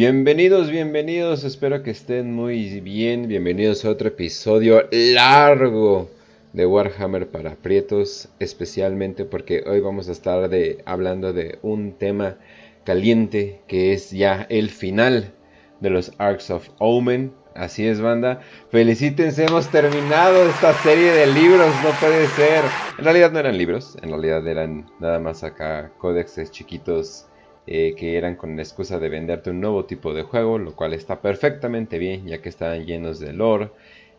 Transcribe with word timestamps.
Bienvenidos, 0.00 0.70
bienvenidos, 0.70 1.42
espero 1.42 1.82
que 1.82 1.90
estén 1.90 2.32
muy 2.32 2.78
bien. 2.78 3.26
Bienvenidos 3.26 3.84
a 3.84 3.90
otro 3.90 4.06
episodio 4.06 4.88
largo 4.92 6.08
de 6.52 6.66
Warhammer 6.66 7.26
para 7.26 7.56
Prietos, 7.56 8.28
especialmente 8.38 9.24
porque 9.24 9.64
hoy 9.66 9.80
vamos 9.80 10.08
a 10.08 10.12
estar 10.12 10.48
de, 10.50 10.84
hablando 10.86 11.32
de 11.32 11.58
un 11.62 11.94
tema 11.94 12.36
caliente 12.84 13.60
que 13.66 13.92
es 13.92 14.12
ya 14.12 14.46
el 14.50 14.70
final 14.70 15.32
de 15.80 15.90
los 15.90 16.12
Arcs 16.18 16.50
of 16.50 16.68
Omen. 16.78 17.32
Así 17.56 17.84
es, 17.84 18.00
banda. 18.00 18.40
Felicítense, 18.70 19.46
hemos 19.46 19.66
terminado 19.68 20.48
esta 20.48 20.74
serie 20.74 21.10
de 21.10 21.26
libros, 21.26 21.74
no 21.82 21.90
puede 21.98 22.28
ser. 22.28 22.62
En 22.98 23.04
realidad 23.04 23.32
no 23.32 23.40
eran 23.40 23.58
libros, 23.58 23.96
en 24.00 24.10
realidad 24.10 24.46
eran 24.46 24.88
nada 25.00 25.18
más 25.18 25.42
acá 25.42 25.90
códexes 25.98 26.52
chiquitos 26.52 27.26
eh, 27.70 27.94
que 27.94 28.16
eran 28.16 28.36
con 28.36 28.56
la 28.56 28.62
excusa 28.62 28.98
de 28.98 29.10
venderte 29.10 29.50
un 29.50 29.60
nuevo 29.60 29.84
tipo 29.84 30.14
de 30.14 30.22
juego, 30.22 30.58
lo 30.58 30.74
cual 30.74 30.94
está 30.94 31.20
perfectamente 31.20 31.98
bien, 31.98 32.26
ya 32.26 32.40
que 32.40 32.48
estaban 32.48 32.86
llenos 32.86 33.20
de 33.20 33.34
lore. 33.34 33.70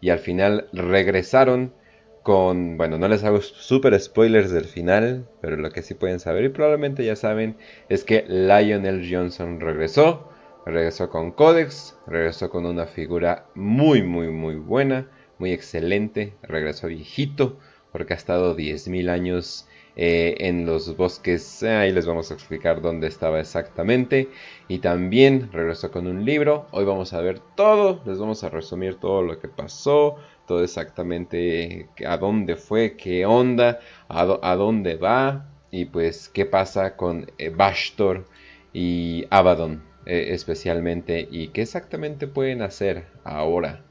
Y 0.02 0.12
al 0.12 0.20
final 0.20 0.70
regresaron 0.72 1.74
con, 2.22 2.78
bueno, 2.78 3.00
no 3.00 3.08
les 3.08 3.24
hago 3.24 3.42
super 3.42 4.00
spoilers 4.00 4.52
del 4.52 4.66
final, 4.66 5.28
pero 5.42 5.58
lo 5.58 5.72
que 5.72 5.82
sí 5.82 5.96
pueden 5.96 6.20
saber 6.20 6.44
y 6.44 6.50
probablemente 6.50 7.04
ya 7.04 7.16
saben 7.16 7.58
es 7.90 8.04
que 8.04 8.24
Lionel 8.28 9.08
Johnson 9.10 9.60
regresó, 9.60 10.30
regresó 10.68 11.10
con 11.10 11.32
Codex, 11.32 11.98
regresó 12.06 12.52
con 12.52 12.68
una 12.68 12.86
figura 12.86 13.48
muy, 13.56 14.04
muy, 14.04 14.28
muy 14.28 14.58
buena, 14.58 15.08
muy 15.40 15.54
excelente, 15.54 16.36
regresó 16.44 16.86
viejito, 16.86 17.58
porque 17.92 18.14
ha 18.14 18.18
estado 18.18 18.56
10.000 18.56 19.10
años 19.10 19.68
eh, 20.02 20.48
en 20.48 20.66
los 20.66 20.96
bosques. 20.96 21.62
Eh, 21.62 21.76
ahí 21.76 21.92
les 21.92 22.06
vamos 22.06 22.32
a 22.32 22.34
explicar 22.34 22.82
dónde 22.82 23.08
estaba 23.08 23.42
exactamente. 23.42 24.30
Y 24.70 24.80
también 24.80 25.50
regresó 25.52 25.92
con 25.92 26.08
un 26.08 26.24
libro. 26.24 26.68
Hoy 26.72 26.86
vamos 26.86 27.12
a 27.12 27.20
ver 27.20 27.42
todo. 27.58 28.02
Les 28.06 28.18
vamos 28.18 28.42
a 28.46 28.50
resumir 28.50 28.96
todo 28.96 29.22
lo 29.24 29.42
que 29.42 29.50
pasó. 29.50 30.16
Todo 30.48 30.64
exactamente 30.64 31.90
a 32.08 32.16
dónde 32.16 32.56
fue, 32.56 32.96
qué 32.96 33.26
onda, 33.26 33.82
a, 34.08 34.56
dónde 34.56 34.96
va. 34.96 35.50
Y 35.70 35.84
pues 35.84 36.30
qué 36.30 36.46
pasa 36.46 36.96
con 36.96 37.30
eh, 37.38 37.50
Bashtor 37.50 38.26
y 38.72 39.26
Abaddon 39.30 39.84
especialmente. 40.06 41.28
Y 41.30 41.50
qué 41.50 41.64
exactamente 41.64 42.26
pueden 42.26 42.62
hacer 42.62 43.08
ahora 43.26 43.84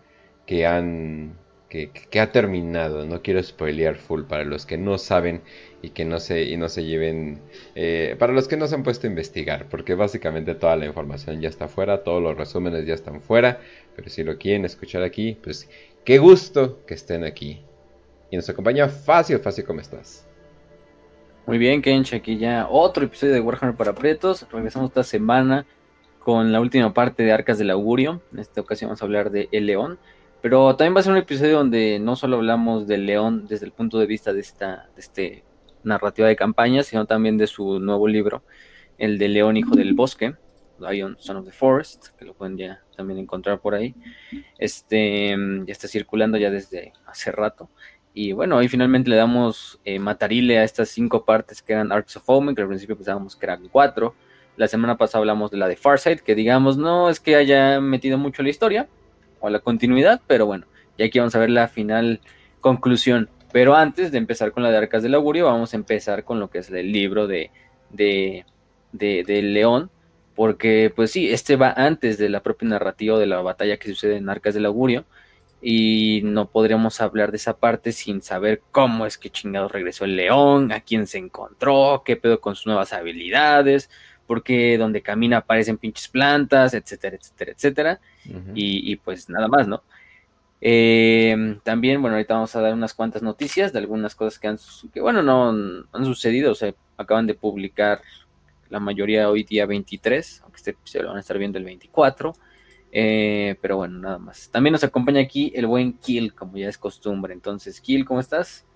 que 0.46 0.64
han 0.64 1.36
que, 1.68 2.20
ha 2.20 2.32
terminado. 2.32 3.04
No 3.04 3.22
quiero 3.22 3.42
spoilear 3.42 3.96
full 3.96 4.22
para 4.24 4.44
los 4.44 4.66
que 4.66 4.78
no 4.78 4.98
saben 4.98 5.42
y 5.82 5.90
que 5.90 6.04
no 6.04 6.18
se, 6.18 6.44
y 6.44 6.56
no 6.56 6.68
se 6.68 6.84
lleven... 6.84 7.40
Eh, 7.74 8.16
para 8.18 8.32
los 8.32 8.48
que 8.48 8.56
no 8.56 8.66
se 8.66 8.74
han 8.74 8.82
puesto 8.82 9.06
a 9.06 9.10
investigar, 9.10 9.66
porque 9.68 9.94
básicamente 9.94 10.54
toda 10.54 10.76
la 10.76 10.86
información 10.86 11.40
ya 11.40 11.48
está 11.48 11.68
fuera, 11.68 12.02
todos 12.02 12.22
los 12.22 12.36
resúmenes 12.36 12.86
ya 12.86 12.94
están 12.94 13.20
fuera, 13.20 13.60
pero 13.94 14.08
si 14.10 14.24
lo 14.24 14.38
quieren 14.38 14.64
escuchar 14.64 15.02
aquí, 15.02 15.38
pues 15.42 15.68
qué 16.04 16.18
gusto 16.18 16.84
que 16.86 16.94
estén 16.94 17.24
aquí. 17.24 17.62
Y 18.30 18.36
nos 18.36 18.48
acompaña 18.48 18.88
Facio, 18.88 19.38
Facio, 19.40 19.64
¿cómo 19.64 19.80
estás? 19.80 20.26
Muy 21.46 21.56
bien, 21.56 21.80
Kench, 21.80 22.12
aquí 22.12 22.36
ya 22.36 22.68
otro 22.68 23.04
episodio 23.04 23.32
de 23.32 23.40
Warhammer 23.40 23.76
para 23.76 23.94
Pretos. 23.94 24.46
Regresamos 24.52 24.90
esta 24.90 25.02
semana 25.02 25.64
con 26.18 26.52
la 26.52 26.60
última 26.60 26.92
parte 26.92 27.22
de 27.22 27.32
Arcas 27.32 27.56
del 27.56 27.70
Augurio. 27.70 28.20
En 28.32 28.40
esta 28.40 28.60
ocasión 28.60 28.88
vamos 28.88 29.00
a 29.00 29.06
hablar 29.06 29.30
de 29.30 29.48
El 29.50 29.64
León. 29.64 29.98
Pero 30.42 30.76
también 30.76 30.94
va 30.94 31.00
a 31.00 31.02
ser 31.02 31.12
un 31.12 31.18
episodio 31.18 31.56
donde 31.56 31.98
no 31.98 32.16
solo 32.16 32.36
hablamos 32.36 32.86
del 32.86 33.06
león 33.06 33.46
desde 33.48 33.66
el 33.66 33.72
punto 33.72 33.98
de 33.98 34.06
vista 34.06 34.32
de 34.32 34.40
esta 34.40 34.88
de 34.94 35.00
este 35.00 35.44
narrativa 35.88 36.28
de 36.28 36.36
campaña, 36.36 36.82
sino 36.82 37.06
también 37.06 37.38
de 37.38 37.46
su 37.46 37.80
nuevo 37.80 38.06
libro, 38.06 38.42
el 38.98 39.18
de 39.18 39.28
León 39.28 39.56
Hijo 39.56 39.74
del 39.74 39.94
Bosque, 39.94 40.34
Lion 40.78 41.16
Son 41.18 41.36
of 41.36 41.44
the 41.44 41.52
Forest, 41.52 42.08
que 42.16 42.24
lo 42.24 42.34
pueden 42.34 42.56
ya 42.56 42.82
también 42.96 43.18
encontrar 43.18 43.60
por 43.60 43.74
ahí. 43.74 43.94
Este 44.58 45.36
ya 45.66 45.72
está 45.72 45.88
circulando 45.88 46.38
ya 46.38 46.50
desde 46.50 46.92
hace 47.06 47.32
rato. 47.32 47.70
Y 48.14 48.32
bueno, 48.32 48.56
hoy 48.56 48.68
finalmente 48.68 49.10
le 49.10 49.16
damos 49.16 49.80
eh, 49.84 49.98
matarile 49.98 50.58
a 50.58 50.64
estas 50.64 50.88
cinco 50.88 51.24
partes 51.24 51.62
que 51.62 51.72
eran 51.72 51.92
Arcs 51.92 52.16
of 52.16 52.28
Omen, 52.28 52.54
que 52.54 52.62
al 52.62 52.68
principio 52.68 52.96
pensábamos 52.96 53.36
que 53.36 53.46
eran 53.46 53.68
cuatro. 53.68 54.14
La 54.56 54.66
semana 54.66 54.96
pasada 54.96 55.20
hablamos 55.20 55.50
de 55.50 55.56
la 55.56 55.68
de 55.68 55.76
Farsight, 55.76 56.20
que 56.20 56.34
digamos 56.34 56.76
no 56.76 57.10
es 57.10 57.20
que 57.20 57.36
haya 57.36 57.80
metido 57.80 58.18
mucho 58.18 58.42
la 58.42 58.48
historia, 58.48 58.88
o 59.40 59.50
la 59.50 59.60
continuidad, 59.60 60.20
pero 60.26 60.46
bueno, 60.46 60.66
ya 60.96 61.06
aquí 61.06 61.18
vamos 61.18 61.34
a 61.34 61.38
ver 61.38 61.50
la 61.50 61.68
final 61.68 62.20
conclusión. 62.60 63.30
Pero 63.52 63.74
antes 63.74 64.12
de 64.12 64.18
empezar 64.18 64.52
con 64.52 64.62
la 64.62 64.70
de 64.70 64.76
Arcas 64.76 65.02
del 65.02 65.14
Augurio, 65.14 65.46
vamos 65.46 65.72
a 65.72 65.76
empezar 65.76 66.24
con 66.24 66.38
lo 66.40 66.50
que 66.50 66.58
es 66.58 66.70
el 66.70 66.92
libro 66.92 67.26
de, 67.26 67.50
de, 67.90 68.44
de, 68.92 69.42
León, 69.42 69.90
porque 70.34 70.92
pues 70.94 71.10
sí, 71.10 71.30
este 71.30 71.56
va 71.56 71.72
antes 71.72 72.18
de 72.18 72.28
la 72.28 72.42
propia 72.42 72.68
narrativa 72.68 73.18
de 73.18 73.26
la 73.26 73.40
batalla 73.40 73.78
que 73.78 73.88
sucede 73.88 74.16
en 74.16 74.28
Arcas 74.28 74.54
del 74.54 74.66
Augurio, 74.66 75.04
y 75.60 76.20
no 76.24 76.50
podríamos 76.50 77.00
hablar 77.00 77.32
de 77.32 77.38
esa 77.38 77.56
parte 77.58 77.92
sin 77.92 78.22
saber 78.22 78.62
cómo 78.70 79.06
es 79.06 79.18
que 79.18 79.30
chingado 79.30 79.68
regresó 79.68 80.04
el 80.04 80.14
león, 80.14 80.70
a 80.70 80.80
quién 80.80 81.06
se 81.06 81.18
encontró, 81.18 82.02
qué 82.04 82.16
pedo 82.16 82.40
con 82.40 82.54
sus 82.54 82.66
nuevas 82.66 82.92
habilidades, 82.92 83.90
porque 84.26 84.78
donde 84.78 85.02
camina 85.02 85.38
aparecen 85.38 85.78
pinches 85.78 86.06
plantas, 86.08 86.74
etcétera, 86.74 87.16
etcétera, 87.16 87.52
etcétera. 87.52 88.00
y, 88.54 88.94
pues 88.96 89.28
nada 89.30 89.48
más, 89.48 89.66
¿no? 89.66 89.82
Eh, 90.60 91.58
también, 91.62 92.00
bueno, 92.00 92.16
ahorita 92.16 92.34
vamos 92.34 92.54
a 92.56 92.60
dar 92.60 92.72
unas 92.74 92.94
cuantas 92.94 93.22
noticias 93.22 93.72
de 93.72 93.78
algunas 93.78 94.14
cosas 94.14 94.38
que 94.38 94.48
han, 94.48 94.58
que 94.92 95.00
bueno, 95.00 95.22
no 95.22 95.50
han 95.92 96.04
sucedido, 96.04 96.52
o 96.52 96.54
sea, 96.54 96.74
acaban 96.96 97.26
de 97.26 97.34
publicar 97.34 98.00
la 98.68 98.80
mayoría 98.80 99.30
hoy 99.30 99.44
día 99.44 99.66
23, 99.66 100.40
aunque 100.42 100.56
este 100.56 100.76
se 100.84 101.02
lo 101.02 101.08
van 101.08 101.16
a 101.18 101.20
estar 101.20 101.38
viendo 101.38 101.58
el 101.58 101.64
24. 101.64 102.34
Eh, 102.90 103.56
pero 103.60 103.76
bueno, 103.76 103.98
nada 103.98 104.18
más. 104.18 104.50
También 104.50 104.72
nos 104.72 104.84
acompaña 104.84 105.20
aquí 105.20 105.52
el 105.54 105.66
buen 105.66 105.94
Kill, 105.94 106.34
como 106.34 106.56
ya 106.56 106.68
es 106.68 106.78
costumbre. 106.78 107.34
Entonces, 107.34 107.80
Kill, 107.80 108.04
¿cómo 108.04 108.20
estás? 108.20 108.66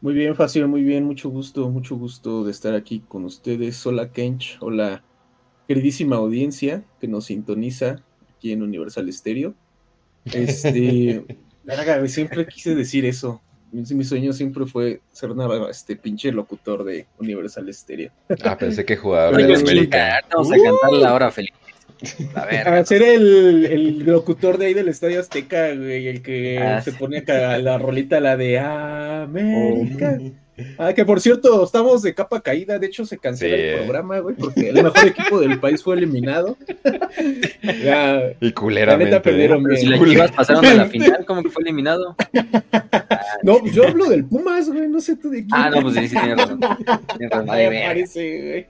Muy 0.00 0.14
bien, 0.14 0.36
Fácil, 0.36 0.68
muy 0.68 0.84
bien, 0.84 1.04
mucho 1.04 1.28
gusto, 1.28 1.68
mucho 1.70 1.96
gusto 1.96 2.44
de 2.44 2.52
estar 2.52 2.74
aquí 2.74 3.00
con 3.00 3.24
ustedes. 3.24 3.84
Hola 3.84 4.12
Kench, 4.12 4.56
hola 4.60 5.02
queridísima 5.66 6.16
audiencia 6.16 6.84
que 7.00 7.08
nos 7.08 7.24
sintoniza 7.26 8.04
aquí 8.36 8.52
en 8.52 8.62
Universal 8.62 9.12
Stereo. 9.12 9.54
Este, 10.32 11.24
siempre 12.06 12.46
quise 12.46 12.74
decir 12.74 13.04
eso. 13.04 13.42
Mi 13.70 14.02
sueño 14.02 14.32
siempre 14.32 14.64
fue 14.64 15.02
ser 15.12 15.30
una, 15.30 15.68
este 15.68 15.94
pinche 15.94 16.32
locutor 16.32 16.84
de 16.84 17.06
Universal 17.18 17.72
Stereo. 17.72 18.10
Ah, 18.42 18.56
pensé 18.56 18.84
que 18.84 18.96
jugaba 18.96 19.38
en 19.38 19.54
América. 19.54 20.20
Vamos 20.32 20.50
a 20.50 20.56
cantar 20.56 20.92
la 20.92 21.14
hora 21.14 21.30
feliz. 21.30 21.52
A 22.34 22.46
ver. 22.46 22.86
ser 22.86 23.02
el, 23.02 23.66
el, 23.66 23.98
locutor 24.06 24.56
de 24.56 24.66
ahí 24.66 24.74
del 24.74 24.88
Estadio 24.88 25.20
Azteca, 25.20 25.74
güey, 25.74 26.06
el 26.06 26.22
que 26.22 26.58
ah, 26.58 26.80
se 26.80 26.92
pone 26.92 27.18
acá 27.18 27.58
la 27.58 27.76
rolita, 27.76 28.20
la 28.20 28.36
de 28.36 28.58
América. 28.58 30.18
Oh. 30.20 30.47
Ah, 30.76 30.92
que 30.92 31.04
por 31.04 31.20
cierto, 31.20 31.64
estamos 31.64 32.02
de 32.02 32.14
capa 32.14 32.40
caída. 32.40 32.78
De 32.78 32.86
hecho, 32.86 33.04
se 33.04 33.18
canceló 33.18 33.54
el 33.54 33.78
programa, 33.78 34.18
güey, 34.18 34.34
porque 34.34 34.70
el 34.70 34.82
mejor 34.82 35.06
equipo 35.06 35.40
del 35.40 35.60
país 35.60 35.82
fue 35.82 35.96
eliminado. 35.96 36.56
y 38.40 38.52
culeramente. 38.52 39.12
La 39.12 39.22
perdieron 39.22 39.64
Si 39.76 39.86
las 39.86 40.00
Chivas 40.02 40.32
pasaron 40.32 40.64
a 40.64 40.74
la 40.74 40.86
final, 40.90 41.24
¿cómo 41.26 41.42
que 41.42 41.50
fue 41.50 41.62
eliminado? 41.62 42.16
no, 43.42 43.58
pues 43.58 43.74
yo 43.74 43.86
hablo 43.86 44.08
del 44.08 44.24
Pumas, 44.24 44.68
güey. 44.68 44.88
No 44.88 45.00
sé 45.00 45.16
tú 45.16 45.30
de 45.30 45.38
quién. 45.38 45.50
Ah, 45.52 45.70
no, 45.70 45.82
pues 45.82 45.94
sí, 45.94 46.08
sí, 46.08 46.16
tiene 46.16 46.34
razón. 46.34 46.60
Tiene 47.16 47.30
razón. 47.30 47.46
güey. 48.16 48.66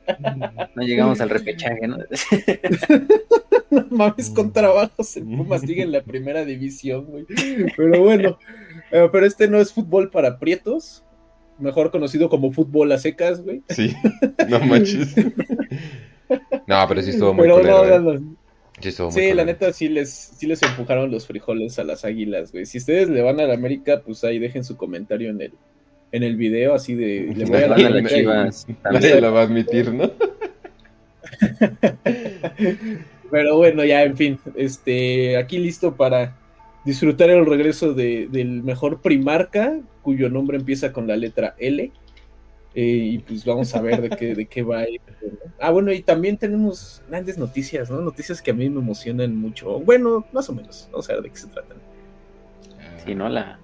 No 0.74 0.82
llegamos 0.82 1.20
al 1.20 1.30
repechaje, 1.30 1.86
¿no? 1.86 1.98
no 3.70 3.86
mames, 3.90 4.30
con 4.30 4.52
trabajos 4.52 5.16
el 5.16 5.24
Pumas 5.24 5.62
sigue 5.62 5.82
en 5.82 5.92
la 5.92 6.02
primera 6.02 6.44
división, 6.44 7.06
güey. 7.06 7.26
Pero 7.76 8.00
bueno, 8.02 8.38
eh, 8.90 9.08
pero 9.10 9.26
este 9.26 9.48
no 9.48 9.58
es 9.58 9.72
fútbol 9.72 10.10
para 10.10 10.38
prietos 10.38 11.04
mejor 11.58 11.90
conocido 11.90 12.28
como 12.28 12.52
fútbol 12.52 12.92
a 12.92 12.98
secas, 12.98 13.42
güey. 13.42 13.62
Sí, 13.68 13.94
no 14.48 14.60
manches. 14.60 15.14
no, 16.66 16.86
pero 16.88 17.02
sí 17.02 17.10
estuvo 17.10 17.34
muy 17.34 17.48
pero 17.48 17.84
¿eh? 17.84 18.20
Sí, 18.80 18.92
sí 18.92 19.32
la 19.32 19.44
neta 19.44 19.72
sí 19.72 19.88
les, 19.88 20.08
sí 20.10 20.46
les 20.46 20.62
empujaron 20.62 21.10
los 21.10 21.26
frijoles 21.26 21.78
a 21.78 21.84
las 21.84 22.04
águilas, 22.04 22.52
güey. 22.52 22.64
Si 22.64 22.78
ustedes 22.78 23.08
le 23.08 23.22
van 23.22 23.40
a 23.40 23.44
la 23.44 23.54
América, 23.54 24.02
pues 24.04 24.22
ahí 24.22 24.38
dejen 24.38 24.62
su 24.62 24.76
comentario 24.76 25.30
en 25.30 25.42
el, 25.42 25.52
en 26.12 26.22
el 26.22 26.36
video, 26.36 26.74
así 26.74 26.94
de... 26.94 27.32
Le 27.34 27.44
voy 27.44 27.62
a 27.62 27.68
la 27.68 28.08
Chivas. 28.08 28.66
Nadie 28.84 29.20
lo 29.20 29.32
va 29.32 29.40
a 29.40 29.44
admitir, 29.44 29.92
¿no? 29.92 30.12
pero 33.30 33.56
bueno, 33.56 33.84
ya, 33.84 34.02
en 34.04 34.16
fin, 34.16 34.38
este, 34.54 35.36
aquí 35.36 35.58
listo 35.58 35.96
para 35.96 36.36
disfrutar 36.84 37.30
el 37.30 37.44
regreso 37.46 37.94
de, 37.94 38.28
del 38.30 38.62
mejor 38.62 39.00
primarca, 39.00 39.78
cuyo 40.08 40.30
nombre 40.30 40.56
empieza 40.56 40.90
con 40.90 41.06
la 41.06 41.16
letra 41.16 41.54
L. 41.58 41.92
Eh, 42.74 42.82
y 42.82 43.18
pues 43.18 43.44
vamos 43.44 43.74
a 43.74 43.82
ver 43.82 44.00
de 44.00 44.08
qué, 44.08 44.34
de 44.34 44.46
qué 44.46 44.62
va. 44.62 44.84
Ah, 45.60 45.70
bueno, 45.70 45.92
y 45.92 46.00
también 46.00 46.38
tenemos 46.38 47.02
grandes 47.10 47.36
noticias, 47.36 47.90
¿no? 47.90 48.00
Noticias 48.00 48.40
que 48.40 48.52
a 48.52 48.54
mí 48.54 48.70
me 48.70 48.80
emocionan 48.80 49.36
mucho. 49.36 49.80
Bueno, 49.80 50.24
más 50.32 50.48
o 50.48 50.54
menos. 50.54 50.88
Vamos 50.90 51.10
a 51.10 51.12
ver 51.12 51.24
de 51.24 51.28
qué 51.28 51.36
se 51.36 51.48
tratan. 51.48 51.76
Sí, 53.04 53.14
¿no? 53.14 53.28
La, 53.28 53.58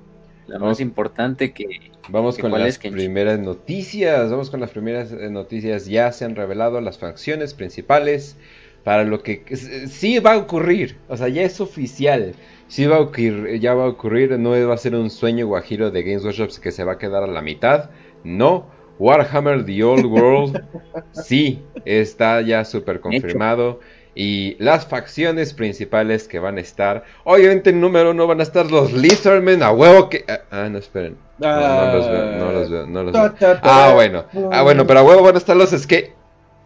la 0.47 0.59
más 0.59 0.81
importante 0.81 1.55
que... 1.55 1.65
Vamos 2.11 2.37
con 2.37 2.53
las 2.53 2.77
primeras 2.77 3.41
noticias. 3.41 4.31
Vamos 4.31 4.51
con 4.51 4.61
las 4.61 4.69
primeras 4.69 5.13
eh, 5.13 5.31
noticias. 5.31 5.87
Ya 5.87 6.13
se 6.13 6.27
han 6.27 6.37
revelado 6.37 6.83
las 6.83 6.99
facciones 6.99 7.55
principales 7.55 8.37
para 8.85 9.05
lo 9.05 9.23
que 9.23 9.43
sí 9.89 10.19
va 10.19 10.35
a 10.35 10.37
ocurrir. 10.37 10.99
O 11.09 11.17
sea, 11.17 11.29
ya 11.29 11.41
es 11.41 11.59
oficial. 11.63 12.35
Sí 12.69 12.87
va 12.87 12.97
a 12.97 13.01
ocurrir, 13.01 13.61
ya 13.61 13.75
va 13.75 13.85
a 13.85 13.89
ocurrir. 13.89 14.39
No 14.39 14.51
va 14.51 14.75
a 14.75 14.79
ser 14.79 14.95
un 14.95 15.11
sueño 15.11 15.47
guajiro 15.47 15.91
de 15.91 16.03
Games 16.03 16.25
Workshop 16.25 16.61
que 16.61 16.73
se 16.73 16.85
va 16.85 16.93
a 16.93 16.99
quedar 16.99 17.23
a 17.23 17.27
la 17.27 17.43
mitad. 17.43 17.91
No. 18.23 18.67
Warhammer 18.99 19.65
The 19.65 19.83
Old 19.83 20.07
World 20.07 20.65
sí 21.13 21.63
está 21.85 22.41
ya 22.43 22.65
súper 22.65 23.01
confirmado. 23.01 23.81
Y 24.17 24.55
las 24.63 24.87
facciones 24.87 25.53
principales 25.55 26.29
que 26.29 26.39
van 26.39 26.59
a 26.59 26.61
estar. 26.61 27.05
Obviamente, 27.25 27.71
en 27.71 27.81
número 27.81 28.13
uno 28.13 28.29
van 28.29 28.39
a 28.39 28.45
estar 28.45 28.71
los 28.71 28.93
Lizardmen 28.93 29.63
a 29.63 29.73
huevo 29.73 30.09
que. 30.09 30.25
Ah, 30.29 30.41
ah 30.53 30.69
no, 30.69 30.79
esperen. 30.79 31.17
No, 31.39 31.49
los 31.49 32.09
veo, 32.09 32.37
no 32.37 32.53
los 32.53 32.71
veo, 32.71 32.87
no 32.87 33.03
los 33.03 33.13
veo. 33.13 33.59
Ah, 33.63 33.91
bueno. 33.93 34.25
Ah, 34.53 34.63
bueno, 34.63 34.87
pero 34.87 35.01
a 35.01 35.03
huevo 35.03 35.23
van 35.25 35.35
a 35.35 35.39
estar 35.39 35.57
los 35.57 35.87
que. 35.87 36.13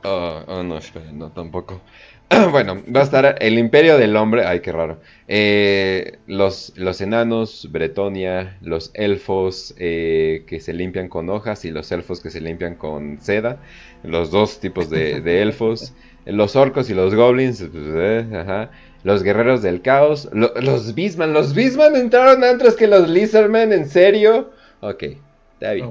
Oh, 0.05 0.43
oh, 0.47 0.63
no, 0.63 0.77
esperen, 0.77 1.19
no, 1.19 1.31
tampoco. 1.31 1.81
bueno, 2.51 2.83
va 2.95 3.01
a 3.01 3.05
estar 3.05 3.37
el 3.41 3.59
Imperio 3.59 3.97
del 3.99 4.17
Hombre. 4.17 4.45
Ay, 4.45 4.61
qué 4.61 4.73
raro. 4.73 4.99
Eh, 5.29 6.19
los, 6.27 6.73
los 6.77 7.01
enanos, 7.01 7.69
Bretonia, 7.71 8.59
los 8.61 8.91
elfos 8.95 9.75
eh, 9.79 10.45
que 10.47 10.61
se 10.61 10.73
limpian 10.73 11.09
con 11.09 11.31
hojas 11.31 11.65
y 11.65 11.71
los 11.71 11.91
elfos 11.91 12.21
que 12.21 12.31
se 12.31 12.41
limpian 12.41 12.75
con 12.75 13.19
seda. 13.21 13.59
Los 14.03 14.31
dos 14.31 14.61
tipos 14.61 14.91
de, 14.91 15.21
de 15.21 15.43
elfos 15.43 15.95
los 16.29 16.57
orcos 16.57 16.91
y 16.91 16.95
los 16.95 17.15
goblins, 17.15 17.65
pues, 17.73 17.85
eh, 17.87 18.27
ajá. 18.35 18.71
Los 19.05 19.23
guerreros 19.23 19.63
del 19.63 19.81
caos, 19.81 20.29
los 20.33 20.95
Beastman, 20.95 21.33
los 21.33 21.55
Beastman 21.55 21.97
entraron 21.97 22.43
antes 22.45 22.75
que 22.75 22.87
los 22.87 23.09
Lizardmen, 23.09 23.73
¿en 23.73 23.89
serio? 23.89 24.51
Ok, 24.81 25.05
está 25.55 25.73
bien. 25.73 25.87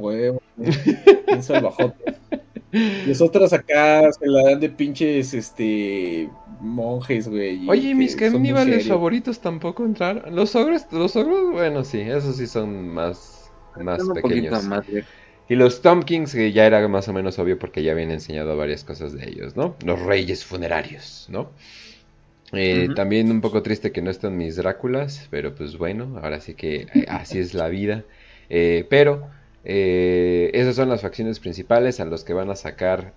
Los 2.72 3.22
otros 3.22 3.54
acá 3.54 4.12
se 4.12 4.28
la 4.28 4.44
dan 4.44 4.60
de 4.60 4.70
pinches, 4.70 5.34
este, 5.34 6.30
monjes, 6.60 7.28
güey. 7.28 7.68
Oye, 7.70 7.96
mis 7.96 8.16
caníbales 8.16 8.88
favoritos 8.88 9.40
tampoco 9.40 9.86
entraron. 9.86 10.36
Los 10.36 10.56
ogros, 10.56 10.86
los 10.92 11.16
ogros, 11.16 11.52
bueno, 11.54 11.84
sí, 11.84 12.02
esos 12.02 12.36
sí 12.36 12.48
son 12.48 12.90
más, 12.90 13.50
más 13.82 14.02
pequeños. 14.14 14.64
Más, 14.66 14.86
y 15.50 15.56
los 15.56 15.82
Tompkins, 15.82 16.34
que 16.34 16.52
ya 16.52 16.66
era 16.66 16.86
más 16.88 17.08
o 17.08 17.14
menos 17.14 17.40
obvio 17.40 17.58
porque 17.58 17.82
ya 17.82 17.94
habían 17.94 18.12
enseñado 18.12 18.58
varias 18.58 18.84
cosas 18.84 19.14
de 19.14 19.30
ellos, 19.30 19.56
¿no? 19.56 19.76
Los 19.86 20.02
reyes 20.02 20.44
funerarios, 20.44 21.28
¿no? 21.30 21.52
Eh, 22.54 22.90
también 22.96 23.32
un 23.32 23.42
poco 23.42 23.62
triste 23.62 23.92
que 23.92 24.02
no 24.02 24.10
están 24.10 24.38
mis 24.38 24.56
Dráculas, 24.56 25.28
pero 25.30 25.54
pues 25.56 25.78
bueno, 25.78 26.20
ahora 26.22 26.40
sí 26.40 26.54
que 26.54 26.88
eh, 26.94 27.06
así 27.08 27.40
es 27.40 27.54
la 27.54 27.70
vida. 27.70 28.04
Eh, 28.50 28.86
pero 28.90 29.30
esas 29.70 30.76
son 30.76 30.90
las 30.90 31.02
facciones 31.02 31.40
principales 31.40 32.00
a 32.00 32.06
los 32.06 32.24
que 32.24 32.34
van 32.34 32.50
a 32.50 32.56
sacar 32.56 33.14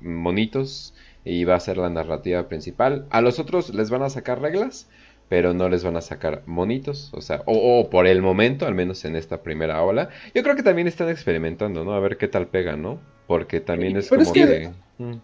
monitos 0.00 0.94
y 1.24 1.44
va 1.44 1.56
a 1.56 1.60
ser 1.60 1.78
la 1.78 1.90
narrativa 1.90 2.48
principal. 2.48 3.06
A 3.10 3.20
los 3.20 3.38
otros 3.38 3.74
les 3.74 3.90
van 3.90 4.02
a 4.02 4.10
sacar 4.10 4.40
reglas, 4.40 4.88
pero 5.28 5.54
no 5.54 5.68
les 5.68 5.82
van 5.82 5.96
a 5.96 6.00
sacar 6.00 6.42
monitos, 6.46 7.10
o 7.14 7.20
sea, 7.22 7.42
o, 7.46 7.88
por 7.90 8.06
el 8.06 8.20
momento, 8.22 8.66
al 8.66 8.74
menos 8.74 9.04
en 9.04 9.16
esta 9.16 9.42
primera 9.42 9.82
ola. 9.82 10.10
Yo 10.34 10.42
creo 10.42 10.56
que 10.56 10.62
también 10.62 10.88
están 10.88 11.08
experimentando, 11.08 11.84
¿no? 11.84 11.94
A 11.94 12.00
ver 12.00 12.18
qué 12.18 12.28
tal 12.28 12.48
pega, 12.48 12.76
¿no? 12.76 13.00
Porque 13.26 13.60
también 13.60 13.96
es 13.96 14.08
como 14.08 14.32
que... 14.32 14.70
Mm. 14.98 15.14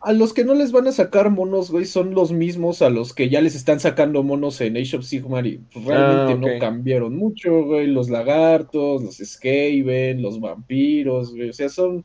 A 0.00 0.12
los 0.12 0.32
que 0.32 0.44
no 0.44 0.54
les 0.54 0.72
van 0.72 0.86
a 0.86 0.92
sacar 0.92 1.30
monos, 1.30 1.70
güey, 1.70 1.84
son 1.84 2.14
los 2.14 2.32
mismos 2.32 2.80
a 2.80 2.88
los 2.88 3.12
que 3.12 3.28
ya 3.28 3.40
les 3.40 3.54
están 3.54 3.80
sacando 3.80 4.22
monos 4.22 4.60
en 4.60 4.76
Age 4.76 4.96
of 4.96 5.04
Sigmar 5.04 5.46
y 5.46 5.58
pues, 5.72 5.84
realmente 5.84 6.32
ah, 6.32 6.36
no 6.36 6.58
cambiaron 6.58 7.16
mucho, 7.16 7.64
güey. 7.64 7.86
Los 7.86 8.08
lagartos, 8.08 9.02
los 9.02 9.16
Skaven, 9.16 10.22
los 10.22 10.40
vampiros, 10.40 11.34
güey. 11.34 11.50
O 11.50 11.52
sea, 11.52 11.68
son 11.68 12.04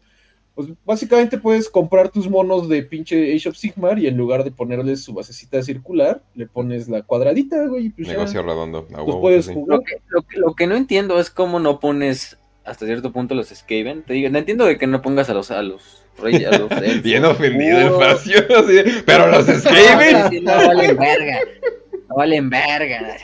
pues 0.55 0.69
básicamente 0.85 1.37
puedes 1.37 1.69
comprar 1.69 2.09
tus 2.09 2.29
monos 2.29 2.69
de 2.69 2.81
pinche 2.81 3.35
Age 3.35 3.49
of 3.49 3.57
Sigmar 3.57 3.99
y 3.99 4.07
en 4.07 4.15
lugar 4.15 4.45
de 4.45 4.51
ponerles 4.51 5.03
su 5.03 5.13
basecita 5.13 5.61
circular, 5.61 6.23
le 6.33 6.47
pones 6.47 6.87
la 6.87 7.01
cuadradita, 7.01 7.67
güey. 7.67 7.89
Pues 7.89 8.07
Negocio 8.07 8.41
redondo. 8.41 8.87
Pues 8.87 9.17
puedes 9.19 9.49
jugar. 9.49 9.81
Lo 10.37 10.55
que, 10.55 10.65
no 10.65 10.75
entiendo 10.75 11.19
es 11.19 11.29
cómo 11.29 11.59
no 11.59 11.81
pones 11.81 12.37
hasta 12.63 12.85
cierto 12.85 13.11
punto 13.11 13.35
los 13.35 13.49
Skaven. 13.49 14.03
Te 14.03 14.13
digo, 14.13 14.29
no 14.29 14.37
entiendo 14.37 14.63
de 14.63 14.77
que 14.77 14.87
no 14.87 15.01
pongas 15.01 15.29
a 15.29 15.33
los 15.33 15.51
a 15.51 15.61
los 15.61 16.04
Bien 17.03 17.25
ofendido 17.25 17.79
el 17.79 17.89
facio, 17.91 18.45
pero 19.05 19.27
los 19.27 19.45
Skaven. 19.45 20.43
No, 20.43 20.55
valen 20.55 20.97
verga. 20.97 21.39
No 22.09 22.15
valen 22.15 22.49
verga. 22.49 23.17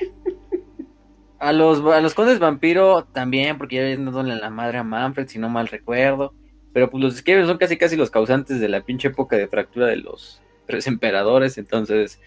A 1.40 1.54
los, 1.54 1.84
a 1.94 2.02
los 2.02 2.14
condes 2.14 2.40
vampiro 2.40 3.06
también, 3.06 3.58
porque 3.58 3.78
ya 3.78 3.84
viendo 3.84 4.22
la 4.24 4.50
madre 4.50 4.78
a 4.78 4.84
Manfred, 4.84 5.28
si 5.28 5.40
no 5.40 5.50
mal 5.50 5.68
recuerdo. 5.68 6.34
Pero 6.74 6.90
pues 6.90 7.04
los 7.04 7.16
Skaven 7.16 7.48
son 7.48 7.58
casi 7.58 7.78
casi 7.78 7.96
los 7.96 8.12
causantes 8.12 8.60
de 8.60 8.70
la 8.70 8.82
pinche 8.82 9.10
época 9.10 9.36
de 9.38 9.48
fractura 9.48 9.88
de 9.88 9.98
los 9.98 10.42
tres 10.68 10.88
emperadores. 10.88 11.58
Entonces, 11.58 12.20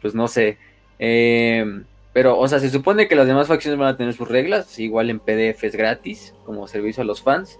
pues 0.00 0.14
no 0.14 0.28
sé. 0.28 0.58
Eh, 0.98 1.82
pero, 2.12 2.38
o 2.38 2.48
sea, 2.48 2.58
se 2.58 2.70
supone 2.70 3.06
que 3.06 3.14
las 3.14 3.26
demás 3.26 3.46
facciones 3.46 3.78
van 3.78 3.94
a 3.94 3.96
tener 3.96 4.14
sus 4.14 4.28
reglas, 4.28 4.78
igual 4.78 5.10
en 5.10 5.20
PDFs 5.20 5.76
gratis, 5.76 6.34
como 6.44 6.66
servicio 6.66 7.02
a 7.02 7.06
los 7.06 7.22
fans. 7.22 7.58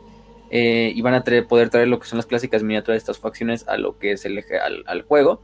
Eh, 0.51 0.93
y 0.95 1.01
van 1.03 1.15
a 1.15 1.25
poder 1.49 1.71
traer 1.71 1.89
lo 1.89 2.01
que 2.01 2.09
son 2.09 2.17
las 2.17 2.27
clásicas 2.27 2.63
miniaturas 2.63 2.97
de 2.97 2.99
estas 2.99 3.19
facciones 3.19 3.67
a 3.69 3.77
lo 3.77 3.99
que 3.99 4.13
es 4.13 4.25
el 4.25 4.43
al, 4.63 4.85
al 4.87 5.03
juego. 5.03 5.43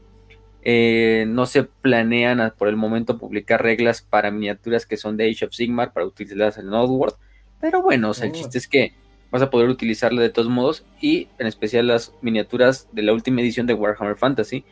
Eh, 0.63 1.25
no 1.27 1.45
se 1.45 1.63
planean 1.63 2.53
por 2.57 2.67
el 2.67 2.75
momento 2.75 3.17
publicar 3.17 3.63
reglas 3.63 4.01
para 4.01 4.31
miniaturas 4.31 4.85
que 4.85 4.97
son 4.97 5.15
de 5.15 5.29
Age 5.29 5.45
of 5.45 5.53
Sigmar 5.53 5.93
para 5.93 6.05
utilizarlas 6.05 6.57
en 6.57 6.73
Outward. 6.73 7.13
Pero 7.61 7.81
bueno, 7.81 8.09
o 8.09 8.13
sea, 8.13 8.25
el 8.25 8.33
chiste 8.33 8.57
es 8.57 8.67
que 8.67 8.93
vas 9.31 9.41
a 9.41 9.49
poder 9.49 9.69
utilizarla 9.69 10.21
de 10.21 10.29
todos 10.29 10.49
modos 10.49 10.85
y 11.01 11.27
en 11.37 11.47
especial 11.47 11.87
las 11.87 12.13
miniaturas 12.21 12.87
de 12.91 13.01
la 13.01 13.13
última 13.13 13.41
edición 13.41 13.67
de 13.67 13.73
Warhammer 13.73 14.17
Fantasy 14.17 14.63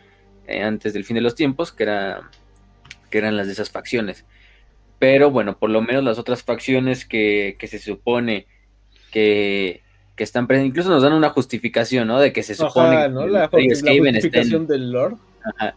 eh, 0.47 0.61
antes 0.61 0.93
del 0.93 1.03
fin 1.03 1.15
de 1.15 1.21
los 1.21 1.35
tiempos 1.35 1.71
que, 1.71 1.83
era, 1.83 2.29
que 3.09 3.17
eran 3.17 3.35
las 3.35 3.47
de 3.47 3.53
esas 3.53 3.69
facciones 3.69 4.25
pero 4.97 5.29
bueno 5.29 5.57
por 5.57 5.69
lo 5.69 5.81
menos 5.81 6.03
las 6.03 6.19
otras 6.19 6.43
facciones 6.43 7.05
que, 7.05 7.57
que 7.59 7.67
se 7.67 7.79
supone 7.79 8.47
que, 9.11 9.81
que 10.15 10.23
están 10.23 10.47
incluso 10.63 10.89
nos 10.89 11.03
dan 11.03 11.13
una 11.13 11.29
justificación 11.29 12.07
no 12.07 12.19
de 12.19 12.31
que 12.31 12.43
se 12.43 12.55
supone 12.55 13.09
¿no? 13.09 13.27
la, 13.27 13.47
justificación 13.47 14.65
del 14.65 14.91
Lord 14.91 15.17
Ajá 15.43 15.75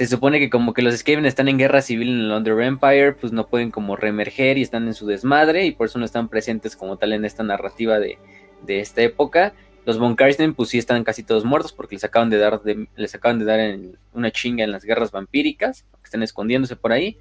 se 0.00 0.06
supone 0.06 0.38
que 0.38 0.48
como 0.48 0.72
que 0.72 0.80
los 0.80 0.96
Skaven 0.96 1.26
están 1.26 1.48
en 1.48 1.58
guerra 1.58 1.82
civil 1.82 2.08
en 2.08 2.20
el 2.20 2.30
Under 2.30 2.58
Empire, 2.60 3.12
pues 3.12 3.34
no 3.34 3.48
pueden 3.48 3.70
como 3.70 3.96
reemerger 3.96 4.56
y 4.56 4.62
están 4.62 4.86
en 4.86 4.94
su 4.94 5.06
desmadre 5.06 5.66
y 5.66 5.72
por 5.72 5.88
eso 5.88 5.98
no 5.98 6.06
están 6.06 6.30
presentes 6.30 6.74
como 6.74 6.96
tal 6.96 7.12
en 7.12 7.26
esta 7.26 7.42
narrativa 7.42 7.98
de, 7.98 8.16
esta 8.66 9.02
época. 9.02 9.52
Los 9.84 9.98
Von 9.98 10.16
Karsten 10.16 10.54
pues 10.54 10.70
sí 10.70 10.78
están 10.78 11.04
casi 11.04 11.22
todos 11.22 11.44
muertos 11.44 11.74
porque 11.74 11.96
les 11.96 12.04
acaban 12.04 12.30
de 12.30 12.38
dar, 12.38 12.62
les 12.96 13.14
acaban 13.14 13.40
de 13.40 13.44
dar 13.44 13.60
en 13.60 13.98
una 14.14 14.30
chinga 14.30 14.64
en 14.64 14.72
las 14.72 14.84
guerras 14.84 15.10
vampíricas, 15.10 15.82
que 15.82 16.04
están 16.04 16.22
escondiéndose 16.22 16.76
por 16.76 16.92
ahí. 16.92 17.18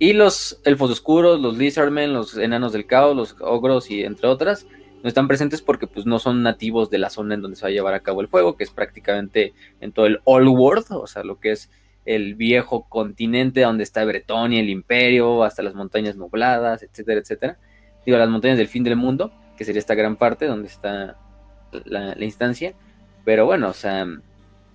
Y 0.00 0.12
los 0.12 0.60
elfos 0.64 0.90
oscuros, 0.90 1.40
los 1.40 1.56
lizardmen, 1.56 2.12
los 2.12 2.36
enanos 2.36 2.72
del 2.72 2.86
caos, 2.86 3.14
los 3.14 3.36
ogros 3.38 3.88
y 3.88 4.02
entre 4.02 4.26
otras, 4.26 4.66
no 5.02 5.08
están 5.08 5.28
presentes 5.28 5.62
porque 5.62 5.86
pues 5.86 6.06
no 6.06 6.18
son 6.18 6.42
nativos 6.42 6.90
de 6.90 6.98
la 6.98 7.10
zona 7.10 7.34
en 7.34 7.42
donde 7.42 7.56
se 7.56 7.62
va 7.62 7.68
a 7.68 7.72
llevar 7.72 7.94
a 7.94 8.00
cabo 8.00 8.20
el 8.20 8.26
juego, 8.26 8.56
que 8.56 8.64
es 8.64 8.70
prácticamente 8.70 9.52
en 9.80 9.92
todo 9.92 10.06
el 10.06 10.20
Old 10.24 10.48
World, 10.48 10.86
o 10.90 11.06
sea, 11.06 11.22
lo 11.22 11.38
que 11.38 11.52
es 11.52 11.70
el 12.06 12.36
viejo 12.36 12.88
continente 12.88 13.60
donde 13.60 13.82
está 13.82 14.04
Bretonia, 14.04 14.60
el 14.60 14.70
imperio, 14.70 15.42
hasta 15.42 15.62
las 15.62 15.74
montañas 15.74 16.16
nubladas, 16.16 16.82
etcétera, 16.82 17.20
etcétera. 17.20 17.58
Digo, 18.06 18.16
las 18.16 18.28
montañas 18.28 18.56
del 18.56 18.68
fin 18.68 18.84
del 18.84 18.96
mundo, 18.96 19.32
que 19.56 19.64
sería 19.64 19.80
esta 19.80 19.96
gran 19.96 20.16
parte 20.16 20.46
donde 20.46 20.68
está 20.68 21.18
la, 21.84 22.16
instancia. 22.24 22.74
Pero 23.24 23.44
bueno, 23.44 23.68
o 23.68 23.72
sea, 23.72 24.06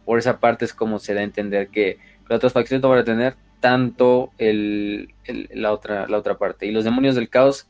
por 0.05 0.19
esa 0.19 0.39
parte 0.39 0.65
es 0.65 0.73
como 0.73 0.99
se 0.99 1.13
da 1.13 1.21
a 1.21 1.23
entender 1.23 1.69
que 1.69 1.97
las 2.27 2.37
otras 2.37 2.53
facciones 2.53 2.83
no 2.83 2.89
van 2.89 2.99
a 2.99 3.03
tener 3.05 3.35
tanto 3.61 4.31
el, 4.37 5.13
la, 5.53 5.71
otra, 5.71 6.07
la 6.07 6.17
otra 6.17 6.37
parte. 6.37 6.65
Y 6.65 6.71
los 6.71 6.83
demonios 6.83 7.15
del 7.15 7.29
caos, 7.29 7.67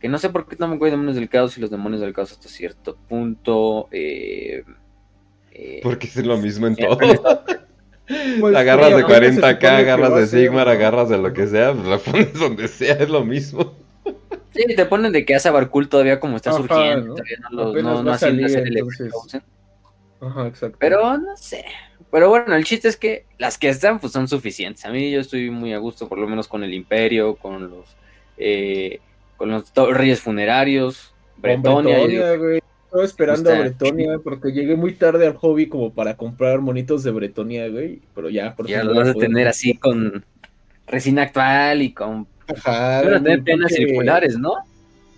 que 0.00 0.08
no 0.08 0.18
sé 0.18 0.30
por 0.30 0.46
qué 0.46 0.56
no 0.58 0.66
acuerdo 0.66 0.84
de 0.84 0.90
demonios 0.92 1.16
del 1.16 1.28
caos 1.28 1.56
y 1.58 1.60
los 1.60 1.70
demonios 1.70 2.00
del 2.00 2.12
caos 2.12 2.32
hasta 2.32 2.48
cierto 2.48 2.96
punto. 3.08 3.88
Eh, 3.90 4.64
eh 5.52 5.80
Porque 5.82 6.06
es 6.06 6.24
lo 6.24 6.36
mismo 6.36 6.66
en 6.66 6.76
todo. 6.76 6.98
Pues, 8.40 8.56
agarras 8.56 8.96
de 8.96 9.04
40k, 9.04 9.64
agarras 9.64 10.14
de 10.14 10.26
Sigmar, 10.26 10.68
agarras 10.68 11.08
de 11.08 11.18
lo 11.18 11.32
que 11.32 11.46
sea, 11.46 11.72
pues 11.72 11.86
lo 11.86 12.00
pones 12.00 12.32
donde 12.34 12.68
sea, 12.68 12.94
es 12.94 13.08
lo 13.08 13.24
mismo. 13.24 13.74
Sí, 14.54 14.64
te 14.74 14.86
ponen 14.86 15.12
de 15.12 15.24
que 15.24 15.34
Asa 15.34 15.50
Barkul 15.50 15.88
todavía 15.88 16.18
como 16.18 16.36
está 16.36 16.52
surgiendo, 16.52 17.14
todavía 17.14 17.36
no, 17.50 17.72
lo, 17.72 17.82
no, 17.82 18.02
no 18.02 18.12
Ajá, 20.20 20.48
exacto. 20.48 20.78
Pero 20.80 21.16
no 21.16 21.36
sé. 21.36 21.64
Pero 22.10 22.28
bueno, 22.28 22.54
el 22.54 22.64
chiste 22.64 22.88
es 22.88 22.96
que 22.96 23.26
las 23.36 23.58
que 23.58 23.68
están 23.68 24.00
pues 24.00 24.12
son 24.12 24.26
suficientes. 24.26 24.84
A 24.84 24.90
mí 24.90 25.10
yo 25.10 25.20
estoy 25.20 25.50
muy 25.50 25.74
a 25.74 25.78
gusto, 25.78 26.08
por 26.08 26.18
lo 26.18 26.26
menos 26.26 26.48
con 26.48 26.64
el 26.64 26.72
Imperio, 26.72 27.36
con 27.36 27.70
los 27.70 27.96
eh, 28.38 29.00
con 29.38 29.50
los 29.50 29.72
reyes 29.94 30.20
funerarios, 30.20 31.14
Bretonia. 31.38 32.02
Estaba 32.84 33.04
esperando 33.04 33.50
a 33.50 33.58
Bretonia 33.60 34.18
porque 34.22 34.50
llegué 34.50 34.74
muy 34.74 34.94
tarde 34.94 35.26
al 35.26 35.36
hobby 35.36 35.68
como 35.68 35.92
para 35.92 36.16
comprar 36.16 36.60
monitos 36.60 37.02
de 37.04 37.10
Bretonia, 37.10 37.68
güey. 37.68 38.00
Pero 38.14 38.28
ya, 38.28 38.54
por 38.56 38.66
Ya 38.66 38.82
lo 38.82 38.94
vas 38.94 39.08
a 39.08 39.14
tener 39.14 39.46
así 39.46 39.74
con 39.74 40.24
resina 40.86 41.22
actual 41.22 41.82
y 41.82 41.92
con. 41.92 42.26
Ajá. 42.46 43.00
Pero 43.02 43.22
tener 43.22 43.44
penas 43.44 43.72
circulares, 43.72 44.38
¿no? 44.38 44.54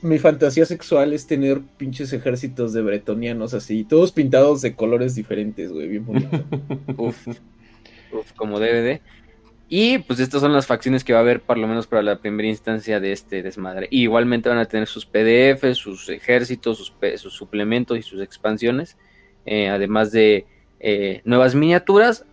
Mi 0.02 0.18
fantasía 0.18 0.66
sexual 0.66 1.12
es 1.12 1.26
tener 1.26 1.60
pinches 1.76 2.12
ejércitos 2.12 2.72
de 2.72 2.82
bretonianos 2.82 3.54
así, 3.54 3.84
todos 3.84 4.12
pintados 4.12 4.62
de 4.62 4.74
colores 4.74 5.14
diferentes, 5.14 5.70
güey, 5.72 5.88
bien 5.88 6.06
bonito. 6.06 6.44
Uf. 6.96 7.26
como 8.36 8.58
DVD. 8.58 9.00
Y 9.72 9.98
pues 9.98 10.18
estas 10.18 10.40
son 10.40 10.52
las 10.52 10.66
facciones 10.66 11.04
que 11.04 11.12
va 11.12 11.20
a 11.20 11.22
haber, 11.22 11.40
por 11.40 11.56
lo 11.56 11.68
menos 11.68 11.86
para 11.86 12.02
la 12.02 12.18
primera 12.18 12.48
instancia 12.48 12.98
de 12.98 13.12
este 13.12 13.40
desmadre. 13.40 13.86
Y 13.88 14.02
igualmente 14.02 14.48
van 14.48 14.58
a 14.58 14.64
tener 14.64 14.88
sus 14.88 15.06
PDF, 15.06 15.74
sus 15.74 16.08
ejércitos, 16.08 16.76
sus, 16.76 16.92
sus 17.20 17.32
suplementos 17.32 17.96
y 17.96 18.02
sus 18.02 18.20
expansiones. 18.20 18.96
Eh, 19.46 19.68
además 19.68 20.10
de 20.10 20.44
eh, 20.80 21.20
nuevas 21.24 21.54
miniaturas. 21.54 22.26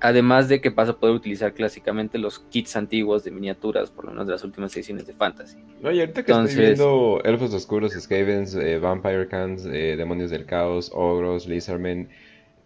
Además 0.00 0.48
de 0.48 0.60
que 0.60 0.70
vas 0.70 0.88
a 0.88 0.98
poder 0.98 1.14
utilizar 1.14 1.52
clásicamente 1.52 2.18
los 2.18 2.40
kits 2.40 2.74
antiguos 2.74 3.22
de 3.22 3.30
miniaturas, 3.30 3.90
por 3.90 4.06
lo 4.06 4.10
menos 4.12 4.26
de 4.26 4.32
las 4.32 4.42
últimas 4.42 4.74
ediciones 4.74 5.06
de 5.06 5.12
Fantasy. 5.12 5.58
No, 5.82 5.92
y 5.92 6.00
ahorita 6.00 6.24
que 6.24 6.32
estoy 6.32 6.56
viendo 6.56 7.20
Elfos 7.22 7.52
Oscuros, 7.54 7.92
Skavens, 7.92 8.54
eh, 8.56 8.78
Vampire 8.78 9.28
Cans, 9.28 9.62
Demonios 9.62 10.30
del 10.30 10.46
Caos, 10.46 10.90
Ogros, 10.92 11.46
Lizardmen 11.46 12.08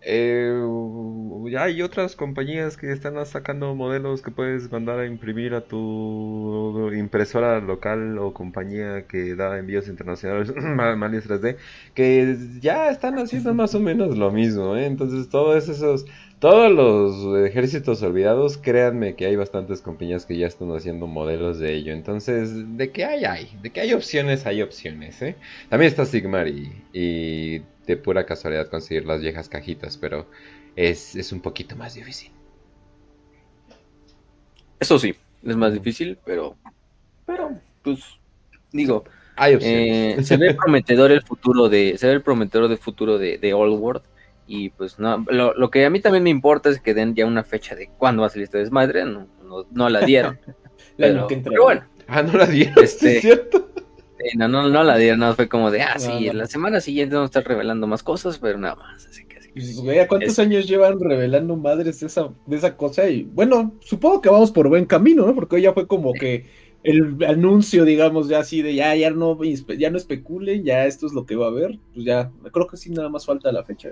eh, 0.06 0.52
hay 1.58 1.82
otras 1.82 2.16
compañías 2.16 2.76
que 2.76 2.92
están 2.92 3.24
sacando 3.26 3.74
modelos 3.74 4.22
que 4.22 4.30
puedes 4.30 4.70
mandar 4.70 4.98
a 4.98 5.06
imprimir 5.06 5.54
a 5.54 5.62
tu 5.62 6.90
impresora 6.94 7.60
local 7.60 8.18
o 8.18 8.34
compañía 8.34 9.06
que 9.06 9.34
da 9.34 9.58
envíos 9.58 9.88
internacionales, 9.88 10.52
Malis 10.96 11.28
3D, 11.28 11.56
que 11.94 12.36
ya 12.60 12.90
están 12.90 13.18
haciendo 13.18 13.54
más 13.54 13.74
o 13.74 13.80
menos 13.80 14.16
lo 14.16 14.30
mismo. 14.30 14.76
¿eh? 14.76 14.86
Entonces, 14.86 15.28
todos 15.28 15.68
esos, 15.68 16.06
todos 16.38 16.70
los 16.70 17.46
ejércitos 17.46 18.02
olvidados, 18.02 18.58
créanme 18.58 19.14
que 19.14 19.26
hay 19.26 19.36
bastantes 19.36 19.80
compañías 19.80 20.26
que 20.26 20.36
ya 20.36 20.46
están 20.46 20.70
haciendo 20.72 21.06
modelos 21.06 21.58
de 21.58 21.74
ello. 21.74 21.92
Entonces, 21.92 22.76
de 22.76 22.90
qué 22.90 23.04
hay, 23.04 23.24
hay, 23.24 23.58
de 23.62 23.70
que 23.70 23.80
hay 23.80 23.92
opciones, 23.92 24.46
hay 24.46 24.62
opciones. 24.62 25.20
¿eh? 25.22 25.36
También 25.68 25.90
está 25.90 26.04
Sigmar 26.04 26.48
y 26.48 27.62
de 27.86 27.96
pura 27.96 28.26
casualidad 28.26 28.68
conseguir 28.68 29.06
las 29.06 29.20
viejas 29.20 29.48
cajitas, 29.48 29.96
pero 29.96 30.26
es, 30.76 31.32
un 31.32 31.40
poquito 31.40 31.76
más 31.76 31.94
difícil. 31.94 32.30
Eso 34.80 34.98
sí, 34.98 35.14
es 35.44 35.56
más 35.56 35.72
difícil, 35.72 36.18
pero, 36.24 36.56
pero, 37.26 37.58
pues, 37.82 38.00
digo, 38.72 39.04
Hay 39.36 39.56
eh, 39.60 40.16
se 40.22 40.36
ve 40.36 40.54
prometedor 40.54 41.10
el 41.12 41.22
futuro 41.22 41.68
de, 41.68 41.96
se 41.96 42.06
ve 42.06 42.14
el 42.14 42.22
prometedor 42.22 42.68
del 42.68 42.78
futuro 42.78 43.18
de, 43.18 43.38
de 43.38 43.54
Old 43.54 43.78
World. 43.80 44.02
Y 44.46 44.70
pues 44.70 44.98
no, 44.98 45.24
lo, 45.28 45.70
que 45.70 45.84
a 45.84 45.90
mí 45.90 46.00
también 46.00 46.24
me 46.24 46.30
importa 46.30 46.68
es 46.68 46.80
que 46.80 46.94
den 46.94 47.14
ya 47.14 47.26
una 47.26 47.44
fecha 47.44 47.74
de 47.74 47.88
cuándo 47.98 48.22
va 48.22 48.26
a 48.26 48.30
salir 48.30 48.44
este 48.44 48.58
desmadre, 48.58 49.04
no, 49.04 49.26
no, 49.70 49.88
la 49.88 50.00
dieron. 50.00 50.38
pero, 50.96 51.26
bueno. 51.62 51.84
Ah, 52.06 52.22
no 52.22 52.36
la 52.36 52.46
dieron, 52.46 52.84
este, 52.84 53.16
¿es 53.16 53.22
cierto? 53.22 53.70
no, 54.36 54.48
no, 54.48 54.68
no 54.68 54.84
la 54.84 54.96
dieron, 54.96 55.20
no 55.20 55.34
fue 55.34 55.48
como 55.48 55.70
de, 55.70 55.82
ah, 55.82 55.98
sí, 55.98 56.28
en 56.28 56.36
la 56.36 56.46
semana 56.46 56.80
siguiente 56.80 57.14
vamos 57.14 57.28
a 57.28 57.38
estar 57.38 57.48
revelando 57.48 57.86
más 57.86 58.02
cosas, 58.02 58.38
pero 58.38 58.58
nada 58.58 58.74
más. 58.74 59.06
Así 59.06 59.24
que, 59.24 59.40
pues, 59.54 60.06
¿cuántos 60.08 60.38
años 60.38 60.66
llevan 60.66 61.00
revelando 61.00 61.56
madres 61.56 62.00
de 62.00 62.06
esa, 62.06 62.28
de 62.46 62.56
esa 62.56 62.76
cosa? 62.76 63.08
Y 63.08 63.24
bueno, 63.24 63.74
supongo 63.80 64.20
que 64.20 64.28
vamos 64.28 64.50
por 64.50 64.68
buen 64.68 64.84
camino, 64.84 65.26
¿no? 65.26 65.34
Porque 65.34 65.56
hoy 65.56 65.62
ya 65.62 65.72
fue 65.72 65.86
como 65.86 66.12
que 66.12 66.44
el 66.84 67.16
anuncio, 67.26 67.84
digamos, 67.84 68.28
ya 68.28 68.40
así 68.40 68.60
de 68.60 68.74
ya, 68.74 68.94
ya 68.94 69.10
no, 69.10 69.42
ya 69.42 69.90
no 69.90 69.96
especulen, 69.96 70.64
ya 70.64 70.84
esto 70.84 71.06
es 71.06 71.14
lo 71.14 71.24
que 71.24 71.34
va 71.34 71.46
a 71.46 71.48
haber. 71.48 71.78
Pues 71.94 72.04
ya, 72.04 72.30
creo 72.52 72.66
que 72.66 72.76
sí, 72.76 72.90
nada 72.90 73.08
más 73.08 73.24
falta 73.24 73.50
la 73.50 73.64
fecha. 73.64 73.90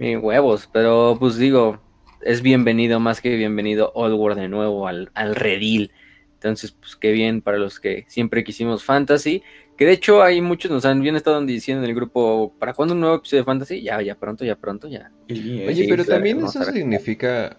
Mi 0.00 0.16
huevos, 0.16 0.68
pero 0.72 1.16
pues 1.20 1.36
digo, 1.36 1.78
es 2.22 2.42
bienvenido, 2.42 2.98
más 2.98 3.20
que 3.20 3.36
bienvenido 3.36 3.92
Old 3.94 4.14
World 4.14 4.40
de 4.40 4.48
nuevo 4.48 4.88
al, 4.88 5.12
al 5.14 5.36
redil 5.36 5.92
entonces, 6.40 6.72
pues 6.72 6.96
qué 6.96 7.12
bien 7.12 7.42
para 7.42 7.58
los 7.58 7.78
que 7.78 8.06
siempre 8.08 8.42
quisimos 8.42 8.82
fantasy. 8.82 9.42
Que 9.76 9.84
de 9.84 9.92
hecho 9.92 10.22
hay 10.22 10.40
muchos 10.40 10.70
nos 10.70 10.86
han 10.86 11.02
bien 11.02 11.14
estado 11.14 11.38
diciendo 11.44 11.84
en 11.84 11.90
el 11.90 11.94
grupo, 11.94 12.54
¿para 12.58 12.72
cuándo 12.72 12.94
un 12.94 13.00
nuevo 13.00 13.16
episodio 13.16 13.42
de 13.42 13.44
fantasy? 13.44 13.82
Ya, 13.82 14.00
ya 14.00 14.14
pronto, 14.14 14.42
ya 14.46 14.56
pronto, 14.56 14.88
ya. 14.88 15.12
Oye, 15.28 15.86
pero 15.86 16.02
también 16.02 16.42
eso 16.42 16.64
significa 16.64 17.58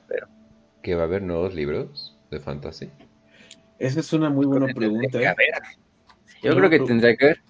que 0.82 0.96
va 0.96 1.04
a 1.04 1.06
haber 1.06 1.22
nuevos 1.22 1.54
libros 1.54 2.18
de 2.32 2.40
fantasy. 2.40 2.90
Esa 3.78 4.00
es 4.00 4.14
una 4.14 4.32
muy 4.32 4.48
buena 4.48 4.74
pregunta. 4.74 5.22
¿eh? 5.22 5.36
Yo 6.42 6.56
creo 6.56 6.70
que 6.72 6.80
tendría 6.80 7.16
que 7.16 7.26
ver. 7.28 7.42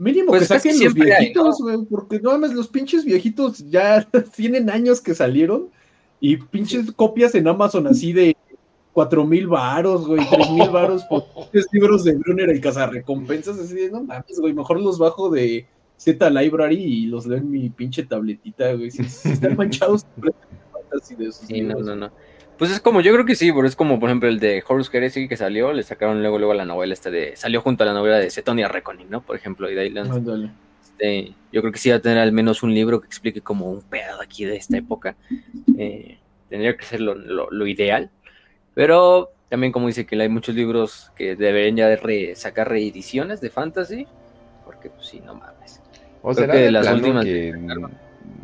Mínimo 0.00 0.28
pues 0.28 0.40
que 0.40 0.46
saquen 0.46 0.82
los 0.82 0.94
viejitos, 0.94 1.58
güey, 1.60 1.76
porque 1.84 2.18
no 2.20 2.30
mames, 2.30 2.54
los 2.54 2.68
pinches 2.68 3.04
viejitos 3.04 3.58
ya 3.68 4.02
tienen 4.34 4.70
años 4.70 4.98
que 5.02 5.14
salieron 5.14 5.68
y 6.20 6.38
pinches 6.38 6.90
copias 6.92 7.34
en 7.34 7.46
Amazon 7.46 7.86
así 7.86 8.14
de 8.14 8.34
cuatro 8.94 9.26
mil 9.26 9.46
varos, 9.46 10.06
güey, 10.06 10.26
tres 10.30 10.50
mil 10.52 10.68
varos 10.72 11.04
por 11.04 11.26
tres 11.52 11.66
libros 11.72 12.02
de 12.04 12.14
Brunner, 12.14 12.48
el 12.48 12.62
cazarrecompensas, 12.62 13.58
así 13.58 13.74
de, 13.74 13.90
no 13.90 14.02
mames, 14.02 14.40
güey, 14.40 14.54
mejor 14.54 14.80
los 14.80 14.98
bajo 14.98 15.28
de 15.28 15.66
Z 15.98 16.30
Library 16.30 16.82
y 16.82 17.04
los 17.04 17.26
leo 17.26 17.36
en 17.36 17.50
mi 17.50 17.68
pinche 17.68 18.04
tabletita, 18.04 18.72
güey, 18.72 18.90
si, 18.90 19.02
están 19.02 19.54
manchados 19.58 20.06
de 20.18 21.28
esos 21.28 21.46
sí, 21.46 21.60
no, 21.60 21.78
no, 21.78 21.94
no. 21.94 22.10
Pues 22.60 22.72
es 22.72 22.80
como, 22.80 23.00
yo 23.00 23.10
creo 23.14 23.24
que 23.24 23.36
sí, 23.36 23.50
pero 23.50 23.66
es 23.66 23.74
como, 23.74 23.98
por 23.98 24.10
ejemplo, 24.10 24.28
el 24.28 24.38
de 24.38 24.62
Horus 24.68 24.92
Heresy 24.92 25.28
que 25.28 25.38
salió, 25.38 25.72
le 25.72 25.82
sacaron 25.82 26.20
luego, 26.20 26.38
luego 26.38 26.52
la 26.52 26.66
novela 26.66 26.92
esta 26.92 27.10
de, 27.10 27.34
salió 27.34 27.62
junto 27.62 27.84
a 27.84 27.86
la 27.86 27.94
novela 27.94 28.18
de 28.18 28.28
Cetonia 28.28 28.68
Reckoning, 28.68 29.08
¿no? 29.08 29.22
Por 29.22 29.34
ejemplo, 29.34 29.70
y 29.70 29.74
de 29.74 29.86
Este, 30.82 31.32
yo 31.50 31.62
creo 31.62 31.72
que 31.72 31.78
sí 31.78 31.88
va 31.88 31.96
a 31.96 32.00
tener 32.00 32.18
al 32.18 32.32
menos 32.32 32.62
un 32.62 32.74
libro 32.74 33.00
que 33.00 33.06
explique 33.06 33.40
como 33.40 33.70
un 33.70 33.80
pedo 33.80 34.20
aquí 34.20 34.44
de 34.44 34.56
esta 34.56 34.76
época. 34.76 35.16
Eh, 35.78 36.18
tendría 36.50 36.76
que 36.76 36.84
ser 36.84 37.00
lo, 37.00 37.14
lo 37.14 37.66
ideal, 37.66 38.10
pero 38.74 39.30
también 39.48 39.72
como 39.72 39.86
dice 39.86 40.04
que 40.04 40.20
hay 40.20 40.28
muchos 40.28 40.54
libros 40.54 41.10
que 41.16 41.36
deberían 41.36 41.76
ya 41.76 41.88
de 41.88 42.34
sacar 42.36 42.68
reediciones 42.68 43.40
de 43.40 43.48
fantasy, 43.48 44.06
porque 44.66 44.90
pues 44.90 45.06
sí, 45.06 45.22
no 45.24 45.34
mames. 45.34 45.80
O 46.20 46.34
será 46.34 46.56
de 46.56 46.70
las 46.70 46.86
últimas 46.92 47.24
que, 47.24 47.54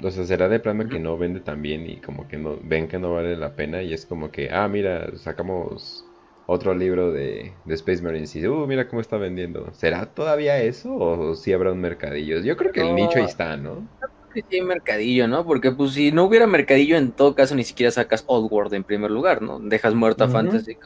o 0.02 0.10
sea, 0.10 0.24
será 0.24 0.48
de 0.48 0.60
plano 0.60 0.88
que 0.88 0.98
no 0.98 1.18
vende 1.18 1.40
tan 1.40 1.62
bien 1.62 1.88
y 1.88 1.96
como 1.96 2.28
que 2.28 2.36
no 2.36 2.58
ven 2.62 2.88
que 2.88 2.98
no 2.98 3.12
vale 3.12 3.36
la 3.36 3.54
pena 3.54 3.82
y 3.82 3.92
es 3.92 4.06
como 4.06 4.30
que, 4.30 4.50
ah, 4.50 4.68
mira, 4.68 5.16
sacamos 5.16 6.04
otro 6.46 6.74
libro 6.74 7.12
de, 7.12 7.52
de 7.64 7.74
Space 7.74 8.02
Marines 8.02 8.34
y, 8.36 8.46
uh, 8.46 8.66
mira 8.66 8.88
cómo 8.88 9.00
está 9.00 9.16
vendiendo. 9.16 9.72
¿Será 9.72 10.06
todavía 10.06 10.58
eso 10.62 10.94
o 10.94 11.34
si 11.34 11.52
habrá 11.52 11.72
un 11.72 11.80
mercadillo? 11.80 12.40
Yo 12.40 12.56
creo 12.56 12.72
que 12.72 12.80
el 12.80 12.94
nicho 12.94 13.18
ahí 13.18 13.24
está, 13.24 13.56
¿no? 13.56 13.86
sí 14.42 14.56
hay 14.56 14.62
mercadillo, 14.62 15.26
¿no? 15.28 15.44
Porque 15.46 15.72
pues 15.72 15.92
si 15.92 16.12
no 16.12 16.24
hubiera 16.24 16.46
mercadillo, 16.46 16.96
en 16.96 17.12
todo 17.12 17.34
caso 17.34 17.54
ni 17.54 17.64
siquiera 17.64 17.90
sacas 17.90 18.24
Old 18.26 18.52
World 18.52 18.74
en 18.74 18.84
primer 18.84 19.10
lugar, 19.10 19.42
¿no? 19.42 19.58
Dejas 19.58 19.94
muerto 19.94 20.24
a 20.24 20.28
Fantasy 20.28 20.76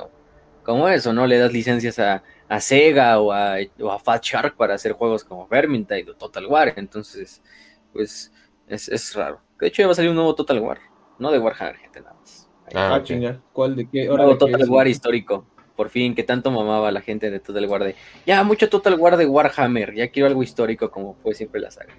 como, 0.62 0.88
eso, 0.88 1.12
¿no? 1.12 1.26
Le 1.26 1.38
das 1.38 1.52
licencias 1.52 1.99
a, 1.99 2.23
Sega 2.61 3.21
o 3.21 3.33
a, 3.33 3.59
Fat 4.02 4.23
Shark 4.23 4.57
para 4.57 4.75
hacer 4.75 4.92
juegos 4.92 5.25
como 5.25 5.49
Vermintide 5.49 6.11
o 6.11 6.14
Total 6.14 6.47
War. 6.47 6.75
Entonces, 6.76 7.42
pues 7.92 8.33
es, 8.71 9.15
raro. 9.15 9.41
De 9.59 9.69
hecho, 9.69 9.83
ya 9.83 9.87
va 9.87 9.93
a 9.93 9.95
salir 9.95 10.11
un 10.11 10.17
nuevo 10.17 10.35
Total 10.35 10.59
War, 10.59 10.79
no 11.19 11.31
de 11.31 11.39
Warhammer, 11.39 11.77
gente, 11.77 12.00
nada 12.00 12.15
más. 12.15 12.49
Ah, 12.75 12.95
ah 12.95 13.03
chinga. 13.03 13.41
¿Cuál 13.53 13.77
de 13.77 13.89
qué? 13.89 14.09
Ahora 14.09 14.39
Total 14.39 14.69
War 14.69 14.89
histórico 14.89 15.45
por 15.81 15.89
fin, 15.89 16.15
que 16.15 16.25
tanto 16.25 16.50
mamaba 16.50 16.93
la 16.93 17.00
gente 17.00 17.31
de 17.31 17.41
Total 17.41 17.65
War 17.67 17.85
de, 17.85 17.95
ya, 18.27 18.45
mucho 18.45 18.69
Total 18.69 18.97
War 18.97 19.17
de 19.17 19.25
Warhammer, 19.25 19.95
ya 19.95 20.09
quiero 20.09 20.29
algo 20.29 20.43
histórico 20.43 20.91
como 20.91 21.15
fue 21.23 21.33
siempre 21.33 21.59
la 21.59 21.71
saga. 21.71 21.97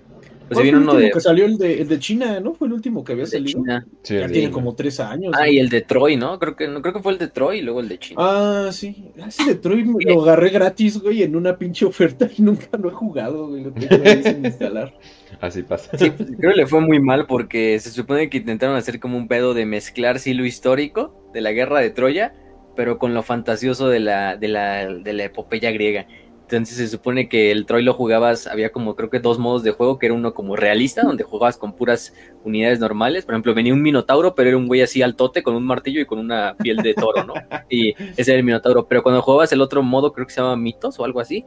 Pues 0.47 0.59
se 0.59 0.63
vino 0.63 0.77
uno 0.77 0.93
de... 0.93 1.09
que 1.09 1.19
salió 1.19 1.45
el 1.45 1.57
de, 1.57 1.81
el 1.81 1.87
de 1.87 1.97
China, 1.97 2.39
¿no? 2.39 2.53
Fue 2.53 2.67
el 2.67 2.73
último 2.73 3.03
que 3.03 3.13
había 3.13 3.25
salido. 3.25 3.63
ya 3.65 4.27
tiene 4.27 4.51
como 4.51 4.75
tres 4.75 4.99
años. 4.99 5.33
Ah, 5.35 5.49
y 5.49 5.57
el 5.57 5.69
de 5.69 5.81
Troy, 5.81 6.15
¿no? 6.15 6.37
Creo 6.37 6.55
que, 6.55 6.71
creo 6.79 6.93
que 6.93 7.01
fue 7.01 7.13
el 7.13 7.17
de 7.17 7.29
Troy 7.29 7.57
y 7.57 7.61
luego 7.63 7.79
el 7.79 7.89
de 7.89 7.97
China. 7.97 8.21
Ah, 8.21 8.69
sí. 8.71 9.11
Ah, 9.19 9.29
ese 9.29 9.45
de 9.45 9.55
Troy 9.55 9.83
lo 9.83 10.21
agarré 10.21 10.51
gratis, 10.51 11.01
güey, 11.01 11.23
en 11.23 11.35
una 11.35 11.57
pinche 11.57 11.83
oferta 11.83 12.29
y 12.37 12.43
nunca 12.43 12.77
lo 12.77 12.87
he 12.87 12.93
jugado, 12.93 13.47
güey. 13.47 13.63
Lo 13.63 13.71
tengo 13.71 13.95
ahí 14.05 14.21
sin 14.21 14.45
instalar. 14.45 14.93
Así 15.39 15.63
pasa. 15.63 15.97
Sí, 15.97 16.11
creo 16.11 16.51
que 16.51 16.57
le 16.57 16.67
fue 16.67 16.81
muy 16.81 16.99
mal 16.99 17.25
porque 17.25 17.79
se 17.79 17.91
supone 17.91 18.29
que 18.29 18.37
intentaron 18.37 18.75
hacer 18.75 18.99
como 18.99 19.17
un 19.17 19.27
pedo 19.27 19.53
de 19.53 19.65
mezclar 19.65 20.19
sí 20.19 20.33
lo 20.33 20.45
histórico 20.45 21.29
de 21.33 21.41
la 21.41 21.51
guerra 21.51 21.79
de 21.79 21.89
Troya 21.89 22.33
pero 22.75 22.97
con 22.97 23.13
lo 23.13 23.23
fantasioso 23.23 23.89
de 23.89 23.99
la, 23.99 24.37
de 24.37 24.47
la, 24.47 24.87
de 24.87 25.13
la 25.13 25.25
epopeya 25.25 25.71
griega. 25.71 26.07
Entonces 26.43 26.77
se 26.77 26.87
supone 26.89 27.29
que 27.29 27.51
el 27.51 27.65
Troy 27.65 27.81
lo 27.81 27.93
jugabas, 27.93 28.45
había 28.45 28.73
como 28.73 28.95
creo 28.97 29.09
que 29.09 29.19
dos 29.19 29.39
modos 29.39 29.63
de 29.63 29.71
juego, 29.71 29.97
que 29.97 30.07
era 30.07 30.15
uno 30.15 30.33
como 30.33 30.57
realista, 30.57 31.01
donde 31.01 31.23
jugabas 31.23 31.57
con 31.57 31.73
puras 31.73 32.13
unidades 32.43 32.79
normales. 32.79 33.23
Por 33.23 33.35
ejemplo, 33.35 33.53
venía 33.53 33.73
un 33.73 33.81
minotauro, 33.81 34.35
pero 34.35 34.49
era 34.49 34.57
un 34.57 34.67
güey 34.67 34.81
así 34.81 35.01
altote 35.01 35.43
con 35.43 35.55
un 35.55 35.63
martillo 35.63 36.01
y 36.01 36.05
con 36.05 36.19
una 36.19 36.55
piel 36.57 36.77
de 36.77 36.93
toro, 36.93 37.23
¿no? 37.23 37.35
Y 37.69 37.93
ese 38.17 38.31
era 38.31 38.39
el 38.39 38.43
minotauro. 38.43 38.85
Pero 38.85 39.01
cuando 39.01 39.21
jugabas 39.21 39.53
el 39.53 39.61
otro 39.61 39.81
modo, 39.81 40.11
creo 40.11 40.27
que 40.27 40.33
se 40.33 40.41
llama 40.41 40.57
mitos 40.57 40.99
o 40.99 41.05
algo 41.05 41.21
así, 41.21 41.45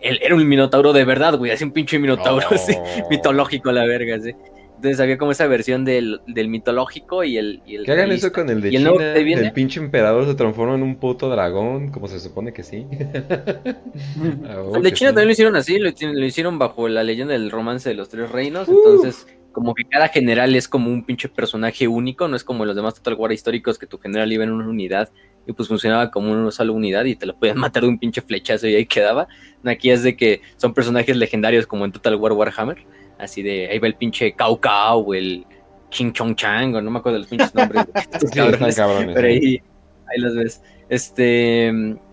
él 0.00 0.18
era 0.22 0.34
un 0.34 0.46
minotauro 0.46 0.92
de 0.92 1.04
verdad, 1.04 1.36
güey, 1.36 1.50
así 1.50 1.64
un 1.64 1.72
pinche 1.72 1.98
minotauro 1.98 2.46
así, 2.50 2.74
mitológico 3.10 3.72
la 3.72 3.84
verga, 3.84 4.18
sí. 4.20 4.32
Entonces 4.76 5.00
había 5.00 5.16
como 5.16 5.32
esa 5.32 5.46
versión 5.46 5.86
del, 5.86 6.20
del 6.26 6.48
mitológico 6.48 7.24
y 7.24 7.38
el, 7.38 7.62
y 7.66 7.76
el 7.76 7.84
Que 7.86 7.92
hagan 7.92 8.12
eso 8.12 8.30
con 8.30 8.50
el 8.50 8.60
de 8.60 8.70
China, 8.70 8.90
el, 9.00 9.52
pinche 9.52 9.80
emperador 9.80 10.26
se 10.26 10.34
transforma 10.34 10.74
en 10.74 10.82
un 10.82 10.96
puto 10.96 11.30
dragón, 11.30 11.90
como 11.90 12.08
se 12.08 12.20
supone 12.20 12.52
que 12.52 12.62
sí. 12.62 12.86
el 14.74 14.82
de 14.82 14.92
China 14.92 15.10
también 15.10 15.28
lo 15.28 15.32
hicieron 15.32 15.56
así, 15.56 15.78
lo, 15.78 15.88
hicieron 16.26 16.58
bajo 16.58 16.88
la 16.88 17.02
leyenda 17.02 17.32
del 17.32 17.50
romance 17.50 17.88
de 17.88 17.94
los 17.94 18.10
tres 18.10 18.30
reinos, 18.30 18.68
entonces 18.68 19.26
como 19.50 19.74
que 19.74 19.84
cada 19.84 20.08
general 20.08 20.54
es 20.54 20.68
como 20.68 20.90
un 20.90 21.06
pinche 21.06 21.30
personaje 21.30 21.88
único, 21.88 22.28
no 22.28 22.36
es 22.36 22.44
como 22.44 22.66
los 22.66 22.76
demás 22.76 22.94
Total 22.96 23.14
War 23.14 23.32
históricos 23.32 23.78
que 23.78 23.86
tu 23.86 23.96
general 23.96 24.30
iba 24.30 24.44
en 24.44 24.52
una 24.52 24.68
unidad 24.68 25.08
y 25.46 25.52
pues 25.52 25.68
funcionaba 25.68 26.10
como 26.10 26.32
una 26.32 26.50
sola 26.50 26.72
unidad 26.72 27.04
y 27.04 27.14
te 27.16 27.26
lo 27.26 27.36
podían 27.38 27.58
matar 27.58 27.82
de 27.84 27.88
un 27.88 27.98
pinche 27.98 28.20
flechazo 28.22 28.66
y 28.66 28.74
ahí 28.74 28.86
quedaba. 28.86 29.28
Aquí 29.64 29.90
es 29.90 30.02
de 30.02 30.16
que 30.16 30.42
son 30.56 30.74
personajes 30.74 31.16
legendarios 31.16 31.66
como 31.66 31.84
en 31.84 31.92
Total 31.92 32.14
War 32.16 32.32
Warhammer 32.32 32.78
Así 33.18 33.42
de, 33.42 33.68
ahí 33.68 33.78
va 33.78 33.86
el 33.86 33.94
pinche 33.94 34.32
Cao 34.34 34.60
Cao, 34.60 35.14
el 35.14 35.46
Ching 35.90 36.12
Chong 36.12 36.34
Chang, 36.36 36.74
o 36.74 36.82
no 36.82 36.90
me 36.90 36.98
acuerdo 36.98 37.14
de 37.14 37.20
los 37.20 37.28
pinches 37.28 37.54
nombres. 37.54 37.84
Sí, 38.32 38.38
están 38.40 38.72
cabrones. 38.72 39.14
pero 39.14 39.26
¿eh? 39.28 39.30
ahí, 39.32 39.60
ahí 40.08 40.18
los 40.20 40.34
ves. 40.34 40.62
Este, 40.90 41.72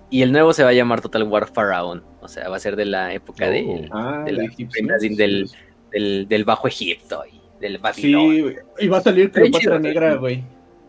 y 0.09 0.21
el 0.21 0.31
nuevo 0.31 0.53
se 0.53 0.63
va 0.63 0.69
a 0.69 0.73
llamar 0.73 1.01
Total 1.01 1.23
War 1.23 1.47
Pharaon. 1.47 2.03
O 2.21 2.27
sea, 2.29 2.47
va 2.47 2.55
a 2.55 2.59
ser 2.59 2.75
de 2.77 2.85
la 2.85 3.13
época 3.13 3.49
de, 3.49 3.89
Ah, 3.91 4.23
de 4.25 4.31
de 4.31 4.37
la- 4.37 4.43
egipcios. 4.45 5.01
del, 5.17 5.49
del, 5.91 6.27
del 6.29 6.45
Bajo 6.45 6.67
Egipto 6.69 7.21
y 7.29 7.41
del 7.59 7.73
Sí, 7.73 7.79
Babilón. 7.81 8.41
güey. 8.41 8.55
y 8.79 8.87
va 8.87 8.97
a 8.99 9.01
salir 9.01 9.29
Cleopatra. 9.31 9.79
Negra, 9.79 10.15
güey. 10.15 10.43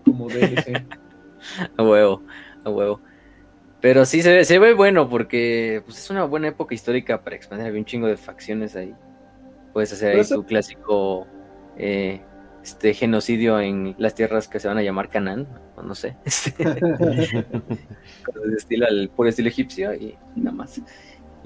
Como 0.04 0.28
DLC. 0.28 0.84
A 1.76 1.82
huevo, 1.82 2.22
a 2.64 2.70
huevo. 2.70 3.00
Pero 3.80 4.06
sí 4.06 4.22
se 4.22 4.32
ve, 4.32 4.44
se 4.44 4.58
ve 4.58 4.72
bueno 4.72 5.08
porque 5.10 5.82
pues, 5.84 5.98
es 5.98 6.10
una 6.10 6.24
buena 6.24 6.48
época 6.48 6.74
histórica 6.74 7.22
para 7.22 7.36
expandir. 7.36 7.66
Había 7.66 7.80
un 7.80 7.84
chingo 7.84 8.06
de 8.06 8.16
facciones 8.16 8.76
ahí. 8.76 8.94
Puedes 9.72 9.92
hacer 9.92 10.14
ahí 10.14 10.20
eso- 10.20 10.36
tu 10.36 10.44
clásico 10.46 11.26
eh, 11.76 12.22
este 12.62 12.94
genocidio 12.94 13.60
en 13.60 13.94
las 13.98 14.14
tierras 14.14 14.48
que 14.48 14.58
se 14.58 14.68
van 14.68 14.78
a 14.78 14.82
llamar 14.82 15.10
Canaán, 15.10 15.46
o 15.76 15.82
no 15.82 15.94
sé. 15.94 16.16
Con 16.58 18.44
el 18.44 18.54
estilo, 18.56 18.86
el 18.88 19.10
puro 19.10 19.28
estilo 19.28 19.48
egipcio 19.48 19.92
y 19.94 20.16
nada 20.36 20.56
más. 20.56 20.80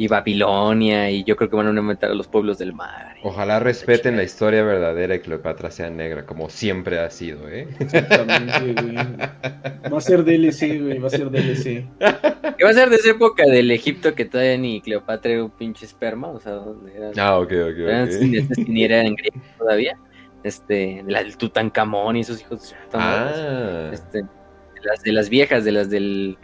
Y 0.01 0.07
Babilonia, 0.07 1.11
y 1.11 1.25
yo 1.25 1.35
creo 1.37 1.51
que 1.51 1.57
van 1.57 1.67
a 1.67 1.71
aumentar 1.71 2.11
a 2.11 2.15
los 2.15 2.29
pueblos 2.29 2.57
del 2.59 2.73
mar. 2.73 3.17
Ojalá 3.25 3.59
respeten 3.59 4.17
la 4.17 4.23
historia 4.23 4.63
verdadera 4.63 5.17
y 5.17 5.19
Cleopatra 5.19 5.71
sea 5.73 5.91
negra, 5.91 6.25
como 6.25 6.49
siempre 6.49 7.01
ha 7.01 7.11
sido, 7.11 7.49
¿eh? 7.49 7.67
Exactamente, 7.81 8.73
güey. 8.81 8.95
Va 8.97 9.99
a 9.99 10.01
ser 10.01 10.25
DLC, 10.25 10.81
güey. 10.81 10.99
Va 10.99 11.09
a 11.09 11.11
ser 11.11 11.31
DLC. 11.31 11.85
¿Qué 12.57 12.65
va 12.65 12.71
a 12.71 12.75
ser 12.75 12.91
de 12.91 12.97
esa 12.97 13.11
época 13.11 13.45
del 13.45 13.71
Egipto 13.73 14.15
que 14.15 14.25
todavía 14.25 14.57
ni 14.57 14.81
Cleopatra 14.81 15.33
era 15.33 15.45
un 15.45 15.51
pinche 15.51 15.85
esperma? 15.85 16.29
O 16.29 16.39
sea, 16.39 16.53
donde 16.53 16.95
era... 16.97 17.11
Ah, 17.19 17.39
ok, 17.39 17.53
ok, 17.53 17.79
Eran 17.79 18.05
ok. 18.05 18.11
sin- 18.13 18.35
este, 18.37 18.65
ni 18.69 18.85
era 18.85 19.01
en 19.03 19.17
griego 19.17 19.41
todavía. 19.59 19.99
Este, 20.45 21.03
la 21.09 21.25
del 21.25 21.37
Tutankamón 21.37 22.17
y 22.17 22.21
esos 22.21 22.41
hijos. 22.41 22.75
Ah, 22.93 23.91
Este, 23.93 24.19
de 24.23 24.29
las, 24.85 25.03
de 25.03 25.13
las 25.13 25.29
viejas, 25.29 25.65
de 25.65 25.73
las 25.73 25.91
del 25.91 26.39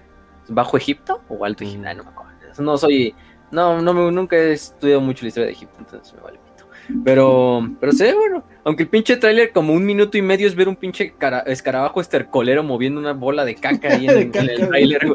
Bajo 0.48 0.76
Egipto 0.76 1.22
o 1.28 1.44
Alto 1.44 1.62
Egipto, 1.62 1.84
Mm. 1.84 1.86
ah, 1.86 1.94
no 1.94 2.02
me 2.02 2.10
acuerdo. 2.10 2.34
No 2.58 2.76
soy, 2.78 3.14
no, 3.54 3.80
no 3.80 3.94
me, 3.94 4.12
nunca 4.12 4.36
he 4.36 4.52
estudiado 4.52 5.00
mucho 5.00 5.22
la 5.24 5.28
historia 5.28 5.46
de 5.46 5.52
Egipto, 5.52 5.76
entonces 5.78 6.12
me 6.14 6.20
vale 6.20 6.38
pito. 6.38 6.68
Pero, 7.02 7.66
pero 7.80 7.92
se 7.92 8.04
ve 8.04 8.14
bueno. 8.14 8.44
Aunque 8.64 8.82
el 8.82 8.88
pinche 8.90 9.16
tráiler 9.16 9.52
como 9.52 9.72
un 9.72 9.86
minuto 9.86 10.18
y 10.18 10.22
medio 10.22 10.46
es 10.46 10.54
ver 10.54 10.68
un 10.68 10.76
pinche 10.76 11.14
cara- 11.16 11.40
escarabajo 11.46 11.98
estercolero 12.00 12.62
moviendo 12.62 13.00
una 13.00 13.14
bola 13.14 13.44
de 13.46 13.54
caca 13.54 13.88
ahí 13.94 14.06
en, 14.06 14.30
De 14.32 14.38
en 14.38 14.50
el 14.50 14.68
tráiler. 14.68 15.06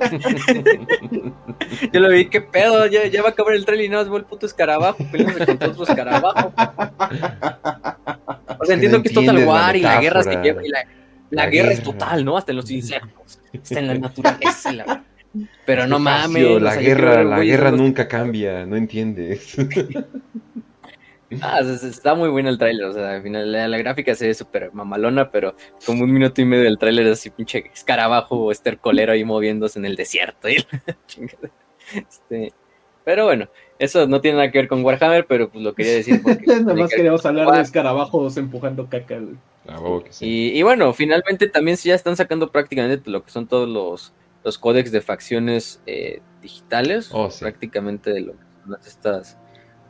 Yo 1.93 1.99
lo 1.99 2.09
vi, 2.09 2.25
qué 2.25 2.41
pedo, 2.41 2.85
ya, 2.87 3.05
ya 3.07 3.21
va 3.21 3.29
a 3.29 3.31
acabar 3.31 3.53
el 3.53 3.65
tráiler 3.65 3.85
y 3.85 3.89
nada 3.89 4.03
más 4.03 4.13
va 4.13 4.17
el 4.17 4.25
puto 4.25 4.45
escarabajo 4.45 4.97
peleándose 5.11 5.45
contra 5.45 5.67
otro 5.69 5.83
escarabajo. 5.83 6.53
O 8.59 8.65
sea, 8.65 8.75
entiendo 8.75 9.01
que 9.01 9.09
es 9.09 9.13
Total 9.13 9.45
War 9.45 9.75
y 9.75 9.81
la 9.81 10.01
guerra 10.01 10.23
se 10.23 10.35
lleva 10.41 10.65
y 10.65 10.69
la, 10.69 10.79
la 11.29 11.43
La 11.43 11.49
guerra 11.49 11.71
es 11.71 11.83
total, 11.83 12.25
¿no? 12.25 12.37
Hasta 12.37 12.51
en 12.51 12.57
los 12.57 12.69
insectos, 12.71 13.39
está 13.53 13.79
en 13.79 13.87
la 13.87 13.95
naturaleza. 13.95 14.71
la- 14.71 15.03
Pero 15.65 15.85
no 15.87 15.97
Espacio, 15.97 16.29
mames. 16.29 16.45
o 16.47 16.59
la 16.59 16.71
sea, 16.73 16.81
guerra, 16.81 17.23
la 17.23 17.43
guerra 17.43 17.71
nunca 17.71 18.07
cambia, 18.07 18.65
no 18.65 18.75
entiendes. 18.75 19.55
Ah, 21.41 21.59
está 21.61 22.15
muy 22.15 22.27
bueno 22.29 22.49
el 22.49 22.57
tráiler, 22.57 22.85
o 22.87 22.93
sea, 22.93 23.11
al 23.11 23.21
final 23.21 23.51
la, 23.51 23.67
la 23.67 23.77
gráfica 23.77 24.15
se 24.15 24.25
ve 24.27 24.33
súper 24.33 24.73
mamalona, 24.73 25.29
pero 25.29 25.53
como 25.85 26.03
un 26.03 26.11
minuto 26.11 26.41
y 26.41 26.45
medio 26.45 26.63
del 26.63 26.79
tráiler 26.79 27.05
es 27.05 27.19
así 27.19 27.29
pinche 27.29 27.69
escarabajo 27.71 28.35
o 28.45 28.51
estercolero 28.51 29.11
ahí 29.11 29.23
moviéndose 29.23 29.77
en 29.77 29.85
el 29.85 29.95
desierto. 29.95 30.49
y 30.49 30.55
la 30.87 30.97
chingada. 31.05 31.51
Este, 31.93 32.51
pero 33.05 33.25
bueno, 33.25 33.47
eso 33.77 34.07
no 34.07 34.21
tiene 34.21 34.37
nada 34.37 34.49
que 34.51 34.57
ver 34.57 34.67
con 34.67 34.83
Warhammer, 34.83 35.27
pero 35.27 35.51
pues 35.51 35.63
lo 35.63 35.75
quería 35.75 35.93
decir 35.93 36.19
porque 36.23 36.45
Nada 36.47 36.73
más 36.73 36.89
que- 36.89 36.95
queríamos 36.95 37.23
hablar 37.27 37.51
de 37.51 37.61
escarabajos 37.61 38.35
empujando 38.37 38.87
caca, 38.89 39.19
güey. 39.19 39.35
A 39.67 39.79
huevo 39.79 40.03
que 40.03 40.11
sí. 40.11 40.25
Y, 40.25 40.57
y 40.59 40.63
bueno, 40.63 40.93
finalmente 40.93 41.47
también 41.47 41.77
ya 41.77 41.93
están 41.93 42.15
sacando 42.17 42.51
prácticamente 42.51 43.07
lo 43.11 43.23
que 43.23 43.29
son 43.29 43.45
todos 43.47 43.69
los, 43.69 44.13
los 44.43 44.57
códex 44.57 44.91
de 44.91 45.01
facciones 45.01 45.81
eh, 45.85 46.21
digitales, 46.41 47.09
Oh, 47.13 47.29
sí. 47.29 47.39
prácticamente 47.41 48.11
de 48.13 48.21
lo 48.21 48.33
que 48.33 48.43
son 48.61 48.71
las 48.71 48.87
estas 48.87 49.37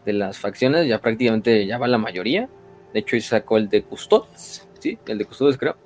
de 0.05 0.13
las 0.13 0.37
facciones, 0.39 0.87
ya 0.87 0.99
prácticamente 0.99 1.65
ya 1.65 1.77
va 1.77 1.87
la 1.87 1.97
mayoría. 1.97 2.49
De 2.93 2.99
hecho, 3.01 3.19
sacó 3.21 3.57
el 3.57 3.69
de 3.69 3.83
Custodes, 3.83 4.67
sí, 4.79 4.97
el 5.07 5.17
de 5.19 5.25
Custodes 5.25 5.57
creo. 5.57 5.77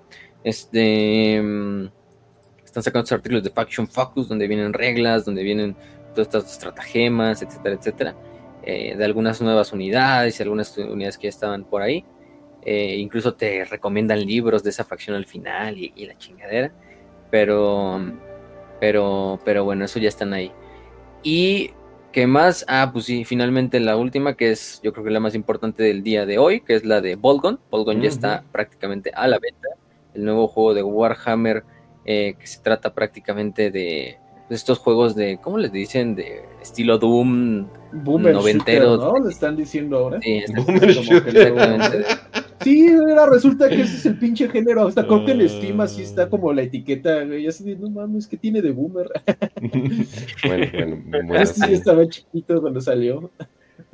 Este 0.43 1.41
mm, 1.41 1.87
están 2.63 2.83
sacando 2.83 3.03
estos 3.03 3.17
artículos 3.17 3.43
de 3.43 3.49
Faction 3.49 3.87
Focus, 3.87 4.29
donde 4.29 4.47
vienen 4.47 4.73
reglas, 4.73 5.25
donde 5.25 5.43
vienen 5.43 5.75
todas 6.13 6.27
estas 6.27 6.51
estratagemas, 6.51 7.41
etcétera, 7.41 7.75
etcétera. 7.75 8.15
eh, 8.65 8.95
de 8.95 9.03
algunas 9.03 9.41
nuevas 9.41 9.73
unidades 9.73 10.39
y 10.39 10.43
algunas 10.43 10.77
unidades 10.77 11.17
que 11.17 11.23
ya 11.23 11.29
estaban 11.29 11.65
por 11.65 11.81
ahí. 11.81 12.05
Eh, 12.65 12.95
incluso 12.97 13.33
te 13.33 13.65
recomiendan 13.65 14.25
libros 14.25 14.63
de 14.63 14.69
esa 14.69 14.85
facción 14.85 15.17
al 15.17 15.25
final 15.25 15.77
y, 15.77 15.91
y 15.97 16.05
la 16.05 16.17
chingadera. 16.17 16.71
Pero, 17.29 17.99
pero, 18.83 19.39
pero 19.45 19.63
bueno, 19.63 19.85
eso 19.85 19.97
ya 19.97 20.09
están 20.09 20.33
ahí. 20.33 20.51
Y 21.23 21.69
¿qué 22.11 22.27
más? 22.27 22.65
Ah, 22.67 22.89
pues 22.91 23.05
sí, 23.05 23.23
finalmente 23.23 23.79
la 23.79 23.95
última, 23.95 24.35
que 24.35 24.51
es 24.51 24.81
yo 24.83 24.91
creo 24.91 25.05
que 25.05 25.09
la 25.09 25.21
más 25.21 25.35
importante 25.35 25.83
del 25.83 26.03
día 26.03 26.25
de 26.25 26.37
hoy, 26.37 26.59
que 26.59 26.75
es 26.75 26.83
la 26.83 26.99
de 26.99 27.15
Bolgon. 27.15 27.61
Bolgon 27.71 28.01
ya 28.01 28.09
Ujú. 28.09 28.15
está 28.15 28.43
prácticamente 28.51 29.09
a 29.15 29.29
la 29.29 29.39
venta. 29.39 29.69
El 30.13 30.25
nuevo 30.25 30.49
juego 30.49 30.73
de 30.73 30.83
Warhammer, 30.83 31.63
eh, 32.03 32.35
que 32.37 32.45
se 32.45 32.59
trata 32.61 32.93
prácticamente 32.93 33.71
de, 33.71 34.17
de 34.49 34.55
estos 34.55 34.79
juegos 34.79 35.15
de, 35.15 35.39
¿cómo 35.41 35.59
les 35.59 35.71
dicen? 35.71 36.13
De 36.15 36.43
estilo 36.61 36.97
Doom. 36.97 37.69
Boomer 37.93 38.35
shooter, 38.35 38.83
¿no? 38.83 39.17
Le 39.23 39.29
están 39.29 39.55
diciendo 39.55 39.97
ahora. 39.97 40.19
Sí, 40.21 40.39
este- 40.39 40.59
Boomer 40.59 40.93
como 40.93 41.07
que 41.23 41.29
exactamente. 41.29 42.05
Sí, 42.61 42.87
ahora 42.89 43.25
resulta 43.27 43.69
que 43.69 43.81
ese 43.81 43.95
es 43.97 44.05
el 44.05 44.17
pinche 44.17 44.47
género. 44.49 44.87
Hasta 44.87 45.05
creo 45.05 45.25
que 45.25 45.31
en 45.31 45.49
Steam 45.49 45.81
así 45.81 46.01
Ah. 46.01 46.05
está 46.05 46.29
como 46.29 46.51
la 46.53 46.61
etiqueta, 46.63 47.23
güey. 47.23 47.47
Así 47.47 47.63
de, 47.63 47.75
no 47.75 47.89
mames, 47.89 48.27
que 48.27 48.37
tiene 48.37 48.61
de 48.61 48.71
boomer? 48.71 49.07
bueno, 50.45 50.67
bueno, 50.73 51.01
bueno, 51.07 51.35
este 51.35 51.55
sí 51.61 51.67
sí. 51.67 51.73
estaba 51.73 52.07
chiquito 52.07 52.61
cuando 52.61 52.81
salió. 52.81 53.31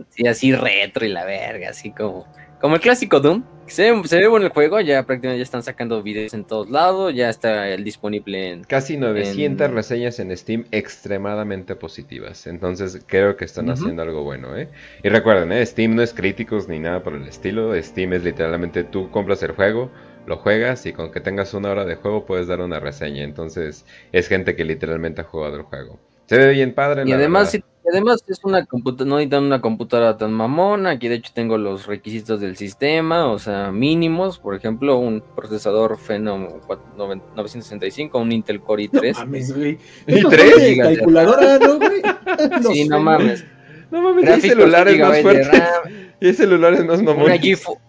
Sí, 0.10 0.28
así 0.28 0.54
retro 0.54 1.06
y 1.06 1.10
la 1.10 1.26
verga, 1.26 1.69
así 1.69 1.91
como, 1.91 2.26
como 2.60 2.76
el 2.76 2.82
clásico 2.82 3.19
Doom. 3.19 3.43
Se 3.67 3.91
ve, 3.91 4.08
se 4.08 4.17
ve 4.17 4.28
bueno 4.28 4.48
el 4.48 4.52
juego, 4.52 4.82
ya 4.82 5.04
prácticamente 5.06 5.38
ya 5.38 5.43
están 5.43 5.62
sacando 5.62 6.02
videos 6.02 6.34
en 6.34 6.43
todos 6.43 6.72
lados, 6.72 7.13
ya 7.13 7.30
está 7.30 7.69
el 7.69 7.84
disponible 7.84 8.50
en... 8.50 8.63
Casi 8.63 8.98
900 8.98 9.67
en- 9.69 9.76
reseñas 9.76 10.19
en 10.19 10.36
Steam 10.36 10.65
extremadamente 10.72 11.76
positivas. 11.76 12.48
Entonces 12.48 13.04
creo 13.06 13.38
que 13.38 13.45
están 13.45 13.69
haciendo 13.69 14.02
algo 14.02 14.24
bueno, 14.24 14.58
¿eh? 14.58 14.69
Y 15.04 15.10
recuerden, 15.10 15.52
¿eh? 15.52 15.63
Steam 15.65 15.95
no 15.95 16.02
es 16.02 16.13
críticos 16.15 16.67
ni 16.67 16.80
nada 16.80 17.04
por 17.04 17.13
el 17.13 17.28
estilo. 17.28 17.80
Steam 17.82 18.13
es 18.13 18.24
literalmente 18.24 18.84
tú 18.84 19.12
compras 19.12 19.43
el 19.43 19.52
juego, 19.52 19.91
lo 20.26 20.38
juegas 20.38 20.86
y 20.88 20.93
con 20.93 21.12
que 21.12 21.22
tengas 21.22 21.54
una 21.54 21.69
hora 21.69 21.86
de 21.86 21.95
juego 21.95 22.26
puedes 22.26 22.48
dar 22.48 22.62
una 22.62 22.80
reseña. 22.80 23.24
Entonces 23.24 23.86
es 24.12 24.28
gente 24.28 24.56
que 24.56 24.65
literalmente 24.65 25.22
ha 25.22 25.26
jugado 25.26 25.58
el 25.58 25.62
juego. 25.63 26.00
Se 26.26 26.38
ve 26.38 26.50
bien 26.54 26.74
padre. 26.74 27.04
Y 27.08 27.12
además, 27.12 27.54
verdad. 27.54 27.67
Además 27.88 28.24
es 28.28 28.39
una 28.44 28.65
computa 28.65 29.06
no 29.06 29.15
necesitan 29.15 29.44
una 29.44 29.62
computadora 29.62 30.18
tan 30.18 30.34
mamona, 30.34 30.92
aquí 30.92 31.08
de 31.08 31.15
hecho 31.15 31.32
tengo 31.34 31.58
los 31.58 31.88
requisitos 31.88 32.39
del 32.42 32.56
sistema, 32.58 33.28
o 33.32 33.39
sea, 33.39 33.72
mínimos, 33.72 34.39
por 34.39 34.56
ejemplo, 34.56 34.98
un 34.98 35.22
procesador 35.36 35.98
Phenom 35.98 36.48
4- 36.68 37.22
965, 37.36 38.20
un 38.20 38.32
Intel 38.32 38.62
Core 38.62 38.84
i3. 38.89 39.13
No 39.13 39.20
mames, 39.20 39.56
güey. 39.56 39.78
¿Y 40.08 40.18
Eso 40.20 40.30
tres? 40.30 40.54
fue 40.54 40.62
de 40.63 40.78
calculadora, 40.78 41.60
¿no, 41.60 41.78
güey? 41.78 42.02
sí, 42.74 42.84
sé, 42.84 42.89
no 42.89 43.00
mames. 43.00 43.46
No 43.92 44.02
mames, 44.02 44.24
hay 44.26 44.30
Gráficos, 44.32 44.58
celulares 44.58 45.00
más 45.00 45.22
fuertes. 45.22 45.50
Y 46.22 46.28
hay 46.28 46.34
celulares 46.34 46.84
más 46.86 47.00
Una 47.00 47.13
mamones. 47.13 47.42
GeFo- 47.42 47.80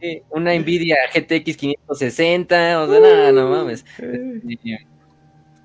sí, 0.00 0.22
una 0.28 0.52
Nvidia 0.54 0.96
GTX 1.14 1.56
560, 1.56 2.82
o 2.82 2.86
sea, 2.90 3.00
nada, 3.00 3.32
no 3.32 3.48
mames. 3.48 3.86
Eh, 4.00 4.40
Y- 4.46 4.76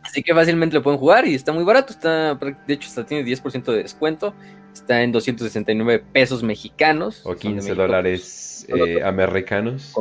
Así 0.10 0.24
que 0.24 0.34
fácilmente 0.34 0.76
lo 0.76 0.82
pueden 0.82 1.00
jugar 1.00 1.28
y 1.28 1.36
está 1.36 1.52
muy 1.54 1.64
barato, 1.64 1.94
está 1.94 2.34
de 2.34 2.74
hecho 2.74 2.88
hasta 2.88 3.06
tiene 3.06 3.24
10% 3.30 3.64
de 3.72 3.84
descuento, 3.84 4.34
está 4.74 5.04
en 5.04 5.12
269 5.12 6.04
pesos 6.12 6.42
mexicanos. 6.42 7.20
O 7.24 7.30
son 7.30 7.36
de 7.36 7.40
15 7.40 7.56
México, 7.56 7.76
dólares 7.76 8.66
pues, 8.68 8.82
eh, 8.88 9.04
americanos. 9.04 9.94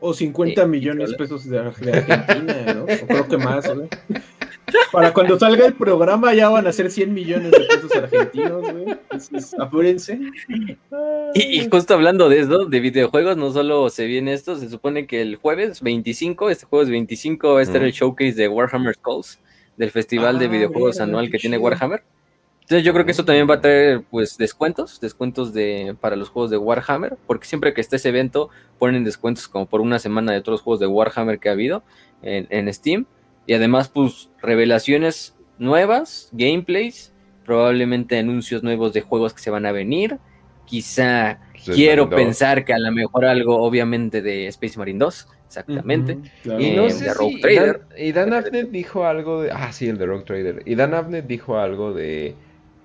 O 0.00 0.14
50 0.14 0.62
Sí, 0.62 0.68
millones 0.68 1.10
de 1.10 1.16
pesos 1.16 1.44
de, 1.44 1.58
de 1.58 2.12
Argentina, 2.12 2.74
¿no? 2.74 2.84
O 2.84 3.06
creo 3.06 3.28
que 3.28 3.36
más, 3.36 3.72
güey. 3.72 3.88
Para 4.90 5.12
cuando 5.12 5.38
salga 5.38 5.66
el 5.66 5.74
programa 5.74 6.34
ya 6.34 6.48
van 6.48 6.66
a 6.66 6.72
ser 6.72 6.90
100 6.90 7.12
millones 7.12 7.50
de 7.50 7.60
pesos 7.60 7.94
argentinos, 7.96 8.60
güey. 8.60 8.84
Entonces, 8.88 9.54
apúrense. 9.58 10.18
Y, 11.34 11.42
y 11.60 11.68
justo 11.68 11.94
hablando 11.94 12.28
de 12.28 12.40
eso, 12.40 12.66
de 12.66 12.80
videojuegos, 12.80 13.36
no 13.36 13.52
solo 13.52 13.88
se 13.90 14.06
viene 14.06 14.32
esto, 14.32 14.56
se 14.56 14.68
supone 14.68 15.06
que 15.06 15.20
el 15.22 15.36
jueves 15.36 15.80
25, 15.80 16.50
este 16.50 16.66
jueves 16.66 16.90
25 16.90 17.54
va 17.54 17.60
a 17.60 17.62
estar 17.62 17.82
el 17.82 17.92
showcase 17.92 18.34
de 18.34 18.48
Warhammer 18.48 18.94
Skulls, 18.94 19.38
del 19.76 19.90
festival 19.90 20.38
de 20.38 20.46
Ah, 20.46 20.48
videojuegos 20.48 21.00
anual 21.00 21.30
que 21.30 21.38
tiene. 21.38 21.58
Warhammer. 21.58 22.02
Entonces 22.62 22.84
yo 22.84 22.92
creo 22.92 23.04
que 23.04 23.10
eso 23.10 23.24
también 23.24 23.50
va 23.50 23.54
a 23.54 23.60
traer 23.60 24.02
pues 24.10 24.38
descuentos, 24.38 25.00
descuentos 25.00 25.52
de 25.52 25.96
para 26.00 26.16
los 26.16 26.28
juegos 26.28 26.50
de 26.50 26.56
Warhammer, 26.58 27.18
porque 27.26 27.46
siempre 27.46 27.74
que 27.74 27.80
esté 27.80 27.96
ese 27.96 28.08
evento 28.10 28.50
ponen 28.78 29.04
descuentos 29.04 29.48
como 29.48 29.66
por 29.66 29.80
una 29.80 29.98
semana 29.98 30.32
de 30.32 30.40
todos 30.40 30.54
los 30.54 30.60
juegos 30.62 30.80
de 30.80 30.86
Warhammer 30.86 31.38
que 31.38 31.48
ha 31.48 31.52
habido 31.52 31.82
en, 32.22 32.46
en 32.50 32.72
Steam. 32.72 33.06
Y 33.46 33.54
además 33.54 33.88
pues 33.88 34.30
revelaciones 34.40 35.36
nuevas, 35.58 36.28
gameplays, 36.32 37.12
probablemente 37.44 38.18
anuncios 38.18 38.62
nuevos 38.62 38.92
de 38.92 39.00
juegos 39.02 39.34
que 39.34 39.42
se 39.42 39.50
van 39.50 39.66
a 39.66 39.72
venir. 39.72 40.18
quizá 40.64 41.40
Space 41.54 41.72
quiero 41.74 42.06
Marine 42.06 42.10
2. 42.10 42.16
pensar 42.16 42.64
que 42.64 42.72
a 42.72 42.78
lo 42.78 42.92
mejor 42.92 43.24
algo, 43.26 43.62
obviamente, 43.62 44.22
de 44.22 44.46
Space 44.48 44.78
Marine 44.78 44.98
2, 45.00 45.28
exactamente. 45.46 46.18
Claro. 46.42 46.60
Y 46.60 46.70
Eh, 46.70 46.72
no 46.72 46.88
de 46.88 46.90
sé 46.90 47.12
Rogue 47.14 47.34
si 47.36 47.40
Trader. 47.40 47.80
Dan, 47.90 47.98
y 47.98 48.12
Dan 48.12 48.32
Abnett 48.32 48.70
dijo 48.70 49.04
algo 49.04 49.42
de... 49.42 49.50
Ah, 49.52 49.72
sí, 49.72 49.88
el 49.88 49.98
de 49.98 50.06
Rogue 50.06 50.24
Trader. 50.24 50.62
Y 50.66 50.74
Dan 50.76 50.94
Abnett 50.94 51.26
dijo 51.26 51.58
algo 51.58 51.92
de 51.92 52.36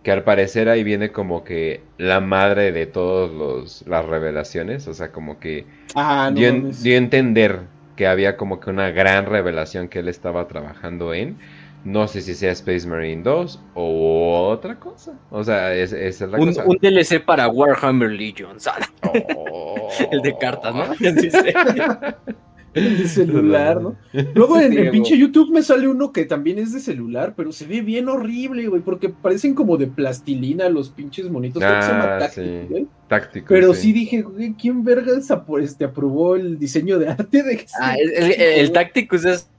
que 0.04 0.12
al 0.12 0.24
parecer 0.24 0.70
ahí 0.70 0.84
viene 0.84 1.12
como 1.12 1.44
que 1.44 1.82
la 1.98 2.20
madre 2.22 2.72
de 2.72 2.86
todas 2.88 3.84
las 3.88 4.06
revelaciones. 4.06 4.88
O 4.88 4.94
sea, 4.94 5.12
como 5.12 5.40
que 5.40 5.66
Ah, 5.96 6.30
no 6.34 6.38
dio, 6.40 6.52
dio 6.82 6.96
a 6.96 6.98
entender 6.98 7.62
que 7.98 8.08
había 8.08 8.38
como 8.38 8.62
que 8.62 8.70
una 8.70 8.92
gran 8.92 9.26
revelación 9.26 9.90
que 9.90 10.00
él 10.00 10.08
estaba 10.08 10.48
trabajando 10.48 11.14
en. 11.14 11.38
No 11.84 12.08
sé 12.08 12.22
si 12.22 12.34
sea 12.34 12.52
Space 12.52 12.88
Marine 12.88 13.22
2 13.24 13.60
o 13.76 14.48
otra 14.50 14.76
cosa. 14.80 15.14
O 15.30 15.44
sea, 15.44 15.74
es- 15.74 15.94
es 15.94 16.20
la 16.22 16.38
Un, 16.38 16.48
cosa. 16.48 16.64
un 16.66 16.78
DLC 16.82 17.20
para 17.24 17.48
Warhammer 17.50 18.10
Legions, 18.12 18.68
ah, 18.68 18.78
Oh. 19.36 19.90
el 20.12 20.22
de 20.22 20.38
cartas, 20.38 20.74
¿no? 20.76 20.84
De 22.74 23.08
celular, 23.08 23.82
¿no? 23.82 23.96
Luego 24.36 24.60
en, 24.60 24.78
en 24.78 24.92
pinche 24.92 25.18
YouTube 25.18 25.52
me 25.52 25.64
sale 25.64 25.88
uno 25.88 26.12
que 26.12 26.26
también 26.26 26.60
es 26.60 26.74
de 26.74 26.80
celular, 26.80 27.34
pero 27.36 27.52
se 27.52 27.66
ve 27.66 27.82
bien 27.82 28.08
horrible, 28.08 28.68
güey, 28.68 28.82
porque 28.82 29.10
parecen 29.10 29.56
como 29.56 29.78
de 29.78 29.88
plastilina 29.88 30.70
los 30.70 30.90
pinches 30.90 31.30
monitos. 31.30 31.62
Que 31.64 31.68
se 31.68 31.74
llama 31.92 32.16
Ah, 32.16 32.20
Tactic, 32.20 32.44
sí. 32.70 32.88
Táctico. 33.08 33.46
Pero 33.50 33.74
sí 33.74 33.94
dije, 33.94 34.22
güey, 34.22 34.54
¿quién 34.54 34.84
vergas 34.84 35.32
este, 35.62 35.86
aprobó 35.86 36.36
el 36.36 36.60
diseño 36.60 37.00
de 37.00 37.08
arte 37.10 37.42
de 37.42 37.54
este 37.54 37.72
Ah, 37.82 37.96
el, 37.96 38.12
el-? 38.40 38.72
Tacticus 38.72 39.26
es, 39.26 39.50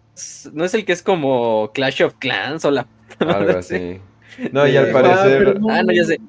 no 0.53 0.65
es 0.65 0.75
el 0.75 0.85
que 0.85 0.93
es 0.93 1.03
como 1.03 1.71
Clash 1.75 2.03
of 2.05 2.15
Clans 2.19 2.65
o 2.65 2.71
la... 2.71 2.87
Algo 3.19 3.59
así. 3.59 3.99
No, 4.53 4.69
y 4.69 4.77
al 4.77 4.91
Ah, 4.91 4.93
parecer... 4.93 5.61
Ah, 5.69 5.83
no, 5.83 5.93
ya 5.93 6.05
sé. 6.05 6.21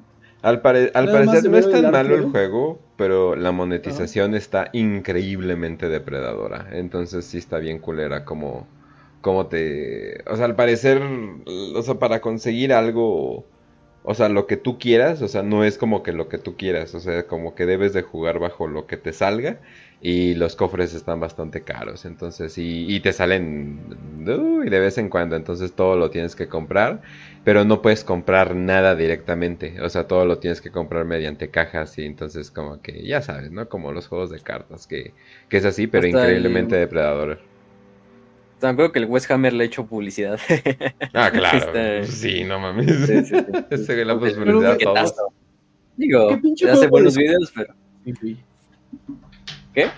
Al, 0.42 0.60
pare- 0.62 0.90
al 0.94 1.06
parecer 1.12 1.48
no 1.50 1.56
es 1.58 1.70
tan 1.70 1.84
el 1.84 1.92
malo 1.92 1.98
arte, 1.98 2.14
el 2.14 2.20
¿no? 2.22 2.30
juego, 2.30 2.80
pero 3.00 3.34
la 3.34 3.50
monetización 3.50 4.34
está 4.34 4.68
increíblemente 4.74 5.88
depredadora. 5.88 6.68
Entonces 6.72 7.24
sí 7.24 7.38
está 7.38 7.56
bien 7.56 7.78
culera 7.78 8.26
como, 8.26 8.66
como 9.22 9.46
te... 9.46 10.22
O 10.30 10.36
sea, 10.36 10.44
al 10.44 10.54
parecer, 10.54 11.00
o 11.74 11.80
sea, 11.80 11.94
para 11.94 12.20
conseguir 12.20 12.74
algo, 12.74 13.46
o 14.02 14.14
sea, 14.14 14.28
lo 14.28 14.46
que 14.46 14.58
tú 14.58 14.78
quieras, 14.78 15.22
o 15.22 15.28
sea, 15.28 15.42
no 15.42 15.64
es 15.64 15.78
como 15.78 16.02
que 16.02 16.12
lo 16.12 16.28
que 16.28 16.36
tú 16.36 16.58
quieras, 16.58 16.94
o 16.94 17.00
sea, 17.00 17.26
como 17.26 17.54
que 17.54 17.64
debes 17.64 17.94
de 17.94 18.02
jugar 18.02 18.38
bajo 18.38 18.68
lo 18.68 18.86
que 18.86 18.98
te 18.98 19.14
salga 19.14 19.60
y 20.02 20.34
los 20.34 20.54
cofres 20.54 20.92
están 20.92 21.20
bastante 21.20 21.62
caros, 21.62 22.04
entonces, 22.04 22.58
y, 22.58 22.94
y 22.94 23.00
te 23.00 23.12
salen 23.14 23.80
uy, 24.26 24.68
de 24.68 24.78
vez 24.78 24.98
en 24.98 25.08
cuando, 25.08 25.36
entonces 25.36 25.72
todo 25.72 25.96
lo 25.96 26.10
tienes 26.10 26.36
que 26.36 26.48
comprar 26.48 27.00
pero 27.44 27.64
no 27.64 27.80
puedes 27.82 28.04
comprar 28.04 28.54
nada 28.54 28.94
directamente, 28.94 29.80
o 29.80 29.88
sea, 29.88 30.06
todo 30.06 30.24
lo 30.26 30.38
tienes 30.38 30.60
que 30.60 30.70
comprar 30.70 31.04
mediante 31.04 31.48
cajas 31.50 31.96
y 31.98 32.04
entonces 32.04 32.50
como 32.50 32.80
que 32.82 33.02
ya 33.06 33.22
sabes, 33.22 33.50
¿no? 33.50 33.68
Como 33.68 33.92
los 33.92 34.08
juegos 34.08 34.30
de 34.30 34.40
cartas, 34.40 34.86
que, 34.86 35.14
que 35.48 35.56
es 35.56 35.64
así, 35.64 35.86
pero 35.86 36.06
Hasta 36.06 36.18
el- 36.18 36.24
increíblemente 36.36 36.76
depredador. 36.76 37.40
Tampoco 38.58 38.92
que 38.92 38.98
el 38.98 39.06
West 39.06 39.30
Hammer 39.30 39.54
le 39.54 39.64
ha 39.64 39.66
hecho 39.66 39.86
publicidad. 39.86 40.38
Ah, 41.14 41.30
claro, 41.32 41.58
Este- 41.58 42.04
sí, 42.04 42.44
no 42.44 42.60
mames. 42.60 42.86
Sí, 43.06 43.24
sí, 43.24 43.24
sí. 43.24 43.34
Le 43.94 44.12
ha 44.12 44.18
publicidad 44.18 44.72
a 44.72 44.78
todos. 44.78 44.94
tazo. 44.94 45.32
Digo, 45.96 46.28
¿Qué 46.28 46.36
pinche 46.36 46.70
hace 46.70 46.86
buenos 46.86 47.16
videos, 47.16 47.50
pero... 47.54 47.74
¿Qué? 49.74 49.88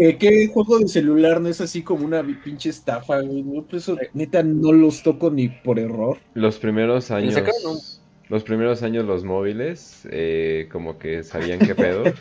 ¿Qué, 0.00 0.16
qué 0.16 0.46
juego 0.48 0.78
de 0.78 0.88
celular 0.88 1.42
no 1.42 1.48
es 1.50 1.60
así 1.60 1.82
como 1.82 2.06
una 2.06 2.22
pinche 2.42 2.70
estafa, 2.70 3.20
güey? 3.20 3.42
No, 3.42 3.64
pues 3.64 3.82
eso, 3.82 3.98
neta, 4.14 4.42
no 4.42 4.72
los 4.72 5.02
toco 5.02 5.30
ni 5.30 5.48
por 5.48 5.78
error. 5.78 6.16
Los 6.32 6.58
primeros 6.58 7.10
años, 7.10 7.34
sacaron 7.34 7.72
un- 7.72 7.78
los 8.30 8.44
primeros 8.44 8.82
años 8.82 9.04
los 9.04 9.24
móviles, 9.24 10.06
eh, 10.10 10.68
como 10.72 10.98
que 10.98 11.22
sabían 11.24 11.58
qué 11.58 11.74
pedo. 11.74 12.04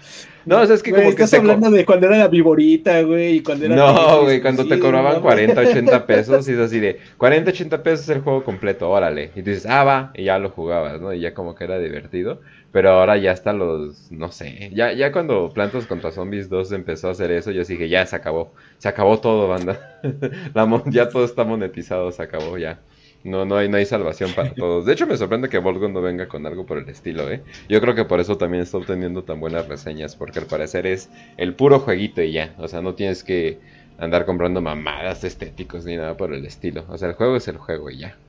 No, 0.46 0.62
o 0.62 0.66
sea, 0.66 0.74
es 0.76 0.82
que 0.82 0.92
Güey, 0.92 1.04
como 1.04 1.16
que 1.16 1.24
estás 1.24 1.40
co- 1.40 1.46
hablando 1.46 1.70
de 1.70 1.86
cuando 1.86 2.08
era 2.08 2.18
la 2.18 2.28
viborita, 2.28 3.02
güey, 3.04 3.36
y 3.36 3.44
cuando 3.44 3.66
era... 3.66 3.76
No, 3.76 4.24
güey, 4.24 4.42
cuando 4.42 4.64
sí, 4.64 4.70
te 4.70 4.80
cobraban 4.80 5.16
no, 5.16 5.22
40, 5.22 5.62
80 5.62 6.08
pesos, 6.08 6.48
y 6.50 6.54
es 6.54 6.58
así 6.60 6.80
de 6.80 6.98
40, 7.18 7.52
80 7.52 7.84
pesos 7.84 8.10
el 8.10 8.22
juego 8.22 8.44
completo, 8.44 8.90
órale. 8.90 9.32
Y 9.36 9.42
dices, 9.44 9.68
ah, 9.68 9.84
va, 9.84 10.12
y 10.16 10.24
ya 10.24 10.40
lo 10.40 10.50
jugabas, 10.50 11.00
¿no? 11.02 11.14
Y 11.14 11.20
ya 11.20 11.34
como 11.36 11.54
que 11.54 11.66
era 11.66 11.78
divertido. 11.78 12.42
Pero 12.72 12.92
ahora 12.92 13.18
ya 13.18 13.32
hasta 13.32 13.52
los, 13.52 14.12
no 14.12 14.32
sé, 14.32 14.70
ya, 14.74 14.94
ya 14.94 15.12
cuando 15.12 15.52
Plantas 15.54 15.88
contra 15.88 16.12
Zombies 16.12 16.50
2 16.50 16.72
empezó 16.72 17.08
a 17.08 17.12
hacer 17.12 17.32
eso, 17.32 17.50
yo 17.52 17.64
dije, 17.64 17.90
ya 17.90 18.06
se 18.06 18.16
acabó, 18.16 18.54
se 18.78 18.88
acabó 18.88 19.20
todo, 19.20 19.48
banda. 19.48 20.00
La 20.54 20.66
mon- 20.68 20.84
ya 20.92 21.10
todo 21.10 21.26
está 21.26 21.44
monetizado, 21.44 22.12
se 22.12 22.22
acabó 22.22 22.58
ya. 22.60 22.80
No, 23.24 23.44
no 23.46 23.58
hay, 23.58 23.68
no 23.70 23.78
hay 23.78 23.86
salvación 23.86 24.34
para 24.34 24.54
todos. 24.56 24.86
De 24.86 24.94
hecho, 24.94 25.08
me 25.08 25.18
sorprende 25.18 25.50
que 25.50 25.58
Volgon 25.58 25.94
no 25.94 26.02
venga 26.02 26.28
con 26.28 26.46
algo 26.46 26.66
por 26.66 26.78
el 26.78 26.88
estilo, 26.90 27.30
¿eh? 27.32 27.44
Yo 27.68 27.82
creo 27.82 27.96
que 27.96 28.06
por 28.06 28.20
eso 28.20 28.38
también 28.38 28.64
está 28.64 28.78
obteniendo 28.78 29.24
tan 29.24 29.40
buenas 29.40 29.68
reseñas, 29.68 30.16
porque 30.16 30.40
al 30.40 30.46
parecer 30.48 30.86
es 30.86 31.10
el 31.38 31.56
puro 31.56 31.80
jueguito 31.80 32.22
y 32.22 32.32
ya. 32.32 32.54
O 32.58 32.68
sea, 32.68 32.82
no 32.82 32.94
tienes 32.96 33.24
que 33.24 33.60
andar 33.98 34.26
comprando 34.26 34.62
mamadas 34.62 35.24
estéticos 35.24 35.86
ni 35.86 35.98
nada 35.98 36.16
por 36.18 36.34
el 36.34 36.46
estilo. 36.46 36.86
O 36.88 36.98
sea, 36.98 37.10
el 37.10 37.16
juego 37.16 37.36
es 37.36 37.48
el 37.48 37.58
juego 37.58 37.90
y 37.90 37.98
ya. 37.98 38.20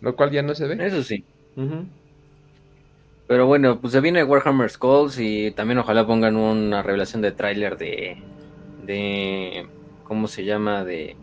Lo 0.00 0.14
cual 0.16 0.30
ya 0.30 0.42
no 0.42 0.54
se 0.54 0.66
ve. 0.68 0.76
Eso 0.86 1.02
sí. 1.02 1.24
Pero 3.26 3.46
bueno, 3.46 3.80
pues 3.80 3.92
se 3.92 4.00
viene 4.00 4.22
Warhammer 4.22 4.68
Skulls 4.68 5.18
y 5.18 5.50
también 5.52 5.78
ojalá 5.78 6.06
pongan 6.06 6.36
una 6.36 6.82
revelación 6.82 7.22
de 7.22 7.32
tráiler 7.32 7.78
de, 7.78 8.18
de, 8.84 9.66
¿cómo 10.04 10.28
se 10.28 10.44
llama? 10.44 10.84
De, 10.84 11.16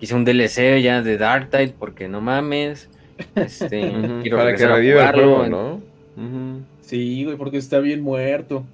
quizá 0.00 0.16
un 0.16 0.24
DLC 0.24 0.80
ya 0.82 1.02
de 1.02 1.18
Dark 1.18 1.50
Tide, 1.50 1.74
porque 1.78 2.08
no 2.08 2.20
mames. 2.20 2.90
Este, 3.34 3.92
quiero 4.22 4.38
Para 4.38 4.56
que 4.56 4.66
reviva 4.66 5.08
el 5.08 5.14
juego, 5.14 5.46
¿no? 5.46 5.80
Sí, 6.80 7.24
güey, 7.24 7.36
porque 7.36 7.58
está 7.58 7.78
bien 7.78 8.02
muerto. 8.02 8.64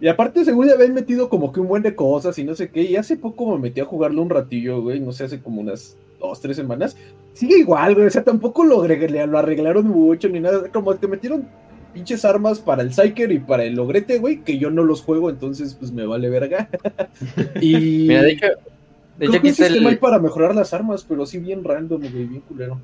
Y 0.00 0.08
aparte, 0.08 0.44
según 0.44 0.66
ya 0.66 0.74
habían 0.74 0.94
metido 0.94 1.28
como 1.28 1.52
que 1.52 1.60
un 1.60 1.68
buen 1.68 1.82
de 1.82 1.94
cosas 1.94 2.36
y 2.38 2.44
no 2.44 2.54
sé 2.54 2.70
qué. 2.70 2.82
Y 2.82 2.96
hace 2.96 3.16
poco 3.16 3.52
me 3.52 3.62
metí 3.62 3.80
a 3.80 3.84
jugarlo 3.84 4.20
un 4.20 4.30
ratillo, 4.30 4.82
güey. 4.82 4.98
No 5.00 5.12
sé, 5.12 5.24
hace 5.24 5.40
como 5.40 5.60
unas 5.60 5.96
dos, 6.18 6.40
tres 6.40 6.56
semanas. 6.56 6.96
Sigue 7.34 7.58
igual, 7.58 7.94
güey. 7.94 8.08
O 8.08 8.10
sea, 8.10 8.24
tampoco 8.24 8.64
lo, 8.64 8.84
lo 8.84 9.38
arreglaron 9.38 9.86
mucho 9.86 10.28
ni 10.28 10.40
nada. 10.40 10.68
Como 10.72 10.98
que 10.98 11.06
metieron 11.06 11.46
pinches 11.92 12.24
armas 12.24 12.60
para 12.60 12.82
el 12.82 12.92
Psyker 12.92 13.30
y 13.32 13.38
para 13.38 13.64
el 13.64 13.78
Ogrete, 13.78 14.18
güey. 14.18 14.42
Que 14.42 14.58
yo 14.58 14.70
no 14.70 14.82
los 14.82 15.02
juego, 15.02 15.30
entonces 15.30 15.74
pues 15.74 15.92
me 15.92 16.06
vale 16.06 16.28
verga. 16.28 16.68
y. 17.60 18.06
Mira, 18.08 18.22
de 18.22 18.32
hecho, 18.32 18.46
de 18.46 18.54
creo 19.16 19.30
hecho 19.30 19.42
que 19.42 19.48
un 19.48 19.54
sistema 19.54 19.90
hay 19.90 19.96
para 19.96 20.18
mejorar 20.18 20.54
las 20.54 20.72
armas, 20.72 21.04
pero 21.08 21.26
sí 21.26 21.38
bien 21.38 21.64
random, 21.64 22.00
güey. 22.00 22.26
Bien 22.26 22.40
culero. 22.40 22.80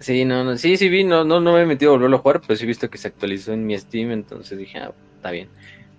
Sí, 0.00 0.24
no, 0.24 0.44
no, 0.44 0.56
sí, 0.56 0.76
sí 0.76 0.88
vi, 0.88 1.02
no, 1.02 1.24
no, 1.24 1.40
no 1.40 1.54
me 1.54 1.62
he 1.62 1.66
metido 1.66 1.90
a 1.90 1.94
volverlo 1.94 2.18
a 2.18 2.20
jugar, 2.20 2.40
pero 2.40 2.56
sí 2.56 2.64
he 2.64 2.68
visto 2.68 2.88
que 2.88 2.98
se 2.98 3.08
actualizó 3.08 3.52
en 3.52 3.66
mi 3.66 3.76
Steam, 3.76 4.12
entonces 4.12 4.56
dije, 4.56 4.78
ah, 4.78 4.92
está 5.16 5.32
bien. 5.32 5.48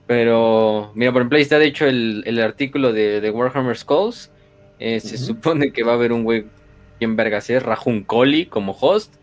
Pero, 0.08 0.92
mira, 0.96 1.12
por 1.12 1.22
ejemplo, 1.22 1.36
ahí 1.36 1.42
está 1.44 1.60
de 1.60 1.66
hecho 1.66 1.86
el, 1.86 2.24
el 2.26 2.40
artículo 2.42 2.94
de, 2.94 3.20
de 3.20 3.30
Warhammer 3.30 3.78
Skulls. 3.78 4.32
Eh, 4.80 5.00
Se 5.02 5.18
supone 5.18 5.72
que 5.72 5.84
va 5.84 5.92
a 5.92 5.96
haber 5.96 6.14
un 6.14 6.24
güey 6.24 6.46
bien 7.00 7.16
vergas, 7.16 7.50
¿eh? 7.50 7.60
Rajun 7.60 8.04
Coli 8.04 8.46
como 8.46 8.72
host. 8.72 9.16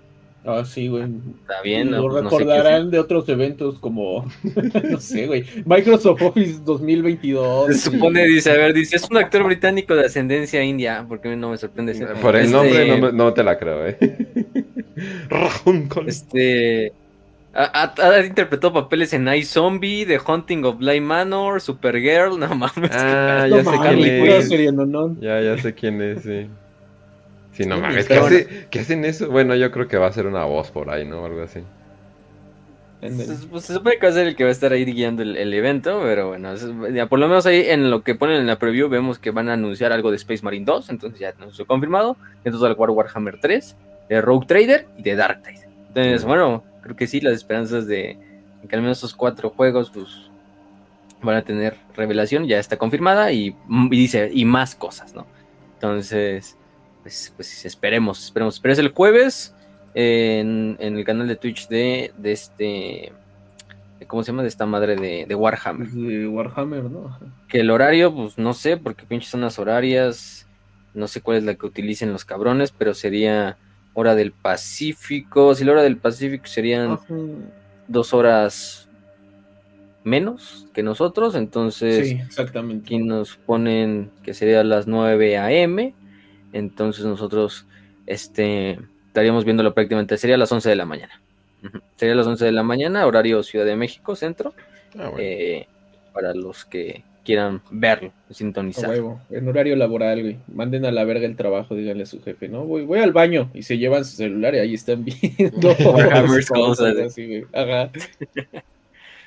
Ah, 0.47 0.65
sí, 0.65 0.87
güey. 0.89 1.05
Está 1.41 1.61
bien, 1.63 1.91
lo 1.91 2.09
no, 2.09 2.23
no 2.23 2.31
sé 2.31 2.37
qué 2.39 2.45
recordarán 2.45 2.91
de 2.91 2.99
otros 3.01 3.29
eventos 3.29 3.79
como, 3.81 4.25
no 4.91 5.01
sé, 5.01 5.27
güey, 5.27 5.45
Microsoft 5.65 6.23
Office 6.23 6.61
2022. 6.65 7.67
Se 7.77 7.91
supone, 7.91 8.25
dice, 8.27 8.53
a 8.53 8.57
ver, 8.57 8.73
dice, 8.73 8.97
es 8.97 9.09
un 9.11 9.17
actor 9.17 9.43
británico 9.45 9.95
de 9.97 10.07
ascendencia 10.07 10.63
india, 10.63 11.05
porque 11.09 11.35
no 11.37 11.51
me 11.51 11.57
sorprende 11.57 11.93
ese- 11.93 12.07
Por 12.07 12.37
el 12.37 12.43
Este, 12.47 12.57
nombre 12.57 12.89
no, 12.89 12.99
me- 13.07 13.13
no 13.13 13.35
te 13.35 13.43
la 13.43 13.59
creo, 13.59 13.87
¿eh? 13.87 13.97
Este. 16.07 16.93
Ha, 17.59 17.95
ha- 17.99 18.09
ha 18.11 18.27
interpretado 18.27 18.75
papeles 18.75 19.15
en 19.15 19.27
iZombie, 19.29 20.05
The 20.05 20.19
Hunting 20.27 20.63
of 20.65 20.77
Bly 20.77 21.01
Manor, 21.01 21.61
Supergirl, 21.63 22.39
no 22.39 22.55
mames. 22.55 22.91
Ah, 22.93 23.47
No 23.49 23.57
ya 23.57 23.65
sé 23.65 23.71
mames, 23.71 23.95
quién 23.95 24.15
es. 24.43 24.49
Ya, 25.21 25.41
ya 25.41 25.57
sé 25.59 25.75
quién 25.75 26.03
es, 26.03 26.23
sí. 26.23 26.47
Sí, 27.57 27.65
no 27.67 27.79
mames, 27.79 28.07
¿qué, 28.07 28.15
pero 28.15 28.27
hace- 28.27 28.67
qué 28.71 28.81
hacen 28.81 29.05
eso? 29.05 29.31
Bueno, 29.31 29.55
yo 29.55 29.71
creo 29.71 29.89
que 29.89 29.97
va 29.97 30.07
a 30.09 30.13
ser 30.13 30.27
una 30.27 30.45
voz 30.45 30.71
por 30.71 30.91
ahí, 30.91 31.05
¿no? 31.07 31.25
Algo 31.25 31.43
así. 31.43 31.61
Se, 33.01 33.47
pues, 33.49 33.65
se 33.65 33.75
supone 33.75 33.99
que 33.99 34.07
va 34.07 34.11
a 34.11 34.15
ser 34.15 34.27
el 34.27 34.37
que 34.37 34.43
va 34.45 34.49
a 34.49 34.53
estar 34.53 34.73
ahí 34.73 34.85
guiando 34.85 35.23
el, 35.23 35.37
el 35.37 35.53
evento, 35.55 36.01
pero 36.03 36.29
bueno, 36.29 36.53
es- 36.53 36.67
ya 36.93 37.07
por 37.07 37.19
lo 37.19 37.29
menos 37.29 37.47
ahí 37.47 37.63
en 37.69 37.91
lo 37.91 38.03
que 38.03 38.15
ponen 38.15 38.37
en 38.41 38.47
la 38.47 38.59
preview 38.59 38.89
vemos 38.89 39.19
que 39.19 39.31
van 39.31 39.49
a 39.49 39.53
anunciar 39.53 39.93
algo 39.93 40.11
de 40.11 40.17
Space 40.17 40.43
Marine 40.43 40.65
2, 40.65 40.89
entonces 40.91 41.21
ya 41.21 41.33
nos 41.39 41.57
fue 41.57 41.67
confirmado. 41.67 42.17
Entonces 42.45 42.63
al 42.69 42.75
War 42.77 42.91
Warhammer 42.91 43.39
3, 43.41 43.77
de 44.09 44.21
Rogue 44.21 44.47
Trader 44.47 44.87
y 44.99 45.03
de 45.03 45.15
Dark 45.15 45.43
Tide. 45.43 45.69
Entonces, 45.89 46.23
Sí. 46.23 46.27
bueno, 46.27 46.65
creo 46.83 46.97
que 46.97 47.07
sí, 47.07 47.21
las 47.21 47.35
esperanzas 47.35 47.87
de 47.87 48.19
que 48.69 48.75
al 48.75 48.83
menos 48.83 48.99
esos 48.99 49.15
cuatro 49.15 49.51
juegos, 49.51 49.91
pues 49.95 50.09
van 51.23 51.37
a 51.37 51.43
tener 51.43 51.77
revelación, 51.95 52.47
ya 52.49 52.59
está 52.59 52.77
confirmada 52.77 53.31
y, 53.31 53.55
y 53.69 53.89
dice, 53.91 54.31
y 54.33 54.45
más 54.45 54.75
cosas, 54.75 55.15
¿no? 55.15 55.27
Entonces, 55.75 56.57
pues, 57.07 57.33
pues 57.37 57.65
esperemos, 57.65 58.25
esperemos. 58.25 58.59
Pero 58.59 58.73
es 58.73 58.81
el 58.81 58.89
jueves 58.89 59.55
en, 59.95 60.77
en 60.81 60.99
el 60.99 61.05
canal 61.05 61.29
de 61.29 61.37
Twitch 61.37 61.69
de, 61.69 62.13
de 62.19 62.33
este, 62.33 63.13
¿cómo 64.09 64.25
se 64.25 64.33
llama? 64.33 64.43
De 64.43 64.49
esta 64.49 64.67
madre 64.67 64.97
de, 64.97 65.25
de 65.25 65.35
Warhammer. 65.37 65.87
De 65.89 66.27
Warhammer, 66.27 66.83
¿no? 66.83 67.17
Que 67.47 67.61
el 67.61 67.71
horario, 67.71 68.13
pues 68.13 68.39
no 68.39 68.55
sé, 68.55 68.77
porque 68.77 69.05
pinches 69.07 69.31
zonas 69.31 69.57
horarias, 69.61 70.49
no 70.95 71.07
sé 71.07 71.21
cuál 71.21 71.37
es 71.37 71.45
la 71.45 71.55
que 71.55 71.67
utilicen 71.67 72.13
los 72.13 72.25
cabrones, 72.25 72.73
pero 72.73 72.93
sería 72.93 73.57
hora 73.95 74.17
del 74.17 74.33
Pacífico. 74.33 75.55
Si 75.55 75.63
la 75.65 75.73
hora 75.73 75.83
del 75.85 75.99
Pacífico 75.99 76.47
serían 76.47 76.99
dos 77.87 78.13
horas 78.15 78.89
menos 80.03 80.67
que 80.75 80.83
nosotros, 80.83 81.37
entonces 81.37 82.09
Sí, 82.09 82.15
exactamente. 82.15 82.85
aquí 82.85 82.99
nos 82.99 83.37
ponen 83.37 84.11
que 84.25 84.35
sería 84.35 84.65
las 84.65 84.89
9 84.89 85.39
a.m., 85.39 85.95
entonces 86.53 87.05
nosotros 87.05 87.67
este, 88.07 88.79
estaríamos 89.09 89.45
viéndolo 89.45 89.75
prácticamente, 89.75 90.17
sería 90.17 90.37
a 90.37 90.39
las 90.39 90.53
11 90.53 90.69
de 90.69 90.77
la 90.77 90.85
mañana. 90.87 91.21
Sería 91.97 92.13
a 92.15 92.17
las 92.17 92.27
11 92.27 92.45
de 92.45 92.53
la 92.53 92.63
mañana, 92.63 93.07
horario 93.07 93.43
Ciudad 93.43 93.65
de 93.65 93.77
México, 93.77 94.15
centro, 94.17 94.55
Ah, 94.99 95.09
bueno. 95.09 95.17
eh, 95.19 95.67
para 96.13 96.33
los 96.35 96.65
que 96.65 97.03
quieran 97.25 97.61
verlo, 97.71 98.13
sintonizar. 98.31 98.89
huevo, 98.89 99.21
en 99.31 99.49
horario 99.49 99.75
laboral, 99.75 100.23
güey. 100.23 100.37
Manden 100.47 100.85
a 100.85 100.93
la 100.93 101.03
verga 101.05 101.27
el 101.27 101.35
trabajo, 101.35 101.75
díganle 101.75 102.05
a 102.05 102.07
su 102.07 102.23
jefe, 102.23 102.49
¿no? 102.49 102.65
Voy, 102.65 102.85
voy 102.85 103.01
al 103.01 103.13
baño 103.13 103.51
y 103.53 103.63
se 103.65 103.79
llevan 103.79 104.05
su 104.05 104.17
celular 104.17 104.55
y 104.55 104.59
ahí 104.59 104.75
están 104.75 105.05
viendo 105.39 105.77
cosas 105.77 106.49
cosas, 106.49 106.97
así, 106.99 107.27
güey. 107.27 107.45
Ajá. 107.53 107.91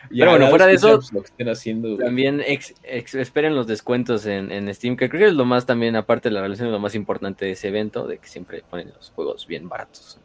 Pero 0.10 0.32
bueno, 0.32 0.48
fuera 0.50 0.66
de 0.66 0.74
eso, 0.74 1.00
lo 1.12 1.22
que 1.22 1.28
estén 1.28 1.50
haciendo. 1.50 1.98
También 1.98 2.42
ex- 2.46 2.74
ex- 2.84 3.16
esperen 3.16 3.56
los 3.56 3.68
descuentos 3.68 4.26
en, 4.26 4.52
en 4.52 4.74
Steam, 4.74 4.98
que 4.98 5.08
creo 5.10 5.22
que 5.22 5.28
es 5.28 5.34
lo 5.34 5.46
más 5.46 5.66
también, 5.66 5.96
aparte 5.96 6.30
de 6.30 6.36
la 6.36 6.42
relación, 6.42 6.72
lo 6.72 6.80
más 6.80 6.96
importante 6.96 7.46
de 7.46 7.52
ese 7.52 7.68
evento, 7.68 8.08
de 8.08 8.18
que 8.18 8.28
siempre 8.28 8.64
ponen 8.70 8.92
los 8.96 9.12
juegos 9.12 9.46
bien 9.48 9.70
baratos. 9.70 10.18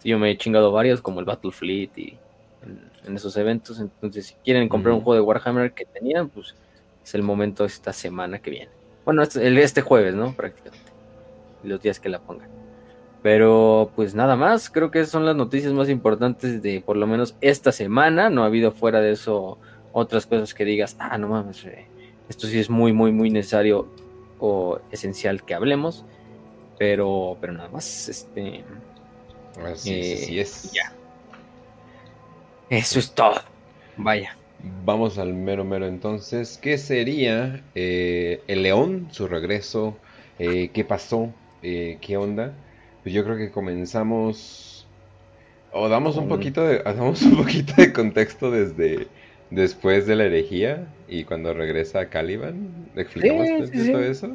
Sí, 0.00 0.10
yo 0.10 0.18
me 0.18 0.30
he 0.30 0.36
chingado 0.36 0.70
varios, 0.72 1.00
como 1.00 1.20
el 1.20 1.26
Battle 1.26 1.52
Fleet 1.52 1.90
y 1.96 2.16
en, 2.64 2.80
en 3.06 3.16
esos 3.16 3.36
eventos. 3.36 3.80
Entonces, 3.80 4.26
si 4.26 4.34
quieren 4.44 4.68
comprar 4.68 4.94
un 4.94 5.00
juego 5.00 5.14
de 5.14 5.20
Warhammer 5.22 5.72
que 5.72 5.84
tenían, 5.86 6.28
pues 6.28 6.54
es 7.02 7.14
el 7.14 7.22
momento 7.22 7.64
esta 7.64 7.92
semana 7.92 8.38
que 8.38 8.50
viene. 8.50 8.68
Bueno, 9.04 9.22
este, 9.22 9.62
este 9.62 9.80
jueves, 9.82 10.14
¿no? 10.14 10.34
Prácticamente. 10.34 10.92
Los 11.62 11.80
días 11.80 11.98
que 11.98 12.08
la 12.10 12.18
pongan. 12.18 12.48
Pero 13.24 13.90
pues 13.96 14.14
nada 14.14 14.36
más, 14.36 14.68
creo 14.68 14.90
que 14.90 15.00
esas 15.00 15.12
son 15.12 15.24
las 15.24 15.34
noticias 15.34 15.72
más 15.72 15.88
importantes 15.88 16.60
de 16.60 16.82
por 16.82 16.98
lo 16.98 17.06
menos 17.06 17.36
esta 17.40 17.72
semana. 17.72 18.28
No 18.28 18.42
ha 18.42 18.46
habido 18.48 18.70
fuera 18.70 19.00
de 19.00 19.12
eso 19.12 19.56
otras 19.94 20.26
cosas 20.26 20.52
que 20.52 20.66
digas, 20.66 20.94
ah, 20.98 21.16
no 21.16 21.28
mames, 21.28 21.64
eh, 21.64 21.86
esto 22.28 22.46
sí 22.46 22.58
es 22.58 22.68
muy, 22.68 22.92
muy, 22.92 23.12
muy 23.12 23.30
necesario 23.30 23.88
o 24.38 24.78
esencial 24.90 25.42
que 25.42 25.54
hablemos. 25.54 26.04
Pero, 26.78 27.38
pero 27.40 27.54
nada 27.54 27.70
más, 27.70 28.10
este, 28.10 28.62
Así, 29.72 29.94
eh, 29.94 30.18
así 30.22 30.40
es. 30.40 30.72
ya. 30.72 30.92
eso 32.68 32.98
es 32.98 33.10
todo. 33.14 33.40
Vaya. 33.96 34.36
Vamos 34.84 35.16
al 35.16 35.32
mero 35.32 35.64
mero 35.64 35.86
entonces. 35.86 36.58
¿Qué 36.60 36.76
sería 36.76 37.64
eh, 37.74 38.42
el 38.48 38.62
León, 38.64 39.08
su 39.12 39.28
regreso? 39.28 39.96
Eh, 40.38 40.68
¿Qué 40.74 40.84
pasó? 40.84 41.32
Eh, 41.62 41.96
¿qué 42.02 42.18
onda? 42.18 42.52
Pues 43.04 43.14
yo 43.14 43.22
creo 43.22 43.36
que 43.36 43.50
comenzamos 43.50 44.86
o 45.72 45.88
damos 45.88 46.16
un 46.16 46.28
poquito 46.28 46.64
de 46.64 46.78
damos 46.84 47.22
un 47.22 47.36
poquito 47.36 47.74
de 47.76 47.92
contexto 47.92 48.50
desde 48.50 49.06
después 49.50 50.06
de 50.06 50.16
la 50.16 50.24
herejía 50.24 50.88
y 51.08 51.24
cuando 51.24 51.54
regresa 51.54 52.00
a 52.00 52.08
Caliban. 52.08 52.70
¿Explicamos 52.96 53.46
Sí, 53.70 53.78
sí, 53.78 53.84
sí. 53.84 53.92
eso? 53.92 54.30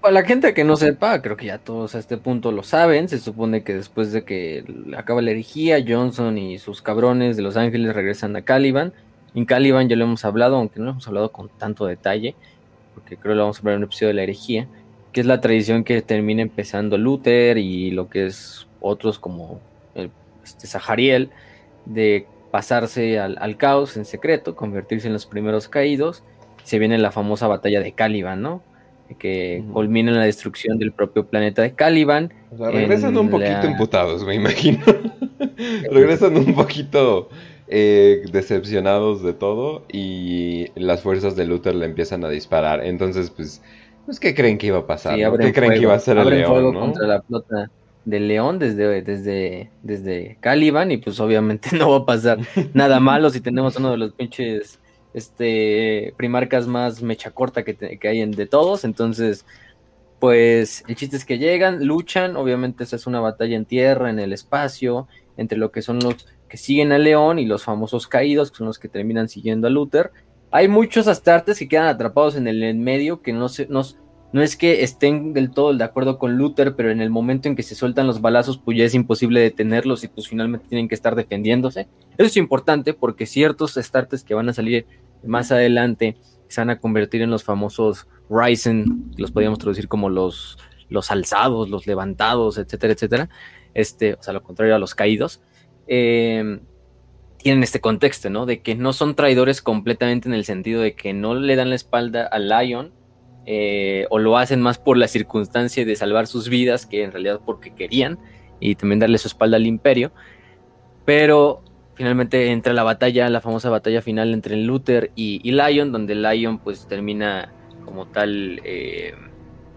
Para 0.00 0.12
la 0.12 0.24
gente 0.24 0.52
que 0.52 0.64
no 0.64 0.76
sepa, 0.76 1.22
creo 1.22 1.36
que 1.36 1.46
ya 1.46 1.56
todos 1.56 1.94
a 1.94 1.98
este 1.98 2.18
punto 2.18 2.52
lo 2.52 2.62
saben. 2.62 3.08
Se 3.08 3.18
supone 3.18 3.64
que 3.64 3.74
después 3.74 4.12
de 4.12 4.24
que 4.24 4.64
acaba 4.96 5.22
la 5.22 5.30
herejía, 5.30 5.82
Johnson 5.86 6.36
y 6.36 6.58
sus 6.58 6.82
cabrones 6.82 7.36
de 7.38 7.42
Los 7.42 7.56
Ángeles 7.56 7.94
regresan 7.94 8.36
a 8.36 8.42
Caliban. 8.42 8.92
En 9.34 9.46
Caliban 9.46 9.88
ya 9.88 9.96
lo 9.96 10.04
hemos 10.04 10.24
hablado, 10.26 10.56
aunque 10.56 10.78
no 10.78 10.84
lo 10.84 10.90
hemos 10.92 11.08
hablado 11.08 11.32
con 11.32 11.48
tanto 11.48 11.86
detalle, 11.86 12.34
porque 12.94 13.16
creo 13.16 13.32
que 13.32 13.36
lo 13.36 13.42
vamos 13.44 13.56
a 13.56 13.60
hablar 13.60 13.74
en 13.74 13.78
un 13.78 13.84
episodio 13.84 14.08
de 14.08 14.14
la 14.14 14.22
herejía, 14.24 14.68
que 15.14 15.20
es 15.20 15.26
la 15.26 15.40
tradición 15.40 15.84
que 15.84 16.02
termina 16.02 16.42
empezando 16.42 16.98
Luther 16.98 17.56
y 17.56 17.90
lo 17.92 18.10
que 18.10 18.26
es 18.26 18.66
otros 18.80 19.18
como 19.18 19.60
el, 19.94 20.10
este, 20.44 20.66
Sahariel, 20.66 21.30
de 21.86 22.26
pasarse 22.50 23.18
al, 23.18 23.36
al 23.40 23.56
caos 23.56 23.96
en 23.96 24.04
secreto, 24.04 24.54
convertirse 24.56 25.06
en 25.06 25.12
los 25.12 25.24
primeros 25.24 25.68
caídos. 25.68 26.22
Se 26.64 26.78
viene 26.78 26.98
la 26.98 27.12
famosa 27.12 27.46
batalla 27.46 27.80
de 27.80 27.92
Caliban, 27.92 28.42
¿no? 28.42 28.62
que 29.18 29.60
Ujú. 29.62 29.74
culmina 29.74 30.10
en 30.10 30.16
la 30.16 30.24
destrucción 30.24 30.78
del 30.78 30.90
propio 30.92 31.26
planeta 31.26 31.62
de 31.62 31.74
Caliban. 31.74 32.32
O 32.50 32.56
sea, 32.56 32.70
regresan 32.70 33.16
un 33.16 33.30
poquito 33.30 33.50
la- 33.52 33.70
emputados, 33.70 34.24
me 34.24 34.34
imagino. 34.34 34.80
regresan 35.90 36.36
un 36.36 36.54
poquito 36.54 37.28
eh, 37.68 38.22
decepcionados 38.32 39.22
de 39.22 39.32
todo 39.34 39.84
y 39.92 40.66
las 40.74 41.02
fuerzas 41.02 41.36
de 41.36 41.44
Luther 41.44 41.74
le 41.74 41.86
empiezan 41.86 42.24
a 42.24 42.28
disparar. 42.28 42.84
Entonces, 42.84 43.30
pues, 43.30 43.62
pues 44.04 44.20
¿qué 44.20 44.34
creen 44.34 44.58
que 44.58 44.68
iba 44.68 44.78
a 44.78 44.86
pasar? 44.86 45.14
Sí, 45.14 45.22
no? 45.22 45.38
¿Qué 45.38 45.52
creen 45.52 45.72
que 45.72 45.80
fuego, 45.80 45.82
iba 45.82 45.94
a 45.94 45.98
ser 46.00 46.18
el 46.18 46.44
fuego 46.44 46.72
león, 46.72 46.74
no? 46.74 46.80
contra 46.80 47.06
la 47.06 47.22
flota 47.22 47.70
del 48.04 48.28
león 48.28 48.58
desde, 48.58 49.02
desde, 49.02 49.70
desde 49.82 50.36
Caliban 50.40 50.90
y 50.92 50.98
pues 50.98 51.18
obviamente 51.20 51.70
no 51.76 51.90
va 51.90 51.96
a 51.98 52.06
pasar 52.06 52.38
nada 52.74 53.00
malo 53.00 53.30
si 53.30 53.40
tenemos 53.40 53.76
uno 53.76 53.90
de 53.92 53.96
los 53.98 54.12
pinches 54.14 54.78
este 55.14 56.12
primarcas 56.16 56.66
más 56.66 57.00
mecha 57.02 57.30
corta 57.30 57.62
que, 57.64 57.74
te- 57.74 57.98
que 57.98 58.08
hay 58.08 58.20
en 58.20 58.32
de 58.32 58.46
todos, 58.46 58.84
entonces 58.84 59.46
pues 60.18 60.84
el 60.88 60.96
chiste 60.96 61.16
es 61.16 61.24
que 61.24 61.38
llegan, 61.38 61.84
luchan, 61.86 62.36
obviamente 62.36 62.84
esa 62.84 62.96
es 62.96 63.06
una 63.06 63.20
batalla 63.20 63.56
en 63.56 63.66
tierra, 63.66 64.10
en 64.10 64.18
el 64.18 64.32
espacio, 64.32 65.06
entre 65.36 65.58
lo 65.58 65.70
que 65.70 65.82
son 65.82 65.98
los 65.98 66.26
que 66.48 66.56
siguen 66.56 66.92
al 66.92 67.04
león 67.04 67.38
y 67.38 67.46
los 67.46 67.64
famosos 67.64 68.06
caídos, 68.06 68.50
que 68.50 68.58
son 68.58 68.68
los 68.68 68.78
que 68.78 68.88
terminan 68.88 69.28
siguiendo 69.28 69.66
a 69.66 69.70
Luther. 69.70 70.12
Hay 70.54 70.68
muchos 70.68 71.08
astartes 71.08 71.58
que 71.58 71.66
quedan 71.66 71.88
atrapados 71.88 72.36
en 72.36 72.46
el 72.46 72.62
en 72.62 72.80
medio, 72.80 73.22
que 73.22 73.32
no, 73.32 73.48
se, 73.48 73.66
no, 73.66 73.82
no 74.32 74.40
es 74.40 74.54
que 74.54 74.84
estén 74.84 75.32
del 75.32 75.50
todo 75.50 75.74
de 75.74 75.82
acuerdo 75.82 76.16
con 76.16 76.36
Luther, 76.36 76.76
pero 76.76 76.92
en 76.92 77.00
el 77.00 77.10
momento 77.10 77.48
en 77.48 77.56
que 77.56 77.64
se 77.64 77.74
sueltan 77.74 78.06
los 78.06 78.20
balazos, 78.20 78.58
pues 78.58 78.78
ya 78.78 78.84
es 78.84 78.94
imposible 78.94 79.40
detenerlos 79.40 80.04
y 80.04 80.08
pues 80.08 80.28
finalmente 80.28 80.68
tienen 80.68 80.86
que 80.86 80.94
estar 80.94 81.16
defendiéndose. 81.16 81.88
Eso 82.16 82.26
es 82.28 82.36
importante 82.36 82.94
porque 82.94 83.26
ciertos 83.26 83.76
astartes 83.76 84.22
que 84.22 84.34
van 84.34 84.48
a 84.48 84.52
salir 84.52 84.86
más 85.24 85.50
adelante 85.50 86.18
se 86.46 86.60
van 86.60 86.70
a 86.70 86.78
convertir 86.78 87.22
en 87.22 87.32
los 87.32 87.42
famosos 87.42 88.06
Ryzen, 88.30 89.12
los 89.16 89.32
podríamos 89.32 89.58
traducir 89.58 89.88
como 89.88 90.08
los, 90.08 90.56
los 90.88 91.10
alzados, 91.10 91.68
los 91.68 91.88
levantados, 91.88 92.58
etcétera, 92.58 92.92
etcétera. 92.92 93.28
Este, 93.74 94.14
o 94.14 94.22
sea, 94.22 94.32
lo 94.32 94.44
contrario 94.44 94.76
a 94.76 94.78
los 94.78 94.94
caídos. 94.94 95.40
Eh, 95.88 96.60
tienen 97.44 97.62
este 97.62 97.80
contexto, 97.80 98.30
¿no? 98.30 98.46
De 98.46 98.60
que 98.62 98.74
no 98.74 98.92
son 98.92 99.14
traidores 99.14 99.62
completamente 99.62 100.28
en 100.28 100.34
el 100.34 100.44
sentido 100.44 100.80
de 100.80 100.94
que 100.94 101.12
no 101.12 101.34
le 101.34 101.56
dan 101.56 101.68
la 101.68 101.76
espalda 101.76 102.26
al 102.26 102.48
Lion, 102.48 102.92
eh, 103.46 104.06
o 104.08 104.18
lo 104.18 104.38
hacen 104.38 104.62
más 104.62 104.78
por 104.78 104.96
la 104.96 105.06
circunstancia 105.06 105.84
de 105.84 105.94
salvar 105.94 106.26
sus 106.26 106.48
vidas 106.48 106.86
que 106.86 107.04
en 107.04 107.12
realidad 107.12 107.40
porque 107.44 107.74
querían, 107.74 108.18
y 108.60 108.74
también 108.76 108.98
darle 108.98 109.18
su 109.18 109.28
espalda 109.28 109.58
al 109.58 109.66
imperio. 109.66 110.12
Pero 111.04 111.62
finalmente 111.94 112.50
entra 112.50 112.72
la 112.72 112.82
batalla, 112.82 113.28
la 113.28 113.42
famosa 113.42 113.68
batalla 113.68 114.00
final 114.00 114.32
entre 114.32 114.56
Luther 114.56 115.12
y, 115.14 115.40
y 115.44 115.52
Lion, 115.52 115.92
donde 115.92 116.14
Lion 116.14 116.58
pues 116.58 116.88
termina 116.88 117.52
como 117.84 118.06
tal, 118.06 118.60
eh, 118.64 119.14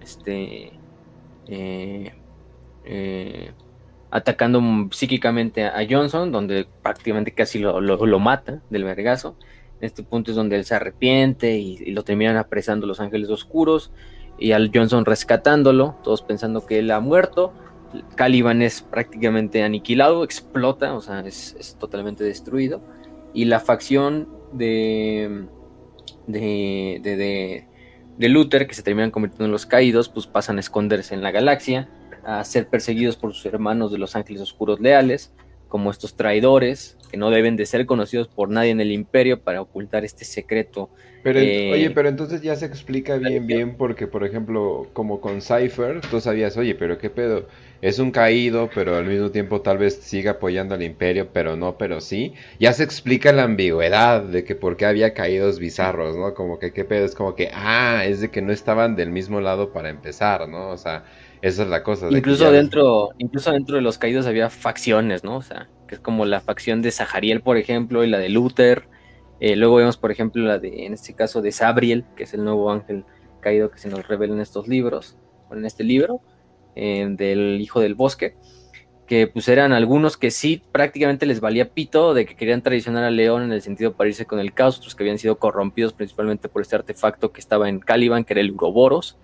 este, 0.02 0.72
eh, 1.48 2.14
eh, 2.86 3.52
atacando 4.10 4.62
psíquicamente 4.92 5.66
a 5.66 5.86
Johnson, 5.90 6.32
donde 6.32 6.68
prácticamente 6.82 7.34
casi 7.34 7.60
lo, 7.60 7.82
lo, 7.82 8.20
mata 8.20 8.62
del 8.70 8.84
vergazo. 8.84 9.36
En 9.80 9.86
este 9.86 10.04
punto 10.04 10.32
es 10.32 10.38
donde 10.38 10.56
él 10.56 10.66
se 10.66 10.76
arrepiente 10.76 11.58
y, 11.58 11.92
lo 11.92 12.04
terminan 12.04 12.38
apresando 12.38 12.88
los 12.88 13.00
ángeles 13.00 13.30
oscuros 13.30 13.92
y 14.40 14.52
al 14.52 14.72
Johnson 14.74 15.06
rescatándolo, 15.06 15.96
todos 16.04 16.22
pensando 16.22 16.66
que 16.66 16.80
él 16.80 16.92
ha 16.92 17.00
muerto. 17.00 17.54
Caliban 18.16 18.62
es 18.62 18.82
prácticamente 18.82 19.64
aniquilado, 19.64 20.24
explota, 20.24 20.94
o 20.94 21.02
sea, 21.02 21.22
es, 21.22 21.56
es 21.60 21.76
totalmente 21.76 22.24
destruido. 22.24 22.82
Y 23.34 23.46
la 23.46 23.60
facción 23.60 24.28
de, 24.54 25.48
de, 26.28 27.00
de, 27.02 27.16
de, 27.16 27.68
de 28.18 28.30
Luther, 28.30 28.68
que 28.68 28.74
se 28.74 28.84
terminan 28.84 29.12
convirtiendo 29.12 29.46
en 29.46 29.52
los 29.52 29.66
caídos, 29.66 30.10
pues 30.10 30.28
pasan 30.28 30.58
a 30.58 30.60
esconderse 30.60 31.14
en 31.14 31.22
la 31.22 31.32
galaxia, 31.32 31.90
a 32.28 32.44
ser 32.44 32.68
perseguidos 32.68 33.16
por 33.16 33.34
sus 33.34 33.46
hermanos 33.46 33.90
de 33.90 33.98
los 33.98 34.18
ángeles 34.18 34.42
oscuros 34.42 34.82
leales, 34.82 35.32
como 35.70 35.92
estos 35.92 36.16
traidores 36.16 36.98
que 37.10 37.16
no 37.16 37.30
deben 37.30 37.56
de 37.56 37.66
ser 37.66 37.86
conocidos 37.86 38.28
por 38.28 38.50
nadie 38.50 38.72
en 38.72 38.82
el 38.82 38.92
imperio 38.92 39.40
para 39.40 39.62
ocultar 39.62 40.04
este 40.04 40.26
secreto. 40.26 40.90
Pero, 41.24 41.40
eh, 41.40 41.72
oye, 41.72 41.90
pero 41.92 42.10
entonces 42.10 42.42
ya 42.42 42.56
se 42.58 42.66
explica 42.66 43.18
bien, 43.18 43.48
bien, 43.48 43.76
porque 43.78 44.08
por 44.08 44.26
ejemplo, 44.26 44.88
como 44.92 45.22
con 45.22 45.42
Cypher, 45.42 46.02
tú 46.02 46.20
sabías, 46.20 46.58
oye, 46.58 46.76
pero 46.76 46.98
qué 46.98 47.10
pedo, 47.10 47.48
es 47.82 48.00
un 48.00 48.12
caído, 48.12 48.70
pero 48.76 48.98
al 48.98 49.06
mismo 49.06 49.32
tiempo 49.32 49.62
tal 49.62 49.78
vez 49.78 49.96
siga 49.96 50.32
apoyando 50.32 50.76
al 50.76 50.84
imperio, 50.84 51.30
pero 51.32 51.56
no, 51.56 51.78
pero 51.78 52.02
sí. 52.02 52.34
Ya 52.60 52.74
se 52.74 52.84
explica 52.84 53.32
la 53.32 53.44
ambigüedad 53.44 54.22
de 54.22 54.44
que 54.44 54.56
por 54.56 54.76
qué 54.76 54.86
había 54.86 55.14
caídos 55.14 55.60
bizarros, 55.60 56.18
¿no? 56.18 56.34
Como 56.34 56.60
que 56.60 56.74
qué 56.74 56.84
pedo, 56.84 57.06
es 57.06 57.16
como 57.16 57.36
que, 57.36 57.52
ah, 57.54 58.04
es 58.06 58.20
de 58.20 58.30
que 58.30 58.42
no 58.42 58.52
estaban 58.52 58.98
del 58.98 59.12
mismo 59.12 59.40
lado 59.40 59.72
para 59.72 59.90
empezar, 59.90 60.48
¿no? 60.50 60.70
O 60.70 60.78
sea, 60.78 61.06
esa 61.48 61.64
es 61.64 61.70
la 61.70 61.84
cosa. 61.84 62.08
De 62.08 62.18
incluso 62.18 62.52
dentro, 62.52 63.10
incluso 63.18 63.52
dentro 63.52 63.76
de 63.76 63.82
los 63.82 63.98
caídos 63.98 64.26
había 64.26 64.50
facciones, 64.50 65.24
¿no? 65.24 65.38
O 65.38 65.42
sea, 65.42 65.70
que 65.88 65.96
es 65.96 66.02
como 66.02 66.26
la 66.26 66.42
facción 66.42 66.82
de 66.82 66.92
Sahariel, 66.92 67.42
por 67.42 67.58
ejemplo, 67.58 68.04
y 68.04 68.10
la 68.10 68.18
de 68.18 68.30
Luther. 68.30 68.88
Eh, 69.40 69.56
luego 69.56 69.76
vemos, 69.76 69.98
por 69.98 70.12
ejemplo, 70.12 70.44
la 70.44 70.60
de, 70.60 70.86
en 70.86 70.94
este 70.94 71.14
caso, 71.14 71.42
de 71.42 71.52
Sabriel, 71.52 72.06
que 72.16 72.24
es 72.24 72.34
el 72.34 72.44
nuevo 72.44 72.72
ángel 72.72 73.06
caído 73.40 73.72
que 73.72 73.78
se 73.78 73.90
nos 73.90 74.08
revela 74.08 74.34
en 74.34 74.42
estos 74.42 74.68
libros, 74.68 75.18
o 75.50 75.56
en 75.56 75.66
este 75.66 75.84
libro, 75.84 76.22
eh, 76.76 77.08
del 77.10 77.60
Hijo 77.62 77.80
del 77.80 77.96
Bosque. 77.96 78.36
que 79.06 79.26
pues 79.28 79.48
eran 79.48 79.72
algunos 79.72 80.18
que 80.18 80.32
sí 80.32 80.62
prácticamente 80.74 81.26
les 81.26 81.40
valía 81.40 81.70
pito 81.70 82.14
de 82.14 82.26
que 82.26 82.36
querían 82.36 82.62
traicionar 82.62 83.06
a 83.06 83.10
León 83.10 83.42
en 83.42 83.54
el 83.54 83.62
sentido 83.62 83.96
de 83.98 84.08
irse 84.10 84.26
con 84.26 84.40
el 84.40 84.54
caos, 84.54 84.80
otros 84.80 84.96
que 84.96 85.04
habían 85.04 85.18
sido 85.18 85.40
corrompidos 85.40 85.94
principalmente 85.94 86.50
por 86.50 86.62
este 86.62 86.76
artefacto 86.76 87.32
que 87.32 87.40
estaba 87.40 87.70
en 87.70 87.80
Caliban, 87.80 88.26
que 88.26 88.34
era 88.34 88.42
el 88.42 88.52
Uroboros, 88.52 89.18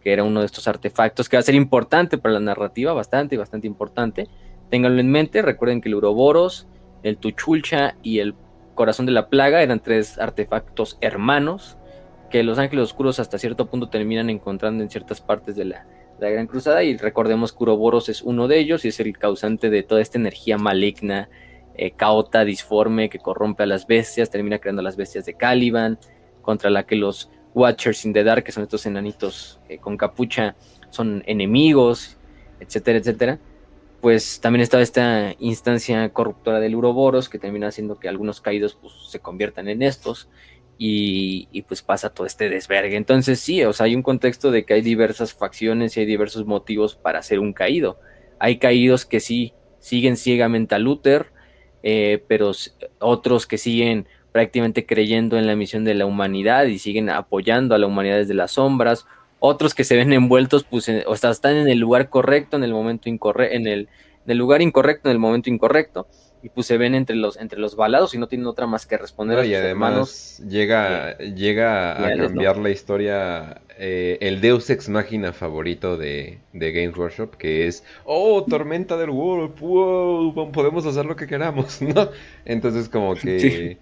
que 0.00 0.12
era 0.12 0.24
uno 0.24 0.40
de 0.40 0.46
estos 0.46 0.68
artefactos 0.68 1.28
que 1.28 1.36
va 1.36 1.40
a 1.40 1.44
ser 1.44 1.54
importante 1.54 2.18
para 2.18 2.34
la 2.34 2.40
narrativa, 2.40 2.92
bastante, 2.92 3.36
bastante 3.36 3.66
importante. 3.66 4.28
Ténganlo 4.70 5.00
en 5.00 5.10
mente, 5.10 5.42
recuerden 5.42 5.80
que 5.80 5.88
el 5.88 5.96
Uroboros, 5.96 6.66
el 7.02 7.16
Tuchulcha 7.16 7.96
y 8.02 8.18
el 8.20 8.34
Corazón 8.74 9.06
de 9.06 9.12
la 9.12 9.28
Plaga 9.28 9.62
eran 9.62 9.80
tres 9.80 10.18
artefactos 10.18 10.98
hermanos 11.00 11.76
que 12.30 12.42
los 12.42 12.58
ángeles 12.58 12.84
oscuros 12.84 13.18
hasta 13.20 13.38
cierto 13.38 13.66
punto 13.66 13.88
terminan 13.88 14.30
encontrando 14.30 14.82
en 14.82 14.90
ciertas 14.90 15.20
partes 15.20 15.56
de 15.56 15.64
la, 15.64 15.86
la 16.20 16.30
Gran 16.30 16.46
Cruzada 16.46 16.82
y 16.82 16.96
recordemos 16.96 17.52
que 17.52 17.62
Uroboros 17.62 18.08
es 18.08 18.22
uno 18.22 18.48
de 18.48 18.58
ellos 18.58 18.84
y 18.84 18.88
es 18.88 19.00
el 19.00 19.16
causante 19.16 19.70
de 19.70 19.82
toda 19.82 20.00
esta 20.00 20.18
energía 20.18 20.58
maligna, 20.58 21.28
eh, 21.74 21.92
caota, 21.92 22.44
disforme, 22.44 23.08
que 23.08 23.18
corrompe 23.18 23.62
a 23.62 23.66
las 23.66 23.86
bestias, 23.86 24.30
termina 24.30 24.58
creando 24.58 24.80
a 24.80 24.82
las 24.84 24.96
bestias 24.96 25.24
de 25.24 25.34
Caliban, 25.34 25.98
contra 26.42 26.70
la 26.70 26.84
que 26.84 26.96
los 26.96 27.30
Watchers 27.58 28.04
in 28.04 28.12
the 28.12 28.22
Dark, 28.22 28.44
que 28.44 28.52
son 28.52 28.62
estos 28.62 28.86
enanitos 28.86 29.60
eh, 29.68 29.78
con 29.78 29.96
capucha, 29.96 30.54
son 30.90 31.22
enemigos, 31.26 32.16
etcétera, 32.60 32.98
etcétera. 32.98 33.38
Pues 34.00 34.40
también 34.40 34.62
está 34.62 34.80
esta 34.80 35.34
instancia 35.40 36.08
corruptora 36.10 36.60
del 36.60 36.76
Uroboros, 36.76 37.28
que 37.28 37.38
termina 37.38 37.66
haciendo 37.66 37.98
que 37.98 38.08
algunos 38.08 38.40
caídos 38.40 38.78
pues, 38.80 38.92
se 39.08 39.18
conviertan 39.18 39.68
en 39.68 39.82
estos 39.82 40.28
y, 40.78 41.62
pues 41.62 41.82
pasa 41.82 42.10
todo 42.10 42.26
este 42.26 42.48
desvergue. 42.48 42.96
Entonces 42.96 43.40
sí, 43.40 43.64
o 43.64 43.72
sea, 43.72 43.86
hay 43.86 43.96
un 43.96 44.02
contexto 44.02 44.52
de 44.52 44.64
que 44.64 44.74
hay 44.74 44.80
diversas 44.80 45.34
facciones 45.34 45.96
y 45.96 46.00
hay 46.00 46.06
diversos 46.06 46.46
motivos 46.46 46.94
para 46.94 47.22
ser 47.22 47.40
un 47.40 47.52
caído. 47.52 47.98
Hay 48.38 48.58
caídos 48.58 49.04
que 49.04 49.18
sí 49.18 49.52
siguen 49.80 50.16
ciegamente 50.16 50.76
a 50.76 50.78
Luther, 50.78 51.32
eh, 51.82 52.22
pero 52.28 52.52
otros 53.00 53.46
que 53.46 53.58
siguen 53.58 54.06
prácticamente 54.32 54.86
creyendo 54.86 55.38
en 55.38 55.46
la 55.46 55.56
misión 55.56 55.84
de 55.84 55.94
la 55.94 56.06
humanidad 56.06 56.66
y 56.66 56.78
siguen 56.78 57.10
apoyando 57.10 57.74
a 57.74 57.78
la 57.78 57.86
humanidad 57.86 58.16
desde 58.16 58.34
las 58.34 58.52
sombras. 58.52 59.06
Otros 59.40 59.74
que 59.74 59.84
se 59.84 59.96
ven 59.96 60.12
envueltos, 60.12 60.64
pues, 60.64 60.90
o 61.06 61.16
sea, 61.16 61.30
están 61.30 61.56
en 61.56 61.68
el 61.68 61.78
lugar 61.78 62.08
correcto, 62.08 62.56
en 62.56 62.64
el 62.64 62.72
momento 62.72 63.08
incorrecto, 63.08 63.54
en 63.54 63.66
el, 63.66 63.80
en 64.24 64.30
el 64.30 64.38
lugar 64.38 64.62
incorrecto, 64.62 65.08
en 65.08 65.12
el 65.12 65.18
momento 65.20 65.50
incorrecto 65.50 66.06
y 66.42 66.50
pues 66.50 66.66
se 66.66 66.78
ven 66.78 66.94
entre 66.94 67.16
los 67.16 67.36
entre 67.36 67.58
los 67.58 67.74
balados 67.74 68.14
y 68.14 68.18
no 68.18 68.28
tienen 68.28 68.46
otra 68.46 68.66
más 68.66 68.86
que 68.86 68.96
responder. 68.96 69.44
y 69.44 69.54
además 69.54 70.42
llega 70.48 71.18
llega 71.18 72.06
a 72.06 72.16
cambiar 72.16 72.58
la 72.58 72.70
historia 72.70 73.60
eh, 73.78 74.18
el 74.20 74.40
Deus 74.40 74.70
ex 74.70 74.88
máquina 74.88 75.32
favorito 75.32 75.96
de, 75.96 76.38
de, 76.52 76.72
Games 76.72 76.96
Workshop 76.96 77.36
que 77.36 77.66
es 77.66 77.84
oh 78.04 78.44
tormenta 78.44 78.96
del 78.96 79.10
world 79.10 79.58
wow, 79.58 80.52
podemos 80.52 80.86
hacer 80.86 81.06
lo 81.06 81.16
que 81.16 81.26
queramos 81.26 81.82
no 81.82 82.10
entonces 82.44 82.88
como 82.88 83.14
que 83.14 83.78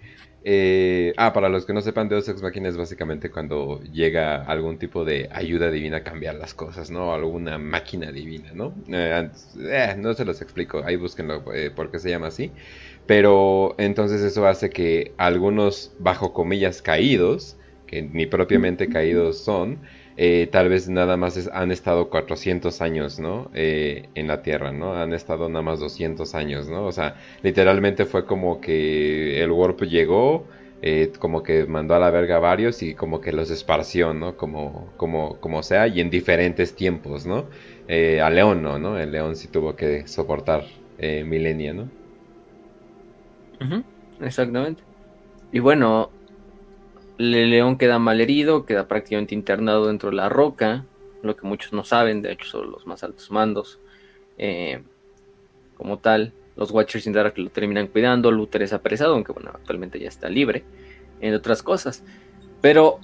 eh, 0.49 1.13
ah, 1.17 1.33
para 1.33 1.49
los 1.49 1.65
que 1.65 1.73
no 1.73 1.81
sepan, 1.81 2.07
Deus 2.07 2.29
Ex 2.29 2.41
Machina 2.41 2.69
es 2.69 2.77
básicamente 2.77 3.29
cuando 3.29 3.81
llega 3.81 4.45
algún 4.45 4.77
tipo 4.77 5.03
de 5.03 5.27
ayuda 5.33 5.69
divina 5.69 5.97
a 5.97 6.03
cambiar 6.03 6.35
las 6.35 6.53
cosas, 6.53 6.89
¿no? 6.89 7.13
Alguna 7.13 7.57
máquina 7.57 8.13
divina, 8.13 8.51
¿no? 8.53 8.73
Eh, 8.87 9.29
eh, 9.59 9.95
no 9.97 10.13
se 10.13 10.23
los 10.23 10.41
explico, 10.41 10.81
ahí 10.85 10.95
búsquenlo 10.95 11.43
por 11.75 11.91
qué 11.91 11.99
se 11.99 12.09
llama 12.11 12.27
así. 12.27 12.53
Pero 13.05 13.75
entonces 13.77 14.21
eso 14.21 14.47
hace 14.47 14.69
que 14.69 15.13
algunos, 15.17 15.93
bajo 15.99 16.31
comillas, 16.31 16.81
caídos, 16.81 17.57
que 17.85 18.03
ni 18.03 18.25
propiamente 18.25 18.87
caídos 18.87 19.43
son, 19.43 19.81
eh, 20.17 20.49
tal 20.51 20.69
vez 20.69 20.89
nada 20.89 21.17
más 21.17 21.47
han 21.53 21.71
estado 21.71 22.09
400 22.09 22.81
años, 22.81 23.19
¿no? 23.19 23.51
Eh, 23.53 24.11
en 24.15 24.27
la 24.27 24.41
Tierra, 24.41 24.71
¿no? 24.73 24.95
Han 24.95 25.13
estado 25.13 25.49
nada 25.49 25.63
más 25.63 25.79
200 25.79 26.35
años, 26.35 26.67
¿no? 26.69 26.85
O 26.85 26.91
sea, 26.91 27.15
literalmente 27.43 28.05
fue 28.05 28.25
como 28.25 28.59
que 28.61 29.43
el 29.43 29.51
Warp 29.51 29.81
llegó, 29.83 30.49
eh, 30.81 31.11
como 31.19 31.43
que 31.43 31.65
mandó 31.67 31.95
a 31.95 31.99
la 31.99 32.11
verga 32.11 32.39
varios 32.39 32.81
y 32.83 32.95
como 32.95 33.21
que 33.21 33.31
los 33.31 33.51
esparció, 33.51 34.13
¿no? 34.13 34.35
Como, 34.37 34.93
como, 34.97 35.39
como 35.39 35.63
sea, 35.63 35.87
y 35.87 36.01
en 36.01 36.09
diferentes 36.09 36.75
tiempos, 36.75 37.25
¿no? 37.25 37.49
a 37.89 38.29
León 38.29 38.61
no, 38.63 38.79
¿no? 38.79 38.97
El 38.99 39.11
León 39.11 39.35
sí 39.37 39.47
tuvo 39.49 39.75
que 39.77 40.07
soportar 40.07 40.65
milenia, 40.97 41.73
¿no? 41.73 41.91
exactamente. 44.19 44.83
Y 45.51 45.59
bueno, 45.59 46.15
león 47.17 47.77
queda 47.77 47.99
mal 47.99 48.21
herido, 48.21 48.65
queda 48.65 48.87
prácticamente 48.87 49.35
internado 49.35 49.87
dentro 49.87 50.09
de 50.09 50.15
la 50.15 50.29
roca, 50.29 50.85
lo 51.23 51.35
que 51.35 51.47
muchos 51.47 51.73
no 51.73 51.83
saben, 51.83 52.21
de 52.21 52.31
hecho 52.31 52.45
son 52.45 52.71
los 52.71 52.85
más 52.85 53.03
altos 53.03 53.31
mandos. 53.31 53.79
Eh, 54.37 54.81
como 55.75 55.99
tal, 55.99 56.33
los 56.55 56.71
Watchers 56.71 57.03
sin 57.03 57.13
que 57.13 57.41
lo 57.41 57.49
terminan 57.49 57.87
cuidando, 57.87 58.31
Luther 58.31 58.63
es 58.63 58.73
apresado, 58.73 59.13
aunque 59.13 59.31
bueno, 59.31 59.51
actualmente 59.53 59.99
ya 59.99 60.07
está 60.07 60.29
libre, 60.29 60.63
entre 61.19 61.37
otras 61.37 61.61
cosas. 61.61 62.03
Pero 62.61 62.99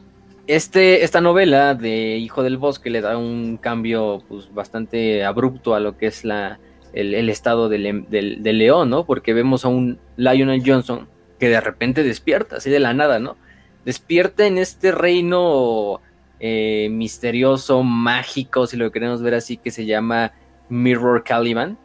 este, 0.48 1.04
esta 1.04 1.22
novela 1.22 1.76
de 1.76 2.18
Hijo 2.18 2.44
del 2.44 2.58
Bosque 2.58 2.90
le 2.90 3.02
da 3.02 3.18
un 3.18 3.58
cambio 3.58 4.24
pues, 4.28 4.54
bastante 4.54 5.24
abrupto 5.24 5.76
a 5.76 5.80
lo 5.80 5.98
que 5.98 6.08
es 6.08 6.26
la, 6.26 6.60
el, 6.94 7.30
estado 7.30 7.70
del, 7.70 8.06
del, 8.10 8.58
león, 8.58 8.90
¿no? 8.90 9.06
Porque 9.06 9.34
vemos 9.34 9.66
a 9.66 9.70
un 9.70 10.00
Lionel 10.18 10.64
Johnson 10.66 11.08
que 11.40 11.50
de 11.50 11.62
repente 11.62 12.04
despierta, 12.04 12.58
así 12.58 12.70
de 12.70 12.80
la 12.80 12.94
nada, 12.94 13.20
¿no? 13.20 13.38
Despierta 13.86 14.46
en 14.46 14.58
este 14.58 14.92
reino 14.92 16.02
eh, 16.40 16.90
misterioso, 16.92 17.84
mágico, 17.84 18.68
si 18.68 18.78
lo 18.78 18.92
queremos 18.92 19.22
ver 19.22 19.36
así, 19.36 19.58
que 19.58 19.72
se 19.72 19.86
llama 19.86 20.34
Mirror 20.70 21.24
Caliban, 21.24 21.78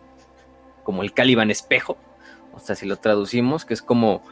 como 0.82 1.02
el 1.02 1.12
Caliban 1.12 1.50
espejo, 1.50 1.98
o 2.54 2.58
sea, 2.58 2.74
si 2.74 2.86
lo 2.86 2.96
traducimos, 2.96 3.64
que 3.64 3.74
es 3.74 3.82
como, 3.82 4.22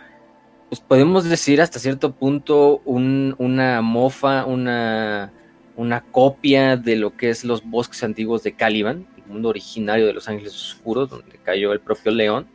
pues 0.68 0.80
podemos 0.80 1.24
decir 1.24 1.60
hasta 1.60 1.78
cierto 1.78 2.12
punto 2.12 2.82
una 2.84 3.82
mofa, 3.82 4.44
una, 4.46 5.32
una 5.76 6.00
copia 6.00 6.76
de 6.76 6.96
lo 6.96 7.16
que 7.16 7.30
es 7.30 7.44
los 7.44 7.64
bosques 7.64 8.02
antiguos 8.02 8.42
de 8.42 8.54
Caliban, 8.54 9.06
el 9.16 9.26
mundo 9.26 9.50
originario 9.50 10.06
de 10.06 10.14
los 10.14 10.28
ángeles 10.28 10.54
oscuros, 10.54 11.10
donde 11.10 11.38
cayó 11.42 11.72
el 11.72 11.80
propio 11.80 12.12
león. 12.12 12.48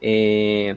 Eh, 0.00 0.76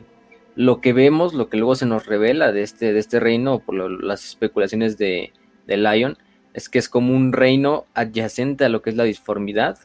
lo 0.56 0.80
que 0.80 0.94
vemos, 0.94 1.34
lo 1.34 1.50
que 1.50 1.58
luego 1.58 1.76
se 1.76 1.86
nos 1.86 2.06
revela 2.06 2.52
de 2.52 2.64
este, 2.64 2.94
de 2.94 3.00
este 3.00 3.20
reino, 3.20 3.60
por 3.60 3.76
las 4.04 4.26
especulaciones 4.26 4.98
de, 4.98 5.34
de, 5.68 5.78
Lion, 5.78 6.18
es 6.54 6.70
que 6.70 6.80
es 6.80 6.88
como 6.88 7.14
un 7.14 7.34
reino 7.34 7.86
adyacente 7.94 8.66
a 8.66 8.70
lo 8.70 8.82
que 8.82 8.90
es 8.90 8.96
la 8.96 9.04
disformidad, 9.04 9.78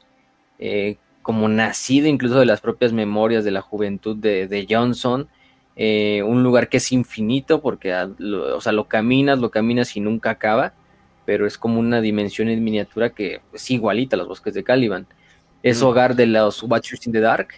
eh, 0.59 0.97
como 1.23 1.49
nacido 1.49 2.07
incluso 2.07 2.39
de 2.39 2.47
las 2.47 2.61
propias 2.61 2.93
memorias 2.93 3.45
de 3.45 3.51
la 3.51 3.61
juventud 3.61 4.17
de, 4.17 4.67
Johnson, 4.69 5.29
eh, 5.77 6.23
un 6.25 6.43
lugar 6.43 6.69
que 6.69 6.77
es 6.77 6.93
infinito, 6.93 7.61
porque 7.61 7.95
lo, 8.19 8.57
o 8.57 8.61
sea, 8.61 8.73
lo 8.73 8.87
caminas, 8.87 9.39
lo 9.41 9.51
caminas 9.51 9.97
y 9.97 10.01
nunca 10.01 10.31
acaba, 10.31 10.75
pero 11.27 11.47
es 11.47 11.59
como 11.59 11.81
una 11.81 12.01
dimensión 12.01 12.49
en 12.49 12.63
miniatura 12.63 13.11
que 13.11 13.41
es 13.53 13.71
igualita 13.71 14.17
a 14.17 14.19
los 14.19 14.29
bosques 14.29 14.55
de 14.55 14.65
Caliban. 14.65 15.07
Es 15.63 15.83
hogar 15.83 16.15
de 16.17 16.27
los 16.27 16.63
Watchers 16.63 17.07
in 17.07 17.13
the 17.13 17.21
Dark 17.21 17.49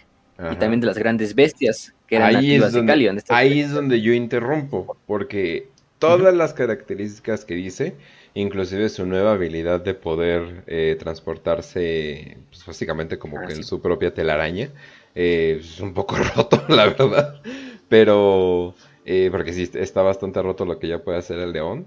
y 0.51 0.55
también 0.55 0.81
de 0.81 0.87
las 0.87 0.97
grandes 0.97 1.35
bestias 1.35 1.93
ahí 2.17 2.55
es 2.55 2.71
donde, 2.71 3.21
Ahí 3.29 3.59
es 3.59 3.71
donde 3.71 4.01
yo 4.01 4.13
interrumpo, 4.13 4.97
porque 5.05 5.67
todas 5.99 6.33
las 6.33 6.53
características 6.53 7.45
que 7.45 7.55
dice, 7.55 7.95
inclusive 8.33 8.89
su 8.89 9.05
nueva 9.05 9.33
habilidad 9.33 9.81
de 9.81 9.93
poder 9.93 10.63
eh, 10.67 10.97
transportarse, 10.99 12.37
pues, 12.49 12.65
básicamente 12.65 13.17
como 13.17 13.39
que 13.45 13.53
en 13.53 13.63
su 13.63 13.81
propia 13.81 14.13
telaraña, 14.13 14.69
eh, 15.15 15.59
es 15.59 15.79
un 15.79 15.93
poco 15.93 16.15
roto, 16.35 16.63
la 16.69 16.85
verdad, 16.87 17.41
pero... 17.89 18.75
Eh, 19.05 19.27
porque 19.31 19.51
sí, 19.51 19.69
está 19.73 20.01
bastante 20.01 20.41
roto 20.41 20.63
lo 20.63 20.79
que 20.79 20.87
ya 20.87 21.03
puede 21.03 21.17
hacer 21.17 21.37
el 21.37 21.51
león, 21.51 21.85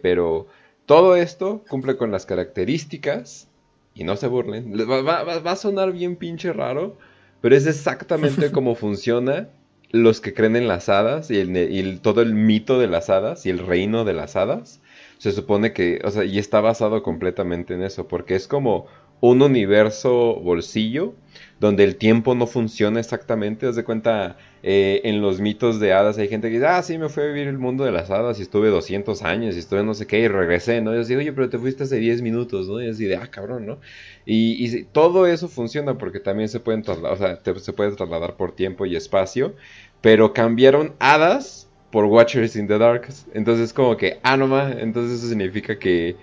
pero 0.00 0.46
todo 0.86 1.14
esto 1.14 1.62
cumple 1.68 1.98
con 1.98 2.10
las 2.10 2.24
características, 2.24 3.48
y 3.94 4.04
no 4.04 4.16
se 4.16 4.26
burlen, 4.26 4.74
va, 4.74 5.50
a 5.50 5.56
sonar 5.56 5.92
bien 5.92 6.16
pinche 6.16 6.52
raro, 6.52 6.96
pero 7.40 7.54
es 7.56 7.66
exactamente 7.66 8.50
como 8.52 8.74
funciona 8.74 9.48
los 9.94 10.20
que 10.20 10.34
creen 10.34 10.56
en 10.56 10.66
las 10.66 10.88
hadas 10.88 11.30
y, 11.30 11.38
el, 11.38 12.00
todo 12.00 12.20
el 12.20 12.34
mito 12.34 12.80
de 12.80 12.88
las 12.88 13.10
hadas 13.10 13.46
y 13.46 13.50
el 13.50 13.60
reino 13.60 14.04
de 14.04 14.12
las 14.12 14.34
hadas, 14.34 14.80
se 15.18 15.30
supone 15.30 15.72
que, 15.72 16.00
o 16.04 16.10
sea, 16.10 16.24
y 16.24 16.38
está 16.40 16.60
basado 16.60 17.04
completamente 17.04 17.74
en 17.74 17.82
eso, 17.82 18.08
porque 18.08 18.34
es 18.34 18.48
como 18.48 18.86
un 19.20 19.40
universo 19.40 20.34
bolsillo 20.34 21.14
donde 21.60 21.84
el 21.84 21.96
tiempo 21.96 22.34
no 22.34 22.46
funciona 22.46 23.00
exactamente. 23.00 23.66
Haz 23.66 23.76
de 23.76 23.84
cuenta, 23.84 24.36
eh, 24.62 25.00
en 25.04 25.22
los 25.22 25.40
mitos 25.40 25.80
de 25.80 25.92
hadas 25.92 26.18
hay 26.18 26.28
gente 26.28 26.48
que 26.48 26.54
dice, 26.54 26.66
ah, 26.66 26.82
sí, 26.82 26.98
me 26.98 27.08
fui 27.08 27.22
a 27.22 27.26
vivir 27.26 27.48
el 27.48 27.58
mundo 27.58 27.84
de 27.84 27.92
las 27.92 28.10
hadas 28.10 28.38
y 28.38 28.42
estuve 28.42 28.68
200 28.68 29.22
años 29.22 29.54
y 29.54 29.60
estuve 29.60 29.82
no 29.82 29.94
sé 29.94 30.06
qué 30.06 30.20
y 30.20 30.28
regresé, 30.28 30.80
¿no? 30.80 30.92
Y 30.92 30.96
yo 30.96 31.04
digo, 31.04 31.20
oye, 31.20 31.32
pero 31.32 31.48
te 31.48 31.58
fuiste 31.58 31.84
hace 31.84 31.96
10 31.96 32.22
minutos, 32.22 32.68
¿no? 32.68 32.82
Y 32.82 32.88
así 32.88 33.04
de, 33.06 33.16
ah, 33.16 33.28
cabrón, 33.30 33.66
¿no? 33.66 33.78
Y, 34.26 34.84
todo 34.92 35.26
eso 35.26 35.48
funciona 35.48 35.96
porque 35.98 36.20
también 36.20 36.48
se 36.48 36.60
pueden 36.60 36.82
trasladar, 36.82 37.12
o 37.12 37.16
sea, 37.16 37.60
se 37.60 37.72
puede 37.72 37.92
trasladar 37.92 38.36
por 38.36 38.54
tiempo 38.54 38.86
y 38.86 38.96
espacio 38.96 39.54
pero 40.04 40.34
cambiaron 40.34 40.92
hadas 40.98 41.66
por 41.90 42.04
Watchers 42.04 42.56
in 42.56 42.68
the 42.68 42.76
Dark. 42.76 43.08
Entonces 43.32 43.72
como 43.72 43.96
que, 43.96 44.18
ah, 44.22 44.36
no 44.36 44.46
más, 44.46 44.76
entonces 44.78 45.18
eso 45.18 45.30
significa 45.30 45.78
que 45.78 46.16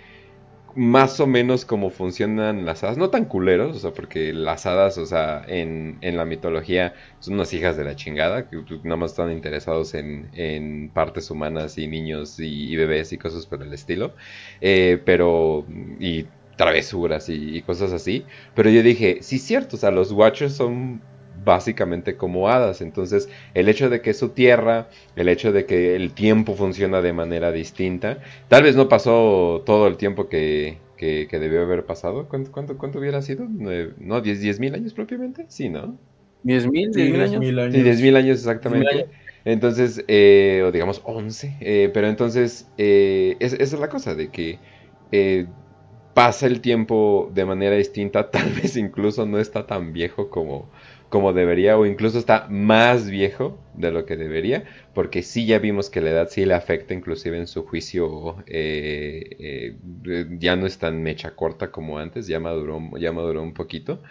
más 0.76 1.20
o 1.20 1.26
menos 1.26 1.66
cómo 1.66 1.90
funcionan 1.90 2.64
las 2.64 2.84
hadas, 2.84 2.98
no 2.98 3.10
tan 3.10 3.26
culeros, 3.26 3.76
o 3.76 3.80
sea, 3.80 3.90
porque 3.90 4.34
las 4.34 4.68
hadas, 4.68 5.00
o 5.00 5.08
sea, 5.08 5.42
en, 5.48 5.98
en 6.02 6.16
la 6.16 6.26
mitología 6.26 6.94
son 7.22 7.34
unas 7.34 7.52
hijas 7.54 7.76
de 7.76 7.84
la 7.84 7.96
chingada, 7.96 8.48
que 8.48 8.60
pues, 8.60 8.84
nada 8.84 8.98
más 8.98 9.12
están 9.12 9.32
interesados 9.32 9.96
en, 9.96 10.30
en 10.34 10.92
partes 10.94 11.32
humanas 11.32 11.80
y 11.80 11.88
niños 11.88 12.40
y, 12.40 12.76
bebés 12.76 13.12
y 13.14 13.18
cosas 13.18 13.48
por 13.48 13.64
el 13.64 13.74
estilo, 13.74 14.14
eh, 14.62 15.02
pero, 15.04 15.66
y 16.00 16.28
travesuras 16.56 17.30
y, 17.30 17.58
y, 17.58 17.62
cosas 17.64 17.94
así, 17.94 18.26
pero 18.54 18.70
yo 18.70 18.84
dije, 18.84 19.18
sí, 19.22 19.40
cierto, 19.40 19.76
o 19.76 19.80
sea, 19.80 19.90
los 19.90 20.12
Watchers 20.12 20.54
son 20.54 21.02
básicamente 21.44 22.16
como 22.16 22.50
hadas. 22.50 22.82
Entonces, 22.82 23.30
el 23.54 23.70
hecho 23.70 23.90
de 23.90 24.02
que 24.02 24.14
su 24.14 24.30
tierra, 24.30 24.90
el 25.16 25.30
hecho 25.30 25.52
de 25.52 25.66
que 25.66 25.96
el 25.96 26.14
tiempo 26.14 26.56
funciona 26.56 27.02
de 27.02 27.14
manera 27.14 27.52
distinta, 27.52 28.20
tal 28.48 28.64
vez 28.64 28.76
no 28.76 28.90
pasó 28.90 29.64
todo 29.66 29.88
el 29.88 29.98
tiempo 29.98 30.30
que, 30.30 30.78
que, 30.98 31.28
debió 31.32 31.62
haber 31.62 31.86
pasado. 31.86 32.28
¿Cuánto, 32.30 32.52
cuánto, 32.52 33.00
hubiera 33.00 33.22
sido? 33.22 33.46
¿No? 33.50 34.22
¿10 34.22 34.60
mil 34.60 34.76
años 34.76 34.94
propiamente? 34.94 35.46
Sí, 35.48 35.70
¿no? 35.70 35.98
¿10 36.44 36.72
mil? 36.72 36.92
¿10 36.92 37.12
mil 37.40 37.60
años? 37.60 37.74
Sí, 37.74 37.82
10 37.82 38.02
mil 38.02 38.16
años 38.16 38.38
exactamente. 38.38 39.08
Entonces, 39.44 40.06
eh, 40.08 40.64
o 40.66 40.72
digamos 40.72 41.02
11, 41.04 41.58
eh, 41.62 41.90
pero 41.94 42.08
entonces, 42.08 42.68
eh, 42.78 43.38
esa 43.40 43.56
es 43.58 43.74
la 43.74 43.90
cosa, 43.90 44.14
de 44.14 44.30
que 44.30 44.60
eh, 45.12 45.48
pasa 46.14 46.46
el 46.46 46.62
tiempo 46.62 47.32
de 47.34 47.46
manera 47.46 47.76
distinta, 47.76 48.30
tal 48.32 48.52
vez 48.52 48.78
incluso 48.78 49.26
no 49.26 49.40
está 49.40 49.66
tan 49.66 49.94
viejo 49.94 50.30
como, 50.30 50.70
como 51.12 51.34
debería 51.34 51.78
o 51.78 51.86
incluso 51.86 52.18
está 52.18 52.48
más 52.50 53.10
viejo 53.10 53.60
de 53.76 53.92
lo 53.92 54.06
que 54.08 54.18
debería, 54.18 54.66
porque 54.96 55.24
sí 55.24 55.46
ya 55.46 55.60
vimos 55.60 55.92
que 55.92 56.02
la 56.02 56.12
edad 56.12 56.30
sí 56.30 56.46
le 56.46 56.56
afecta 56.56 56.96
inclusive 56.96 57.38
en 57.38 57.48
su 57.48 57.66
juicio, 57.68 58.44
eh, 58.48 59.38
eh, 59.40 60.28
ya 60.40 60.56
no 60.56 60.66
es 60.68 60.80
tan 60.80 61.04
mecha 61.04 61.36
corta 61.36 61.72
como 61.72 62.00
antes, 62.00 62.28
ya 62.28 62.40
maduró, 62.40 62.82
ya 63.00 63.12
maduró 63.12 63.44
un 63.44 63.54
poquito. 63.54 64.02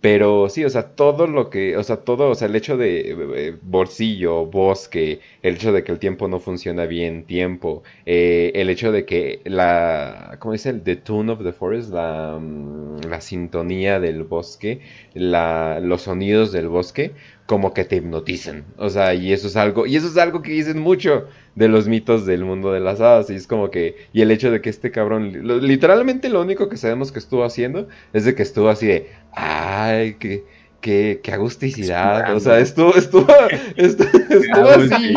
Pero 0.00 0.48
sí, 0.48 0.64
o 0.64 0.70
sea, 0.70 0.94
todo 0.94 1.26
lo 1.26 1.50
que, 1.50 1.76
o 1.76 1.82
sea, 1.82 1.96
todo, 2.04 2.30
o 2.30 2.34
sea, 2.36 2.46
el 2.46 2.54
hecho 2.54 2.76
de 2.76 3.16
eh, 3.48 3.56
bolsillo, 3.62 4.46
bosque, 4.46 5.20
el 5.42 5.56
hecho 5.56 5.72
de 5.72 5.82
que 5.82 5.90
el 5.90 5.98
tiempo 5.98 6.28
no 6.28 6.38
funciona 6.38 6.86
bien, 6.86 7.24
tiempo, 7.24 7.82
eh, 8.06 8.52
el 8.54 8.70
hecho 8.70 8.92
de 8.92 9.04
que 9.04 9.40
la, 9.44 10.36
¿cómo 10.38 10.52
dice? 10.52 10.70
El 10.70 10.82
the 10.84 10.94
tune 10.96 11.32
of 11.32 11.42
the 11.42 11.52
forest, 11.52 11.92
la, 11.92 12.38
mm, 12.40 13.00
la 13.08 13.20
sintonía 13.20 13.98
del 13.98 14.22
bosque, 14.22 14.80
la, 15.14 15.80
los 15.80 16.02
sonidos 16.02 16.52
del 16.52 16.68
bosque, 16.68 17.12
como 17.48 17.72
que 17.72 17.86
te 17.86 17.96
hipnotizan. 17.96 18.62
O 18.76 18.90
sea, 18.90 19.14
y 19.14 19.32
eso 19.32 19.46
es 19.46 19.56
algo, 19.56 19.86
y 19.86 19.96
eso 19.96 20.06
es 20.06 20.18
algo 20.18 20.42
que 20.42 20.52
dicen 20.52 20.78
mucho 20.78 21.24
de 21.54 21.68
los 21.68 21.88
mitos 21.88 22.26
del 22.26 22.44
mundo 22.44 22.72
de 22.72 22.80
las 22.80 23.00
hadas. 23.00 23.30
Y 23.30 23.36
es 23.36 23.46
como 23.46 23.70
que, 23.70 23.96
y 24.12 24.20
el 24.20 24.30
hecho 24.30 24.50
de 24.50 24.60
que 24.60 24.68
este 24.68 24.90
cabrón, 24.90 25.32
literalmente 25.66 26.28
lo 26.28 26.42
único 26.42 26.68
que 26.68 26.76
sabemos 26.76 27.10
que 27.10 27.18
estuvo 27.18 27.44
haciendo 27.44 27.88
es 28.12 28.26
de 28.26 28.34
que 28.34 28.42
estuvo 28.42 28.68
así 28.68 28.86
de, 28.86 29.10
ay, 29.32 30.14
que... 30.20 30.44
Qué, 30.80 31.18
qué 31.24 31.32
agusticidad, 31.32 32.36
o 32.36 32.38
sea, 32.38 32.60
estuvo, 32.60 32.94
estuvo, 32.94 33.26
estuvo, 33.76 34.08
estuvo 34.30 34.68
así, 34.68 35.14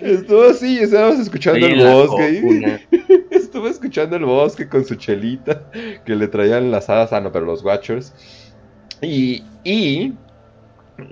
estuvo 0.00 0.42
así, 0.44 0.78
estábamos 0.78 1.18
escuchando 1.18 1.66
el 1.66 1.82
bosque, 1.82 2.80
estuvo 3.32 3.66
escuchando 3.66 4.14
el 4.14 4.24
bosque 4.24 4.68
con 4.68 4.84
su 4.84 4.94
chelita 4.94 5.68
que 6.06 6.14
le 6.14 6.28
traían 6.28 6.70
las 6.70 6.88
hadas, 6.88 7.12
ah 7.12 7.20
no, 7.20 7.32
pero 7.32 7.44
los 7.44 7.64
Watchers, 7.64 8.14
y, 9.02 9.42
y 9.64 10.12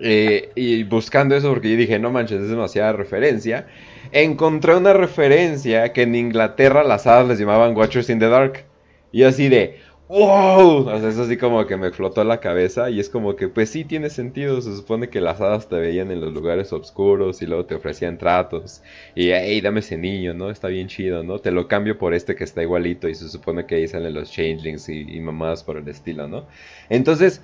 eh, 0.00 0.50
y 0.54 0.84
buscando 0.84 1.34
eso, 1.34 1.50
porque 1.50 1.70
yo 1.70 1.76
dije, 1.76 1.98
no 1.98 2.10
manches, 2.10 2.42
es 2.42 2.48
demasiada 2.48 2.92
referencia. 2.92 3.66
Encontré 4.12 4.76
una 4.76 4.92
referencia 4.92 5.92
que 5.92 6.02
en 6.02 6.14
Inglaterra 6.14 6.84
las 6.84 7.06
hadas 7.06 7.28
les 7.28 7.38
llamaban 7.38 7.76
Watchers 7.76 8.10
in 8.10 8.18
the 8.18 8.28
Dark. 8.28 8.64
Y 9.10 9.24
así 9.24 9.48
de, 9.48 9.78
wow. 10.08 10.88
O 10.88 10.98
sea, 11.00 11.08
así 11.24 11.36
como 11.36 11.66
que 11.66 11.76
me 11.76 11.90
flotó 11.90 12.22
la 12.24 12.38
cabeza. 12.38 12.90
Y 12.90 13.00
es 13.00 13.08
como 13.08 13.34
que, 13.36 13.48
pues 13.48 13.70
sí, 13.70 13.84
tiene 13.84 14.10
sentido. 14.10 14.60
Se 14.60 14.74
supone 14.76 15.08
que 15.08 15.20
las 15.20 15.40
hadas 15.40 15.68
te 15.68 15.76
veían 15.76 16.10
en 16.10 16.20
los 16.20 16.32
lugares 16.32 16.72
oscuros 16.72 17.42
y 17.42 17.46
luego 17.46 17.64
te 17.64 17.74
ofrecían 17.74 18.18
tratos. 18.18 18.82
Y, 19.14 19.30
hey, 19.30 19.60
dame 19.60 19.80
ese 19.80 19.98
niño, 19.98 20.34
¿no? 20.34 20.50
Está 20.50 20.68
bien 20.68 20.88
chido, 20.88 21.22
¿no? 21.22 21.38
Te 21.38 21.50
lo 21.50 21.68
cambio 21.68 21.98
por 21.98 22.14
este 22.14 22.36
que 22.36 22.44
está 22.44 22.62
igualito. 22.62 23.08
Y 23.08 23.14
se 23.14 23.28
supone 23.28 23.66
que 23.66 23.76
ahí 23.76 23.88
salen 23.88 24.14
los 24.14 24.30
changelings 24.30 24.88
y 24.88 25.20
mamadas 25.20 25.64
por 25.64 25.76
el 25.76 25.88
estilo, 25.88 26.28
¿no? 26.28 26.46
Entonces, 26.88 27.42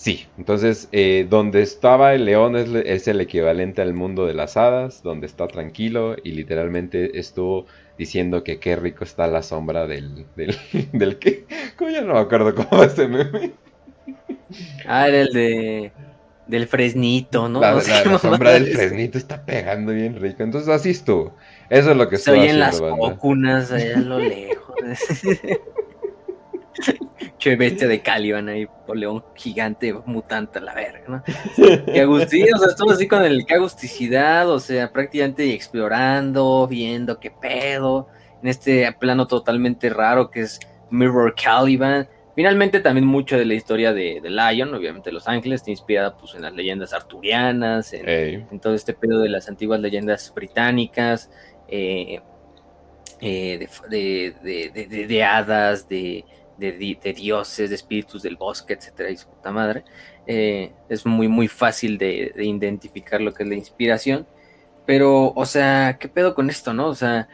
Sí, 0.00 0.26
entonces 0.38 0.88
eh, 0.92 1.26
donde 1.28 1.60
estaba 1.60 2.14
el 2.14 2.24
león 2.24 2.56
es, 2.56 3.06
el 3.06 3.20
equivalente 3.20 3.82
al 3.82 3.92
mundo 3.92 4.24
de 4.24 4.32
las 4.32 4.56
hadas, 4.56 5.02
donde 5.02 5.26
está 5.26 5.46
tranquilo 5.46 6.16
y 6.24 6.30
literalmente 6.30 7.18
estuvo 7.18 7.66
diciendo 7.98 8.42
que 8.42 8.58
qué 8.58 8.76
rico 8.76 9.04
está 9.04 9.26
la 9.26 9.42
sombra 9.42 9.86
del... 9.86 10.24
del, 10.36 10.56
del 10.94 11.18
que... 11.18 11.44
¿Cómo 11.76 11.90
ya 11.90 12.00
no 12.00 12.14
me 12.14 12.20
acuerdo 12.20 12.54
cómo 12.54 12.82
es 12.82 12.94
ese 12.94 13.08
meme? 13.08 13.52
Ah, 14.86 15.06
era 15.06 15.20
el 15.20 15.32
de... 15.34 15.92
Del 16.46 16.66
fresnito, 16.66 17.50
¿no? 17.50 17.60
La, 17.60 17.74
la, 17.74 18.18
sombra 18.18 18.52
del 18.52 18.68
fresnito 18.68 19.18
está 19.18 19.44
pegando 19.44 19.92
bien 19.92 20.18
rico. 20.18 20.42
Entonces 20.42 20.70
así 20.70 20.90
estuvo. 20.90 21.36
Eso 21.68 21.90
es 21.90 21.96
lo 21.98 22.08
que 22.08 22.16
estuvo 22.16 22.36
haciendo, 22.36 22.58
las 22.58 22.80
banda. 22.80 23.76
allá 23.76 23.98
a 23.98 24.00
lo 24.00 24.18
lejos. 24.18 24.74
che 27.38 27.56
bestia 27.56 27.88
de 27.88 28.00
Caliban 28.02 28.48
ahí, 28.48 28.68
león 28.94 29.24
gigante, 29.34 29.92
mutante 29.92 30.58
a 30.58 30.62
la 30.62 30.74
verga, 30.74 31.04
¿no? 31.08 31.22
Que 31.92 32.00
Agustín, 32.00 32.46
o 32.54 32.58
sea, 32.58 32.68
estuvo 32.68 32.90
así 32.92 33.08
con 33.08 33.24
el 33.24 33.46
que 33.46 33.54
agusticidad, 33.54 34.48
o 34.50 34.60
sea, 34.60 34.92
prácticamente 34.92 35.52
explorando, 35.52 36.66
viendo 36.68 37.18
qué 37.18 37.30
pedo, 37.30 38.08
en 38.42 38.48
este 38.48 38.90
plano 38.98 39.26
totalmente 39.26 39.90
raro 39.90 40.30
que 40.30 40.42
es 40.42 40.60
Mirror 40.90 41.34
Caliban. 41.34 42.08
Finalmente 42.34 42.80
también 42.80 43.06
mucho 43.06 43.36
de 43.36 43.44
la 43.44 43.54
historia 43.54 43.92
de, 43.92 44.20
de 44.22 44.30
Lion, 44.30 44.72
obviamente 44.74 45.12
Los 45.12 45.28
Ángeles, 45.28 45.60
está 45.60 45.70
inspirada 45.70 46.16
pues 46.16 46.34
en 46.34 46.42
las 46.42 46.54
leyendas 46.54 46.92
arturianas, 46.92 47.92
en, 47.92 48.60
todo 48.60 48.74
este 48.74 48.94
pedo 48.94 49.20
de 49.20 49.28
las 49.28 49.48
antiguas 49.48 49.80
leyendas 49.80 50.32
británicas, 50.34 51.30
eh, 51.68 52.20
eh, 53.20 53.68
de, 53.90 55.06
de 55.08 55.24
hadas, 55.24 55.88
de 55.88 56.24
de, 56.60 57.14
dioses, 57.14 57.70
de 57.70 57.74
espíritus 57.74 58.22
del 58.22 58.36
bosque, 58.36 58.74
etcétera, 58.74 59.10
y 59.10 59.16
su 59.16 59.28
puta 59.28 59.50
madre. 59.50 59.84
Eh, 60.26 60.72
es 60.88 61.06
muy, 61.06 61.28
muy 61.28 61.48
fácil 61.48 61.98
de, 61.98 62.32
identificar 62.36 63.20
lo 63.20 63.32
que 63.32 63.42
es 63.42 63.48
la 63.48 63.56
inspiración. 63.56 64.26
Pero, 64.86 65.32
o 65.34 65.46
sea, 65.46 65.98
¿qué 65.98 66.08
pedo 66.08 66.34
con 66.34 66.50
esto, 66.50 66.74
no? 66.74 66.88
O 66.88 66.94
sea, 66.94 67.28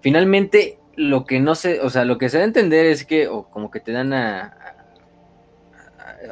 finalmente 0.00 0.78
lo 0.96 1.24
que 1.24 1.40
no 1.40 1.54
sé, 1.54 1.80
o 1.80 1.90
sea, 1.90 2.04
lo 2.04 2.18
que 2.18 2.28
se 2.28 2.38
da 2.38 2.44
a 2.44 2.46
entender 2.46 2.86
es 2.86 3.04
que, 3.04 3.28
o 3.28 3.50
como 3.50 3.70
que 3.70 3.80
te 3.80 3.92
dan 3.92 4.12
a, 4.12 4.56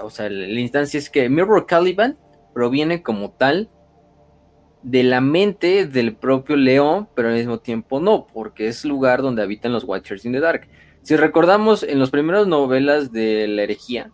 o 0.03 0.11
sea, 0.11 0.29
la 0.29 0.61
instancia 0.61 0.99
es 0.99 1.11
que 1.11 1.29
Mirror 1.29 1.67
Caliban 1.67 2.17
proviene 2.55 3.03
como 3.03 3.31
tal 3.31 3.69
de 4.83 5.03
la 5.05 5.21
mente 5.21 5.87
del 5.87 6.15
propio 6.15 6.57
león, 6.57 7.09
pero 7.15 7.29
al 7.29 7.35
mismo 7.35 7.59
tiempo 7.59 8.01
no, 8.01 8.27
porque 8.33 8.69
es 8.69 8.85
lugar 8.85 9.23
donde 9.23 9.43
habitan 9.43 9.73
los 9.73 9.85
Watchers 9.85 10.25
in 10.25 10.33
the 10.33 10.41
Dark. 10.41 10.67
Si 11.03 11.17
recordamos 11.17 11.83
en 11.83 11.99
las 11.99 12.11
primeras 12.11 12.47
novelas 12.47 13.13
de 13.13 13.49
la 13.49 13.63
herejía, 13.63 14.13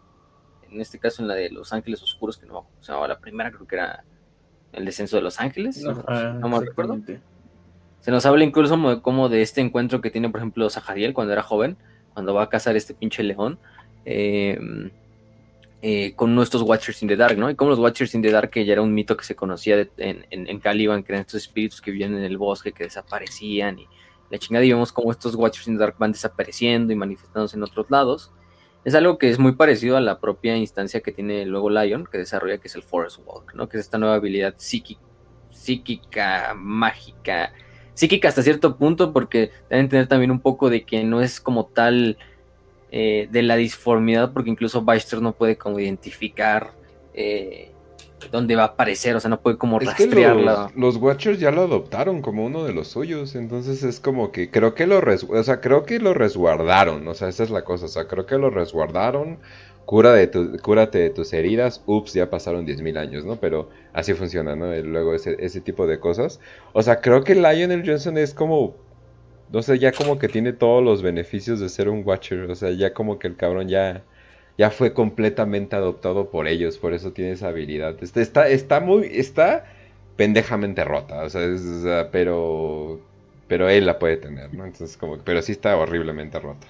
en 0.70 0.80
este 0.80 0.98
caso 0.98 1.22
en 1.22 1.28
la 1.28 1.34
de 1.34 1.50
Los 1.50 1.72
Ángeles 1.72 2.02
Oscuros, 2.02 2.38
que 2.38 2.46
no 2.46 2.66
se 2.80 2.92
llamaba 2.92 3.08
la 3.08 3.18
primera, 3.18 3.50
creo 3.50 3.66
que 3.66 3.76
era 3.76 4.04
El 4.72 4.84
descenso 4.84 5.16
de 5.16 5.22
los 5.22 5.40
ángeles, 5.40 5.82
no, 5.82 6.48
me 6.48 6.60
recuerdo. 6.60 6.98
Se 8.00 8.10
nos 8.10 8.24
habla 8.26 8.44
incluso 8.44 9.02
como 9.02 9.28
de 9.28 9.42
este 9.42 9.60
encuentro 9.60 10.00
que 10.00 10.10
tiene, 10.10 10.30
por 10.30 10.40
ejemplo, 10.40 10.70
Zahariel 10.70 11.14
cuando 11.14 11.32
era 11.32 11.42
joven, 11.42 11.76
cuando 12.14 12.32
va 12.32 12.44
a 12.44 12.48
cazar 12.48 12.76
este 12.76 12.94
pinche 12.94 13.22
león, 13.22 13.58
em, 14.04 14.90
eh, 15.82 16.14
con 16.16 16.34
nuestros 16.34 16.62
Watchers 16.62 17.02
in 17.02 17.08
the 17.08 17.16
Dark, 17.16 17.36
¿no? 17.38 17.50
Y 17.50 17.54
como 17.54 17.70
los 17.70 17.78
Watchers 17.78 18.14
in 18.14 18.22
the 18.22 18.30
Dark, 18.30 18.50
que 18.50 18.64
ya 18.64 18.72
era 18.72 18.82
un 18.82 18.94
mito 18.94 19.16
que 19.16 19.24
se 19.24 19.36
conocía 19.36 19.86
en, 19.98 20.26
en, 20.30 20.60
Caliban, 20.60 21.02
que 21.02 21.12
eran 21.12 21.20
estos 21.20 21.42
espíritus 21.42 21.80
que 21.80 21.90
vivían 21.90 22.16
en 22.16 22.24
el 22.24 22.38
bosque, 22.38 22.72
que 22.72 22.84
desaparecían 22.84 23.78
y 23.78 23.86
la 24.30 24.38
chingada 24.38 24.64
y 24.64 24.70
vemos 24.70 24.92
cómo 24.92 25.10
estos 25.10 25.34
Watchers 25.34 25.68
in 25.68 25.78
Dark 25.78 25.96
van 25.98 26.12
desapareciendo 26.12 26.92
y 26.92 26.96
manifestándose 26.96 27.56
en 27.56 27.62
otros 27.62 27.90
lados. 27.90 28.32
Es 28.84 28.94
algo 28.94 29.18
que 29.18 29.28
es 29.28 29.38
muy 29.38 29.52
parecido 29.52 29.96
a 29.96 30.00
la 30.00 30.20
propia 30.20 30.56
instancia 30.56 31.00
que 31.00 31.12
tiene 31.12 31.44
luego 31.44 31.70
Lion, 31.70 32.06
que 32.10 32.18
desarrolla, 32.18 32.58
que 32.58 32.68
es 32.68 32.74
el 32.74 32.82
Forest 32.82 33.18
Walk, 33.26 33.54
¿no? 33.54 33.68
Que 33.68 33.76
es 33.76 33.84
esta 33.84 33.98
nueva 33.98 34.14
habilidad 34.14 34.54
psíquica, 34.56 35.00
psíquica 35.50 36.54
mágica, 36.54 37.52
psíquica 37.94 38.28
hasta 38.28 38.42
cierto 38.42 38.76
punto, 38.76 39.12
porque 39.12 39.50
deben 39.68 39.88
tener 39.88 40.06
también 40.06 40.30
un 40.30 40.40
poco 40.40 40.70
de 40.70 40.84
que 40.84 41.02
no 41.04 41.20
es 41.20 41.40
como 41.40 41.66
tal 41.66 42.18
eh, 42.90 43.28
de 43.30 43.42
la 43.42 43.56
disformidad, 43.56 44.32
porque 44.32 44.50
incluso 44.50 44.82
Baxter 44.82 45.20
no 45.20 45.32
puede 45.32 45.58
como 45.58 45.78
identificar 45.80 46.72
eh, 47.12 47.72
dónde 48.30 48.56
va 48.56 48.62
a 48.62 48.66
aparecer, 48.66 49.14
o 49.16 49.20
sea, 49.20 49.30
no 49.30 49.40
puede 49.40 49.58
como 49.58 49.78
rastrearla. 49.78 50.72
los, 50.74 50.96
Watchers 50.96 51.38
ya 51.38 51.50
lo 51.50 51.62
adoptaron 51.62 52.22
como 52.22 52.44
uno 52.44 52.64
de 52.64 52.72
los 52.72 52.88
suyos, 52.88 53.34
entonces 53.34 53.82
es 53.82 54.00
como 54.00 54.32
que 54.32 54.50
creo 54.50 54.74
que 54.74 54.86
lo 54.86 54.98
o 54.98 55.42
sea, 55.42 55.60
creo 55.60 55.84
que 55.84 55.98
lo 55.98 56.14
resguardaron, 56.14 57.06
o 57.06 57.14
sea, 57.14 57.28
esa 57.28 57.44
es 57.44 57.50
la 57.50 57.62
cosa, 57.62 57.86
o 57.86 57.88
sea, 57.88 58.06
creo 58.06 58.26
que 58.26 58.38
lo 58.38 58.50
resguardaron. 58.50 59.38
Cura 59.84 60.12
de 60.12 60.26
tu, 60.26 60.58
cúrate 60.58 60.98
de 60.98 61.08
tus 61.08 61.32
heridas, 61.32 61.82
ups, 61.86 62.12
ya 62.12 62.28
pasaron 62.28 62.66
10.000 62.66 62.98
años, 62.98 63.24
¿no? 63.24 63.36
Pero 63.36 63.70
así 63.94 64.12
funciona, 64.12 64.54
¿no? 64.54 64.66
luego 64.82 65.14
ese, 65.14 65.36
ese 65.38 65.62
tipo 65.62 65.86
de 65.86 65.98
cosas. 65.98 66.40
O 66.74 66.82
sea, 66.82 67.00
creo 67.00 67.24
que 67.24 67.34
Lionel 67.34 67.84
Johnson 67.86 68.18
es 68.18 68.34
como 68.34 68.74
no 69.50 69.62
sé, 69.62 69.78
ya 69.78 69.92
como 69.92 70.18
que 70.18 70.28
tiene 70.28 70.52
todos 70.52 70.82
los 70.82 71.02
beneficios 71.02 71.60
de 71.60 71.68
ser 71.68 71.88
un 71.88 72.02
Watcher. 72.04 72.50
O 72.50 72.54
sea, 72.54 72.70
ya 72.70 72.92
como 72.92 73.18
que 73.18 73.28
el 73.28 73.36
cabrón 73.36 73.68
ya, 73.68 74.02
ya 74.58 74.70
fue 74.70 74.92
completamente 74.92 75.76
adoptado 75.76 76.30
por 76.30 76.48
ellos. 76.48 76.78
Por 76.78 76.92
eso 76.92 77.12
tiene 77.12 77.32
esa 77.32 77.48
habilidad. 77.48 77.96
Este, 78.02 78.20
está, 78.20 78.48
está 78.48 78.80
muy, 78.80 79.06
está 79.06 79.64
pendejamente 80.16 80.84
rota. 80.84 81.22
O 81.22 81.30
sea, 81.30 82.10
pero, 82.10 83.00
pero 83.46 83.68
él 83.68 83.86
la 83.86 84.00
puede 84.00 84.16
tener, 84.16 84.52
¿no? 84.52 84.66
Entonces 84.66 84.96
como, 84.96 85.18
pero 85.18 85.40
sí 85.42 85.52
está 85.52 85.76
horriblemente 85.76 86.40
rota. 86.40 86.66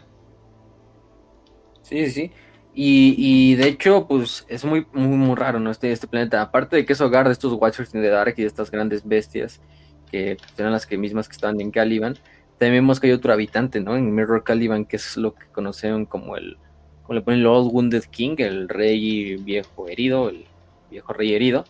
Sí, 1.83 2.11
sí. 2.11 2.31
Y, 2.75 3.15
y 3.17 3.55
de 3.57 3.69
hecho, 3.69 4.07
pues 4.07 4.45
es 4.49 4.65
muy, 4.67 4.87
muy, 4.93 5.17
muy 5.17 5.35
raro, 5.35 5.59
¿no? 5.59 5.71
Este, 5.71 5.91
este 5.91 6.07
planeta. 6.07 6.43
Aparte 6.43 6.77
de 6.77 6.85
que 6.85 6.93
es 6.93 7.01
hogar 7.01 7.27
de 7.27 7.33
estos 7.33 7.55
Watchers 7.55 7.95
in 7.95 8.03
the 8.03 8.09
Dark 8.09 8.35
y 8.37 8.43
de 8.43 8.49
estas 8.49 8.71
grandes 8.71 9.07
bestias 9.09 9.61
que 10.11 10.37
eran 10.59 10.73
las 10.73 10.87
que 10.87 10.99
mismas 10.99 11.27
que 11.27 11.33
estaban 11.33 11.61
en 11.61 11.71
Caliban. 11.71 12.17
También 12.59 12.83
vemos 12.85 13.01
que 13.01 13.07
hay 13.07 13.13
otro 13.15 13.33
habitante, 13.33 13.81
¿no? 13.81 13.97
En 13.97 14.15
Mirror 14.15 14.45
Caliban, 14.45 14.85
que 14.85 14.97
es 14.97 15.17
lo 15.17 15.35
que 15.35 15.47
conocen 15.47 16.05
como 16.07 16.37
el, 16.37 16.59
como 17.09 17.21
le 17.21 17.25
ponen 17.25 17.41
el 17.41 17.47
Old 17.47 17.73
Wounded 17.73 18.05
King, 18.11 18.35
el 18.37 18.69
rey 18.69 19.37
viejo 19.37 19.89
herido, 19.89 20.29
el 20.29 20.45
viejo 20.91 21.15
rey 21.15 21.33
herido, 21.33 21.65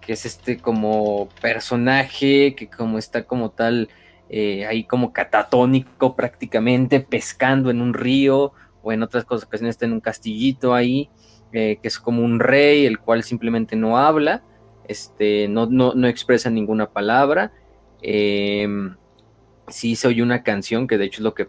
que 0.00 0.14
es 0.14 0.24
este 0.24 0.56
como 0.56 1.28
personaje 1.42 2.54
que 2.54 2.70
como 2.70 2.96
está 2.96 3.24
como 3.24 3.50
tal, 3.50 3.90
eh, 4.30 4.64
ahí 4.64 4.84
como 4.84 5.12
catatónico 5.12 6.16
prácticamente, 6.16 7.00
pescando 7.00 7.70
en 7.70 7.82
un 7.82 7.92
río, 7.92 8.54
o 8.82 8.90
en 8.90 9.02
otras 9.02 9.24
ocasiones 9.24 9.74
está 9.74 9.84
en 9.84 9.92
un 9.92 10.00
castillito 10.00 10.72
ahí, 10.72 11.10
eh, 11.52 11.78
que 11.82 11.88
es 11.88 11.98
como 11.98 12.24
un 12.24 12.40
rey, 12.40 12.86
el 12.86 12.98
cual 12.98 13.22
simplemente 13.22 13.76
no 13.76 13.98
habla, 13.98 14.42
este, 14.88 15.46
no, 15.46 15.66
no, 15.66 15.92
no 15.92 16.08
expresa 16.08 16.48
ninguna 16.48 16.88
palabra. 16.88 17.52
Eh, 18.00 18.66
sí 19.68 19.94
se 19.94 20.08
oye 20.08 20.22
una 20.22 20.42
canción 20.42 20.86
que 20.86 20.96
de 20.96 21.04
hecho 21.04 21.20
es 21.20 21.24
lo 21.24 21.34
que 21.34 21.46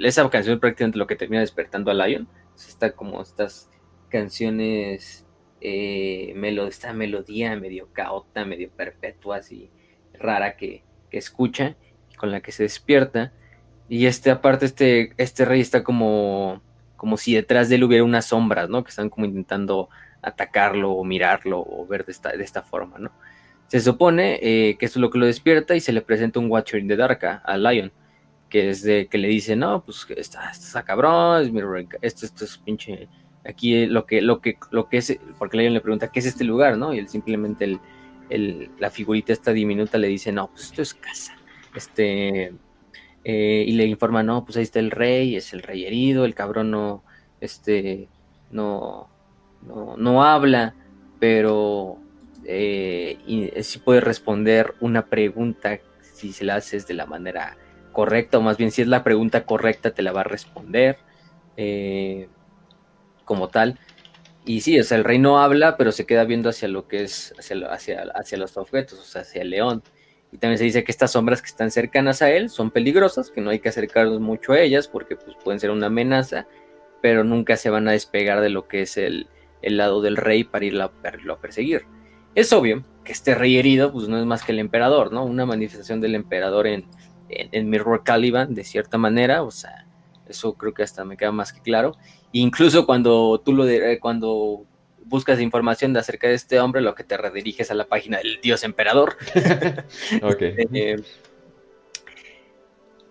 esa 0.00 0.28
canción 0.28 0.54
es 0.54 0.60
prácticamente 0.60 0.98
lo 0.98 1.06
que 1.06 1.14
termina 1.14 1.40
despertando 1.40 1.92
a 1.92 1.94
Lion. 1.94 2.28
Está 2.66 2.92
como 2.92 3.22
estas 3.22 3.70
canciones, 4.08 5.26
eh, 5.60 6.34
esta 6.68 6.92
melodía 6.92 7.54
medio 7.56 7.88
caota, 7.92 8.44
medio 8.44 8.70
perpetua, 8.70 9.36
así 9.36 9.70
rara 10.14 10.56
que, 10.56 10.82
que 11.10 11.18
escucha 11.18 11.76
y 12.10 12.16
con 12.16 12.30
la 12.30 12.40
que 12.40 12.52
se 12.52 12.64
despierta. 12.64 13.32
Y 13.88 14.06
este, 14.06 14.30
aparte, 14.30 14.66
este, 14.66 15.12
este 15.16 15.44
rey 15.44 15.60
está 15.60 15.82
como, 15.82 16.62
como 16.96 17.16
si 17.16 17.34
detrás 17.34 17.68
de 17.68 17.76
él 17.76 17.84
hubiera 17.84 18.04
unas 18.04 18.26
sombras, 18.26 18.68
¿no? 18.68 18.84
Que 18.84 18.90
están 18.90 19.08
como 19.08 19.26
intentando 19.26 19.88
atacarlo 20.22 20.92
o 20.92 21.04
mirarlo 21.04 21.60
o 21.60 21.86
ver 21.86 22.04
de 22.04 22.12
esta, 22.12 22.30
de 22.32 22.44
esta 22.44 22.62
forma, 22.62 22.98
¿no? 22.98 23.12
Se 23.68 23.80
supone 23.80 24.38
eh, 24.42 24.76
que 24.78 24.86
eso 24.86 24.98
es 24.98 25.02
lo 25.02 25.10
que 25.10 25.18
lo 25.18 25.26
despierta 25.26 25.76
y 25.76 25.80
se 25.80 25.92
le 25.92 26.00
presenta 26.00 26.40
un 26.40 26.50
Watcher 26.50 26.80
in 26.80 26.88
the 26.88 26.96
Dark 26.96 27.20
a, 27.24 27.56
Lion, 27.58 27.92
que 28.48 28.70
es 28.70 28.82
de 28.82 29.06
que 29.08 29.18
le 29.18 29.28
dice, 29.28 29.56
no, 29.56 29.84
pues 29.84 30.06
está, 30.16 30.50
está 30.50 30.82
cabrón, 30.82 31.52
esto, 32.00 32.26
esto 32.26 32.44
es 32.44 32.58
pinche, 32.58 33.08
aquí 33.44 33.86
lo 33.86 34.06
que, 34.06 34.22
lo 34.22 34.40
que, 34.40 34.58
lo 34.70 34.88
que 34.88 34.98
es, 34.98 35.18
porque 35.38 35.56
Lion 35.56 35.74
le 35.74 35.80
pregunta, 35.80 36.10
¿qué 36.10 36.20
es 36.20 36.26
este 36.26 36.44
lugar, 36.44 36.76
no? 36.76 36.94
Y 36.94 36.98
él 36.98 37.08
simplemente, 37.08 37.78
el, 38.30 38.70
la 38.78 38.90
figurita 38.90 39.32
esta 39.32 39.52
diminuta 39.52 39.98
le 39.98 40.08
dice, 40.08 40.32
no, 40.32 40.48
pues 40.48 40.64
esto 40.64 40.82
es 40.82 40.94
casa, 40.94 41.36
este, 41.74 42.52
eh, 43.24 43.64
y 43.66 43.72
le 43.72 43.86
informa, 43.86 44.22
no, 44.22 44.44
pues 44.44 44.56
ahí 44.56 44.62
está 44.62 44.78
el 44.78 44.90
rey, 44.90 45.36
es 45.36 45.52
el 45.52 45.62
rey 45.62 45.84
herido, 45.84 46.24
el 46.24 46.34
cabrón 46.34 46.70
no, 46.70 47.02
este, 47.40 48.08
no, 48.50 49.08
no, 49.66 49.96
no 49.96 50.24
habla, 50.24 50.74
pero 51.18 51.98
eh, 52.44 53.18
y 53.26 53.50
si 53.62 53.78
puede 53.80 54.00
responder 54.00 54.74
una 54.80 55.06
pregunta 55.06 55.78
si 56.00 56.32
se 56.32 56.44
la 56.44 56.56
haces 56.56 56.86
de 56.86 56.94
la 56.94 57.06
manera 57.06 57.56
correcta, 57.98 58.38
o 58.38 58.42
más 58.42 58.56
bien 58.56 58.70
si 58.70 58.80
es 58.80 58.86
la 58.86 59.02
pregunta 59.02 59.44
correcta 59.44 59.90
te 59.90 60.02
la 60.02 60.12
va 60.12 60.20
a 60.20 60.22
responder 60.24 60.98
eh, 61.56 62.28
como 63.24 63.48
tal. 63.48 63.76
Y 64.44 64.60
sí, 64.60 64.78
o 64.78 64.84
sea, 64.84 64.98
el 64.98 65.02
rey 65.02 65.18
no 65.18 65.40
habla, 65.40 65.76
pero 65.76 65.90
se 65.90 66.06
queda 66.06 66.22
viendo 66.22 66.48
hacia 66.48 66.68
lo 66.68 66.86
que 66.86 67.02
es, 67.02 67.34
hacia, 67.36 67.56
hacia, 67.72 68.02
hacia 68.14 68.38
los 68.38 68.56
objetos, 68.56 69.00
o 69.00 69.02
sea, 69.02 69.22
hacia 69.22 69.42
el 69.42 69.50
león. 69.50 69.82
Y 70.30 70.38
también 70.38 70.58
se 70.58 70.64
dice 70.64 70.84
que 70.84 70.92
estas 70.92 71.10
sombras 71.10 71.42
que 71.42 71.48
están 71.48 71.72
cercanas 71.72 72.22
a 72.22 72.30
él 72.30 72.50
son 72.50 72.70
peligrosas, 72.70 73.32
que 73.32 73.40
no 73.40 73.50
hay 73.50 73.58
que 73.58 73.70
acercarnos 73.70 74.20
mucho 74.20 74.52
a 74.52 74.60
ellas 74.60 74.86
porque 74.86 75.16
pues, 75.16 75.36
pueden 75.42 75.58
ser 75.58 75.72
una 75.72 75.86
amenaza, 75.86 76.46
pero 77.02 77.24
nunca 77.24 77.56
se 77.56 77.68
van 77.68 77.88
a 77.88 77.92
despegar 77.92 78.40
de 78.40 78.50
lo 78.50 78.68
que 78.68 78.82
es 78.82 78.96
el, 78.96 79.26
el 79.60 79.76
lado 79.76 80.02
del 80.02 80.16
rey 80.16 80.44
para 80.44 80.64
irlo 80.64 80.84
a 80.84 81.40
perseguir. 81.40 81.84
Es 82.36 82.52
obvio 82.52 82.84
que 83.02 83.10
este 83.10 83.34
rey 83.34 83.58
herido 83.58 83.90
pues 83.90 84.06
no 84.06 84.20
es 84.20 84.24
más 84.24 84.44
que 84.44 84.52
el 84.52 84.60
emperador, 84.60 85.12
¿no? 85.12 85.24
Una 85.24 85.46
manifestación 85.46 86.00
del 86.00 86.14
emperador 86.14 86.68
en, 86.68 86.86
en, 87.28 87.70
Mirror 87.70 88.02
Caliban, 88.04 88.54
de 88.54 88.64
cierta 88.64 88.98
manera, 88.98 89.42
o 89.42 89.50
sea, 89.50 89.86
eso 90.28 90.54
creo 90.54 90.74
que 90.74 90.82
hasta 90.82 91.04
me 91.04 91.16
queda 91.16 91.32
más 91.32 91.52
que 91.52 91.60
claro. 91.60 91.96
incluso 92.32 92.86
cuando 92.86 93.40
tú 93.44 93.52
lo 93.52 93.64
de, 93.64 93.98
cuando 94.00 94.64
buscas 95.04 95.40
información 95.40 95.92
de 95.92 96.00
acerca 96.00 96.28
de 96.28 96.34
este 96.34 96.60
hombre, 96.60 96.82
lo 96.82 96.94
que 96.94 97.04
te 97.04 97.16
rediriges 97.16 97.70
a 97.70 97.74
la 97.74 97.86
página 97.86 98.18
del 98.18 98.40
dios 98.42 98.64
emperador. 98.64 99.16
Eh, 100.72 100.96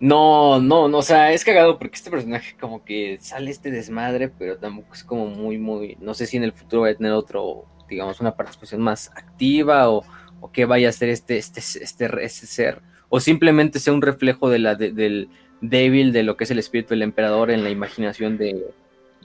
no, 0.00 0.60
no, 0.60 0.88
no, 0.88 0.98
o 0.98 1.02
sea, 1.02 1.32
es 1.32 1.44
cagado 1.44 1.76
porque 1.78 1.96
este 1.96 2.10
personaje 2.10 2.56
como 2.58 2.84
que 2.84 3.18
sale 3.20 3.50
este 3.50 3.72
desmadre, 3.72 4.28
pero 4.28 4.56
tampoco 4.56 4.94
es 4.94 5.02
como 5.02 5.26
muy, 5.26 5.58
muy, 5.58 5.96
no 6.00 6.14
sé 6.14 6.26
si 6.26 6.36
en 6.36 6.44
el 6.44 6.52
futuro 6.52 6.82
va 6.82 6.90
a 6.90 6.94
tener 6.94 7.12
otro, 7.12 7.64
digamos, 7.88 8.20
una 8.20 8.36
participación 8.36 8.80
más 8.80 9.10
activa 9.16 9.90
o, 9.90 10.04
o 10.40 10.52
qué 10.52 10.66
vaya 10.66 10.88
a 10.88 10.92
ser 10.92 11.08
este, 11.08 11.36
este, 11.36 11.58
este, 11.58 12.06
este, 12.24 12.46
ser, 12.46 12.80
o 13.08 13.20
simplemente 13.20 13.78
sea 13.78 13.92
un 13.92 14.02
reflejo 14.02 14.50
de 14.50 14.58
la, 14.58 14.74
del 14.74 15.28
débil 15.60 16.12
de 16.12 16.22
lo 16.22 16.36
que 16.36 16.44
es 16.44 16.50
el 16.50 16.58
espíritu 16.58 16.90
del 16.90 17.02
emperador 17.02 17.50
en 17.50 17.64
la 17.64 17.70
imaginación 17.70 18.38
de, 18.38 18.64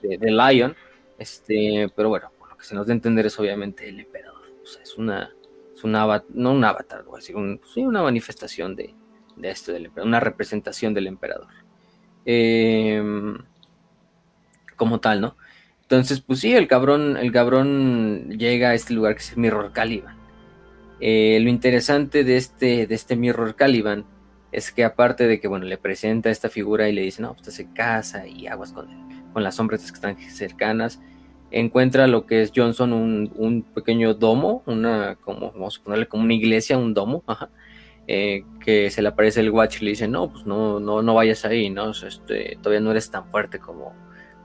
de, 0.01 0.31
Lion, 0.31 0.75
este, 1.17 1.89
pero 1.95 2.09
bueno, 2.09 2.31
lo 2.49 2.57
que 2.57 2.65
se 2.65 2.75
nos 2.75 2.87
da 2.87 2.93
a 2.93 2.95
entender 2.95 3.25
es 3.25 3.39
obviamente 3.39 3.87
el 3.87 3.99
emperador, 3.99 4.41
o 4.61 4.65
sea, 4.65 4.81
es 4.81 4.97
una, 4.97 5.31
es 5.73 5.83
una 5.83 6.23
no 6.33 6.51
un 6.51 6.63
avatar, 6.63 7.03
sí, 7.19 7.33
una 7.83 8.01
manifestación 8.01 8.75
de, 8.75 8.93
de 9.35 9.49
esto 9.49 9.71
del 9.71 9.85
emperador, 9.85 10.07
una 10.07 10.19
representación 10.19 10.93
del 10.93 11.07
emperador. 11.07 11.47
Em, 12.25 13.37
como 14.75 14.99
tal, 14.99 15.21
¿no? 15.21 15.37
Entonces, 15.81 16.21
pues 16.21 16.39
sí, 16.39 16.53
el 16.55 16.67
cabrón, 16.67 17.17
el 17.17 17.31
cabrón 17.31 18.29
llega 18.37 18.69
a 18.69 18.73
este 18.73 18.93
lugar 18.93 19.15
que 19.15 19.21
es 19.21 19.37
Mirror 19.37 19.73
Caliban. 19.73 20.22
Eh, 21.05 21.37
lo 21.41 21.49
interesante 21.49 22.23
de 22.23 22.37
este, 22.37 22.87
de 22.87 22.95
este 22.95 23.17
Mirror 23.17 23.55
Caliban 23.55 24.05
es 24.53 24.71
que 24.71 24.85
aparte 24.85 25.27
de 25.27 25.41
que, 25.41 25.49
bueno, 25.49 25.65
le 25.65 25.77
presenta 25.77 26.29
esta 26.29 26.47
figura 26.47 26.87
y 26.87 26.93
le 26.93 27.01
dice, 27.01 27.21
no, 27.21 27.33
pues 27.33 27.53
se 27.53 27.73
casa 27.73 28.25
y 28.25 28.47
aguas 28.47 28.71
con, 28.71 28.87
con 29.33 29.43
las 29.43 29.55
sombras 29.55 29.81
que 29.81 29.95
están 29.95 30.17
cercanas, 30.17 31.01
encuentra 31.51 32.07
lo 32.07 32.25
que 32.25 32.41
es 32.41 32.53
Johnson 32.55 32.93
un, 32.93 33.65
pequeño 33.75 34.13
domo, 34.13 34.63
una, 34.65 35.15
como, 35.15 35.51
vamos 35.51 35.77
a 35.77 35.83
ponerle 35.83 36.07
como 36.07 36.23
una 36.23 36.35
iglesia, 36.35 36.77
un 36.77 36.93
domo, 36.93 37.25
eh, 38.07 38.45
que 38.63 38.89
se 38.89 39.01
le 39.01 39.09
aparece 39.09 39.41
el 39.41 39.51
watch 39.51 39.81
y 39.81 39.83
le 39.83 39.91
dice, 39.91 40.07
no, 40.07 40.31
pues 40.31 40.45
no, 40.45 40.79
no, 40.79 41.01
no 41.01 41.15
vayas 41.15 41.43
ahí, 41.43 41.69
¿no? 41.69 41.91
este, 41.91 42.57
todavía 42.61 42.79
no 42.79 42.91
eres 42.91 43.11
tan 43.11 43.29
fuerte 43.29 43.59
como, 43.59 43.93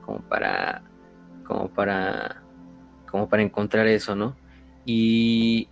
como 0.04 0.22
para 0.22 0.82
como 1.44 1.68
para, 1.68 2.42
como 3.09 3.28
para 3.28 3.44
encontrar 3.44 3.86
eso, 3.86 4.16
¿no? 4.16 4.36
Y, 4.84 5.68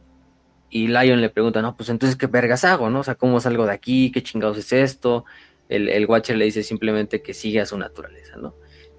y 0.71 0.89
Lion 0.89 1.21
le 1.21 1.31
pregunta, 1.31 1.63
no, 1.63 1.77
pues 1.77 1.89
entonces, 1.89 2.17
¿qué 2.17 2.27
vergas 2.27 2.65
hago, 2.65 2.91
no? 2.91 3.01
O 3.01 3.05
sea, 3.05 3.15
¿cómo 3.15 3.41
salgo 3.41 3.67
de 3.67 3.73
aquí? 3.73 4.11
¿Qué 4.13 4.23
chingados 4.23 4.59
es 4.59 4.73
esto? 4.73 5.25
El, 5.69 5.89
el 5.89 6.07
Watcher 6.07 6.37
le 6.37 6.45
dice 6.45 6.63
simplemente 6.63 7.23
que 7.23 7.35
sigue 7.35 7.61
a 7.61 7.67
su 7.67 7.79
naturaleza, 7.79 8.37
¿no? 8.37 8.55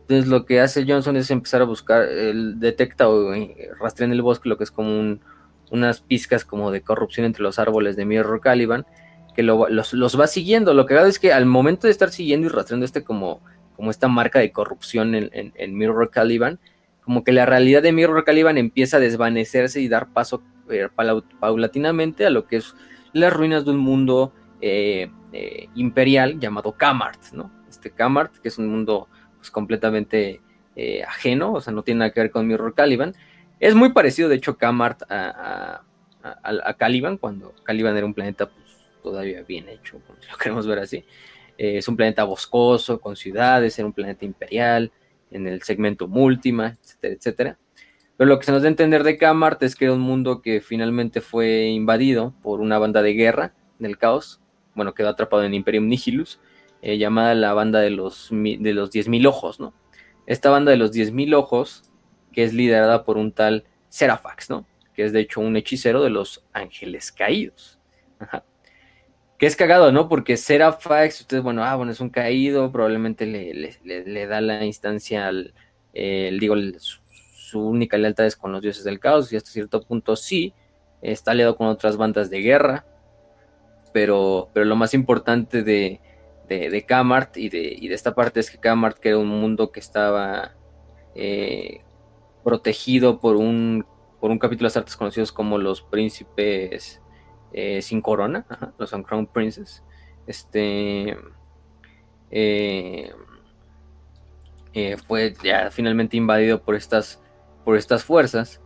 Entonces 0.08 0.28
lo 0.28 0.46
que 0.46 0.62
hace 0.62 0.86
Johnson 0.88 1.18
es 1.18 1.30
empezar 1.32 1.62
a 1.62 1.66
buscar, 1.66 2.04
él 2.04 2.62
detecta 2.62 3.10
o 3.10 3.34
eh, 3.34 3.70
rastrea 3.78 4.06
en 4.06 4.14
el 4.14 4.22
bosque 4.22 4.48
lo 4.48 4.58
que 4.58 4.64
es 4.64 4.72
como 4.72 5.20
unas 5.70 6.00
pizcas 6.00 6.46
como 6.46 6.72
de 6.72 6.82
corrupción 6.82 7.26
entre 7.26 7.44
los 7.44 7.60
árboles 7.60 7.98
de 7.98 8.06
Mirror 8.06 8.40
Caliban, 8.40 8.86
que 9.36 9.44
los, 9.44 10.18
va 10.18 10.28
siguiendo. 10.28 10.74
Lo 10.74 10.86
que 10.86 10.96
hago 10.96 11.08
es 11.08 11.20
que 11.20 11.34
al 11.34 11.46
momento 11.46 11.88
de 11.88 11.92
estar 11.92 12.10
siguiendo 12.10 12.48
y 12.48 12.50
rastreando 12.50 12.86
este 12.86 13.04
como 13.04 13.42
como 13.76 13.92
esta 13.92 14.08
marca 14.08 14.40
de 14.40 14.52
corrupción 14.52 15.14
en, 15.14 15.78
Mirror 15.78 16.10
Caliban, 16.10 16.58
como 17.04 17.24
que 17.24 17.32
la 17.32 17.46
realidad 17.46 17.84
de 17.84 17.92
Mirror 17.92 18.24
Caliban 18.24 18.58
empieza 18.58 18.98
a 18.98 19.00
desvanecerse 19.00 19.82
y 19.82 19.88
dar 19.88 20.14
paso 20.14 20.42
eh, 20.70 20.88
paulatinamente 21.40 22.26
a 22.26 22.30
lo 22.30 22.48
que 22.48 22.58
es 22.58 22.76
las 23.14 23.34
ruinas 23.34 23.66
de 23.66 23.72
un 23.72 23.78
mundo 23.78 24.34
eh, 24.62 25.10
eh, 25.32 25.70
imperial 25.76 26.40
llamado 26.40 26.74
Kamart, 26.74 27.32
¿no? 27.34 27.52
Este 27.70 27.92
Kamart, 27.92 28.38
que 28.38 28.48
es 28.48 28.58
un 28.58 28.68
mundo 28.68 29.08
pues, 29.38 29.52
completamente 29.52 30.42
ajeno, 31.08 31.54
o 31.54 31.62
sea, 31.62 31.74
no 31.74 31.82
tiene 31.82 32.00
nada 32.00 32.12
que 32.12 32.20
ver 32.20 32.30
con 32.30 32.46
Mirror 32.46 32.76
Caliban. 32.76 33.16
Es 33.60 33.74
muy 33.74 33.94
parecido, 33.94 34.30
de 34.30 34.36
hecho, 34.36 34.58
Kamart 34.58 35.02
a, 35.10 35.82
Caliban, 36.78 37.18
cuando 37.18 37.56
Caliban 37.64 37.98
era 37.98 38.06
un 38.06 38.14
planeta 38.14 38.48
pues, 38.48 38.78
todavía 39.02 39.42
bien 39.42 39.68
hecho, 39.70 40.00
lo 40.08 40.38
queremos 40.42 40.68
ver 40.68 40.80
así. 40.80 41.04
Es 41.58 41.88
un 41.88 41.96
planeta 41.96 42.24
boscoso, 42.26 43.02
con 43.02 43.16
ciudades, 43.16 43.80
era 43.80 43.88
un 43.88 43.94
planeta 43.94 44.24
imperial, 44.24 44.92
en 45.32 45.48
el 45.48 45.62
segmento 45.64 46.08
Múltima, 46.08 46.76
etcétera, 46.80 47.14
etcétera. 47.14 47.58
Pero 48.18 48.28
lo 48.28 48.40
que 48.40 48.46
se 48.46 48.52
nos 48.52 48.64
da 48.64 48.68
a 48.68 48.72
entender 48.72 49.04
de 49.04 49.18
Kamart 49.18 49.62
es 49.62 49.76
que 49.76 49.86
era 49.86 49.94
un 49.94 50.02
mundo 50.02 50.42
que 50.42 50.60
finalmente 50.60 51.22
fue 51.22 51.68
invadido 51.68 52.34
por 52.42 52.62
una 52.62 52.80
banda 52.80 53.04
de 53.04 53.14
guerra 53.14 53.54
del 53.78 53.98
caos, 54.00 54.42
bueno, 54.74 54.94
quedó 54.94 55.10
atrapado 55.10 55.44
en 55.44 55.54
Imperium 55.54 55.88
Nihilus, 55.88 56.40
eh, 56.82 56.98
llamada 56.98 57.34
la 57.36 57.54
banda 57.54 57.80
de 57.80 57.90
los, 57.90 58.30
de 58.32 58.74
los 58.74 58.92
10.000 58.92 59.28
ojos, 59.28 59.60
¿no? 59.60 59.74
Esta 60.26 60.50
banda 60.50 60.72
de 60.72 60.78
los 60.78 60.92
10.000 60.92 61.36
ojos, 61.36 61.92
que 62.32 62.44
es 62.44 62.54
liderada 62.54 63.04
por 63.04 63.18
un 63.18 63.32
tal 63.32 63.66
Serafax, 63.90 64.50
¿no? 64.50 64.68
Que 64.94 65.04
es 65.06 65.14
de 65.14 65.22
hecho 65.22 65.42
un 65.42 65.56
hechicero 65.56 66.04
de 66.04 66.10
los 66.10 66.46
ángeles 66.54 67.12
caídos. 67.12 67.80
Ajá. 68.20 68.44
Que 69.38 69.46
es 69.46 69.56
cagado, 69.56 69.92
¿no? 69.92 70.10
Porque 70.10 70.38
Serafax, 70.38 71.22
ustedes, 71.22 71.44
bueno, 71.44 71.64
ah, 71.64 71.76
bueno, 71.76 71.92
es 71.92 72.00
un 72.00 72.10
caído, 72.10 72.72
probablemente 72.72 73.26
le, 73.26 74.28
da 74.28 74.42
la 74.42 74.66
instancia 74.66 75.28
al, 75.28 75.54
digo, 75.94 76.56
su, 76.78 77.00
única 77.56 77.98
lealtad 77.98 78.26
es 78.26 78.36
con 78.36 78.52
los 78.52 78.62
dioses 78.62 78.84
del 78.84 79.00
caos, 79.00 79.32
y 79.32 79.38
hasta 79.38 79.52
cierto 79.52 79.82
punto 79.82 80.16
sí, 80.16 80.54
está 81.02 81.32
aliado 81.32 81.56
con 81.56 81.68
otras 81.68 81.98
bandas 81.98 82.30
de 82.30 82.42
guerra, 82.42 82.86
pero, 83.94 84.50
pero 84.54 84.66
lo 84.66 84.76
más 84.76 84.94
importante 84.94 85.64
de, 85.64 86.02
de, 86.48 86.70
de 86.70 86.86
y 87.36 87.50
de, 87.50 87.76
y 87.80 87.88
de, 87.88 87.96
esta 87.96 88.16
parte 88.16 88.40
es 88.40 88.52
que 88.52 88.58
Kamart 88.58 89.04
era 89.06 89.18
un 89.18 89.28
mundo 89.28 89.72
que 89.72 89.80
estaba 89.80 90.54
eh, 91.16 91.82
protegido 92.44 93.20
por 93.20 93.36
un, 93.36 93.86
por 94.20 94.32
un 94.32 94.40
capítulo 94.40 94.70
de 94.70 94.80
artes 94.80 94.96
conocidos 94.96 95.32
como 95.32 95.58
los 95.58 95.82
príncipes 95.82 97.02
eh, 97.54 97.82
sin 97.82 98.02
corona, 98.02 98.46
los 98.78 98.94
Uncrowned 98.94 99.30
Princes. 99.30 99.84
Este 100.26 101.18
eh, 102.30 103.12
fue 105.08 105.34
ya 105.44 105.72
finalmente 105.72 106.18
invadido 106.18 106.62
por 106.62 106.76
estas, 106.76 107.22
por 107.68 107.76
estas 107.76 108.06
fuerzas. 108.06 108.62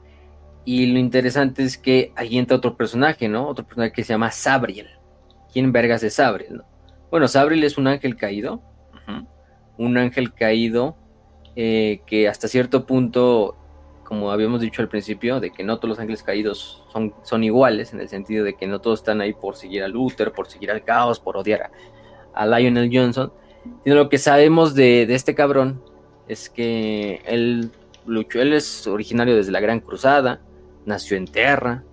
Y 0.64 0.86
lo 0.86 1.00
interesante 1.00 1.64
es 1.64 1.76
que 1.76 2.14
ahí 2.16 2.38
entra 2.38 2.58
otro 2.58 2.78
personaje, 2.78 3.28
¿no? 3.28 3.48
Otro 3.48 3.66
personaje 3.66 3.94
que 3.94 4.04
se 4.04 4.14
llama 4.14 4.30
Sabriel. 4.30 4.90
¿Quién 5.52 5.72
vergas 5.72 6.04
es 6.04 6.14
Sabriel? 6.14 6.58
No? 6.58 6.66
Bueno, 7.10 7.28
Sabriel 7.28 7.64
es 7.64 7.80
un 7.80 7.88
ángel 7.88 8.16
caído. 8.16 8.62
Un 9.80 9.98
ángel 9.98 10.36
caído 10.36 10.98
eh, 11.56 12.02
que 12.06 12.28
hasta 12.28 12.48
cierto 12.48 12.86
punto, 12.86 13.58
como 14.04 14.30
habíamos 14.30 14.62
dicho 14.62 14.84
al 14.84 14.88
principio, 14.88 15.40
de 15.40 15.50
que 15.50 15.64
no 15.64 15.78
todos 15.78 15.90
los 15.90 16.00
ángeles 16.00 16.22
caídos 16.22 16.84
son, 16.94 17.16
son 17.24 17.44
iguales, 17.44 17.94
en 17.94 18.02
el 18.02 18.08
sentido 18.08 18.46
de 18.46 18.54
que 18.54 18.68
no 18.68 18.82
todos 18.82 19.00
están 19.00 19.20
ahí 19.20 19.34
por 19.34 19.56
seguir 19.56 19.82
a 19.82 19.88
Luther, 19.88 20.32
por 20.32 20.48
seguir 20.48 20.70
al 20.70 20.84
caos, 20.84 21.20
por 21.20 21.38
odiar 21.38 21.72
a, 22.36 22.46
Lionel 22.46 22.92
Johnson. 22.94 23.34
Sino 23.84 23.96
lo 23.96 24.10
que 24.10 24.20
sabemos 24.20 24.76
de, 24.76 25.08
de, 25.08 25.16
este 25.16 25.34
cabrón 25.34 25.84
es 26.28 26.52
que 26.52 27.24
él 27.26 27.72
luchó, 28.06 28.42
él 28.42 28.54
es 28.54 28.88
originario 28.88 29.36
desde 29.36 29.52
la 29.52 29.60
Gran 29.60 29.80
Cruzada, 29.80 30.42
nació 30.86 31.18
en 31.18 31.26
Terra, 31.26 31.84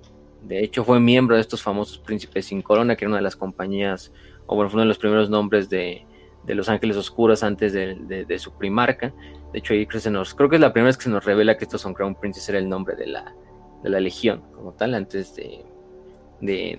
de 0.42 0.62
hecho 0.62 0.84
fue 0.84 1.00
miembro 1.00 1.36
de 1.36 1.42
estos 1.42 1.62
famosos 1.62 1.98
príncipes 1.98 2.46
sin 2.46 2.62
corona, 2.62 2.96
que 2.96 3.04
era 3.04 3.10
una 3.10 3.18
de 3.18 3.22
las 3.22 3.36
compañías 3.36 4.12
o 4.48 4.56
bueno, 4.56 4.70
fue 4.70 4.76
uno 4.76 4.82
de 4.82 4.88
los 4.88 4.98
primeros 4.98 5.30
nombres 5.30 5.68
de, 5.68 6.04
Los 6.46 6.68
Ángeles 6.68 6.96
Oscuros 6.96 7.42
antes 7.42 7.72
de, 7.74 8.38
su 8.38 8.52
primarca. 8.56 9.12
De 9.52 9.58
hecho, 9.58 9.74
ahí 9.74 9.86
creo, 9.86 10.24
creo 10.36 10.48
que 10.48 10.56
es 10.56 10.60
la 10.60 10.72
primera 10.72 10.88
vez 10.88 10.96
que 10.96 11.04
se 11.04 11.10
nos 11.10 11.24
revela 11.24 11.56
que 11.56 11.64
estos 11.64 11.82
son 11.82 11.94
Crown 11.94 12.14
Princes 12.14 12.48
era 12.48 12.58
el 12.58 12.68
nombre 12.68 12.96
de 12.96 13.06
la, 13.06 13.34
de 13.82 13.90
la 13.90 14.00
legión, 14.00 14.42
como 14.54 14.72
tal, 14.72 14.94
antes 14.94 15.36
de, 15.36 15.64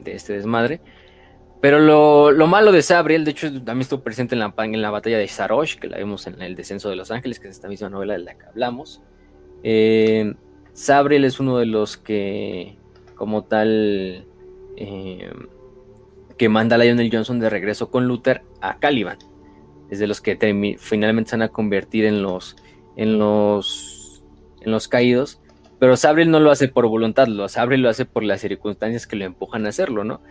este 0.05 0.33
desmadre. 0.33 0.81
Pero 1.61 1.79
lo, 1.79 2.47
malo 2.47 2.71
de 2.71 2.81
Sabriel, 2.81 3.23
de 3.23 3.31
hecho, 3.31 3.47
también 3.53 3.81
estuvo 3.81 4.01
presente 4.01 4.33
en 4.33 4.39
la, 4.39 4.53
en 4.57 4.81
la 4.81 4.89
batalla 4.89 5.19
de 5.19 5.27
Sarosh, 5.27 5.77
que 5.77 5.87
la 5.87 5.97
vimos 5.99 6.25
en 6.25 6.41
el 6.41 6.55
descenso 6.55 6.89
de 6.89 6.95
Los 6.95 7.11
Ángeles, 7.11 7.39
que 7.39 7.49
es 7.49 7.55
esta 7.55 7.67
misma 7.67 7.89
novela 7.89 8.13
de 8.13 8.19
la 8.19 8.35
que 8.35 8.47
hablamos. 8.47 9.03
Eh, 9.63 10.33
Sabriel 10.73 11.25
es 11.25 11.39
uno 11.39 11.57
de 11.57 11.65
los 11.65 11.97
que, 11.97 12.77
como 13.15 13.43
tal, 13.43 14.25
eh, 14.77 15.31
que 16.37 16.49
manda 16.49 16.75
a 16.75 16.79
Lionel 16.79 17.09
Johnson 17.11 17.39
de 17.39 17.49
regreso 17.49 17.91
con 17.91 18.07
Luther 18.07 18.43
a 18.61 18.79
Caliban. 18.79 19.17
Es 19.89 19.99
de 19.99 20.07
los 20.07 20.21
que 20.21 20.37
finalmente 20.79 21.31
se 21.31 21.35
van 21.35 21.43
a 21.43 21.49
convertir 21.49 22.05
en 22.05 22.21
los, 22.21 22.55
en 22.95 23.19
los, 23.19 24.23
en 24.61 24.71
los 24.71 24.87
caídos. 24.87 25.41
Pero 25.79 25.97
Sabriel 25.97 26.29
no 26.29 26.39
lo 26.39 26.51
hace 26.51 26.67
por 26.67 26.87
voluntad, 26.87 27.27
lo, 27.27 27.47
Sabriel 27.47 27.81
lo 27.81 27.89
hace 27.89 28.05
por 28.05 28.23
las 28.23 28.41
circunstancias 28.41 29.07
que 29.07 29.15
lo 29.15 29.25
empujan 29.25 29.65
a 29.65 29.69
hacerlo, 29.69 30.03
¿no? 30.03 30.21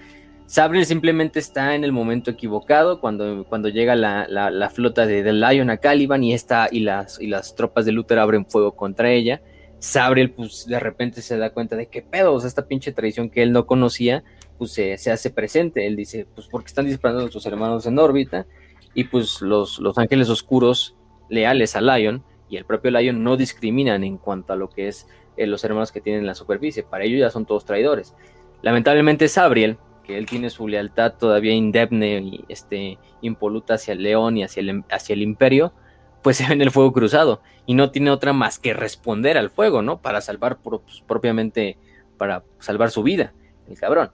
Sabriel 0.49 0.86
simplemente 0.86 1.38
está 1.38 1.74
en 1.74 1.84
el 1.84 1.92
momento 1.92 2.30
equivocado 2.30 3.03
cuando, 3.03 3.44
cuando 3.44 3.68
llega 3.68 3.94
la, 3.94 4.70
flota 4.74 5.05
de, 5.05 5.22
The 5.22 5.34
Lion 5.34 5.68
a 5.68 5.76
Caliban 5.76 6.24
y, 6.24 6.32
está, 6.32 6.68
y, 6.72 6.80
las, 6.80 7.20
y 7.20 7.26
las 7.26 7.55
tropas 7.55 7.84
de 7.84 7.92
Luther 7.92 8.18
abren 8.18 8.46
fuego 8.46 8.74
contra 8.74 9.11
ella. 9.11 9.42
Sabriel, 9.78 10.30
pues 10.30 10.64
de 10.66 10.80
repente 10.80 11.20
se 11.20 11.36
da 11.36 11.51
cuenta 11.51 11.76
de 11.76 11.88
que 11.88 12.01
pedos, 12.01 12.46
esta 12.46 12.66
pinche 12.66 12.92
traición 12.92 13.28
que 13.28 13.42
él 13.42 13.53
no 13.53 13.66
conocía, 13.66 14.24
pues 14.57 14.72
se, 14.72 14.94
hace 14.94 15.28
presente. 15.28 15.86
Él 15.86 15.96
dice, 15.96 16.26
pues 16.34 16.46
porque 16.46 16.68
están 16.68 16.86
disparando 16.86 17.20
a 17.20 17.24
nuestros 17.24 17.44
hermanos 17.44 17.84
en 17.84 17.99
órbita 17.99 18.46
y 18.94 19.05
pues 19.05 19.42
los, 19.42 19.78
los 19.80 19.99
ángeles 19.99 20.30
oscuros 20.30 20.96
leales 21.28 21.76
a 21.76 21.82
Lion 21.82 22.24
y 22.49 22.57
el 22.57 22.64
propio 22.64 22.90
Lion 22.90 23.22
no 23.22 23.36
discriminan 23.36 24.03
en 24.03 24.16
cuanto 24.16 24.55
a 24.55 24.57
lo 24.57 24.70
que 24.70 24.88
es 24.88 25.07
eh, 25.36 25.46
los 25.46 25.62
hermanos 25.62 25.92
que 25.92 26.01
tienen 26.01 26.22
en 26.22 26.26
la 26.26 26.34
superficie. 26.34 26.84
Para 26.84 27.05
ellos 27.05 27.20
ya 27.20 27.28
son 27.28 27.44
todos 27.44 27.66
traidores. 27.66 28.14
Lamentablemente 28.62 29.28
Sabriel, 29.28 29.76
que 30.09 30.16
él 30.16 30.24
tiene 30.24 30.48
su 30.48 30.66
lealtad 30.66 31.12
todavía 31.12 31.52
indemne 31.52 32.18
y 32.18 32.44
este, 32.48 32.98
impoluta 33.20 33.74
hacia 33.74 33.92
el 33.92 34.02
león 34.02 34.38
y 34.38 34.42
hacia 34.42 34.62
el, 34.62 34.82
hacia 34.90 35.12
el 35.12 35.20
imperio, 35.20 35.74
pues 36.22 36.38
se 36.38 36.46
ve 36.46 36.54
en 36.54 36.62
el 36.62 36.70
fuego 36.70 36.92
cruzado 36.94 37.42
y 37.66 37.74
no 37.74 37.90
tiene 37.90 38.11
otra 38.11 38.32
más 38.32 38.59
que 38.59 38.72
responder 38.72 39.36
al 39.36 39.50
fuego, 39.50 39.82
¿no? 39.82 40.00
Para 40.00 40.22
salvar 40.22 40.59
pues, 40.62 41.04
propiamente, 41.06 41.76
para 42.16 42.42
salvar 42.59 42.90
su 42.90 43.02
vida, 43.02 43.34
el 43.68 43.78
cabrón. 43.78 44.11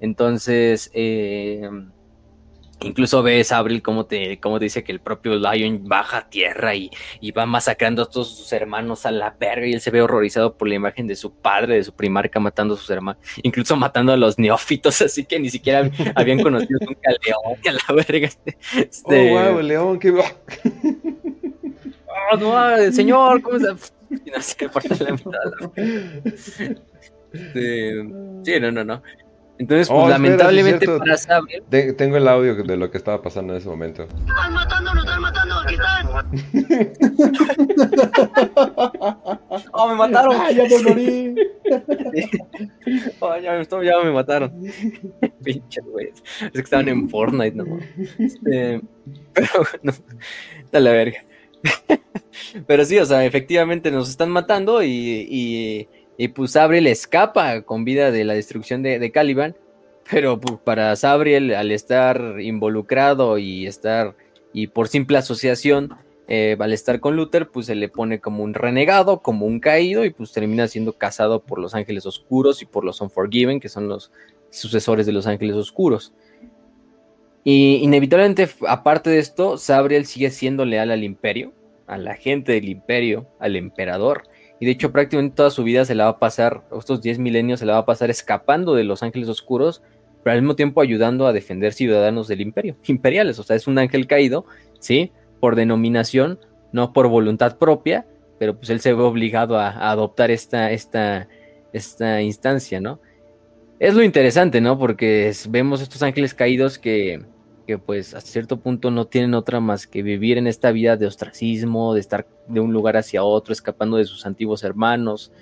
Entonces, 0.00 0.90
eh, 0.94 1.70
incluso 2.80 3.22
ves 3.22 3.52
a 3.52 3.58
Abril 3.58 3.82
como 3.82 4.06
te, 4.06 4.38
como 4.40 4.58
dice 4.58 4.84
que 4.84 4.92
el 4.92 5.00
propio 5.00 5.36
Lion 5.36 5.88
baja 5.88 6.18
a 6.18 6.28
tierra 6.28 6.74
y, 6.74 6.90
va 7.36 7.46
masacrando 7.46 8.02
a 8.02 8.10
todos 8.10 8.36
sus 8.36 8.52
hermanos 8.52 9.04
a 9.04 9.10
la 9.10 9.36
verga 9.38 9.66
y 9.66 9.72
él 9.72 9.80
se 9.80 9.90
ve 9.90 10.00
horrorizado 10.00 10.56
por 10.56 10.68
la 10.68 10.74
imagen 10.74 11.06
de 11.06 11.16
su 11.16 11.32
padre, 11.32 11.74
de 11.76 11.84
su 11.84 11.92
primarca 11.92 12.40
matando 12.40 12.74
a 12.74 12.76
sus 12.76 12.88
hermanos, 12.88 13.20
incluso 13.42 13.76
matando 13.76 14.12
a 14.12 14.16
los 14.16 14.38
neófitos, 14.38 15.02
así 15.02 15.24
que 15.24 15.38
ni 15.38 15.50
siquiera 15.50 15.90
habían 16.14 16.42
conocido 16.42 16.78
nunca 16.80 17.10
al 17.10 17.18
león, 17.24 17.58
a 17.66 17.72
la 17.72 17.94
verga. 17.94 18.28
Este, 18.76 19.32
oh, 19.32 19.52
wow, 19.52 19.60
león, 19.60 19.98
qué... 19.98 20.10
oh, 22.32 22.36
no, 22.38 22.92
señor, 22.92 23.42
¿cómo 23.42 23.56
está? 23.56 23.76
No 24.34 24.40
sé 24.40 24.56
qué 24.56 24.68
parte 24.68 24.94
la 25.00 25.16
Este, 27.32 28.02
sí, 28.44 28.60
no, 28.60 28.70
no, 28.70 28.84
no. 28.84 29.02
Entonces, 29.58 29.88
pues, 29.88 30.00
oh, 30.04 30.08
lamentablemente 30.08 30.86
para 30.86 31.16
Sabriel. 31.16 31.64
tengo 31.96 32.16
el 32.18 32.28
audio 32.28 32.54
de 32.62 32.76
lo 32.76 32.90
que 32.90 32.98
estaba 32.98 33.22
pasando 33.22 33.54
en 33.54 33.58
ese 33.58 33.68
momento. 33.68 34.02
¡Están 34.02 34.52
matando, 34.52 34.94
nos 34.94 35.04
están 35.04 35.20
matando! 35.22 35.54
¡Aquí 35.60 35.74
están! 35.74 36.06
¡Oh, 39.72 39.88
me 39.88 39.94
mataron! 39.94 40.36
¡Ah, 40.38 40.50
ya 40.50 40.64
me 40.64 40.78
morí! 40.82 41.34
oh, 43.20 43.36
ya, 43.38 43.52
me, 43.52 43.64
ya 43.84 43.98
me 44.04 44.12
mataron. 44.12 44.52
Pinche 45.42 45.80
güey. 45.80 46.08
Es 46.08 46.50
que 46.52 46.60
estaban 46.60 46.88
en 46.88 47.08
Fortnite, 47.08 47.56
¿no? 47.56 47.78
Este, 48.18 48.82
pero 49.32 49.48
bueno, 49.72 49.98
dale 50.70 50.84
la 50.84 50.92
verga. 50.92 51.24
pero 52.66 52.84
sí, 52.84 52.98
o 52.98 53.06
sea, 53.06 53.24
efectivamente 53.24 53.90
nos 53.90 54.10
están 54.10 54.30
matando 54.30 54.82
y 54.82 55.26
y 55.28 55.88
pues 56.34 56.52
Sabriel 56.52 56.86
escapa 56.86 57.62
con 57.62 57.84
vida 57.84 58.10
de 58.10 58.24
la 58.24 58.34
destrucción 58.34 58.82
de, 58.82 59.10
Caliban, 59.12 59.56
pero 60.10 60.40
pues, 60.40 60.58
para 60.64 60.94
Sabriel, 60.96 61.54
al 61.54 61.70
estar 61.70 62.40
involucrado 62.40 63.38
y 63.38 63.66
estar, 63.66 64.16
y 64.52 64.68
por 64.68 64.88
simple 64.88 65.18
asociación, 65.18 65.94
eh, 66.28 66.56
al 66.58 66.72
estar 66.72 66.98
con 67.00 67.14
Luther, 67.16 67.48
pues 67.48 67.66
se 67.66 67.74
le 67.74 67.88
pone 67.88 68.20
como 68.20 68.42
un 68.42 68.54
renegado, 68.54 69.20
como 69.20 69.46
un 69.46 69.60
caído, 69.60 70.04
y 70.04 70.10
pues 70.10 70.32
termina 70.32 70.66
siendo 70.66 70.92
casado 70.94 71.42
por 71.42 71.58
los 71.58 71.74
ángeles 71.74 72.06
oscuros 72.06 72.62
y 72.62 72.66
por 72.66 72.84
los 72.84 73.00
Unforgiven, 73.00 73.60
que 73.60 73.68
son 73.68 73.88
los 73.88 74.10
sucesores 74.50 75.06
de 75.06 75.12
los 75.12 75.26
ángeles 75.26 75.54
oscuros. 75.54 76.12
Y 77.44 77.76
inevitablemente, 77.76 78.48
aparte 78.66 79.10
de 79.10 79.20
esto, 79.20 79.56
Sabriel 79.56 80.06
sigue 80.06 80.30
siendo 80.30 80.64
leal 80.64 80.90
al 80.90 81.04
imperio, 81.04 81.52
a 81.86 81.96
la 81.96 82.14
gente 82.14 82.52
del 82.52 82.68
imperio, 82.68 83.28
al 83.38 83.54
emperador, 83.54 84.24
y 84.58 84.66
de 84.66 84.72
hecho 84.72 84.92
prácticamente 84.92 85.36
toda 85.36 85.50
su 85.50 85.64
vida 85.64 85.84
se 85.84 85.94
la 85.94 86.04
va 86.04 86.10
a 86.10 86.18
pasar, 86.18 86.64
estos 86.76 87.02
10 87.02 87.18
milenios 87.18 87.60
se 87.60 87.66
la 87.66 87.74
va 87.74 87.78
a 87.80 87.86
pasar 87.86 88.10
escapando 88.10 88.74
de 88.74 88.84
los 88.84 89.02
ángeles 89.02 89.28
oscuros, 89.28 89.82
pero 90.22 90.34
al 90.34 90.42
mismo 90.42 90.56
tiempo 90.56 90.80
ayudando 90.80 91.26
a 91.26 91.32
defender 91.32 91.72
ciudadanos 91.72 92.28
del 92.28 92.40
imperio, 92.40 92.76
imperiales, 92.86 93.38
o 93.38 93.42
sea, 93.42 93.56
es 93.56 93.66
un 93.66 93.78
ángel 93.78 94.06
caído, 94.06 94.46
¿sí? 94.78 95.12
Por 95.40 95.56
denominación, 95.56 96.38
no 96.72 96.92
por 96.92 97.08
voluntad 97.08 97.58
propia, 97.58 98.06
pero 98.38 98.56
pues 98.56 98.70
él 98.70 98.80
se 98.80 98.92
ve 98.92 99.02
obligado 99.02 99.58
a, 99.58 99.90
adoptar 99.90 100.30
esta, 100.30 100.70
esta, 100.70 101.28
esta 101.72 102.22
instancia, 102.22 102.80
¿no? 102.80 103.00
Es 103.78 103.94
lo 103.94 104.02
interesante, 104.02 104.60
¿no? 104.60 104.78
Porque 104.78 105.32
vemos 105.48 105.82
estos 105.82 106.02
ángeles 106.02 106.32
caídos 106.32 106.78
que 106.78 107.24
que 107.66 107.78
pues 107.78 108.14
a 108.14 108.20
cierto 108.20 108.58
punto 108.58 108.90
no 108.90 109.06
tienen 109.06 109.34
otra 109.34 109.60
más 109.60 109.86
que 109.86 110.02
vivir 110.02 110.38
en 110.38 110.46
esta 110.46 110.70
vida 110.72 110.96
de 110.96 111.06
ostracismo, 111.06 111.94
de 111.94 112.00
estar 112.00 112.26
de 112.48 112.60
un 112.60 112.72
lugar 112.72 112.96
hacia 112.96 113.24
otro, 113.24 113.52
escapando 113.52 113.96
de 113.96 114.04
sus 114.04 114.24
antiguos 114.24 114.62
hermanos, 114.62 115.32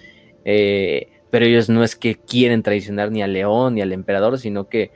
eh, 0.44 1.08
pero 1.30 1.44
ellos 1.44 1.68
no 1.68 1.84
es 1.84 1.96
que 1.96 2.16
quieren 2.16 2.62
traicionar 2.62 3.10
ni 3.10 3.22
al 3.22 3.32
león 3.32 3.74
ni 3.74 3.82
al 3.82 3.92
emperador, 3.92 4.38
sino 4.38 4.68
que 4.68 4.90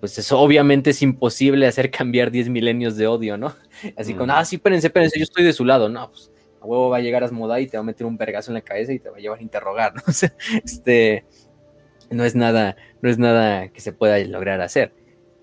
pues 0.00 0.18
eso 0.18 0.38
obviamente 0.38 0.90
es 0.90 1.02
imposible 1.02 1.66
hacer 1.66 1.90
cambiar 1.92 2.30
10 2.30 2.50
milenios 2.50 2.96
de 2.96 3.06
odio, 3.06 3.36
¿no? 3.36 3.54
Así 3.96 4.14
con, 4.14 4.30
ah, 4.30 4.44
sí, 4.44 4.56
espérense, 4.56 4.88
espérense, 4.88 5.18
yo 5.18 5.24
estoy 5.24 5.44
de 5.44 5.52
su 5.52 5.64
lado, 5.64 5.88
no, 5.88 6.10
pues 6.10 6.30
a 6.60 6.66
huevo 6.66 6.90
va 6.90 6.98
a 6.98 7.00
llegar 7.00 7.22
a 7.22 7.26
Asmodai 7.26 7.64
y 7.64 7.66
te 7.66 7.76
va 7.76 7.82
a 7.82 7.84
meter 7.84 8.06
un 8.06 8.16
vergazo 8.16 8.50
en 8.50 8.54
la 8.54 8.60
cabeza 8.60 8.92
y 8.92 8.98
te 8.98 9.08
va 9.08 9.16
a 9.16 9.20
llevar 9.20 9.38
a 9.38 9.42
interrogar, 9.42 9.94
¿no? 9.94 10.02
O 10.08 10.12
sea, 10.12 10.34
este, 10.64 11.24
no 12.10 12.24
es 12.24 12.34
nada, 12.34 12.76
no 13.00 13.10
es 13.10 13.18
nada 13.18 13.68
que 13.68 13.80
se 13.80 13.92
pueda 13.92 14.18
lograr 14.18 14.60
hacer. 14.60 14.92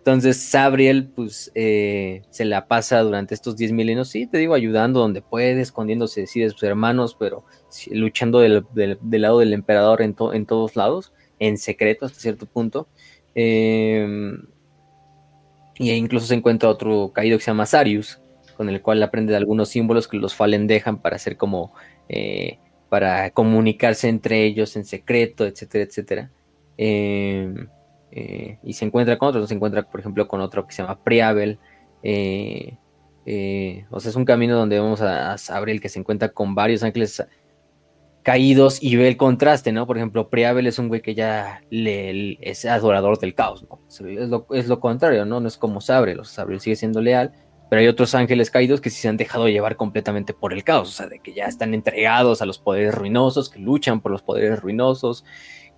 Entonces, 0.04 0.36
Sabriel, 0.36 1.08
pues, 1.08 1.50
eh, 1.56 2.24
se 2.30 2.44
la 2.44 2.68
pasa 2.68 3.00
durante 3.04 3.34
estos 3.34 3.56
10 3.56 3.72
milenios, 3.72 4.10
sí, 4.10 4.28
te 4.28 4.38
digo, 4.38 4.54
ayudando 4.54 5.00
donde 5.00 5.22
puede, 5.22 5.62
escondiéndose 5.62 6.28
sí, 6.28 6.42
de 6.42 6.50
sus 6.50 6.62
hermanos, 6.64 7.16
pero 7.18 7.46
luchando 7.90 8.42
del, 8.42 8.66
lado 9.00 9.40
del 9.40 9.54
emperador 9.54 10.02
en, 10.02 10.14
en, 10.34 10.46
todos 10.46 10.76
lados, 10.76 11.14
en 11.40 11.58
secreto 11.58 12.06
hasta 12.06 12.20
cierto 12.20 12.46
punto. 12.46 12.90
Eh, 13.34 14.06
y 15.76 15.92
incluso 15.92 16.26
se 16.28 16.36
encuentra 16.36 16.68
otro 16.68 17.14
caído 17.14 17.38
que 17.38 17.46
se 17.46 17.52
llama 17.52 17.66
Sarius, 17.66 18.22
con 18.58 18.68
el 18.68 18.82
cual 18.82 19.02
aprende 19.04 19.34
algunos 19.38 19.70
símbolos 19.70 20.10
que 20.10 20.18
los 20.18 20.36
Fallen 20.36 20.68
dejan 20.68 21.02
para 21.02 21.16
hacer 21.16 21.38
como, 21.38 21.74
eh, 22.10 22.60
para 22.90 23.32
comunicarse 23.32 24.10
entre 24.10 24.44
ellos 24.44 24.76
en 24.76 24.84
secreto, 24.84 25.46
etcétera, 25.46 25.86
etcétera. 25.86 26.32
Em, 26.78 27.70
eh, 28.16 28.60
y 28.62 28.74
se 28.74 28.86
encuentra 28.86 29.18
con 29.18 29.30
otros, 29.30 29.48
se 29.50 29.56
encuentra 29.56 29.90
por 29.90 30.00
ejemplo 30.00 30.28
con 30.28 30.40
otro 30.40 30.68
que 30.68 30.74
se 30.74 30.84
llama 30.84 31.04
Priavel. 31.04 31.58
Eh, 32.04 32.78
o 33.90 34.00
sea, 34.00 34.10
es 34.10 34.16
un 34.16 34.26
camino 34.26 34.56
donde 34.56 34.80
vamos 34.80 35.02
a, 35.02 35.34
a 35.34 35.60
el 35.66 35.82
que 35.82 35.90
se 35.90 36.00
encuentra 36.00 36.30
con 36.30 36.54
varios 36.54 36.84
ángeles 36.84 37.26
caídos 38.24 38.82
y 38.82 38.96
ve 38.96 39.08
el 39.08 39.18
contraste, 39.18 39.72
¿no? 39.72 39.88
Por 39.88 39.98
ejemplo, 39.98 40.30
Priavel 40.30 40.68
es 40.68 40.80
un 40.80 40.88
güey 40.88 41.02
que 41.02 41.16
ya 41.16 41.62
es 41.72 42.66
adorador 42.66 43.20
del 43.20 43.36
caos, 43.36 43.66
¿no? 43.70 43.80
Es 44.52 44.68
lo, 44.68 44.80
contrario, 44.80 45.26
¿no? 45.26 45.40
No 45.40 45.48
es 45.48 45.58
como 45.58 45.82
Sabriel, 45.82 46.22
o 46.22 46.24
Sabriel 46.24 46.62
sigue 46.62 46.76
siendo 46.76 47.02
leal, 47.02 47.34
pero 47.70 47.82
hay 47.82 47.88
otros 47.88 48.16
ángeles 48.16 48.50
caídos 48.50 48.82
que 48.82 48.90
sí 48.90 49.02
se 49.02 49.10
han 49.10 49.18
dejado 49.18 49.48
llevar 49.50 49.76
completamente 49.76 50.34
por 50.34 50.54
el 50.54 50.64
caos, 50.64 50.90
o 50.90 50.92
sea, 50.92 51.08
de 51.08 51.20
que 51.20 51.34
ya 51.34 51.46
están 51.46 51.74
entregados 51.74 52.42
a 52.42 52.46
los 52.46 52.60
poderes 52.60 52.96
ruinosos, 52.96 53.50
que 53.50 53.60
luchan 53.60 54.02
por 54.02 54.12
los 54.12 54.22
poderes 54.22 54.60
ruinosos, 54.62 55.26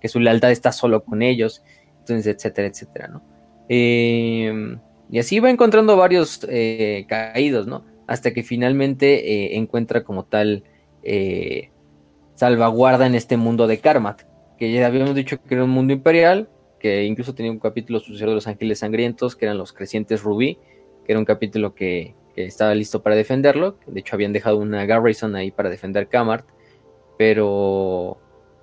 que 0.00 0.08
su 0.08 0.20
lealtad 0.20 0.52
está 0.52 0.72
solo 0.72 1.04
con 1.04 1.22
ellos, 1.22 1.64
entonces, 2.06 2.36
etcétera, 2.36 2.68
etcétera, 2.68 3.08
¿no? 3.08 3.22
Em, 3.68 4.78
y 5.10 5.18
así 5.18 5.40
va 5.40 5.50
encontrando 5.50 5.96
varios 5.96 6.46
eh, 6.48 7.04
caídos, 7.08 7.66
¿no? 7.66 7.84
Hasta 8.06 8.32
que 8.32 8.42
finalmente 8.42 9.32
eh, 9.32 9.56
encuentra 9.56 10.04
como 10.04 10.24
tal 10.24 10.62
eh, 11.02 11.70
salvaguarda 12.34 13.06
en 13.06 13.14
este 13.14 13.36
mundo 13.36 13.66
de 13.66 13.78
Karmat, 13.78 14.22
que 14.58 14.72
ya 14.72 14.86
habíamos 14.86 15.14
dicho 15.14 15.42
que 15.42 15.54
era 15.54 15.64
un 15.64 15.70
mundo 15.70 15.92
imperial, 15.92 16.48
que 16.78 17.04
incluso 17.04 17.34
tenía 17.34 17.50
un 17.50 17.58
capítulo 17.58 17.98
sucesor 17.98 18.28
de 18.28 18.34
los 18.36 18.46
ángeles 18.46 18.80
sangrientos, 18.80 19.34
que 19.34 19.46
eran 19.46 19.58
los 19.58 19.72
crecientes 19.72 20.22
rubí, 20.22 20.58
que 21.04 21.12
era 21.12 21.18
un 21.18 21.24
capítulo 21.24 21.74
que, 21.74 22.14
estaba 22.36 22.74
listo 22.74 23.02
para 23.02 23.16
defenderlo. 23.16 23.78
De 23.86 24.00
hecho, 24.00 24.14
habían 24.14 24.34
dejado 24.34 24.58
una 24.58 24.84
Garrison 24.84 25.34
ahí 25.36 25.50
para 25.50 25.70
defender 25.70 26.06
Kamart, 26.06 26.46
pero. 27.16 28.18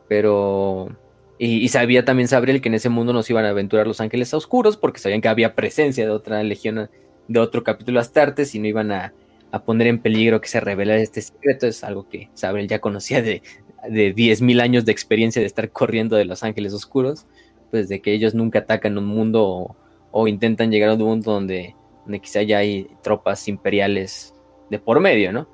Pero. 0.07 0.95
Y, 1.39 1.67
sabía 1.69 2.05
también 2.05 2.27
Sabriel 2.27 2.61
que 2.61 2.69
en 2.69 2.75
ese 2.75 2.89
mundo 2.89 3.11
nos 3.11 3.29
iban 3.29 3.45
a 3.45 3.49
aventurar 3.49 3.87
los 3.87 3.99
ángeles 3.99 4.33
oscuros, 4.33 4.77
porque 4.77 4.99
sabían 4.99 5.19
que 5.19 5.27
había 5.27 5.55
presencia 5.55 6.05
de 6.05 6.11
otra 6.11 6.41
legión, 6.43 6.89
de 7.27 7.39
otro 7.39 7.63
capítulo 7.63 7.99
Astartes, 7.99 8.55
y 8.55 8.59
no 8.59 8.67
iban 8.67 8.91
a, 8.91 9.13
a 9.51 9.63
poner 9.63 9.87
en 9.87 9.99
peligro 9.99 10.39
que 10.39 10.47
se 10.47 10.59
revelara 10.59 11.01
este 11.01 11.21
secreto. 11.21 11.67
Es 11.67 11.83
algo 11.83 12.07
que 12.07 12.29
Sabriel 12.33 12.67
ya 12.67 12.79
conocía 12.79 13.21
de, 13.21 13.41
de 13.89 14.15
10.000 14.15 14.61
años 14.61 14.85
de 14.85 14.91
experiencia 14.91 15.41
de 15.41 15.47
estar 15.47 15.69
corriendo 15.71 16.15
de 16.15 16.25
los 16.25 16.43
ángeles 16.43 16.73
oscuros, 16.73 17.25
pues 17.71 17.89
de 17.89 18.01
que 18.01 18.13
ellos 18.13 18.33
nunca 18.33 18.59
atacan 18.59 18.97
un 18.97 19.05
mundo 19.05 19.75
o, 20.11 20.27
intentan 20.27 20.71
llegar 20.71 20.89
a 20.89 20.93
un 20.93 21.01
mundo 21.01 21.31
donde, 21.31 21.75
donde, 22.03 22.19
quizá 22.19 22.43
ya 22.43 22.59
hay 22.59 22.87
tropas 23.01 23.47
imperiales 23.47 24.33
de 24.69 24.79
por 24.79 24.99
medio, 24.99 25.33
¿no? 25.33 25.49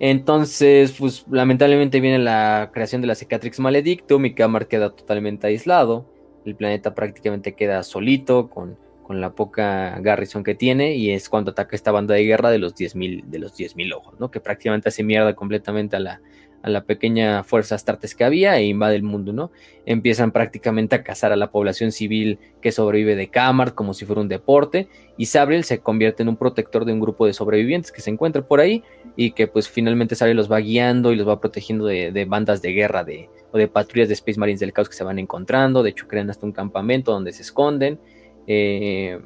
Entonces, 0.00 0.94
pues 0.98 1.24
lamentablemente 1.30 2.00
viene 2.00 2.18
la 2.18 2.70
creación 2.72 3.00
de 3.00 3.08
la 3.08 3.14
Cicatrix 3.14 3.58
Maledictum 3.58 4.24
y 4.26 4.34
Kamar 4.34 4.68
queda 4.68 4.90
totalmente 4.90 5.46
aislado. 5.46 6.06
El 6.44 6.54
planeta 6.54 6.94
prácticamente 6.94 7.54
queda 7.54 7.82
solito 7.82 8.48
con, 8.48 8.76
con 9.02 9.20
la 9.20 9.32
poca 9.32 9.98
garrison 10.00 10.44
que 10.44 10.54
tiene 10.54 10.94
y 10.94 11.10
es 11.10 11.28
cuando 11.28 11.50
ataca 11.50 11.74
esta 11.74 11.90
banda 11.90 12.14
de 12.14 12.24
guerra 12.24 12.50
de 12.50 12.58
los 12.58 12.74
10.000 12.74 13.24
de 13.24 13.38
los 13.38 13.56
10.000 13.56 13.94
ojos, 13.94 14.20
¿no? 14.20 14.30
Que 14.30 14.38
prácticamente 14.38 14.88
hace 14.88 15.02
mierda 15.02 15.34
completamente 15.34 15.96
a 15.96 16.00
la, 16.00 16.20
a 16.62 16.68
la 16.68 16.84
pequeña 16.84 17.44
fuerza 17.44 17.74
astartes 17.74 18.14
que 18.14 18.24
había 18.24 18.58
e 18.58 18.64
invade 18.64 18.96
el 18.96 19.02
mundo, 19.02 19.32
¿no? 19.32 19.50
Empiezan 19.86 20.32
prácticamente 20.32 20.96
a 20.96 21.02
cazar 21.02 21.32
a 21.32 21.36
la 21.36 21.50
población 21.50 21.92
civil 21.92 22.38
que 22.60 22.72
sobrevive 22.72 23.16
de 23.16 23.28
Kamart 23.28 23.74
como 23.74 23.94
si 23.94 24.04
fuera 24.04 24.20
un 24.20 24.28
deporte 24.28 24.88
y 25.16 25.26
Sabriel 25.26 25.64
se 25.64 25.78
convierte 25.78 26.22
en 26.22 26.28
un 26.28 26.36
protector 26.36 26.84
de 26.84 26.92
un 26.92 27.00
grupo 27.00 27.26
de 27.26 27.32
sobrevivientes 27.32 27.92
que 27.92 28.00
se 28.00 28.10
encuentra 28.10 28.42
por 28.42 28.60
ahí 28.60 28.82
y 29.16 29.32
que 29.32 29.46
pues 29.46 29.68
finalmente 29.68 30.14
Sabriel 30.14 30.36
los 30.36 30.50
va 30.50 30.58
guiando 30.58 31.12
y 31.12 31.16
los 31.16 31.28
va 31.28 31.40
protegiendo 31.40 31.86
de, 31.86 32.26
bandas 32.28 32.60
de 32.60 32.72
guerra 32.72 33.04
de, 33.04 33.30
o 33.52 33.58
de 33.58 33.68
patrullas 33.68 34.08
de 34.08 34.14
Space 34.14 34.38
Marines 34.38 34.60
del 34.60 34.72
caos 34.72 34.88
que 34.88 34.96
se 34.96 35.04
van 35.04 35.18
encontrando, 35.18 35.82
de 35.82 35.90
hecho 35.90 36.08
crean 36.08 36.28
hasta 36.30 36.44
un 36.44 36.52
campamento 36.52 37.12
donde 37.12 37.32
se 37.32 37.42
esconden. 37.42 37.98
Eh, 38.46 39.18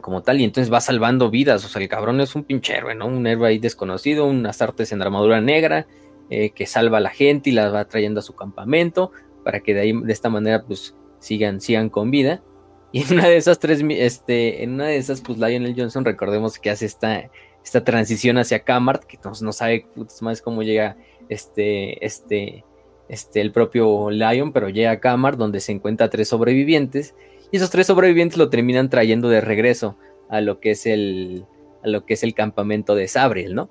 como 0.00 0.22
tal, 0.22 0.40
y 0.40 0.44
entonces 0.44 0.72
va 0.72 0.80
salvando 0.80 1.30
vidas. 1.30 1.64
O 1.64 1.68
sea, 1.68 1.82
el 1.82 1.88
cabrón 1.88 2.20
es 2.20 2.36
un 2.36 2.44
pinche 2.44 2.76
héroe, 2.76 2.94
¿no? 2.94 3.06
Un 3.06 3.26
héroe 3.26 3.48
ahí 3.48 3.58
desconocido, 3.58 4.26
un 4.26 4.46
Astartes 4.46 4.92
en 4.92 5.02
armadura 5.02 5.40
negra, 5.40 5.86
eh, 6.30 6.50
que 6.50 6.66
salva 6.66 6.98
a 6.98 7.00
la 7.00 7.10
gente 7.10 7.50
y 7.50 7.52
la 7.52 7.70
va 7.70 7.86
trayendo 7.86 8.20
a 8.20 8.22
su 8.22 8.34
campamento 8.34 9.12
para 9.44 9.60
que 9.60 9.74
de 9.74 9.80
ahí 9.80 9.92
de 9.92 10.12
esta 10.12 10.28
manera 10.28 10.64
pues 10.64 10.96
sigan, 11.20 11.60
sigan 11.60 11.88
con 11.88 12.10
vida. 12.10 12.42
Y 12.92 13.02
en 13.02 13.14
una 13.14 13.28
de 13.28 13.36
esas 13.36 13.58
tres, 13.58 13.84
este, 13.90 14.62
en 14.62 14.74
una 14.74 14.86
de 14.86 14.96
esas, 14.96 15.20
pues 15.20 15.38
Lionel 15.38 15.74
Johnson, 15.76 16.04
recordemos 16.04 16.58
que 16.58 16.70
hace 16.70 16.86
esta, 16.86 17.30
esta 17.62 17.84
transición 17.84 18.38
hacia 18.38 18.60
Kamart, 18.60 19.04
que 19.04 19.18
no, 19.22 19.32
no 19.42 19.52
sabe 19.52 19.86
más 20.22 20.40
cómo 20.40 20.62
llega 20.62 20.96
este, 21.28 22.04
este, 22.06 22.64
este, 23.08 23.40
el 23.40 23.52
propio 23.52 24.10
Lion, 24.10 24.52
pero 24.52 24.68
llega 24.68 24.92
a 24.92 25.00
Kamart 25.00 25.36
donde 25.36 25.60
se 25.60 25.72
encuentra 25.72 26.08
tres 26.08 26.28
sobrevivientes, 26.28 27.14
y 27.50 27.56
esos 27.56 27.70
tres 27.70 27.88
sobrevivientes 27.88 28.38
lo 28.38 28.48
terminan 28.48 28.88
trayendo 28.88 29.28
de 29.28 29.40
regreso 29.40 29.98
a 30.28 30.40
lo 30.40 30.60
que 30.60 30.70
es 30.70 30.86
el, 30.86 31.44
a 31.82 31.88
lo 31.88 32.06
que 32.06 32.14
es 32.14 32.22
el 32.22 32.34
campamento 32.34 32.94
de 32.94 33.08
Sabriel, 33.08 33.54
¿no? 33.54 33.70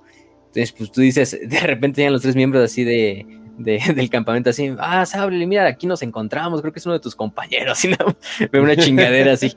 Entonces, 0.55 0.71
pues 0.71 0.91
tú 0.91 1.01
dices, 1.01 1.37
de 1.47 1.59
repente 1.59 2.01
llegan 2.01 2.13
los 2.13 2.21
tres 2.21 2.35
miembros 2.35 2.63
así 2.63 2.83
de, 2.83 3.25
del 3.57 4.09
campamento 4.09 4.49
así, 4.49 4.73
ah, 4.79 5.05
Sable, 5.05 5.45
mira, 5.45 5.67
aquí 5.67 5.85
nos 5.85 6.01
encontramos, 6.01 6.61
creo 6.61 6.71
que 6.71 6.79
es 6.79 6.85
uno 6.85 6.93
de 6.93 7.01
tus 7.01 7.15
compañeros, 7.15 7.83
y 7.85 7.89
ve 8.51 8.59
una 8.59 8.75
chingadera 8.75 9.33
así, 9.33 9.55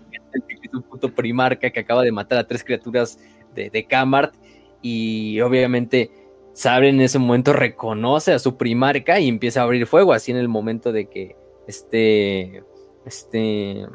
un 0.72 0.82
puto 0.82 1.14
primarca 1.14 1.70
que 1.70 1.80
acaba 1.80 2.02
de 2.02 2.12
matar 2.12 2.38
a 2.38 2.46
tres 2.46 2.64
criaturas 2.64 3.18
de, 3.54 3.70
de 3.70 3.84
Kamart, 3.84 4.34
y 4.82 5.40
obviamente 5.40 6.10
Sable 6.52 6.88
en 6.88 7.00
ese 7.00 7.20
momento 7.20 7.52
reconoce 7.52 8.32
a 8.32 8.40
su 8.40 8.56
primarca 8.56 9.20
y 9.20 9.28
empieza 9.28 9.60
a 9.60 9.64
abrir 9.64 9.86
fuego, 9.86 10.12
así 10.12 10.32
en 10.32 10.38
el 10.38 10.48
momento 10.48 10.90
de 10.90 11.08
que 11.08 11.36
esté, 11.68 12.64
esté 13.06 13.86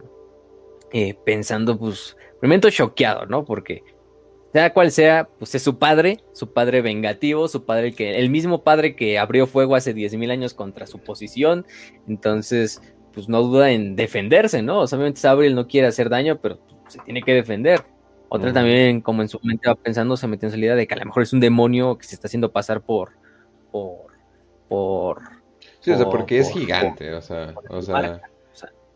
eh, 0.93 1.13
pensando, 1.25 1.77
pues, 1.77 2.15
momento 2.41 2.69
choqueado, 2.69 3.25
¿no? 3.25 3.43
Porque 3.43 3.83
sea 4.53 4.71
cual 4.71 4.91
sea, 4.91 5.27
pues 5.39 5.55
es 5.55 5.63
su 5.63 5.79
padre, 5.79 6.23
su 6.33 6.53
padre 6.53 6.81
vengativo, 6.81 7.47
su 7.47 7.65
padre 7.65 7.93
que, 7.93 8.19
el 8.19 8.29
mismo 8.29 8.63
padre 8.63 8.95
que 8.95 9.17
abrió 9.17 9.47
fuego 9.47 9.75
hace 9.75 9.95
10.000 9.95 10.31
años 10.31 10.53
contra 10.53 10.85
su 10.85 10.99
posición, 10.99 11.65
entonces, 12.07 12.81
pues 13.13 13.27
no 13.27 13.41
duda 13.41 13.71
en 13.71 13.95
defenderse, 13.95 14.61
¿no? 14.61 14.81
obviamente 14.81 15.19
Sabriel 15.19 15.55
no 15.55 15.67
quiere 15.67 15.87
hacer 15.87 16.07
daño, 16.07 16.39
pero 16.39 16.59
se 16.87 16.99
tiene 16.99 17.23
que 17.23 17.33
defender. 17.33 17.81
Otra 18.29 18.51
también, 18.51 19.01
como 19.01 19.21
en 19.21 19.29
su 19.29 19.39
mente 19.43 19.69
va 19.69 19.75
pensando, 19.75 20.17
se 20.17 20.27
metió 20.27 20.47
en 20.47 20.51
salida 20.51 20.75
de 20.75 20.87
que 20.87 20.93
a 20.95 20.97
lo 20.97 21.05
mejor 21.05 21.23
es 21.23 21.33
un 21.33 21.39
demonio 21.39 21.97
que 21.97 22.05
se 22.05 22.15
está 22.15 22.27
haciendo 22.27 22.51
pasar 22.51 22.81
por, 22.81 23.11
por, 23.71 24.11
por... 24.67 25.21
Sí, 25.81 25.91
o 25.91 25.97
sea, 25.97 26.09
porque 26.09 26.39
es 26.39 26.51
gigante, 26.51 27.13
o 27.13 27.21
sea, 27.21 27.53
o 27.69 27.81
sea, 27.81 28.21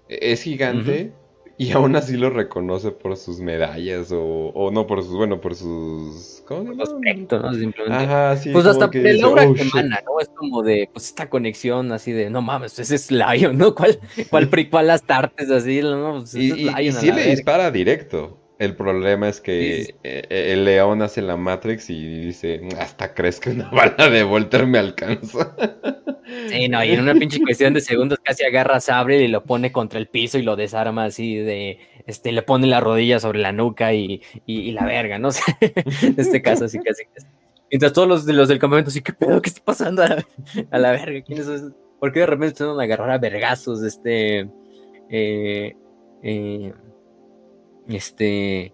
es 0.07 0.41
gigante. 0.41 1.13
Y 1.59 1.71
aún 1.71 1.95
así 1.95 2.17
lo 2.17 2.29
reconoce 2.29 2.91
por 2.91 3.17
sus 3.17 3.39
medallas 3.39 4.11
o, 4.11 4.21
o 4.21 4.69
no 4.69 4.85
por 4.85 5.01
sus, 5.01 5.15
bueno, 5.15 5.41
por 5.41 5.55
sus... 5.55 6.43
¿Cómo 6.47 6.73
se 6.75 6.83
Aspecto, 6.83 7.39
¿no? 7.39 7.53
Simplemente. 7.53 8.03
Ajá, 8.03 8.37
sí. 8.37 8.51
Pues 8.51 8.65
hasta 8.67 8.89
el 8.93 9.23
aura 9.23 9.47
oh, 9.47 9.53
que 9.53 9.63
emana, 9.63 9.99
¿no? 10.05 10.19
Es 10.19 10.29
como 10.29 10.61
de, 10.61 10.87
pues 10.93 11.07
esta 11.07 11.29
conexión 11.29 11.91
así 11.91 12.11
de, 12.11 12.29
no 12.29 12.43
mames, 12.43 12.77
ese 12.77 12.95
es 12.95 13.11
Lion, 13.11 13.57
¿no? 13.57 13.73
¿Cuál, 13.73 13.99
cuál, 14.29 14.49
cuál 14.69 14.87
las 14.87 15.03
tartes 15.03 15.49
así? 15.49 15.81
¿no? 15.81 16.19
Pues 16.19 16.35
y, 16.35 16.53
y, 16.53 16.69
y 16.69 16.91
sí 16.91 17.11
le 17.11 17.31
dispara 17.31 17.71
directo. 17.71 18.37
El 18.59 18.75
problema 18.75 19.29
es 19.29 19.39
que 19.39 19.95
e, 20.03 20.23
e, 20.29 20.53
el 20.53 20.65
león 20.65 21.01
hace 21.03 21.21
la 21.21 21.37
Matrix 21.37 21.89
y 21.89 22.25
dice, 22.25 22.61
hasta 22.79 23.13
crees 23.13 23.39
que 23.39 23.51
una 23.51 23.69
bala 23.71 24.09
de 24.09 24.23
Volter 24.23 24.65
me 24.67 24.79
alcanza. 24.79 25.55
Sí, 26.49 26.67
no, 26.67 26.83
y 26.83 26.91
en 26.91 26.99
una 26.99 27.13
pinche 27.13 27.41
cuestión 27.41 27.73
de 27.73 27.79
segundos 27.79 28.19
casi 28.21 28.43
agarra 28.43 28.75
a 28.75 28.79
Sabre 28.81 29.21
y 29.21 29.29
lo 29.29 29.45
pone 29.45 29.71
contra 29.71 29.97
el 29.97 30.07
piso 30.07 30.37
y 30.37 30.41
lo 30.41 30.57
desarma 30.57 31.05
así 31.05 31.37
de, 31.37 31.79
este, 32.05 32.33
le 32.33 32.41
pone 32.41 32.67
la 32.67 32.81
rodilla 32.81 33.19
sobre 33.19 33.39
la 33.39 33.53
nuca 33.53 33.93
y, 33.93 34.21
y, 34.45 34.71
la 34.73 34.85
verga, 34.85 35.19
¿no? 35.19 35.29
en 35.61 36.15
este 36.17 36.41
caso 36.41 36.65
así 36.65 36.79
casi. 36.79 37.03
Mientras 37.71 37.93
todos 37.93 38.09
los, 38.09 38.25
los 38.25 38.49
del 38.49 38.59
campamento 38.59 38.89
así, 38.89 39.01
¿qué 39.01 39.13
pedo? 39.13 39.41
¿Qué 39.41 39.49
está 39.49 39.63
pasando 39.63 40.03
a, 40.03 40.77
la 40.77 40.91
verga? 40.91 41.21
¿Quién 41.21 41.39
es 41.39 41.47
¿Por 41.99 42.11
qué 42.11 42.19
de 42.21 42.25
repente 42.25 42.57
se 42.57 42.63
van 42.65 42.79
a 42.79 42.83
agarrar 42.83 43.11
a 43.11 43.17
vergazos? 43.17 43.81
Este, 43.83 44.49
eh, 45.09 45.75
eh, 46.23 46.73
Este. 47.87 48.73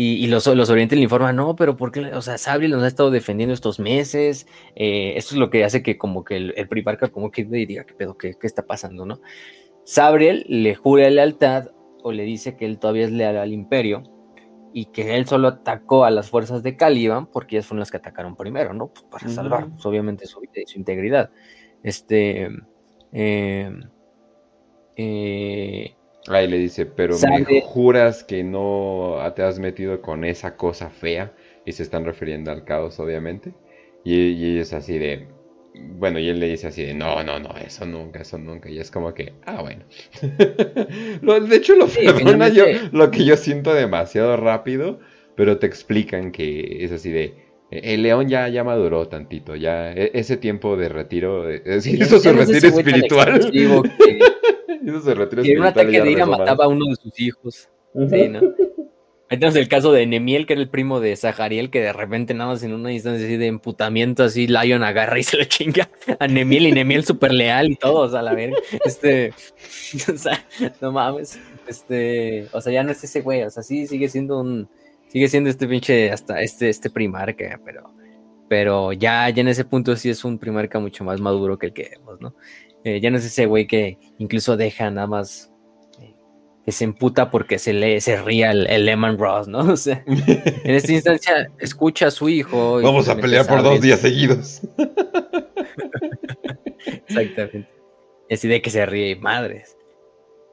Y, 0.00 0.28
los, 0.28 0.46
los 0.46 0.70
Oriente 0.70 0.94
le 0.94 1.02
informan, 1.02 1.34
no, 1.34 1.56
pero 1.56 1.76
¿por 1.76 1.90
qué? 1.90 2.00
O 2.14 2.22
sea, 2.22 2.38
Sabriel 2.38 2.70
nos 2.70 2.84
ha 2.84 2.86
estado 2.86 3.10
defendiendo 3.10 3.52
estos 3.52 3.80
meses. 3.80 4.46
Eh, 4.76 5.14
esto 5.16 5.34
es 5.34 5.40
lo 5.40 5.50
que 5.50 5.64
hace 5.64 5.82
que 5.82 5.98
como 5.98 6.22
que 6.22 6.36
el, 6.36 6.54
el 6.56 6.68
Primarca 6.68 7.08
como 7.08 7.32
que 7.32 7.44
diga, 7.44 7.82
¿qué 7.82 7.94
pedo? 7.94 8.16
¿Qué, 8.16 8.36
está 8.42 8.64
pasando, 8.64 9.04
no? 9.04 9.20
Sabriel 9.84 10.44
le 10.48 10.76
jura 10.76 11.10
lealtad 11.10 11.72
o 12.04 12.12
le 12.12 12.22
dice 12.22 12.56
que 12.56 12.64
él 12.64 12.78
todavía 12.78 13.06
es 13.06 13.10
leal 13.10 13.38
al 13.38 13.52
Imperio 13.52 14.04
y 14.72 14.84
que 14.86 15.16
él 15.16 15.26
solo 15.26 15.48
atacó 15.48 16.04
a 16.04 16.12
las 16.12 16.30
fuerzas 16.30 16.62
de 16.62 16.76
Caliban 16.76 17.26
porque 17.26 17.56
ellas 17.56 17.66
fueron 17.66 17.80
las 17.80 17.90
que 17.90 17.96
atacaron 17.96 18.36
primero, 18.36 18.72
¿no? 18.74 18.92
Pues 18.92 19.04
para 19.10 19.28
salvar, 19.28 19.68
pues, 19.68 19.84
obviamente, 19.84 20.26
su 20.26 20.40
su 20.64 20.78
integridad. 20.78 21.30
Este... 21.82 22.50
Eh, 23.12 23.72
eh, 24.96 25.94
Ahí 26.28 26.48
le 26.48 26.58
dice, 26.58 26.86
pero 26.86 27.16
me 27.18 27.60
juras 27.62 28.24
que 28.24 28.44
no 28.44 29.16
te 29.34 29.42
has 29.42 29.58
metido 29.58 30.00
con 30.02 30.24
esa 30.24 30.56
cosa 30.56 30.90
fea. 30.90 31.32
Y 31.64 31.72
se 31.72 31.82
están 31.82 32.04
refiriendo 32.04 32.50
al 32.50 32.64
caos, 32.64 32.98
obviamente. 32.98 33.52
Y, 34.04 34.30
y 34.30 34.58
es 34.58 34.72
así 34.72 34.98
de, 34.98 35.28
bueno, 35.74 36.18
y 36.18 36.28
él 36.28 36.40
le 36.40 36.48
dice 36.48 36.68
así 36.68 36.82
de, 36.82 36.94
no, 36.94 37.22
no, 37.22 37.38
no, 37.38 37.50
eso 37.64 37.86
nunca, 37.86 38.20
eso 38.20 38.38
nunca. 38.38 38.68
Y 38.70 38.78
es 38.78 38.90
como 38.90 39.14
que, 39.14 39.34
ah, 39.44 39.62
bueno. 39.62 39.84
de 41.48 41.56
hecho, 41.56 41.74
lo 41.74 41.86
perdona 41.86 42.48
yo, 42.48 42.64
lo 42.92 43.10
que 43.10 43.24
yo 43.24 43.36
siento 43.36 43.74
demasiado 43.74 44.36
rápido, 44.36 45.00
pero 45.34 45.58
te 45.58 45.66
explican 45.66 46.32
que 46.32 46.84
es 46.84 46.92
así 46.92 47.10
de, 47.10 47.34
el 47.70 48.02
león 48.02 48.28
ya, 48.28 48.48
ya 48.48 48.64
maduró 48.64 49.08
tantito, 49.08 49.56
ya 49.56 49.92
e, 49.92 50.10
ese 50.14 50.36
tiempo 50.36 50.76
de 50.76 50.88
retiro, 50.88 51.48
es 51.48 51.64
decir, 51.64 52.00
hizo 52.00 52.18
su 52.18 52.32
retiro 52.32 52.68
espiritual. 52.68 53.50
espiritual. 54.96 55.46
En 55.46 55.58
un 55.60 55.66
ataque 55.66 56.00
de 56.00 56.10
ira 56.10 56.26
mataba 56.26 56.64
a 56.64 56.68
uno 56.68 56.86
de 56.86 56.96
sus 56.96 57.20
hijos. 57.20 57.68
Sí, 57.94 58.28
¿no? 58.28 58.40
Ahí 59.30 59.36
tenemos 59.38 59.56
el 59.56 59.68
caso 59.68 59.92
de 59.92 60.06
Nemiel, 60.06 60.46
que 60.46 60.54
era 60.54 60.62
el 60.62 60.70
primo 60.70 61.00
de 61.00 61.14
Zahariel, 61.14 61.68
que 61.68 61.82
de 61.82 61.92
repente 61.92 62.32
nada 62.32 62.52
más 62.52 62.62
en 62.62 62.72
una 62.72 62.92
instancia 62.94 63.26
así 63.26 63.36
de 63.36 63.46
emputamiento, 63.46 64.24
así 64.24 64.46
Lion 64.46 64.82
agarra 64.82 65.18
y 65.18 65.22
se 65.24 65.36
lo 65.36 65.44
chinga 65.44 65.90
a 66.18 66.26
Nemiel 66.26 66.68
y 66.68 66.72
Nemiel 66.72 67.04
súper 67.04 67.32
leal 67.32 67.70
y 67.70 67.76
todo, 67.76 68.06
o 68.06 68.08
sea, 68.08 68.22
la 68.22 68.32
verga. 68.32 68.56
Este, 68.86 69.34
o 70.14 70.16
sea, 70.16 70.46
no 70.80 70.92
mames. 70.92 71.38
Este, 71.66 72.46
o 72.52 72.60
sea, 72.62 72.72
ya 72.72 72.82
no 72.82 72.90
es 72.90 73.04
ese 73.04 73.20
güey, 73.20 73.42
o 73.42 73.50
sea, 73.50 73.62
sí 73.62 73.86
sigue 73.86 74.08
siendo 74.08 74.40
un, 74.40 74.66
sigue 75.08 75.28
siendo 75.28 75.50
este 75.50 75.68
pinche, 75.68 76.10
hasta 76.10 76.40
este, 76.40 76.70
este 76.70 76.88
primarca, 76.88 77.60
pero, 77.62 77.92
pero 78.48 78.94
ya, 78.94 79.28
ya 79.28 79.42
en 79.42 79.48
ese 79.48 79.66
punto 79.66 79.94
sí 79.96 80.08
es 80.08 80.24
un 80.24 80.38
primarca 80.38 80.78
mucho 80.78 81.04
más 81.04 81.20
maduro 81.20 81.58
que 81.58 81.66
el 81.66 81.72
que 81.74 81.90
vemos, 81.90 82.18
¿no? 82.22 82.34
Eh, 82.84 83.00
ya 83.00 83.10
no 83.10 83.18
es 83.18 83.24
ese 83.24 83.46
güey 83.46 83.66
que 83.66 83.98
incluso 84.18 84.56
deja 84.56 84.90
nada 84.90 85.06
más 85.06 85.52
que 86.64 86.72
se 86.72 86.84
emputa 86.84 87.30
porque 87.30 87.58
se 87.58 87.72
le 87.72 88.00
se 88.00 88.20
ría 88.20 88.50
el, 88.50 88.66
el 88.66 88.84
Lehman 88.84 89.18
Ross, 89.18 89.48
¿no? 89.48 89.60
O 89.72 89.76
sea, 89.76 90.04
en 90.06 90.74
esta 90.74 90.92
instancia 90.92 91.50
escucha 91.58 92.08
a 92.08 92.10
su 92.10 92.28
hijo. 92.28 92.80
Vamos 92.82 93.08
a 93.08 93.16
pelear 93.16 93.46
por 93.46 93.62
dos 93.62 93.80
días 93.80 94.00
seguidos. 94.00 94.60
Exactamente. 97.08 97.68
Y 98.28 98.34
así 98.34 98.48
de 98.48 98.60
que 98.60 98.68
se 98.68 98.84
ríe, 98.84 99.16
madres. 99.16 99.78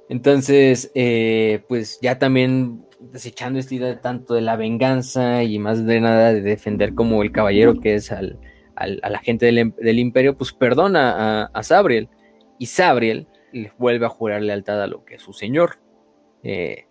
Entonces, 0.07 0.91
eh, 0.95 1.63
pues 1.67 1.99
ya 2.01 2.17
también 2.17 2.85
desechando 2.99 3.59
esta 3.59 3.75
idea 3.75 3.99
tanto 3.99 4.35
de 4.35 4.41
la 4.41 4.55
venganza 4.55 5.43
y 5.43 5.59
más 5.59 5.85
de 5.85 5.99
nada 5.99 6.33
de 6.33 6.41
defender 6.41 6.95
como 6.95 7.21
el 7.23 7.31
caballero 7.31 7.79
que 7.79 7.95
es 7.95 8.11
al, 8.11 8.39
a 8.75 9.09
la 9.09 9.19
gente 9.19 9.45
del, 9.45 9.99
imperio, 9.99 10.37
pues 10.37 10.53
perdona 10.53 11.45
a, 11.45 11.63
Sabriel. 11.63 12.09
Y 12.59 12.67
Sabriel 12.67 13.27
le 13.51 13.71
vuelve 13.77 14.05
a 14.05 14.09
jurar 14.09 14.41
lealtad 14.41 14.81
a 14.81 14.87
lo 14.87 15.05
que 15.05 15.15
es 15.15 15.21
su 15.21 15.33
señor. 15.33 15.79
Eh, 16.43 16.85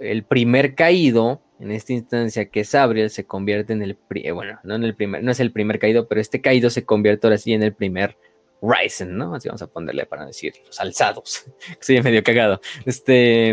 el 0.00 0.24
primer 0.24 0.74
caído, 0.74 1.42
en 1.58 1.70
esta 1.70 1.92
instancia 1.92 2.48
que 2.48 2.60
es 2.60 2.74
Abriel, 2.74 3.10
se 3.10 3.26
convierte 3.26 3.72
en 3.72 3.82
el, 3.82 3.98
eh, 4.14 4.32
bueno, 4.32 4.58
no 4.64 4.74
en 4.74 4.84
el 4.84 4.94
primer, 4.94 5.22
no 5.22 5.30
es 5.30 5.40
el 5.40 5.52
primer 5.52 5.78
caído, 5.78 6.08
pero 6.08 6.20
este 6.20 6.40
caído 6.40 6.70
se 6.70 6.84
convierte 6.84 7.26
ahora 7.26 7.38
sí 7.38 7.52
en 7.52 7.62
el 7.62 7.74
primer 7.74 8.16
Ryzen, 8.62 9.16
¿no? 9.16 9.34
Así 9.34 9.48
vamos 9.48 9.62
a 9.62 9.66
ponerle 9.66 10.06
para 10.06 10.26
decir 10.26 10.54
los 10.66 10.80
alzados, 10.80 11.44
sería 11.80 12.02
medio 12.02 12.22
cagado. 12.22 12.60
Este, 12.84 13.48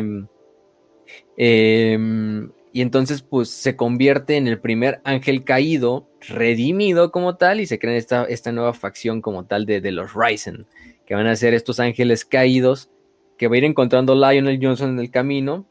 em, 1.38 2.52
y 2.78 2.82
entonces 2.82 3.24
pues 3.24 3.50
se 3.50 3.76
convierte 3.76 4.38
en 4.38 4.48
el 4.48 4.60
primer 4.60 5.02
ángel 5.04 5.44
caído, 5.44 6.08
redimido 6.22 7.12
como 7.12 7.36
tal, 7.36 7.60
y 7.60 7.66
se 7.66 7.80
crea 7.80 7.98
esta, 7.98 8.26
esta 8.26 8.52
nueva 8.52 8.76
facción 8.76 9.20
como 9.20 9.46
tal 9.48 9.66
de, 9.66 9.82
de 9.82 9.92
los 9.92 10.14
Ryzen, 10.14 10.68
que 11.08 11.16
van 11.16 11.26
a 11.26 11.36
ser 11.36 11.56
estos 11.56 11.80
ángeles 11.80 12.24
caídos 12.24 12.92
que 13.36 13.48
va 13.48 13.56
a 13.56 13.58
ir 13.58 13.64
encontrando 13.64 14.14
Lionel 14.14 14.60
Johnson 14.62 14.92
en 14.92 15.00
el 15.00 15.10
camino, 15.10 15.66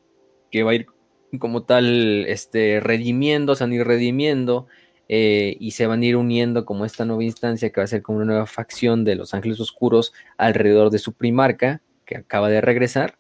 que 0.51 0.65
va 0.65 0.73
a 0.73 0.75
ir 0.75 0.87
como 1.39 1.63
tal 1.63 2.27
este, 2.27 2.81
redimiendo, 2.81 3.55
se 3.55 3.63
van 3.63 3.71
a 3.71 3.77
ir 3.77 3.87
redimiendo 3.87 4.67
eh, 5.09 5.57
y 5.61 5.71
se 5.71 5.87
van 5.87 6.03
a 6.03 6.07
ir 6.07 6.17
uniendo 6.17 6.65
como 6.65 6.85
esta 6.85 7.05
nueva 7.05 7.23
instancia 7.23 7.71
que 7.71 7.81
va 7.81 7.85
a 7.85 7.87
ser 7.87 8.03
como 8.03 8.19
una 8.19 8.27
nueva 8.27 8.47
facción 8.47 9.05
de 9.05 9.15
los 9.15 9.33
Ángeles 9.33 9.61
Oscuros 9.61 10.13
alrededor 10.39 10.91
de 10.91 10.99
su 10.99 11.13
primarca 11.13 11.83
que 12.05 12.17
acaba 12.17 12.49
de 12.49 12.61
regresar. 12.61 13.17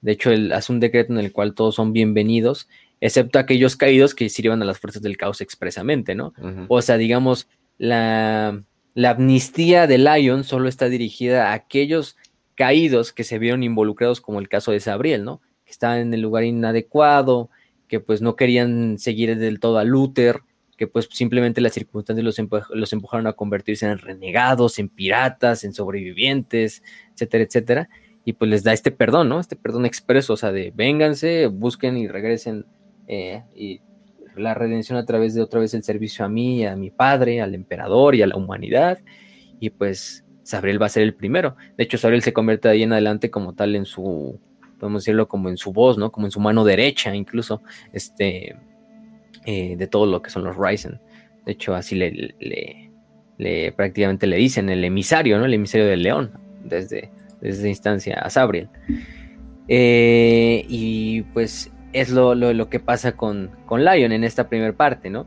De 0.00 0.12
hecho, 0.12 0.30
él 0.32 0.52
hace 0.52 0.72
un 0.72 0.80
decreto 0.80 1.12
en 1.12 1.18
el 1.18 1.32
cual 1.32 1.54
todos 1.54 1.76
son 1.76 1.92
bienvenidos, 1.92 2.68
excepto 3.00 3.38
aquellos 3.38 3.76
caídos 3.76 4.14
que 4.14 4.28
sirvan 4.28 4.62
a 4.62 4.64
las 4.64 4.78
fuerzas 4.78 5.02
del 5.02 5.16
caos 5.16 5.40
expresamente, 5.40 6.14
¿no? 6.14 6.34
O 6.68 6.82
sea, 6.82 6.96
digamos, 6.96 7.48
la, 7.78 8.62
la 8.94 9.10
amnistía 9.10 9.86
de 9.86 9.98
Lion 9.98 10.44
solo 10.44 10.68
está 10.68 10.88
dirigida 10.88 11.50
a 11.50 11.54
aquellos 11.54 12.16
caídos 12.54 13.12
que 13.12 13.24
se 13.24 13.38
vieron 13.38 13.62
involucrados, 13.62 14.20
como 14.20 14.40
el 14.40 14.48
caso 14.48 14.72
de 14.72 14.80
Sabriel, 14.80 15.24
¿no? 15.24 15.40
Que 15.64 15.70
estaban 15.70 15.98
en 15.98 16.12
el 16.14 16.20
lugar 16.20 16.44
inadecuado, 16.44 17.50
que 17.86 18.00
pues 18.00 18.20
no 18.20 18.36
querían 18.36 18.98
seguir 18.98 19.38
del 19.38 19.60
todo 19.60 19.78
a 19.78 19.84
Luther, 19.84 20.40
que 20.76 20.86
pues 20.86 21.08
simplemente 21.10 21.60
las 21.60 21.72
circunstancias 21.72 22.24
los, 22.24 22.92
empujaron 22.92 23.26
a 23.26 23.32
convertirse 23.32 23.86
en 23.86 23.98
renegados, 23.98 24.78
en 24.78 24.88
piratas, 24.88 25.64
en 25.64 25.72
sobrevivientes, 25.72 26.82
etcétera, 27.14 27.44
etcétera. 27.44 27.88
Y 28.24 28.34
pues 28.34 28.50
les 28.50 28.62
da 28.62 28.72
este 28.72 28.90
perdón, 28.90 29.28
¿no? 29.28 29.40
Este 29.40 29.56
perdón 29.56 29.86
expreso, 29.86 30.34
o 30.34 30.36
sea, 30.36 30.52
de 30.52 30.72
vénganse, 30.74 31.46
busquen 31.46 31.96
y 31.96 32.06
regresen 32.06 32.66
eh, 33.08 33.42
y 33.54 33.80
la 34.36 34.54
redención 34.54 34.98
a 34.98 35.04
través 35.04 35.34
de 35.34 35.42
otra 35.42 35.60
vez 35.60 35.74
el 35.74 35.82
servicio 35.82 36.24
a 36.24 36.28
mí, 36.28 36.64
a 36.64 36.76
mi 36.76 36.90
padre, 36.90 37.40
al 37.40 37.54
emperador 37.54 38.14
y 38.14 38.22
a 38.22 38.26
la 38.26 38.36
humanidad. 38.36 38.98
Y 39.58 39.70
pues 39.70 40.24
Sabriel 40.42 40.80
va 40.80 40.86
a 40.86 40.90
ser 40.90 41.02
el 41.02 41.14
primero. 41.14 41.56
De 41.76 41.84
hecho, 41.84 41.98
Sabriel 41.98 42.22
se 42.22 42.32
convierte 42.32 42.68
ahí 42.68 42.82
en 42.82 42.92
adelante 42.92 43.30
como 43.30 43.54
tal 43.54 43.74
en 43.74 43.84
su, 43.84 44.38
podemos 44.78 45.02
decirlo 45.02 45.28
como 45.28 45.48
en 45.48 45.56
su 45.56 45.72
voz, 45.72 45.98
¿no? 45.98 46.12
Como 46.12 46.26
en 46.26 46.30
su 46.30 46.40
mano 46.40 46.64
derecha, 46.64 47.14
incluso, 47.14 47.62
este, 47.92 48.56
eh, 49.44 49.76
de 49.76 49.86
todo 49.86 50.06
lo 50.06 50.22
que 50.22 50.30
son 50.30 50.44
los 50.44 50.56
Ryzen. 50.56 51.00
De 51.44 51.52
hecho, 51.52 51.74
así 51.74 51.96
le, 51.96 52.34
le, 53.38 53.72
prácticamente 53.72 54.26
le 54.26 54.36
dicen 54.36 54.68
el 54.68 54.84
emisario, 54.84 55.38
¿no? 55.38 55.46
El 55.46 55.54
emisario 55.54 55.86
del 55.86 56.02
león, 56.02 56.32
desde, 56.64 57.10
desde 57.40 57.68
instancia 57.68 58.18
a 58.18 58.30
Sabriel. 58.30 58.68
Eh, 59.68 60.64
y 60.68 61.22
pues 61.34 61.70
es 61.92 62.10
lo, 62.10 62.34
lo, 62.34 62.68
que 62.68 62.80
pasa 62.80 63.12
con, 63.12 63.50
con 63.66 63.84
Lion 63.84 64.12
en 64.12 64.24
esta 64.24 64.48
primera 64.48 64.72
parte, 64.72 65.10
¿no? 65.10 65.26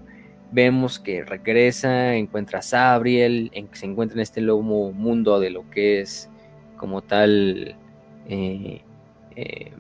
vemos 0.52 1.00
que 1.00 1.24
regresa, 1.24 2.16
encuentra 2.16 2.60
a 2.60 2.62
Sabriel, 2.62 3.50
en, 3.54 3.70
se 3.74 3.86
encuentra 3.86 4.16
en 4.16 4.22
este 4.22 4.42
nuevo 4.42 4.92
mundo 4.92 5.40
de 5.40 5.50
lo 5.50 5.70
que 5.70 6.02
es 6.02 6.30
como 6.78 7.02
tal 7.02 7.76
eh, 8.28 8.82
eh 9.36 9.72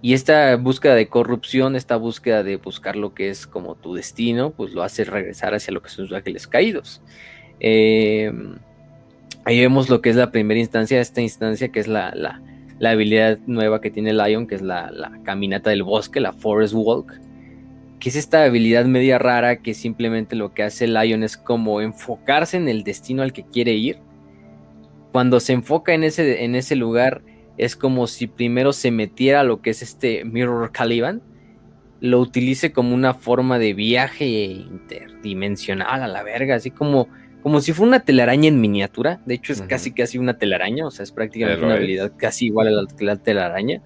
y 0.00 0.14
esta 0.14 0.54
búsqueda 0.56 0.94
de 0.94 1.08
corrupción, 1.08 1.74
esta 1.74 1.96
búsqueda 1.96 2.44
de 2.44 2.56
buscar 2.56 2.94
lo 2.94 3.14
que 3.14 3.30
es 3.30 3.48
como 3.48 3.74
tu 3.74 3.94
destino, 3.94 4.50
pues 4.52 4.72
lo 4.72 4.84
hace 4.84 5.04
regresar 5.04 5.54
hacia 5.54 5.72
lo 5.72 5.82
que 5.82 5.88
son 5.88 6.04
los 6.04 6.12
ángeles 6.12 6.46
caídos. 6.46 7.02
Eh, 7.58 8.32
ahí 9.44 9.58
vemos 9.58 9.88
lo 9.90 10.00
que 10.02 10.10
es 10.10 10.16
la 10.16 10.30
primera 10.30 10.60
instancia, 10.60 11.00
esta 11.00 11.20
instancia 11.20 11.72
que 11.72 11.80
es 11.80 11.88
la, 11.88 12.12
la, 12.14 12.40
habilidad 12.84 13.38
nueva 13.46 13.80
que 13.80 13.90
tiene 13.90 14.12
Lion, 14.12 14.46
que 14.46 14.54
es 14.54 14.62
la, 14.62 14.90
la, 14.90 15.18
caminata 15.24 15.70
del 15.70 15.82
bosque, 15.82 16.20
la 16.20 16.32
Forest 16.32 16.74
Walk, 16.74 17.20
que 17.98 18.08
es 18.08 18.16
esta 18.16 18.44
habilidad 18.44 18.84
media 18.84 19.18
rara 19.18 19.62
que 19.62 19.74
simplemente 19.74 20.36
lo 20.36 20.52
que 20.52 20.62
hace 20.62 20.86
Lion 20.86 21.22
es 21.22 21.36
como 21.36 21.80
enfocarse 21.80 22.56
en 22.56 22.68
el 22.68 22.84
destino 22.84 23.22
al 23.22 23.32
que 23.32 23.44
quiere 23.44 23.72
ir. 23.72 23.98
Cuando 25.12 25.40
se 25.40 25.54
enfoca 25.54 25.94
en 25.94 26.04
ese, 26.04 26.44
en 26.44 26.54
ese 26.54 26.76
lugar, 26.76 27.22
es 27.56 27.76
como 27.76 28.06
si 28.06 28.26
primero 28.26 28.72
se 28.72 28.90
metiera 28.90 29.40
a 29.40 29.44
lo 29.44 29.62
que 29.62 29.70
es 29.70 29.82
este 29.82 30.24
Mirror 30.24 30.72
Caliban, 30.72 31.22
lo 32.00 32.20
utilice 32.20 32.72
como 32.72 32.94
una 32.94 33.14
forma 33.14 33.58
de 33.58 33.72
viaje 33.72 34.26
interdimensional 34.26 36.02
a 36.02 36.08
la 36.08 36.22
verga, 36.22 36.56
así 36.56 36.70
como, 36.70 37.08
como 37.46 37.60
si 37.60 37.72
fuera 37.72 37.90
una 37.90 38.00
telaraña 38.00 38.48
en 38.48 38.60
miniatura. 38.60 39.20
De 39.24 39.34
hecho, 39.34 39.52
es 39.52 39.62
casi 39.62 39.92
casi 39.92 40.18
una 40.18 40.36
telaraña, 40.36 40.84
o 40.84 40.90
sea, 40.90 41.04
es 41.04 41.12
prácticamente 41.12 41.64
una 41.64 41.74
habilidad 41.74 42.10
casi 42.16 42.46
igual 42.46 42.66
a 42.66 42.84
la 42.98 43.16
telaraña 43.18 43.82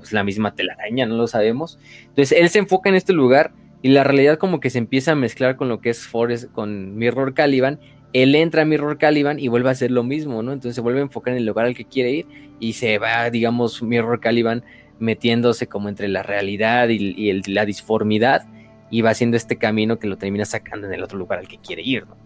es 0.00 0.12
la 0.12 0.22
misma 0.22 0.54
telaraña, 0.54 1.04
no 1.04 1.16
lo 1.16 1.26
sabemos. 1.26 1.80
Entonces 2.02 2.38
él 2.38 2.48
se 2.48 2.60
enfoca 2.60 2.90
en 2.90 2.94
este 2.94 3.12
lugar 3.12 3.50
y 3.82 3.88
la 3.88 4.04
realidad 4.04 4.38
como 4.38 4.60
que 4.60 4.70
se 4.70 4.78
empieza 4.78 5.10
a 5.10 5.14
mezclar 5.16 5.56
con 5.56 5.68
lo 5.68 5.80
que 5.80 5.90
es 5.90 6.06
Forest, 6.06 6.52
con 6.52 6.96
Mirror 6.96 7.34
Caliban. 7.34 7.80
Él 8.12 8.36
entra 8.36 8.62
a 8.62 8.66
Mirror 8.66 8.98
Caliban 8.98 9.40
y 9.40 9.48
vuelve 9.48 9.70
a 9.70 9.72
hacer 9.72 9.90
lo 9.90 10.04
mismo, 10.04 10.44
¿no? 10.44 10.52
Entonces 10.52 10.76
se 10.76 10.80
vuelve 10.80 11.00
a 11.00 11.02
enfocar 11.02 11.32
en 11.32 11.38
el 11.38 11.46
lugar 11.46 11.66
al 11.66 11.74
que 11.74 11.86
quiere 11.86 12.12
ir 12.12 12.26
y 12.60 12.74
se 12.74 12.98
va, 12.98 13.28
digamos, 13.30 13.82
Mirror 13.82 14.20
Caliban 14.20 14.62
metiéndose 15.00 15.66
como 15.66 15.88
entre 15.88 16.06
la 16.06 16.22
realidad 16.22 16.88
y, 16.88 17.32
la 17.52 17.66
disformidad 17.66 18.46
y 18.92 19.00
va 19.00 19.10
haciendo 19.10 19.36
este 19.36 19.56
camino 19.56 19.98
que 19.98 20.06
lo 20.06 20.18
termina 20.18 20.44
sacando 20.44 20.86
en 20.86 20.92
el 20.94 21.02
otro 21.02 21.18
lugar 21.18 21.40
al 21.40 21.48
que 21.48 21.58
quiere 21.58 21.82
ir. 21.82 22.06
¿no? 22.06 22.21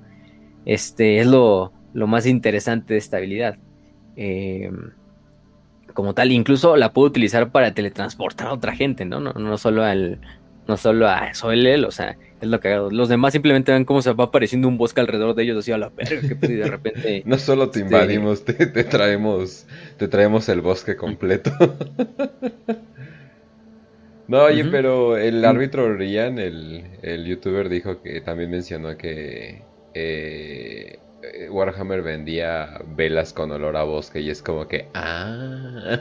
Este 0.66 1.20
es 1.20 1.26
lo, 1.26 1.72
más 1.94 2.26
interesante 2.26 2.94
de 2.94 2.98
esta 2.98 3.16
habilidad. 3.16 3.56
Eh, 4.16 4.70
como 5.94 6.12
tal, 6.12 6.32
incluso 6.32 6.76
la 6.76 6.92
puedo 6.92 7.08
utilizar 7.08 7.50
para 7.50 7.72
teletransportar 7.72 8.48
a 8.48 8.52
otra 8.52 8.76
gente, 8.76 9.06
¿no? 9.06 9.20
No, 9.20 9.32
no 9.32 9.56
solo 9.56 9.82
al, 9.82 10.20
no 10.68 10.76
solo 10.76 11.08
a 11.08 11.32
él, 11.52 11.84
o 11.84 11.90
sea, 11.90 12.16
es 12.40 12.48
lo 12.48 12.60
que 12.60 12.68
hago. 12.68 12.90
Los 12.90 13.08
demás 13.08 13.32
simplemente 13.32 13.72
ven 13.72 13.84
cómo 13.84 14.02
se 14.02 14.12
va 14.12 14.24
apareciendo 14.24 14.68
un 14.68 14.76
bosque 14.76 15.00
alrededor 15.00 15.34
de 15.34 15.44
ellos, 15.44 15.58
así 15.58 15.72
a 15.72 15.78
la 15.78 15.90
verga, 15.90 16.36
que 16.40 16.48
de 16.48 16.66
repente. 16.66 17.22
no 17.26 17.38
solo 17.38 17.70
te 17.70 17.80
este, 17.80 17.94
invadimos, 17.94 18.44
te, 18.44 18.84
traemos, 18.84 19.66
te 19.96 20.08
traemos 20.08 20.48
el 20.48 20.60
bosque 20.60 20.96
completo. 20.96 21.52
no, 24.28 24.42
oye, 24.42 24.64
pero 24.64 25.16
el 25.16 25.44
árbitro 25.44 25.94
Rian, 25.94 26.38
el, 26.38 26.84
el 27.02 27.24
youtuber, 27.24 27.68
dijo 27.68 28.02
que 28.02 28.20
también 28.20 28.50
mencionó 28.50 28.96
que 28.96 29.62
eh, 29.99 31.49
Warhammer 31.51 32.03
vendía 32.03 32.80
velas 32.97 33.32
con 33.32 33.51
olor 33.51 33.76
a 33.76 33.82
bosque 33.82 34.20
y 34.20 34.30
es 34.30 34.42
como 34.42 34.68
que, 34.68 34.88
ah, 34.94 35.99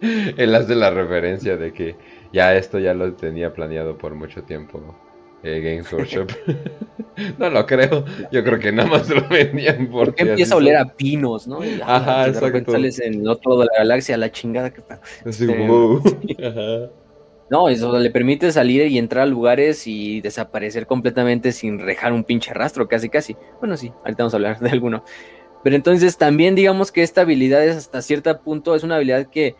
él 0.00 0.54
hace 0.54 0.74
la 0.74 0.90
referencia 0.90 1.56
de 1.56 1.72
que 1.72 1.96
ya 2.32 2.54
esto 2.56 2.78
ya 2.78 2.94
lo 2.94 3.12
tenía 3.14 3.52
planeado 3.52 3.96
por 3.96 4.14
mucho 4.14 4.42
tiempo 4.42 4.96
eh, 5.44 5.60
Games 5.60 5.92
Workshop. 5.92 6.32
no 7.38 7.50
lo 7.50 7.66
creo. 7.66 8.04
Yo 8.32 8.42
creo 8.42 8.58
que 8.58 8.72
nada 8.72 8.88
más 8.88 9.08
lo 9.08 9.28
vendían 9.28 9.88
porque. 9.88 10.22
empieza 10.22 10.54
a 10.54 10.56
oler 10.56 10.76
a 10.76 10.86
pinos, 10.86 11.46
¿no? 11.46 11.60
Ajá, 11.84 12.28
exacto. 12.28 12.72
sales 12.72 12.98
en 12.98 13.28
otro 13.28 13.58
de 13.58 13.66
la 13.66 13.78
galaxia, 13.78 14.16
la 14.16 14.32
chingada 14.32 14.72
que 14.72 14.82
Así, 15.24 15.44
este, 15.44 16.46
Ajá. 16.46 16.90
No, 17.50 17.68
eso 17.68 17.98
le 17.98 18.10
permite 18.10 18.50
salir 18.52 18.86
y 18.86 18.98
entrar 18.98 19.24
a 19.24 19.26
lugares 19.26 19.86
y 19.86 20.20
desaparecer 20.22 20.86
completamente 20.86 21.52
sin 21.52 21.76
dejar 21.78 22.12
un 22.12 22.24
pinche 22.24 22.54
rastro, 22.54 22.88
casi, 22.88 23.10
casi. 23.10 23.36
Bueno, 23.60 23.76
sí, 23.76 23.92
ahorita 24.04 24.22
vamos 24.22 24.34
a 24.34 24.36
hablar 24.36 24.58
de 24.60 24.70
alguno. 24.70 25.04
Pero 25.62 25.76
entonces 25.76 26.16
también 26.16 26.54
digamos 26.54 26.92
que 26.92 27.02
esta 27.02 27.22
habilidad 27.22 27.64
es 27.64 27.76
hasta 27.76 28.02
cierto 28.02 28.38
punto, 28.40 28.74
es 28.74 28.82
una 28.82 28.96
habilidad 28.96 29.26
que 29.26 29.56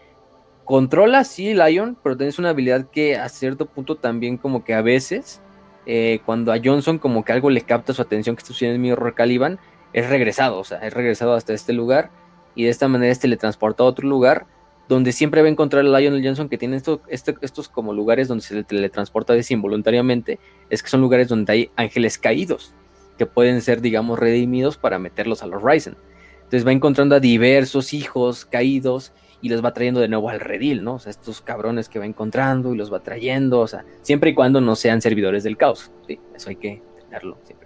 controla, 0.65 1.25
sí, 1.25 1.55
Lion, 1.55 1.97
pero 2.03 2.19
es 2.21 2.39
una 2.39 2.51
habilidad 2.51 2.89
que 2.91 3.17
a 3.17 3.29
cierto 3.29 3.67
punto 3.67 3.97
también 3.97 4.39
como 4.39 4.65
que 4.65 4.75
a 4.75 4.83
veces, 4.83 5.43
eh, 5.87 6.21
cuando 6.25 6.53
a 6.53 6.61
Johnson 6.63 6.99
como 6.99 7.25
que 7.25 7.33
algo 7.33 7.51
le 7.51 7.63
capta 7.63 7.93
su 7.93 8.03
atención 8.03 8.35
que 8.37 8.41
está 8.41 8.49
sucediendo 8.49 8.77
en 8.77 8.83
Mirror 8.83 9.15
Caliban, 9.15 9.59
es 9.93 10.09
regresado, 10.09 10.59
o 10.59 10.65
sea, 10.65 10.79
es 10.79 10.93
regresado 10.93 11.35
hasta 11.35 11.53
este 11.53 11.73
lugar 11.73 12.11
y 12.55 12.65
de 12.65 12.71
esta 12.71 12.89
manera 12.89 13.13
es 13.13 13.21
teletransportado 13.21 13.89
a 13.89 13.93
otro 13.93 14.09
lugar 14.09 14.47
donde 14.89 15.13
siempre 15.13 15.41
va 15.41 15.49
a 15.49 15.51
encontrar 15.51 15.85
a 15.85 15.99
Lionel 15.99 16.25
Johnson 16.25 16.49
que 16.49 16.59
tiene 16.59 16.81
este, 17.09 17.35
estos 17.41 17.69
como 17.69 17.93
lugares 17.93 18.29
donde 18.29 18.45
se 18.45 18.55
le 18.55 18.65
teletransporta 18.65 19.35
involuntariamente, 19.49 20.39
es 20.71 20.83
que 20.83 20.89
son 20.89 21.01
lugares 21.01 21.29
donde 21.29 21.53
hay 21.53 21.71
ángeles 21.77 22.19
caídos 22.19 22.75
que 23.19 23.27
pueden 23.27 23.63
ser, 23.63 23.81
digamos, 23.81 24.19
redimidos 24.19 24.77
para 24.77 24.99
meterlos 24.99 25.43
a 25.43 25.47
los 25.47 25.63
Ryzen. 25.63 25.97
Entonces 26.37 26.67
va 26.67 26.73
encontrando 26.73 27.15
a 27.15 27.21
diversos 27.21 27.95
hijos 27.95 28.45
caídos 28.45 29.13
y 29.41 29.49
los 29.49 29.65
va 29.65 29.73
trayendo 29.73 30.01
de 30.01 30.09
nuevo 30.09 30.31
al 30.31 30.41
redil, 30.41 30.83
¿no? 30.85 30.95
O 30.95 30.99
sea, 30.99 31.11
estos 31.11 31.41
cabrones 31.41 31.89
que 31.89 31.99
va 31.99 32.07
encontrando 32.07 32.75
y 32.75 32.77
los 32.77 32.93
va 32.93 33.01
trayendo, 33.01 33.61
o 33.61 33.67
sea, 33.67 33.85
siempre 34.03 34.31
y 34.31 34.35
cuando 34.35 34.61
no 34.61 34.75
sean 34.75 35.01
servidores 35.01 35.45
del 35.45 35.57
caos, 35.57 35.91
¿sí? 36.07 36.19
Eso 36.35 36.51
hay 36.51 36.57
que 36.57 36.83
tenerlo 37.05 37.39
siempre 37.45 37.64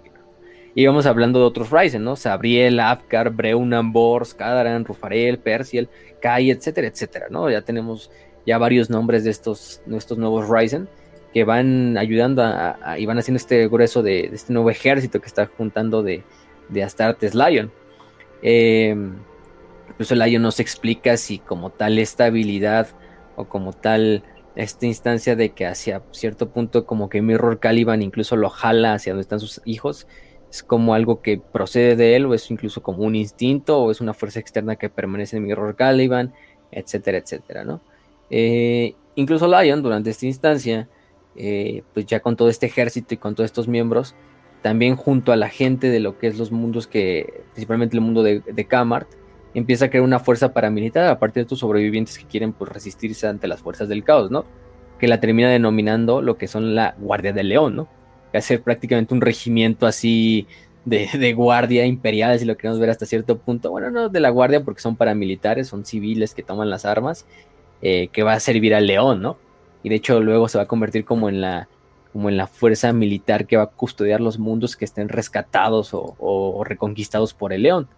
vamos 0.87 1.07
hablando 1.07 1.39
de 1.39 1.45
otros 1.45 1.70
Ryzen, 1.70 2.05
¿no? 2.05 2.16
Sabriel, 2.16 2.81
Apgar, 2.81 3.31
Breunan, 3.31 3.93
Bors, 3.93 4.35
Kadaran, 4.35 4.85
Rufarel, 4.85 5.39
Perciel, 5.39 5.89
Kai, 6.20 6.51
etcétera, 6.51 6.89
etcétera, 6.89 7.26
¿no? 7.31 7.51
Ya 7.51 7.62
tenemos 7.62 8.11
ya 8.47 8.59
varios 8.59 8.89
nombres 8.89 9.24
de 9.24 9.31
estos, 9.31 9.83
estos 9.91 10.18
nuevos 10.18 10.49
Ryzen 10.49 10.89
que 11.33 11.45
van 11.45 11.99
ayudando 11.99 12.43
a, 12.43 12.99
y 12.99 13.05
van 13.07 13.18
haciendo 13.18 13.37
este 13.37 13.68
grueso 13.68 14.03
de, 14.03 14.31
este 14.33 14.53
nuevo 14.53 14.70
ejército 14.70 15.20
que 15.20 15.26
está 15.26 15.47
juntando 15.47 16.03
de, 16.03 16.22
de 16.68 16.83
Astartes 16.83 17.35
Lion. 17.35 17.70
Eh, 18.43 18.97
Incluso 19.99 20.14
Lion 20.14 20.43
nos 20.43 20.61
explica 20.61 21.16
si 21.16 21.41
como 21.41 21.70
tal 21.70 21.99
esta 21.99 22.26
habilidad 22.26 22.87
o 23.35 23.47
como 23.47 23.72
tal 23.72 24.22
esta 24.55 24.87
instancia 24.87 25.35
de 25.35 25.51
que 25.51 25.66
hacia 25.66 26.03
cierto 26.12 26.51
punto 26.51 26.87
como 26.87 27.09
que 27.09 27.20
Mirror 27.20 27.59
Caliban 27.59 28.01
incluso 28.01 28.37
lo 28.37 28.49
jala 28.49 28.95
hacia 28.95 29.12
donde 29.12 29.22
están 29.22 29.41
sus 29.41 29.61
hijos, 29.64 30.07
es 30.51 30.62
como 30.62 30.94
algo 30.94 31.20
que 31.20 31.38
procede 31.38 31.96
de 31.96 32.16
él 32.16 32.26
o 32.26 32.34
es 32.34 32.51
incluso 32.51 32.82
como 32.82 33.05
un 33.05 33.14
instinto 33.14 33.78
o 33.78 33.90
es 33.90 34.01
una 34.01 34.14
fuerza 34.14 34.40
externa 34.40 34.76
que 34.76 34.88
permanece 34.88 35.36
en 35.36 35.44
Mirror 35.44 35.76
Caliban, 35.76 36.32
etcétera, 36.70 37.18
etcétera, 37.18 37.64
¿no? 37.64 37.80
Eh, 38.30 38.94
incluso 39.14 39.46
Lion 39.46 39.82
durante 39.82 40.11
esta 40.11 40.26
instancia, 40.26 40.88
eh, 41.36 41.82
pues 41.94 42.07
ya 42.07 42.20
con 42.20 42.36
todo 42.36 42.49
este 42.49 42.66
ejército 42.66 43.14
y 43.14 43.18
con 43.18 43.34
todos 43.34 43.46
estos 43.46 43.68
miembros, 43.68 44.14
también 44.62 44.96
junto 44.96 45.32
a 45.32 45.36
la 45.36 45.49
gente 45.49 45.90
de 45.90 46.01
lo 46.01 46.18
que 46.18 46.26
es 46.26 46.38
los 46.38 46.51
mundos 46.51 46.86
que, 46.86 47.42
principalmente 47.53 47.96
el 47.96 48.01
mundo 48.01 48.22
de, 48.22 48.40
de 48.40 48.64
Kamart, 48.66 49.09
empieza 49.55 49.86
a 49.86 49.90
crear 49.90 50.05
una 50.05 50.18
fuerza 50.18 50.53
paramilitar 50.53 51.07
a 51.07 51.18
partir 51.18 51.36
de 51.36 51.42
estos 51.42 51.61
sobrevivientes 51.61 52.18
que 52.18 52.26
quieren 52.26 52.53
pues, 52.53 52.70
resistirse 52.70 53.26
ante 53.26 53.49
las 53.49 53.61
fuerzas 53.61 53.88
del 53.88 54.05
caos, 54.05 54.30
¿no? 54.30 54.44
Que 54.99 55.09
la 55.09 55.20
termina 55.20 55.49
denominando 55.49 56.22
lo 56.22 56.36
que 56.38 56.49
son 56.49 56.74
la 56.74 56.94
Guardia 56.99 57.32
del 57.32 57.51
León, 57.51 57.76
¿no? 57.76 57.88
Que 58.33 58.39
hace 58.39 58.59
prácticamente 58.59 59.14
un 59.14 59.20
regimiento 59.20 59.87
así 59.87 60.47
de, 60.85 61.33
guardia 61.35 61.87
imperial, 61.87 62.39
si 62.39 62.45
lo 62.45 62.57
queremos 62.57 62.79
ver 62.79 62.91
hasta 62.91 63.07
cierto 63.07 63.39
punto. 63.39 63.70
Bueno, 63.70 63.91
no 63.91 64.09
de 64.09 64.20
la 64.20 64.31
guardia 64.31 64.64
porque 64.64 64.81
son 64.81 64.97
paramilitares, 64.97 65.68
son 65.68 65.85
civiles 65.85 66.35
que 66.35 66.43
toman 66.43 66.70
las 66.70 66.85
armas, 66.85 67.26
eh, 67.83 68.09
que 68.12 68.22
va 68.22 68.35
a 68.35 68.41
servir 68.41 68.74
al 68.74 68.87
león, 68.87 69.20
¿no? 69.22 69.37
Y 69.83 69.89
de 69.89 69.97
hecho 69.97 70.20
luego 70.20 70.49
se 70.49 70.59
va 70.59 70.64
a 70.64 70.68
convertir 70.68 71.05
como 71.05 71.29
en 71.29 71.41
la, 71.41 71.68
como 72.12 72.29
en 72.29 72.37
la 72.37 72.47
fuerza 72.47 72.93
militar 72.93 73.47
que 73.47 73.57
va 73.57 73.64
a 73.64 73.70
custodiar 73.70 74.20
los 74.20 74.39
mundos 74.39 74.76
que 74.76 74.85
estén 74.85 75.09
rescatados 75.09 75.91
o 75.93 76.62
reconquistados 76.64 77.35
por 77.35 77.53
el 77.53 77.62
león 77.62 77.89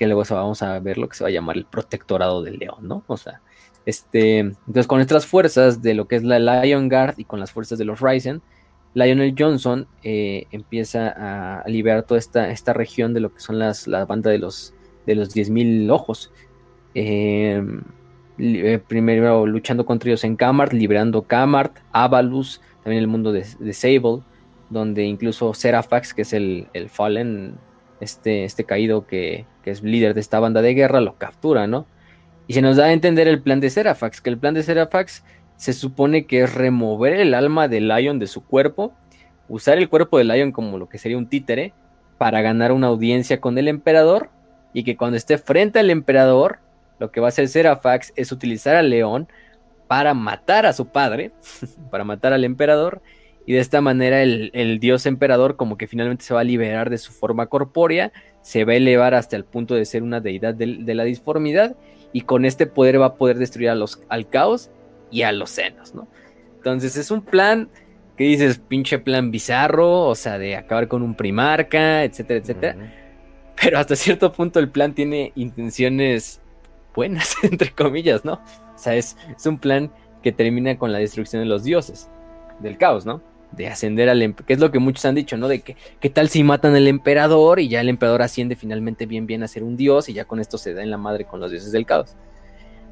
que 0.00 0.06
luego 0.06 0.22
vamos 0.30 0.62
a 0.62 0.78
ver 0.78 0.96
lo 0.96 1.10
que 1.10 1.14
se 1.14 1.24
va 1.24 1.28
a 1.28 1.30
llamar 1.30 1.58
el 1.58 1.66
protectorado 1.66 2.42
del 2.42 2.58
león, 2.58 2.88
¿no? 2.88 3.04
O 3.06 3.18
sea, 3.18 3.42
este, 3.84 4.38
entonces 4.38 4.86
con 4.86 5.02
estas 5.02 5.26
fuerzas 5.26 5.82
de 5.82 5.92
lo 5.92 6.08
que 6.08 6.16
es 6.16 6.22
la 6.22 6.38
Lion 6.38 6.88
Guard 6.88 7.18
y 7.18 7.24
con 7.24 7.38
las 7.38 7.52
fuerzas 7.52 7.78
de 7.78 7.84
los 7.84 8.00
Ryzen, 8.00 8.40
Lionel 8.94 9.34
Johnson 9.38 9.86
eh, 10.02 10.46
empieza 10.50 11.60
a 11.62 11.68
liberar 11.68 12.02
toda 12.04 12.18
esta, 12.18 12.50
esta 12.50 12.72
región 12.72 13.14
de 13.14 13.20
lo 13.20 13.32
que 13.32 13.40
son 13.40 13.58
las, 13.58 13.86
la 13.86 14.04
banda 14.04 14.30
de 14.30 14.38
los, 14.38 14.74
de 15.06 15.14
los 15.14 15.34
10.000 15.34 15.90
ojos. 15.90 16.32
Em, 16.94 17.82
eh, 18.38 18.80
primero 18.86 19.46
luchando 19.46 19.84
contra 19.84 20.10
ellos 20.10 20.24
en 20.24 20.36
Kamart, 20.36 20.72
liberando 20.72 21.22
Kamart, 21.22 21.78
Avalus, 21.92 22.60
también 22.82 23.02
el 23.02 23.08
mundo 23.08 23.32
de, 23.32 23.44
Sable, 23.72 24.22
donde 24.70 25.04
incluso 25.04 25.54
Serafax, 25.54 26.14
que 26.14 26.22
es 26.22 26.32
el, 26.32 26.68
el 26.72 26.88
Fallen, 26.88 27.58
este, 28.00 28.44
este 28.44 28.64
caído 28.64 29.06
que, 29.06 29.44
que 29.62 29.70
es 29.70 29.82
líder 29.82 30.14
de 30.14 30.20
esta 30.20 30.40
banda 30.40 30.62
de 30.62 30.74
guerra, 30.74 31.00
lo 31.00 31.16
captura, 31.16 31.66
¿no? 31.66 31.86
Y 32.46 32.54
se 32.54 32.62
nos 32.62 32.76
da 32.76 32.86
a 32.86 32.92
entender 32.92 33.28
el 33.28 33.42
plan 33.42 33.60
de 33.60 33.70
Serafax, 33.70 34.20
que 34.20 34.30
el 34.30 34.38
plan 34.38 34.54
de 34.54 34.62
Serafax 34.62 35.22
se 35.60 35.74
supone 35.74 36.24
que 36.24 36.40
es 36.40 36.54
remover 36.54 37.20
el 37.20 37.34
alma 37.34 37.68
de 37.68 37.82
Lion 37.82 38.18
de 38.18 38.26
su 38.26 38.42
cuerpo, 38.42 38.94
usar 39.46 39.76
el 39.76 39.90
cuerpo 39.90 40.16
de 40.16 40.24
Lion 40.24 40.52
como 40.52 40.78
lo 40.78 40.88
que 40.88 40.96
sería 40.96 41.18
un 41.18 41.26
títere, 41.26 41.74
para 42.16 42.40
ganar 42.40 42.72
una 42.72 42.86
audiencia 42.86 43.42
con 43.42 43.58
el 43.58 43.68
emperador, 43.68 44.30
y 44.72 44.84
que 44.84 44.96
cuando 44.96 45.18
esté 45.18 45.36
frente 45.36 45.78
al 45.78 45.90
emperador, 45.90 46.60
lo 46.98 47.10
que 47.10 47.20
va 47.20 47.26
a 47.26 47.28
hacer 47.28 47.46
Serafax 47.46 48.14
es 48.16 48.32
utilizar 48.32 48.74
al 48.74 48.88
león 48.88 49.28
para 49.86 50.14
matar 50.14 50.64
a 50.64 50.72
su 50.72 50.86
padre, 50.86 51.32
para 51.90 52.04
matar 52.04 52.32
al 52.32 52.44
emperador, 52.44 53.02
y 53.44 53.52
de 53.52 53.58
esta 53.58 53.82
manera 53.82 54.22
el, 54.22 54.50
el, 54.54 54.80
dios 54.80 55.04
emperador 55.04 55.56
como 55.56 55.76
que 55.76 55.86
finalmente 55.86 56.24
se 56.24 56.32
va 56.32 56.40
a 56.40 56.44
liberar 56.44 56.88
de 56.88 56.96
su 56.96 57.12
forma 57.12 57.48
corpórea 57.48 58.12
se 58.42 58.64
va 58.64 58.72
a 58.72 58.76
elevar 58.76 59.14
hasta 59.14 59.36
el 59.36 59.44
punto 59.44 59.74
de 59.74 59.84
ser 59.84 60.02
una 60.02 60.20
deidad 60.20 60.54
de, 60.54 60.94
la 60.94 61.04
disformidad 61.04 61.76
y 62.12 62.22
con 62.22 62.44
este 62.44 62.66
poder 62.66 63.00
va 63.00 63.06
a 63.06 63.14
poder 63.14 63.38
destruir 63.38 63.68
a 63.70 63.74
los, 63.74 64.00
al 64.08 64.28
caos 64.28 64.70
y 65.10 65.22
a 65.22 65.32
los 65.32 65.50
senos, 65.50 65.94
¿no? 65.94 66.08
Entonces 66.56 66.96
es 66.96 67.10
un 67.10 67.22
plan 67.22 67.68
que 68.16 68.24
dices, 68.24 68.58
pinche 68.58 68.98
plan 68.98 69.30
bizarro, 69.30 70.02
o 70.02 70.14
sea, 70.14 70.38
de 70.38 70.56
acabar 70.56 70.88
con 70.88 71.02
un 71.02 71.14
primarca, 71.14 72.04
etcétera, 72.04 72.40
etcétera. 72.40 72.76
Pero 73.60 73.78
hasta 73.78 73.96
cierto 73.96 74.32
punto 74.32 74.58
el 74.58 74.68
plan 74.68 74.94
tiene 74.94 75.32
intenciones 75.36 76.40
buenas, 76.94 77.34
entre 77.42 77.70
comillas, 77.70 78.24
¿no? 78.24 78.34
O 78.34 78.78
sea, 78.78 78.94
es, 78.94 79.16
es 79.36 79.46
un 79.46 79.58
plan 79.58 79.90
que 80.22 80.32
termina 80.32 80.78
con 80.78 80.92
la 80.92 80.98
destrucción 80.98 81.42
de 81.42 81.48
los 81.48 81.64
dioses, 81.64 82.10
del 82.60 82.76
caos, 82.76 83.06
¿no? 83.06 83.22
de 83.52 83.68
ascender 83.68 84.08
al 84.08 84.22
emperador, 84.22 84.46
que 84.46 84.52
es 84.52 84.60
lo 84.60 84.70
que 84.70 84.78
muchos 84.78 85.04
han 85.04 85.14
dicho, 85.14 85.36
¿no? 85.36 85.48
De 85.48 85.60
que, 85.60 85.76
¿qué 86.00 86.10
tal 86.10 86.28
si 86.28 86.42
matan 86.44 86.74
al 86.74 86.86
emperador 86.86 87.60
y 87.60 87.68
ya 87.68 87.80
el 87.80 87.88
emperador 87.88 88.22
asciende 88.22 88.56
finalmente 88.56 89.06
bien, 89.06 89.26
bien 89.26 89.42
a 89.42 89.48
ser 89.48 89.64
un 89.64 89.76
dios 89.76 90.08
y 90.08 90.12
ya 90.12 90.24
con 90.24 90.40
esto 90.40 90.58
se 90.58 90.74
da 90.74 90.82
en 90.82 90.90
la 90.90 90.98
madre 90.98 91.24
con 91.24 91.40
los 91.40 91.50
dioses 91.50 91.72
del 91.72 91.86
caos? 91.86 92.16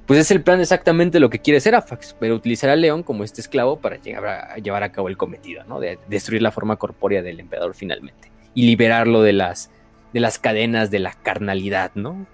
Pues 0.08 0.20
es 0.20 0.30
el 0.30 0.42
plan 0.42 0.58
exactamente 0.58 1.20
lo 1.20 1.28
que 1.28 1.38
quiere 1.38 1.60
Serafax, 1.60 2.16
pero 2.18 2.34
utilizar 2.34 2.70
al 2.70 2.80
león 2.80 3.02
como 3.02 3.24
este 3.24 3.42
esclavo 3.42 3.78
para 3.78 3.96
llegar 3.96 4.26
a, 4.26 4.56
llevar 4.56 4.82
a 4.82 4.90
cabo 4.90 5.08
el 5.08 5.18
cometido, 5.18 5.64
¿no? 5.64 5.80
De 5.80 5.98
destruir 6.08 6.40
la 6.40 6.50
forma 6.50 6.76
corpórea 6.76 7.20
del 7.20 7.38
emperador 7.38 7.74
finalmente 7.74 8.32
y 8.54 8.64
liberarlo 8.64 9.20
de 9.20 9.34
las, 9.34 9.70
de 10.14 10.20
las 10.20 10.38
cadenas 10.38 10.90
de 10.90 11.00
la 11.00 11.12
carnalidad, 11.12 11.90
¿no? 11.94 12.26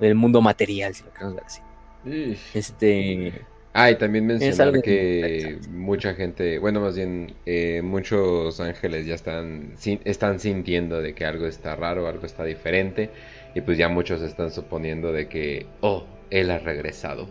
Del 0.00 0.16
mundo 0.16 0.42
material, 0.42 0.92
si 0.92 1.04
lo 1.04 1.12
queremos 1.12 1.36
ver 1.36 1.44
así. 1.44 1.62
Este 2.52 3.32
Ah, 3.76 3.90
y 3.90 3.96
también 3.96 4.24
mencionar 4.24 4.80
que 4.82 5.58
mucha 5.68 6.14
gente, 6.14 6.60
bueno, 6.60 6.80
más 6.80 6.94
bien 6.94 7.34
eh, 7.44 7.82
muchos 7.82 8.60
ángeles 8.60 9.04
ya 9.04 9.16
están, 9.16 9.74
están 10.04 10.38
sintiendo 10.38 11.02
de 11.02 11.12
que 11.12 11.24
algo 11.24 11.48
está 11.48 11.74
raro, 11.74 12.06
algo 12.06 12.24
está 12.24 12.44
diferente, 12.44 13.10
y 13.52 13.62
pues 13.62 13.76
ya 13.76 13.88
muchos 13.88 14.22
están 14.22 14.52
suponiendo 14.52 15.12
de 15.12 15.26
que, 15.26 15.66
oh, 15.80 16.04
él 16.30 16.50
ha 16.50 16.58
regresado. 16.58 17.28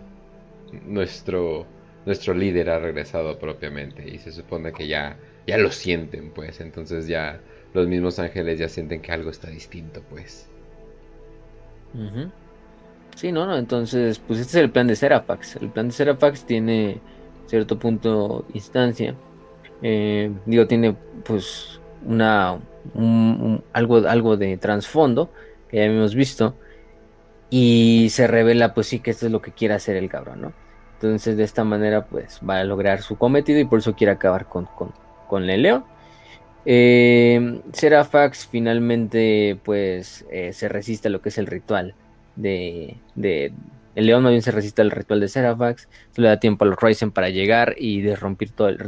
Nuestro, 0.86 1.66
nuestro 2.06 2.34
líder 2.34 2.70
ha 2.70 2.80
regresado 2.80 3.38
propiamente, 3.40 4.08
y 4.10 4.18
se 4.20 4.32
supone 4.32 4.74
que 4.74 4.88
ya, 4.88 5.18
ya 5.48 5.58
lo 5.58 5.72
sienten, 5.72 6.32
pues, 6.32 6.60
entonces 6.62 7.08
ya 7.08 7.40
los 7.74 7.88
mismos 7.88 8.20
ángeles 8.20 8.60
ya 8.60 8.70
sienten 8.70 9.02
que 9.02 9.12
algo 9.12 9.30
está 9.30 9.50
distinto, 9.50 10.02
pues. 10.10 10.50
Sí, 13.16 13.32
no, 13.32 13.46
no, 13.46 13.58
entonces, 13.58 14.20
pues 14.20 14.40
este 14.40 14.58
es 14.58 14.64
el 14.64 14.72
plan 14.72 14.88
de 14.88 14.96
Serafax. 14.96 15.58
El 15.58 15.70
plan 15.70 15.88
de 15.88 15.94
Serafax 15.94 16.46
tiene 16.46 17.00
cierto 17.46 17.78
punto 17.78 18.46
instancia. 18.54 19.16
Eh, 19.82 20.32
digo, 20.46 20.66
tiene 20.66 20.96
pues 21.24 21.80
una 22.06 22.60
algo, 23.74 23.98
algo 24.08 24.38
de 24.38 24.58
trasfondo 24.58 25.30
que 25.70 25.78
ya 25.78 25.84
hemos 25.84 26.16
visto. 26.16 26.56
Y 27.56 28.10
se 28.10 28.26
revela, 28.26 28.74
pues 28.74 28.88
sí, 28.88 29.00
que 29.00 29.12
esto 29.12 29.28
es 29.28 29.32
lo 29.32 29.40
que 29.44 29.52
quiere 29.52 29.76
hacer 29.76 29.96
el 29.96 30.10
cabrón, 30.10 30.42
¿no? 30.42 30.54
Entonces, 30.96 31.38
de 31.38 31.44
esta 31.44 31.64
manera, 31.64 32.08
pues 32.08 32.40
va 32.50 32.58
a 32.58 32.64
lograr 32.64 33.04
su 33.04 33.16
cometido 33.16 33.60
y 33.60 33.66
por 33.66 33.78
eso 33.78 33.94
quiere 33.94 34.12
acabar 34.12 34.48
con, 34.48 34.66
con, 34.66 34.92
con 35.28 35.48
el 35.48 35.62
león. 35.62 35.86
Eh, 36.66 37.62
Serafax 37.72 38.48
finalmente, 38.48 39.60
pues, 39.64 40.26
eh, 40.32 40.52
se 40.52 40.68
resiste 40.68 41.10
a 41.10 41.12
lo 41.12 41.22
que 41.22 41.30
es 41.30 41.38
el 41.38 41.46
ritual 41.46 41.94
de, 42.36 42.98
el 43.94 44.06
león 44.08 44.24
más 44.24 44.32
bien 44.32 44.42
se 44.42 44.50
resiste 44.50 44.82
al 44.82 44.90
ritual 44.90 45.20
de 45.20 45.28
Serafax, 45.28 45.88
le 46.16 46.30
da 46.30 46.40
tiempo 46.40 46.66
a 46.66 46.68
los 46.68 46.82
Ryzen 46.82 47.12
para 47.12 47.30
llegar 47.30 47.76
y 47.78 48.02
disromper, 48.02 48.50
todo 48.50 48.70
el, 48.70 48.80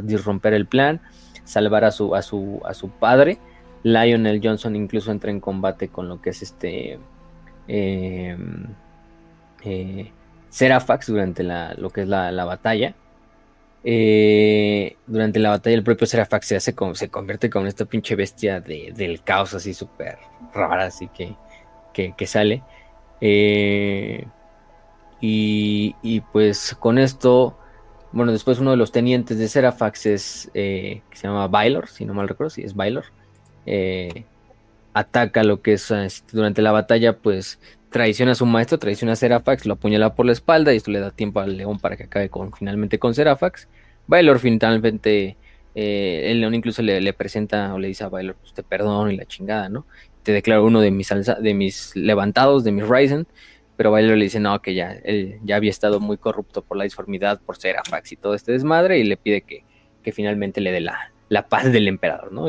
el 0.54 0.66
plan, 0.66 1.00
salvar 1.44 1.84
a 1.84 1.92
su, 1.92 2.16
a 2.16 2.22
su, 2.22 2.60
a 2.64 2.74
su 2.74 2.90
padre. 2.90 3.38
Lionel 3.84 4.40
Johnson 4.42 4.74
incluso 4.74 5.12
entra 5.12 5.30
en 5.30 5.38
combate 5.38 5.86
con 5.86 6.08
lo 6.08 6.20
que 6.20 6.30
es 6.30 6.42
este 6.42 6.98
em, 7.68 8.66
eh, 9.64 10.12
durante 11.06 11.42
la, 11.42 11.74
lo 11.74 11.90
que 11.90 12.02
es 12.02 12.08
la, 12.08 12.44
batalla. 12.44 12.94
Eh, 13.84 14.96
durante 15.06 15.38
la 15.38 15.50
batalla 15.50 15.76
el 15.76 15.84
propio 15.84 16.06
Serafax 16.06 16.46
se 16.46 16.56
hace 16.56 16.74
como, 16.74 16.94
se 16.94 17.08
convierte 17.08 17.50
como 17.50 17.66
esta 17.66 17.84
pinche 17.84 18.16
bestia 18.16 18.60
del 18.60 19.22
caos 19.22 19.54
así 19.54 19.74
súper 19.74 20.18
rara 20.52 20.86
así 20.86 21.08
que, 21.08 21.36
que 21.94 22.26
sale 22.26 22.64
eh, 23.20 24.26
y, 25.20 26.20
pues 26.32 26.76
con 26.78 26.98
esto, 26.98 27.58
bueno, 28.12 28.32
después 28.32 28.58
uno 28.58 28.70
de 28.70 28.76
los 28.76 28.92
tenientes 28.92 29.38
de 29.38 29.48
Serafax 29.48 30.06
es, 30.06 30.50
eh, 30.54 31.02
que 31.10 31.16
se 31.16 31.26
llama 31.26 31.48
Baylor, 31.48 31.88
si 31.88 32.04
no 32.04 32.14
mal 32.14 32.28
recuerdo, 32.28 32.50
si 32.50 32.62
es 32.62 32.74
Baylor, 32.74 33.04
eh, 33.64 34.24
ataca 34.96 35.44
lo 35.44 35.60
que 35.60 35.74
es 35.74 35.90
este, 35.90 36.36
durante 36.36 36.62
la 36.62 36.72
batalla, 36.72 37.18
pues 37.18 37.60
traiciona 37.90 38.32
a 38.32 38.34
su 38.34 38.46
maestro, 38.46 38.78
traiciona 38.78 39.12
a 39.12 39.16
Serafax, 39.16 39.66
lo 39.66 39.74
apuñala 39.74 40.14
por 40.14 40.24
la 40.24 40.32
espalda 40.32 40.72
y 40.72 40.78
esto 40.78 40.90
le 40.90 41.00
da 41.00 41.10
tiempo 41.10 41.40
al 41.40 41.56
león 41.56 41.78
para 41.78 41.96
que 41.96 42.04
acabe 42.04 42.30
con, 42.30 42.52
finalmente 42.52 42.98
con 42.98 43.14
Serafax. 43.14 43.68
Baylor 44.06 44.38
finalmente, 44.38 45.36
el 45.74 46.40
león 46.40 46.54
incluso 46.54 46.80
le, 46.80 47.12
presenta 47.12 47.74
o 47.74 47.78
le 47.78 47.88
dice 47.88 48.04
a 48.04 48.08
Baylor, 48.08 48.36
pues 48.40 48.54
te 48.54 48.62
perdono 48.62 49.10
y 49.10 49.16
la 49.16 49.26
chingada, 49.26 49.68
¿no? 49.68 49.84
te 50.22 50.32
declaro 50.32 50.64
uno 50.64 50.80
de 50.80 50.90
mis, 50.90 51.08
de 51.40 51.54
mis 51.54 51.94
levantados, 51.94 52.64
de 52.64 52.72
mis 52.72 52.88
Ryzen, 52.88 53.28
pero 53.76 53.92
Baylor 53.92 54.16
le 54.16 54.24
dice 54.24 54.40
no, 54.40 54.60
que 54.60 54.74
ya, 54.74 54.92
él 55.04 55.38
ya 55.44 55.56
había 55.56 55.70
estado 55.70 56.00
muy 56.00 56.16
corrupto 56.16 56.62
por 56.62 56.76
la 56.76 56.84
disformidad, 56.84 57.40
por 57.42 57.58
ser 57.58 57.76
Afax 57.76 58.12
y 58.12 58.16
todo 58.16 58.34
este 58.34 58.50
desmadre, 58.50 58.98
y 58.98 59.04
le 59.04 59.16
pide 59.16 59.42
que, 59.42 59.62
que 60.02 60.10
finalmente 60.10 60.60
le 60.60 60.72
dé 60.72 60.80
la, 60.80 61.12
la, 61.28 61.46
paz 61.46 61.70
del 61.70 61.86
emperador, 61.86 62.32
¿no? 62.32 62.48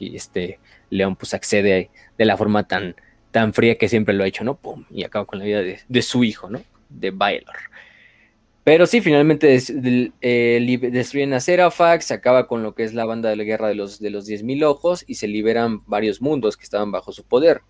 Este 0.00 0.58
León 0.90 1.16
pues 1.16 1.34
accede 1.34 1.90
de 2.18 2.24
la 2.24 2.36
forma 2.36 2.66
tan, 2.66 2.96
tan 3.30 3.52
fría 3.52 3.76
que 3.76 3.88
siempre 3.88 4.14
lo 4.14 4.24
ha 4.24 4.28
hecho, 4.28 4.44
¿no? 4.44 4.56
Pum, 4.56 4.84
y 4.90 5.04
acaba 5.04 5.24
con 5.24 5.38
la 5.38 5.44
vida 5.44 5.62
de, 5.62 5.80
de 5.88 6.02
su 6.02 6.24
hijo, 6.24 6.48
¿no? 6.50 6.62
De 6.88 7.10
Baylor. 7.10 7.56
Pero 8.64 8.86
sí, 8.86 9.02
finalmente 9.02 9.58
eh, 10.22 10.78
destruyen 10.90 11.34
a 11.34 11.40
Serafax, 11.40 12.06
se 12.06 12.14
acaba 12.14 12.46
con 12.48 12.62
lo 12.62 12.74
que 12.74 12.82
es 12.82 12.94
la 12.94 13.04
banda 13.04 13.28
de 13.28 13.36
la 13.36 13.44
guerra 13.44 13.68
de 13.68 13.74
los, 13.74 14.00
de 14.00 14.08
los 14.08 14.26
10.000 14.26 14.64
ojos 14.64 15.04
y 15.06 15.16
se 15.16 15.28
liberan 15.28 15.80
varios 15.86 16.22
mundos 16.22 16.56
que 16.56 16.64
estaban 16.64 16.90
bajo 16.90 17.12
su 17.12 17.24
poder. 17.24 17.60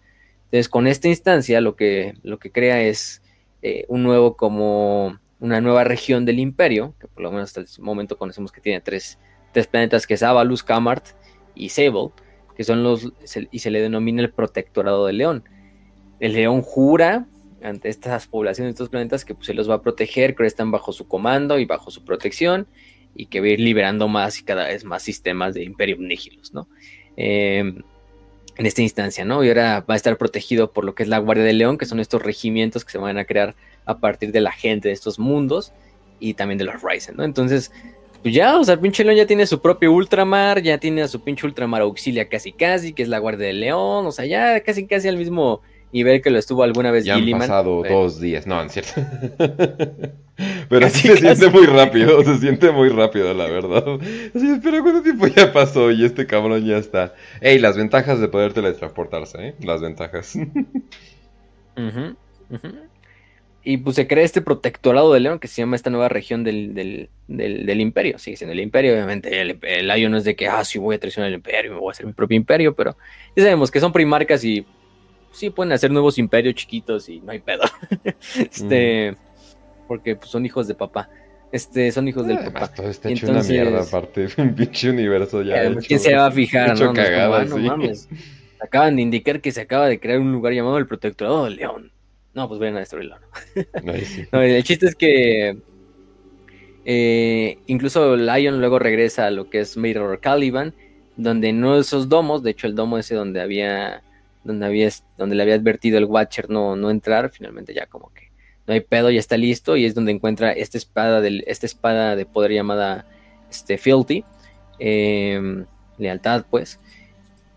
Entonces, 0.45 0.69
con 0.69 0.87
esta 0.87 1.09
instancia, 1.09 1.61
lo 1.61 1.75
que, 1.75 2.15
lo 2.23 2.39
que 2.39 2.53
crea 2.53 2.81
es 2.81 3.23
eh, 3.63 3.85
un 3.89 4.05
nuevo, 4.05 4.37
como 4.37 5.19
una 5.41 5.61
nueva 5.61 5.83
región 5.83 6.25
del 6.25 6.39
imperio, 6.39 6.95
que 7.01 7.09
por 7.09 7.25
lo 7.25 7.33
menos 7.33 7.49
hasta 7.49 7.61
el 7.63 7.67
momento 7.81 8.17
conocemos 8.17 8.53
que 8.53 8.61
tiene 8.61 8.81
tres, 8.81 9.19
tres 9.53 9.67
planetas, 9.67 10.07
que 10.07 10.15
es 10.15 10.23
Avalus, 10.23 10.63
Kamart 10.63 11.09
y 11.55 11.69
Sable, 11.71 12.11
que 12.57 12.65
son 12.65 12.83
los, 12.83 13.13
y 13.51 13.59
se 13.59 13.71
le 13.71 13.81
denomina 13.81 14.23
el 14.23 14.31
protectorado 14.31 15.07
del 15.07 15.19
león. 15.19 15.45
El 16.21 16.35
león 16.35 16.63
jura 16.63 17.27
ante 17.63 17.89
estas 17.89 18.27
poblaciones, 18.27 18.75
estos 18.75 18.91
planetas, 18.91 19.25
que 19.25 19.35
pues, 19.35 19.47
se 19.47 19.55
los 19.55 19.69
va 19.69 19.77
a 19.77 19.83
proteger, 19.83 20.35
que 20.35 20.47
están 20.47 20.71
bajo 20.71 20.93
su 20.93 21.09
comando 21.09 21.59
y 21.59 21.65
bajo 21.65 21.91
su 21.91 22.05
protección, 22.05 22.67
y 23.15 23.27
que 23.27 23.41
va 23.41 23.47
a 23.47 23.51
ir 23.51 23.61
liberando 23.61 24.07
más 24.07 24.39
y 24.39 24.45
cada 24.45 24.67
vez 24.67 24.85
más 24.85 25.03
sistemas 25.03 25.55
de 25.55 25.65
Imperium 25.65 26.07
Nigilos, 26.07 26.53
¿no? 26.53 26.69
Em, 27.17 27.83
en 28.57 28.67
esta 28.67 28.83
instancia, 28.83 29.25
¿no? 29.25 29.43
Y 29.43 29.49
ahora 29.49 29.85
va 29.89 29.95
a 29.95 29.97
estar 29.97 30.17
protegido 30.19 30.73
por 30.73 30.85
lo 30.85 30.95
que 30.95 31.05
es 31.05 31.09
la 31.09 31.19
Guardia 31.19 31.45
del 31.45 31.59
León, 31.59 31.79
que 31.79 31.87
son 31.87 32.01
estos 32.01 32.23
regimientos 32.23 32.85
que 32.85 32.93
se 32.93 32.99
van 32.99 33.19
a 33.19 33.25
crear 33.25 33.55
a 33.87 33.99
partir 33.99 34.31
de 34.31 34.41
la 34.41 34.53
gente 34.53 34.89
de 34.89 34.95
estos 34.95 35.19
mundos 35.19 35.73
y 36.21 36.35
también 36.35 36.59
de 36.59 36.65
los 36.65 36.83
Ryzen, 36.83 37.17
¿no? 37.17 37.25
Entonces, 37.25 37.73
pues 38.25 38.33
ya, 38.33 38.59
o 38.59 38.65
sea, 38.65 38.73
el 38.73 38.81
pinche 38.81 39.05
León 39.05 39.19
ya 39.19 39.27
tiene 39.27 39.45
su 39.45 39.61
propio 39.61 39.93
ultramar, 39.93 40.63
ya 40.63 40.79
tiene 40.79 41.03
a 41.03 41.09
su 41.09 41.21
pinche 41.21 41.47
ultramar 41.47 41.83
auxilia 41.83 42.27
casi 42.27 42.53
casi, 42.53 42.95
que 42.95 43.03
es 43.03 43.09
la 43.11 43.19
Guardia 43.19 43.49
del 43.49 43.61
León, 43.61 44.07
o 44.07 44.13
sea, 44.13 44.25
ya 44.25 44.63
casi 44.63 44.87
casi 44.87 45.09
al 45.09 45.19
mismo 45.19 45.61
ver 45.93 46.23
que 46.23 46.31
lo 46.31 46.39
estuvo 46.39 46.63
alguna 46.63 46.91
vez 46.91 47.05
ya 47.05 47.17
han 47.17 47.31
pasado 47.33 47.83
dos 47.87 48.19
días, 48.19 48.47
no, 48.47 48.63
en 48.63 48.71
cierto. 48.71 48.95
Pero 50.71 50.89
sí 50.89 51.09
se 51.09 51.19
siente 51.19 51.51
muy 51.51 51.67
rápido, 51.67 52.25
se 52.25 52.39
siente 52.39 52.71
muy 52.71 52.89
rápido, 52.89 53.35
la 53.35 53.45
verdad. 53.45 53.85
Así, 54.35 54.51
espera, 54.53 54.81
¿cuánto 54.81 55.03
tiempo 55.03 55.27
ya 55.27 55.53
pasó? 55.53 55.91
Y 55.91 56.03
este 56.03 56.27
cabrón 56.27 56.65
ya 56.65 56.79
está. 56.79 57.15
Ey, 57.43 57.59
las 57.59 57.77
ventajas 57.77 58.21
de 58.21 58.29
poder 58.29 58.55
teletransportarse, 58.55 59.49
¿eh? 59.49 59.55
Las 59.61 59.83
ventajas. 59.83 60.39
Y 63.67 63.79
pues 63.79 63.97
se 63.97 64.07
crea 64.07 64.25
este 64.25 64.43
protectorado 64.43 65.13
de 65.15 65.21
León 65.21 65.39
que 65.39 65.49
se 65.49 65.63
llama 65.63 65.75
esta 65.75 65.89
nueva 65.89 66.11
región 66.11 66.45
del, 66.45 66.75
del, 66.75 67.09
del, 67.27 67.81
imperio. 67.81 68.19
Sigue 68.19 68.37
siendo 68.37 68.53
el 68.53 68.61
imperio, 68.61 68.93
obviamente. 68.93 69.41
El, 69.41 69.59
el 69.63 70.11
no 70.11 70.19
es 70.19 70.25
de 70.25 70.37
que, 70.37 70.49
ah, 70.49 70.63
sí, 70.65 70.79
voy 70.79 70.97
a 70.97 71.01
traicionar 71.01 71.29
el 71.29 71.37
imperio, 71.37 71.73
me 71.73 71.79
voy 71.79 71.89
a 71.89 71.93
hacer 71.93 72.05
mi 72.05 72.13
propio 72.13 72.37
imperio, 72.37 72.75
pero 72.75 72.95
ya 73.35 73.43
sabemos 73.43 73.71
que 73.71 73.81
son 73.81 73.91
primarcas 73.91 74.45
y 74.45 74.67
sí 75.33 75.49
pueden 75.49 75.73
hacer 75.73 75.91
nuevos 75.91 76.19
imperios 76.19 76.55
chiquitos 76.55 77.09
y 77.09 77.21
no 77.21 77.33
hay 77.33 77.39
pedo. 77.39 77.63
este, 78.39 79.17
porque 79.89 80.17
pues, 80.17 80.31
son 80.31 80.45
hijos 80.45 80.69
de 80.69 80.75
papá. 80.75 81.09
Este, 81.51 81.91
son 81.93 82.07
hijos 82.07 82.27
del 82.27 82.39
papá. 82.39 82.69
Todo 82.69 82.91
está 82.91 83.09
hecho 83.09 83.31
una 83.31 83.43
mierda 83.43 83.83
aparte, 83.83 84.29
un 84.39 84.55
pinche 84.55 84.91
universo 84.91 85.41
ya. 85.43 85.65
Eh, 85.65 85.77
¿Quién 85.87 86.01
se 86.01 86.15
va 86.15 86.27
a 86.27 86.31
fijar? 86.31 86.79
¿no? 86.79 86.93
Ah, 86.97 87.45
no, 87.49 87.57
mames. 87.57 88.09
Acaban 88.61 88.97
de 88.97 89.03
indicar 89.03 89.41
que 89.41 89.53
se 89.53 89.61
acaba 89.61 89.89
de 89.89 90.01
crear 90.01 90.19
un 90.19 90.33
lugar 90.33 90.53
llamado 90.53 90.77
el 90.79 90.87
Protectorado 90.87 91.45
del 91.45 91.57
León. 91.57 91.94
No, 92.35 92.49
pues 92.49 92.59
vayan 92.61 92.77
a 92.77 92.81
destruirlo. 92.81 93.17
no, 94.33 94.43
el 94.43 94.63
chiste 94.65 94.87
es 94.87 94.95
que 94.95 95.59
eh, 96.85 97.59
incluso 97.67 98.17
Lion 98.17 98.61
luego 98.61 98.79
regresa 98.79 99.27
a 99.27 99.31
lo 99.31 99.49
que 99.49 99.61
es 99.61 99.77
Mirror 99.77 100.21
Caliban, 100.21 100.75
donde 101.17 101.53
no 101.53 101.79
esos 101.79 102.09
domos, 102.09 102.43
de 102.43 102.51
hecho 102.51 102.67
el 102.67 102.75
domo 102.75 102.99
ese 102.99 103.15
donde 103.15 103.41
había 103.41 104.03
donde, 104.45 104.67
había, 104.67 104.91
donde 105.17 105.35
le 105.35 105.43
había 105.43 105.55
advertido 105.55 105.99
el 105.99 106.05
Watcher 106.05 106.51
no, 106.51 106.77
no 106.77 106.91
entrar, 106.91 107.31
finalmente 107.31 107.75
ya 107.75 107.87
como 107.87 108.13
que 108.13 108.31
no 108.67 108.75
hay 108.75 108.81
pedo, 108.81 109.11
ya 109.11 109.19
está 109.19 109.37
listo, 109.37 109.77
y 109.77 109.85
es 109.85 109.95
donde 109.95 110.13
encuentra 110.13 110.53
esta 110.53 110.79
espada, 110.79 111.21
del, 111.21 111.45
esta 111.47 111.67
espada 111.67 112.17
de 112.17 112.27
poder 112.27 112.53
llamada 112.53 113.07
este, 113.51 113.79
Filthy, 113.79 114.25
em, 114.79 115.67
lealtad 115.99 116.45
pues, 116.49 116.79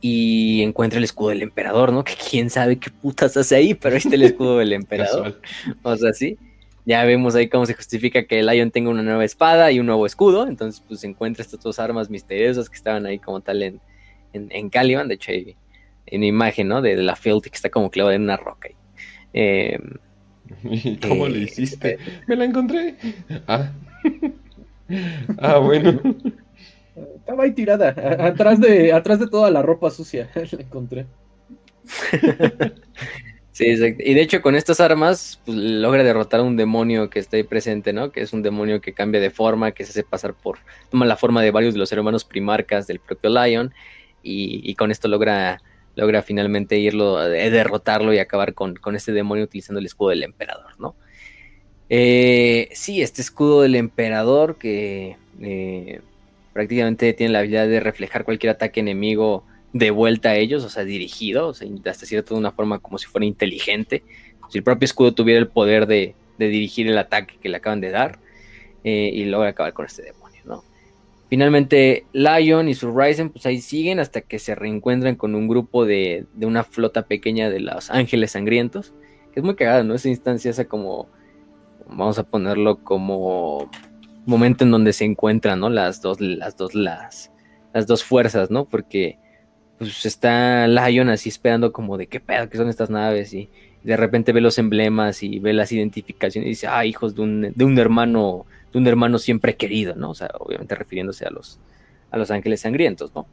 y 0.02 0.62
encuentra 0.64 0.98
el 0.98 1.04
escudo 1.04 1.30
del 1.30 1.42
emperador, 1.42 1.92
¿no? 1.92 2.04
Que 2.06 2.14
quién 2.16 2.50
sabe 2.50 2.78
qué 2.78 2.90
putas 2.90 3.36
hace 3.38 3.56
ahí, 3.56 3.74
pero 3.74 3.96
ahí 3.96 4.00
está 4.00 4.16
el 4.16 4.24
escudo 4.24 4.58
del 4.60 4.74
emperador. 4.74 5.40
o 5.84 5.96
sea, 5.98 6.14
sí. 6.14 6.38
Ya 6.86 7.04
vemos 7.04 7.36
ahí 7.36 7.50
cómo 7.50 7.66
se 7.66 7.74
justifica 7.74 8.24
que 8.24 8.40
el 8.40 8.46
Lion 8.48 8.72
tenga 8.72 8.90
una 8.90 9.04
nueva 9.04 9.26
espada 9.26 9.72
y 9.74 9.80
un 9.82 9.88
nuevo 9.88 10.06
escudo. 10.06 10.48
Entonces, 10.48 10.82
pues 10.88 11.04
encuentra 11.04 11.44
estas 11.44 11.60
dos 11.60 11.80
armas 11.80 12.10
misteriosas 12.10 12.70
que 12.70 12.78
estaban 12.78 13.06
ahí 13.06 13.20
como 13.20 13.42
tal 13.42 13.62
en, 13.62 13.82
en, 14.32 14.48
en 14.52 14.70
Caliban. 14.70 15.10
De 15.10 15.16
hecho, 15.16 15.32
ahí 15.32 15.58
en 16.08 16.24
imagen, 16.24 16.70
¿no? 16.70 16.82
De, 16.82 16.96
la 16.96 17.16
Filthy 17.16 17.50
que 17.50 17.56
está 17.56 17.70
como 17.70 17.92
clavada 17.92 18.16
en 18.16 18.24
una 18.24 18.38
roca. 18.38 18.70
Eh, 19.34 19.78
¿Cómo 21.06 21.28
le 21.28 21.40
eh, 21.40 21.44
hiciste? 21.44 21.96
Eh, 21.96 22.00
Me 22.28 22.38
la 22.38 22.46
encontré. 22.46 22.96
Ah, 23.46 23.72
ah 25.40 25.58
bueno. 25.58 26.02
Estaba 27.18 27.44
ahí 27.44 27.52
tirada, 27.52 27.90
atrás 28.20 28.60
de, 28.60 28.94
atrás 28.94 29.20
de 29.20 29.28
toda 29.28 29.52
la 29.52 29.62
ropa 29.62 29.90
sucia. 29.90 30.30
la 30.36 30.62
encontré. 30.62 31.06
Sí, 33.58 33.66
exacto. 33.66 34.04
Y 34.06 34.14
de 34.14 34.22
hecho 34.22 34.44
con 34.44 34.56
estas 34.56 34.80
armas 34.80 35.42
pues, 35.44 35.58
logra 35.58 36.04
derrotar 36.04 36.42
a 36.42 36.44
un 36.44 36.58
demonio 36.58 37.10
que 37.10 37.18
está 37.18 37.38
ahí 37.38 37.44
presente, 37.44 37.92
¿no? 37.92 38.12
Que 38.12 38.22
es 38.22 38.32
un 38.32 38.44
demonio 38.44 38.82
que 38.82 38.94
cambia 38.94 39.20
de 39.20 39.32
forma, 39.32 39.72
que 39.72 39.84
se 39.84 39.90
hace 39.90 40.04
pasar 40.04 40.36
por... 40.36 40.60
Toma 40.92 41.08
la 41.08 41.16
forma 41.16 41.42
de 41.42 41.50
varios 41.50 41.74
de 41.74 41.80
los 41.80 41.92
hermanos 41.92 42.24
primarcas 42.24 42.86
del 42.86 43.00
propio 43.00 43.32
Lion 43.32 43.74
y, 44.22 44.76
con 44.76 44.92
esto 44.92 45.08
logra, 45.08 45.60
logra 45.96 46.22
finalmente 46.22 46.78
irlo, 46.78 47.26
eh, 47.26 47.50
derrotarlo 47.50 48.14
y 48.14 48.20
acabar 48.20 48.54
con, 48.54 48.76
con, 48.76 48.96
este 48.96 49.12
demonio 49.12 49.46
utilizando 49.46 49.80
el 49.80 49.88
escudo 49.88 50.10
del 50.10 50.22
emperador, 50.22 50.80
¿no? 50.80 50.96
Eh, 51.90 52.70
sí, 52.74 53.02
este 53.02 53.24
escudo 53.24 53.64
del 53.64 53.74
emperador 53.76 54.58
que 54.58 55.18
eh, 55.42 56.02
prácticamente 56.58 57.14
tiene 57.14 57.34
la 57.34 57.40
habilidad 57.40 57.68
de 57.68 57.80
reflejar 57.80 58.26
cualquier 58.26 58.50
ataque 58.50 58.80
enemigo 58.80 59.44
de 59.74 59.92
vuelta 59.92 60.30
a 60.30 60.38
ellos, 60.38 60.64
o 60.64 60.70
sea, 60.70 60.86
dirigido, 60.86 61.50
o 61.50 61.54
sea, 61.54 61.70
hasta 61.86 62.08
cierto 62.08 62.34
de 62.34 62.40
una 62.40 62.52
forma 62.52 62.80
como 62.80 62.98
si 62.98 63.06
fuera 63.06 63.28
inteligente, 63.28 64.02
si 64.50 64.58
el 64.58 64.64
propio 64.64 64.86
escudo 64.86 65.14
tuviera 65.14 65.40
el 65.40 65.50
poder 65.50 65.86
de, 65.86 66.16
dirigir 66.40 66.88
el 66.88 66.98
ataque 66.98 67.36
que 67.40 67.50
le 67.50 67.58
acaban 67.58 67.80
de 67.80 67.92
dar 67.92 68.18
eh, 68.84 69.12
y 69.14 69.26
logra 69.26 69.50
acabar 69.50 69.74
con 69.74 69.86
este 69.86 70.02
demonio, 70.02 70.42
¿no? 70.46 70.64
Finalmente, 71.30 72.08
Lion 72.12 72.70
y 72.70 72.74
su 72.74 72.92
Ryzen, 72.92 73.30
pues 73.30 73.46
ahí 73.46 73.62
siguen 73.62 74.00
hasta 74.00 74.22
que 74.22 74.40
se 74.40 74.56
reencuentran 74.56 75.16
con 75.16 75.36
un 75.36 75.48
grupo 75.48 75.86
de, 75.86 76.26
de 76.34 76.48
una 76.48 76.64
flota 76.64 77.04
pequeña 77.04 77.52
de 77.52 77.60
los 77.60 77.92
ángeles 77.92 78.32
sangrientos, 78.32 78.96
que 79.32 79.42
es 79.42 79.44
muy 79.44 79.54
cagada, 79.54 79.84
¿no? 79.84 79.94
Esa 79.94 80.10
instancia, 80.10 80.50
esa 80.50 80.66
como, 80.66 81.08
vamos 81.88 82.18
a 82.18 82.24
ponerlo 82.24 82.84
como 82.84 83.70
momento 84.28 84.64
en 84.64 84.72
donde 84.72 84.94
se 84.94 85.06
encuentran, 85.06 85.60
¿no? 85.60 85.70
Las 85.70 86.02
dos, 86.02 86.22
las 86.22 86.58
dos, 86.58 86.76
las, 86.76 87.32
las 87.74 87.88
dos 87.88 88.04
fuerzas, 88.04 88.52
¿no? 88.52 88.66
Porque 88.66 89.18
pues 89.78 90.06
está 90.06 90.68
Lion 90.68 91.10
así 91.10 91.30
esperando 91.30 91.72
como 91.72 91.98
de 91.98 92.08
qué 92.08 92.20
pedo 92.20 92.50
que 92.50 92.58
son 92.58 92.68
estas 92.68 92.90
naves 92.90 93.34
y 93.34 93.50
de 93.84 93.96
repente 93.96 94.34
ve 94.34 94.42
los 94.42 94.58
emblemas 94.58 95.24
y 95.24 95.40
ve 95.40 95.54
las 95.54 95.72
identificaciones 95.72 96.48
y 96.48 96.50
dice, 96.50 96.68
ah, 96.68 96.86
hijos 96.86 97.16
de 97.16 97.22
un, 97.22 97.54
de 97.56 97.64
un 97.64 97.78
hermano, 97.80 98.46
de 98.74 98.80
un 98.80 98.88
hermano 98.88 99.18
siempre 99.18 99.56
querido, 99.56 99.96
¿no? 99.96 100.10
O 100.10 100.16
sea, 100.16 100.30
obviamente 100.40 100.76
refiriéndose 100.76 101.26
a 101.26 101.30
los, 101.30 101.60
a 102.12 102.18
los 102.18 102.30
ángeles 102.32 102.62
sangrientos, 102.62 103.14
¿no? 103.16 103.28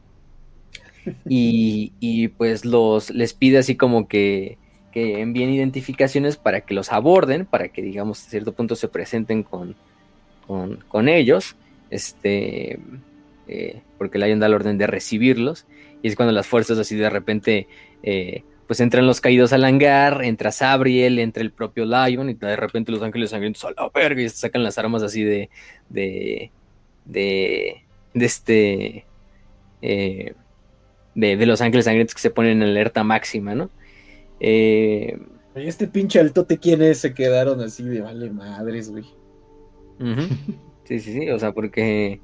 Y, 1.27 1.93
y 1.99 2.29
pues 2.29 2.63
los 2.65 3.09
les 3.11 3.33
pide 3.33 3.57
así 3.57 3.75
como 3.75 4.07
que, 4.07 4.57
que 4.91 5.19
envíen 5.19 5.49
identificaciones 5.49 6.37
para 6.37 6.61
que 6.61 6.73
los 6.73 6.91
aborden, 6.91 7.45
para 7.45 7.67
que 7.67 7.81
digamos 7.81 8.25
a 8.25 8.29
cierto 8.29 8.53
punto 8.53 8.75
se 8.75 8.87
presenten 8.87 9.43
con, 9.43 9.75
con, 10.47 11.09
ellos, 11.09 11.55
este, 11.89 12.79
eh, 13.47 13.81
porque 13.97 14.17
Lion 14.17 14.39
da 14.39 14.47
la 14.47 14.55
orden 14.55 14.77
de 14.77 14.87
recibirlos 14.87 15.65
y 16.01 16.07
es 16.07 16.15
cuando 16.15 16.31
las 16.31 16.47
fuerzas 16.47 16.77
así 16.77 16.95
de 16.95 17.09
repente, 17.09 17.67
eh, 18.03 18.43
pues 18.67 18.79
entran 18.79 19.07
los 19.07 19.21
caídos 19.21 19.53
al 19.53 19.63
hangar, 19.63 20.23
entra 20.23 20.51
Sabriel, 20.51 21.19
entra 21.19 21.41
el 21.41 21.51
propio 21.51 21.85
Lion, 21.85 22.29
y 22.29 22.33
de 22.33 22.55
repente 22.55 22.91
los 22.91 23.01
ángeles 23.01 23.31
sangrientos 23.31 23.63
a 23.65 23.71
la 23.71 23.89
verga 23.93 24.21
y 24.21 24.29
sacan 24.29 24.63
las 24.63 24.77
armas 24.77 25.03
así 25.03 25.23
de, 25.23 25.49
de, 25.89 26.51
de, 27.05 27.83
de 28.13 28.25
este, 28.25 29.05
eh, 29.81 30.33
de, 31.15 31.45
los 31.45 31.61
ángeles 31.61 31.85
sangrientos 31.85 32.15
que 32.15 32.21
se 32.21 32.31
ponen 32.31 32.61
en 32.61 32.69
alerta 32.69 33.03
máxima, 33.03 33.55
¿no? 33.55 33.69
Este 35.55 35.87
pinche 35.87 36.19
altote, 36.19 36.57
¿quién 36.57 36.81
es? 36.81 36.99
Se 36.99 37.13
quedaron 37.13 37.61
así 37.61 37.83
de 37.83 38.01
vale 38.01 38.29
madres, 38.29 38.91
güey. 38.91 39.05
Sí, 40.85 40.99
sí, 40.99 41.13
sí, 41.13 41.29
o 41.29 41.39
sea, 41.39 41.51
porque 41.51 42.21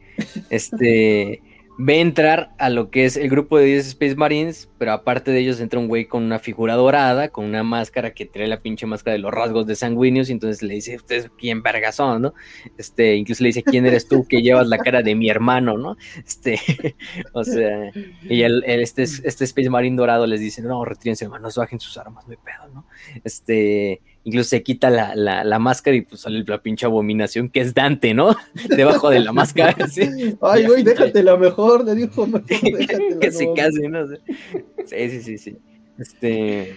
este 0.50 1.42
ve 1.84 2.00
entrar 2.00 2.52
a 2.60 2.70
lo 2.70 2.92
que 2.92 3.06
es 3.06 3.18
el 3.18 3.28
grupo 3.28 3.58
de 3.58 3.66
10 3.66 3.88
Space 3.88 4.16
Marines, 4.16 4.70
pero 4.78 4.92
aparte 4.92 5.32
de 5.32 5.40
ellos 5.40 5.60
entra 5.60 5.80
un 5.80 5.88
güey 5.88 6.06
con 6.06 6.22
una 6.24 6.38
figura 6.38 6.76
dorada, 6.76 7.30
con 7.30 7.46
una 7.46 7.64
máscara 7.64 8.14
que 8.14 8.28
trae 8.28 8.48
la 8.48 8.62
pinche 8.62 8.86
máscara 8.86 9.14
de 9.14 9.20
los 9.20 9.32
rasgos 9.32 9.66
de 9.66 9.76
sanguíneos, 9.76 10.30
y 10.30 10.34
entonces 10.34 10.62
le 10.62 10.76
dice, 10.76 10.96
¿ustedes 10.96 11.32
quién 11.40 11.64
verga 11.64 11.92
son, 11.92 12.22
no? 12.22 12.34
Este, 12.78 13.16
incluso 13.16 13.44
le 13.44 13.48
dice, 13.48 13.64
¿quién 13.64 13.86
eres 13.88 14.08
tú 14.08 14.28
que 14.28 14.42
llevas 14.42 14.68
la 14.68 14.78
cara 14.78 15.02
de 15.02 15.16
mi 15.16 15.30
hermano, 15.30 15.78
no? 15.78 15.98
Este, 16.24 16.60
o 17.34 17.44
sea, 17.44 17.92
y 18.30 18.44
el, 18.44 18.64
este, 18.66 19.04
este 19.04 19.46
Space 19.46 19.70
Marine 19.70 19.98
dorado 19.98 20.28
les 20.28 20.40
dice, 20.40 20.62
no, 20.62 20.86
retírense, 20.86 21.26
hermanos, 21.26 21.56
bajen 21.56 21.80
sus 21.80 21.98
armas, 21.98 22.28
no 22.28 22.36
pedo, 22.36 22.74
¿no? 22.74 22.86
Este, 23.24 24.02
incluso 24.24 24.50
se 24.50 24.64
quita 24.64 24.90
la, 24.90 25.16
la, 25.16 25.60
máscara 25.60 25.96
y 25.98 26.02
pues 26.02 26.22
sale 26.22 26.44
la 26.46 26.62
pinche 26.62 26.86
abominación 26.86 27.50
que 27.50 27.62
es 27.62 27.74
Dante, 27.74 28.14
¿no? 28.14 28.36
Debajo 28.70 29.10
de 29.10 29.20
la 29.20 29.32
máscara. 29.32 29.76
Ay, 30.42 30.66
güey, 30.66 30.84
déjate 30.84 31.24
la 31.24 31.38
mejor, 31.38 31.86
le 31.86 31.96
dijo 31.96 32.28
mejor, 32.28 32.44
Que 32.46 33.32
se 33.32 33.54
case, 33.54 33.88
¿no? 33.90 34.08
Sí, 34.08 35.10
sí, 35.10 35.22
sí, 35.22 35.38
sí. 35.38 35.58
Este. 35.98 36.76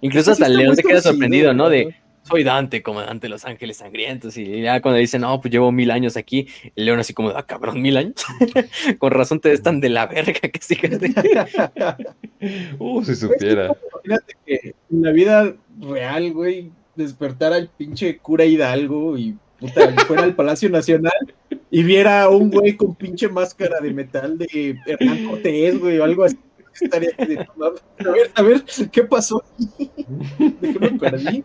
Incluso 0.00 0.32
hasta 0.32 0.46
el 0.46 0.56
león 0.56 0.76
se 0.76 0.82
queda 0.82 1.00
sorprendido, 1.00 1.52
¿no? 1.52 1.68
De 1.68 1.94
soy 2.28 2.44
Dante, 2.44 2.82
comandante 2.82 3.26
de 3.26 3.30
los 3.30 3.44
ángeles 3.44 3.78
sangrientos. 3.78 4.36
Y 4.36 4.62
ya 4.62 4.80
cuando 4.80 4.98
dicen, 4.98 5.22
no, 5.22 5.40
pues 5.40 5.52
llevo 5.52 5.72
mil 5.72 5.90
años 5.90 6.16
aquí, 6.16 6.48
el 6.76 6.84
león 6.84 6.98
así 6.98 7.14
como, 7.14 7.30
ah, 7.30 7.46
cabrón, 7.46 7.80
mil 7.80 7.96
años. 7.96 8.24
Con 8.98 9.10
razón 9.10 9.40
te 9.40 9.50
ves 9.50 9.62
tan 9.62 9.80
de 9.80 9.88
la 9.88 10.06
verga 10.06 10.32
que 10.32 10.60
sí 10.60 10.76
uh, 12.78 13.04
si 13.04 13.14
supiera. 13.14 13.74
Imagínate 14.04 14.36
que 14.46 14.74
en 14.90 15.02
la 15.02 15.12
vida 15.12 15.54
real, 15.80 16.32
güey, 16.32 16.70
despertar 16.94 17.52
al 17.52 17.68
pinche 17.68 18.18
cura 18.18 18.44
Hidalgo 18.44 19.16
y 19.16 19.36
puta, 19.58 19.92
fuera 20.06 20.24
al 20.24 20.34
Palacio 20.34 20.68
Nacional 20.68 21.34
y 21.70 21.82
viera 21.82 22.22
a 22.22 22.28
un 22.28 22.50
güey 22.50 22.76
con 22.76 22.94
pinche 22.94 23.28
máscara 23.28 23.80
de 23.80 23.92
metal 23.92 24.38
de 24.38 24.78
Hernán 24.86 25.26
Cortés, 25.26 25.78
güey, 25.78 25.98
o 25.98 26.04
algo 26.04 26.24
así. 26.24 26.38
Estaría 26.80 27.10
a 27.18 28.10
ver, 28.10 28.30
a 28.34 28.42
ver, 28.42 28.64
¿qué 28.92 29.02
pasó? 29.02 29.42
¿De 30.38 30.72
qué 30.72 30.78
me 30.78 30.90
perdí? 30.92 31.44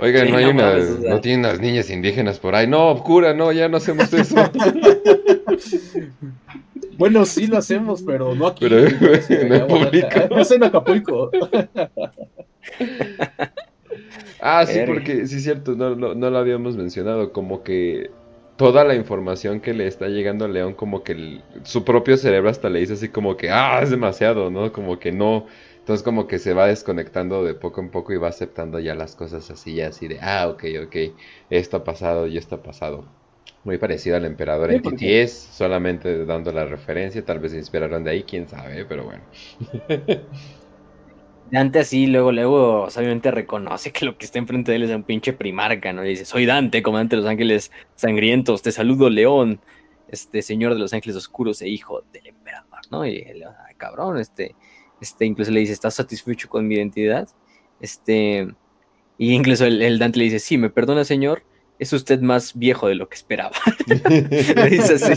Oigan, 0.00 0.30
no, 0.30 0.36
hay 0.36 0.44
una, 0.44 0.76
no 0.76 1.20
tienen 1.20 1.42
las 1.42 1.60
niñas 1.60 1.90
indígenas 1.90 2.38
por 2.38 2.54
ahí. 2.54 2.68
No, 2.68 3.02
cura, 3.02 3.34
no, 3.34 3.50
ya 3.50 3.68
no 3.68 3.78
hacemos 3.78 4.12
eso. 4.12 4.36
bueno, 6.98 7.24
sí 7.24 7.48
lo 7.48 7.58
hacemos, 7.58 8.02
pero 8.02 8.34
no 8.34 8.46
aquí. 8.46 8.68
Pero, 8.68 8.88
no, 9.00 10.40
es 10.40 10.50
en 10.52 10.64
Acapulco. 10.64 11.30
ah, 14.40 14.64
sí, 14.66 14.78
porque 14.86 15.26
sí 15.26 15.36
es 15.36 15.42
cierto, 15.42 15.74
no, 15.74 15.96
no, 15.96 16.14
no, 16.14 16.30
lo 16.30 16.38
habíamos 16.38 16.76
mencionado, 16.76 17.32
como 17.32 17.64
que 17.64 18.10
toda 18.56 18.84
la 18.84 18.94
información 18.94 19.60
que 19.60 19.74
le 19.74 19.88
está 19.88 20.06
llegando 20.06 20.44
a 20.44 20.48
León, 20.48 20.74
como 20.74 21.02
que 21.02 21.40
su 21.64 21.84
propio 21.84 22.16
cerebro 22.16 22.50
hasta 22.50 22.68
le 22.68 22.80
dice 22.80 22.92
así 22.92 23.08
como 23.08 23.36
que, 23.36 23.50
ah, 23.50 23.80
es 23.82 23.90
demasiado, 23.90 24.48
¿no? 24.50 24.72
Como 24.72 25.00
que 25.00 25.10
no, 25.10 25.46
entonces 25.88 26.04
como 26.04 26.26
que 26.26 26.38
se 26.38 26.52
va 26.52 26.66
desconectando 26.66 27.42
de 27.42 27.54
poco 27.54 27.80
en 27.80 27.90
poco 27.90 28.12
y 28.12 28.18
va 28.18 28.28
aceptando 28.28 28.78
ya 28.78 28.94
las 28.94 29.16
cosas 29.16 29.50
así, 29.50 29.76
ya 29.76 29.86
así 29.88 30.06
de, 30.06 30.20
ah, 30.20 30.46
ok, 30.48 30.64
ok, 30.84 30.96
esto 31.48 31.78
ha 31.78 31.84
pasado 31.84 32.26
y 32.26 32.36
esto 32.36 32.56
ha 32.56 32.62
pasado. 32.62 33.06
Muy 33.64 33.78
parecido 33.78 34.16
al 34.16 34.26
emperador 34.26 34.70
en 34.70 34.82
TTS, 34.82 35.32
solamente 35.32 36.26
dando 36.26 36.52
la 36.52 36.66
referencia, 36.66 37.24
tal 37.24 37.38
vez 37.38 37.52
se 37.52 37.58
inspiraron 37.58 38.04
de 38.04 38.10
ahí, 38.10 38.22
quién 38.24 38.46
sabe, 38.46 38.84
pero 38.84 39.04
bueno. 39.04 39.22
Dante 41.50 41.78
así, 41.78 42.06
luego, 42.06 42.32
luego, 42.32 42.82
obviamente 42.84 43.30
reconoce 43.30 43.90
que 43.90 44.04
lo 44.04 44.18
que 44.18 44.26
está 44.26 44.38
enfrente 44.38 44.72
de 44.72 44.76
él 44.76 44.82
es 44.82 44.90
un 44.94 45.04
pinche 45.04 45.32
primarca, 45.32 45.94
¿no? 45.94 46.04
Y 46.04 46.10
dice, 46.10 46.26
soy 46.26 46.44
Dante, 46.44 46.82
comandante 46.82 47.16
de 47.16 47.22
los 47.22 47.30
ángeles 47.30 47.72
sangrientos, 47.94 48.60
te 48.60 48.72
saludo, 48.72 49.08
León, 49.08 49.58
este 50.08 50.42
señor 50.42 50.74
de 50.74 50.80
los 50.80 50.92
ángeles 50.92 51.16
oscuros 51.16 51.62
e 51.62 51.68
hijo 51.68 52.04
del 52.12 52.26
emperador, 52.26 52.80
¿no? 52.90 53.06
Y 53.06 53.16
él, 53.16 53.44
cabrón, 53.78 54.18
este, 54.18 54.54
este, 55.00 55.24
incluso 55.24 55.50
le 55.50 55.60
dice, 55.60 55.72
¿estás 55.72 55.94
satisfecho 55.94 56.48
con 56.48 56.66
mi 56.66 56.74
identidad? 56.76 57.28
Este, 57.80 58.48
y 59.18 59.34
incluso 59.34 59.66
el, 59.66 59.98
Dante 59.98 60.18
le 60.18 60.24
dice, 60.24 60.38
sí, 60.38 60.58
me 60.58 60.70
perdona, 60.70 61.04
señor, 61.04 61.42
es 61.78 61.92
usted 61.92 62.20
más 62.20 62.58
viejo 62.58 62.88
de 62.88 62.96
lo 62.96 63.08
que 63.08 63.16
esperaba. 63.16 63.52
le 63.86 64.70
dice 64.70 64.94
así. 64.94 65.12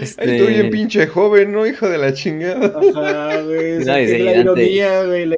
este... 0.00 0.26
Estoy 0.30 0.54
bien 0.54 0.70
pinche 0.70 1.06
joven, 1.06 1.52
¿no? 1.52 1.66
Hijo 1.66 1.88
de 1.88 1.98
la 1.98 2.12
chingada. 2.12 2.66
Ajá, 2.66 3.42
güey. 3.42 3.84
la 3.84 4.00
ironía, 4.02 5.04
güey. 5.04 5.34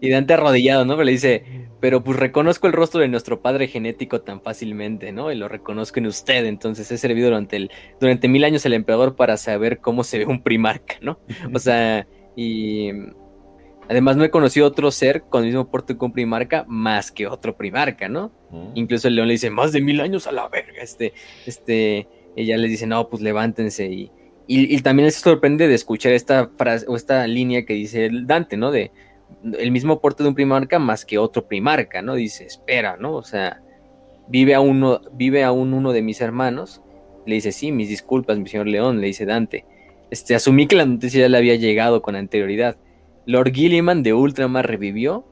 Y 0.00 0.10
Dante 0.10 0.34
arrodillado, 0.34 0.84
¿no? 0.84 0.94
Pero 0.94 1.04
le 1.04 1.12
dice, 1.12 1.44
pero 1.80 2.04
pues 2.04 2.18
reconozco 2.18 2.66
el 2.66 2.72
rostro 2.72 3.00
de 3.00 3.08
nuestro 3.08 3.40
padre 3.40 3.66
genético 3.66 4.20
tan 4.20 4.42
fácilmente, 4.42 5.12
¿no? 5.12 5.32
Y 5.32 5.34
lo 5.34 5.48
reconozco 5.48 5.98
en 5.98 6.06
usted, 6.06 6.44
entonces 6.44 6.90
he 6.92 6.98
servido 6.98 7.28
durante, 7.28 7.56
el, 7.56 7.70
durante 8.00 8.28
mil 8.28 8.44
años 8.44 8.64
el 8.66 8.74
emperador 8.74 9.16
para 9.16 9.36
saber 9.36 9.80
cómo 9.80 10.04
se 10.04 10.18
ve 10.18 10.26
un 10.26 10.42
primarca, 10.42 10.96
¿no? 11.00 11.18
O 11.54 11.58
sea, 11.58 12.06
y 12.36 12.90
además 13.88 14.16
no 14.16 14.24
he 14.24 14.30
conocido 14.30 14.66
otro 14.66 14.90
ser 14.90 15.22
con 15.22 15.42
el 15.42 15.48
mismo 15.48 15.70
porte 15.70 15.96
que 15.96 16.04
un 16.04 16.12
primarca 16.12 16.64
más 16.68 17.10
que 17.10 17.26
otro 17.26 17.56
primarca, 17.56 18.08
¿no? 18.08 18.30
Mm. 18.50 18.72
Incluso 18.74 19.08
el 19.08 19.16
león 19.16 19.28
le 19.28 19.34
dice, 19.34 19.50
más 19.50 19.72
de 19.72 19.80
mil 19.80 20.00
años 20.00 20.26
a 20.26 20.32
la 20.32 20.48
verga, 20.48 20.82
este, 20.82 21.14
este, 21.46 22.08
ella 22.36 22.56
le 22.56 22.68
dice, 22.68 22.86
no, 22.86 23.08
pues 23.08 23.22
levántense 23.22 23.86
y, 23.86 24.10
y, 24.46 24.74
y 24.74 24.80
también 24.82 25.10
se 25.10 25.20
sorprende 25.20 25.66
de 25.66 25.74
escuchar 25.74 26.12
esta 26.12 26.50
frase 26.56 26.84
o 26.88 26.96
esta 26.96 27.26
línea 27.26 27.64
que 27.64 27.74
dice 27.74 28.10
Dante, 28.12 28.56
¿no? 28.56 28.70
De 28.70 28.90
el 29.58 29.70
mismo 29.70 30.00
porte 30.00 30.22
de 30.22 30.28
un 30.28 30.34
primarca 30.34 30.78
más 30.78 31.04
que 31.04 31.18
otro 31.18 31.46
primarca, 31.46 32.02
¿no? 32.02 32.14
Dice, 32.14 32.44
espera, 32.44 32.96
¿no? 32.98 33.14
O 33.14 33.22
sea, 33.22 33.62
vive 34.28 34.54
a 34.54 34.60
uno, 34.60 35.00
vive 35.12 35.44
aún 35.44 35.74
uno 35.74 35.92
de 35.92 36.02
mis 36.02 36.20
hermanos. 36.20 36.82
Le 37.26 37.36
dice, 37.36 37.52
sí, 37.52 37.72
mis 37.72 37.88
disculpas, 37.88 38.38
mi 38.38 38.48
señor 38.48 38.66
León, 38.66 39.00
le 39.00 39.08
dice 39.08 39.26
Dante. 39.26 39.64
este, 40.10 40.34
asumí 40.34 40.66
que 40.66 40.76
la 40.76 40.86
noticia 40.86 41.20
ya 41.20 41.28
le 41.28 41.38
había 41.38 41.56
llegado 41.56 42.02
con 42.02 42.16
anterioridad. 42.16 42.76
Lord 43.26 43.52
Gilliman 43.52 44.02
de 44.02 44.14
Ultramar 44.14 44.66
revivió, 44.66 45.24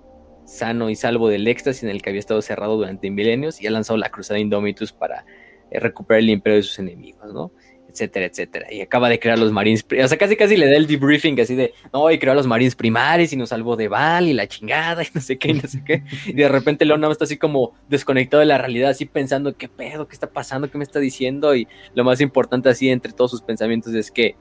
sano 0.45 0.89
y 0.89 0.97
salvo 0.97 1.29
del 1.29 1.47
éxtasis 1.47 1.83
en 1.83 1.91
el 1.91 2.01
que 2.01 2.11
había 2.11 2.21
estado 2.21 2.41
cerrado 2.43 2.77
durante 2.77 3.11
milenios 3.11 3.61
y 3.61 3.67
ha 3.67 3.71
lanzado 3.71 3.99
la 3.99 4.11
cruzada 4.11 4.39
Indomitus 4.41 4.93
para 4.93 5.25
eh, 5.71 5.79
recuperar 5.79 6.21
el 6.21 6.31
imperio 6.31 6.57
de 6.57 6.63
sus 6.63 6.79
enemigos, 6.79 7.33
¿no? 7.33 7.53
Etcétera, 7.99 8.27
etcétera. 8.27 8.73
Y 8.73 8.81
acaba 8.81 9.09
de 9.09 9.19
crear 9.19 9.39
los 9.39 9.51
Marines, 9.51 9.85
o 9.85 10.09
sea, 10.09 10.19
casi 10.19 10.37
casi 10.37 10.57
le 10.57 10.67
da 10.67 10.77
el 10.77 10.87
debriefing 10.87 11.41
así 11.41 11.55
de, 11.57 11.75
no, 11.93 12.11
y 12.11 12.19
creó 12.19 12.33
a 12.33 12.37
los 12.37 12.47
Marines 12.47 12.77
primares 12.77 13.33
y 13.33 13.37
nos 13.37 13.49
salvó 13.49 13.77
de 13.77 13.89
Val 13.89 14.29
y 14.29 14.33
la 14.33 14.47
chingada 14.47 15.03
y 15.05 15.09
no 15.13 15.21
sé 15.21 15.39
qué, 15.39 15.51
y 15.51 15.55
no 15.55 15.69
sé 15.69 15.83
qué. 15.85 16.05
Y 16.27 16.35
de 16.35 16.49
repente 16.49 16.85
Leon 16.85 17.05
está 17.05 17.25
así 17.25 17.37
como 17.37 17.75
desconectado 17.89 18.41
de 18.41 18.47
la 18.47 18.59
realidad, 18.59 18.91
así 18.91 19.07
pensando, 19.07 19.57
¿qué 19.57 19.69
pedo? 19.69 20.07
¿Qué 20.07 20.15
está 20.15 20.31
pasando? 20.31 20.71
¿Qué 20.71 20.79
me 20.79 20.85
está 20.85 21.01
diciendo? 21.01 21.55
Y 21.55 21.67
lo 21.95 22.05
más 22.05 22.21
importante 22.21 22.69
así 22.69 22.89
entre 22.91 23.13
todos 23.13 23.31
sus 23.31 23.43
pensamientos 23.43 23.95
es 23.95 24.11
que 24.11 24.37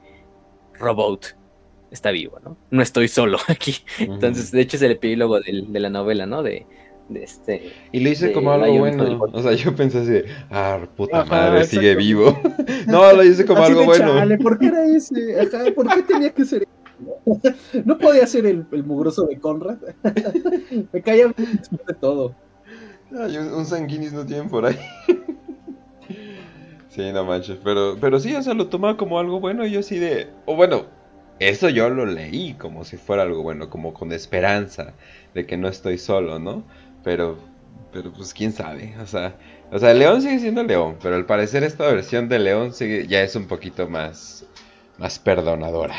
Robot 0.74 1.36
está 1.90 2.10
vivo, 2.10 2.38
¿no? 2.44 2.56
No 2.70 2.82
estoy 2.82 3.08
solo 3.08 3.38
aquí. 3.48 3.76
Entonces, 3.98 4.52
de 4.52 4.60
hecho 4.60 4.76
es 4.76 4.82
el 4.82 4.92
epílogo 4.92 5.40
de 5.40 5.80
la 5.80 5.90
novela, 5.90 6.26
¿no? 6.26 6.42
De, 6.42 6.66
este. 7.14 7.72
Y 7.92 8.00
lo 8.00 8.10
hice 8.10 8.32
como 8.32 8.52
algo 8.52 8.78
bueno. 8.78 9.20
O 9.32 9.42
sea, 9.42 9.52
yo 9.52 9.74
pensé 9.74 9.98
así, 9.98 10.30
ah, 10.50 10.80
puta 10.96 11.24
madre, 11.24 11.64
sigue 11.64 11.94
vivo. 11.94 12.38
no, 12.86 13.12
lo 13.12 13.24
hice 13.24 13.44
como 13.44 13.62
algo 13.62 13.84
bueno. 13.84 14.14
Chale, 14.14 14.38
¿por 14.38 14.58
qué 14.58 14.66
era 14.66 14.84
ese? 14.86 15.36
¿Por 15.74 15.88
qué 15.88 16.02
tenía 16.02 16.30
que 16.30 16.44
ser 16.44 16.66
No 17.84 17.98
podía 17.98 18.26
ser 18.26 18.46
el, 18.46 18.66
el 18.72 18.84
mugroso 18.84 19.26
de 19.26 19.38
Conrad. 19.38 19.78
Me 20.92 21.02
caía 21.02 21.28
de 21.28 21.94
todo. 22.00 22.34
un 23.10 23.66
sanguinis 23.66 24.12
no 24.12 24.24
tienen 24.26 24.48
por 24.48 24.66
ahí. 24.66 24.78
sí, 26.88 27.12
no 27.12 27.24
manches. 27.24 27.58
Pero, 27.62 27.96
pero 28.00 28.20
sí, 28.20 28.34
o 28.34 28.42
sea, 28.42 28.54
lo 28.54 28.68
tomaba 28.68 28.96
como 28.96 29.18
algo 29.18 29.40
bueno 29.40 29.66
y 29.66 29.72
yo 29.72 29.80
así 29.80 29.98
de. 29.98 30.28
O 30.46 30.56
bueno, 30.56 30.86
eso 31.38 31.68
yo 31.68 31.88
lo 31.88 32.06
leí 32.06 32.54
como 32.54 32.84
si 32.84 32.96
fuera 32.96 33.22
algo 33.22 33.42
bueno, 33.42 33.70
como 33.70 33.94
con 33.94 34.12
esperanza 34.12 34.94
de 35.34 35.46
que 35.46 35.56
no 35.56 35.68
estoy 35.68 35.98
solo, 35.98 36.38
¿no? 36.38 36.64
Pero, 37.04 37.38
pero 37.92 38.12
pues 38.12 38.34
quién 38.34 38.52
sabe, 38.52 38.94
o 39.00 39.06
sea, 39.06 39.36
o 39.70 39.78
sea, 39.78 39.94
León 39.94 40.22
sigue 40.22 40.38
siendo 40.38 40.62
León, 40.62 40.96
pero 41.02 41.14
al 41.16 41.26
parecer 41.26 41.62
esta 41.62 41.86
versión 41.86 42.28
de 42.28 42.38
León 42.38 42.72
sigue, 42.72 43.06
ya 43.06 43.22
es 43.22 43.36
un 43.36 43.46
poquito 43.46 43.88
más, 43.88 44.46
más 44.98 45.18
perdonadora. 45.18 45.94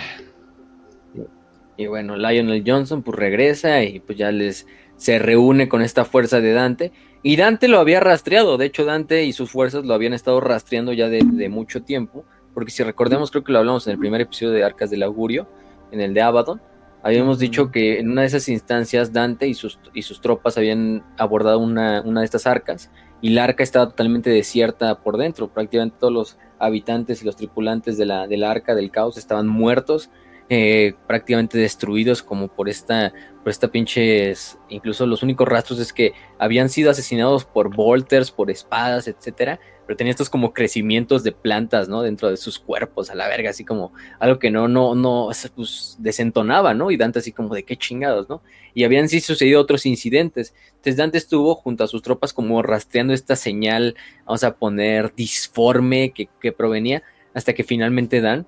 Y 1.77 1.88
bueno, 1.88 2.17
Lionel 2.17 2.63
Johnson 2.65 3.03
pues 3.03 3.17
regresa 3.17 3.84
y 3.84 4.01
pues 4.01 4.17
ya 4.17 4.31
les 4.31 4.67
se 4.97 5.17
reúne 5.17 5.69
con 5.69 5.81
esta 5.81 6.03
fuerza 6.03 6.41
de 6.41 6.51
Dante. 6.51 6.91
Y 7.23 7.38
Dante 7.38 7.69
lo 7.69 7.80
había 7.80 8.01
rastreado, 8.01 8.57
de 8.57 8.65
hecho 8.65 8.84
Dante 8.84 9.23
y 9.23 9.31
sus 9.31 9.49
fuerzas 9.49 9.85
lo 9.85 9.93
habían 9.93 10.13
estado 10.13 10.41
rastreando 10.41 10.91
ya 10.93 11.07
de, 11.07 11.49
mucho 11.49 11.84
tiempo, 11.84 12.26
porque 12.53 12.71
si 12.71 12.84
recordemos 12.84 13.31
creo 13.31 13.43
que 13.43 13.53
lo 13.53 13.59
hablamos 13.59 13.88
en 13.88 13.93
el 13.93 13.99
primer 13.99 14.21
episodio 14.21 14.51
de 14.51 14.63
Arcas 14.63 14.89
del 14.89 15.03
Augurio, 15.03 15.47
en 15.91 16.01
el 16.01 16.13
de 16.13 16.21
Abaddon, 16.21 16.61
Habíamos 17.01 17.39
dicho 17.39 17.71
que 17.71 17.99
en 17.99 18.11
una 18.11 18.21
de 18.21 18.27
esas 18.27 18.49
instancias 18.49 19.13
Dante 19.13 19.47
y 19.47 19.53
sus, 19.53 19.80
y 19.93 20.01
sus 20.01 20.19
tropas 20.19 20.57
habían 20.57 21.03
abordado 21.17 21.59
una, 21.59 22.01
una, 22.01 22.21
de 22.21 22.26
estas 22.26 22.45
arcas 22.45 22.91
y 23.21 23.30
la 23.30 23.45
arca 23.45 23.63
estaba 23.63 23.89
totalmente 23.89 24.30
desierta 24.30 24.99
por 25.01 25.17
dentro. 25.17 25.47
Prácticamente 25.47 25.97
todos 25.99 26.13
los 26.13 26.38
habitantes 26.59 27.21
y 27.21 27.26
los 27.26 27.38
tripulantes 27.38 27.97
de 27.97 28.05
la, 28.05 28.27
de 28.27 28.38
la 28.38 28.51
arca 28.51 28.76
del 28.76 28.91
caos 28.91 29.17
estaban 29.17 29.47
muertos, 29.47 30.09
eh, 30.49 30.93
prácticamente 31.07 31.57
destruidos 31.57 32.21
como 32.21 32.47
por 32.49 32.67
esta, 32.67 33.13
por 33.43 33.49
esta 33.49 33.69
pinches, 33.69 34.57
incluso 34.67 35.05
los 35.05 35.23
únicos 35.23 35.47
rastros 35.47 35.80
es 35.80 35.93
que 35.93 36.13
habían 36.38 36.69
sido 36.69 36.91
asesinados 36.91 37.45
por 37.45 37.73
bolters, 37.73 38.31
por 38.31 38.51
espadas, 38.51 39.07
etcétera, 39.07 39.59
pero 39.89 39.97
tenía 39.97 40.11
estos 40.11 40.29
como 40.29 40.53
crecimientos 40.53 41.23
de 41.23 41.31
plantas, 41.31 41.89
¿no? 41.89 42.03
Dentro 42.03 42.29
de 42.29 42.37
sus 42.37 42.59
cuerpos, 42.59 43.09
a 43.09 43.15
la 43.15 43.27
verga, 43.27 43.49
así 43.49 43.65
como 43.65 43.91
algo 44.19 44.37
que 44.37 44.51
no, 44.51 44.67
no, 44.67 44.93
no, 44.93 45.31
pues 45.55 45.95
desentonaba, 45.97 46.75
¿no? 46.75 46.91
Y 46.91 46.97
Dante 46.97 47.17
así 47.17 47.31
como 47.31 47.55
de 47.55 47.63
qué 47.63 47.75
chingados, 47.75 48.29
¿no? 48.29 48.43
Y 48.75 48.83
habían 48.83 49.09
sí 49.09 49.19
sucedido 49.19 49.59
otros 49.59 49.87
incidentes. 49.87 50.53
Entonces 50.67 50.95
Dante 50.95 51.17
estuvo 51.17 51.55
junto 51.55 51.83
a 51.83 51.87
sus 51.87 52.03
tropas 52.03 52.33
como 52.33 52.61
rastreando 52.61 53.15
esta 53.15 53.35
señal, 53.35 53.95
vamos 54.27 54.43
a 54.43 54.57
poner 54.57 55.11
disforme 55.15 56.11
que, 56.11 56.29
que 56.39 56.51
provenía, 56.51 57.01
hasta 57.33 57.53
que 57.53 57.63
finalmente 57.63 58.21
dan 58.21 58.45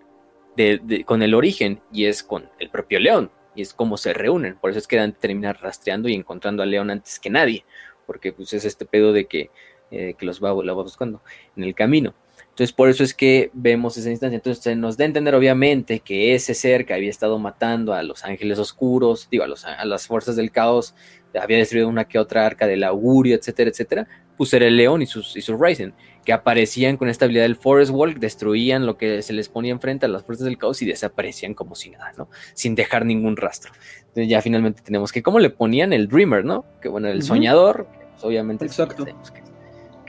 de, 0.55 1.03
con 1.07 1.23
el 1.23 1.34
origen, 1.34 1.81
y 1.91 2.05
es 2.05 2.22
con 2.22 2.51
el 2.59 2.69
propio 2.69 2.99
León, 2.99 3.31
y 3.55 3.63
es 3.63 3.73
como 3.73 3.97
se 3.97 4.13
reúnen. 4.13 4.57
Por 4.57 4.69
eso 4.69 4.77
es 4.77 4.85
que 4.85 4.97
Dante 4.97 5.18
termina 5.19 5.53
rastreando 5.53 6.07
y 6.07 6.13
encontrando 6.13 6.61
a 6.61 6.68
León 6.68 6.91
antes 6.91 7.19
que 7.19 7.31
nadie, 7.31 7.65
porque 8.05 8.31
pues 8.31 8.53
es 8.53 8.63
este 8.63 8.85
pedo 8.85 9.11
de 9.11 9.26
que 9.26 9.49
eh, 9.91 10.15
que 10.18 10.26
los 10.26 10.43
va, 10.43 10.53
va 10.53 10.73
buscando 10.84 11.22
en 11.55 11.63
el 11.63 11.76
camino. 11.76 12.13
Entonces, 12.49 12.73
por 12.73 12.89
eso 12.89 13.03
es 13.03 13.13
que 13.13 13.49
vemos 13.53 13.97
esa 13.97 14.09
instancia. 14.09 14.35
Entonces, 14.35 14.61
se 14.61 14.76
nos 14.76 14.97
da 14.97 15.05
a 15.05 15.07
entender, 15.07 15.34
obviamente, 15.35 15.99
que 16.01 16.35
ese 16.35 16.53
ser 16.53 16.85
que 16.85 16.93
había 16.93 17.09
estado 17.09 17.39
matando 17.39 17.93
a 17.93 18.03
los 18.03 18.26
ángeles 18.26 18.59
oscuros, 18.59 19.30
digo, 19.31 19.45
a, 19.45 19.47
los, 19.47 19.65
a 19.65 19.85
las 19.85 20.05
fuerzas 20.05 20.35
del 20.35 20.51
caos, 20.51 20.93
había 21.39 21.57
destruido 21.57 21.88
una 21.88 22.05
que 22.05 22.19
otra 22.19 22.45
arca 22.45 22.68
del 22.68 22.84
augurio, 22.84 23.35
etcétera, 23.35 23.69
etcétera, 23.69 24.07
pues 24.35 24.53
era 24.53 24.65
el 24.68 24.76
león 24.76 25.01
y 25.01 25.05
sus, 25.05 25.38
y 25.38 25.41
sus 25.41 25.59
Ryzen, 25.59 25.93
que 26.26 26.34
aparecían 26.34 26.97
con 26.97 27.07
esta 27.09 27.26
habilidad 27.26 27.45
del 27.45 27.55
Forest 27.55 27.91
Walk, 27.91 28.18
destruían 28.18 28.85
lo 28.85 28.97
que 28.97 29.22
se 29.22 29.34
les 29.34 29.49
ponía 29.49 29.72
enfrente 29.72 30.05
a 30.05 30.09
las 30.09 30.23
fuerzas 30.23 30.45
del 30.45 30.57
caos 30.57 30.81
y 30.81 30.85
desaparecían 30.85 31.53
como 31.53 31.76
si 31.76 31.91
nada, 31.91 32.11
¿no? 32.18 32.27
Sin 32.53 32.76
dejar 32.76 33.05
ningún 33.05 33.38
rastro. 33.38 33.72
Entonces, 33.99 34.27
ya 34.27 34.41
finalmente 34.41 34.81
tenemos 34.81 35.11
que, 35.11 35.23
¿cómo 35.23 35.39
le 35.39 35.51
ponían 35.51 35.93
el 35.93 36.07
Dreamer, 36.07 36.43
¿no? 36.43 36.65
Que 36.81 36.89
bueno, 36.89 37.07
el 37.07 37.23
soñador, 37.23 37.88
pues, 38.11 38.23
obviamente. 38.23 38.65
Exacto 38.65 39.05
que 39.05 39.40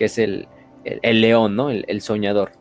es 0.07 0.19
el, 0.19 0.49
león, 1.03 1.57
¿no? 1.57 1.71
El, 1.71 2.01
soñador. 2.01 2.53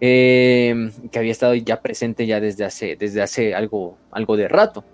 Em, 0.00 0.92
que 1.10 1.18
había 1.18 1.32
estado 1.32 1.54
ya 1.54 1.80
presente 1.80 2.26
ya 2.26 2.38
desde 2.38 2.64
hace, 2.64 2.96
desde 2.96 3.22
hace 3.22 3.54
algo, 3.54 3.96
algo 4.10 4.36
de 4.36 4.48
rato. 4.48 4.84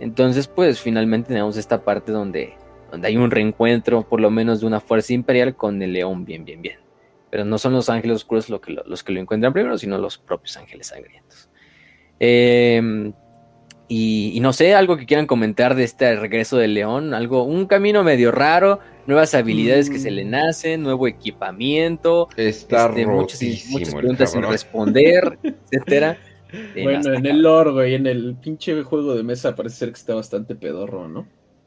Entonces, 0.00 0.48
pues 0.48 0.80
finalmente 0.80 1.28
tenemos 1.28 1.56
esta 1.56 1.84
parte 1.84 2.12
donde, 2.12 2.54
donde 2.90 3.08
hay 3.08 3.16
un 3.16 3.30
reencuentro, 3.30 4.08
por 4.08 4.20
lo 4.20 4.30
menos 4.30 4.60
de 4.60 4.66
una 4.66 4.80
fuerza 4.80 5.12
imperial 5.12 5.56
con 5.56 5.82
el 5.82 5.92
león, 5.92 6.24
bien, 6.24 6.44
bien, 6.44 6.62
bien. 6.62 6.78
Pero 7.30 7.44
no 7.44 7.58
son 7.58 7.72
los 7.72 7.88
ángeles 7.88 8.16
oscuros 8.16 8.48
lo 8.48 8.60
que 8.60 8.72
los 8.72 9.02
que 9.02 9.12
lo 9.12 9.20
encuentran 9.20 9.52
primero, 9.52 9.76
sino 9.76 9.98
los 9.98 10.18
propios 10.18 10.56
ángeles 10.56 10.88
sangrientos. 10.88 11.48
Eh, 12.20 13.12
y, 13.88 14.38
no 14.40 14.52
sé, 14.52 14.74
algo 14.74 14.96
que 14.96 15.06
quieran 15.06 15.26
comentar 15.26 15.74
de 15.74 15.84
este 15.84 16.16
regreso 16.16 16.56
del 16.56 16.74
León, 16.74 17.12
algo, 17.12 17.44
un 17.44 17.66
camino 17.66 18.02
medio 18.02 18.32
raro, 18.32 18.80
nuevas 19.06 19.34
habilidades 19.34 19.90
que 19.90 19.98
se 19.98 20.10
le 20.10 20.24
mm. 20.24 20.30
nacen, 20.30 20.82
nuevo 20.82 21.06
equipamiento, 21.06 22.28
Está 22.36 22.86
este, 22.88 23.06
muchas, 23.06 23.38
preguntas 23.38 24.32
sin 24.32 24.42
responder, 24.42 25.38
etcétera. 25.42 26.18
Bueno, 26.80 27.14
en 27.14 27.26
el 27.26 27.42
lore, 27.42 27.72
güey, 27.72 27.94
en 27.94 28.06
el 28.06 28.36
pinche 28.36 28.82
juego 28.82 29.14
de 29.14 29.22
mesa 29.22 29.54
parece 29.54 29.76
ser 29.76 29.88
que 29.90 29.98
está 29.98 30.14
bastante 30.14 30.54
pedorro, 30.54 31.08
¿no? 31.08 31.26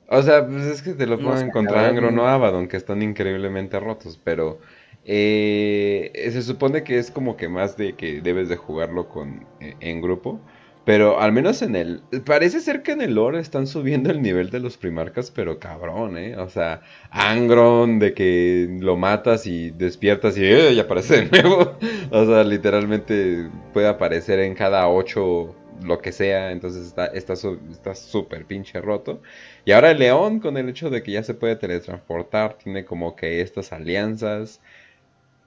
O 0.10 0.22
sea, 0.22 0.48
pues 0.48 0.64
es 0.64 0.81
que 0.81 0.94
te 0.94 1.06
lo 1.06 1.19
pueden 1.19 1.48
encontrar 1.48 1.89
en 1.89 1.98
Grono 1.98 2.26
Abaddon, 2.26 2.68
que 2.68 2.77
están 2.77 3.02
increíblemente 3.02 3.77
rotos, 3.80 4.19
pero 4.23 4.60
eh, 5.03 6.11
se 6.31 6.41
supone 6.41 6.84
que 6.84 6.98
es 6.98 7.11
como 7.11 7.35
que 7.35 7.49
más 7.49 7.76
de 7.76 7.94
que 7.94 8.22
debes 8.22 8.48
de 8.48 8.56
jugarlo 8.56 9.10
con 9.10 9.45
eh, 9.60 9.76
en 9.81 10.02
grupo. 10.02 10.39
Pero 10.88 11.19
al 11.19 11.34
menos 11.34 11.61
en 11.64 11.76
el... 11.76 12.01
Parece 12.23 12.61
ser 12.61 12.81
que 12.81 12.93
en 12.93 13.01
el 13.01 13.15
lore 13.15 13.41
están 13.41 13.68
subiendo 13.68 14.09
el 14.09 14.22
nivel 14.22 14.51
de 14.51 14.61
los 14.61 14.77
primarcas, 14.77 15.31
pero 15.31 15.59
cabrón, 15.59 16.18
¿eh? 16.18 16.38
O 16.38 16.47
sea, 16.49 16.80
Angron, 17.11 17.99
de 17.99 18.14
que 18.14 18.69
lo 18.80 18.95
matas 18.95 19.47
y 19.47 19.72
despiertas 19.72 20.38
y, 20.38 20.45
¡eh! 20.45 20.80
aparece 20.80 21.26
de 21.26 21.41
nuevo. 21.41 21.77
o 22.11 22.26
sea, 22.26 22.45
literalmente 22.45 23.49
puede 23.73 23.89
aparecer 23.89 24.39
en 24.39 24.55
cada 24.55 24.88
ocho 24.88 25.53
lo 25.84 25.99
que 25.99 26.14
sea, 26.14 26.53
entonces 26.53 26.88
está 26.88 27.07
está 27.07 27.34
está 27.34 27.93
súper 27.93 28.45
pinche 28.45 28.80
roto. 28.80 29.22
Y 29.65 29.73
ahora 29.73 29.91
el 29.91 29.99
león 29.99 30.39
con 30.39 30.55
el 30.55 30.69
hecho 30.69 30.89
de 30.89 31.03
que 31.03 31.11
ya 31.11 31.23
se 31.23 31.34
puede 31.34 31.57
teletransportar, 31.57 32.53
tiene 32.59 32.85
como 32.85 33.14
que 33.18 33.41
estas 33.41 33.73
alianzas. 33.73 34.61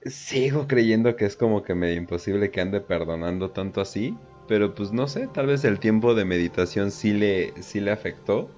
Sigo 0.05 0.67
creyendo 0.67 1.15
que 1.15 1.25
es 1.25 1.35
como 1.35 1.63
que 1.63 1.73
medio 1.73 1.95
imposible 1.95 2.51
que 2.51 2.61
ande 2.61 2.79
perdonando 2.79 3.49
tanto 3.49 3.81
así, 3.81 4.15
pero 4.51 4.75
pues 4.75 4.91
no 4.91 5.07
sé, 5.07 5.29
tal 5.29 5.47
vez 5.47 5.63
el 5.63 5.79
tiempo 5.79 6.13
de 6.13 6.25
meditación 6.25 6.91
sí 6.91 7.13
le, 7.13 7.61
sí 7.63 7.79
le 7.79 7.91
afectó. 7.91 8.57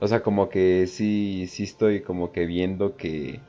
O 0.00 0.08
sea, 0.08 0.22
como 0.22 0.48
que 0.50 0.86
sí, 0.86 1.46
sí 1.48 1.64
estoy 1.64 2.02
como 2.02 2.32
que 2.32 2.46
viendo 2.46 2.96
que... 2.96 3.46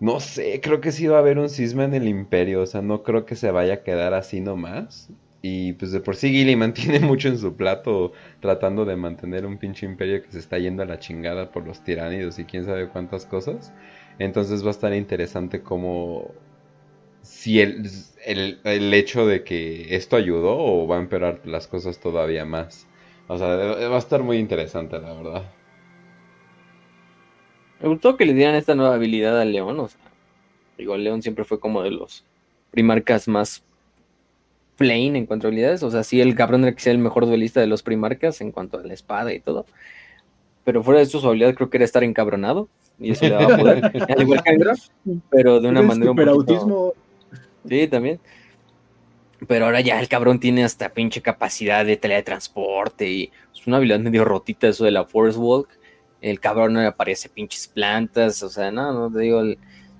No 0.00 0.20
sé, 0.20 0.60
creo 0.60 0.80
que 0.80 0.92
sí 0.92 1.06
va 1.06 1.16
a 1.16 1.20
haber 1.20 1.38
un 1.38 1.48
cisma 1.48 1.84
en 1.84 1.94
el 1.94 2.08
imperio, 2.08 2.62
o 2.62 2.66
sea, 2.66 2.82
no 2.82 3.02
creo 3.02 3.24
que 3.24 3.36
se 3.36 3.50
vaya 3.50 3.74
a 3.74 3.82
quedar 3.82 4.12
así 4.14 4.40
nomás. 4.40 5.12
Y 5.40 5.74
pues 5.74 5.92
de 5.92 6.00
por 6.00 6.16
sí 6.16 6.30
Gilly 6.30 6.56
mantiene 6.56 7.00
mucho 7.00 7.28
en 7.28 7.38
su 7.38 7.56
plato 7.56 8.12
tratando 8.40 8.84
de 8.84 8.96
mantener 8.96 9.46
un 9.46 9.58
pinche 9.58 9.86
imperio 9.86 10.22
que 10.22 10.30
se 10.30 10.38
está 10.38 10.58
yendo 10.58 10.82
a 10.82 10.86
la 10.86 10.98
chingada 10.98 11.50
por 11.50 11.66
los 11.66 11.82
tiránidos 11.82 12.38
y 12.38 12.46
quién 12.46 12.64
sabe 12.64 12.88
cuántas 12.88 13.26
cosas. 13.26 13.74
Entonces 14.18 14.62
va 14.64 14.68
a 14.68 14.70
estar 14.72 14.94
interesante 14.94 15.62
cómo 15.62 16.34
si 17.24 17.60
el, 17.60 17.90
el, 18.24 18.94
hecho 18.94 19.26
de 19.26 19.42
que 19.44 19.96
esto 19.96 20.16
ayudó 20.16 20.56
o 20.56 20.86
va 20.86 20.96
a 20.96 21.00
empeorar 21.00 21.40
las 21.44 21.66
cosas 21.66 21.98
todavía 21.98 22.44
más. 22.44 22.86
O 23.26 23.38
sea, 23.38 23.48
va 23.48 23.96
a 23.96 23.98
estar 23.98 24.22
muy 24.22 24.36
interesante, 24.36 24.98
la 24.98 25.14
verdad. 25.14 25.42
Me 27.80 27.88
gustó 27.88 28.16
que 28.16 28.26
le 28.26 28.34
dieran 28.34 28.54
esta 28.54 28.74
nueva 28.74 28.94
habilidad 28.94 29.40
al 29.40 29.52
León. 29.52 29.80
O 29.80 29.88
sea, 29.88 30.00
digo, 30.76 30.96
León 30.96 31.22
siempre 31.22 31.44
fue 31.44 31.58
como 31.58 31.82
de 31.82 31.90
los 31.90 32.24
primarcas 32.70 33.26
más 33.26 33.62
plain 34.76 35.16
en 35.16 35.26
cuanto 35.26 35.46
a 35.46 35.48
habilidades. 35.48 35.82
O 35.82 35.90
sea, 35.90 36.04
sí, 36.04 36.20
el 36.20 36.34
cabrón 36.34 36.64
era 36.64 36.74
que 36.74 36.80
sea 36.80 36.92
el 36.92 36.98
mejor 36.98 37.26
duelista 37.26 37.60
de 37.60 37.66
los 37.66 37.82
primarcas 37.82 38.40
en 38.40 38.52
cuanto 38.52 38.78
a 38.78 38.82
la 38.82 38.92
espada 38.92 39.32
y 39.32 39.40
todo. 39.40 39.64
Pero 40.64 40.82
fuera 40.82 40.98
de 41.00 41.04
eso, 41.04 41.20
su 41.20 41.26
habilidad 41.26 41.54
creo 41.54 41.70
que 41.70 41.78
era 41.78 41.84
estar 41.84 42.04
encabronado. 42.04 42.68
Y 42.98 43.10
eso 43.10 43.24
le 43.24 43.30
daba 43.30 43.56
poder. 43.56 43.84
al 44.08 44.22
igual 44.22 44.42
que 44.42 44.50
Andra, 44.50 44.74
pero 45.30 45.60
de 45.60 45.68
una 45.68 45.82
manera 45.82 46.10
un 46.10 46.16
poquito... 46.16 46.32
autismo. 46.32 46.94
Sí, 47.68 47.88
también. 47.88 48.20
Pero 49.46 49.66
ahora 49.66 49.80
ya 49.80 50.00
el 50.00 50.08
cabrón 50.08 50.40
tiene 50.40 50.64
hasta 50.64 50.90
pinche 50.90 51.20
capacidad 51.20 51.84
de 51.84 51.96
teletransporte 51.96 53.10
y 53.10 53.32
es 53.52 53.66
una 53.66 53.78
habilidad 53.78 53.98
medio 54.00 54.24
rotita 54.24 54.68
eso 54.68 54.84
de 54.84 54.90
la 54.90 55.04
Force 55.04 55.38
Walk. 55.38 55.68
El 56.20 56.40
cabrón 56.40 56.72
no 56.74 56.80
le 56.80 56.86
aparece 56.86 57.28
pinches 57.28 57.68
plantas, 57.68 58.42
o 58.42 58.48
sea, 58.48 58.70
no, 58.70 58.92
no 58.92 59.12
te 59.12 59.20
digo, 59.20 59.42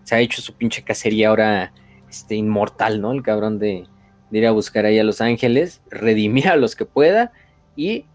se 0.04 0.14
ha 0.14 0.20
hecho 0.20 0.40
su 0.40 0.54
pinche 0.54 0.82
cacería 0.82 1.28
ahora 1.28 1.72
este, 2.08 2.36
inmortal, 2.36 3.00
¿no? 3.00 3.12
El 3.12 3.22
cabrón 3.22 3.58
de, 3.58 3.86
ir 4.30 4.46
a 4.46 4.52
buscar 4.52 4.84
ahí 4.86 4.98
a 4.98 5.04
Los 5.04 5.20
Ángeles, 5.20 5.82
redimir 5.90 6.48
a 6.48 6.56
los 6.56 6.74
que 6.74 6.84
pueda 6.86 7.32
y 7.76 8.06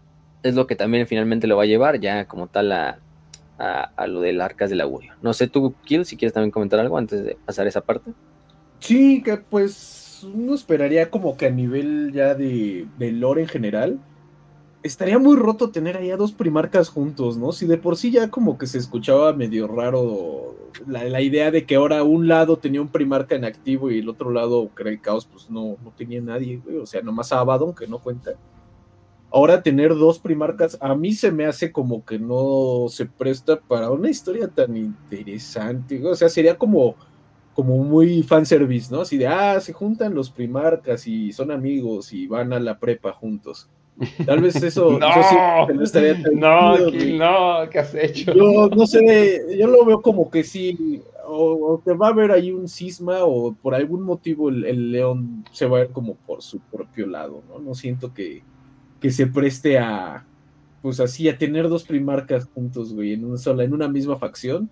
es 0.42 0.54
lo 0.54 0.66
que 0.66 0.76
también 0.76 1.06
finalmente 1.06 1.46
lo 1.46 1.56
va 1.56 1.62
a 1.62 1.66
llevar 1.66 2.00
ya 2.00 2.26
como 2.26 2.46
tal 2.46 2.72
a, 2.72 2.98
a, 3.58 4.06
lo 4.06 4.20
del 4.20 4.40
Arcas 4.40 4.70
del 4.70 4.80
Augurio. 4.80 5.14
No 5.22 5.32
sé 5.32 5.46
tú, 5.46 5.74
Kill, 5.84 6.04
si 6.04 6.16
quieres 6.16 6.32
también 6.32 6.50
comentar 6.50 6.80
algo 6.80 6.98
antes 6.98 7.24
de 7.24 7.36
pasar 7.46 7.66
esa 7.66 7.82
parte. 7.82 8.12
Sí, 8.80 9.22
que 9.22 9.36
pues 9.36 10.26
uno 10.34 10.54
esperaría 10.54 11.10
como 11.10 11.36
que 11.36 11.46
a 11.46 11.50
nivel 11.50 12.12
ya 12.12 12.34
de, 12.34 12.86
de 12.98 13.12
lore 13.12 13.42
en 13.42 13.48
general, 13.48 14.00
estaría 14.82 15.18
muy 15.18 15.36
roto 15.36 15.70
tener 15.70 15.96
ahí 15.96 16.10
a 16.10 16.16
dos 16.16 16.32
primarcas 16.32 16.88
juntos, 16.88 17.36
¿no? 17.36 17.52
Si 17.52 17.66
de 17.66 17.78
por 17.78 17.96
sí 17.96 18.10
ya 18.10 18.30
como 18.30 18.58
que 18.58 18.66
se 18.66 18.78
escuchaba 18.78 19.32
medio 19.32 19.66
raro 19.66 20.56
la, 20.86 21.20
idea 21.20 21.50
de 21.50 21.66
que 21.66 21.76
ahora 21.76 22.02
un 22.02 22.28
lado 22.28 22.58
tenía 22.58 22.80
un 22.80 22.88
primarca 22.88 23.34
en 23.34 23.44
activo 23.44 23.90
y 23.90 23.98
el 23.98 24.08
otro 24.08 24.30
lado, 24.30 24.70
que 24.74 24.82
el 24.84 25.00
caos, 25.00 25.26
pues 25.26 25.50
no, 25.50 25.76
no 25.82 25.92
tenía 25.96 26.20
nadie, 26.20 26.60
güey. 26.64 26.78
O 26.78 26.86
sea, 26.86 27.02
nomás 27.02 27.32
a 27.32 27.40
Abaddon, 27.40 27.74
que 27.74 27.86
no 27.86 27.98
cuenta. 27.98 28.32
Ahora 29.32 29.62
tener 29.62 29.94
dos 29.94 30.18
primarcas, 30.18 30.76
a 30.80 30.94
mí 30.94 31.12
se 31.12 31.30
me 31.30 31.46
hace 31.46 31.70
como 31.70 32.04
que 32.04 32.18
no 32.18 32.86
se 32.88 33.06
presta 33.06 33.60
para 33.60 33.90
una 33.90 34.10
historia 34.10 34.48
tan 34.48 34.76
interesante. 34.76 36.04
O 36.04 36.14
sea, 36.14 36.28
sería 36.28 36.56
como, 36.58 36.96
como 37.54 37.78
muy 37.78 38.22
fanservice, 38.22 38.94
¿no? 38.94 39.02
Así 39.02 39.18
de, 39.18 39.26
ah, 39.26 39.60
se 39.60 39.72
juntan 39.72 40.14
los 40.14 40.30
primarcas 40.30 41.06
y 41.06 41.32
son 41.32 41.50
amigos 41.50 42.12
y 42.12 42.26
van 42.26 42.52
a 42.52 42.60
la 42.60 42.78
prepa 42.78 43.12
juntos. 43.12 43.68
Tal 44.24 44.40
vez 44.40 44.56
eso, 44.56 44.92
no, 44.98 45.66
no 45.68 45.82
estaría 45.84 46.14
No, 46.32 46.78
no, 46.78 47.70
¿qué 47.70 47.78
has 47.78 47.94
hecho? 47.94 48.32
Yo 48.32 48.68
no 48.68 48.86
sé, 48.86 49.56
yo 49.58 49.66
lo 49.66 49.84
veo 49.84 50.00
como 50.00 50.30
que 50.30 50.42
sí, 50.42 51.02
o, 51.26 51.80
te 51.84 51.92
va 51.92 52.08
a 52.08 52.10
haber 52.10 52.32
ahí 52.32 52.50
un 52.50 52.68
cisma, 52.68 53.24
o 53.24 53.52
por 53.52 53.74
algún 53.74 54.02
motivo 54.02 54.48
el, 54.48 54.92
león 54.92 55.44
se 55.52 55.66
va 55.66 55.78
a 55.78 55.80
ver 55.82 55.90
como 55.90 56.14
por 56.14 56.42
su 56.42 56.60
propio 56.60 57.06
lado, 57.06 57.42
¿no? 57.48 57.58
No 57.58 57.74
siento 57.74 58.14
que, 58.14 58.42
que 59.00 59.10
se 59.10 59.26
preste 59.26 59.78
a, 59.78 60.24
pues 60.82 60.98
así, 61.00 61.28
a 61.28 61.36
tener 61.36 61.68
dos 61.68 61.84
primarcas 61.84 62.46
juntos, 62.46 62.94
güey, 62.94 63.12
en 63.12 63.24
una 63.24 63.36
sola, 63.36 63.64
en 63.64 63.74
una 63.74 63.88
misma 63.88 64.16
facción, 64.16 64.70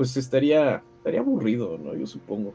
pues 0.00 0.16
estaría, 0.16 0.82
estaría 0.96 1.20
aburrido, 1.20 1.76
¿no? 1.76 1.94
Yo 1.94 2.06
supongo. 2.06 2.54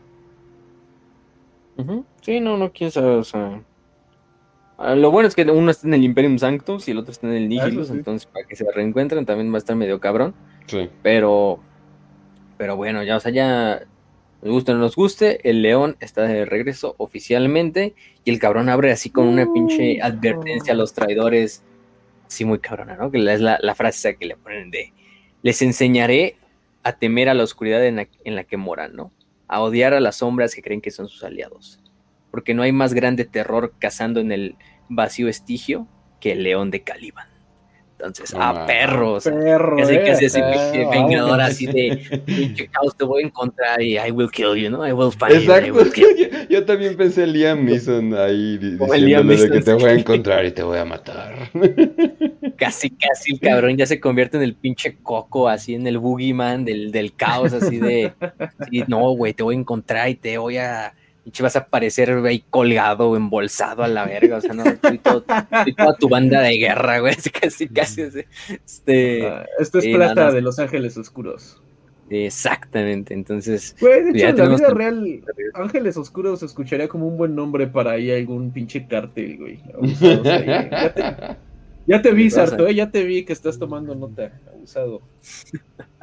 Sí, 2.21 2.39
no, 2.39 2.57
no, 2.57 2.71
quién 2.71 2.89
sabe, 2.89 3.17
o 3.17 3.23
sea 3.23 3.61
Ah, 4.79 4.95
lo 4.95 5.11
bueno 5.11 5.27
es 5.27 5.35
que 5.35 5.43
uno 5.43 5.69
está 5.69 5.85
en 5.85 5.93
el 5.93 6.03
Imperium 6.03 6.39
Sanctus 6.39 6.87
y 6.87 6.91
el 6.91 6.97
otro 6.97 7.11
está 7.11 7.27
en 7.27 7.33
el 7.33 7.43
ah, 7.43 7.47
Nihilus, 7.65 7.91
entonces 7.91 8.25
para 8.25 8.47
que 8.47 8.55
se 8.55 8.65
reencuentren 8.71 9.27
también 9.27 9.51
va 9.51 9.57
a 9.57 9.59
estar 9.59 9.75
medio 9.75 9.99
cabrón. 9.99 10.33
Sí. 10.65 10.89
Pero, 11.03 11.59
pero 12.57 12.77
bueno, 12.77 13.03
ya, 13.03 13.17
o 13.17 13.19
sea, 13.19 13.31
ya 13.31 13.85
nos 14.41 14.51
guste 14.51 14.71
o 14.71 14.73
no 14.73 14.81
nos 14.81 14.95
guste, 14.95 15.47
el 15.47 15.61
león 15.61 15.97
está 15.99 16.23
de 16.23 16.45
regreso 16.45 16.95
oficialmente 16.97 17.93
y 18.23 18.31
el 18.31 18.39
cabrón 18.39 18.69
abre 18.69 18.91
así 18.91 19.11
con 19.11 19.27
una 19.27 19.45
pinche 19.53 20.01
advertencia 20.01 20.73
a 20.73 20.75
los 20.75 20.93
traidores, 20.95 21.63
así 22.25 22.43
muy 22.43 22.57
cabrona, 22.57 22.95
¿no? 22.95 23.11
Que 23.11 23.19
es 23.19 23.39
la, 23.39 23.59
la 23.61 23.75
frase 23.75 24.15
que 24.15 24.25
le 24.25 24.35
ponen 24.35 24.71
de, 24.71 24.93
les 25.43 25.61
enseñaré 25.61 26.37
a 26.85 26.93
temer 26.93 27.27
a 27.27 27.33
la 27.33 27.43
oscuridad 27.43 27.85
en 27.85 27.97
la, 28.35 28.43
que 28.45 28.57
moran, 28.57 28.95
¿no? 28.95 29.11
A 29.49 29.61
odiar 29.61 29.93
a 29.93 29.99
las 29.99 30.17
sombras 30.17 30.55
que 30.55 30.61
creen 30.61 30.79
que 30.79 30.91
son 30.91 31.09
sus 31.09 31.25
aliados 31.25 31.81
porque 32.35 32.53
no 32.53 32.63
hay 32.63 32.73
más 32.73 32.93
grande 32.93 33.23
terror 33.23 33.75
cazando 33.79 34.19
en 34.19 34.33
el 34.33 34.57
vacío 34.89 35.29
estigio 35.29 35.87
que 36.19 36.33
el 36.33 36.43
león 36.43 36.69
de 36.69 36.83
Caliban. 36.83 37.29
Entonces, 37.97 38.33
a 38.33 38.49
ah, 38.49 38.65
perros. 38.65 39.23
Perro, 39.23 39.77
casi 39.77 39.93
que 39.93 40.11
ese 40.11 40.39
eh, 40.39 40.87
vengador 40.91 41.39
así 41.39 41.65
de 41.65 42.21
pinche 42.25 42.67
caos 42.67 42.95
te 42.97 43.05
voy 43.05 43.23
a 43.23 43.27
encontrar 43.27 43.81
y 43.81 43.97
I 43.97 44.11
will 44.11 44.29
kill 44.29 44.55
you, 44.55 44.69
¿no? 44.69 44.85
I 44.85 44.91
will 44.91 45.11
find 45.11 45.31
Exacto. 45.31 45.85
you. 45.95 46.05
Yo, 46.49 46.65
también 46.65 46.97
pensé 46.97 47.25
Liam 47.25 47.63
Neeson 47.63 48.13
ahí 48.13 48.57
diciéndole 48.57 49.49
que 49.49 49.61
te 49.61 49.73
voy 49.73 49.85
a 49.85 49.93
encontrar 49.93 50.45
y 50.45 50.51
te 50.51 50.61
voy 50.61 50.77
a 50.77 50.85
matar. 50.85 51.51
Casi, 52.57 52.89
casi 52.89 53.33
el 53.33 53.39
cabrón 53.39 53.75
ya 53.75 53.85
se 53.85 53.99
convierte 53.99 54.37
en 54.37 54.43
el 54.43 54.55
pinche 54.55 54.97
coco, 55.03 55.49
así 55.49 55.73
en 55.73 55.87
el 55.87 55.97
boogeyman 55.97 56.63
del, 56.63 56.91
del 56.91 57.13
caos, 57.13 57.51
así 57.51 57.79
de, 57.79 58.13
no, 58.87 59.11
güey, 59.11 59.33
te 59.33 59.43
voy 59.43 59.55
a 59.55 59.59
encontrar 59.59 60.09
y 60.09 60.15
te 60.15 60.37
voy 60.37 60.57
a 60.57 60.93
y 61.25 61.41
vas 61.41 61.55
a 61.55 61.59
aparecer 61.59 62.11
ahí 62.25 62.43
colgado 62.51 63.09
o 63.09 63.17
embolsado 63.17 63.83
a 63.83 63.87
la 63.87 64.05
verga, 64.05 64.37
o 64.37 64.41
sea, 64.41 64.53
no, 64.53 64.63
estoy, 64.63 64.99
toda 64.99 65.97
tu 65.99 66.07
banda 66.07 66.41
de 66.41 66.57
guerra, 66.57 66.99
güey, 66.99 67.15
casi, 67.41 67.67
casi, 67.67 68.03
este... 68.47 69.25
Ah, 69.25 69.45
esto 69.57 69.79
es 69.79 69.87
plata 69.87 70.31
de 70.31 70.41
Los 70.41 70.59
Ángeles 70.59 70.95
Oscuros. 70.97 71.59
Exactamente, 72.11 73.15
entonces... 73.15 73.75
Güey, 73.81 74.13
de 74.13 74.29
hecho, 74.29 74.43
en 74.43 74.49
la 74.49 74.55
vida 74.55 74.69
real, 74.69 75.23
Ángeles 75.55 75.97
Oscuros 75.97 76.41
se 76.41 76.45
escucharía 76.45 76.87
como 76.87 77.07
un 77.07 77.17
buen 77.17 77.33
nombre 77.33 77.65
para 77.65 77.93
ahí 77.93 78.11
algún 78.11 78.51
pinche 78.51 78.85
cártel, 78.87 79.37
güey. 79.37 79.59
ya, 79.99 80.93
te, 80.93 81.37
ya 81.87 82.01
te 82.03 82.11
vi, 82.11 82.29
Sarto, 82.29 82.67
eh, 82.67 82.75
ya 82.75 82.91
te 82.91 83.03
vi 83.03 83.25
que 83.25 83.33
estás 83.33 83.57
tomando 83.57 83.95
nota, 83.95 84.39
abusado. 84.53 85.01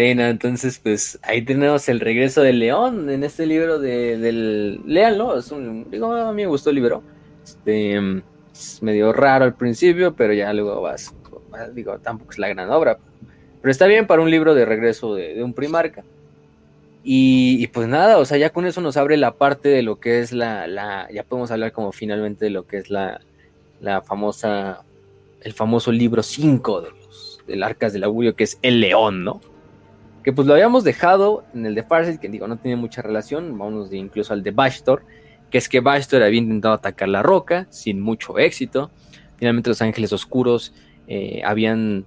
Entonces 0.00 0.78
pues 0.78 1.18
ahí 1.22 1.42
tenemos 1.42 1.88
el 1.88 1.98
regreso 1.98 2.42
del 2.42 2.60
león 2.60 3.10
en 3.10 3.24
este 3.24 3.46
libro 3.46 3.80
de, 3.80 4.16
del... 4.16 4.80
Léanlo, 4.86 5.36
es 5.36 5.50
un... 5.50 5.90
Digo, 5.90 6.12
a 6.12 6.32
mí 6.32 6.42
me 6.42 6.48
gustó 6.48 6.70
el 6.70 6.76
libro. 6.76 7.02
Este, 7.42 7.98
es 8.52 8.80
medio 8.80 9.12
raro 9.12 9.44
al 9.44 9.54
principio, 9.54 10.14
pero 10.14 10.32
ya 10.32 10.52
luego 10.52 10.80
vas... 10.82 11.12
Digo, 11.74 11.98
tampoco 11.98 12.30
es 12.30 12.38
la 12.38 12.48
gran 12.48 12.70
obra. 12.70 12.98
Pero 13.60 13.72
está 13.72 13.88
bien 13.88 14.06
para 14.06 14.22
un 14.22 14.30
libro 14.30 14.54
de 14.54 14.64
regreso 14.64 15.16
de, 15.16 15.42
un 15.42 15.52
primarca. 15.52 16.04
Y, 17.02 17.66
pues 17.68 17.88
nada, 17.88 18.18
o 18.18 18.24
sea, 18.24 18.36
ya 18.38 18.50
con 18.50 18.66
eso 18.66 18.80
nos 18.80 18.96
abre 18.96 19.16
la 19.16 19.34
parte 19.34 19.68
de 19.68 19.82
lo 19.82 19.98
que 19.98 20.20
es 20.20 20.32
la, 20.32 20.68
la 20.68 21.08
ya 21.10 21.24
podemos 21.24 21.50
hablar 21.50 21.72
como 21.72 21.90
finalmente 21.90 22.44
de 22.44 22.50
lo 22.50 22.66
que 22.66 22.76
es 22.76 22.90
la, 22.90 23.20
la 23.80 24.02
famosa, 24.02 24.84
el 25.40 25.54
famoso 25.54 25.90
libro 25.90 26.22
5 26.22 26.82
de 26.82 26.90
los, 26.90 27.40
del 27.46 27.62
Arcas 27.62 27.92
del 27.94 28.04
Augurio, 28.04 28.36
que 28.36 28.44
es 28.44 28.58
El 28.62 28.80
León, 28.80 29.24
¿no? 29.24 29.40
Que 30.28 30.32
pues 30.34 30.46
lo 30.46 30.52
habíamos 30.52 30.84
dejado 30.84 31.46
en 31.54 31.64
el 31.64 31.74
de 31.74 31.82
Farsight, 31.82 32.20
que 32.20 32.28
digo, 32.28 32.46
no 32.46 32.58
tiene 32.58 32.76
mucha 32.76 33.00
relación, 33.00 33.56
vámonos 33.56 33.88
de 33.88 33.96
incluso 33.96 34.34
al 34.34 34.42
de 34.42 34.50
Bastor, 34.50 35.02
que 35.48 35.56
es 35.56 35.70
que 35.70 35.80
Bastor 35.80 36.22
había 36.22 36.36
intentado 36.36 36.74
atacar 36.74 37.08
la 37.08 37.22
roca 37.22 37.66
sin 37.70 38.02
mucho 38.02 38.38
éxito. 38.38 38.90
Finalmente 39.38 39.70
los 39.70 39.80
ángeles 39.80 40.12
oscuros 40.12 40.74
eh, 41.06 41.40
habían 41.46 42.04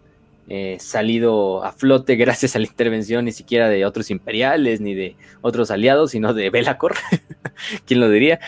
eh, 0.49 0.77
salido 0.80 1.64
a 1.64 1.72
flote 1.72 2.15
gracias 2.26 2.56
a 2.56 2.60
la 2.60 2.68
intervención 2.68 3.26
ni 3.26 3.31
siquiera 3.31 3.69
de 3.69 3.88
otros 3.88 4.11
imperiales 4.11 4.81
ni 4.81 4.93
de 4.93 5.15
otros 5.41 5.72
aliados, 5.72 6.11
sino 6.11 6.35
de 6.35 6.52
Belacor, 6.52 6.93
¿quién 7.88 7.99
lo 7.99 8.07
diría? 8.07 8.39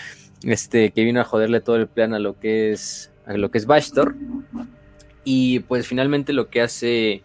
Este, 0.44 0.92
que 0.92 1.04
vino 1.04 1.20
a 1.20 1.24
joderle 1.24 1.62
todo 1.62 1.78
el 1.78 1.88
plan 1.88 2.14
a 2.14 2.20
lo 2.20 2.40
que 2.40 2.74
es, 2.74 3.12
a 3.26 3.34
lo 3.34 3.50
que 3.50 3.58
es 3.58 3.66
Bastor. 3.66 4.14
Y 5.24 5.62
pues 5.62 5.88
finalmente 5.88 6.32
lo 6.32 6.52
que 6.52 6.62
hace 6.62 7.24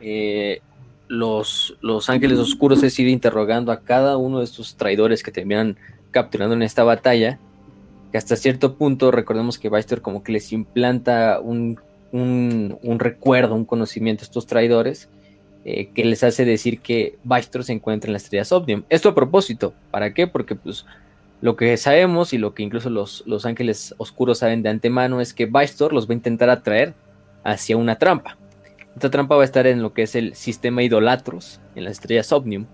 eh, 0.00 0.62
los, 1.10 2.08
ángeles 2.08 2.38
oscuros 2.38 2.84
es 2.84 2.96
ir 3.00 3.08
interrogando 3.08 3.72
a 3.72 3.80
cada 3.80 4.16
uno 4.16 4.38
de 4.38 4.44
estos 4.44 4.76
traidores 4.76 5.24
que 5.24 5.32
terminan 5.32 5.76
capturando 6.12 6.54
en 6.54 6.62
esta 6.62 6.84
batalla, 6.84 7.40
que 8.12 8.18
hasta 8.18 8.36
cierto 8.36 8.76
punto 8.76 9.10
recordemos 9.10 9.58
que 9.58 9.68
Baxter 9.68 10.02
como 10.02 10.22
que 10.22 10.30
les 10.30 10.52
implanta 10.52 11.40
un, 11.40 11.80
un, 12.12 12.98
recuerdo, 13.00 13.56
un 13.56 13.64
conocimiento 13.64 14.22
a 14.22 14.26
estos 14.26 14.46
traidores, 14.46 15.08
eh, 15.64 15.88
que 15.88 16.04
les 16.04 16.22
hace 16.22 16.44
decir 16.44 16.78
que 16.78 17.18
Baxter 17.24 17.64
se 17.64 17.72
encuentra 17.72 18.06
en 18.06 18.12
la 18.12 18.18
estrella 18.18 18.44
Somnium. 18.44 18.84
Esto 18.88 19.08
a 19.08 19.14
propósito, 19.14 19.74
¿para 19.90 20.14
qué? 20.14 20.28
Porque 20.28 20.54
pues 20.54 20.86
lo 21.40 21.56
que 21.56 21.76
sabemos 21.76 22.32
y 22.32 22.38
lo 22.38 22.54
que 22.54 22.62
incluso 22.62 22.88
los, 22.88 23.24
los 23.26 23.46
ángeles 23.46 23.96
oscuros 23.98 24.38
saben 24.38 24.62
de 24.62 24.68
antemano 24.68 25.20
es 25.20 25.34
que 25.34 25.46
Baxter 25.46 25.92
los 25.92 26.08
va 26.08 26.12
a 26.12 26.14
intentar 26.14 26.50
atraer 26.50 26.94
hacia 27.42 27.76
una 27.76 27.96
trampa. 27.96 28.36
Esta 28.94 29.10
trampa 29.10 29.36
va 29.36 29.42
a 29.42 29.44
estar 29.44 29.66
en 29.66 29.82
lo 29.82 29.92
que 29.92 30.02
es 30.02 30.14
el 30.14 30.34
sistema 30.34 30.82
Idolatros, 30.82 31.60
en 31.74 31.84
la 31.84 31.90
estrella 31.90 32.22
Somnium, 32.22 32.66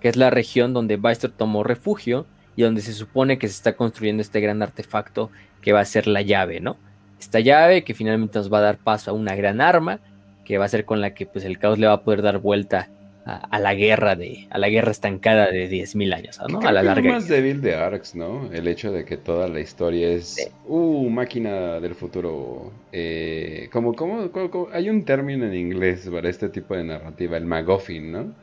que 0.00 0.08
es 0.08 0.16
la 0.16 0.30
región 0.30 0.72
donde 0.72 0.96
Baxter 0.96 1.30
tomó 1.30 1.64
refugio 1.64 2.26
y 2.56 2.62
donde 2.62 2.80
se 2.80 2.92
supone 2.92 3.38
que 3.38 3.48
se 3.48 3.54
está 3.54 3.74
construyendo 3.74 4.22
este 4.22 4.40
gran 4.40 4.62
artefacto 4.62 5.30
que 5.60 5.72
va 5.72 5.80
a 5.80 5.84
ser 5.84 6.06
la 6.06 6.22
llave, 6.22 6.60
¿no? 6.60 6.76
Esta 7.18 7.40
llave 7.40 7.84
que 7.84 7.94
finalmente 7.94 8.38
nos 8.38 8.52
va 8.52 8.58
a 8.58 8.62
dar 8.62 8.78
paso 8.78 9.10
a 9.10 9.14
una 9.14 9.34
gran 9.34 9.60
arma 9.60 10.00
que 10.44 10.58
va 10.58 10.66
a 10.66 10.68
ser 10.68 10.84
con 10.84 11.00
la 11.00 11.14
que 11.14 11.26
pues 11.26 11.44
el 11.44 11.58
caos 11.58 11.78
le 11.78 11.86
va 11.86 11.94
a 11.94 12.02
poder 12.02 12.22
dar 12.22 12.38
vuelta 12.38 12.88
a, 13.24 13.58
la 13.58 13.74
guerra 13.74 14.16
de 14.16 14.46
a 14.50 14.58
la 14.58 14.68
guerra 14.68 14.90
estancada 14.90 15.50
de 15.50 15.70
10.000 15.70 16.14
años, 16.14 16.40
¿no? 16.48 16.60
a 16.60 16.72
la 16.72 16.82
larga. 16.82 17.08
Es 17.08 17.14
más 17.14 17.28
débil 17.28 17.60
de 17.62 17.74
Arx, 17.74 18.14
¿no? 18.14 18.52
El 18.52 18.68
hecho 18.68 18.92
de 18.92 19.04
que 19.04 19.16
toda 19.16 19.48
la 19.48 19.60
historia 19.60 20.08
es 20.08 20.50
uh 20.66 21.08
máquina 21.08 21.80
del 21.80 21.94
futuro. 21.94 22.72
Eh, 22.92 23.68
como, 23.72 23.94
como, 23.94 24.30
hay 24.72 24.90
un 24.90 25.04
término 25.04 25.46
en 25.46 25.54
inglés 25.54 26.08
para 26.12 26.28
este 26.28 26.48
tipo 26.48 26.76
de 26.76 26.84
narrativa, 26.84 27.36
el 27.36 27.46
MacGuffin, 27.46 28.12
¿no? 28.12 28.34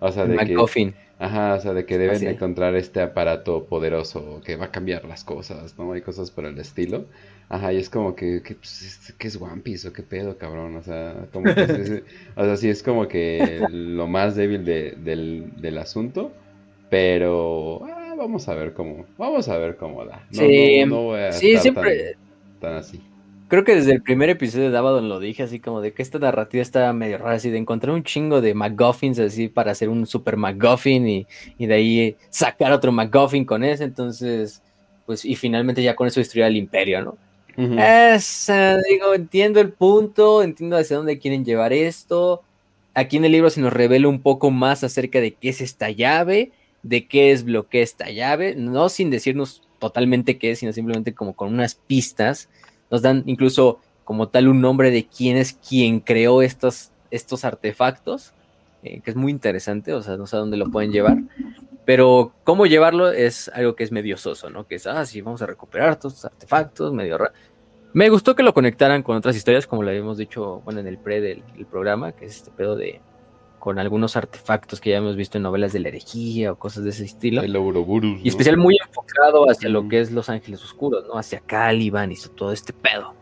O 0.00 0.12
sea, 0.12 0.26
de 0.26 0.34
MacGuffin. 0.34 0.94
ajá, 1.18 1.54
o 1.54 1.60
sea, 1.60 1.74
de 1.74 1.84
que 1.84 1.98
deben 1.98 2.26
encontrar 2.26 2.74
este 2.76 3.00
aparato 3.00 3.64
poderoso 3.64 4.40
que 4.44 4.56
va 4.56 4.66
a 4.66 4.70
cambiar 4.70 5.04
las 5.04 5.24
cosas, 5.24 5.76
¿no? 5.78 5.92
Hay 5.92 6.02
cosas 6.02 6.30
por 6.30 6.44
el 6.44 6.58
estilo. 6.58 7.06
Ajá, 7.48 7.72
y 7.72 7.78
es 7.78 7.88
como 7.88 8.14
que, 8.14 8.42
que, 8.42 8.54
pues, 8.54 9.14
es 9.18 9.40
One 9.40 9.62
Piece 9.62 9.88
o 9.88 9.92
qué 9.92 10.02
pedo, 10.02 10.36
cabrón. 10.36 10.76
O 10.76 10.82
sea, 10.82 11.26
como 11.32 11.52
que 11.54 11.62
es, 11.62 12.02
o 12.36 12.44
sea, 12.44 12.56
sí 12.56 12.68
es 12.68 12.82
como 12.82 13.08
que 13.08 13.64
lo 13.70 14.06
más 14.06 14.36
débil 14.36 14.64
de, 14.64 14.92
del, 14.92 15.52
del, 15.56 15.78
asunto. 15.78 16.30
Pero 16.90 17.84
ah, 17.84 18.14
vamos 18.16 18.48
a 18.48 18.54
ver 18.54 18.74
cómo, 18.74 19.06
vamos 19.16 19.48
a 19.48 19.56
ver 19.56 19.76
cómo 19.76 20.04
da. 20.04 20.26
No, 20.30 20.40
sí, 20.40 20.84
no, 20.86 21.02
voy 21.04 21.20
a 21.20 21.32
sí 21.32 21.56
siempre 21.56 22.16
tan, 22.60 22.74
así. 22.74 23.00
Creo 23.48 23.64
que 23.64 23.74
desde 23.74 23.92
el 23.92 24.02
primer 24.02 24.28
episodio 24.28 24.70
de 24.70 24.76
Abaddon 24.76 25.08
lo 25.08 25.18
dije, 25.20 25.42
así 25.42 25.58
como 25.58 25.80
de 25.80 25.94
que 25.94 26.02
esta 26.02 26.18
narrativa 26.18 26.62
está 26.62 26.92
medio 26.92 27.18
rara, 27.18 27.36
así 27.36 27.50
de 27.50 27.56
encontrar 27.56 27.94
un 27.94 28.04
chingo 28.04 28.42
de 28.42 28.52
MacGuffins 28.54 29.18
así 29.18 29.48
para 29.48 29.72
hacer 29.72 29.88
un 29.88 30.06
super 30.06 30.36
MacGuffin 30.36 31.08
y, 31.08 31.26
y 31.56 31.66
de 31.66 31.74
ahí 31.74 32.16
sacar 32.28 32.72
otro 32.72 32.92
MacGuffin 32.92 33.46
con 33.46 33.64
ese, 33.64 33.84
entonces, 33.84 34.62
pues, 35.06 35.24
y 35.24 35.34
finalmente 35.34 35.82
ya 35.82 35.96
con 35.96 36.06
eso 36.06 36.20
destruir 36.20 36.44
al 36.44 36.56
imperio, 36.56 37.02
¿no? 37.02 37.16
Es, 37.58 38.48
eh, 38.50 38.76
digo, 38.88 39.14
entiendo 39.14 39.60
el 39.60 39.72
punto, 39.72 40.44
entiendo 40.44 40.76
hacia 40.76 40.96
dónde 40.96 41.18
quieren 41.18 41.44
llevar 41.44 41.72
esto. 41.72 42.42
Aquí 42.94 43.16
en 43.16 43.24
el 43.24 43.32
libro 43.32 43.50
se 43.50 43.60
nos 43.60 43.72
revela 43.72 44.06
un 44.06 44.20
poco 44.20 44.52
más 44.52 44.84
acerca 44.84 45.20
de 45.20 45.32
qué 45.32 45.48
es 45.48 45.60
esta 45.60 45.90
llave, 45.90 46.52
de 46.84 47.08
qué 47.08 47.32
es 47.32 47.42
bloquea 47.42 47.82
esta 47.82 48.10
llave, 48.10 48.54
no 48.54 48.88
sin 48.88 49.10
decirnos 49.10 49.62
totalmente 49.80 50.38
qué 50.38 50.52
es, 50.52 50.60
sino 50.60 50.72
simplemente 50.72 51.14
como 51.14 51.34
con 51.34 51.52
unas 51.52 51.74
pistas. 51.74 52.48
Nos 52.90 53.02
dan 53.02 53.22
incluso 53.26 53.80
como 54.04 54.28
tal 54.28 54.48
un 54.48 54.60
nombre 54.60 54.90
de 54.90 55.06
quién 55.06 55.36
es 55.36 55.52
quien 55.52 56.00
creó 56.00 56.40
estos, 56.42 56.90
estos 57.10 57.44
artefactos, 57.44 58.32
eh, 58.82 59.00
que 59.00 59.10
es 59.10 59.16
muy 59.16 59.30
interesante, 59.30 59.92
o 59.92 60.02
sea, 60.02 60.16
no 60.16 60.26
sé 60.26 60.36
a 60.36 60.38
dónde 60.38 60.56
lo 60.56 60.70
pueden 60.70 60.92
llevar. 60.92 61.18
Pero 61.84 62.32
cómo 62.44 62.66
llevarlo 62.66 63.10
es 63.10 63.48
algo 63.54 63.74
que 63.74 63.84
es 63.84 63.92
medio 63.92 64.16
soso, 64.16 64.50
¿no? 64.50 64.66
Que 64.66 64.76
es, 64.76 64.86
ah, 64.86 65.04
sí, 65.06 65.20
vamos 65.20 65.42
a 65.42 65.46
recuperar 65.46 65.98
todos 65.98 66.14
estos 66.14 66.30
artefactos, 66.30 66.92
medio 66.92 67.18
raro. 67.18 67.32
Me 67.94 68.10
gustó 68.10 68.34
que 68.34 68.42
lo 68.42 68.52
conectaran 68.52 69.02
con 69.02 69.16
otras 69.16 69.34
historias, 69.34 69.66
como 69.66 69.82
lo 69.82 69.88
habíamos 69.88 70.18
dicho, 70.18 70.60
bueno, 70.64 70.80
en 70.80 70.86
el 70.86 70.98
pre 70.98 71.20
del, 71.20 71.42
programa, 71.70 72.12
que 72.12 72.26
es 72.26 72.36
este 72.36 72.50
pedo 72.50 72.76
de 72.76 73.00
con 73.58 73.78
algunos 73.78 74.16
artefactos 74.16 74.80
que 74.80 74.90
ya 74.90 74.98
hemos 74.98 75.16
visto 75.16 75.38
en 75.38 75.42
novelas 75.42 75.72
de 75.72 75.80
la 75.80 75.88
herejía 75.88 76.52
o 76.52 76.56
cosas 76.56 76.84
de 76.84 76.90
ese 76.90 77.04
estilo. 77.04 77.42
El 77.42 77.56
Ouroboros. 77.56 78.20
Y 78.22 78.28
especial 78.28 78.56
muy 78.56 78.76
enfocado 78.84 79.50
hacia 79.50 79.68
lo 79.68 79.88
que 79.88 80.00
es 80.00 80.12
Los 80.12 80.28
Ángeles 80.28 80.62
Oscuros, 80.62 81.04
¿no? 81.06 81.18
Hacia 81.18 81.40
Caliban 81.40 82.12
y 82.12 82.16
todo 82.34 82.52
este 82.52 82.72
pedo. 82.72 83.14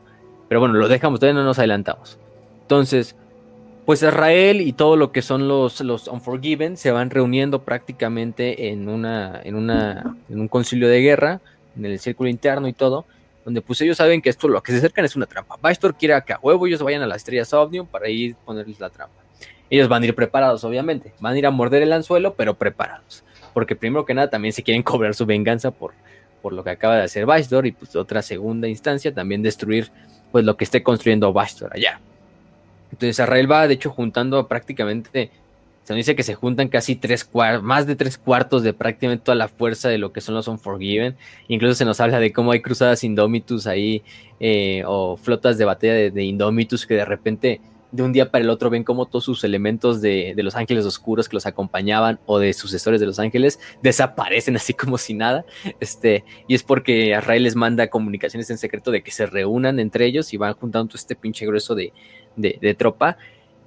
Pero 0.49 0.61
bueno, 0.61 0.75
lo 0.75 0.89
dejamos, 0.89 1.21
todavía 1.21 1.41
no 1.41 1.47
nos 1.47 1.59
adelantamos. 1.59 2.19
Entonces, 2.63 3.17
pues 3.85 4.03
Israel 4.03 4.61
y 4.61 4.73
todo 4.73 4.97
lo 4.97 5.13
que 5.13 5.23
son 5.23 5.49
los, 5.49 5.81
los 5.81 6.09
Unforgiven 6.09 6.77
se 6.77 6.91
van 6.91 7.11
reuniendo 7.11 7.63
prácticamente 7.63 8.69
en, 8.71 8.89
una, 8.89 9.41
en, 9.45 9.55
una, 9.55 10.17
en 10.29 10.41
un 10.41 10.49
concilio 10.49 10.89
de 10.89 11.01
guerra, 11.01 11.41
en 11.77 11.87
el 11.87 11.99
círculo 11.99 12.29
interno 12.29 12.67
y 12.69 12.73
todo, 12.73 13.05
donde 13.45 13.63
pues 13.63 13.81
ellos 13.81 13.97
saben 13.97 14.21
que 14.21 14.29
esto 14.29 14.49
lo 14.49 14.61
que 14.61 14.73
se 14.73 14.79
acercan 14.79 15.05
es 15.05 15.15
una 15.15 15.27
trampa. 15.27 15.57
Bastor 15.61 15.95
quiere 15.95 16.21
que 16.27 16.33
a 16.33 16.41
huevo 16.43 16.67
ellos 16.67 16.83
vayan 16.83 17.03
a 17.03 17.07
las 17.07 17.19
estrellas 17.19 17.53
Ovnium 17.55 17.87
para 17.87 18.09
ir 18.09 18.35
a 18.35 18.45
ponerles 18.45 18.81
la 18.81 18.91
trampa. 18.91 19.26
Ellos 19.71 19.89
van 19.89 20.03
a 20.03 20.07
ir 20.07 20.15
preparados, 20.15 20.65
obviamente, 20.65 21.13
van 21.21 21.35
a 21.35 21.39
ir 21.39 21.47
a 21.47 21.51
morder 21.51 21.83
el 21.83 21.93
anzuelo, 21.93 22.35
pero 22.35 22.55
preparados. 22.55 23.25
Porque 23.53 23.75
primero 23.75 24.05
que 24.05 24.15
nada 24.15 24.31
también 24.31 24.53
se 24.53 24.63
quieren 24.63 24.83
cobrar 24.83 25.15
su 25.15 25.27
venganza 25.27 25.71
por, 25.71 25.93
por 26.43 26.53
lo 26.53 26.63
que 26.63 26.71
acaba 26.71 26.97
de 26.97 27.03
hacer 27.03 27.27
Bastor 27.27 27.67
y 27.67 27.73
pues 27.73 27.97
otra 27.97 28.23
segunda 28.23 28.69
instancia 28.69 29.13
también 29.13 29.43
destruir 29.43 29.91
pues 30.31 30.45
lo 30.45 30.57
que 30.57 30.65
esté 30.65 30.83
construyendo 30.83 31.33
Bastor 31.33 31.71
allá. 31.75 32.01
Entonces 32.93 33.19
Israel 33.19 33.51
va, 33.51 33.67
de 33.67 33.75
hecho, 33.75 33.91
juntando 33.91 34.47
prácticamente, 34.47 35.31
se 35.83 35.93
nos 35.93 35.99
dice 35.99 36.17
que 36.17 36.23
se 36.23 36.35
juntan 36.35 36.69
casi 36.69 36.97
tres 36.97 37.25
cuartos, 37.25 37.63
más 37.63 37.87
de 37.87 37.97
tres 37.97 38.19
cuartos 38.19 38.63
de 38.63 38.73
prácticamente 38.73 39.25
toda 39.25 39.37
la 39.37 39.49
fuerza 39.49 39.89
de 39.89 39.99
lo 39.99 40.13
que 40.13 40.21
son 40.21 40.35
los 40.35 40.49
Unforgiven. 40.49 41.17
Incluso 41.49 41.75
se 41.75 41.85
nos 41.85 42.01
habla 42.01 42.21
de 42.21 42.33
cómo 42.33 42.53
hay 42.53 42.61
cruzadas 42.61 43.05
Indomitus 43.05 43.67
ahí, 43.67 44.03
eh, 44.41 44.83
o 44.87 45.17
flotas 45.17 45.59
de 45.59 45.65
batalla 45.65 45.95
de, 45.95 46.11
de, 46.11 46.25
Indomitus 46.25 46.87
que 46.87 46.95
de 46.95 47.05
repente, 47.05 47.61
de 47.93 48.03
un 48.03 48.13
día 48.13 48.31
para 48.31 48.45
el 48.45 48.51
otro, 48.51 48.71
ven 48.71 48.85
como 48.85 49.07
todos 49.07 49.25
sus 49.25 49.45
elementos 49.45 50.01
de, 50.01 50.35
de, 50.37 50.43
los 50.43 50.57
ángeles 50.57 50.85
oscuros 50.85 51.29
que 51.29 51.37
los 51.37 51.47
acompañaban 51.47 52.19
o 52.27 52.39
de 52.39 52.53
sucesores 52.53 53.01
de 53.01 53.07
los 53.07 53.19
ángeles 53.19 53.59
desaparecen 53.83 54.57
así 54.57 54.75
como 54.75 54.99
si 54.99 55.15
nada. 55.15 55.45
Este, 55.81 56.25
y 56.49 56.55
es 56.55 56.63
porque 56.63 57.09
Israel 57.17 57.43
les 57.45 57.57
manda 57.57 57.89
comunicaciones 57.89 58.51
en 58.51 58.59
secreto 58.59 58.91
de 58.91 59.03
que 59.03 59.11
se 59.11 59.27
reúnan 59.27 59.81
entre 59.81 60.07
ellos 60.07 60.33
y 60.33 60.37
van 60.37 60.55
juntando 60.55 60.89
todo 60.89 60.97
este 60.97 61.17
pinche 61.17 61.47
grueso 61.47 61.75
de 61.75 61.93
de, 62.37 62.75
tropa, 62.75 63.17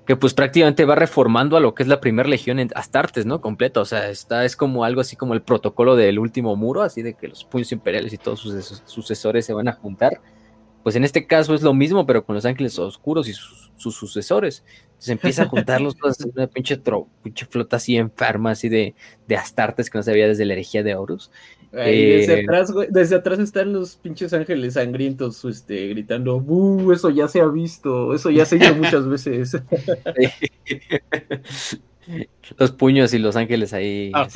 que 0.05 0.15
pues 0.15 0.33
prácticamente 0.33 0.85
va 0.85 0.95
reformando 0.95 1.57
a 1.57 1.59
lo 1.59 1.75
que 1.75 1.83
es 1.83 1.89
la 1.89 1.99
primera 1.99 2.27
legión 2.27 2.59
en 2.59 2.69
Astartes, 2.75 3.25
¿no? 3.25 3.41
Completo, 3.41 3.81
o 3.81 3.85
sea, 3.85 4.09
está, 4.09 4.45
es 4.45 4.55
como 4.55 4.83
algo 4.83 5.01
así 5.01 5.15
como 5.15 5.33
el 5.33 5.41
protocolo 5.41 5.95
del 5.95 6.19
último 6.19 6.55
muro, 6.55 6.81
así 6.81 7.01
de 7.01 7.13
que 7.13 7.27
los 7.27 7.43
puños 7.43 7.71
imperiales 7.71 8.13
y 8.13 8.17
todos 8.17 8.39
sus 8.39 8.83
sucesores 8.85 9.45
se 9.45 9.53
van 9.53 9.67
a 9.67 9.73
juntar. 9.73 10.21
Pues 10.83 10.95
en 10.95 11.03
este 11.03 11.27
caso 11.27 11.53
es 11.53 11.61
lo 11.61 11.73
mismo, 11.73 12.05
pero 12.05 12.25
con 12.25 12.35
los 12.35 12.45
ángeles 12.45 12.79
oscuros 12.79 13.27
y 13.27 13.33
sus, 13.33 13.69
sucesores. 13.77 14.63
Se 14.97 15.11
empieza 15.13 15.43
a 15.43 15.45
juntarlos 15.49 15.95
todos 15.95 16.19
una 16.33 16.47
pinche, 16.47 16.81
pinche 17.23 17.45
flota 17.45 17.77
así 17.77 17.97
enferma, 17.97 18.51
así 18.51 18.69
de, 18.69 18.95
de 19.27 19.35
Astartes 19.35 19.89
que 19.89 19.97
no 19.97 20.03
se 20.03 20.11
veía 20.11 20.27
desde 20.27 20.45
la 20.45 20.53
herejía 20.53 20.83
de 20.83 20.95
Horus 20.95 21.31
desde, 21.71 22.39
eh, 22.39 22.43
atrás, 22.43 22.73
desde 22.89 23.15
atrás 23.15 23.39
están 23.39 23.73
los 23.73 23.95
pinches 23.95 24.33
ángeles 24.33 24.73
sangrientos 24.73 25.45
este, 25.45 25.87
gritando, 25.89 26.43
Eso 26.91 27.09
ya 27.09 27.27
se 27.27 27.41
ha 27.41 27.47
visto, 27.47 28.13
eso 28.13 28.31
ya 28.31 28.45
se 28.45 28.63
ha 28.65 28.73
muchas 28.73 29.07
veces. 29.07 29.57
los 32.57 32.71
puños 32.71 33.13
y 33.13 33.19
los 33.19 33.35
ángeles 33.35 33.73
ahí 33.73 34.11
no 34.11 34.29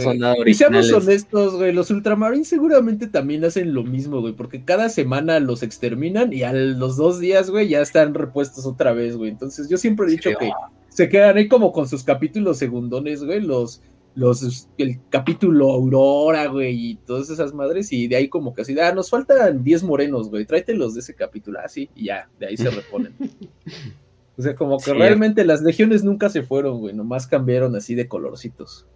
son 0.00 0.18
nada 0.18 0.34
originales. 0.38 0.46
Y 0.46 0.54
seamos 0.54 0.92
honestos, 0.92 1.54
güey, 1.56 1.72
los 1.72 1.90
ultramarines 1.90 2.48
seguramente 2.48 3.06
también 3.06 3.44
hacen 3.44 3.72
lo 3.74 3.84
mismo, 3.84 4.20
güey, 4.20 4.32
porque 4.32 4.64
cada 4.64 4.88
semana 4.88 5.40
los 5.40 5.62
exterminan 5.62 6.32
y 6.32 6.42
a 6.42 6.52
los 6.52 6.96
dos 6.96 7.20
días, 7.20 7.50
güey, 7.50 7.68
ya 7.68 7.80
están 7.80 8.14
repuestos 8.14 8.66
otra 8.66 8.92
vez, 8.92 9.16
güey. 9.16 9.30
Entonces 9.30 9.68
yo 9.68 9.76
siempre 9.76 10.06
he 10.06 10.10
dicho 10.10 10.30
que 10.38 10.50
se 10.88 11.08
quedan 11.08 11.36
ahí 11.36 11.48
como 11.48 11.72
con 11.72 11.88
sus 11.88 12.02
capítulos 12.02 12.58
segundones, 12.58 13.22
güey, 13.24 13.40
los 13.40 13.82
los 14.16 14.68
el 14.76 14.98
capítulo 15.08 15.70
Aurora, 15.70 16.46
güey, 16.48 16.90
y 16.90 16.94
todas 16.96 17.30
esas 17.30 17.54
madres, 17.54 17.92
y 17.92 18.08
de 18.08 18.16
ahí 18.16 18.28
como 18.28 18.52
que 18.52 18.62
así, 18.62 18.78
ah, 18.80 18.92
nos 18.92 19.08
faltan 19.08 19.62
10 19.62 19.84
morenos, 19.84 20.30
güey, 20.30 20.44
tráetelos 20.44 20.94
de 20.94 21.00
ese 21.00 21.14
capítulo, 21.14 21.60
así, 21.60 21.88
y 21.94 22.06
ya, 22.06 22.28
de 22.38 22.46
ahí 22.48 22.56
se 22.56 22.70
reponen. 22.70 23.14
o 24.40 24.42
sea, 24.42 24.54
como 24.54 24.78
que 24.78 24.94
realmente 24.94 25.44
las 25.44 25.60
legiones 25.60 26.02
nunca 26.02 26.30
se 26.30 26.42
fueron, 26.42 26.78
güey, 26.78 26.94
nomás 26.94 27.26
cambiaron 27.26 27.76
así 27.76 27.94
de 27.94 28.08
colorcitos. 28.08 28.86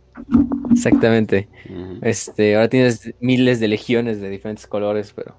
Exactamente. 0.72 1.50
Este, 2.00 2.54
ahora 2.54 2.70
tienes 2.70 3.12
miles 3.20 3.60
de 3.60 3.68
legiones 3.68 4.22
de 4.22 4.30
diferentes 4.30 4.66
colores, 4.66 5.12
pero 5.14 5.36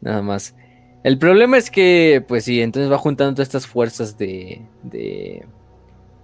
nada 0.00 0.22
más. 0.22 0.56
El 1.04 1.18
problema 1.18 1.58
es 1.58 1.70
que, 1.70 2.24
pues 2.26 2.44
sí, 2.44 2.62
entonces 2.62 2.90
va 2.90 2.96
juntando 2.96 3.34
todas 3.34 3.48
estas 3.48 3.66
fuerzas 3.66 4.16
de, 4.16 4.62
de, 4.84 5.44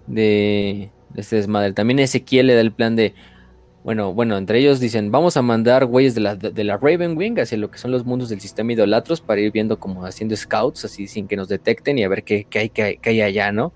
de, 0.07 0.91
este 1.15 1.37
desmadre. 1.37 1.75
También 1.75 1.99
Ezequiel 1.99 2.47
le 2.47 2.55
da 2.55 2.63
el 2.63 2.73
plan 2.73 2.97
de, 2.97 3.13
bueno, 3.89 4.13
bueno, 4.13 4.37
entre 4.37 4.59
ellos 4.59 4.81
dicen, 4.81 5.11
vamos 5.11 5.39
a 5.39 5.41
mandar 5.41 5.87
güeyes 5.87 6.15
de 6.15 6.21
la, 6.21 6.37
de 6.37 6.63
la 6.63 6.77
Ravenwing 6.77 7.41
hacia 7.41 7.57
lo 7.57 7.71
que 7.71 7.79
son 7.79 7.91
los 7.91 8.05
mundos 8.05 8.29
del 8.29 8.39
sistema 8.39 8.75
idolatros 8.75 9.23
para 9.23 9.41
ir 9.41 9.51
viendo 9.51 9.81
como 9.81 10.05
haciendo 10.05 10.37
scouts, 10.37 10.85
así 10.85 11.07
sin 11.07 11.27
que 11.27 11.37
nos 11.37 11.49
detecten 11.49 11.97
y 11.97 12.05
a 12.05 12.09
ver 12.11 12.23
qué, 12.23 12.47
hay, 12.53 12.69
qué, 12.69 12.99
hay 13.03 13.23
allá, 13.23 13.51
¿no? 13.51 13.73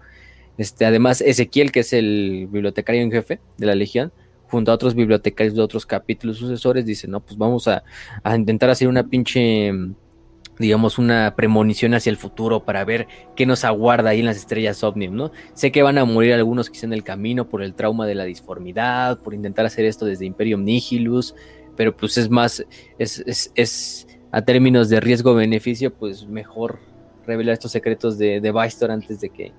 Este, 0.59 0.85
además, 0.85 1.23
Ezequiel, 1.23 1.73
que 1.73 1.81
es 1.81 1.95
el 1.95 2.47
bibliotecario 2.53 3.01
en 3.01 3.11
jefe 3.11 3.41
de 3.57 3.65
la 3.65 3.75
Legión, 3.75 4.13
junto 4.49 4.71
a 4.71 4.75
otros 4.75 4.95
bibliotecarios 4.95 5.55
de 5.55 5.63
otros 5.63 5.87
capítulos 5.87 6.37
sucesores, 6.37 6.85
dice, 6.85 7.09
no, 7.09 7.21
pues 7.21 7.39
vamos 7.39 7.67
a, 7.67 7.83
a 8.23 8.37
intentar 8.37 8.69
hacer 8.69 8.89
una 8.89 9.09
pinche 9.09 9.73
digamos, 10.59 10.99
una 10.99 11.35
premonición 11.35 11.95
hacia 11.95 12.11
el 12.11 12.17
futuro 12.17 12.65
para 12.65 12.85
ver 12.85 13.09
qué 13.35 13.47
nos 13.47 13.65
aguarda 13.65 14.11
ahí 14.11 14.21
en 14.21 14.27
las 14.27 14.37
estrellas 14.37 14.83
Omnium, 14.85 15.15
¿no? 15.15 15.33
Sé 15.55 15.73
que 15.73 15.83
van 15.83 15.99
a 15.99 16.05
morir 16.05 16.35
algunos 16.35 16.71
quizá 16.71 16.87
en 16.87 16.93
el 16.93 17.03
camino 17.03 17.49
por 17.49 17.63
el 17.63 17.75
trauma 17.75 18.07
de 18.07 18.15
la 18.15 18.25
disformidad, 18.25 19.19
por 19.21 19.35
intentar 19.35 19.67
hacer 19.67 19.85
esto 19.85 20.05
desde 20.05 20.27
Imperium 20.27 20.65
Nihilus, 20.65 21.35
pero 21.77 21.97
pues 21.97 22.19
es 22.19 22.31
más, 22.31 22.65
es, 22.99 23.53
es, 23.55 24.07
a 24.31 24.43
términos 24.43 24.89
de 24.89 25.01
riesgo-beneficio, 25.01 25.93
pues 25.93 26.27
mejor 26.27 26.79
revelar 27.27 27.55
estos 27.55 27.73
secretos 27.73 28.19
de, 28.19 28.41
de 28.41 28.71
antes 28.89 29.21
de 29.21 29.31
que 29.31 29.53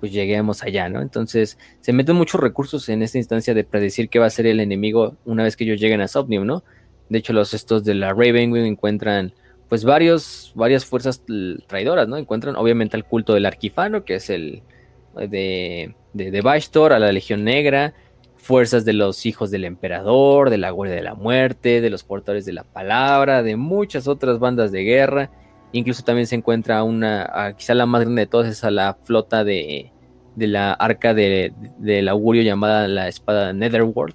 pues 0.00 0.12
lleguemos 0.12 0.62
allá, 0.62 0.88
¿no? 0.88 1.02
Entonces 1.02 1.58
se 1.80 1.92
meten 1.92 2.16
muchos 2.16 2.40
recursos 2.40 2.88
en 2.88 3.02
esta 3.02 3.18
instancia 3.18 3.54
de 3.54 3.64
predecir 3.64 4.08
qué 4.08 4.18
va 4.18 4.26
a 4.26 4.30
ser 4.30 4.46
el 4.46 4.60
enemigo 4.60 5.16
una 5.24 5.42
vez 5.42 5.56
que 5.56 5.64
ellos 5.64 5.80
lleguen 5.80 6.00
a 6.00 6.08
Somnium, 6.08 6.46
¿no? 6.46 6.62
De 7.08 7.18
hecho, 7.18 7.32
los 7.32 7.54
estos 7.54 7.84
de 7.84 7.94
la 7.94 8.10
Ravenwing 8.10 8.66
encuentran 8.66 9.32
pues 9.68 9.84
varios, 9.84 10.52
varias 10.54 10.84
fuerzas 10.84 11.22
traidoras, 11.66 12.08
¿no? 12.08 12.16
Encuentran 12.16 12.56
obviamente 12.56 12.96
al 12.96 13.04
culto 13.04 13.34
del 13.34 13.46
Arquifano, 13.46 14.04
que 14.04 14.14
es 14.14 14.30
el 14.30 14.62
de, 15.14 15.94
de, 16.12 16.30
de 16.30 16.40
a 16.40 16.98
la 16.98 17.12
Legión 17.12 17.44
Negra, 17.44 17.94
fuerzas 18.36 18.84
de 18.84 18.92
los 18.94 19.26
hijos 19.26 19.50
del 19.50 19.64
emperador, 19.64 20.48
de 20.48 20.58
la 20.58 20.70
Guardia 20.70 20.96
de 20.96 21.02
la 21.02 21.14
Muerte, 21.14 21.80
de 21.80 21.90
los 21.90 22.02
portadores 22.04 22.46
de 22.46 22.52
la 22.52 22.64
palabra, 22.64 23.42
de 23.42 23.56
muchas 23.56 24.08
otras 24.08 24.38
bandas 24.38 24.72
de 24.72 24.84
guerra. 24.84 25.30
Incluso 25.72 26.02
también 26.02 26.26
se 26.26 26.36
encuentra 26.36 26.82
una, 26.82 27.54
quizá 27.58 27.74
la 27.74 27.84
más 27.84 28.02
grande 28.02 28.22
de 28.22 28.26
todas, 28.26 28.48
es 28.48 28.64
a 28.64 28.70
la 28.70 28.96
flota 29.02 29.44
de, 29.44 29.92
de 30.34 30.46
la 30.46 30.72
arca 30.72 31.12
de, 31.12 31.52
del 31.78 32.08
augurio 32.08 32.42
llamada 32.42 32.88
la 32.88 33.08
espada 33.08 33.52
Netherworld, 33.52 34.14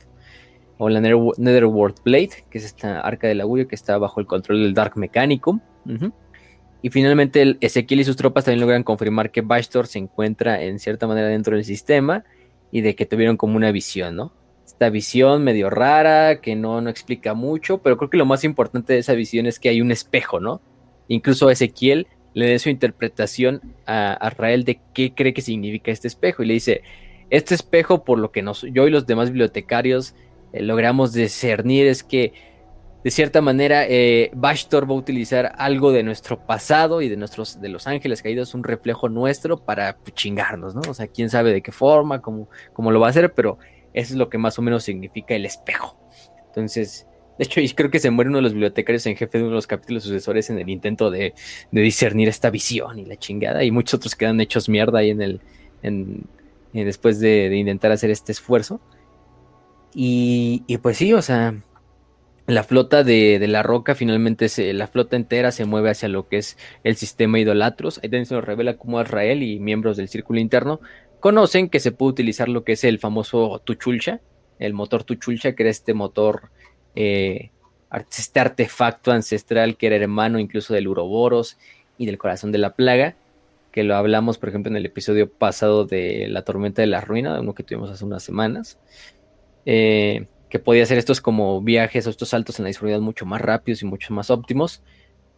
o 0.78 0.90
la 0.90 1.00
Netherworld 1.02 1.98
Blade, 2.04 2.32
que 2.50 2.58
es 2.58 2.66
esta 2.66 3.02
arca 3.02 3.28
del 3.28 3.41
augurio 3.41 3.68
que 3.68 3.76
está 3.76 3.98
bajo 3.98 4.20
el 4.20 4.28
control 4.28 4.64
del 4.64 4.74
Dark 4.74 4.98
Mechanicum. 4.98 5.60
Y 6.82 6.90
finalmente 6.90 7.41
el 7.41 7.58
Ezequiel 7.62 8.02
y 8.02 8.04
sus 8.04 8.18
tropas 8.18 8.45
también 8.45 8.60
logran 8.60 8.84
confirmar 8.84 9.32
que 9.32 9.41
Bastor 9.41 9.88
se 9.88 10.00
encuentra 10.00 10.62
en 10.62 10.80
cierta 10.80 11.08
manera 11.08 11.28
dentro 11.28 11.56
del 11.56 11.64
sistema 11.64 12.26
y 12.72 12.82
de 12.82 12.95
que 12.95 13.06
tuvieron 13.06 13.38
como 13.38 13.56
una 13.56 13.72
visión, 13.72 14.16
¿no? 14.16 14.34
Esta 14.66 14.90
visión 14.90 15.44
medio 15.44 15.70
rara, 15.70 16.41
que 16.41 16.56
no, 16.56 16.82
no 16.82 16.90
explica 16.90 17.34
mucho, 17.34 17.78
pero 17.78 17.98
creo 17.98 18.10
que 18.10 18.18
lo 18.18 18.26
más 18.26 18.44
importante 18.44 18.94
de 18.94 19.00
esa 19.00 19.14
visión 19.14 19.45
es 19.45 19.60
que 19.60 19.70
hay 19.70 19.80
un 19.80 19.91
espejo, 19.91 20.40
¿no? 20.40 20.62
Incluso 21.08 21.50
Ezequiel 21.50 22.08
le 22.34 22.52
da 22.52 22.60
su 22.60 22.70
interpretación 22.70 23.62
a, 23.86 24.14
a 24.14 24.30
Rael 24.32 24.66
de 24.66 24.82
qué 24.94 25.14
cree 25.14 25.34
que 25.34 25.41
significa 25.41 25.91
este 25.91 26.08
espejo 26.08 26.44
y 26.44 26.48
le 26.48 26.56
dice, 26.56 26.82
este 27.30 27.56
espejo 27.56 28.04
por 28.04 28.20
lo 28.20 28.32
que 28.32 28.41
nos, 28.41 28.62
yo 28.62 28.88
y 28.88 28.91
los 28.91 29.06
demás 29.06 29.30
bibliotecarios 29.30 30.16
eh, 30.54 30.62
logramos 30.62 31.12
discernir 31.12 31.88
es 31.88 32.04
que 32.04 32.34
de 33.04 33.12
cierta 33.12 33.42
manera 33.42 33.86
eh, 33.86 34.32
Bashtor 34.34 34.90
va 34.90 34.94
a 34.96 34.98
utilizar 34.98 35.52
algo 35.58 35.92
de 35.92 36.04
nuestro 36.04 36.46
pasado 36.46 37.02
y 37.02 37.10
de 37.10 37.18
nuestros 37.18 37.60
de 37.60 37.68
los 37.68 37.86
ángeles 37.86 38.22
caídos, 38.22 38.54
un 38.54 38.64
reflejo 38.64 39.10
nuestro 39.10 39.58
para 39.58 39.98
chingarnos, 40.14 40.74
¿no? 40.74 40.82
O 40.90 40.94
sea, 40.94 41.08
quién 41.08 41.30
sabe 41.30 41.52
de 41.52 41.62
qué 41.62 41.74
forma, 41.74 42.22
cómo, 42.22 42.48
cómo 42.72 42.92
lo 42.92 43.02
va 43.02 43.08
a 43.08 43.10
hacer, 43.10 43.34
pero 43.34 43.58
eso 43.94 44.14
es 44.14 44.18
lo 44.18 44.30
que 44.30 44.38
más 44.38 44.58
o 44.58 44.62
menos 44.62 44.84
significa 44.84 45.36
el 45.36 45.46
espejo. 45.46 45.98
Entonces, 46.48 47.08
de 47.38 47.46
hecho, 47.46 47.62
creo 47.76 47.90
que 47.90 48.00
se 48.00 48.12
muere 48.12 48.30
uno 48.30 48.38
de 48.38 48.44
los 48.44 48.54
bibliotecarios 48.54 49.06
en 49.08 49.16
jefe 49.16 49.40
de 49.40 49.44
uno 49.44 49.52
de 49.52 49.56
los 49.56 49.68
capítulos 49.68 50.04
sucesores 50.04 50.50
en 50.50 50.60
el 50.60 50.70
intento 50.70 51.10
de, 51.10 51.34
discernir 51.72 52.30
esta 52.30 52.50
visión 52.50 53.00
y 53.00 53.06
la 53.06 53.18
chingada. 53.18 53.64
Y 53.64 53.72
muchos 53.72 53.96
otros 53.96 54.16
quedan 54.16 54.40
hechos 54.40 54.70
mierda 54.70 55.00
ahí 55.00 55.10
en 55.10 55.22
el. 55.22 55.42
En, 55.82 56.26
después 56.74 57.20
de, 57.20 57.56
intentar 57.56 57.92
hacer 57.92 58.12
este 58.12 58.32
esfuerzo. 58.32 58.80
Y, 59.94 60.78
pues 60.82 60.98
sí, 60.98 61.14
o 61.14 61.22
sea. 61.22 61.56
La 62.45 62.65
flota 62.65 63.06
de, 63.06 63.40
la 63.48 63.64
roca 63.64 63.95
finalmente 63.95 64.49
se, 64.49 64.74
la 64.74 64.88
flota 64.88 65.15
entera 65.15 65.53
se 65.53 65.64
mueve 65.64 65.91
hacia 65.91 66.10
lo 66.10 66.28
que 66.28 66.40
es 66.40 66.57
el 66.84 66.98
sistema 66.98 67.40
idolatros. 67.40 67.99
Ahí 67.99 68.10
también 68.10 68.26
se 68.26 68.36
nos 68.36 68.44
revela 68.44 68.76
cómo 68.76 69.02
Israel 69.02 69.44
y 69.44 69.61
miembros 69.61 69.95
del 69.95 70.10
círculo 70.10 70.41
interno 70.41 70.82
conocen 71.22 71.70
que 71.70 71.80
se 71.80 71.94
puede 71.94 72.11
utilizar 72.11 72.49
lo 72.49 72.65
que 72.65 72.74
es 72.74 72.84
el 72.84 72.99
famoso 72.99 73.61
Tuchulcha, 73.64 74.20
el 74.60 74.74
motor 74.74 75.06
Tuchulcha, 75.06 75.56
que 75.56 75.64
era 75.64 75.70
este 75.70 75.94
motor 75.94 76.49
eh, 76.95 77.52
este 78.11 78.40
artefacto 78.40 79.11
ancestral 79.11 79.78
que 79.78 79.88
era 79.88 79.95
hermano 79.95 80.40
incluso 80.40 80.74
del 80.74 80.88
Uroboros 80.88 81.57
y 81.98 82.06
del 82.06 82.18
corazón 82.18 82.52
de 82.52 82.57
la 82.57 82.76
plaga, 82.76 83.15
que 83.72 83.84
lo 83.84 83.95
hablamos, 83.95 84.38
por 84.38 84.49
ejemplo, 84.49 84.70
en 84.70 84.78
el 84.78 84.86
episodio 84.86 85.32
pasado 85.32 85.86
de 85.86 86.28
la 86.30 86.44
tormenta 86.44 86.82
de 86.82 86.88
la 86.88 87.02
ruina, 87.02 87.40
uno 87.40 87.53
que 87.53 87.64
tuvimos 87.64 87.90
hace 87.90 88.06
unas 88.06 88.24
semanas, 88.24 88.80
eh, 89.65 90.27
que 90.49 90.60
podía 90.60 90.84
hacer 90.84 90.98
estos 90.98 91.22
como 91.22 91.61
viajes 91.61 92.06
o 92.06 92.10
estos 92.10 92.30
saltos 92.30 92.60
en 92.60 92.64
la 92.64 92.68
disponibilidad 92.68 93.02
mucho 93.02 93.26
más 93.26 93.41
rápidos 93.41 93.81
y 93.81 93.85
mucho 93.85 94.14
más 94.14 94.30
óptimos, 94.30 94.84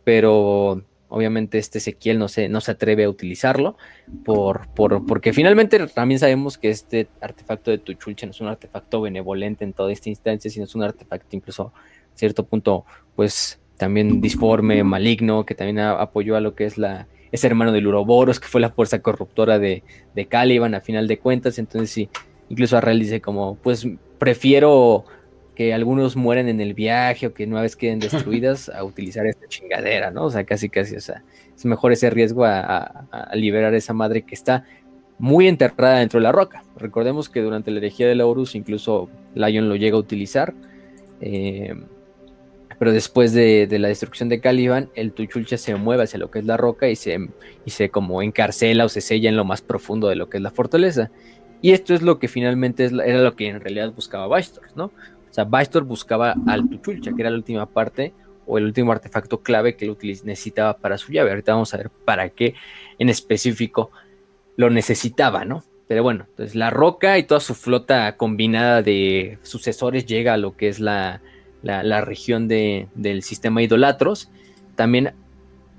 pero 0.03 0.84
obviamente 1.10 1.57
este 1.57 1.77
Ezequiel 1.77 2.19
no 2.19 2.27
se, 2.27 2.49
no 2.49 2.61
se 2.61 2.72
atreve 2.72 3.06
a 3.06 3.10
utilizarlo, 3.10 3.77
por, 4.23 4.68
por, 4.76 5.06
porque 5.06 5.31
finalmente 5.34 5.80
también 5.88 6.19
sabemos 6.19 6.57
que 6.57 6.69
este 6.69 7.07
artefacto 7.22 7.72
de 7.72 7.77
Tuchulchen 7.77 8.31
es 8.31 8.41
un 8.41 8.47
artefacto 8.47 9.02
benevolente 9.02 9.64
en 9.64 9.73
toda 9.73 9.91
esta 9.91 10.10
instancia, 10.10 10.52
sino 10.52 10.65
es 10.65 10.76
un 10.76 10.84
artefacto 10.84 11.35
incluso 11.35 11.72
a 11.73 12.18
cierto 12.18 12.45
punto, 12.45 12.85
pues 13.15 13.60
también 13.77 14.22
disforme, 14.22 14.84
maligno, 14.84 15.45
que 15.45 15.56
también 15.56 15.80
apoyó 15.80 16.35
a 16.35 16.41
lo 16.41 16.56
que 16.56 16.65
es 16.65 16.77
la 16.77 17.07
ese 17.31 17.47
hermano 17.47 17.72
del 17.72 17.88
Uroboros, 17.88 18.39
que 18.39 18.47
fue 18.47 18.61
la 18.61 18.69
fuerza 18.69 19.02
corruptora 19.02 19.60
de, 19.60 19.84
de 20.14 20.26
Caliban 20.26 20.73
a 20.73 20.81
final 20.81 21.07
de 21.07 21.19
cuentas, 21.19 21.60
entonces 21.60 21.89
sí, 21.89 22.10
incluso 22.49 22.77
Arrel 22.77 22.99
dice 22.99 23.22
como, 23.22 23.56
pues 23.56 23.88
prefiero 24.26 25.06
que 25.56 25.72
algunos 25.72 26.15
mueren 26.15 26.49
en 26.49 26.60
el 26.60 26.73
viaje 26.73 27.27
o 27.27 27.34
que 27.34 27.45
vez 27.45 27.76
queden 27.76 27.99
destruidas 27.99 28.69
a 28.76 28.84
utilizar 28.84 29.27
esta 29.27 29.47
chingadera, 29.47 30.10
¿no? 30.10 30.26
O 30.26 30.31
sea, 30.31 30.43
casi, 30.43 30.68
casi, 30.68 30.95
o 30.95 30.99
sea, 30.99 31.23
es 31.56 31.64
mejor 31.64 31.91
ese 31.91 32.10
riesgo 32.10 32.43
a, 32.43 33.07
liberar 33.35 33.73
a 33.73 33.77
esa 33.77 33.93
madre 33.93 34.23
que 34.23 34.34
está 34.34 34.65
muy 35.19 35.47
enterrada 35.47 35.99
dentro 35.99 36.19
de 36.19 36.23
la 36.23 36.31
roca. 36.31 36.64
Recordemos 36.76 37.30
que 37.30 37.41
durante 37.41 37.69
la 37.69 37.77
herejía 37.77 38.07
de 38.07 38.15
la 38.15 38.26
Horus 38.26 38.56
incluso 38.56 39.10
Lion 39.35 39.69
lo 39.69 39.76
llega 39.76 39.95
a 39.95 39.99
utilizar, 39.99 40.56
eh, 41.22 41.76
pero 42.80 42.91
después 42.91 43.31
de, 43.31 43.68
la 43.80 43.89
destrucción 43.89 44.27
de 44.27 44.41
Caliban, 44.41 44.89
el 44.95 45.14
Tuchulcha 45.14 45.57
se 45.57 45.76
mueve 45.76 46.03
hacia 46.03 46.18
lo 46.18 46.31
que 46.31 46.39
es 46.39 46.45
la 46.45 46.57
roca 46.57 46.89
y 46.89 46.95
se, 46.95 47.30
y 47.64 47.69
se 47.69 47.89
como 47.89 48.23
encarcela 48.23 48.85
o 48.85 48.89
se 48.89 49.02
sella 49.02 49.30
en 49.30 49.38
lo 49.38 49.45
más 49.45 49.61
profundo 49.61 50.10
de 50.10 50.15
lo 50.15 50.30
que 50.30 50.38
es 50.38 50.43
la 50.43 50.52
fortaleza. 50.52 51.11
Y 51.61 51.72
esto 51.72 51.94
es 51.94 52.02
lo 52.02 52.19
que 52.19 52.27
finalmente 52.27 52.86
era 52.86 53.22
lo 53.22 53.36
que 53.36 53.48
en 53.48 53.60
realidad 53.60 53.91
buscaba 53.94 54.27
Bastor, 54.27 54.65
¿no? 54.76 54.91
sea, 55.36 55.44
Bastor 55.44 55.84
buscaba 55.84 56.34
al 56.48 56.69
Tuchulcha, 56.69 57.11
que 57.14 57.22
era 57.22 57.30
la 57.30 57.36
última 57.36 57.65
parte 57.65 58.14
o 58.48 58.57
el 58.57 58.64
último 58.64 58.91
artefacto 58.91 59.41
clave 59.41 59.76
que 59.76 59.86
lo 59.86 59.98
necesitaba 60.23 60.77
para 60.77 60.98
su 60.98 61.11
llave. 61.11 61.32
Ahorita 61.32 61.53
vamos 61.53 61.73
a 61.73 61.77
ver 61.77 61.90
para 61.90 62.30
qué 62.30 62.56
en 62.99 63.10
específico 63.10 63.91
lo 64.56 64.69
necesitaba, 64.69 65.44
¿no? 65.44 65.64
Pero 65.88 66.03
bueno, 66.03 66.26
entonces 66.30 66.56
la 66.56 66.69
roca 66.69 67.18
y 67.18 67.23
toda 67.23 67.41
su 67.41 67.53
flota 67.53 68.15
combinada 68.15 68.82
de 68.82 69.38
sucesores 69.44 70.06
llega 70.06 70.34
a 70.34 70.38
lo 70.38 70.56
que 70.56 70.69
es 70.69 70.80
la, 70.80 71.22
región 71.61 72.48
del 72.48 73.22
sistema 73.22 73.61
idolatros. 73.61 74.30
También 74.76 75.14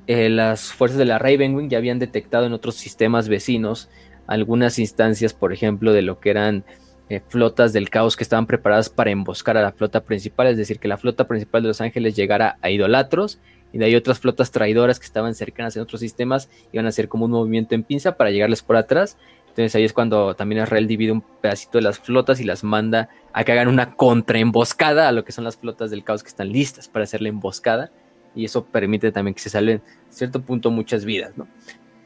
eh, 0.07 0.29
las 0.29 0.73
fuerzas 0.73 0.99
de 0.99 1.07
la 1.07 1.19
Ravenwing 1.19 1.71
ya 1.71 1.79
habían 1.79 1.99
detectado 1.99 2.47
en 2.47 2.53
otros 2.53 2.75
sistemas 2.77 3.29
vecinos 3.29 3.89
algunas 4.27 4.79
instancias, 4.79 5.33
por 5.33 5.53
ejemplo, 5.53 5.93
de 5.93 6.03
lo 6.03 6.21
que 6.21 6.31
eran 6.31 6.65
eh, 7.09 7.21
flotas 7.29 7.73
del 7.73 7.89
caos 7.89 8.17
que 8.17 8.25
estaban 8.25 8.47
preparadas 8.47 8.89
para 8.91 9.11
emboscar 9.11 9.57
a 9.57 9.63
la 9.63 9.73
flota 9.73 10.05
principal, 10.05 10.49
es 10.49 10.57
decir, 10.57 10.79
que 10.79 10.89
la 10.89 10.97
flota 10.97 11.29
principal 11.29 11.63
de 11.63 11.69
los 11.69 11.81
ángeles 11.81 12.17
llegara 12.17 12.59
a 12.63 12.71
idolatros 12.71 13.39
y 13.73 13.79
de 13.79 13.85
ahí 13.85 13.95
otras 13.95 14.19
flotas 14.19 14.51
traidoras 14.51 14.99
que 14.99 15.07
estaban 15.07 15.35
cercanas 15.35 15.77
en 15.77 15.83
otros 15.83 16.01
sistemas 16.01 16.49
iban 16.73 16.87
a 16.87 16.89
hacer 16.89 17.09
como 17.09 17.27
un 17.27 17.31
movimiento 17.31 17.75
en 17.75 17.85
pinza 17.85 18.17
para 18.17 18.31
llegarles 18.31 18.63
por 18.63 18.77
atrás. 18.77 19.19
Entonces 19.49 19.75
ahí 19.75 19.85
es 19.85 19.93
cuando 19.93 20.35
también 20.35 20.63
Israel 20.63 20.87
divide 20.87 21.13
un 21.13 21.23
pedacito 21.23 21.79
de 21.79 21.83
las 21.83 21.99
flotas 21.99 22.41
y 22.41 22.45
las 22.45 22.65
manda 22.65 23.09
a 23.33 23.45
que 23.45 23.53
hagan 23.53 23.69
una 23.69 23.95
contraemboscada 23.95 25.09
a 25.09 25.13
lo 25.13 25.25
que 25.25 25.33
son 25.33 25.45
las 25.45 25.57
flotas 25.57 25.91
del 25.91 26.05
caos 26.05 26.23
que 26.23 26.29
están 26.29 26.51
listas 26.51 26.89
para 26.89 27.05
hacer 27.05 27.23
la 27.23 27.29
emboscada. 27.29 27.91
Y 28.35 28.45
eso 28.45 28.67
permite 28.67 29.13
también 29.13 29.35
que 29.35 29.41
se 29.41 29.49
salven 29.49 29.81
a 30.11 30.13
cierto 30.13 30.43
punto 30.43 30.71
muchas 30.71 31.05
vidas, 31.05 31.39
¿no? 31.39 31.47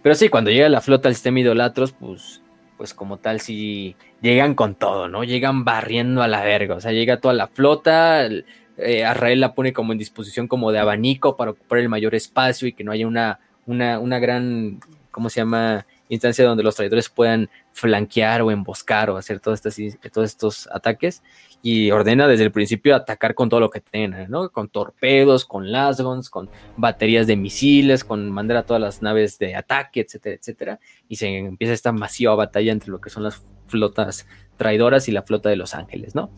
Pero 0.03 0.15
sí, 0.15 0.29
cuando 0.29 0.51
llega 0.51 0.69
la 0.69 0.81
flota 0.81 1.09
al 1.09 1.15
sistema 1.15 1.41
idolatros, 1.41 1.93
pues 1.93 2.43
pues 2.81 2.95
como 2.95 3.19
tal 3.19 3.41
si 3.43 3.95
llegan 4.23 4.55
con 4.55 4.75
todo, 4.75 5.07
¿no? 5.07 5.23
Llegan 5.23 5.67
barriendo 5.67 6.23
a 6.23 6.29
la 6.29 6.43
verga, 6.43 6.77
o 6.77 6.81
sea, 6.81 6.93
llega 6.93 7.21
toda 7.21 7.35
la 7.35 7.47
flota, 7.47 8.27
eh, 8.79 9.05
Arrael 9.05 9.39
la 9.39 9.53
pone 9.53 9.75
como 9.75 9.93
en 9.93 9.99
disposición 9.99 10.49
como 10.49 10.73
de 10.73 10.79
abanico 10.79 11.37
para 11.37 11.51
ocupar 11.51 11.81
el 11.81 11.91
mayor 11.91 12.15
espacio 12.15 12.67
y 12.67 12.73
que 12.73 12.83
no 12.83 12.93
haya 12.93 13.07
una, 13.07 13.39
una, 13.67 13.99
una 13.99 14.19
gran, 14.19 14.81
¿cómo 15.11 15.29
se 15.29 15.41
llama? 15.41 15.85
instancia 16.09 16.45
donde 16.45 16.63
los 16.63 16.75
traidores 16.75 17.09
puedan 17.09 17.51
flanquear 17.73 18.43
o 18.43 18.51
emboscar 18.51 19.11
o 19.11 19.17
hacer 19.17 19.41
todos 19.41 19.65
estos, 19.65 19.77
todos 20.11 20.31
estos 20.31 20.69
ataques 20.73 21.23
y 21.63 21.91
ordena 21.91 22.27
desde 22.27 22.45
el 22.45 22.53
principio 22.53 22.97
atacar 22.97 23.35
con 23.35 23.49
todo 23.49 23.61
lo 23.61 23.71
que 23.71 23.81
tengan, 23.81 24.31
¿no? 24.31 24.51
Con 24.51 24.69
torpedos, 24.69 25.45
con 25.45 25.71
lasgons, 25.71 26.31
con 26.31 26.49
baterías 26.77 27.27
de 27.27 27.37
misiles, 27.37 28.03
con 28.03 28.31
mandar 28.31 28.59
a 28.59 28.63
todas 28.63 28.81
las 28.81 29.03
naves 29.03 29.39
de 29.39 29.55
ataque, 29.55 30.01
etcétera, 30.01 30.37
etcétera. 30.37 30.81
Y 31.09 31.17
se 31.17 31.37
empieza 31.37 31.75
esta 31.75 31.93
masiva 31.93 32.35
batalla 32.35 32.73
entre 32.73 32.91
lo 32.91 33.01
que 33.01 33.11
son 33.11 33.25
las 33.25 33.45
flotas 33.67 34.27
traidoras 34.57 35.09
y 35.09 35.13
la 35.13 35.23
flota 35.23 35.49
de 35.49 35.57
los 35.57 35.75
ángeles, 35.75 36.15
¿no? 36.15 36.31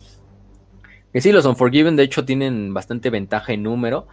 Que 1.13 1.21
sí, 1.21 1.31
los 1.31 1.45
Unforgiven 1.45 1.95
de 1.95 2.03
hecho 2.03 2.25
tienen 2.25 2.73
bastante 2.73 3.09
ventaja 3.09 3.53
en 3.53 3.63
número, 3.63 4.07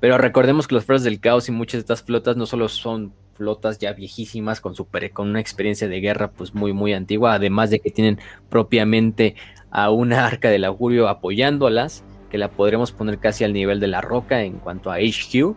pero 0.00 0.18
recordemos 0.18 0.68
que 0.68 0.74
los 0.74 0.84
flotas 0.84 1.04
del 1.04 1.18
caos 1.18 1.48
y 1.48 1.52
muchas 1.52 1.74
de 1.74 1.80
estas 1.80 2.02
flotas 2.02 2.36
no 2.36 2.46
solo 2.46 2.68
son 2.68 3.14
flotas 3.34 3.78
ya 3.78 3.92
viejísimas 3.92 4.60
con, 4.60 4.74
super, 4.74 5.10
con 5.12 5.28
una 5.28 5.40
experiencia 5.40 5.88
de 5.88 6.00
guerra 6.00 6.30
pues 6.30 6.54
muy 6.54 6.72
muy 6.72 6.92
antigua, 6.92 7.34
además 7.34 7.70
de 7.70 7.80
que 7.80 7.90
tienen 7.90 8.18
propiamente 8.50 9.34
a 9.72 9.90
una 9.90 10.26
arca 10.26 10.50
del 10.50 10.64
augurio 10.64 11.08
apoyándolas, 11.08 12.04
que 12.30 12.38
la 12.38 12.50
podremos 12.50 12.92
poner 12.92 13.18
casi 13.18 13.44
al 13.44 13.52
nivel 13.52 13.80
de 13.80 13.88
la 13.88 14.00
roca 14.00 14.42
en 14.42 14.58
cuanto 14.58 14.90
a 14.90 14.96
HQ, 14.96 15.56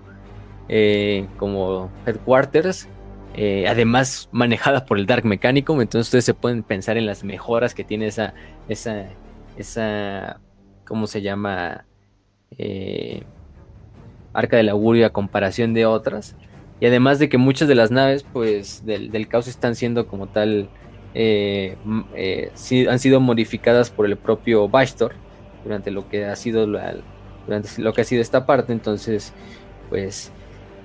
eh, 0.68 1.28
como 1.38 1.92
headquarters, 2.06 2.88
eh, 3.36 3.68
además 3.68 4.30
manejada 4.32 4.86
por 4.86 4.98
el 4.98 5.06
Dark 5.06 5.26
Mechanicum, 5.26 5.82
entonces 5.82 6.08
ustedes 6.08 6.26
se 6.26 6.34
pueden 6.34 6.64
pensar 6.64 6.98
en 6.98 7.06
las 7.06 7.24
mejoras 7.24 7.76
que 7.76 7.84
tiene 7.84 8.08
esa, 8.08 8.34
esa, 8.70 9.06
esa, 9.58 10.40
¿cómo 10.86 11.06
se 11.06 11.22
llama? 11.22 11.86
Eh, 12.58 13.24
arca 14.36 14.58
del 14.58 14.70
augurio 14.70 15.06
a 15.06 15.12
comparación 15.12 15.74
de 15.74 15.86
otras. 15.86 16.36
Y 16.80 16.86
además 16.86 17.20
de 17.20 17.30
que 17.30 17.38
muchas 17.38 17.68
de 17.68 17.76
las 17.76 17.92
naves, 17.92 18.26
pues, 18.32 18.86
del, 18.86 19.28
caos 19.28 19.48
están 19.48 19.76
siendo 19.76 20.08
como 20.08 20.28
tal 20.28 20.70
eh, 21.18 21.78
han 22.90 23.00
sido 23.00 23.22
modificadas 23.22 23.90
por 23.90 24.06
el 24.06 24.18
propio 24.18 24.68
Bastor 24.68 25.14
durante 25.64 25.90
lo 25.90 26.10
que 26.10 26.26
ha 26.26 26.36
sido 26.36 26.68
durante 26.68 27.82
lo 27.82 27.94
que 27.94 28.02
ha 28.02 28.04
sido 28.04 28.22
esta 28.22 28.46
parte. 28.46 28.74
Entonces, 28.74 29.34
pues 29.90 30.32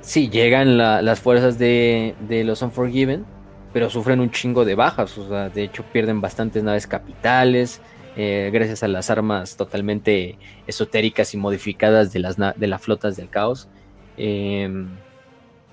sí, 0.01 0.31
llegan 0.31 0.79
las 0.79 1.21
fuerzas 1.21 1.59
de, 1.59 2.15
los 2.47 2.63
Unforgiven, 2.63 3.27
pero 3.73 3.91
sufren 3.91 4.21
un 4.21 4.31
chingo 4.31 4.65
de 4.65 4.77
bajas. 4.77 5.19
O 5.19 5.29
sea, 5.29 5.49
de 5.49 5.65
hecho, 5.65 5.85
pierden 5.93 6.21
bastantes 6.21 6.63
naves 6.63 6.87
capitales. 6.87 7.81
Eh, 8.17 8.51
gracias 8.53 8.83
a 8.83 8.89
las 8.89 9.11
armas 9.11 9.57
totalmente 9.57 10.37
esotéricas 10.67 11.33
y 11.35 11.37
modificadas 11.37 12.13
de 12.13 12.19
las 12.19 12.37
de 12.37 12.67
las 12.67 12.81
flotas 12.83 13.17
del 13.17 13.29
caos. 13.31 13.69
Em, 14.17 14.89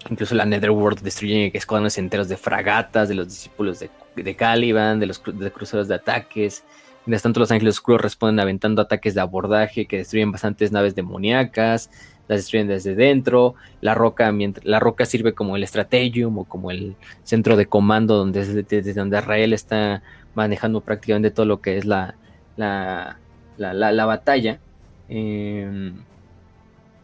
incluso 0.09 0.35
la 0.35 0.45
Netherworld 0.45 1.01
destruye 1.01 1.51
escuadrones 1.53 1.97
enteros 1.97 2.29
de 2.29 2.37
fragatas, 2.37 3.09
de 3.09 3.15
los 3.15 3.27
discípulos 3.27 3.79
de, 3.79 3.89
de 4.15 4.35
Caliban, 4.35 4.99
de 4.99 5.07
los 5.07 5.21
de 5.25 5.51
cruceros 5.51 5.87
de 5.87 5.95
ataques. 5.95 6.63
Mientras 7.05 7.23
tanto, 7.23 7.39
los 7.39 7.51
ángeles 7.51 7.75
oscuros 7.75 8.01
responden 8.01 8.39
aventando 8.39 8.81
ataques 8.81 9.15
de 9.15 9.21
abordaje 9.21 9.85
que 9.85 9.97
destruyen 9.97 10.31
bastantes 10.31 10.71
naves 10.73 10.93
demoníacas, 10.93 11.89
las 12.27 12.39
destruyen 12.39 12.67
desde 12.67 12.95
dentro. 12.95 13.55
La 13.79 13.95
roca, 13.95 14.33
la 14.63 14.79
roca 14.79 15.05
sirve 15.05 15.33
como 15.33 15.55
el 15.55 15.63
estrategium 15.63 16.39
o 16.39 16.43
como 16.43 16.69
el 16.69 16.95
centro 17.23 17.55
de 17.55 17.67
comando 17.67 18.17
donde, 18.17 18.45
desde, 18.45 18.93
donde 18.93 19.17
Israel 19.17 19.53
está 19.53 20.03
manejando 20.35 20.81
prácticamente 20.81 21.31
todo 21.31 21.45
lo 21.45 21.61
que 21.61 21.77
es 21.77 21.85
la, 21.85 22.15
la, 22.57 23.17
la, 23.57 24.05
batalla. 24.05 24.59
Em, 25.07 25.95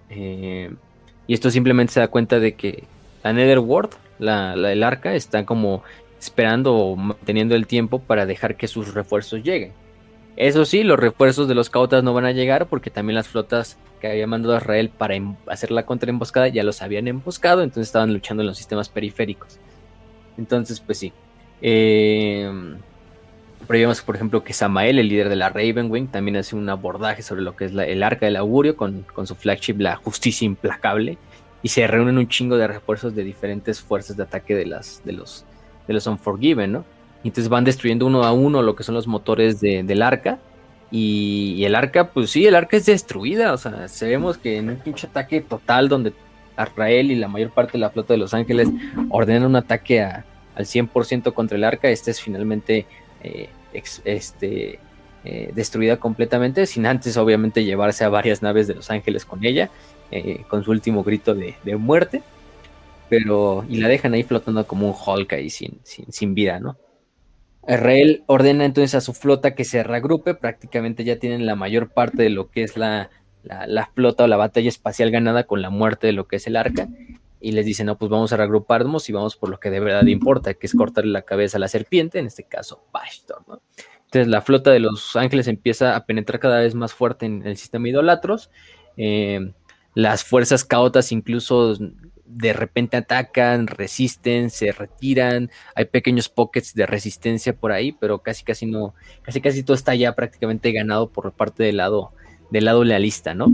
em, 0.10 0.76
y 1.28 1.34
esto 1.34 1.50
simplemente 1.50 1.94
se 1.94 2.00
da 2.02 2.10
cuenta 2.10 2.40
de 2.40 2.56
que 2.56 2.84
la 3.24 3.34
Netherworld, 3.34 3.92
el 4.20 4.84
arca, 4.84 5.14
está 5.16 5.46
como 5.46 5.84
esperando 6.20 6.76
o 6.76 6.96
manteniendo 6.96 7.56
el 7.56 7.68
tiempo 7.68 8.00
para 8.00 8.26
dejar 8.26 8.56
que 8.56 8.68
sus 8.68 8.94
refuerzos 8.94 9.44
lleguen. 9.44 9.74
Eso 10.36 10.66
sí, 10.66 10.84
los 10.84 11.00
refuerzos 11.00 11.48
de 11.48 11.56
los 11.56 11.70
cautas 11.70 12.04
no 12.04 12.14
van 12.14 12.26
a 12.26 12.32
llegar 12.32 12.68
porque 12.68 12.90
también 12.90 13.16
las 13.16 13.28
flotas 13.28 13.78
que 14.02 14.08
había 14.08 14.26
mandado 14.26 14.58
Israel 14.58 14.90
para 14.90 15.16
em, 15.16 15.36
hacer 15.48 15.72
la 15.72 15.86
contraemboscada 15.86 16.48
ya 16.48 16.64
los 16.64 16.82
habían 16.82 17.08
emboscado, 17.08 17.62
entonces 17.62 17.88
estaban 17.88 18.14
luchando 18.14 18.42
en 18.42 18.48
los 18.48 18.58
sistemas 18.58 18.90
periféricos. 18.90 19.60
Entonces, 20.38 20.80
pues 20.80 20.98
sí. 20.98 21.14
Eh, 21.62 22.52
pero 23.68 23.80
vemos, 23.80 24.02
por 24.02 24.16
ejemplo, 24.16 24.44
que 24.44 24.54
Samael, 24.54 25.00
el 25.00 25.08
líder 25.08 25.30
de 25.30 25.36
la 25.36 25.50
Ravenwing, 25.50 26.08
también 26.08 26.38
hace 26.38 26.56
un 26.56 26.70
abordaje 26.70 27.22
sobre 27.22 27.42
lo 27.42 27.56
que 27.56 27.66
es 27.66 27.72
el 27.74 28.04
arca 28.04 28.26
del 28.26 28.36
augurio 28.36 28.76
con, 28.76 29.06
su 29.26 29.36
flagship, 29.36 29.76
la 29.80 29.96
justicia 29.96 30.46
implacable. 30.46 31.18
Y 31.64 31.70
se 31.70 31.88
reúnen 31.88 32.18
un 32.18 32.28
chingo 32.28 32.58
de 32.58 32.68
refuerzos 32.68 33.16
de 33.16 33.24
diferentes 33.24 33.82
fuerzas 33.82 34.18
de 34.18 34.24
ataque 34.24 34.54
de, 34.54 34.66
las, 34.66 35.02
de, 35.04 35.14
los, 35.14 35.46
de 35.88 35.94
los 35.94 36.06
Unforgiven, 36.06 36.74
¿no? 36.74 36.86
Y 37.24 37.30
entonces 37.30 37.50
van 37.50 37.64
destruyendo 37.64 38.06
uno 38.06 38.24
a 38.24 38.34
uno 38.34 38.62
lo 38.62 38.76
que 38.76 38.84
son 38.84 38.96
los 38.96 39.08
motores 39.08 39.62
del 39.62 40.02
arca. 40.02 40.40
Y, 40.92 41.64
el 41.64 41.74
arca, 41.74 42.10
pues 42.12 42.30
sí, 42.30 42.46
el 42.46 42.54
arca 42.54 42.78
es 42.78 42.86
destruida. 42.86 43.54
O 43.54 43.58
sea, 43.58 43.88
sabemos 43.88 44.38
que 44.38 44.58
en 44.58 44.70
un 44.70 44.76
pinche 44.76 45.08
ataque 45.08 45.42
total 45.42 45.88
donde 45.88 46.14
Israel 46.62 47.12
y 47.12 47.16
la 47.16 47.28
mayor 47.28 47.52
parte 47.52 47.74
de 47.74 47.80
la 47.80 47.90
flota 47.90 48.14
de 48.14 48.20
Los 48.20 48.34
Ángeles 48.34 48.70
ordenan 49.10 49.46
un 49.46 49.56
ataque 49.56 50.02
al 50.02 50.24
100% 50.66 51.34
contra 51.34 51.58
el 51.58 51.64
arca, 51.64 51.90
este 51.90 52.12
es 52.12 52.22
finalmente 52.22 52.86
eh, 53.24 53.50
este, 54.04 54.80
eh, 55.26 55.52
destruida 55.56 55.98
completamente, 55.98 56.66
sin 56.66 56.86
antes 56.86 57.18
obviamente 57.18 57.64
llevarse 57.64 58.04
a 58.04 58.10
varias 58.10 58.42
naves 58.42 58.68
de 58.68 58.76
Los 58.76 58.92
Ángeles 58.92 59.26
con 59.26 59.44
ella, 59.44 59.72
eh, 60.16 60.46
con 60.48 60.64
su 60.64 60.70
último 60.70 61.04
grito 61.04 61.34
de, 61.34 61.56
muerte. 61.76 62.22
Pero, 63.10 63.66
y 63.68 63.78
la 63.78 63.88
dejan 63.88 64.14
ahí 64.14 64.22
flotando 64.22 64.68
como 64.68 64.88
un 64.88 64.94
Hulk 64.94 65.34
ahí 65.34 65.50
sin, 65.50 66.36
vida, 66.36 66.60
¿no? 66.60 66.78
Israel 67.68 68.24
ordena 68.28 68.64
entonces 68.66 68.94
a 68.94 69.02
su 69.02 69.14
flota 69.14 69.56
que 69.56 69.66
se 69.66 69.82
reagrupe, 69.82 70.36
prácticamente 70.36 71.04
ya 71.04 71.18
tienen 71.18 71.48
la 71.48 71.56
mayor 71.56 71.90
parte 71.90 72.22
de 72.22 72.30
lo 72.30 72.52
que 72.52 72.62
es 72.62 72.78
la, 72.78 73.10
flota 73.96 74.26
o 74.26 74.28
la 74.28 74.38
batalla 74.38 74.70
espacial 74.70 75.10
ganada 75.10 75.46
con 75.46 75.64
la 75.64 75.72
muerte 75.72 76.06
de 76.06 76.14
lo 76.14 76.28
que 76.28 76.36
es 76.36 76.46
el 76.46 76.58
arca, 76.58 76.88
y 77.42 77.54
les 77.54 77.66
dicen, 77.66 77.88
no, 77.88 77.98
pues 77.98 78.12
vamos 78.12 78.32
a 78.34 78.38
reagruparnos 78.38 79.10
y 79.10 79.14
vamos 79.14 79.36
por 79.36 79.50
lo 79.50 79.60
que 79.60 79.72
de 79.72 79.80
verdad 79.80 80.06
importa, 80.06 80.54
que 80.54 80.68
es 80.68 80.76
cortarle 80.76 81.12
la 81.12 81.24
cabeza 81.24 81.58
a 81.58 81.60
la 81.60 81.68
serpiente, 81.68 82.20
en 82.20 82.28
este 82.28 82.44
caso 82.44 82.86
Bastor, 82.94 83.44
¿no? 83.48 83.62
Entonces 84.06 84.28
la 84.28 84.42
flota 84.42 84.70
de 84.70 84.80
los 84.80 85.16
ángeles 85.16 85.48
empieza 85.48 85.96
a 85.96 86.06
penetrar 86.06 86.40
cada 86.40 86.60
vez 86.60 86.76
más 86.76 86.94
fuerte 86.94 87.26
en 87.26 87.48
el 87.48 87.58
sistema 87.58 87.90
idolatros, 87.90 88.52
eh, 88.96 89.54
las 89.94 90.24
fuerzas 90.24 90.64
caotas 90.64 91.12
incluso 91.12 91.76
de 92.26 92.54
repente 92.54 92.98
atacan, 92.98 93.68
resisten, 93.68 94.50
se 94.50 94.72
retiran, 94.72 95.52
hay 95.76 95.86
pequeños 95.86 96.30
pockets 96.30 96.74
de 96.74 96.86
resistencia 96.86 97.54
por 97.54 97.72
ahí, 97.72 97.92
pero 97.92 98.20
casi 98.20 98.44
casi 98.44 98.66
no, 98.66 98.96
casi 99.22 99.40
casi 99.40 99.64
todo 99.64 99.76
está 99.76 99.94
ya 99.94 100.14
prácticamente 100.14 100.72
ganado 100.72 101.10
por 101.10 101.32
parte 101.34 101.64
del 101.64 101.78
lado, 101.78 102.12
del 102.50 102.66
lado 102.66 102.84
lealista, 102.84 103.34
¿no? 103.34 103.52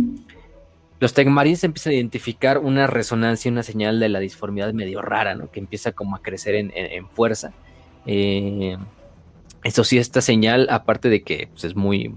Los 0.99 1.13
Tecmarines 1.13 1.63
empiezan 1.63 1.91
a 1.91 1.95
identificar 1.95 2.57
una 2.57 2.85
resonancia, 2.85 3.51
una 3.51 3.63
señal 3.63 3.99
de 3.99 4.09
la 4.09 4.19
disformidad 4.19 4.73
medio 4.73 5.01
rara, 5.01 5.33
¿no? 5.33 5.49
Que 5.49 5.59
empieza 5.59 5.93
como 5.93 6.15
a 6.15 6.21
crecer 6.21 6.55
en, 6.55 7.07
fuerza. 7.09 7.53
Eh, 8.05 8.77
eso 9.63 9.83
sí, 9.85 9.97
esta 9.97 10.19
señal, 10.19 10.67
aparte 10.69 11.09
de 11.09 11.21
que 11.21 11.47
pues, 11.51 11.63
es 11.63 11.75
muy, 11.75 12.15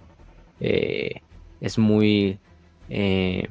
eh, 0.60 1.22
es 1.60 1.78
muy 1.78 2.40
eh, 2.88 3.48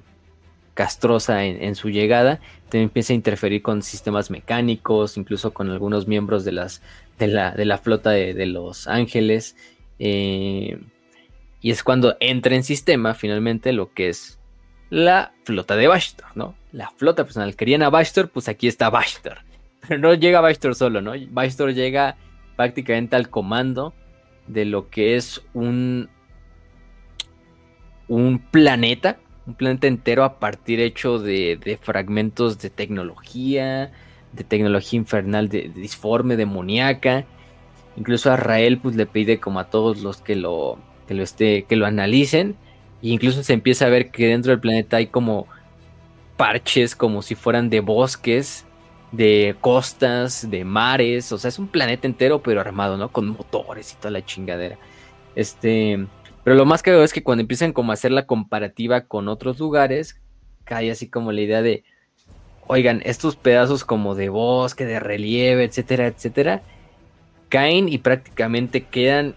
castrosa 0.74 1.46
en, 1.46 1.76
su 1.76 1.90
llegada, 1.90 2.40
también 2.66 2.86
empieza 2.86 3.14
a 3.14 3.16
interferir 3.16 3.62
con 3.62 3.82
sistemas 3.82 4.32
mecánicos, 4.32 5.18
incluso 5.18 5.54
con 5.54 5.70
algunos 5.70 6.08
miembros 6.08 6.46
de, 6.46 6.54
las, 6.54 6.82
de, 7.20 7.28
la, 7.28 7.78
flota 7.78 8.12
de, 8.12 8.46
los 8.46 8.88
ángeles. 8.88 9.56
Eh, 10.00 10.80
y 11.62 11.72
es 11.72 11.84
cuando 11.84 12.16
entra 12.20 12.56
en 12.56 12.64
sistema 12.64 13.14
finalmente 13.14 13.72
lo 13.74 13.94
que 13.94 14.10
es 14.10 14.40
la 14.90 15.34
flota 15.44 15.76
de 15.76 15.88
Bastor, 15.88 16.28
¿no? 16.36 16.56
La 16.72 16.90
flota 16.90 17.24
personal. 17.24 17.56
Querían 17.56 17.84
a 17.84 17.90
Bastor, 17.90 18.30
pues 18.30 18.48
aquí 18.50 18.68
está 18.68 18.90
Bastor. 18.90 19.40
Pero 19.88 20.00
no 20.00 20.14
llega 20.14 20.42
Bastor 20.42 20.76
solo, 20.76 21.02
¿no? 21.02 21.14
Bastor 21.30 21.74
llega 21.74 22.18
prácticamente 22.56 23.16
al 23.16 23.30
comando 23.30 23.94
de 24.48 24.66
lo 24.66 24.90
que 24.90 25.16
es 25.16 25.42
un, 25.54 26.10
un 28.08 28.40
planeta 28.40 29.18
un 29.48 29.56
planeta 29.56 29.88
entero 29.88 30.24
a 30.24 30.40
partir 30.40 30.80
hecho 30.80 31.20
de, 31.20 31.80
fragmentos 31.82 32.60
de 32.60 32.70
tecnología, 32.70 33.92
de 34.34 34.44
tecnología 34.44 34.98
infernal, 34.98 35.50
de, 35.50 35.70
disforme, 35.70 36.36
demoníaca. 36.36 37.26
Incluso 37.98 38.32
a 38.32 38.38
Rael 38.38 38.78
pues 38.78 38.96
le 38.96 39.06
pide 39.06 39.40
como 39.40 39.60
a 39.60 39.70
todos 39.70 40.02
los 40.02 40.22
que 40.22 40.36
lo, 40.36 40.78
que 41.08 41.14
lo, 41.14 41.24
esté, 41.24 41.64
que 41.64 41.76
lo 41.76 41.86
analicen. 41.86 42.56
E 43.02 43.10
incluso 43.10 43.44
se 43.44 43.54
empieza 43.54 43.86
a 43.86 43.90
ver 43.90 44.12
que 44.12 44.28
dentro 44.28 44.52
del 44.52 44.60
planeta 44.60 44.98
hay 44.98 45.08
como 45.08 45.48
parches 46.38 46.96
como 46.96 47.22
si 47.22 47.36
fueran 47.36 47.70
de 47.70 47.82
bosques, 47.82 48.66
de 49.12 49.56
costas, 49.60 50.50
de 50.50 50.64
mares. 50.64 51.32
O 51.32 51.38
sea, 51.38 51.50
es 51.50 51.60
un 51.60 51.68
planeta 51.68 52.08
entero 52.08 52.42
pero 52.42 52.62
armado, 52.62 52.98
¿no? 52.98 53.10
Con 53.12 53.28
motores 53.28 53.94
y 53.94 53.96
toda 53.96 54.12
la 54.12 54.26
chingadera. 54.26 54.78
Este... 55.36 56.06
Pero 56.44 56.56
lo 56.56 56.66
más 56.66 56.82
veo 56.84 57.04
es 57.04 57.14
que 57.14 57.24
cuando 57.24 57.42
empiezan 57.42 57.74
como 57.74 57.92
a 57.92 57.94
hacer 57.94 58.12
la 58.12 58.26
comparativa 58.26 59.02
con 59.02 59.28
otros 59.28 59.60
lugares, 59.60 60.20
cae 60.64 60.92
así 60.92 61.08
como 61.08 61.32
la 61.32 61.42
idea 61.42 61.62
de, 61.62 61.84
oigan, 62.68 63.02
estos 63.06 63.36
pedazos 63.36 63.84
como 63.84 64.16
de 64.16 64.30
bosque, 64.30 64.86
de 64.86 65.00
relieve, 65.00 65.64
etcétera, 65.64 66.08
etcétera, 66.08 66.62
caen 67.50 67.90
y 67.90 68.00
prácticamente 68.00 68.86
quedan, 68.86 69.36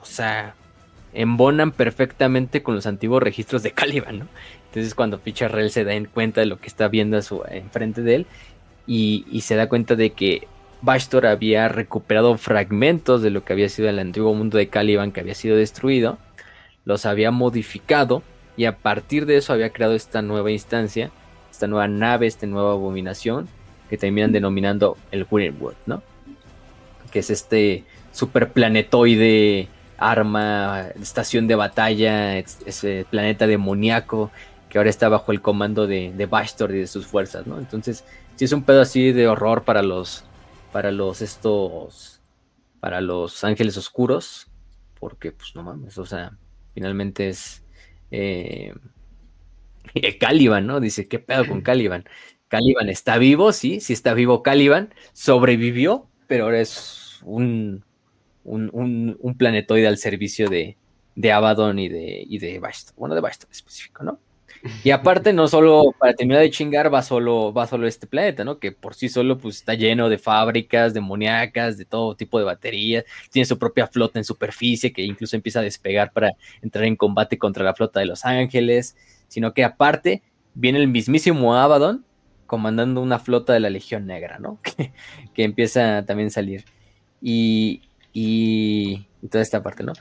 o 0.00 0.06
sea, 0.06 0.54
embonan 1.12 1.72
perfectamente 1.72 2.62
con 2.62 2.74
los 2.74 2.86
antiguos 2.86 3.22
registros 3.22 3.62
de 3.62 3.72
Caliban, 3.72 4.20
¿no? 4.20 4.28
Entonces 4.66 4.94
cuando 4.94 5.18
Picharrel 5.18 5.70
se 5.70 5.84
da 5.84 5.94
en 5.94 6.04
cuenta 6.06 6.40
de 6.40 6.46
lo 6.46 6.58
que 6.58 6.68
está 6.68 6.88
viendo 6.88 7.16
a 7.16 7.22
su, 7.22 7.42
enfrente 7.48 8.02
de 8.02 8.14
él 8.14 8.26
y, 8.86 9.26
y 9.30 9.40
se 9.40 9.56
da 9.56 9.68
cuenta 9.68 9.96
de 9.96 10.10
que 10.10 10.46
Bastor 10.80 11.26
había 11.26 11.68
recuperado 11.68 12.36
fragmentos 12.36 13.22
de 13.22 13.30
lo 13.30 13.44
que 13.44 13.52
había 13.52 13.68
sido 13.68 13.88
el 13.88 13.98
antiguo 13.98 14.34
mundo 14.34 14.58
de 14.58 14.68
Caliban 14.68 15.12
que 15.12 15.20
había 15.20 15.34
sido 15.34 15.56
destruido, 15.56 16.18
los 16.84 17.04
había 17.04 17.30
modificado 17.30 18.22
y 18.56 18.64
a 18.66 18.76
partir 18.76 19.26
de 19.26 19.36
eso 19.36 19.52
había 19.52 19.70
creado 19.70 19.94
esta 19.94 20.22
nueva 20.22 20.50
instancia, 20.50 21.10
esta 21.50 21.66
nueva 21.66 21.88
nave, 21.88 22.26
esta 22.26 22.46
nueva 22.46 22.72
abominación 22.72 23.48
que 23.90 23.98
terminan 23.98 24.32
denominando 24.32 24.96
el 25.10 25.24
Greenwood, 25.24 25.74
¿no? 25.86 26.02
Que 27.10 27.20
es 27.20 27.30
este 27.30 27.84
superplanetoide, 28.12 29.68
arma, 29.96 30.88
estación 31.00 31.48
de 31.48 31.54
batalla, 31.54 32.38
ese 32.38 33.06
planeta 33.10 33.46
demoníaco 33.46 34.30
que 34.68 34.78
ahora 34.78 34.90
está 34.90 35.08
bajo 35.08 35.32
el 35.32 35.40
comando 35.40 35.86
de, 35.86 36.12
de 36.12 36.26
Bastor 36.26 36.72
y 36.72 36.80
de 36.80 36.86
sus 36.86 37.06
fuerzas, 37.06 37.46
¿no? 37.46 37.58
Entonces, 37.58 38.04
si 38.36 38.44
es 38.44 38.52
un 38.52 38.62
pedo 38.62 38.82
así 38.82 39.12
de 39.12 39.26
horror 39.26 39.64
para 39.64 39.82
los 39.82 40.24
para 40.72 40.90
los 40.90 41.22
estos, 41.22 42.20
para 42.80 43.00
los 43.00 43.44
ángeles 43.44 43.76
oscuros, 43.76 44.50
porque 44.98 45.32
pues 45.32 45.54
no 45.54 45.62
mames, 45.62 45.98
o 45.98 46.06
sea, 46.06 46.36
finalmente 46.74 47.28
es 47.28 47.64
eh, 48.10 48.74
Caliban, 50.20 50.66
¿no? 50.66 50.80
Dice, 50.80 51.08
¿qué 51.08 51.18
pedo 51.18 51.46
con 51.46 51.62
Caliban? 51.62 52.04
Caliban 52.48 52.88
está 52.88 53.18
vivo, 53.18 53.52
sí, 53.52 53.80
sí 53.80 53.92
está 53.92 54.14
vivo 54.14 54.42
Caliban, 54.42 54.94
sobrevivió, 55.12 56.08
pero 56.26 56.44
ahora 56.44 56.60
es 56.60 57.20
un 57.24 57.84
un, 58.48 59.34
planetoide 59.36 59.86
al 59.86 59.98
servicio 59.98 60.48
de, 60.48 60.76
de 61.14 61.32
Abaddon 61.32 61.78
y 61.78 61.88
de, 61.88 62.24
y 62.26 62.38
de 62.38 62.58
Bastor. 62.58 62.94
Bueno, 62.96 63.14
de 63.14 63.20
Bastor 63.20 63.50
específico, 63.50 64.04
¿no? 64.04 64.18
Y 64.84 64.90
aparte, 64.90 65.32
no 65.32 65.48
solo 65.48 65.94
para 65.98 66.14
terminar 66.14 66.42
de 66.42 66.50
chingar, 66.50 66.92
va 66.92 67.02
solo, 67.02 67.52
va 67.52 67.66
solo 67.66 67.86
este 67.86 68.06
planeta, 68.06 68.44
¿no? 68.44 68.58
Que 68.58 68.72
por 68.72 68.94
sí 68.94 69.08
solo 69.08 69.38
pues, 69.38 69.56
está 69.56 69.74
lleno 69.74 70.08
de 70.08 70.18
fábricas, 70.18 70.94
demoníacas, 70.94 71.78
de 71.78 71.84
todo 71.84 72.16
tipo 72.16 72.38
de 72.38 72.44
baterías. 72.44 73.04
Tiene 73.30 73.46
su 73.46 73.58
propia 73.58 73.86
flota 73.86 74.18
en 74.18 74.24
superficie 74.24 74.92
que 74.92 75.02
incluso 75.02 75.36
empieza 75.36 75.60
a 75.60 75.62
despegar 75.62 76.12
para 76.12 76.32
entrar 76.62 76.84
en 76.84 76.96
combate 76.96 77.38
contra 77.38 77.64
la 77.64 77.74
flota 77.74 78.00
de 78.00 78.06
Los 78.06 78.24
Ángeles. 78.24 78.96
Sino 79.28 79.52
que 79.54 79.64
aparte 79.64 80.22
viene 80.54 80.78
el 80.78 80.88
mismísimo 80.88 81.54
Abaddon 81.54 82.04
comandando 82.46 83.02
una 83.02 83.18
flota 83.18 83.52
de 83.52 83.60
la 83.60 83.70
Legión 83.70 84.06
Negra, 84.06 84.38
¿no? 84.38 84.58
que, 85.34 85.44
empieza 85.44 86.04
también 86.06 86.28
a 86.28 86.30
salir. 86.30 86.64
Y, 87.20 87.82
y 88.12 89.06
toda 89.30 89.42
esta 89.42 89.62
parte, 89.62 89.84
¿no? 89.84 89.92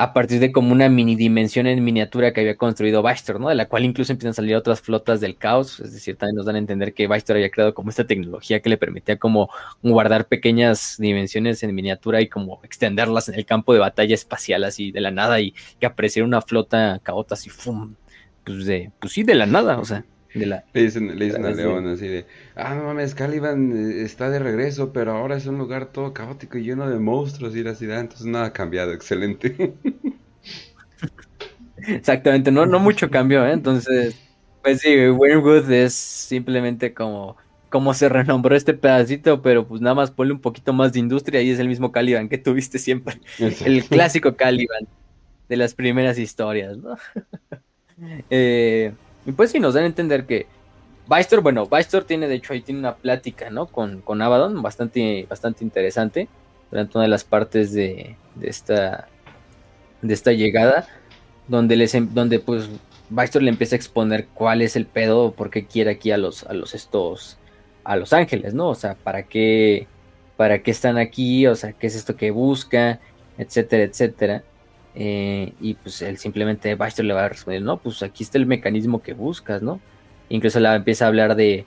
A 0.00 0.14
partir 0.14 0.40
de 0.40 0.50
como 0.50 0.72
una 0.72 0.88
mini 0.88 1.14
dimensión 1.14 1.66
en 1.66 1.84
miniatura 1.84 2.32
que 2.32 2.40
había 2.40 2.56
construido 2.56 3.02
Bastor, 3.02 3.38
¿no? 3.38 3.50
De 3.50 3.54
la 3.54 3.68
cual 3.68 3.84
incluso 3.84 4.12
empiezan 4.12 4.30
a 4.30 4.34
salir 4.34 4.56
otras 4.56 4.80
flotas 4.80 5.20
del 5.20 5.36
caos, 5.36 5.78
es 5.80 5.92
decir, 5.92 6.16
también 6.16 6.36
nos 6.36 6.46
dan 6.46 6.56
a 6.56 6.58
entender 6.58 6.94
que 6.94 7.06
Bastor 7.06 7.36
había 7.36 7.50
creado 7.50 7.74
como 7.74 7.90
esta 7.90 8.06
tecnología 8.06 8.60
que 8.60 8.70
le 8.70 8.78
permitía 8.78 9.18
como 9.18 9.50
guardar 9.82 10.26
pequeñas 10.26 10.96
dimensiones 10.98 11.62
en 11.62 11.74
miniatura 11.74 12.22
y 12.22 12.28
como 12.28 12.60
extenderlas 12.64 13.28
en 13.28 13.34
el 13.34 13.44
campo 13.44 13.74
de 13.74 13.80
batalla 13.80 14.14
espacial 14.14 14.64
así 14.64 14.90
de 14.90 15.02
la 15.02 15.10
nada 15.10 15.38
y 15.38 15.54
que 15.78 15.84
apareciera 15.84 16.26
una 16.26 16.40
flota 16.40 16.98
caota 17.02 17.34
así, 17.34 17.50
¡fum! 17.50 17.94
Pues, 18.42 18.64
pues 18.98 19.12
sí, 19.12 19.22
de 19.22 19.34
la 19.34 19.44
nada, 19.44 19.78
o 19.78 19.84
sea, 19.84 20.06
le 20.34 20.62
dicen, 20.72 21.18
le 21.18 21.26
dicen 21.26 21.44
a 21.44 21.50
León 21.50 21.86
así 21.88 22.06
de, 22.06 22.26
ah, 22.54 22.74
no 22.74 22.84
mames, 22.84 23.14
Caliban 23.14 23.72
eh, 23.72 24.02
está 24.02 24.30
de 24.30 24.38
regreso, 24.38 24.92
pero 24.92 25.12
ahora 25.12 25.36
es 25.36 25.46
un 25.46 25.58
lugar 25.58 25.86
todo 25.86 26.12
caótico 26.12 26.58
y 26.58 26.64
lleno 26.64 26.88
de 26.88 26.98
monstruos 26.98 27.56
y 27.56 27.62
la 27.62 27.74
ciudad, 27.74 28.00
entonces 28.00 28.26
nada 28.26 28.46
ha 28.46 28.52
cambiado, 28.52 28.92
excelente. 28.92 29.74
Exactamente, 31.86 32.52
no, 32.52 32.66
no 32.66 32.78
mucho 32.78 33.10
cambió, 33.10 33.44
¿eh? 33.46 33.52
entonces, 33.52 34.14
pues 34.62 34.80
sí, 34.80 35.08
Wyrmwood 35.08 35.70
es 35.70 35.94
simplemente 35.94 36.94
como, 36.94 37.36
como 37.70 37.94
se 37.94 38.08
renombró 38.08 38.54
este 38.54 38.74
pedacito, 38.74 39.42
pero 39.42 39.66
pues 39.66 39.80
nada 39.80 39.94
más 39.94 40.10
ponle 40.10 40.34
un 40.34 40.40
poquito 40.40 40.72
más 40.72 40.92
de 40.92 41.00
industria 41.00 41.42
y 41.42 41.50
es 41.50 41.58
el 41.58 41.68
mismo 41.68 41.90
Caliban 41.90 42.28
que 42.28 42.38
tuviste 42.38 42.78
siempre, 42.78 43.20
el 43.38 43.84
clásico 43.84 44.36
Caliban 44.36 44.86
de 45.48 45.56
las 45.56 45.74
primeras 45.74 46.18
historias, 46.18 46.76
¿no? 46.76 46.96
eh, 48.30 48.92
y 49.26 49.32
pues 49.32 49.50
sí, 49.50 49.60
nos 49.60 49.74
dan 49.74 49.84
a 49.84 49.86
entender 49.86 50.26
que 50.26 50.46
Bystor, 51.08 51.40
bueno, 51.40 51.66
Bystor 51.66 52.04
tiene, 52.04 52.28
de 52.28 52.36
hecho, 52.36 52.52
ahí 52.52 52.60
tiene 52.60 52.80
una 52.80 52.94
plática, 52.94 53.50
¿no? 53.50 53.66
Con, 53.66 54.00
con 54.00 54.22
Abaddon, 54.22 54.62
bastante, 54.62 55.26
bastante 55.28 55.64
interesante, 55.64 56.28
durante 56.70 56.96
una 56.96 57.04
de 57.04 57.10
las 57.10 57.24
partes 57.24 57.72
de, 57.72 58.16
de 58.36 58.48
esta, 58.48 59.08
de 60.02 60.14
esta 60.14 60.32
llegada, 60.32 60.86
donde, 61.48 61.76
les, 61.76 61.94
em, 61.94 62.08
donde 62.14 62.38
pues 62.38 62.68
Bystor 63.10 63.42
le 63.42 63.50
empieza 63.50 63.74
a 63.74 63.78
exponer 63.78 64.28
cuál 64.34 64.62
es 64.62 64.76
el 64.76 64.86
pedo, 64.86 65.32
por 65.32 65.50
qué 65.50 65.66
quiere 65.66 65.90
aquí 65.90 66.12
a 66.12 66.16
los, 66.16 66.44
a 66.44 66.52
los 66.52 66.74
estos, 66.74 67.38
a 67.82 67.96
los 67.96 68.12
ángeles, 68.12 68.54
¿no? 68.54 68.68
O 68.68 68.74
sea, 68.76 68.94
para 68.94 69.24
qué, 69.24 69.88
para 70.36 70.62
qué 70.62 70.70
están 70.70 70.96
aquí, 70.96 71.46
o 71.48 71.56
sea, 71.56 71.72
qué 71.72 71.88
es 71.88 71.96
esto 71.96 72.14
que 72.16 72.30
busca, 72.30 73.00
etcétera, 73.36 73.82
etcétera. 73.82 74.44
Eh, 74.94 75.52
y 75.60 75.74
pues 75.74 76.02
él 76.02 76.18
simplemente 76.18 76.74
Baxter 76.74 77.04
le 77.04 77.14
va 77.14 77.24
a 77.24 77.28
responder, 77.28 77.62
no, 77.62 77.76
pues 77.76 78.02
aquí 78.02 78.24
está 78.24 78.38
el 78.38 78.46
mecanismo 78.46 79.02
que 79.02 79.14
buscas, 79.14 79.62
¿no? 79.62 79.80
Incluso 80.28 80.60
la 80.60 80.74
empieza 80.74 81.04
a 81.04 81.08
hablar 81.08 81.36
de 81.36 81.64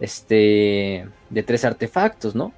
este 0.00 1.06
de 1.30 1.42
tres 1.42 1.64
artefactos, 1.64 2.34
¿no? 2.34 2.52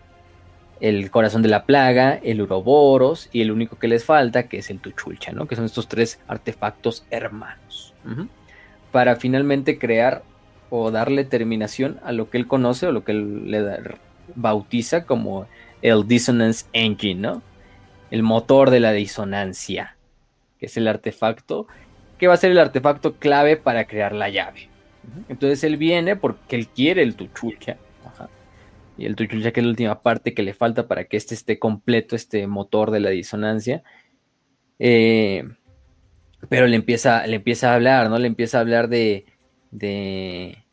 El 0.81 1.11
corazón 1.11 1.43
de 1.43 1.49
la 1.49 1.65
plaga, 1.65 2.15
el 2.23 2.43
uroboros 2.43 3.29
y 3.33 3.41
el 3.41 3.51
único 3.51 3.79
que 3.79 3.89
les 3.89 4.05
falta, 4.05 4.45
que 4.45 4.59
es 4.59 4.71
el 4.71 4.81
tuchulcha, 4.81 5.33
¿no? 5.33 5.47
Que 5.47 5.57
son 5.57 5.65
estos 5.65 5.89
tres 5.89 6.21
artefactos 6.29 7.05
hermanos. 7.11 7.95
Para 8.93 9.17
finalmente 9.17 9.79
crear 9.79 10.23
o 10.71 10.91
darle 10.91 11.25
terminación 11.25 11.99
a 12.05 12.13
lo 12.13 12.31
que 12.31 12.39
él 12.39 12.47
conoce 12.47 12.87
o 12.87 12.93
lo 12.93 13.05
que 13.05 13.13
él 13.13 13.51
le 13.51 13.65
bautiza 14.35 15.05
como 15.05 15.47
el 15.83 16.07
Dissonance 16.07 16.67
Engine, 16.73 17.21
¿no? 17.21 17.43
El 18.11 18.23
motor 18.23 18.71
de 18.71 18.81
la 18.81 18.93
disonancia 18.93 19.96
que 20.59 20.67
es 20.67 20.77
el 20.77 20.89
artefacto, 20.89 21.67
que 22.19 22.29
va 22.29 22.35
a 22.35 22.39
ser 22.39 22.51
el 22.51 22.59
artefacto 22.59 23.17
clave 23.17 23.57
para 23.57 23.87
crear 23.87 24.13
la 24.13 24.29
llave. 24.29 24.69
Entonces 25.29 25.63
él 25.65 25.77
viene 25.77 26.17
porque 26.17 26.57
él 26.57 26.69
quiere 26.69 27.03
el 27.03 27.15
Tuchulcha. 27.15 27.77
Y 28.99 29.05
el 29.05 29.15
Tuchulcha 29.15 29.53
que 29.53 29.61
es 29.61 29.65
la 29.65 29.71
última 29.71 30.01
parte 30.01 30.33
que 30.33 30.43
le 30.43 30.55
falta 30.55 30.89
para 30.89 31.05
que 31.05 31.17
este 31.17 31.35
esté 31.35 31.59
completo, 31.59 32.17
este 32.17 32.47
motor 32.47 32.91
de 32.91 33.01
la 33.01 33.11
disonancia. 33.11 33.83
Eh, 34.79 35.45
pero 36.49 36.67
le 36.67 36.77
empieza, 36.77 37.27
le 37.27 37.37
empieza 37.37 37.73
a 37.73 37.75
hablar, 37.75 38.09
¿no? 38.09 38.19
Le 38.19 38.27
empieza 38.27 38.59
a 38.59 38.61
hablar 38.63 38.89
de, 38.89 39.27
de, 39.71 40.65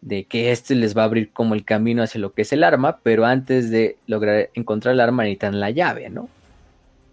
de 0.00 0.24
que 0.24 0.52
este 0.52 0.74
les 0.74 0.96
va 0.96 1.02
a 1.02 1.06
abrir 1.06 1.32
como 1.32 1.54
el 1.54 1.64
camino 1.64 2.02
hacia 2.02 2.20
lo 2.20 2.32
que 2.32 2.42
es 2.42 2.52
el 2.52 2.64
arma, 2.64 3.00
pero 3.02 3.24
antes 3.24 3.70
de 3.70 3.96
lograr 4.06 4.50
encontrar 4.54 4.94
el 4.94 5.00
arma 5.00 5.24
necesitan 5.24 5.60
la 5.60 5.70
llave, 5.70 6.10
¿no? 6.10 6.28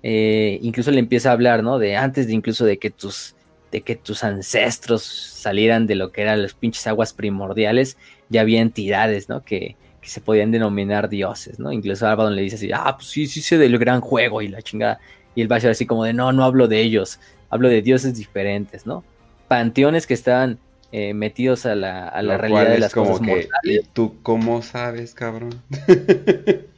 Eh, 0.03 0.59
incluso 0.61 0.91
le 0.91 0.99
empieza 0.99 1.29
a 1.29 1.33
hablar, 1.33 1.63
¿no? 1.63 1.79
De 1.79 1.95
antes 1.95 2.27
de 2.27 2.33
incluso 2.33 2.65
de 2.65 2.77
que 2.77 2.89
tus, 2.89 3.35
de 3.71 3.81
que 3.81 3.95
tus 3.95 4.25
ancestros 4.25 5.03
salieran 5.03 5.87
de 5.87 5.95
lo 5.95 6.11
que 6.11 6.21
eran 6.21 6.41
las 6.41 6.53
pinches 6.53 6.85
aguas 6.87 7.13
primordiales, 7.13 7.97
ya 8.29 8.41
había 8.41 8.61
entidades, 8.61 9.29
¿no? 9.29 9.43
Que, 9.43 9.77
se 10.01 10.19
podían 10.19 10.51
denominar 10.51 11.07
dioses, 11.07 11.59
¿no? 11.59 11.71
Incluso 11.71 12.05
Abaddon 12.05 12.35
le 12.35 12.41
dice 12.41 12.57
así, 12.57 12.69
ah, 12.73 12.93
pues 12.97 13.07
sí, 13.07 13.25
sí 13.25 13.41
sé 13.41 13.57
del 13.57 13.77
gran 13.77 14.01
juego 14.01 14.41
y 14.41 14.49
la 14.49 14.61
chingada. 14.61 14.99
Y 15.33 15.41
el 15.41 15.47
ser 15.61 15.71
así 15.71 15.85
como 15.85 16.03
de, 16.03 16.11
no, 16.11 16.33
no 16.33 16.43
hablo 16.43 16.67
de 16.67 16.81
ellos, 16.81 17.21
hablo 17.49 17.69
de 17.69 17.81
dioses 17.81 18.13
diferentes, 18.13 18.85
¿no? 18.85 19.05
Panteones 19.47 20.05
que 20.05 20.13
estaban 20.13 20.59
eh, 20.91 21.13
metidos 21.13 21.65
a 21.65 21.75
la, 21.75 22.09
a 22.09 22.21
la 22.21 22.37
realidad 22.37 22.69
de 22.69 22.79
las 22.79 22.93
como 22.93 23.17
cosas 23.17 23.25
que, 23.25 23.47
¿Y 23.63 23.79
tú 23.93 24.15
cómo 24.23 24.61
sabes, 24.61 25.13
cabrón? 25.13 25.61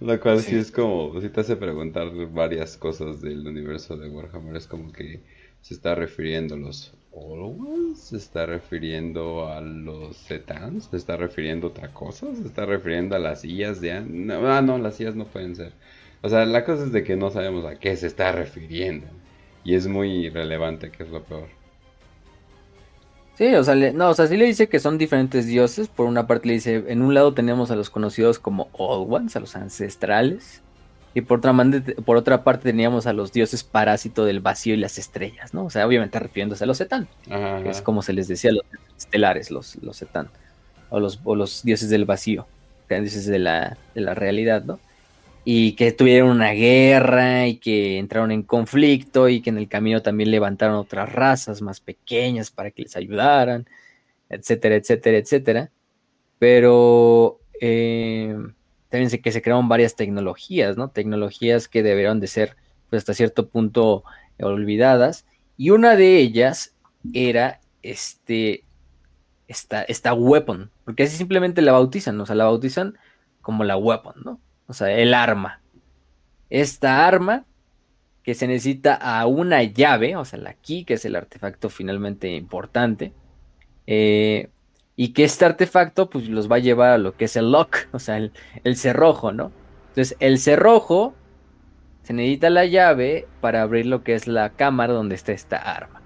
Lo 0.00 0.20
cual 0.20 0.40
sí. 0.40 0.56
es 0.56 0.70
como, 0.70 1.20
si 1.20 1.28
te 1.28 1.40
hace 1.40 1.56
preguntar 1.56 2.10
varias 2.32 2.76
cosas 2.76 3.20
del 3.20 3.46
universo 3.46 3.96
de 3.96 4.08
Warhammer. 4.08 4.56
Es 4.56 4.66
como 4.66 4.92
que 4.92 5.20
se 5.60 5.74
está 5.74 5.94
refiriendo 5.94 6.54
a 6.54 6.58
los 6.58 6.92
Old 7.12 7.96
se 7.96 8.16
está 8.16 8.46
refiriendo 8.46 9.48
a 9.48 9.60
los 9.60 10.16
Zetans, 10.16 10.84
se 10.84 10.96
está 10.96 11.16
refiriendo 11.16 11.66
a 11.66 11.70
otra 11.70 11.88
cosa, 11.92 12.34
se 12.34 12.42
está 12.42 12.66
refiriendo 12.66 13.16
a 13.16 13.18
las 13.18 13.40
sillas 13.40 13.80
de... 13.80 14.00
No, 14.00 14.46
ah, 14.48 14.62
no, 14.62 14.78
las 14.78 14.96
sillas 14.96 15.16
no 15.16 15.24
pueden 15.24 15.56
ser. 15.56 15.72
O 16.22 16.28
sea, 16.28 16.44
la 16.46 16.64
cosa 16.64 16.84
es 16.84 16.92
de 16.92 17.04
que 17.04 17.16
no 17.16 17.30
sabemos 17.30 17.64
a 17.64 17.78
qué 17.78 17.96
se 17.96 18.06
está 18.06 18.32
refiriendo. 18.32 19.06
Y 19.64 19.74
es 19.74 19.86
muy 19.86 20.28
relevante, 20.28 20.90
que 20.90 21.02
es 21.02 21.10
lo 21.10 21.22
peor. 21.24 21.57
Sí, 23.38 23.54
o 23.54 23.62
sea, 23.62 23.76
no, 23.76 24.10
o 24.10 24.14
sea, 24.14 24.26
sí 24.26 24.36
le 24.36 24.46
dice 24.46 24.68
que 24.68 24.80
son 24.80 24.98
diferentes 24.98 25.46
dioses. 25.46 25.86
Por 25.86 26.06
una 26.06 26.26
parte 26.26 26.48
le 26.48 26.54
dice, 26.54 26.82
en 26.88 27.02
un 27.02 27.14
lado 27.14 27.34
tenemos 27.34 27.70
a 27.70 27.76
los 27.76 27.88
conocidos 27.88 28.40
como 28.40 28.68
Old 28.72 29.14
Ones, 29.14 29.36
a 29.36 29.40
los 29.40 29.54
ancestrales. 29.54 30.60
Y 31.14 31.20
por 31.20 31.38
otra, 31.38 31.54
por 32.04 32.16
otra 32.16 32.42
parte 32.42 32.70
teníamos 32.70 33.06
a 33.06 33.12
los 33.12 33.32
dioses 33.32 33.62
parásito 33.62 34.24
del 34.24 34.40
vacío 34.40 34.74
y 34.74 34.78
las 34.78 34.98
estrellas, 34.98 35.54
¿no? 35.54 35.66
O 35.66 35.70
sea, 35.70 35.86
obviamente 35.86 36.18
refiriéndose 36.18 36.64
a 36.64 36.66
los 36.66 36.80
que 37.62 37.68
es 37.70 37.80
como 37.80 38.02
se 38.02 38.12
les 38.12 38.26
decía 38.26 38.50
a 38.50 38.54
los 38.54 38.64
estelares, 38.96 39.52
los, 39.52 39.76
los 39.84 40.02
Etán. 40.02 40.30
O 40.90 40.98
los, 40.98 41.20
o 41.22 41.36
los 41.36 41.62
dioses 41.62 41.90
del 41.90 42.06
vacío, 42.06 42.48
que 42.88 43.00
dioses 43.00 43.26
de 43.26 43.38
la, 43.38 43.78
de 43.94 44.00
la 44.00 44.14
realidad, 44.14 44.64
¿no? 44.64 44.80
Y 45.44 45.72
que 45.72 45.92
tuvieron 45.92 46.30
una 46.30 46.52
guerra 46.52 47.46
y 47.46 47.56
que 47.56 47.98
entraron 47.98 48.32
en 48.32 48.42
conflicto 48.42 49.28
y 49.28 49.40
que 49.40 49.50
en 49.50 49.58
el 49.58 49.68
camino 49.68 50.02
también 50.02 50.30
levantaron 50.30 50.76
otras 50.76 51.12
razas 51.12 51.62
más 51.62 51.80
pequeñas 51.80 52.50
para 52.50 52.70
que 52.70 52.82
les 52.82 52.96
ayudaran, 52.96 53.66
etcétera, 54.28 54.76
etcétera, 54.76 55.18
etcétera. 55.18 55.70
Pero 56.38 57.40
eh, 57.60 58.36
también 58.88 59.10
sé 59.10 59.20
que 59.20 59.32
se 59.32 59.42
crearon 59.42 59.68
varias 59.68 59.96
tecnologías, 59.96 60.76
¿no? 60.76 60.90
Tecnologías 60.90 61.68
que 61.68 61.82
debieron 61.82 62.20
de 62.20 62.26
ser 62.26 62.56
pues, 62.90 63.00
hasta 63.00 63.14
cierto 63.14 63.48
punto 63.48 64.04
olvidadas. 64.40 65.26
Y 65.56 65.70
una 65.70 65.96
de 65.96 66.18
ellas 66.18 66.74
era 67.12 67.60
este, 67.82 68.64
esta, 69.48 69.82
esta 69.82 70.12
weapon, 70.14 70.70
porque 70.84 71.04
así 71.04 71.16
simplemente 71.16 71.62
la 71.62 71.72
bautizan, 71.72 72.20
o 72.20 72.26
sea, 72.26 72.36
la 72.36 72.44
bautizan 72.44 72.96
como 73.40 73.64
la 73.64 73.76
weapon, 73.76 74.14
¿no? 74.24 74.40
O 74.68 74.74
sea, 74.74 74.90
el 74.90 75.14
arma. 75.14 75.60
Esta 76.50 77.06
arma 77.06 77.44
que 78.22 78.34
se 78.34 78.46
necesita 78.46 78.94
a 78.94 79.26
una 79.26 79.62
llave, 79.62 80.14
o 80.14 80.24
sea, 80.24 80.38
la 80.38 80.52
key, 80.52 80.84
que 80.84 80.94
es 80.94 81.04
el 81.06 81.16
artefacto 81.16 81.70
finalmente 81.70 82.28
importante, 82.36 83.12
eh, 83.86 84.50
y 84.96 85.14
que 85.14 85.24
este 85.24 85.46
artefacto 85.46 86.10
pues 86.10 86.28
los 86.28 86.50
va 86.50 86.56
a 86.56 86.60
llevar 86.60 86.90
a 86.90 86.98
lo 86.98 87.16
que 87.16 87.24
es 87.24 87.36
el 87.36 87.50
lock, 87.50 87.76
o 87.92 87.98
sea, 87.98 88.18
el, 88.18 88.76
cerrojo, 88.76 89.32
¿no? 89.32 89.50
Entonces, 89.88 90.16
el 90.20 90.38
cerrojo 90.38 91.14
se 92.02 92.12
necesita 92.12 92.50
la 92.50 92.66
llave 92.66 93.26
para 93.40 93.62
abrir 93.62 93.86
lo 93.86 94.04
que 94.04 94.14
es 94.14 94.26
la 94.26 94.50
cámara 94.50 94.92
donde 94.92 95.14
está 95.14 95.32
esta 95.32 95.56
arma. 95.56 96.02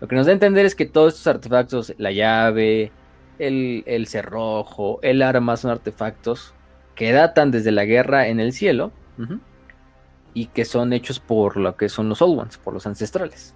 Lo 0.00 0.08
que 0.08 0.16
nos 0.16 0.26
da 0.26 0.32
a 0.32 0.34
entender 0.34 0.66
es 0.66 0.74
que 0.74 0.84
todos 0.84 1.14
estos 1.14 1.26
artefactos, 1.28 1.94
la 1.96 2.12
llave, 2.12 2.92
el, 3.38 3.82
el 3.86 4.06
cerrojo, 4.08 4.98
el 5.02 5.22
arma, 5.22 5.56
son 5.56 5.70
artefactos 5.70 6.52
que 6.96 7.12
datan 7.12 7.52
desde 7.52 7.70
la 7.70 7.84
guerra 7.84 8.26
en 8.26 8.40
el 8.40 8.52
cielo 8.52 8.90
y 10.34 10.46
que 10.46 10.64
son 10.64 10.92
hechos 10.92 11.20
por 11.20 11.56
lo 11.56 11.76
que 11.76 11.88
son 11.88 12.08
los 12.08 12.20
Old 12.20 12.40
Ones, 12.40 12.58
por 12.58 12.74
los 12.74 12.86
ancestrales. 12.86 13.54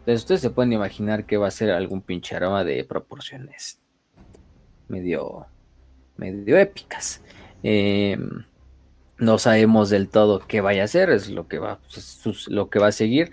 Entonces 0.00 0.22
ustedes 0.22 0.40
se 0.42 0.50
pueden 0.50 0.72
imaginar 0.72 1.24
que 1.24 1.36
va 1.36 1.48
a 1.48 1.50
ser 1.50 1.70
algún 1.70 2.02
pinche 2.02 2.36
aroma 2.36 2.62
de 2.62 2.84
proporciones 2.84 3.80
medio, 4.88 5.46
medio 6.16 6.58
épicas. 6.58 7.22
Em, 7.62 8.44
no 9.18 9.38
sabemos 9.38 9.90
del 9.90 10.08
todo 10.08 10.40
qué 10.46 10.60
vaya 10.60 10.84
a 10.84 10.88
ser, 10.88 11.10
es 11.10 11.30
lo 11.30 11.48
que 11.48 11.58
va, 11.58 11.78
pues, 11.80 12.48
lo 12.48 12.68
que 12.68 12.78
va 12.78 12.88
a 12.88 12.92
seguir. 12.92 13.32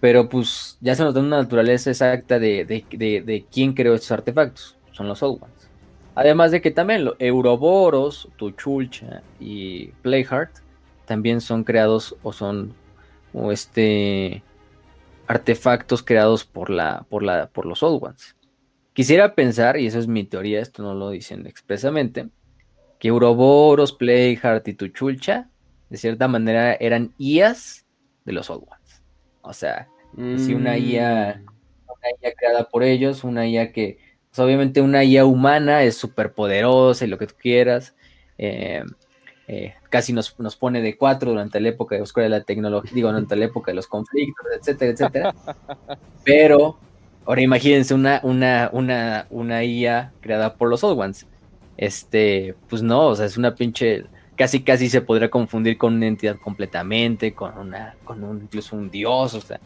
Pero 0.00 0.28
pues 0.28 0.78
ya 0.80 0.94
se 0.94 1.02
nos 1.02 1.12
da 1.12 1.20
una 1.20 1.38
naturaleza 1.42 1.90
exacta 1.90 2.38
de, 2.38 2.64
de, 2.64 3.46
quién 3.52 3.74
creó 3.74 3.94
estos 3.94 4.12
artefactos. 4.12 4.76
Son 4.92 5.08
los 5.08 5.22
Old 5.22 5.42
Ones. 5.42 5.59
Además 6.14 6.50
de 6.50 6.60
que 6.60 6.70
también 6.70 7.08
Euroboros, 7.18 8.28
Tuchulcha 8.36 9.22
y 9.38 9.86
Playheart 10.02 10.50
también 11.06 11.40
son 11.40 11.64
creados 11.64 12.16
o 12.22 12.32
son 12.32 12.74
o 13.32 13.52
este 13.52 14.42
artefactos 15.26 16.02
creados 16.02 16.44
por 16.44 16.70
la 16.70 17.06
por 17.08 17.22
la 17.22 17.48
por 17.48 17.66
los 17.66 17.82
Old 17.82 18.02
Ones. 18.02 18.36
Quisiera 18.92 19.34
pensar, 19.34 19.78
y 19.78 19.86
esa 19.86 19.98
es 20.00 20.08
mi 20.08 20.24
teoría, 20.24 20.60
esto 20.60 20.82
no 20.82 20.94
lo 20.94 21.10
dicen 21.10 21.46
expresamente, 21.46 22.28
que 22.98 23.08
Euroboros, 23.08 23.92
Playheart 23.92 24.66
y 24.68 24.74
Tuchulcha, 24.74 25.48
de 25.88 25.96
cierta 25.96 26.28
manera, 26.28 26.74
eran 26.74 27.14
IAs 27.16 27.86
de 28.24 28.32
los 28.32 28.50
Old 28.50 28.64
Ones. 28.68 29.02
O 29.42 29.52
sea, 29.52 29.88
si 30.16 30.54
una 30.54 30.76
IA, 30.76 31.40
mm. 31.40 31.46
una 31.88 32.08
IA 32.20 32.34
creada 32.34 32.68
por 32.68 32.82
ellos, 32.82 33.24
una 33.24 33.46
IA 33.46 33.72
que, 33.72 33.98
obviamente 34.36 34.80
una 34.80 35.04
IA 35.04 35.24
humana 35.24 35.82
es 35.82 35.96
súper 35.96 36.32
poderosa 36.32 37.04
y 37.04 37.08
lo 37.08 37.18
que 37.18 37.26
tú 37.26 37.34
quieras. 37.38 37.94
Eh, 38.38 38.82
eh, 39.48 39.74
casi 39.88 40.12
nos, 40.12 40.38
nos, 40.38 40.56
pone 40.56 40.80
de 40.80 40.96
cuatro 40.96 41.30
durante 41.30 41.60
la 41.60 41.70
época 41.70 41.96
de 41.96 42.02
oscura 42.02 42.24
de 42.24 42.30
la 42.30 42.42
tecnología, 42.42 42.92
digo, 42.94 43.08
durante 43.08 43.34
la 43.36 43.46
época 43.46 43.72
de 43.72 43.76
los 43.76 43.86
conflictos, 43.88 44.46
etcétera, 44.58 44.92
etcétera. 44.92 45.34
Pero 46.24 46.78
ahora 47.26 47.42
imagínense 47.42 47.92
una, 47.92 48.20
una, 48.22 48.70
una, 48.72 49.26
una 49.30 49.64
IA 49.64 50.12
creada 50.20 50.54
por 50.54 50.68
los 50.68 50.84
Old 50.84 51.00
Ones 51.00 51.26
este, 51.80 52.54
pues 52.68 52.82
no, 52.82 53.06
o 53.06 53.16
sea, 53.16 53.24
es 53.24 53.38
una 53.38 53.54
pinche, 53.54 54.04
casi 54.36 54.62
casi 54.62 54.90
se 54.90 55.00
podría 55.00 55.30
confundir 55.30 55.78
con 55.78 55.94
una 55.94 56.08
entidad 56.08 56.36
completamente, 56.36 57.32
con 57.32 57.56
una, 57.56 57.96
con 58.04 58.22
un, 58.22 58.42
incluso 58.42 58.76
un 58.76 58.90
dios, 58.90 59.32
o 59.32 59.40
sea, 59.40 59.58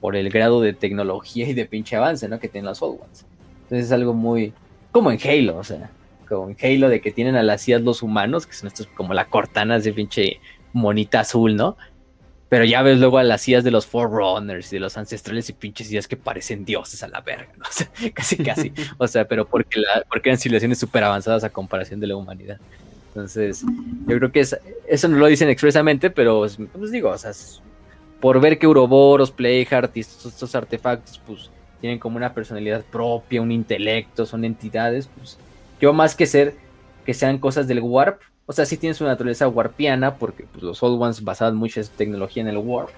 por 0.00 0.14
el 0.14 0.30
grado 0.30 0.60
de 0.60 0.72
tecnología 0.72 1.48
y 1.48 1.54
de 1.54 1.66
pinche 1.66 1.96
avance, 1.96 2.28
¿no? 2.28 2.38
Que 2.38 2.46
tienen 2.46 2.66
los 2.66 2.80
Old 2.80 3.00
Ones. 3.02 3.26
Entonces 3.68 3.86
es 3.86 3.92
algo 3.92 4.14
muy, 4.14 4.54
como 4.92 5.10
en 5.12 5.18
Halo, 5.22 5.58
o 5.58 5.64
sea, 5.64 5.90
como 6.26 6.48
en 6.48 6.56
Halo 6.60 6.88
de 6.88 7.02
que 7.02 7.10
tienen 7.10 7.36
a 7.36 7.42
las 7.42 7.68
IAs 7.68 7.82
los 7.82 8.02
humanos, 8.02 8.46
que 8.46 8.54
son 8.54 8.68
estos 8.68 8.86
como 8.86 9.12
la 9.12 9.26
cortana 9.26 9.78
de 9.78 9.92
pinche 9.92 10.40
monita 10.72 11.20
azul, 11.20 11.54
¿no? 11.54 11.76
Pero 12.48 12.64
ya 12.64 12.80
ves 12.80 12.98
luego 12.98 13.18
a 13.18 13.24
las 13.24 13.46
IAs 13.46 13.62
de 13.62 13.70
los 13.70 13.86
Forerunners 13.86 14.72
y 14.72 14.76
de 14.76 14.80
los 14.80 14.96
ancestrales 14.96 15.50
y 15.50 15.52
pinches 15.52 15.92
IAs 15.92 16.08
que 16.08 16.16
parecen 16.16 16.64
dioses 16.64 17.02
a 17.02 17.08
la 17.08 17.20
verga, 17.20 17.52
¿no? 17.58 17.64
O 17.68 17.72
sea, 17.72 17.90
casi, 18.14 18.36
casi. 18.38 18.72
O 18.96 19.06
sea, 19.06 19.28
pero 19.28 19.46
porque, 19.46 19.80
la, 19.80 20.02
porque 20.08 20.30
eran 20.30 20.38
civilizaciones 20.38 20.78
súper 20.78 21.04
avanzadas 21.04 21.44
a 21.44 21.50
comparación 21.50 22.00
de 22.00 22.06
la 22.06 22.16
humanidad. 22.16 22.58
Entonces, 23.08 23.64
yo 24.06 24.16
creo 24.16 24.32
que 24.32 24.40
eso 24.40 25.08
no 25.08 25.18
lo 25.18 25.26
dicen 25.26 25.50
expresamente, 25.50 26.08
pero 26.08 26.38
pues, 26.38 26.58
pues 26.72 26.90
digo, 26.90 27.10
o 27.10 27.18
sea, 27.18 27.32
por 28.20 28.40
ver 28.40 28.58
que 28.58 28.66
Uroboros, 28.66 29.30
Playheart 29.30 29.96
y 29.96 30.00
estos, 30.00 30.32
estos, 30.32 30.54
artefactos, 30.54 31.20
pues 31.26 31.50
tienen 31.80 31.98
como 31.98 32.16
una 32.16 32.34
personalidad 32.34 32.84
propia, 32.84 33.42
un 33.42 33.52
intelecto, 33.52 34.26
son 34.26 34.44
entidades, 34.44 35.08
pues 35.16 35.38
yo 35.80 35.92
más 35.92 36.14
que 36.14 36.26
ser 36.26 36.54
que 37.04 37.14
sean 37.14 37.38
cosas 37.38 37.66
del 37.68 37.80
Warp, 37.80 38.20
o 38.50 38.52
sea, 38.52 38.64
sí 38.64 38.78
tiene 38.78 38.94
su 38.94 39.04
naturaleza 39.04 39.46
warpiana, 39.46 40.16
porque 40.16 40.44
pues, 40.44 40.62
los 40.62 40.82
Old 40.82 41.00
Ones 41.00 41.22
basaban 41.22 41.54
mucha 41.54 41.82
tecnología 41.82 42.42
en 42.42 42.48
el 42.48 42.56
Warp. 42.56 42.88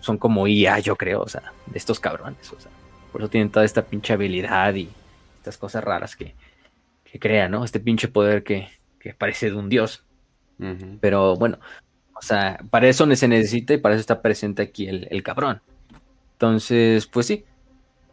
Son 0.00 0.18
como 0.18 0.46
IA, 0.46 0.80
yo 0.80 0.96
creo, 0.96 1.22
o 1.22 1.28
sea, 1.28 1.42
de 1.64 1.78
estos 1.78 1.98
cabrones. 1.98 2.52
O 2.52 2.60
sea, 2.60 2.70
por 3.10 3.22
eso 3.22 3.30
tienen 3.30 3.50
toda 3.50 3.64
esta 3.64 3.82
pinche 3.82 4.12
habilidad 4.12 4.74
y 4.74 4.90
estas 5.38 5.56
cosas 5.56 5.82
raras 5.82 6.14
que, 6.14 6.34
que 7.04 7.18
crean, 7.18 7.52
¿no? 7.52 7.64
Este 7.64 7.80
pinche 7.80 8.06
poder 8.06 8.44
que, 8.44 8.68
que 9.00 9.14
parece 9.14 9.50
de 9.50 9.56
un 9.56 9.70
dios. 9.70 10.04
Pero 11.00 11.36
bueno, 11.36 11.58
o 12.14 12.22
sea, 12.22 12.58
para 12.68 12.86
eso 12.86 13.06
se 13.14 13.28
necesita 13.28 13.72
y 13.72 13.78
para 13.78 13.94
eso 13.94 14.00
está 14.00 14.20
presente 14.20 14.62
aquí 14.62 14.88
el, 14.88 15.08
el 15.10 15.22
cabrón. 15.22 15.62
Entonces, 16.32 17.06
pues 17.06 17.26
sí, 17.26 17.46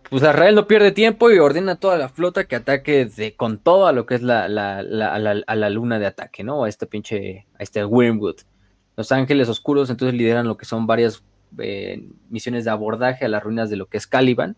pues 0.09 0.21
Israel 0.21 0.55
no 0.55 0.67
pierde 0.67 0.91
tiempo 0.91 1.31
y 1.31 1.39
ordena 1.39 1.73
a 1.73 1.75
toda 1.75 1.97
la 1.97 2.09
flota 2.09 2.45
que 2.45 2.55
ataque 2.55 3.05
de, 3.05 3.35
con 3.35 3.57
todo 3.57 3.87
a 3.87 3.93
lo 3.93 4.05
que 4.05 4.15
es 4.15 4.21
la, 4.21 4.47
la, 4.47 4.83
la, 4.83 5.11
a 5.45 5.55
la 5.55 5.69
luna 5.69 5.99
de 5.99 6.05
ataque, 6.05 6.43
¿no? 6.43 6.63
A 6.63 6.69
este 6.69 6.85
pinche, 6.85 7.47
a 7.59 7.63
este 7.63 7.83
Wormwood. 7.83 8.37
Los 8.95 9.11
Ángeles 9.11 9.49
Oscuros 9.49 9.89
entonces 9.89 10.17
lideran 10.17 10.47
lo 10.47 10.57
que 10.57 10.65
son 10.65 10.85
varias 10.85 11.23
eh, 11.57 12.07
misiones 12.29 12.65
de 12.65 12.71
abordaje 12.71 13.25
a 13.25 13.27
las 13.27 13.43
ruinas 13.43 13.69
de 13.69 13.77
lo 13.77 13.87
que 13.87 13.97
es 13.97 14.07
Caliban. 14.07 14.55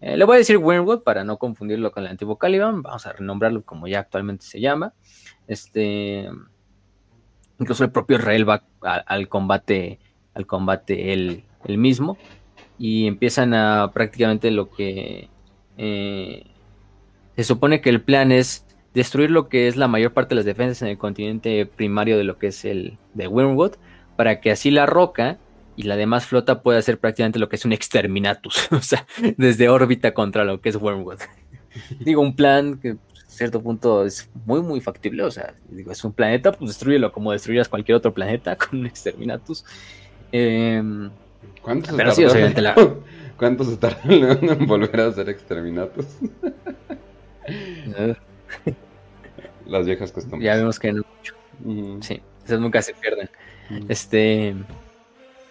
Eh, 0.00 0.16
le 0.16 0.24
voy 0.24 0.36
a 0.36 0.38
decir 0.38 0.58
Wormwood 0.58 1.02
para 1.02 1.24
no 1.24 1.38
confundirlo 1.38 1.92
con 1.92 2.04
el 2.04 2.10
antiguo 2.10 2.36
Caliban. 2.36 2.82
Vamos 2.82 3.06
a 3.06 3.12
renombrarlo 3.12 3.62
como 3.62 3.86
ya 3.86 4.00
actualmente 4.00 4.44
se 4.44 4.60
llama. 4.60 4.92
Este, 5.46 6.28
incluso 7.58 7.84
el 7.84 7.90
propio 7.90 8.18
Israel 8.18 8.48
va 8.48 8.64
al 8.82 9.28
combate, 9.28 9.98
al 10.34 10.46
combate 10.46 11.12
él, 11.12 11.44
él 11.64 11.78
mismo 11.78 12.18
y 12.80 13.06
empiezan 13.06 13.52
a 13.52 13.90
prácticamente 13.92 14.50
lo 14.50 14.70
que 14.70 15.28
eh, 15.76 16.46
se 17.36 17.44
supone 17.44 17.82
que 17.82 17.90
el 17.90 18.00
plan 18.00 18.32
es 18.32 18.64
destruir 18.94 19.30
lo 19.30 19.50
que 19.50 19.68
es 19.68 19.76
la 19.76 19.86
mayor 19.86 20.14
parte 20.14 20.30
de 20.30 20.36
las 20.36 20.46
defensas 20.46 20.80
en 20.80 20.88
el 20.88 20.96
continente 20.96 21.66
primario 21.66 22.16
de 22.16 22.24
lo 22.24 22.38
que 22.38 22.46
es 22.46 22.64
el 22.64 22.96
de 23.12 23.28
Wormwood 23.28 23.72
para 24.16 24.40
que 24.40 24.50
así 24.50 24.70
la 24.70 24.86
roca 24.86 25.36
y 25.76 25.82
la 25.82 25.96
demás 25.96 26.24
flota 26.24 26.62
pueda 26.62 26.78
hacer 26.78 26.98
prácticamente 26.98 27.38
lo 27.38 27.50
que 27.50 27.56
es 27.56 27.66
un 27.66 27.74
exterminatus, 27.74 28.68
o 28.72 28.80
sea, 28.80 29.06
desde 29.36 29.68
órbita 29.68 30.14
contra 30.14 30.44
lo 30.44 30.62
que 30.62 30.70
es 30.70 30.76
Wormwood. 30.76 31.18
digo, 32.00 32.22
un 32.22 32.34
plan 32.34 32.78
que 32.80 32.92
a 32.92 32.96
cierto 33.26 33.62
punto 33.62 34.06
es 34.06 34.30
muy, 34.46 34.62
muy 34.62 34.80
factible, 34.80 35.22
o 35.22 35.30
sea, 35.30 35.52
digo, 35.68 35.92
es 35.92 36.02
un 36.02 36.14
planeta, 36.14 36.52
pues 36.52 36.70
destruyelo 36.70 37.12
como 37.12 37.32
destruyas 37.32 37.68
cualquier 37.68 37.96
otro 37.96 38.14
planeta 38.14 38.56
con 38.56 38.80
un 38.80 38.86
exterminatus. 38.86 39.66
Eh, 40.32 40.82
¿Cuántos 41.62 41.94
Pero 41.94 42.12
sí, 42.12 42.24
la... 42.56 42.74
¿Cuántos 43.36 43.68
se 43.68 43.76
tardan 43.78 44.12
en 44.42 44.66
volver 44.66 45.00
a 45.00 45.12
ser 45.12 45.28
exterminatos? 45.30 46.06
Las 49.66 49.86
viejas 49.86 50.12
costumbres. 50.12 50.44
Ya 50.44 50.56
vemos 50.56 50.78
que 50.78 50.92
no 50.92 51.02
mucho. 51.16 51.34
Sí, 52.02 52.20
esas 52.44 52.60
nunca 52.60 52.82
se 52.82 52.92
pierden. 52.94 53.30
Este. 53.88 54.54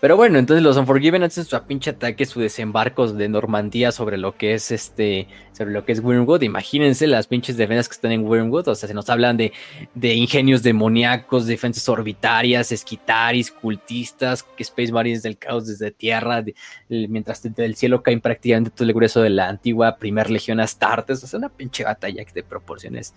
Pero 0.02 0.16
bueno, 0.16 0.40
entonces 0.40 0.64
los 0.64 0.78
Unforgiven 0.78 1.24
hacen 1.24 1.44
su 1.44 1.62
pinche 1.64 1.90
ataque, 1.90 2.26
su 2.26 2.40
desembarco 2.40 3.12
de 3.12 3.28
Normandía 3.28 3.92
sobre 3.92 4.18
lo 4.18 4.34
que 4.38 4.54
es 4.54 4.72
este, 4.72 5.28
sobre 5.52 5.72
lo 5.72 5.84
que 5.84 5.92
es 5.92 6.00
Wormwood. 6.02 6.42
Imagínense 6.42 7.06
las 7.06 7.28
pinches 7.28 7.58
defensas 7.58 7.90
que 7.90 7.96
están 7.96 8.14
en 8.14 8.26
Wormwood. 8.26 8.70
O 8.70 8.76
sea, 8.76 8.88
se 8.88 8.94
nos 8.94 9.10
hablan 9.10 9.36
de, 9.36 9.52
de 9.96 10.14
ingenios 10.14 10.64
demoníacos, 10.64 11.48
defensas 11.48 11.90
orbitarias, 11.90 12.72
esquitaris, 12.72 13.52
cultistas, 13.52 14.46
Space 14.58 14.94
Marines 14.94 15.22
del 15.22 15.38
caos 15.38 15.68
desde 15.68 15.92
tierra, 15.92 16.46
mientras 16.88 17.44
desde 17.44 17.66
el 17.66 17.76
cielo 17.76 18.02
caen 18.02 18.22
prácticamente 18.22 18.70
todo 18.70 18.88
el 18.88 18.94
grueso 18.94 19.22
de 19.22 19.32
la 19.32 19.50
antigua 19.50 19.98
Primer 19.98 20.30
Legión 20.30 20.62
Astartes. 20.62 21.22
O 21.26 21.28
sea, 21.28 21.40
una 21.40 21.50
pinche 21.50 21.84
batalla 21.84 22.24
de 22.34 22.44
proporciones 22.44 23.14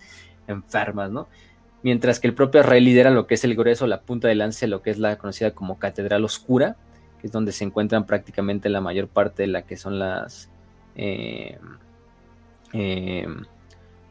enfermas, 0.47 1.11
¿no? 1.11 1.29
Mientras 1.83 2.19
que 2.19 2.27
el 2.27 2.33
propio 2.33 2.61
Israel 2.61 2.83
lidera 2.83 3.11
lo 3.11 3.27
que 3.27 3.35
es 3.35 3.43
el 3.43 3.55
grueso, 3.55 3.85
la 3.87 4.01
punta 4.01 4.27
de 4.27 4.35
lance, 4.35 4.67
lo 4.67 4.81
que 4.81 4.89
es 4.89 4.99
la 4.99 5.17
conocida 5.17 5.51
como 5.51 5.77
Catedral 5.77 6.23
Oscura, 6.25 6.77
que 7.21 7.27
es 7.27 7.33
donde 7.33 7.51
se 7.51 7.63
encuentran 7.63 8.05
prácticamente 8.05 8.69
la 8.69 8.81
mayor 8.81 9.07
parte 9.07 9.43
de 9.43 9.47
la 9.47 9.63
que 9.63 9.77
son 9.77 9.99
las 9.99 10.49
eh, 10.95 11.57
eh, 12.73 13.27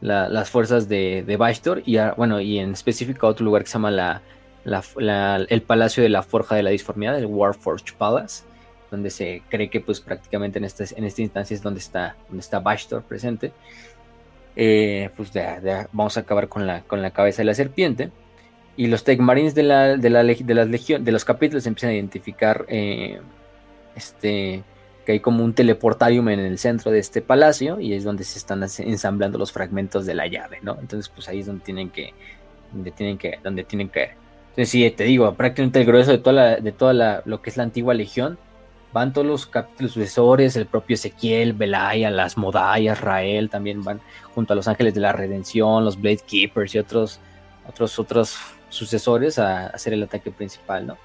las 0.01 0.49
fuerzas 0.49 0.89
de, 0.89 1.23
de 1.25 1.37
Bastor 1.37 1.81
y 1.85 1.97
bueno 2.17 2.41
y 2.41 2.59
en 2.59 2.73
específico 2.73 3.25
otro 3.25 3.45
lugar 3.45 3.63
que 3.63 3.69
se 3.69 3.73
llama 3.73 3.89
la, 3.89 4.21
el 4.65 5.61
Palacio 5.61 6.03
de 6.03 6.09
la 6.09 6.23
Forja 6.23 6.55
de 6.55 6.63
la 6.63 6.71
Disformidad, 6.71 7.17
el 7.17 7.25
Warforged 7.25 7.95
Palace, 7.97 8.43
donde 8.91 9.09
se 9.09 9.41
cree 9.49 9.69
que 9.69 9.79
pues 9.79 10.01
prácticamente 10.01 10.59
en 10.59 10.65
esta, 10.65 10.83
en 10.95 11.05
esta 11.05 11.21
instancia 11.21 11.55
es 11.55 11.61
donde 11.61 11.79
está, 11.79 12.15
donde 12.27 12.41
está 12.41 12.59
Bastor 12.59 13.03
presente. 13.03 13.53
Eh, 14.55 15.09
pues 15.15 15.31
vamos 15.91 16.17
a 16.17 16.21
acabar 16.21 16.47
con 16.47 16.67
la, 16.67 16.81
con 16.81 17.01
la 17.01 17.11
cabeza 17.11 17.41
de 17.41 17.45
la 17.45 17.53
serpiente. 17.53 18.11
Y 18.75 18.87
los 18.87 19.03
Tech 19.03 19.19
Marines 19.19 19.53
de, 19.53 19.63
la, 19.63 19.97
de, 19.97 20.09
la, 20.09 20.23
de 20.23 20.53
las 20.53 20.67
legión, 20.67 21.03
de 21.03 21.11
los 21.11 21.25
capítulos 21.25 21.65
empiezan 21.67 21.91
a 21.91 21.93
identificar 21.93 22.65
eh, 22.69 23.19
este, 23.95 24.63
que 25.05 25.11
hay 25.11 25.19
como 25.19 25.43
un 25.43 25.53
teleportarium 25.53 26.29
en 26.29 26.39
el 26.39 26.57
centro 26.57 26.91
de 26.91 26.99
este 26.99 27.21
palacio 27.21 27.79
y 27.79 27.93
es 27.93 28.03
donde 28.03 28.23
se 28.23 28.39
están 28.39 28.63
ensamblando 28.79 29.37
los 29.37 29.51
fragmentos 29.51 30.05
de 30.05 30.15
la 30.15 30.25
llave, 30.25 30.59
¿no? 30.63 30.77
Entonces, 30.79 31.09
pues 31.13 31.27
ahí 31.27 31.41
es 31.41 31.45
donde 31.45 31.63
tienen 31.63 31.91
que, 31.91 32.13
donde 32.71 32.91
tienen 32.91 33.17
que, 33.17 33.39
donde 33.43 33.63
tienen 33.63 33.89
que. 33.89 34.11
Entonces, 34.49 34.69
sí, 34.69 34.89
te 34.91 35.03
digo, 35.03 35.33
prácticamente 35.35 35.79
el 35.79 35.85
grueso 35.85 36.11
de 36.11 36.17
toda 36.17 36.33
la, 36.33 36.55
de 36.57 36.71
toda 36.71 36.93
la, 36.93 37.21
lo 37.25 37.41
que 37.41 37.51
es 37.51 37.57
la 37.57 37.63
antigua 37.63 37.93
legión 37.93 38.39
van 38.93 39.11
todos 39.11 39.27
los 39.27 39.45
capítulos 39.47 39.93
sucesores, 39.93 40.55
el 40.55 40.67
propio 40.67 40.93
Ezequiel, 40.93 41.53
Belaya, 41.53 42.11
las 42.11 42.37
Modayas, 42.37 43.01
Rael, 43.01 43.49
también 43.49 43.83
van 43.83 43.99
junto 44.33 44.53
a 44.53 44.55
los 44.55 44.67
Ángeles 44.67 44.93
de 44.93 45.01
la 45.01 45.11
Redención, 45.11 45.83
los 45.83 45.99
Blade 45.99 46.21
Keepers 46.25 46.75
y 46.75 46.77
otros, 46.77 47.19
otros, 47.67 47.97
otros 47.99 48.37
sucesores 48.69 49.39
a, 49.39 49.67
hacer 49.67 49.93
el 49.93 50.03
ataque 50.03 50.31
principal, 50.31 50.87
¿no? 50.87 50.97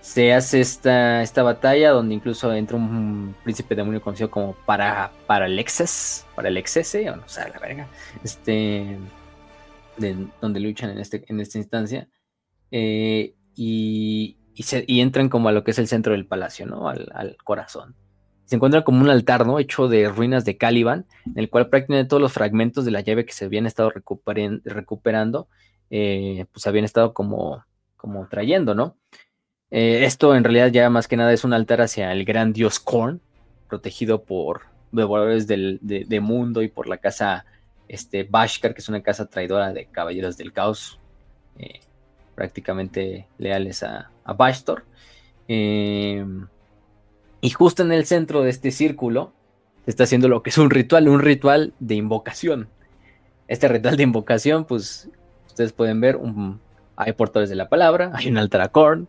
se 0.00 0.32
hace 0.32 0.60
esta, 0.60 1.22
esta 1.22 1.44
batalla 1.44 1.92
donde 1.92 2.14
incluso 2.14 2.52
entra 2.52 2.76
un 2.76 3.36
príncipe 3.44 3.76
demonio 3.76 4.02
conocido 4.02 4.28
como 4.30 4.54
para, 4.66 5.12
para 5.28 5.44
Alexis, 5.44 6.26
para 6.34 6.48
el 6.48 6.56
o 6.58 7.16
no 7.16 7.28
sé, 7.28 7.48
la 7.48 7.58
verga, 7.60 7.88
este, 8.24 8.98
donde 10.40 10.58
luchan 10.58 10.90
en, 10.90 10.98
este, 10.98 11.24
en 11.28 11.40
esta 11.40 11.58
instancia, 11.58 12.08
eh, 12.72 13.34
y, 13.54 14.36
se, 14.60 14.84
entran 14.86 15.28
como 15.28 15.48
a 15.48 15.52
lo 15.52 15.64
que 15.64 15.70
es 15.70 15.78
el 15.78 15.88
centro 15.88 16.12
del 16.12 16.26
palacio, 16.26 16.66
¿no? 16.66 16.88
Al, 16.88 17.36
corazón. 17.44 17.94
Se 18.44 18.56
encuentra 18.56 18.84
como 18.84 19.00
un 19.00 19.08
altar, 19.08 19.46
¿no? 19.46 19.58
Hecho 19.58 19.88
de 19.88 20.08
ruinas 20.08 20.44
de 20.44 20.56
Caliban, 20.58 21.06
en 21.26 21.38
el 21.38 21.48
cual 21.48 21.68
prácticamente 21.68 22.08
todos 22.08 22.20
los 22.20 22.32
fragmentos 22.32 22.84
de 22.84 22.90
la 22.90 23.00
llave 23.00 23.24
que 23.24 23.32
se 23.32 23.46
habían 23.46 23.66
estado 23.66 23.90
recuperando, 23.90 25.48
eh, 25.90 26.44
pues 26.52 26.66
habían 26.66 26.84
estado 26.84 27.14
como, 27.14 27.64
como 27.96 28.26
trayendo, 28.28 28.74
¿no? 28.74 28.96
Eh, 29.70 30.04
esto 30.04 30.34
en 30.34 30.44
realidad 30.44 30.68
ya 30.68 30.90
más 30.90 31.08
que 31.08 31.16
nada 31.16 31.32
es 31.32 31.44
un 31.44 31.54
altar 31.54 31.80
hacia 31.80 32.12
el 32.12 32.26
gran 32.26 32.52
dios 32.52 32.78
Korn, 32.78 33.22
protegido 33.68 34.22
por 34.22 34.62
devoradores 34.92 35.46
del 35.46 35.78
de, 35.80 36.20
mundo 36.20 36.60
y 36.60 36.68
por 36.68 36.88
la 36.88 36.98
casa 36.98 37.46
este, 37.88 38.24
Bashkar, 38.24 38.74
que 38.74 38.82
es 38.82 38.88
una 38.90 39.02
casa 39.02 39.30
traidora 39.30 39.72
de 39.72 39.86
caballeros 39.86 40.36
del 40.36 40.52
caos, 40.52 41.00
eh, 41.58 41.80
prácticamente 42.34 43.26
leales 43.38 43.82
a, 43.82 44.10
a 44.24 44.32
Bashtor. 44.32 44.84
Em, 45.48 46.46
y 47.40 47.50
justo 47.50 47.82
en 47.82 47.92
el 47.92 48.06
centro 48.06 48.42
de 48.42 48.50
este 48.50 48.70
círculo 48.70 49.32
se 49.84 49.90
está 49.90 50.04
haciendo 50.04 50.28
lo 50.28 50.42
que 50.42 50.50
es 50.50 50.58
un 50.58 50.70
ritual, 50.70 51.08
un 51.08 51.20
ritual 51.20 51.72
de 51.80 51.96
invocación. 51.96 52.68
Este 53.48 53.68
ritual 53.68 53.96
de 53.96 54.04
invocación, 54.04 54.64
pues 54.64 55.08
ustedes 55.46 55.72
pueden 55.72 56.00
ver, 56.00 56.18
hay 56.96 57.12
portales 57.12 57.50
de 57.50 57.56
la 57.56 57.68
palabra, 57.68 58.12
hay 58.14 58.28
un 58.28 58.38
altar 58.38 58.60
a 58.60 58.68
Korn, 58.68 59.08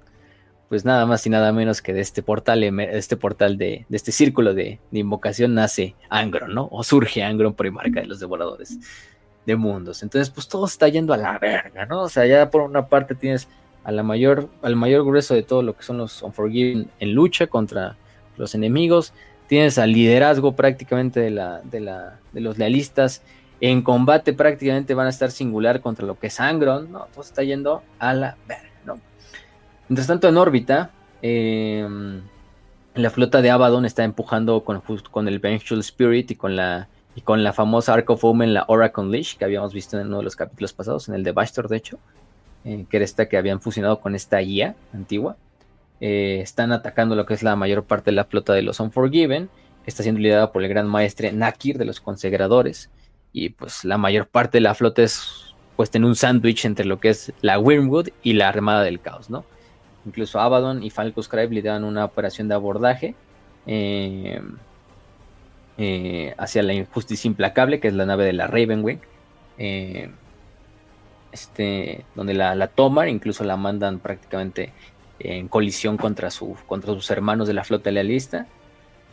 pues 0.67 0.83
nada 0.83 1.05
más 1.05 1.25
y 1.27 1.29
nada 1.29 1.51
menos 1.53 1.81
que 1.81 1.93
de 1.93 2.01
este 2.01 2.23
portal, 2.23 2.63
este 2.63 3.15
portal 3.15 3.57
de, 3.57 3.85
este 3.91 4.11
círculo 4.11 4.55
de, 4.55 4.79
invocación 4.91 5.53
nace 5.53 5.95
Angron, 6.09 6.53
¿no? 6.53 6.67
O 6.71 6.83
surge 6.83 7.23
Angron 7.23 7.53
primarca 7.53 8.01
de 8.01 8.07
los 8.07 8.19
devoradores 8.19 8.79
de 9.45 9.55
mundos. 9.55 10.03
Entonces, 10.03 10.29
pues 10.29 10.47
todo 10.47 10.65
está 10.65 10.87
yendo 10.87 11.13
a 11.13 11.17
la 11.17 11.37
verga, 11.39 11.85
¿no? 11.85 12.03
O 12.03 12.09
sea, 12.09 12.25
ya 12.25 12.49
por 12.49 12.61
una 12.61 12.87
parte 12.87 13.15
tienes 13.15 13.47
a 13.83 13.91
la 13.91 14.03
mayor, 14.03 14.49
al 14.61 14.75
mayor 14.75 15.05
grueso 15.05 15.33
de 15.33 15.43
todo 15.43 15.61
lo 15.61 15.75
que 15.75 15.83
son 15.83 15.97
los 15.97 16.21
Unforgiven 16.21 16.89
en 16.99 17.13
lucha 17.13 17.47
contra 17.47 17.97
los 18.37 18.55
enemigos. 18.55 19.13
Tienes 19.47 19.77
al 19.77 19.91
liderazgo 19.91 20.55
prácticamente 20.55 21.19
de, 21.19 21.31
la, 21.31 21.61
de, 21.63 21.79
la, 21.81 22.19
de 22.31 22.41
los 22.41 22.57
lealistas. 22.57 23.21
En 23.59 23.81
combate 23.81 24.33
prácticamente 24.33 24.93
van 24.93 25.07
a 25.07 25.09
estar 25.09 25.31
singular 25.31 25.81
contra 25.81 26.05
lo 26.05 26.17
que 26.17 26.27
es 26.27 26.39
Angron, 26.39 26.91
¿no? 26.91 27.07
Todo 27.13 27.23
está 27.23 27.43
yendo 27.43 27.83
a 27.99 28.13
la 28.13 28.37
verga. 28.47 28.69
Mientras 29.89 30.07
tanto, 30.07 30.29
en 30.29 30.37
órbita, 30.37 30.91
em, 31.21 32.21
la 32.95 33.09
flota 33.09 33.41
de 33.41 33.51
Abaddon 33.51 33.85
está 33.85 34.03
empujando 34.03 34.63
con, 34.63 34.81
con 35.11 35.27
el 35.27 35.39
Vengeful 35.39 35.79
Spirit 35.79 36.31
y 36.31 36.35
con 36.35 36.55
la 36.55 36.87
y 37.15 37.21
con 37.21 37.43
la 37.43 37.53
famosa 37.53 37.93
Arc 37.93 38.09
of 38.09 38.23
Omen, 38.23 38.53
la 38.53 38.65
Oracle 38.67 39.05
Leash, 39.05 39.37
que 39.37 39.45
habíamos 39.45 39.73
visto 39.73 39.99
en 39.99 40.07
uno 40.07 40.17
de 40.17 40.23
los 40.23 40.35
capítulos 40.35 40.73
pasados, 40.73 41.09
en 41.09 41.15
el 41.15 41.23
de 41.23 41.31
Bastor, 41.31 41.67
de 41.67 41.77
hecho, 41.77 41.99
eh, 42.65 42.85
que 42.89 42.97
era 42.97 43.05
esta 43.05 43.29
que 43.29 43.37
habían 43.37 43.61
fusionado 43.61 43.99
con 43.99 44.15
esta 44.15 44.39
guía 44.39 44.75
antigua. 44.93 45.37
Eh, 46.01 46.39
están 46.41 46.71
atacando 46.71 47.15
lo 47.15 47.25
que 47.25 47.33
es 47.33 47.43
la 47.43 47.55
mayor 47.55 47.83
parte 47.83 48.11
de 48.11 48.15
la 48.15 48.25
flota 48.25 48.53
de 48.53 48.63
los 48.63 48.79
Unforgiven, 48.79 49.49
está 49.85 50.01
siendo 50.01 50.21
liderada 50.21 50.51
por 50.51 50.63
el 50.63 50.69
gran 50.69 50.87
maestre 50.87 51.31
Nakir 51.31 51.77
de 51.77 51.85
los 51.85 52.01
Consagradores, 52.01 52.89
y 53.31 53.49
pues 53.49 53.85
la 53.85 53.97
mayor 53.97 54.27
parte 54.27 54.57
de 54.57 54.61
la 54.61 54.75
flota 54.75 55.03
es 55.03 55.55
puesta 55.75 55.97
en 55.97 56.05
un 56.05 56.15
sándwich 56.15 56.65
entre 56.65 56.85
lo 56.85 56.99
que 56.99 57.09
es 57.09 57.33
la 57.41 57.59
Wormwood 57.59 58.09
y 58.21 58.33
la 58.33 58.49
Armada 58.49 58.83
del 58.83 58.99
Caos, 58.99 59.29
¿no? 59.29 59.43
Incluso 60.05 60.39
Abaddon 60.39 60.83
y 60.83 60.89
Falco 60.89 61.23
Scribe 61.23 61.61
dan 61.61 61.83
una 61.83 62.05
operación 62.05 62.47
de 62.47 62.55
abordaje 62.55 63.15
eh, 63.65 64.41
eh, 65.77 66.33
hacia 66.37 66.63
la 66.63 66.73
injusticia 66.73 67.27
implacable, 67.27 67.79
que 67.79 67.87
es 67.87 67.93
la 67.93 68.05
nave 68.05 68.25
de 68.25 68.33
la 68.33 68.47
Ravenwing. 68.47 68.99
Eh, 69.57 70.09
este, 71.31 72.05
donde 72.15 72.33
la, 72.35 72.53
la, 72.53 72.67
toman, 72.67 73.09
incluso 73.09 73.43
la 73.43 73.57
mandan 73.57 73.99
prácticamente 73.99 74.71
en 75.19 75.47
colisión 75.47 75.97
contra, 75.97 76.29
su, 76.29 76.55
contra 76.67 76.93
sus 76.93 77.09
hermanos 77.09 77.47
de 77.47 77.53
la 77.53 77.63
flota 77.63 77.91
lealista 77.91 78.45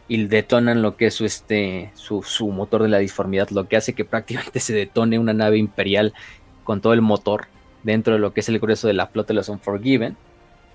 y 0.09 0.27
detonan 0.27 0.82
lo 0.82 0.97
que 0.97 1.07
es 1.07 1.15
su, 1.15 1.24
este, 1.24 1.93
su, 1.95 2.23
su, 2.23 2.49
motor 2.51 2.82
de 2.82 2.89
la 2.89 2.99
disformidad, 2.99 3.49
lo 3.51 3.69
que 3.69 3.77
hace 3.77 3.95
que 3.95 4.05
prácticamente 4.05 4.61
se 4.61 4.74
detone 4.74 5.19
una 5.19 5.32
nave 5.32 5.57
imperial 5.57 6.12
con 6.65 6.81
todo 6.81 6.93
el 6.93 7.01
motor 7.01 7.47
dentro 7.82 8.15
de 8.15 8.19
lo 8.19 8.35
que 8.35 8.41
es 8.41 8.49
el 8.49 8.59
grueso 8.59 8.87
de 8.87 8.95
la 8.95 9.07
flota 9.07 9.28
de 9.28 9.35
los 9.35 9.49
Unforgiven 9.49 10.16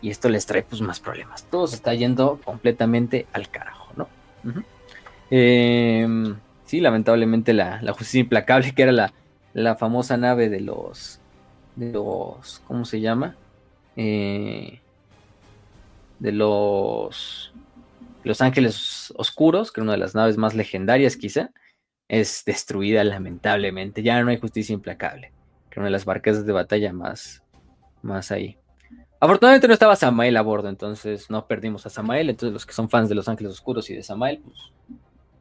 y 0.02 0.10
esto 0.10 0.30
les 0.30 0.46
trae 0.46 0.64
pues 0.64 0.82
más 0.82 1.00
problemas. 1.00 1.44
Todo 1.44 1.68
se 1.68 1.76
está 1.76 1.94
yendo 1.94 2.40
completamente 2.44 3.28
al 3.34 3.50
carajo, 3.50 3.92
¿no? 3.96 4.08
Em, 5.30 6.36
sí, 6.66 6.80
lamentablemente 6.80 7.54
la, 7.54 7.80
justicia 7.94 8.20
implacable, 8.22 8.74
que 8.74 8.84
era 8.84 8.92
la, 8.92 9.14
la, 9.54 9.76
famosa 9.76 10.18
nave 10.18 10.50
de 10.50 10.62
los, 10.62 11.20
de 11.76 11.92
los, 11.92 12.62
¿cómo 12.68 12.86
se 12.86 13.02
llama? 13.02 13.36
Eh, 13.96 14.80
de 16.20 16.32
los, 16.32 17.54
los 18.24 18.42
Ángeles 18.42 19.14
Oscuros, 19.18 19.72
que 19.72 19.82
era 19.82 19.86
una 19.86 19.94
de 19.94 20.00
las 20.00 20.16
naves 20.16 20.38
más 20.38 20.54
legendarias 20.54 21.18
quizá, 21.18 21.52
es 22.08 22.44
destruida 22.46 23.04
lamentablemente. 23.04 24.04
Ya 24.04 24.22
no 24.22 24.30
hay 24.30 24.40
justicia 24.40 24.74
implacable, 24.74 25.32
que 25.70 25.80
una 25.80 25.88
de 25.88 25.92
las 25.92 26.06
barcas 26.06 26.46
de 26.46 26.54
batalla 26.54 26.94
más, 26.94 27.44
más 28.02 28.32
ahí. 28.32 28.58
Afortunadamente 29.20 29.68
no 29.68 29.74
estaba 29.74 29.96
Samael 29.96 30.38
a 30.38 30.42
bordo, 30.42 30.70
entonces 30.70 31.30
no 31.32 31.48
perdimos 31.48 31.86
a 31.86 31.90
Samael. 31.90 32.30
Entonces 32.30 32.54
los 32.54 32.66
que 32.66 32.74
son 32.74 32.90
fans 32.90 33.10
de 33.10 33.16
Los 33.16 33.28
Ángeles 33.28 33.54
Oscuros 33.54 33.90
y 33.90 33.96
de 33.96 34.04
Samael, 34.04 34.40
pues 34.44 34.72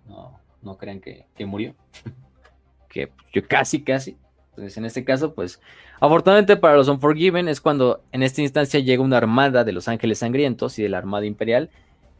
no, 0.07 0.39
no 0.63 0.77
crean 0.77 1.01
que, 1.01 1.27
murió. 1.47 1.75
que 2.89 3.11
yo 3.33 3.47
casi, 3.47 3.83
casi. 3.83 4.17
Entonces 4.51 4.77
en 4.77 4.85
este 4.85 5.05
caso, 5.05 5.35
pues 5.35 5.61
afortunadamente 6.01 6.57
para 6.57 6.77
los 6.77 6.89
Unforgiven 6.89 7.49
es 7.49 7.61
cuando 7.61 8.03
en 8.13 8.23
esta 8.23 8.41
instancia 8.41 8.79
llega 8.81 9.03
una 9.03 9.17
armada 9.17 9.65
de 9.65 9.73
los 9.73 9.89
Ángeles 9.89 10.19
Sangrientos 10.19 10.79
y 10.79 10.83
de 10.85 10.89
la 10.89 10.99
Armada 10.99 11.27
Imperial 11.27 11.71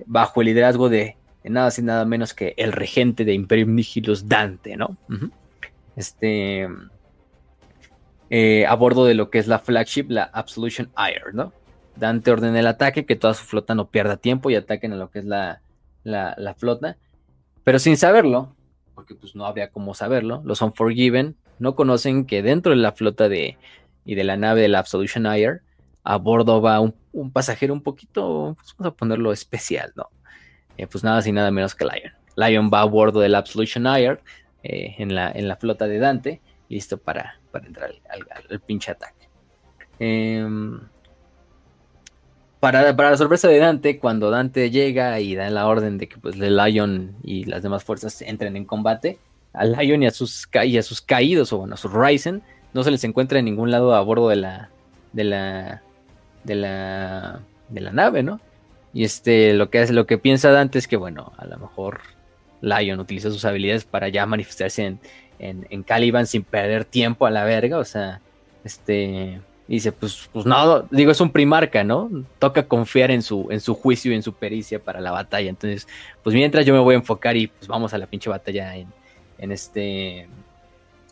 bajo 0.07 0.41
el 0.41 0.47
liderazgo 0.47 0.89
de, 0.89 1.17
nada 1.45 1.71
y 1.77 1.83
nada 1.83 2.05
menos 2.05 2.35
que 2.35 2.55
el 2.57 2.73
regente 2.73 3.25
de 3.25 3.35
Imperium 3.35 3.75
Nihilus 3.75 4.29
Dante, 4.29 4.77
¿no? 4.77 4.97
Este 5.95 6.69
eh, 8.31 8.67
a 8.67 8.75
bordo 8.75 9.05
de 9.05 9.15
lo 9.15 9.31
que 9.31 9.39
es 9.39 9.47
la 9.47 9.59
flagship, 9.61 10.07
la 10.09 10.25
Absolution 10.25 10.91
Ire, 10.99 11.33
¿no? 11.33 11.53
Dante 11.97 12.31
ordena 12.33 12.59
el 12.59 12.67
ataque, 12.67 13.07
que 13.07 13.17
toda 13.17 13.35
su 13.35 13.45
flota 13.45 13.75
no 13.75 13.89
pierda 13.91 14.17
tiempo 14.17 14.51
y 14.51 14.57
ataquen 14.57 14.93
a 14.93 14.97
lo 14.97 15.11
que 15.11 15.21
es 15.21 15.25
la, 15.25 15.61
la, 16.03 16.55
flota. 16.55 16.97
Pero 17.65 17.79
sin 17.79 17.97
saberlo, 17.97 18.55
porque 18.95 19.15
pues 19.15 19.35
no 19.35 19.47
había 19.47 19.71
cómo 19.71 19.95
saberlo, 19.95 20.43
los 20.45 20.63
Unforgiven 20.63 21.37
no 21.59 21.75
conocen 21.75 22.27
que 22.27 22.43
dentro 22.43 22.71
de 22.71 22.77
la 22.77 22.93
flota 22.93 23.29
de, 23.29 23.59
y 24.05 24.15
de 24.15 24.25
la 24.25 24.37
nave 24.37 24.61
de 24.61 24.69
la 24.69 24.79
Absolution 24.81 25.27
Ire, 25.27 25.61
a 26.03 26.17
bordo 26.17 26.61
va 26.61 26.81
un, 26.81 26.95
pasajero 27.33 27.73
un 27.73 27.83
poquito, 27.83 28.55
pues, 28.57 28.75
vamos 28.79 28.93
a 28.93 28.97
ponerlo 28.97 29.33
especial, 29.33 29.93
¿no? 29.97 30.11
Eh, 30.77 30.87
pues 30.87 31.03
nada 31.05 31.23
sin 31.23 31.37
nada 31.37 31.51
menos 31.51 31.75
que 31.75 31.85
Lion. 31.85 32.13
Lion 32.37 32.71
va 32.73 32.83
a 32.83 32.85
bordo 32.85 33.21
de 33.21 33.29
la 33.29 33.39
Absolution 33.39 33.87
Ire 33.87 34.19
eh, 34.63 34.97
en, 34.99 35.15
la, 35.15 35.31
en 35.31 35.49
la 35.49 35.57
flota 35.57 35.87
de 35.87 35.99
Dante 35.99 36.41
listo 36.69 36.99
para, 36.99 37.41
entrar 37.65 37.91
al, 38.51 38.61
pinche 38.61 38.91
ataque. 38.91 39.29
Em, 39.99 40.81
para, 42.71 43.11
la 43.11 43.17
sorpresa 43.19 43.47
de 43.49 43.59
Dante, 43.59 43.99
cuando 43.99 44.31
Dante 44.31 44.71
llega 44.71 45.21
y 45.21 45.35
da 45.35 45.51
la 45.51 45.67
orden 45.67 45.99
de 45.99 46.09
que 46.09 46.17
pues, 46.17 46.41
el 46.41 46.57
Lion 46.57 47.15
y 47.23 47.45
las 47.45 47.63
demás 47.63 47.85
fuerzas 47.85 48.23
entren 48.23 48.57
en 48.57 48.65
combate, 48.65 49.19
al 49.53 49.73
Lion 49.73 50.03
y 50.03 50.07
a 50.07 50.11
sus, 50.11 50.49
y 50.65 50.79
a 50.79 50.83
sus 50.83 51.03
caídos, 51.03 51.53
o 51.53 51.59
bueno, 51.59 51.75
a 51.75 51.77
sus 51.77 51.93
Ryzen, 51.93 52.43
no 52.73 52.83
se 52.83 52.91
les 52.91 53.05
encuentra 53.05 53.39
en 53.39 53.45
ningún 53.45 53.71
lado 53.71 53.95
a 53.95 54.01
bordo 54.01 54.31
de 54.31 54.37
la, 54.37 54.71
de 55.13 55.25
la, 55.25 55.83
de 56.45 56.55
la, 56.55 57.41
de 57.69 57.81
la 57.83 57.93
nave, 57.93 58.23
¿no? 58.23 58.41
Y 58.95 59.05
este, 59.05 59.53
lo 59.53 59.69
que 59.69 59.87
lo 59.89 60.07
que 60.07 60.17
piensa 60.17 60.51
Dante 60.51 60.79
es 60.79 60.89
que, 60.89 60.97
bueno, 60.97 61.33
a 61.37 61.45
lo 61.45 61.59
mejor 61.59 62.01
Lion 62.63 62.99
utiliza 62.99 63.31
sus 63.31 63.45
habilidades 63.45 63.85
para 63.85 64.09
ya 64.09 64.25
manifestarse 64.25 64.87
en, 64.87 65.01
en, 65.39 65.83
Caliban 65.83 66.27
sin 66.27 66.45
perder 66.45 66.87
tiempo 66.87 67.27
a 67.27 67.31
la 67.31 67.45
verga, 67.45 67.77
o 67.77 67.85
sea, 67.85 68.23
este, 68.65 69.41
dice, 69.67 69.93
pues, 69.93 70.29
pues 70.33 70.45
no, 70.47 70.83
digo, 70.91 71.11
es 71.11 71.21
un 71.21 71.31
primarca, 71.31 71.85
¿no? 71.85 72.11
Toca 72.39 72.67
confiar 72.67 73.11
en 73.11 73.23
su, 73.23 73.49
en 73.51 73.61
su 73.61 73.75
juicio 73.75 74.13
y 74.13 74.15
en 74.15 74.23
su 74.23 74.35
pericia 74.35 74.79
para 74.79 75.01
la 75.01 75.11
batalla, 75.11 75.49
entonces, 75.49 75.89
pues 76.23 76.35
mientras 76.35 76.67
yo 76.67 76.75
me 76.75 76.81
voy 76.81 76.95
a 76.95 76.99
enfocar 76.99 77.37
y 77.37 77.47
pues 77.47 77.67
vamos 77.67 77.95
a 77.95 77.99
la 77.99 78.07
pinche 78.07 78.29
batalla 78.29 78.77
en, 78.77 78.89
en 79.39 79.53
este, 79.53 80.29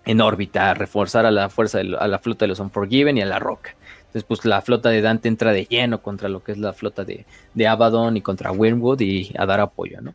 en 0.04 0.20
órbita, 0.20 0.70
a 0.70 0.74
reforzar 0.74 1.26
a 1.26 1.30
la 1.30 1.48
fuerza, 1.48 1.78
de, 1.78 1.96
a 1.98 2.06
la 2.08 2.18
flota 2.18 2.44
de 2.44 2.48
los 2.48 2.60
Unforgiven 2.60 3.16
y 3.16 3.22
a 3.22 3.26
la 3.26 3.38
Roca. 3.38 3.74
Entonces, 4.00 4.24
pues 4.24 4.44
la 4.44 4.60
flota 4.60 4.90
de 4.90 5.00
Dante 5.00 5.28
entra 5.28 5.52
de 5.52 5.64
lleno 5.64 6.02
contra 6.02 6.28
lo 6.28 6.44
que 6.44 6.52
es 6.52 6.58
la 6.58 6.74
flota 6.74 7.04
de, 7.04 7.24
de 7.54 7.66
Abaddon 7.66 8.16
y 8.18 8.20
contra 8.20 8.52
Wyrmwood 8.52 9.00
y 9.00 9.32
a 9.38 9.46
dar 9.46 9.60
apoyo, 9.60 10.02
¿no? 10.02 10.14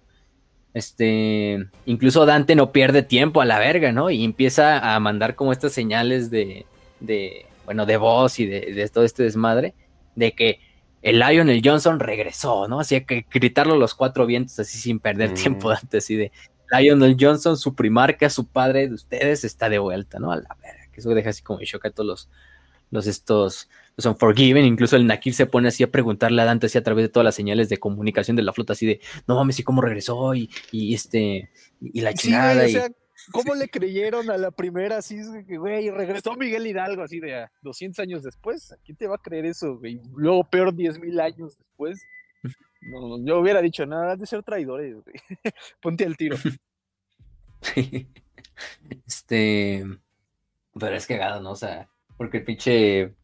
Este, 0.76 1.66
incluso 1.88 2.28
Dante 2.28 2.56
no 2.56 2.72
pierde 2.72 3.02
tiempo 3.02 3.42
a 3.42 3.46
la 3.46 3.58
verga, 3.58 3.92
¿no? 3.92 4.12
Y 4.12 4.24
empieza 4.24 4.94
a 4.94 5.00
mandar 5.00 5.34
como 5.34 5.52
estas 5.52 5.72
señales 5.72 6.30
de 6.30 6.68
bueno, 7.68 7.86
de 7.86 7.98
voz 7.98 8.40
y 8.40 8.46
de, 8.46 8.90
todo 8.94 9.04
este 9.04 9.24
desmadre, 9.24 9.76
de 10.16 10.32
que 10.32 10.62
el 11.02 11.20
Lionel 11.20 11.62
Johnson 11.62 12.00
regresó, 12.00 12.70
¿no? 12.70 12.80
Así 12.80 13.02
que 13.02 13.26
gritarlo 13.30 13.76
los 13.76 13.94
cuatro 13.94 14.26
vientos 14.26 14.58
así 14.58 14.78
sin 14.78 15.00
perder 15.00 15.34
tiempo 15.34 15.70
antes, 15.82 16.06
así 16.06 16.16
de 16.16 16.32
Lionel 16.72 17.18
Johnson, 17.20 17.58
su 17.58 17.76
primarca, 17.76 18.30
su 18.30 18.48
padre 18.48 18.88
de 18.88 18.94
ustedes 18.94 19.44
está 19.44 19.68
de 19.68 19.80
vuelta, 19.80 20.18
¿no? 20.18 20.32
A 20.32 20.38
la 20.38 20.58
verga, 20.64 20.90
que 20.94 21.02
eso 21.02 21.10
deja 21.10 21.32
así 21.32 21.44
como 21.44 21.60
shock 21.60 21.88
a 21.88 21.90
todos 21.90 22.08
los, 22.08 22.30
los 22.90 23.06
estos, 23.06 23.70
los 23.98 24.06
Unforgiven, 24.06 24.64
incluso 24.64 24.96
el 24.96 25.06
Nakir 25.06 25.34
se 25.34 25.46
pone 25.46 25.68
así 25.68 25.84
a 25.84 25.92
preguntarle 25.92 26.42
a 26.42 26.46
Dante 26.46 26.68
así 26.68 26.78
a 26.78 26.84
través 26.84 27.04
de 27.04 27.10
todas 27.10 27.26
las 27.26 27.36
señales 27.36 27.68
de 27.68 27.80
comunicación 27.80 28.38
de 28.38 28.44
la 28.44 28.54
flota, 28.54 28.72
así 28.72 28.86
de, 28.86 29.02
no 29.28 29.36
mames, 29.36 29.60
¿y 29.60 29.64
cómo 29.64 29.82
regresó? 29.82 30.34
Y, 30.36 30.50
y 30.72 30.94
este, 30.94 31.52
y 31.82 32.00
la 32.00 32.14
chingada. 32.14 32.66
y, 32.66 32.78
¿Cómo 33.32 33.56
le 33.56 33.68
creyeron 33.68 34.30
a 34.30 34.38
la 34.38 34.52
primera? 34.52 34.98
Así, 34.98 35.20
güey, 35.58 35.90
regresó 35.90 36.36
Miguel 36.36 36.68
Hidalgo 36.68 37.04
así 37.04 37.20
de 37.20 37.48
200 37.62 38.00
años 38.00 38.24
después. 38.24 38.72
¿A 38.72 38.78
quién 38.78 38.98
te 38.98 39.08
va 39.08 39.16
a 39.16 39.22
creer 39.22 39.46
eso, 39.46 39.78
güey? 39.78 40.00
Luego, 40.16 40.44
peor, 40.44 40.74
10 40.74 41.00
mil 41.00 41.20
años 41.20 41.58
después. 41.58 42.02
No, 42.82 43.24
yo 43.26 43.40
hubiera 43.40 43.62
dicho, 43.62 43.86
nada, 43.86 44.16
de 44.16 44.26
ser 44.26 44.44
traidores, 44.44 44.94
güey. 45.04 45.16
Ponte 45.82 46.06
al 46.06 46.16
tiro. 46.16 46.38
este. 49.08 49.84
Pero 50.80 50.96
es 50.96 51.08
cagado, 51.08 51.42
¿no? 51.42 51.52
O 51.52 51.56
sea, 51.56 51.90
porque 52.18 52.38
el 52.38 52.44
pinche 52.44 53.16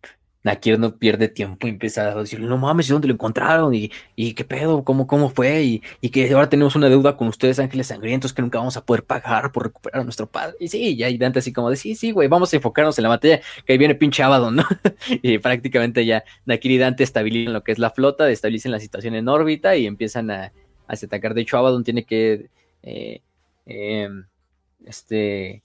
Nakir 0.43 0.77
no 0.77 0.97
pierde 0.97 1.29
tiempo 1.29 1.67
y 1.67 1.69
empieza 1.69 2.09
a 2.11 2.15
decirle, 2.15 2.47
no 2.47 2.57
mames, 2.57 2.87
¿dónde 2.87 3.07
lo 3.07 3.13
encontraron? 3.13 3.73
¿Y, 3.73 3.91
y 4.15 4.33
qué 4.33 4.43
pedo? 4.43 4.83
¿Cómo, 4.83 5.07
cómo 5.07 5.29
fue? 5.29 5.63
Y, 5.63 5.81
y, 6.01 6.09
que 6.09 6.31
ahora 6.33 6.49
tenemos 6.49 6.75
una 6.75 6.89
deuda 6.89 7.15
con 7.15 7.27
ustedes, 7.29 7.59
ángeles 7.59 7.87
sangrientos, 7.87 8.33
que 8.33 8.41
nunca 8.41 8.57
vamos 8.57 8.75
a 8.75 8.85
poder 8.85 9.03
pagar 9.03 9.51
por 9.51 9.63
recuperar 9.63 10.01
a 10.01 10.03
nuestro 10.03 10.27
padre. 10.27 10.55
Y 10.59 10.67
sí, 10.67 10.95
ya 10.97 11.07
hay 11.07 11.17
Dante 11.17 11.39
así 11.39 11.53
como 11.53 11.69
de, 11.69 11.77
sí, 11.77 11.95
sí, 11.95 12.11
güey, 12.11 12.27
vamos 12.27 12.51
a 12.53 12.57
enfocarnos 12.57 12.97
en 12.99 13.03
la 13.03 13.09
batalla, 13.09 13.41
que 13.65 13.73
ahí 13.73 13.77
viene 13.77 13.95
pinche 13.95 14.21
Abaddon, 14.21 14.57
¿no? 14.57 14.63
y 15.21 15.37
prácticamente 15.37 16.05
ya 16.05 16.23
Nakir 16.45 16.71
y 16.71 16.77
Dante 16.77 17.03
estabilizan 17.03 17.53
lo 17.53 17.63
que 17.63 17.71
es 17.71 17.79
la 17.79 17.91
flota, 17.91 18.29
estabilizan 18.29 18.71
la 18.71 18.79
situación 18.79 19.15
en 19.15 19.29
órbita 19.29 19.75
y 19.77 19.85
empiezan 19.85 20.29
a, 20.29 20.51
a 20.87 20.93
atacar. 20.93 21.33
De 21.33 21.41
hecho, 21.41 21.57
Abaddon 21.57 21.83
tiene 21.83 22.03
que 22.03 22.49
eh, 22.83 23.21
eh, 23.65 24.09
este, 24.85 25.63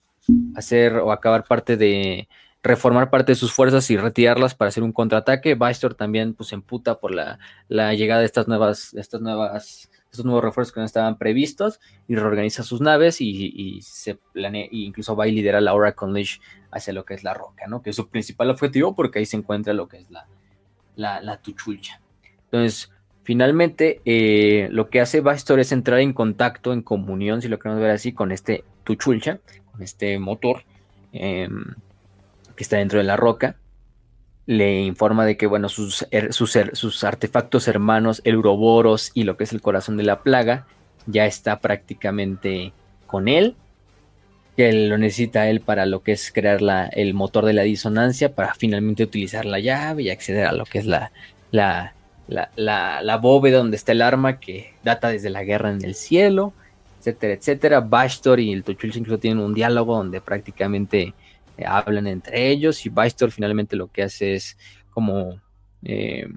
hacer 0.54 0.94
o 0.96 1.12
acabar 1.12 1.44
parte 1.44 1.76
de 1.76 2.28
reformar 2.62 3.10
parte 3.10 3.32
de 3.32 3.36
sus 3.36 3.52
fuerzas 3.52 3.90
y 3.90 3.96
retirarlas 3.96 4.54
para 4.54 4.68
hacer 4.68 4.82
un 4.82 4.92
contraataque. 4.92 5.54
Bystor 5.54 5.94
también 5.94 6.34
pues 6.34 6.52
emputa 6.52 6.98
por 6.98 7.14
la, 7.14 7.38
llegada 7.68 8.20
de 8.20 8.26
estas 8.26 8.48
nuevas, 8.48 8.94
estas 8.94 9.20
nuevas, 9.20 9.90
estos 10.10 10.24
nuevos 10.24 10.42
refuerzos 10.42 10.72
que 10.72 10.80
no 10.80 10.86
estaban 10.86 11.18
previstos 11.18 11.80
y 12.08 12.16
reorganiza 12.16 12.62
sus 12.62 12.80
naves 12.80 13.20
y, 13.20 13.80
se 13.82 14.16
planea, 14.32 14.64
e 14.64 14.68
incluso 14.72 15.14
va 15.14 15.28
y 15.28 15.32
lidera 15.32 15.60
la 15.60 15.74
Oracle 15.74 16.12
Leash 16.12 16.38
hacia 16.70 16.92
lo 16.92 17.04
que 17.04 17.14
es 17.14 17.24
la 17.24 17.34
roca, 17.34 17.66
¿no? 17.66 17.82
Que 17.82 17.90
es 17.90 17.96
su 17.96 18.08
principal 18.08 18.50
objetivo 18.50 18.94
porque 18.94 19.20
ahí 19.20 19.26
se 19.26 19.36
encuentra 19.36 19.72
lo 19.72 19.88
que 19.88 19.98
es 19.98 20.10
la, 20.10 20.26
la, 20.96 21.20
la 21.20 21.40
tuchulcha. 21.40 22.00
Entonces, 22.44 22.90
finalmente, 23.22 24.00
eh, 24.04 24.68
lo 24.72 24.88
que 24.88 25.00
hace 25.00 25.20
Bystor 25.20 25.60
es 25.60 25.70
entrar 25.70 26.00
en 26.00 26.12
contacto, 26.12 26.72
en 26.72 26.82
comunión, 26.82 27.40
si 27.42 27.48
lo 27.48 27.58
queremos 27.58 27.80
ver 27.80 27.90
así, 27.90 28.12
con 28.12 28.32
este 28.32 28.64
tuchulcha, 28.84 29.38
con 29.70 29.82
este 29.82 30.18
motor. 30.18 30.64
Em, 31.12 31.74
que 32.58 32.64
está 32.64 32.76
dentro 32.76 32.98
de 32.98 33.04
la 33.04 33.16
roca, 33.16 33.54
le 34.44 34.80
informa 34.80 35.24
de 35.24 35.36
que, 35.36 35.46
bueno, 35.46 35.68
sus, 35.68 36.04
sus, 36.30 37.04
artefactos 37.04 37.68
hermanos, 37.68 38.20
el 38.24 38.36
Uroboros 38.36 39.12
y 39.14 39.22
lo 39.22 39.36
que 39.36 39.44
es 39.44 39.52
el 39.52 39.62
corazón 39.62 39.96
de 39.96 40.02
la 40.02 40.24
plaga, 40.24 40.66
ya 41.06 41.24
está 41.24 41.60
prácticamente 41.60 42.72
con 43.06 43.28
él, 43.28 43.54
que 44.56 44.72
lo 44.72 44.98
necesita 44.98 45.48
él 45.48 45.60
para 45.60 45.86
lo 45.86 46.02
que 46.02 46.10
es 46.10 46.32
crear 46.32 46.62
la, 46.62 46.86
el 46.86 47.14
motor 47.14 47.44
de 47.44 47.52
la 47.52 47.62
disonancia, 47.62 48.34
para 48.34 48.54
finalmente 48.54 49.04
utilizar 49.04 49.44
la 49.44 49.60
llave 49.60 50.02
y 50.02 50.10
acceder 50.10 50.46
a 50.46 50.52
lo 50.52 50.64
que 50.64 50.80
es 50.80 50.86
la, 50.86 51.12
la, 51.52 51.94
la, 52.26 53.18
bóveda 53.22 53.58
donde 53.58 53.76
está 53.76 53.92
el 53.92 54.02
arma 54.02 54.40
que 54.40 54.72
data 54.82 55.10
desde 55.10 55.30
la 55.30 55.44
guerra 55.44 55.70
en 55.70 55.84
el 55.84 55.94
cielo, 55.94 56.52
etcétera, 56.98 57.34
etcétera. 57.34 57.80
Bastor 57.80 58.40
y 58.40 58.52
el 58.52 58.64
Tuchul 58.64 58.90
incluso 58.96 59.20
tienen 59.20 59.44
un 59.44 59.54
diálogo 59.54 59.96
donde 59.96 60.20
prácticamente 60.20 61.14
eh, 61.58 61.64
hablan 61.66 62.06
entre 62.06 62.50
ellos 62.50 62.86
y 62.86 62.88
Bystor 62.88 63.32
finalmente 63.32 63.76
lo 63.76 63.88
que 63.88 64.04
hace 64.04 64.34
es 64.34 64.56
como 64.90 65.40
eh, 65.82 66.28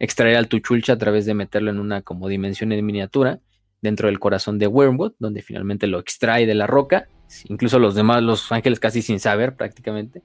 extraer 0.00 0.36
al 0.36 0.48
Tuchulcha 0.48 0.94
a 0.94 0.98
través 0.98 1.24
de 1.24 1.34
meterlo 1.34 1.70
en 1.70 1.78
una 1.78 2.02
como 2.02 2.28
dimensión 2.28 2.72
en 2.72 2.84
miniatura 2.84 3.38
dentro 3.80 4.08
del 4.08 4.18
corazón 4.18 4.58
de 4.58 4.66
Wormwood, 4.66 5.12
donde 5.18 5.40
finalmente 5.40 5.86
lo 5.86 6.00
extrae 6.00 6.46
de 6.46 6.54
la 6.54 6.66
roca, 6.66 7.08
incluso 7.44 7.78
los 7.78 7.94
demás, 7.94 8.22
los 8.22 8.50
ángeles 8.50 8.80
casi 8.80 9.02
sin 9.02 9.20
saber 9.20 9.56
prácticamente, 9.56 10.22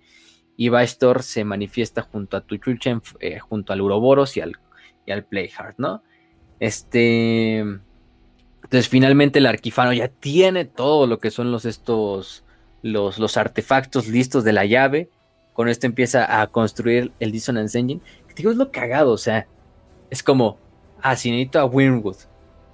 y 0.58 0.70
Bystor 0.70 1.22
se 1.22 1.44
manifiesta 1.46 2.02
junto 2.02 2.36
a 2.36 2.42
Tuchulcha, 2.42 3.00
eh, 3.20 3.40
junto 3.40 3.74
al 3.74 3.82
Uroboros 3.82 4.36
y 4.38 4.42
al, 4.42 4.54
y 5.06 5.12
al 5.12 5.26
Playhard, 5.26 5.76
¿no? 5.78 6.04
Este... 6.60 7.60
Entonces 7.60 8.90
finalmente 8.90 9.38
el 9.38 9.46
arquifano 9.46 9.94
ya 9.94 10.08
tiene 10.08 10.66
todo 10.66 11.06
lo 11.06 11.20
que 11.20 11.30
son 11.30 11.52
los 11.52 11.66
estos 11.66 12.45
los, 12.86 13.38
artefactos 13.38 14.08
listos 14.08 14.44
de 14.44 14.54
la 14.54 14.66
llave. 14.66 15.10
Con 15.54 15.70
esto 15.70 15.88
empieza 15.88 16.42
a 16.42 16.48
construir 16.48 17.12
el 17.20 17.32
Dissonance 17.32 17.78
Engine. 17.78 18.02
digo, 18.36 18.52
es 18.52 18.58
lo 18.58 18.72
cagado, 18.72 19.12
o 19.12 19.18
sea, 19.18 19.48
es 20.10 20.22
como, 20.22 20.58
ah, 21.02 21.16
si 21.16 21.50
a 21.54 21.66
Wyrmwood. 21.66 22.18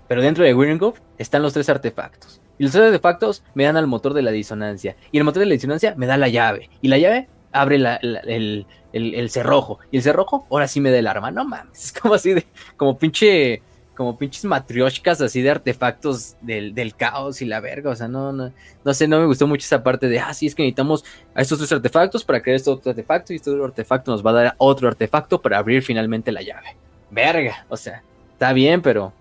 Pero 0.08 0.22
dentro 0.22 0.44
de 0.44 0.54
Wyrmwood 0.54 0.96
están 1.18 1.42
los 1.42 1.54
tres 1.54 1.70
artefactos. 1.70 2.42
Y 2.58 2.64
los 2.64 2.74
tres 2.74 2.86
artefactos 2.86 3.44
me 3.54 3.64
dan 3.64 3.78
al 3.78 3.88
motor 3.88 4.14
de 4.14 4.22
la 4.22 4.32
disonancia. 4.32 4.98
Y 5.12 5.18
el 5.18 5.24
motor 5.24 5.40
de 5.40 5.46
la 5.46 5.54
disonancia 5.54 5.96
me 5.96 6.08
da 6.08 6.18
la 6.18 6.28
llave. 6.28 6.70
Y 6.82 6.90
la 6.90 6.98
llave 6.98 7.30
abre 7.54 7.78
el, 7.78 8.66
el, 8.92 9.30
cerrojo. 9.30 9.80
Y 9.92 9.98
el 9.98 10.04
cerrojo 10.04 10.46
ahora 10.52 10.68
sí 10.68 10.82
me 10.82 10.92
da 10.92 11.00
el 11.00 11.08
arma. 11.08 11.32
No 11.32 11.46
mames, 11.46 11.86
es 11.86 11.92
como 11.94 12.16
así 12.16 12.34
de, 12.34 12.46
como 12.76 12.98
pinche 12.98 13.62
como 14.02 14.18
pinches 14.18 14.46
matrioshkas 14.46 15.22
así 15.22 15.44
de 15.44 15.52
artefactos 15.52 16.36
del, 16.42 16.96
caos 16.96 17.44
y 17.44 17.46
la 17.46 17.60
verga. 17.60 17.92
O 17.92 17.96
sea, 17.96 18.08
no, 18.08 18.34
no, 18.34 18.52
no 18.84 18.94
sé, 18.96 19.08
no 19.08 19.20
me 19.20 19.28
gustó 19.28 19.46
mucho 19.46 19.64
esa 19.64 19.84
parte 19.84 20.10
de, 20.10 20.20
ah, 20.20 20.34
sí, 20.34 20.48
es 20.48 20.56
que 20.56 20.64
necesitamos 20.64 21.06
a 21.36 21.42
estos 21.42 21.60
tres 21.60 21.72
artefactos 21.72 22.24
para 22.24 22.42
crear 22.42 22.56
este 22.56 22.72
otro 22.72 22.90
artefacto 22.90 23.32
y 23.32 23.36
este 23.36 23.52
otro 23.52 23.66
artefacto 23.66 24.10
nos 24.10 24.26
va 24.26 24.32
a 24.32 24.34
dar 24.34 24.56
otro 24.58 24.88
artefacto 24.88 25.40
para 25.40 25.60
abrir 25.60 25.84
finalmente 25.84 26.32
la 26.32 26.42
llave. 26.42 26.76
Verga, 27.12 27.64
o 27.70 27.78
sea, 27.78 28.02
está 28.34 28.54
bien, 28.54 28.82
pero, 28.82 29.14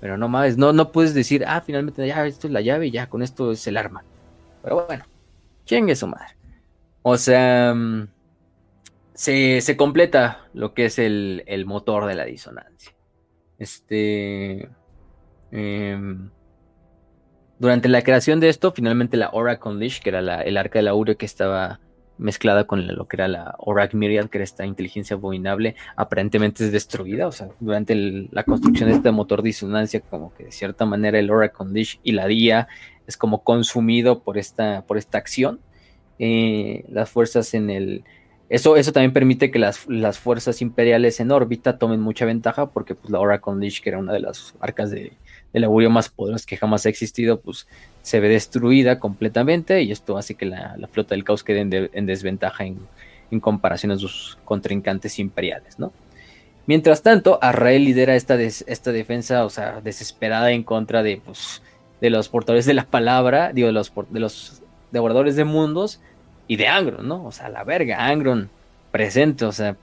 pero 0.00 0.18
no 0.18 0.28
mames, 0.28 0.58
no, 0.58 0.74
no 0.74 0.92
puedes 0.92 1.14
decir, 1.14 1.42
ah, 1.46 1.62
finalmente 1.64 2.06
ya, 2.06 2.26
esto 2.26 2.46
es 2.46 2.52
la 2.52 2.60
llave 2.60 2.88
y 2.88 2.90
ya, 2.90 3.08
con 3.08 3.22
esto 3.22 3.52
es 3.52 3.66
el 3.66 3.78
arma. 3.78 4.04
Pero 4.62 4.84
bueno, 4.84 5.04
es 5.66 5.98
su 5.98 6.06
madre. 6.08 6.36
O 7.00 7.16
sea, 7.16 7.72
mm, 7.74 8.08
se, 9.14 9.62
se 9.62 9.76
completa 9.78 10.46
lo 10.52 10.74
que 10.74 10.84
es 10.84 10.98
el, 10.98 11.42
el 11.46 11.64
motor 11.64 12.04
de 12.04 12.16
la 12.16 12.26
disonancia. 12.26 12.95
Este. 13.58 14.68
Em, 15.50 16.30
durante 17.58 17.88
la 17.88 18.02
creación 18.02 18.40
de 18.40 18.48
esto, 18.48 18.72
finalmente 18.72 19.16
la 19.16 19.30
Oracle 19.32 19.74
Leash, 19.74 20.00
que 20.00 20.10
era 20.10 20.42
el 20.42 20.56
arca 20.56 20.78
de 20.78 20.82
la 20.82 20.94
Ure 20.94 21.16
que 21.16 21.24
estaba 21.24 21.80
mezclada 22.18 22.64
con 22.64 22.86
lo 22.86 23.08
que 23.08 23.16
era 23.16 23.28
la 23.28 23.54
Oracle 23.58 23.98
Myriad, 23.98 24.28
que 24.28 24.38
era 24.38 24.44
esta 24.44 24.66
inteligencia 24.66 25.16
abominable, 25.16 25.76
aparentemente 25.96 26.64
es 26.64 26.72
destruida. 26.72 27.26
O 27.26 27.32
sea, 27.32 27.48
durante 27.60 27.94
la 28.30 28.44
construcción 28.44 28.88
de 28.88 28.96
este 28.96 29.10
motor 29.10 29.42
disonancia, 29.42 30.00
como 30.00 30.34
que 30.34 30.44
de 30.44 30.52
cierta 30.52 30.84
manera 30.86 31.18
el 31.18 31.30
Oracle 31.30 31.66
Leash 31.70 31.96
y 32.02 32.12
la 32.12 32.26
DIA 32.26 32.68
es 33.06 33.16
como 33.16 33.42
consumido 33.42 34.22
por 34.22 34.38
esta, 34.38 34.82
por 34.86 34.98
esta 34.98 35.18
acción. 35.18 35.60
Eh, 36.18 36.84
las 36.88 37.10
fuerzas 37.10 37.52
en 37.54 37.70
el, 37.70 38.04
eso, 38.48 38.76
eso 38.76 38.92
también 38.92 39.12
permite 39.12 39.50
que 39.50 39.58
las, 39.58 39.78
fuerzas 40.18 40.62
imperiales 40.62 41.18
en 41.18 41.32
órbita 41.32 41.78
tomen 41.78 42.00
mucha 42.00 42.24
ventaja 42.24 42.66
porque 42.66 42.94
pues, 42.94 43.10
la 43.10 43.18
Oracle 43.18 43.54
Leash, 43.58 43.80
que 43.80 43.88
era 43.88 43.98
una 43.98 44.12
de 44.12 44.20
las 44.20 44.54
arcas 44.60 44.90
de, 44.90 45.12
del 45.52 45.64
augurio 45.64 45.90
más 45.90 46.08
poderosas 46.08 46.46
que 46.46 46.56
jamás 46.56 46.86
ha 46.86 46.88
existido, 46.88 47.40
pues 47.40 47.66
se 48.02 48.20
ve 48.20 48.28
destruida 48.28 49.00
completamente 49.00 49.82
y 49.82 49.90
esto 49.90 50.16
hace 50.16 50.34
que 50.34 50.46
la, 50.46 50.76
flota 50.92 51.14
del 51.14 51.24
caos 51.24 51.42
quede 51.42 51.88
en, 51.92 52.06
desventaja 52.06 52.64
en, 52.64 52.78
comparación 53.40 53.92
a 53.92 53.98
sus 53.98 54.38
contrincantes 54.44 55.18
imperiales, 55.18 55.78
¿no? 55.78 55.92
Mientras 56.66 57.02
tanto, 57.02 57.38
Arrael 57.42 57.84
lidera 57.84 58.16
esta, 58.16 58.40
esta 58.40 58.92
defensa, 58.92 59.44
o 59.44 59.50
sea, 59.50 59.80
desesperada 59.82 60.52
en 60.52 60.62
contra 60.62 61.02
de, 61.02 61.20
pues, 61.24 61.62
de 62.00 62.10
los 62.10 62.28
portadores 62.28 62.64
de 62.64 62.74
la 62.74 62.86
palabra, 62.86 63.52
digo, 63.52 63.66
de 63.66 63.72
los, 63.72 63.92
de 64.10 64.20
los 64.20 64.62
devoradores 64.90 65.36
de 65.36 65.44
mundos, 65.44 66.00
y 66.46 66.56
de 66.56 66.68
Angron, 66.68 67.06
¿no? 67.06 67.24
O 67.24 67.32
sea, 67.32 67.48
la 67.48 67.64
verga, 67.64 68.06
Angron 68.06 68.50
presente, 68.90 69.44
o 69.44 69.52
sea, 69.52 69.76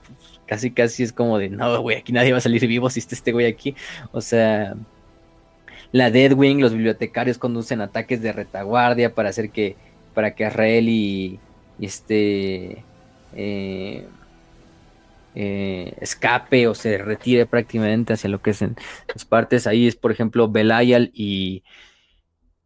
casi 0.46 0.70
casi 0.72 1.02
es 1.02 1.12
como 1.12 1.38
de, 1.38 1.48
no, 1.48 1.80
güey, 1.80 1.98
aquí 1.98 2.12
nadie 2.12 2.32
va 2.32 2.38
a 2.38 2.40
salir 2.40 2.66
vivo 2.66 2.90
si 2.90 3.00
está 3.00 3.14
este 3.14 3.32
güey 3.32 3.46
aquí. 3.46 3.74
O 4.12 4.20
sea, 4.20 4.74
la 5.92 6.10
Deadwing, 6.10 6.60
los 6.60 6.72
bibliotecarios 6.72 7.38
conducen 7.38 7.80
ataques 7.80 8.20
de 8.22 8.32
retaguardia 8.32 9.14
para 9.14 9.28
hacer 9.28 9.50
que, 9.50 9.76
para 10.14 10.34
que 10.34 10.44
Azrael 10.44 10.88
y, 10.88 11.38
este, 11.80 12.84
eh, 13.34 14.06
eh, 15.36 15.94
escape 16.00 16.68
o 16.68 16.74
se 16.74 16.98
retire 16.98 17.46
prácticamente 17.46 18.12
hacia 18.12 18.30
lo 18.30 18.40
que 18.40 18.50
es 18.50 18.62
en 18.62 18.76
las 19.12 19.24
partes. 19.24 19.66
Ahí 19.66 19.86
es, 19.86 19.96
por 19.96 20.12
ejemplo, 20.12 20.48
Belial 20.48 21.10
y, 21.14 21.62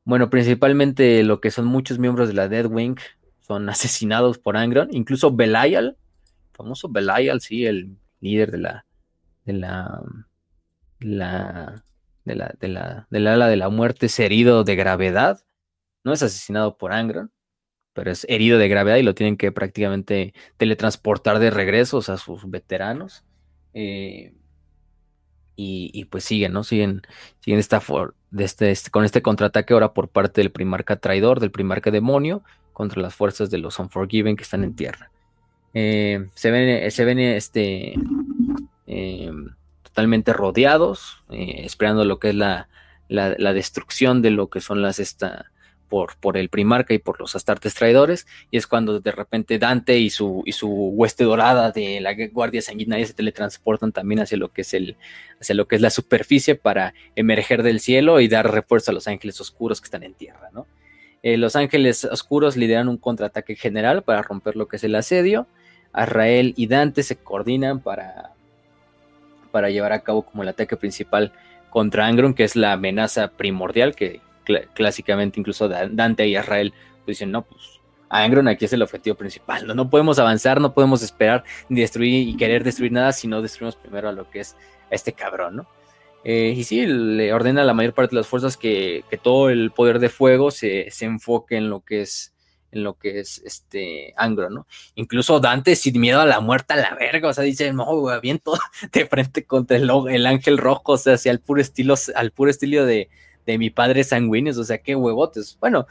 bueno, 0.05 0.31
principalmente 0.31 1.23
lo 1.23 1.41
que 1.41 1.51
son 1.51 1.67
muchos 1.67 1.99
miembros 1.99 2.29
de 2.29 2.35
la 2.35 2.49
Deadwing, 2.49 2.97
son 3.49 3.69
asesinados 3.69 4.39
por 4.39 4.57
Angron. 4.57 4.89
Incluso 4.93 5.35
Belial, 5.35 5.97
famoso 6.53 6.89
Belial, 6.89 7.41
sí, 7.41 7.67
el 7.67 7.97
líder 8.21 8.53
de 8.53 8.59
la 8.59 8.85
de 9.47 9.55
la, 9.55 10.03
la, 11.01 11.83
de 12.25 12.35
la, 12.35 12.55
de 12.61 12.69
la, 12.69 13.07
del 13.09 13.27
ala 13.27 13.49
de 13.49 13.57
la 13.57 13.71
muerte 13.71 14.07
es 14.07 14.21
herido 14.21 14.63
de 14.63 14.77
gravedad. 14.77 15.43
No 16.05 16.13
es 16.13 16.23
asesinado 16.23 16.77
por 16.77 16.93
Angron, 16.93 17.33
pero 17.95 18.11
es 18.11 18.27
herido 18.29 18.59
de 18.59 18.69
gravedad 18.69 18.97
y 18.97 19.03
lo 19.03 19.15
tienen 19.15 19.39
que 19.39 19.51
prácticamente 19.51 20.35
teletransportar 20.59 21.39
de 21.39 21.51
regresos 21.51 22.11
a 22.11 22.19
sus 22.19 22.49
veteranos. 22.51 23.25
Eh, 23.73 24.35
y, 25.61 26.05
pues 26.05 26.23
siguen, 26.23 26.53
¿no? 26.53 26.63
Siguen, 26.63 27.03
siguen 27.41 27.59
esta 27.59 27.83
este, 28.39 28.71
este, 28.71 28.91
con 28.91 29.05
este 29.05 29.23
contraataque 29.23 29.75
ahora 29.75 29.93
por 29.93 30.09
parte 30.09 30.41
del 30.41 30.53
primarca 30.53 31.01
traidor, 31.01 31.41
del 31.41 31.51
primarca 31.51 31.91
demonio, 31.91 32.45
contra 32.79 33.03
las 33.03 33.13
fuerzas 33.13 33.51
de 33.51 33.59
los 33.59 33.81
Unforgiven 33.81 34.37
que 34.37 34.45
están 34.45 34.63
en 34.63 34.77
tierra. 34.77 35.11
Eh, 35.75 36.29
se 36.37 36.53
ven, 36.53 36.89
se 36.93 37.05
ven 37.05 37.19
este, 37.19 37.95
eh, 38.87 39.33
totalmente 39.83 40.33
rodeados, 40.33 41.25
esperando 41.29 42.05
lo 42.05 42.21
que 42.21 42.29
es 42.29 42.37
la, 42.37 42.69
la, 43.09 43.35
la, 43.37 43.53
destrucción 43.53 44.23
de 44.23 44.31
lo 44.31 44.49
que 44.49 44.61
son 44.61 44.81
las, 44.81 45.01
esta, 45.01 45.51
por, 45.89 46.17
por 46.21 46.37
el 46.37 46.51
primarca 46.51 46.95
y 46.95 47.01
por 47.01 47.19
los 47.19 47.35
astartes 47.35 47.75
traidores, 47.75 48.29
y 48.53 48.59
es 48.59 48.69
cuando 48.69 49.01
de 49.01 49.11
repente 49.11 49.59
Dante 49.59 49.99
y 49.99 50.11
su, 50.11 50.45
y 50.47 50.53
su 50.53 50.69
hueste 50.69 51.25
dorada 51.25 51.73
de 51.73 52.01
la 52.01 52.15
guardia 52.29 52.63
sanguinaria 52.63 53.07
se 53.07 53.13
teletransportan 53.13 53.91
también 53.91 54.21
hacia 54.21 54.39
lo 54.39 54.53
que 54.53 54.61
es 54.61 54.73
el, 54.73 54.97
hacia 55.41 55.57
lo 55.57 55.67
que 55.67 55.75
es 55.75 55.83
la 55.83 55.91
superficie 55.91 56.55
para 56.55 56.95
emerger 57.17 57.65
del 57.65 57.81
cielo 57.81 58.21
y 58.21 58.29
dar 58.29 58.49
refuerzo 58.53 58.93
a 58.93 58.95
los 58.95 59.09
ángeles 59.09 59.41
oscuros 59.41 59.81
que 59.81 59.87
están 59.87 60.05
en 60.05 60.15
tierra, 60.15 60.51
¿no? 60.53 60.69
Eh, 61.23 61.37
los 61.37 61.57
ángeles 61.57 62.05
oscuros 62.05 62.57
lideran 62.57 62.89
un 62.89 62.97
contraataque 62.97 63.57
general 63.57 64.03
para 64.03 64.23
romper 64.23 64.57
lo 64.57 64.69
que 64.69 64.77
es 64.77 64.85
el 64.85 64.95
asedio. 64.95 65.47
Azrael 65.93 66.55
y 66.57 66.67
Dante 66.67 67.03
se 67.03 67.17
coordinan 67.17 67.81
para, 67.81 68.33
para 69.51 69.71
llevar 69.71 69.93
a 69.93 70.01
cabo 70.01 70.23
como 70.23 70.43
el 70.43 70.49
ataque 70.49 70.77
principal 70.77 71.33
contra 71.71 72.07
Angron, 72.07 72.35
que 72.35 72.45
es 72.45 72.57
la 72.57 72.73
amenaza 72.73 73.29
primordial 73.29 73.95
que 73.95 74.21
clásicamente 74.75 75.39
incluso 75.39 75.69
Dante 75.69 76.27
y 76.27 76.37
Israel 76.37 76.73
pues 77.05 77.19
dicen, 77.19 77.31
no, 77.31 77.43
pues 77.43 77.81
Angron 78.09 78.49
aquí 78.49 78.65
es 78.65 78.73
el 78.73 78.83
objetivo 78.83 79.17
principal, 79.17 79.67
¿no? 79.67 79.75
no 79.75 79.91
podemos 79.91 80.19
avanzar, 80.19 80.61
no 80.61 80.73
podemos 80.73 81.03
esperar 81.03 81.45
ni 81.69 81.81
destruir 81.81 82.29
y 82.29 82.37
querer 82.37 82.65
destruir 82.65 82.93
nada 82.93 83.13
si 83.13 83.29
no 83.29 83.43
destruimos 83.43 83.77
primero 83.77 84.09
a 84.09 84.13
lo 84.13 84.31
que 84.31 84.41
es 84.41 84.57
a 84.91 84.95
este 84.95 85.13
cabrón, 85.13 85.57
¿no? 85.57 85.67
Eh, 86.31 86.53
y 86.55 86.65
sí, 86.65 86.85
le 86.85 87.33
ordena 87.33 87.63
a 87.63 87.65
la 87.65 87.73
mayor 87.73 87.95
parte 87.95 88.11
de 88.15 88.21
las 88.21 88.27
fuerzas 88.27 88.59
que, 88.59 89.03
todo 89.23 89.49
el 89.49 89.71
poder 89.71 89.99
de 89.99 90.11
fuego 90.11 90.51
se, 90.51 90.91
enfoque 91.01 91.57
en 91.57 91.71
lo 91.71 91.81
que 91.81 92.03
es 92.03 92.35
en 92.71 92.85
lo 92.85 92.99
que 92.99 93.21
es 93.21 93.41
este 93.47 94.13
Angro, 94.15 94.51
¿no? 94.51 94.67
Incluso 94.95 95.41
Dante 95.41 95.75
sin 95.75 95.99
miedo 95.99 96.21
a 96.21 96.27
la 96.27 96.41
muerte 96.41 96.75
a 96.75 96.77
la 96.77 96.95
verga, 96.97 97.31
o 97.31 97.33
sea, 97.33 97.45
dice, 97.45 97.73
no, 97.73 98.21
bien 98.21 98.41
todo 98.41 98.59
de 98.93 99.07
frente 99.07 99.47
contra 99.47 99.79
el, 99.79 99.91
el 100.11 100.27
ángel 100.27 100.59
rojo, 100.59 100.93
o 100.93 100.99
sea, 100.99 101.15
hacia 101.15 101.33
el 101.33 101.41
puro 101.41 101.63
estilo, 101.63 101.95
al 102.15 102.31
puro 102.31 102.51
estilo 102.51 102.85
de, 102.85 103.09
de 103.47 103.57
mi 103.57 103.71
padre 103.71 104.05
sanguíneos, 104.05 104.59
o 104.59 104.65
sea, 104.65 104.77
qué 104.77 104.95
huevotes. 104.95 105.57
Bueno, 105.59 105.87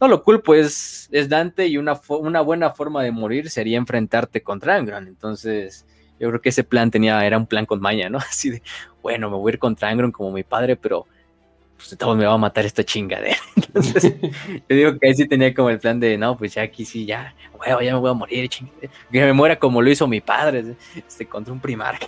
no 0.00 0.06
lo 0.06 0.22
culpo, 0.22 0.54
es, 0.54 1.08
es 1.10 1.28
Dante 1.28 1.66
y 1.66 1.78
una, 1.78 2.00
una 2.10 2.42
buena 2.42 2.70
forma 2.70 3.02
de 3.02 3.10
morir 3.10 3.50
sería 3.50 3.78
enfrentarte 3.78 4.40
contra 4.44 4.76
Angron. 4.76 5.08
Entonces, 5.08 5.84
yo 6.20 6.28
creo 6.28 6.40
que 6.40 6.50
ese 6.50 6.62
plan 6.62 6.90
tenía, 6.90 7.24
era 7.26 7.38
un 7.38 7.46
plan 7.46 7.66
con 7.66 7.80
maña, 7.80 8.10
¿no? 8.10 8.18
Así 8.30 8.50
de, 8.50 8.62
bueno, 9.02 9.30
me 9.30 9.36
voy 9.36 9.50
a 9.50 9.54
ir 9.54 9.58
contra 9.58 9.88
Angron 9.88 10.12
como 10.12 10.30
mi 10.30 10.42
padre, 10.44 10.76
pero 10.76 11.06
pues 11.76 11.96
todo 11.96 12.14
me 12.14 12.26
va 12.26 12.34
a 12.34 12.38
matar 12.38 12.66
esta 12.66 12.84
chingadera. 12.84 13.38
Entonces, 13.56 14.14
yo 14.68 14.76
digo 14.76 14.98
que 14.98 15.08
ahí 15.08 15.14
sí 15.14 15.26
tenía 15.26 15.54
como 15.54 15.70
el 15.70 15.80
plan 15.80 15.98
de, 15.98 16.18
no, 16.18 16.36
pues 16.36 16.54
ya 16.54 16.62
aquí 16.62 16.84
sí, 16.84 17.06
ya, 17.06 17.34
bueno, 17.56 17.80
ya 17.80 17.94
me 17.94 18.00
voy 18.00 18.10
a 18.10 18.14
morir, 18.14 18.48
chingadera. 18.50 18.92
Que 19.10 19.24
me 19.24 19.32
muera 19.32 19.58
como 19.58 19.80
lo 19.80 19.90
hizo 19.90 20.06
mi 20.06 20.20
padre, 20.20 20.76
este, 20.94 21.26
contra 21.26 21.52
un 21.52 21.60
primar. 21.60 21.98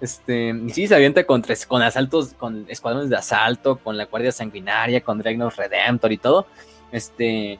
Este, 0.00 0.48
y 0.48 0.70
sí, 0.70 0.88
se 0.88 0.96
avienta 0.96 1.24
con, 1.24 1.44
con 1.68 1.80
asaltos, 1.80 2.34
con 2.34 2.64
escuadrones 2.68 3.08
de 3.08 3.14
asalto, 3.14 3.76
con 3.76 3.96
la 3.96 4.06
Guardia 4.06 4.32
Sanguinaria, 4.32 5.00
con 5.00 5.18
Dragnos 5.18 5.54
Redemptor 5.54 6.10
y 6.10 6.18
todo. 6.18 6.48
Este. 6.90 7.56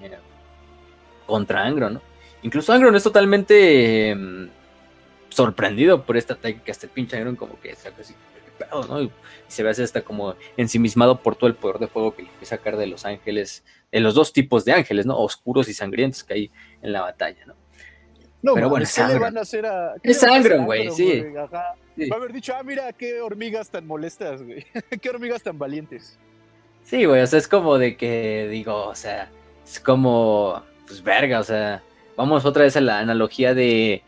Contra 1.25 1.65
Angron, 1.65 1.95
¿no? 1.95 2.03
Incluso 2.43 2.73
Angron 2.73 2.97
es 2.97 3.05
totalmente 3.05 4.11
em, 4.11 4.49
sorprendido 5.33 6.05
por 6.05 6.17
esta 6.17 6.35
hasta 6.35 6.87
el 6.87 6.93
pinche 6.93 7.17
Angron 7.17 7.37
como 7.37 7.59
que 7.61 7.75
saca 7.75 8.01
así, 8.01 8.15
¿no? 8.89 9.03
Y, 9.03 9.11
se 9.49 9.63
ve 9.63 9.71
así 9.71 9.83
hasta 9.83 10.03
como 10.03 10.35
ensimismado 10.57 11.21
por 11.21 11.37
todo 11.37 11.49
el 11.49 11.55
poder 11.55 11.79
de 11.79 11.89
fuego 11.89 12.15
que 12.15 12.23
le 12.23 12.29
empieza 12.29 12.55
a 12.55 12.59
sacar 12.59 12.77
de 12.77 12.87
los 12.87 13.05
ángeles, 13.05 13.65
de 13.91 14.01
los 14.01 14.15
dos 14.15 14.33
tipos 14.33 14.65
de 14.65 14.73
ángeles, 14.73 15.05
¿no? 15.05 15.19
Oscuros 15.19 15.69
y 15.69 15.75
sangrientos 15.75 16.25
que 16.25 16.35
hay 16.35 16.51
en 16.81 16.93
la 16.93 17.03
batalla, 17.03 17.45
¿no? 17.47 17.55
No, 18.43 18.55
pero 18.55 18.69
bueno, 18.69 18.87
¿qué 18.93 19.05
le 19.05 19.19
van 19.19 19.39
a 19.39 19.43
hacer 19.43 19.67
a.? 19.67 19.95
Es 20.03 20.25
Angron, 20.25 20.65
güey, 20.65 20.91
sí. 20.91 21.23
Va 21.23 21.49
a 22.11 22.17
haber 22.17 22.33
dicho, 22.33 22.53
ah, 22.57 22.63
mira, 22.65 22.93
qué 22.93 23.21
hormigas 23.21 23.71
tan 23.71 23.87
molestas, 23.87 24.43
güey. 24.43 24.67
qué 25.01 25.11
hormigas 25.11 25.43
tan 25.43 25.59
valientes. 25.59 26.19
Sí, 26.83 27.05
güey, 27.05 27.23
o 27.23 27.27
sea, 27.27 27.39
es 27.39 27.47
como 27.47 27.79
de 27.79 27.97
que, 27.97 28.49
digo, 28.51 28.87
o 28.87 28.95
sea, 28.95 29.31
es 29.65 29.79
como, 29.79 30.63
pues 30.87 31.03
verga, 31.03 31.39
o 31.39 31.45
sea, 31.45 31.83
vamos 32.17 32.45
otra 32.45 32.65
vez 32.65 32.77
a 32.77 32.81
la 32.81 32.99
analogía 32.99 33.55
de, 33.55 34.03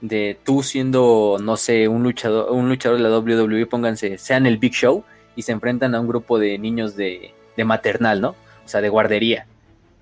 de 0.00 0.38
tú 0.44 0.62
siendo, 0.62 1.38
no 1.42 1.56
sé, 1.56 1.88
un 1.88 2.02
luchador, 2.02 2.50
un 2.52 2.68
luchador 2.68 2.98
de 2.98 3.04
la 3.04 3.18
WWE, 3.18 3.66
pónganse, 3.66 4.18
sean 4.18 4.46
el 4.46 4.58
Big 4.58 4.72
Show 4.72 5.04
y 5.36 5.42
se 5.42 5.52
enfrentan 5.52 5.94
a 5.94 6.00
un 6.00 6.08
grupo 6.08 6.38
de 6.38 6.58
niños 6.58 6.96
de, 6.96 7.34
de 7.56 7.64
maternal, 7.64 8.20
¿no? 8.20 8.30
O 8.64 8.68
sea, 8.68 8.80
de 8.80 8.88
guardería. 8.88 9.46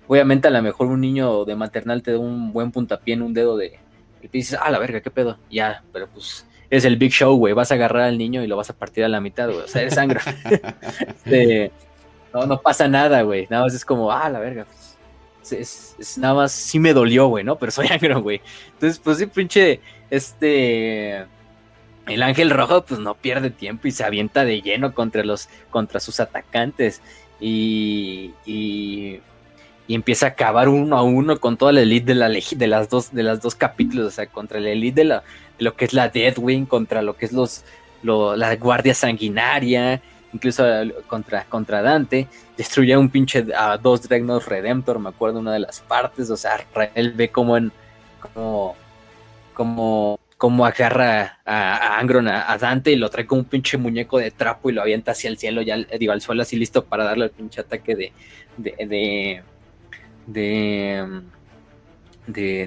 Obviamente 0.07 0.47
a 0.47 0.51
lo 0.51 0.61
mejor 0.61 0.87
un 0.87 1.01
niño 1.01 1.45
de 1.45 1.55
maternal 1.55 2.01
te 2.01 2.13
da 2.13 2.19
un 2.19 2.51
buen 2.51 2.71
puntapié 2.71 3.13
en 3.13 3.21
un 3.21 3.33
dedo 3.33 3.57
de... 3.57 3.79
Y 4.21 4.27
dices, 4.27 4.57
ah, 4.61 4.71
la 4.71 4.79
verga, 4.79 5.01
qué 5.01 5.11
pedo. 5.11 5.37
Ya, 5.49 5.83
pero 5.93 6.07
pues 6.07 6.45
es 6.69 6.85
el 6.85 6.97
Big 6.97 7.11
Show, 7.11 7.37
güey. 7.37 7.53
Vas 7.53 7.71
a 7.71 7.75
agarrar 7.75 8.03
al 8.03 8.17
niño 8.17 8.43
y 8.43 8.47
lo 8.47 8.57
vas 8.57 8.69
a 8.69 8.73
partir 8.73 9.03
a 9.03 9.07
la 9.07 9.21
mitad, 9.21 9.47
güey. 9.47 9.61
O 9.61 9.67
sea, 9.67 9.81
eres 9.81 9.95
sangre. 9.95 10.19
no, 12.33 12.45
no 12.45 12.61
pasa 12.61 12.87
nada, 12.87 13.21
güey. 13.21 13.47
Nada 13.49 13.63
más 13.63 13.73
es 13.73 13.85
como, 13.85 14.11
ah, 14.11 14.29
la 14.29 14.39
verga. 14.39 14.65
Es, 15.51 16.17
nada 16.17 16.33
más, 16.33 16.51
sí 16.51 16.79
me 16.79 16.93
dolió, 16.93 17.27
güey, 17.27 17.43
¿no? 17.43 17.57
Pero 17.57 17.71
soy 17.71 17.87
angro, 17.91 18.21
güey. 18.21 18.41
Entonces, 18.73 18.99
pues 19.03 19.17
sí, 19.17 19.25
pinche, 19.27 19.79
este... 20.09 21.25
El 22.07 22.23
ángel 22.23 22.49
rojo, 22.49 22.83
pues 22.85 22.99
no 22.99 23.13
pierde 23.13 23.51
tiempo 23.51 23.87
y 23.87 23.91
se 23.91 24.03
avienta 24.03 24.43
de 24.43 24.61
lleno 24.63 24.95
contra 24.95 25.23
los, 25.23 25.47
contra 25.69 25.99
sus 25.99 26.19
atacantes. 26.19 27.03
Y, 27.39 28.31
y 29.89 29.95
empieza 29.95 30.27
a 30.27 30.29
acabar 30.29 30.69
uno 30.69 30.95
a 30.95 31.01
uno 31.01 31.39
con 31.39 31.57
toda 31.57 31.71
la 31.71 31.81
elite 31.81 32.13
de, 32.13 32.15
la, 32.15 32.29
de, 32.29 32.67
las 32.67 32.89
dos, 32.89 33.11
de 33.11 33.23
las 33.23 33.41
dos 33.41 33.55
capítulos, 33.55 34.05
o 34.05 34.11
sea, 34.11 34.27
contra 34.27 34.59
la 34.59 34.69
elite 34.69 35.01
de, 35.01 35.05
la, 35.05 35.23
lo 35.57 35.75
que 35.75 35.85
es 35.85 35.93
la 35.93 36.09
Deadwing, 36.09 36.67
contra 36.67 37.01
lo 37.01 37.17
que 37.17 37.25
es 37.25 37.31
los, 37.31 37.63
la 38.03 38.55
Guardia 38.57 38.93
Sanguinaria, 38.93 39.99
incluso 40.33 40.63
contra, 41.07 41.43
contra 41.45 41.81
Dante, 41.81 42.27
destruye 42.57 42.93
a 42.93 42.99
un 42.99 43.09
pinche 43.09 43.45
a 43.55 43.77
dos 43.77 44.07
Dragnos 44.07 44.45
Redemptor, 44.45 44.99
me 44.99 45.09
acuerdo 45.09 45.39
una 45.39 45.53
de 45.53 45.59
las 45.59 45.79
partes, 45.81 46.29
o 46.29 46.37
sea, 46.37 46.65
él 46.95 47.13
ve 47.13 47.29
como 47.29 47.57
en 47.57 47.71
como 48.21 48.75
como 49.53 50.19
como 50.37 50.65
agarra 50.65 51.39
a, 51.45 51.99
Angron 51.99 52.27
a, 52.29 52.57
Dante 52.57 52.91
y 52.91 52.95
lo 52.95 53.09
trae 53.09 53.25
como 53.25 53.41
un 53.41 53.45
pinche 53.45 53.77
muñeco 53.77 54.19
de 54.19 54.31
trapo 54.31 54.69
y 54.69 54.73
lo 54.73 54.81
avienta 54.81 55.11
hacia 55.11 55.29
el 55.29 55.37
cielo, 55.37 55.61
ya 55.61 55.77
digo 55.77 56.13
al 56.13 56.21
suelo 56.21 56.43
así 56.43 56.55
listo 56.55 56.85
para 56.85 57.03
darle 57.03 57.25
el 57.25 57.31
pinche 57.31 57.59
ataque 57.59 57.95
de, 57.95 58.13
de 58.57 59.43
de, 60.27 61.23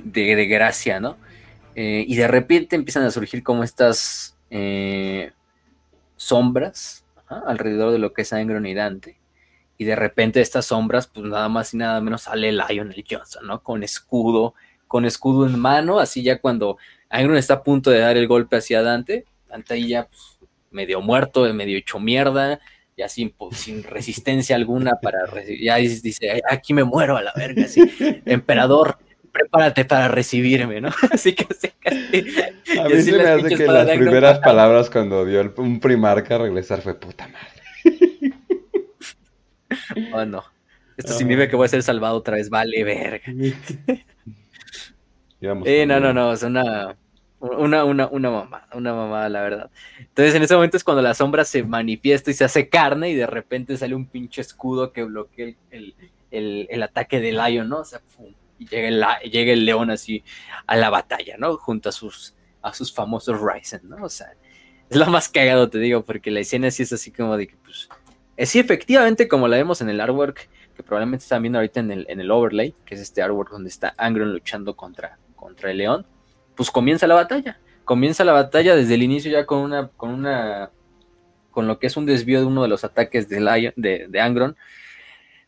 de, 0.04 0.46
gracia, 0.46 1.00
¿no? 1.00 1.16
Eh, 1.74 2.04
y 2.06 2.16
de 2.16 2.28
repente 2.28 2.76
empiezan 2.76 3.04
a 3.04 3.10
surgir 3.10 3.42
como 3.42 3.64
estas 3.64 4.36
eh, 4.50 5.32
sombras 6.16 7.01
alrededor 7.40 7.92
de 7.92 7.98
lo 7.98 8.12
que 8.12 8.22
es 8.22 8.32
Angron 8.32 8.66
y 8.66 8.74
Dante. 8.74 9.18
Y 9.78 9.84
de 9.84 9.96
repente 9.96 10.40
estas 10.40 10.66
sombras, 10.66 11.06
pues 11.08 11.26
nada 11.26 11.48
más 11.48 11.74
y 11.74 11.76
nada 11.76 12.00
menos 12.00 12.22
sale 12.22 12.52
Lionel 12.52 13.04
Johnson, 13.08 13.46
¿no? 13.46 13.62
Con 13.62 13.82
escudo, 13.82 14.54
con 14.86 15.04
escudo 15.04 15.46
en 15.46 15.58
mano, 15.58 15.98
así 15.98 16.22
ya 16.22 16.40
cuando 16.40 16.76
Angron 17.08 17.36
está 17.36 17.54
a 17.54 17.62
punto 17.62 17.90
de 17.90 17.98
dar 17.98 18.16
el 18.16 18.28
golpe 18.28 18.56
hacia 18.56 18.82
Dante, 18.82 19.24
Dante 19.48 19.74
ahí 19.74 19.88
ya 19.88 20.06
pues, 20.06 20.38
medio 20.70 21.00
muerto, 21.00 21.52
medio 21.54 21.78
hecho 21.78 21.98
mierda, 21.98 22.60
ya 22.96 23.08
sin, 23.08 23.34
sin 23.52 23.82
resistencia 23.82 24.56
alguna 24.56 24.92
para 25.00 25.18
ya 25.60 25.76
dice, 25.76 26.42
aquí 26.48 26.74
me 26.74 26.84
muero 26.84 27.16
a 27.16 27.22
la 27.22 27.32
verga, 27.34 27.64
así, 27.64 27.82
emperador, 28.26 28.98
prepárate 29.32 29.84
para 29.84 30.08
recibirme, 30.08 30.80
¿no? 30.80 30.90
Así 31.10 31.34
que, 31.34 31.46
A 32.78 32.88
mí 32.88 33.02
se 33.02 33.12
me 33.12 33.24
hace 33.24 33.56
que 33.56 33.66
las 33.66 33.88
primeras 33.88 34.38
palabras 34.38 34.90
cuando 34.90 35.24
dio 35.24 35.52
un 35.56 35.80
primarca 35.80 36.36
a 36.36 36.38
regresar 36.38 36.82
fue 36.82 36.94
puta 36.94 37.28
madre. 37.28 37.48
Oh, 40.12 40.24
no. 40.26 40.44
Esto 40.96 41.14
significa 41.14 41.48
que 41.48 41.56
voy 41.56 41.64
a 41.64 41.68
ser 41.68 41.82
salvado 41.82 42.16
otra 42.16 42.36
vez, 42.36 42.50
vale, 42.50 42.84
verga. 42.84 43.24
eh, 45.40 45.86
no, 45.86 45.98
no, 45.98 46.12
no, 46.12 46.34
es 46.34 46.42
una, 46.42 46.94
una, 47.40 47.84
una, 47.84 48.06
una 48.08 48.30
mamá, 48.30 48.68
una 48.74 48.94
mamá, 48.94 49.28
la 49.28 49.42
verdad. 49.42 49.70
Entonces 49.98 50.34
en 50.34 50.42
ese 50.42 50.54
momento 50.54 50.76
es 50.76 50.84
cuando 50.84 51.02
la 51.02 51.14
sombra 51.14 51.44
se 51.44 51.62
manifiesta 51.62 52.30
y 52.30 52.34
se 52.34 52.44
hace 52.44 52.68
carne 52.68 53.10
y 53.10 53.14
de 53.14 53.26
repente 53.26 53.76
sale 53.76 53.94
un 53.94 54.06
pinche 54.06 54.42
escudo 54.42 54.92
que 54.92 55.02
bloquea 55.04 55.54
el, 55.70 56.82
ataque 56.82 57.20
de 57.20 57.32
Lion, 57.32 57.68
¿no? 57.68 57.78
O 57.78 57.84
sea, 57.84 58.00
llega 58.66 59.52
el, 59.52 59.64
león 59.64 59.90
así 59.90 60.24
a 60.66 60.76
la 60.76 60.90
batalla, 60.90 61.36
¿no? 61.38 61.56
Junto 61.56 61.88
a 61.88 61.92
sus, 61.92 62.34
a 62.62 62.72
sus 62.72 62.92
famosos 62.92 63.40
Ryzen, 63.40 63.88
¿no? 63.88 64.04
O 64.04 64.08
sea, 64.08 64.32
es 64.90 64.96
lo 64.96 65.06
más 65.06 65.28
cagado, 65.28 65.68
te 65.70 65.78
digo, 65.78 66.02
porque 66.04 66.30
la 66.30 66.40
escena 66.40 66.70
sí 66.70 66.82
es 66.82 66.92
así 66.92 67.10
como 67.10 67.36
de 67.36 67.48
que, 67.48 67.56
pues, 67.56 67.88
es 68.36 68.50
sí, 68.50 68.58
efectivamente, 68.58 69.28
como 69.28 69.48
la 69.48 69.56
vemos 69.56 69.80
en 69.80 69.88
el 69.88 70.00
artwork, 70.00 70.48
que 70.74 70.82
probablemente 70.82 71.22
están 71.22 71.42
viendo 71.42 71.58
ahorita 71.58 71.80
en 71.80 71.90
el, 71.90 72.06
en 72.08 72.20
el 72.20 72.30
overlay, 72.30 72.74
que 72.84 72.94
es 72.94 73.00
este 73.00 73.22
artwork 73.22 73.50
donde 73.50 73.68
está 73.68 73.94
Angron 73.98 74.32
luchando 74.32 74.74
contra, 74.74 75.18
contra 75.36 75.70
el 75.70 75.78
león, 75.78 76.06
pues 76.54 76.70
comienza 76.70 77.06
la 77.06 77.14
batalla. 77.14 77.58
Comienza 77.84 78.24
la 78.24 78.32
batalla 78.32 78.76
desde 78.76 78.94
el 78.94 79.02
inicio 79.02 79.30
ya 79.30 79.44
con 79.44 79.58
una, 79.58 79.88
con 79.88 80.10
una, 80.10 80.70
con 81.50 81.66
lo 81.66 81.78
que 81.78 81.88
es 81.88 81.96
un 81.96 82.06
desvío 82.06 82.40
de 82.40 82.46
uno 82.46 82.62
de 82.62 82.68
los 82.68 82.84
ataques 82.84 83.28
de, 83.28 83.40
Lion, 83.40 83.72
de, 83.76 84.06
de 84.08 84.20
Angron, 84.20 84.56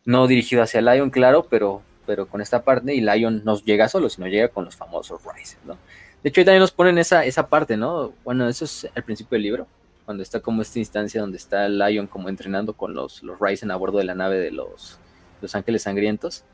no 0.04 0.26
dirigido 0.26 0.62
hacia 0.62 0.80
Lion, 0.80 1.10
claro, 1.10 1.46
pero, 1.48 1.82
pero 2.06 2.26
con 2.26 2.40
esta 2.40 2.62
parte, 2.62 2.94
y 2.94 3.00
Lion 3.00 3.42
no 3.44 3.58
llega 3.60 3.88
solo, 3.88 4.08
sino 4.08 4.26
llega 4.26 4.48
con 4.48 4.64
los 4.64 4.76
famosos 4.76 5.20
Rises, 5.24 5.58
¿no? 5.64 5.76
De 6.22 6.30
hecho, 6.30 6.40
ahí 6.40 6.44
también 6.44 6.60
nos 6.60 6.70
ponen 6.70 6.98
esa, 6.98 7.24
esa 7.24 7.48
parte, 7.48 7.76
¿no? 7.76 8.12
Bueno, 8.24 8.48
eso 8.48 8.64
es 8.64 8.88
al 8.94 9.02
principio 9.04 9.36
del 9.36 9.42
libro, 9.42 9.66
cuando 10.04 10.22
está 10.22 10.40
como 10.40 10.62
esta 10.62 10.78
instancia 10.78 11.20
donde 11.20 11.36
está 11.36 11.68
Lion 11.68 12.06
como 12.06 12.28
entrenando 12.28 12.72
con 12.74 12.94
los, 12.94 13.22
los 13.22 13.38
Ryzen 13.38 13.70
a 13.70 13.76
bordo 13.76 13.98
de 13.98 14.04
la 14.04 14.14
nave 14.14 14.38
de 14.38 14.50
los, 14.50 14.98
los 15.40 15.54
Ángeles 15.54 15.82
Sangrientos, 15.82 16.44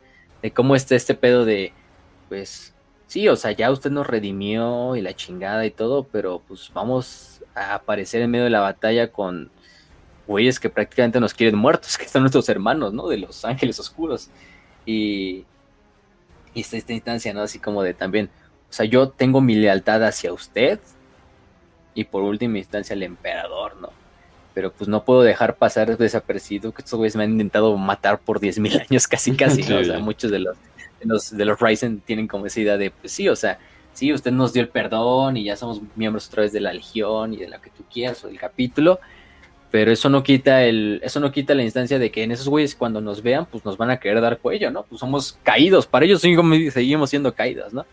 de 0.43 0.52
cómo 0.52 0.74
está 0.74 0.94
este 0.97 1.14
pedo 1.14 1.44
de, 1.44 1.72
pues, 2.28 2.74
sí, 3.06 3.28
o 3.28 3.36
sea, 3.36 3.52
ya 3.52 3.70
usted 3.70 3.90
nos 3.90 4.06
redimió 4.06 4.97
y 4.97 5.02
la 5.02 5.14
chingada 5.14 5.66
y 5.66 5.70
todo, 5.70 6.05
pero 6.05 6.43
pues 6.47 6.70
vamos 6.72 7.43
a 7.55 7.74
aparecer 7.74 8.22
en 8.22 8.31
medio 8.31 8.44
de 8.44 8.51
la 8.51 8.60
batalla 8.60 9.10
con 9.10 9.51
güeyes 10.27 10.60
que 10.60 10.70
prácticamente 10.70 11.20
nos 11.20 11.35
quieren 11.35 11.56
muertos, 11.56 11.98
que 11.98 12.09
son 12.09 12.22
nuestros 12.22 12.48
hermanos, 12.48 12.93
¿no? 12.93 13.09
De 13.09 13.18
los 13.18 13.44
ángeles 13.44 13.78
oscuros. 13.81 14.31
Y, 14.91 15.45
y 16.53 16.61
está 16.61 16.77
esta 16.77 16.93
instancia, 16.93 17.33
¿no? 17.33 17.43
Así 17.43 17.61
como 17.61 17.83
de 17.83 17.95
también, 17.95 18.29
o 18.69 18.73
sea, 18.73 18.87
yo 18.87 19.09
tengo 19.09 19.41
mi 19.41 19.55
lealtad 19.55 20.05
hacia 20.05 20.33
usted 20.33 20.81
y 21.95 22.05
por 22.05 22.23
última 22.23 22.59
instancia 22.59 22.95
el 22.95 23.05
emperador, 23.05 23.77
¿no? 23.77 23.91
Pero 24.53 24.73
pues 24.73 24.89
no 24.89 25.05
puedo 25.05 25.23
dejar 25.23 25.57
pasar 25.57 25.97
desapercibido 25.97 26.73
que 26.73 26.83
estos 26.83 26.99
güeyes 26.99 27.15
me 27.15 27.23
han 27.23 27.33
intentado 27.33 27.77
matar 27.77 28.19
por 28.19 28.41
10.000 28.41 28.87
años 28.91 29.07
casi 29.07 29.37
casi, 29.37 29.62
¿no? 29.62 29.79
O 29.79 29.85
sea, 29.85 30.01
muchos 30.01 30.31
de 30.33 30.41
los, 30.41 30.57
de 31.01 31.07
los, 31.07 31.37
de 31.37 31.45
los 31.45 31.61
Ryzen 31.61 32.01
tienen 32.01 32.27
como 32.27 32.47
esa 32.47 32.61
idea 32.61 32.77
de, 32.77 32.91
pues 32.91 33.12
sí, 33.12 33.29
o 33.29 33.37
sea, 33.37 33.61
sí, 33.93 34.12
usted 34.12 34.33
nos 34.33 34.53
dio 34.53 34.62
el 34.62 34.69
perdón 34.69 35.37
y 35.37 35.45
ya 35.45 35.57
somos 35.57 35.81
miembros 35.95 36.27
otra 36.29 36.43
vez 36.43 36.53
de 36.53 36.61
la 36.61 36.73
legión 36.73 37.33
y 37.35 37.37
de 37.37 37.49
lo 37.49 37.61
que 37.61 37.71
tú 37.71 37.85
quieras 37.93 38.25
o 38.25 38.29
del 38.29 38.39
capítulo, 38.41 38.99
pero 39.70 39.92
eso 39.92 40.09
no 40.09 40.22
quita 40.22 40.64
el, 40.64 41.01
eso 41.05 41.20
no 41.20 41.30
quita 41.30 41.55
la 41.55 41.62
instancia 41.62 41.98
de 41.98 42.10
que 42.10 42.24
en 42.24 42.32
esos 42.32 42.48
güeyes 42.48 42.74
cuando 42.74 43.01
nos 43.01 43.22
vean, 43.22 43.47
pues 43.47 43.64
nos 43.64 43.76
van 43.76 43.90
a 43.90 43.98
querer 43.98 44.20
dar 44.20 44.38
cuello, 44.38 44.70
¿no? 44.70 44.82
Pues 44.82 45.01
somos 45.01 45.38
caídos, 45.42 45.86
para 45.86 46.05
ellos 46.05 46.20
seguimos 46.20 47.10
siendo 47.10 47.32
caídos, 47.34 47.72
¿no? 47.72 47.86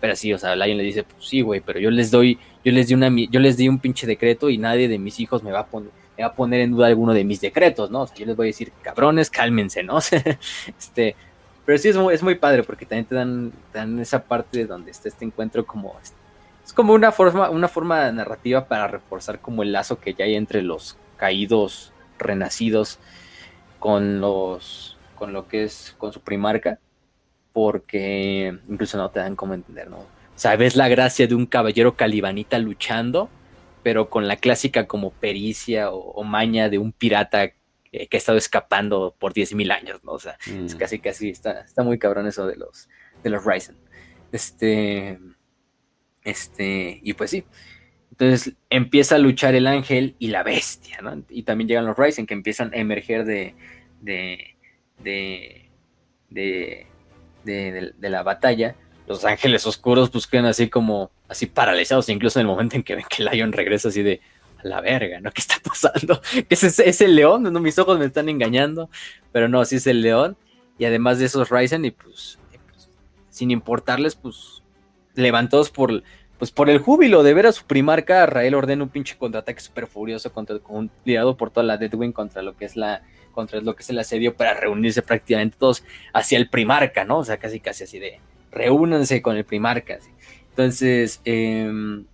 Pero 0.00 0.16
sí, 0.16 0.32
o 0.32 0.38
sea, 0.38 0.56
Lion 0.56 0.76
le 0.76 0.84
dice, 0.84 1.04
pues 1.04 1.26
sí, 1.26 1.40
güey, 1.40 1.60
pero 1.60 1.78
yo 1.78 1.90
les 1.90 2.10
doy, 2.10 2.38
yo 2.64 2.72
les 2.72 2.88
di 2.88 2.94
una, 2.94 3.08
yo 3.30 3.40
les 3.40 3.56
di 3.56 3.68
un 3.68 3.78
pinche 3.78 4.06
decreto 4.06 4.50
y 4.50 4.58
nadie 4.58 4.88
de 4.88 4.98
mis 4.98 5.20
hijos 5.20 5.42
me 5.42 5.52
va 5.52 5.60
a 5.60 5.66
poner, 5.66 5.90
me 6.18 6.24
va 6.24 6.30
a 6.30 6.34
poner 6.34 6.60
en 6.60 6.72
duda 6.72 6.88
alguno 6.88 7.14
de 7.14 7.24
mis 7.24 7.40
decretos, 7.40 7.90
¿no? 7.90 8.02
O 8.02 8.06
sea, 8.06 8.16
yo 8.16 8.26
les 8.26 8.36
voy 8.36 8.46
a 8.46 8.48
decir, 8.48 8.72
cabrones, 8.82 9.30
cálmense, 9.30 9.82
¿no? 9.82 9.98
este, 10.78 11.16
pero 11.64 11.78
sí 11.78 11.88
es 11.88 11.96
muy, 11.96 12.12
es 12.14 12.22
muy 12.22 12.34
padre 12.34 12.62
porque 12.62 12.84
también 12.84 13.06
te 13.06 13.14
dan, 13.14 13.52
dan 13.72 13.98
esa 14.00 14.22
parte 14.24 14.66
donde 14.66 14.90
está 14.90 15.08
este 15.08 15.24
encuentro 15.24 15.64
como, 15.64 15.94
es 16.02 16.72
como 16.72 16.92
una 16.92 17.12
forma, 17.12 17.48
una 17.48 17.68
forma 17.68 18.10
narrativa 18.12 18.66
para 18.66 18.88
reforzar 18.88 19.38
como 19.38 19.62
el 19.62 19.72
lazo 19.72 19.98
que 19.98 20.14
ya 20.14 20.24
hay 20.24 20.34
entre 20.34 20.62
los 20.62 20.96
caídos, 21.22 21.92
renacidos, 22.18 22.98
con 23.78 24.20
los, 24.20 24.98
con 25.14 25.32
lo 25.32 25.46
que 25.46 25.62
es, 25.62 25.94
con 25.98 26.12
su 26.12 26.20
primarca 26.20 26.80
porque 27.52 28.58
incluso 28.68 28.96
no 28.96 29.08
te 29.10 29.20
dan 29.20 29.36
como 29.36 29.54
entender, 29.54 29.88
¿no? 29.88 29.98
O 29.98 30.38
sea, 30.42 30.56
ves 30.56 30.74
la 30.74 30.88
gracia 30.88 31.28
de 31.28 31.36
un 31.36 31.46
caballero 31.46 31.94
calibanita 31.94 32.58
luchando, 32.58 33.30
pero 33.84 34.10
con 34.10 34.26
la 34.26 34.36
clásica 34.36 34.88
como 34.88 35.12
pericia 35.12 35.90
o, 35.92 36.24
maña 36.24 36.68
de 36.68 36.78
un 36.78 36.90
pirata 36.90 37.52
que 37.92 38.08
ha 38.10 38.16
estado 38.16 38.38
escapando 38.38 39.14
por 39.16 39.32
10.000 39.32 39.70
años, 39.70 40.02
¿no? 40.02 40.12
O 40.12 40.18
sea, 40.18 40.38
es 40.46 40.74
mm. 40.74 40.78
casi, 40.78 40.98
casi, 40.98 41.28
está, 41.30 41.60
está 41.60 41.84
muy 41.84 42.00
cabrón 42.00 42.26
eso 42.26 42.48
de 42.48 42.56
los, 42.56 42.88
de 43.22 43.30
los 43.30 43.44
Ryzen. 43.44 43.76
Este, 44.32 45.20
este, 46.24 46.98
y 47.00 47.12
pues 47.12 47.30
sí. 47.30 47.44
Entonces 48.22 48.54
empieza 48.70 49.16
a 49.16 49.18
luchar 49.18 49.56
el 49.56 49.66
ángel 49.66 50.14
y 50.20 50.28
la 50.28 50.44
bestia, 50.44 51.00
¿no? 51.02 51.24
Y 51.28 51.42
también 51.42 51.66
llegan 51.66 51.86
los 51.86 51.96
Ryzen 51.96 52.24
que 52.24 52.34
empiezan 52.34 52.72
a 52.72 52.76
emerger 52.76 53.24
de, 53.24 53.56
de, 54.00 54.54
de, 56.30 56.86
de 57.42 58.10
la 58.10 58.22
batalla, 58.22 58.76
los 59.08 59.24
ángeles 59.24 59.66
oscuros 59.66 60.08
pues 60.10 60.28
quedan 60.28 60.46
así 60.46 60.68
como, 60.68 61.10
así 61.28 61.46
paralizados, 61.46 62.08
incluso 62.08 62.38
en 62.38 62.46
el 62.46 62.52
momento 62.52 62.76
en 62.76 62.84
que 62.84 62.94
ven 62.94 63.04
que 63.08 63.24
Lion 63.24 63.52
regresa 63.52 63.88
así 63.88 64.02
de, 64.02 64.20
a 64.62 64.68
la 64.68 64.80
verga, 64.80 65.20
¿no? 65.20 65.32
¿Qué 65.32 65.40
está 65.40 65.56
pasando? 65.64 66.22
¿Qué 66.32 66.46
es, 66.48 66.78
es 66.78 67.00
el 67.00 67.16
león? 67.16 67.42
No, 67.42 67.58
mis 67.58 67.78
ojos 67.80 67.98
me 67.98 68.04
están 68.04 68.28
engañando, 68.28 68.88
pero 69.32 69.48
no, 69.48 69.64
sí 69.64 69.76
es 69.76 69.86
el 69.88 70.00
león, 70.00 70.36
y 70.78 70.84
además 70.84 71.18
de 71.18 71.24
esos 71.24 71.50
Ryzen, 71.50 71.84
y 71.84 71.90
pues, 71.90 72.38
pues, 72.70 72.88
sin 73.30 73.50
importarles, 73.50 74.14
pues, 74.14 74.62
levantados 75.14 75.70
por, 75.70 76.04
pues 76.42 76.50
por 76.50 76.68
el 76.68 76.80
júbilo 76.80 77.22
de 77.22 77.34
ver 77.34 77.46
a 77.46 77.52
su 77.52 77.64
primarca, 77.66 78.26
Rael 78.26 78.56
ordena 78.56 78.82
un 78.82 78.88
pinche 78.88 79.16
contraataque 79.16 79.60
súper 79.60 79.86
furioso 79.86 80.32
contra, 80.32 80.58
con, 80.58 80.90
liderado 81.04 81.36
por 81.36 81.52
toda 81.52 81.62
la 81.62 81.76
Deadwing 81.76 82.10
contra 82.10 82.42
lo 82.42 82.56
que 82.56 82.64
es 82.64 82.74
la 82.74 83.02
contra 83.30 83.60
lo 83.60 83.76
que 83.76 83.84
es 83.84 83.90
el 83.90 84.00
asedio 84.00 84.34
para 84.36 84.54
reunirse 84.54 85.02
prácticamente 85.02 85.56
todos 85.56 85.84
hacia 86.12 86.38
el 86.38 86.48
primarca, 86.50 87.04
¿no? 87.04 87.18
O 87.18 87.24
sea, 87.24 87.36
casi 87.36 87.60
casi 87.60 87.84
así 87.84 88.00
de 88.00 88.18
reúnanse 88.50 89.22
con 89.22 89.36
el 89.36 89.44
primarca. 89.44 90.00
Entonces, 90.48 91.20
em, 91.24 92.06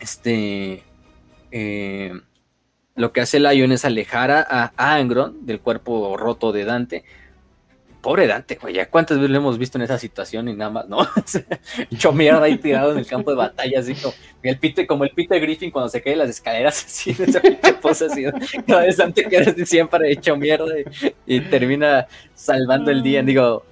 este, 0.00 0.82
em, 1.50 2.22
lo 2.94 3.12
que 3.12 3.20
hace 3.20 3.38
Lion 3.38 3.70
es 3.72 3.84
alejar 3.84 4.30
a, 4.30 4.72
Angron 4.78 5.44
del 5.44 5.60
cuerpo 5.60 6.16
roto 6.16 6.52
de 6.52 6.64
Dante. 6.64 7.04
Pobre 8.02 8.26
Dante, 8.26 8.58
güey, 8.60 8.74
ya 8.74 8.90
cuántas 8.90 9.18
veces 9.18 9.30
lo 9.30 9.36
hemos 9.36 9.58
visto 9.58 9.78
en 9.78 9.82
esa 9.82 9.96
situación 9.96 10.48
y 10.48 10.54
nada 10.54 10.70
más, 10.72 10.88
¿no? 10.88 10.98
Hecho 11.90 12.12
mierda 12.12 12.42
ahí 12.42 12.58
tirado 12.58 12.90
en 12.90 12.98
el 12.98 13.06
campo 13.06 13.30
de 13.30 13.36
batalla, 13.36 13.78
así 13.78 13.94
como 13.94 14.12
el 14.42 14.58
pite, 14.58 14.88
como 14.88 15.04
el 15.04 15.10
Peter 15.10 15.40
Griffin 15.40 15.70
cuando 15.70 15.88
se 15.88 16.02
cae 16.02 16.16
las 16.16 16.28
escaleras, 16.28 16.84
así, 16.86 17.10
esa 17.10 17.40
pinche 17.40 17.74
posa 17.74 18.06
así, 18.06 18.24
cada 18.66 18.82
vez 18.82 18.98
antes 18.98 19.28
que 19.28 19.66
siempre 19.66 20.10
hecho 20.10 20.36
mierda 20.36 20.74
y, 21.26 21.40
termina 21.42 22.08
salvando 22.34 22.90
el 22.90 23.04
día, 23.04 23.22
digo, 23.22 23.62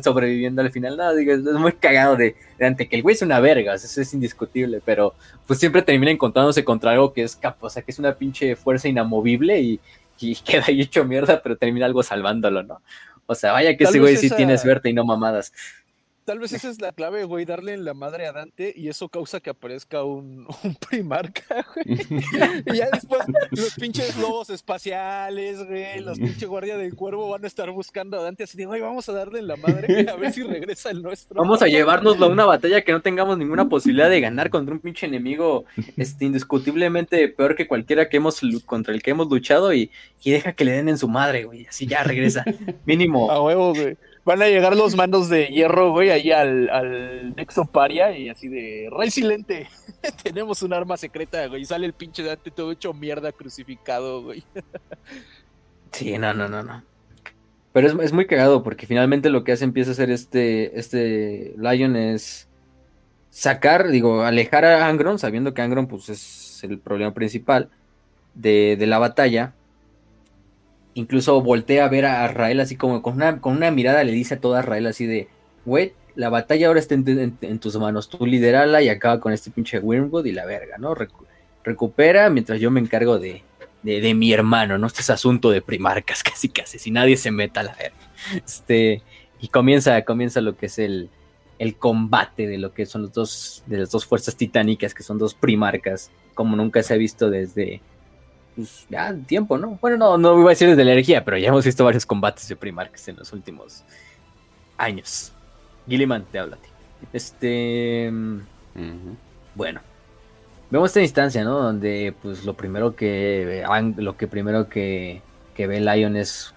sobreviviendo 0.00 0.62
al 0.62 0.70
final, 0.70 0.96
no, 0.96 1.12
digo, 1.12 1.32
es 1.32 1.40
muy 1.40 1.72
cagado 1.72 2.14
de, 2.14 2.36
ante 2.60 2.88
que 2.88 2.94
el 2.94 3.02
güey 3.02 3.16
es 3.16 3.22
una 3.22 3.40
verga, 3.40 3.74
eso 3.74 4.00
es 4.00 4.14
indiscutible, 4.14 4.80
pero 4.84 5.12
pues 5.44 5.58
siempre 5.58 5.82
termina 5.82 6.12
encontrándose 6.12 6.62
contra 6.62 6.92
algo 6.92 7.12
que 7.12 7.24
es 7.24 7.34
capaz, 7.34 7.66
o 7.66 7.70
sea, 7.70 7.82
que 7.82 7.90
es 7.90 7.98
una 7.98 8.14
pinche 8.14 8.54
fuerza 8.54 8.86
inamovible 8.86 9.60
y, 9.60 9.80
queda 10.44 10.64
ahí 10.68 10.80
hecho 10.80 11.04
mierda, 11.04 11.42
pero 11.42 11.56
termina 11.56 11.86
algo 11.86 12.02
salvándolo, 12.02 12.62
¿no? 12.62 12.82
O 13.26 13.34
sea, 13.34 13.52
vaya 13.52 13.76
que 13.76 13.84
ese 13.84 13.98
güey 13.98 14.16
sí 14.16 14.30
tiene 14.30 14.56
suerte 14.56 14.88
y 14.88 14.92
no 14.92 15.04
mamadas. 15.04 15.52
Tal 16.26 16.40
vez 16.40 16.52
esa 16.52 16.68
es 16.68 16.80
la 16.80 16.90
clave, 16.90 17.22
güey, 17.22 17.44
darle 17.44 17.72
en 17.72 17.84
la 17.84 17.94
madre 17.94 18.26
a 18.26 18.32
Dante 18.32 18.74
y 18.76 18.88
eso 18.88 19.08
causa 19.08 19.38
que 19.38 19.50
aparezca 19.50 20.02
un, 20.02 20.44
un 20.64 20.74
primarca, 20.74 21.64
güey. 21.72 21.86
y 22.66 22.76
ya 22.78 22.88
después 22.92 23.22
los 23.52 23.74
pinches 23.74 24.16
lobos 24.18 24.50
espaciales, 24.50 25.64
güey, 25.64 26.00
los 26.00 26.18
pinches 26.18 26.48
guardia 26.48 26.76
del 26.76 26.96
cuervo 26.96 27.30
van 27.30 27.44
a 27.44 27.46
estar 27.46 27.70
buscando 27.70 28.18
a 28.18 28.24
Dante 28.24 28.42
así 28.42 28.58
de, 28.58 28.66
güey, 28.66 28.80
vamos 28.80 29.08
a 29.08 29.12
darle 29.12 29.38
en 29.38 29.46
la 29.46 29.54
madre 29.54 30.10
a 30.10 30.16
ver 30.16 30.32
si 30.32 30.42
regresa 30.42 30.90
el 30.90 31.00
nuestro. 31.00 31.40
Vamos 31.40 31.62
a 31.62 31.68
llevárnoslo 31.68 32.26
a 32.26 32.28
una 32.28 32.44
batalla 32.44 32.82
que 32.82 32.90
no 32.90 33.02
tengamos 33.02 33.38
ninguna 33.38 33.68
posibilidad 33.68 34.10
de 34.10 34.20
ganar 34.20 34.50
contra 34.50 34.74
un 34.74 34.80
pinche 34.80 35.06
enemigo 35.06 35.64
este, 35.96 36.24
indiscutiblemente 36.24 37.28
peor 37.28 37.54
que 37.54 37.68
cualquiera 37.68 38.08
que 38.08 38.16
hemos 38.16 38.40
contra 38.64 38.92
el 38.92 39.00
que 39.00 39.12
hemos 39.12 39.28
luchado 39.28 39.72
y, 39.72 39.92
y 40.24 40.32
deja 40.32 40.54
que 40.54 40.64
le 40.64 40.72
den 40.72 40.88
en 40.88 40.98
su 40.98 41.06
madre, 41.06 41.44
güey, 41.44 41.66
así 41.66 41.86
ya 41.86 42.02
regresa. 42.02 42.44
Mínimo. 42.84 43.30
A 43.30 43.40
huevo, 43.40 43.72
güey. 43.72 43.96
Van 44.26 44.42
a 44.42 44.48
llegar 44.48 44.74
los 44.74 44.96
mandos 44.96 45.28
de 45.28 45.46
hierro, 45.46 45.92
güey, 45.92 46.10
ahí 46.10 46.32
al, 46.32 46.68
al 46.68 47.36
Nexo 47.36 47.64
Paria 47.64 48.18
y 48.18 48.28
así 48.28 48.48
de 48.48 48.88
Rey 48.90 49.08
Silente. 49.08 49.68
Tenemos 50.24 50.62
un 50.62 50.72
arma 50.72 50.96
secreta, 50.96 51.46
güey. 51.46 51.62
Y 51.62 51.64
sale 51.64 51.86
el 51.86 51.92
pinche 51.92 52.24
Dante 52.24 52.50
todo 52.50 52.72
hecho 52.72 52.92
mierda 52.92 53.30
crucificado, 53.30 54.24
güey. 54.24 54.42
sí, 55.92 56.18
no, 56.18 56.34
no, 56.34 56.48
no, 56.48 56.64
no. 56.64 56.82
Pero 57.72 57.86
es, 57.86 57.94
es, 58.00 58.12
muy 58.12 58.26
cagado 58.26 58.64
porque 58.64 58.88
finalmente 58.88 59.30
lo 59.30 59.44
que 59.44 59.52
hace 59.52 59.62
empieza 59.62 59.90
a 59.90 59.92
hacer 59.92 60.10
este, 60.10 60.76
este 60.76 61.54
Lion 61.56 61.94
es 61.94 62.48
sacar, 63.30 63.86
digo, 63.90 64.22
alejar 64.22 64.64
a 64.64 64.88
Angron, 64.88 65.20
sabiendo 65.20 65.54
que 65.54 65.62
Angron 65.62 65.86
pues 65.86 66.08
es 66.08 66.64
el 66.64 66.80
problema 66.80 67.14
principal 67.14 67.70
de, 68.34 68.74
de 68.76 68.86
la 68.88 68.98
batalla 68.98 69.54
incluso 70.96 71.42
voltea 71.42 71.84
a 71.84 71.88
ver 71.88 72.06
a 72.06 72.26
Rael 72.28 72.58
así 72.58 72.74
como 72.74 73.02
con 73.02 73.14
una, 73.16 73.40
con 73.40 73.54
una 73.54 73.70
mirada 73.70 74.02
le 74.02 74.12
dice 74.12 74.34
a 74.34 74.40
toda 74.40 74.62
Rael 74.62 74.86
así 74.86 75.04
de, 75.04 75.28
güey, 75.66 75.92
la 76.14 76.30
batalla 76.30 76.68
ahora 76.68 76.80
está 76.80 76.94
en, 76.94 77.58
tus 77.58 77.76
manos, 77.76 78.08
tú 78.08 78.24
liderala 78.24 78.80
y 78.80 78.88
acaba 78.88 79.20
con 79.20 79.34
este 79.34 79.50
pinche 79.50 79.78
Wormwood 79.78 80.24
y 80.24 80.32
la 80.32 80.46
verga, 80.46 80.78
¿no? 80.78 80.96
recupera 81.62 82.30
mientras 82.30 82.60
yo 82.60 82.70
me 82.70 82.80
encargo 82.80 83.18
de, 83.18 83.42
de, 83.82 84.14
mi 84.14 84.32
hermano, 84.32 84.78
¿no? 84.78 84.86
Este 84.86 85.02
es 85.02 85.10
asunto 85.10 85.50
de 85.50 85.60
primarcas, 85.60 86.22
casi 86.24 86.48
casi, 86.48 86.78
si 86.78 86.90
nadie 86.90 87.18
se 87.18 87.30
meta 87.30 87.60
a 87.60 87.64
la 87.64 87.74
verga. 87.74 87.96
Este, 88.34 89.02
y 89.40 89.48
comienza, 89.48 90.02
comienza 90.02 90.40
lo 90.40 90.56
que 90.56 90.66
es 90.66 90.78
el, 90.78 91.10
el 91.58 91.76
combate 91.76 92.46
de 92.46 92.56
lo 92.56 92.72
que 92.72 92.86
son 92.86 93.02
los 93.02 93.12
dos, 93.12 93.64
de 93.66 93.78
las 93.78 93.90
dos 93.90 94.06
fuerzas 94.06 94.36
titánicas, 94.36 94.94
que 94.94 95.02
son 95.02 95.18
dos 95.18 95.34
primarcas, 95.34 96.10
como 96.34 96.56
nunca 96.56 96.82
se 96.82 96.94
ha 96.94 96.96
visto 96.96 97.28
desde 97.28 97.82
pues, 98.56 98.86
ya 98.88 99.14
tiempo, 99.14 99.58
¿no? 99.58 99.78
Bueno, 99.80 99.98
no, 99.98 100.18
no 100.18 100.40
iba 100.40 100.46
a 100.46 100.50
decir 100.50 100.68
desde 100.68 100.84
la 100.84 100.92
energía, 100.92 101.24
pero 101.24 101.36
ya 101.36 101.48
hemos 101.48 101.64
visto 101.64 101.84
varios 101.84 102.06
combates 102.06 102.48
de 102.48 102.56
primarcas 102.56 103.06
en 103.06 103.16
los 103.16 103.32
últimos 103.32 103.84
años. 104.78 105.32
Gilliman, 105.86 106.24
te 106.24 106.38
habla 106.38 106.56
a 106.56 106.58
ti. 106.58 106.68
Este. 107.12 108.10
Bueno. 109.54 109.80
Vemos 110.68 110.90
esta 110.90 111.00
instancia, 111.00 111.44
¿no? 111.44 111.60
Donde, 111.60 112.14
pues, 112.22 112.44
lo 112.44 112.54
primero 112.54 112.96
que. 112.96 113.64
Lo 113.98 114.16
que 114.16 114.26
primero 114.26 114.68
que, 114.68 115.22
que 115.54 115.66
ve 115.66 115.80
Lion 115.80 116.16
es. 116.16 116.54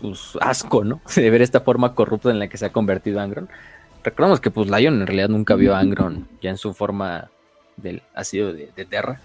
Pues, 0.00 0.36
asco, 0.40 0.84
¿no? 0.84 1.00
De 1.14 1.30
ver 1.30 1.42
esta 1.42 1.60
forma 1.60 1.94
corrupta 1.94 2.30
en 2.30 2.38
la 2.38 2.48
que 2.48 2.56
se 2.56 2.66
ha 2.66 2.72
convertido 2.72 3.20
Angron. 3.20 3.48
Recordamos 4.02 4.40
que, 4.40 4.50
pues, 4.50 4.68
Lion 4.68 5.00
en 5.00 5.06
realidad 5.06 5.28
nunca 5.28 5.54
vio 5.54 5.74
a 5.74 5.80
Angron 5.80 6.28
ya 6.40 6.50
en 6.50 6.58
su 6.58 6.74
forma 6.74 7.30
del 7.76 8.02
ácido 8.14 8.52
de, 8.52 8.70
de 8.74 8.84
Terra. 8.84 9.20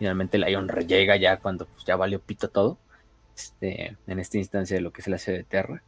Finalmente 0.00 0.38
Lion 0.38 0.66
llega 0.88 1.16
ya 1.16 1.36
cuando 1.36 1.66
pues, 1.66 1.84
ya 1.84 1.94
valió 1.94 2.20
pito 2.20 2.48
todo. 2.48 2.78
Este, 3.36 3.96
en 4.06 4.18
esta 4.18 4.38
instancia 4.38 4.76
de 4.76 4.80
lo 4.80 4.92
que 4.92 5.02
es 5.02 5.06
el 5.06 5.14
ácido 5.14 5.36
de 5.36 5.44
Terra. 5.44 5.82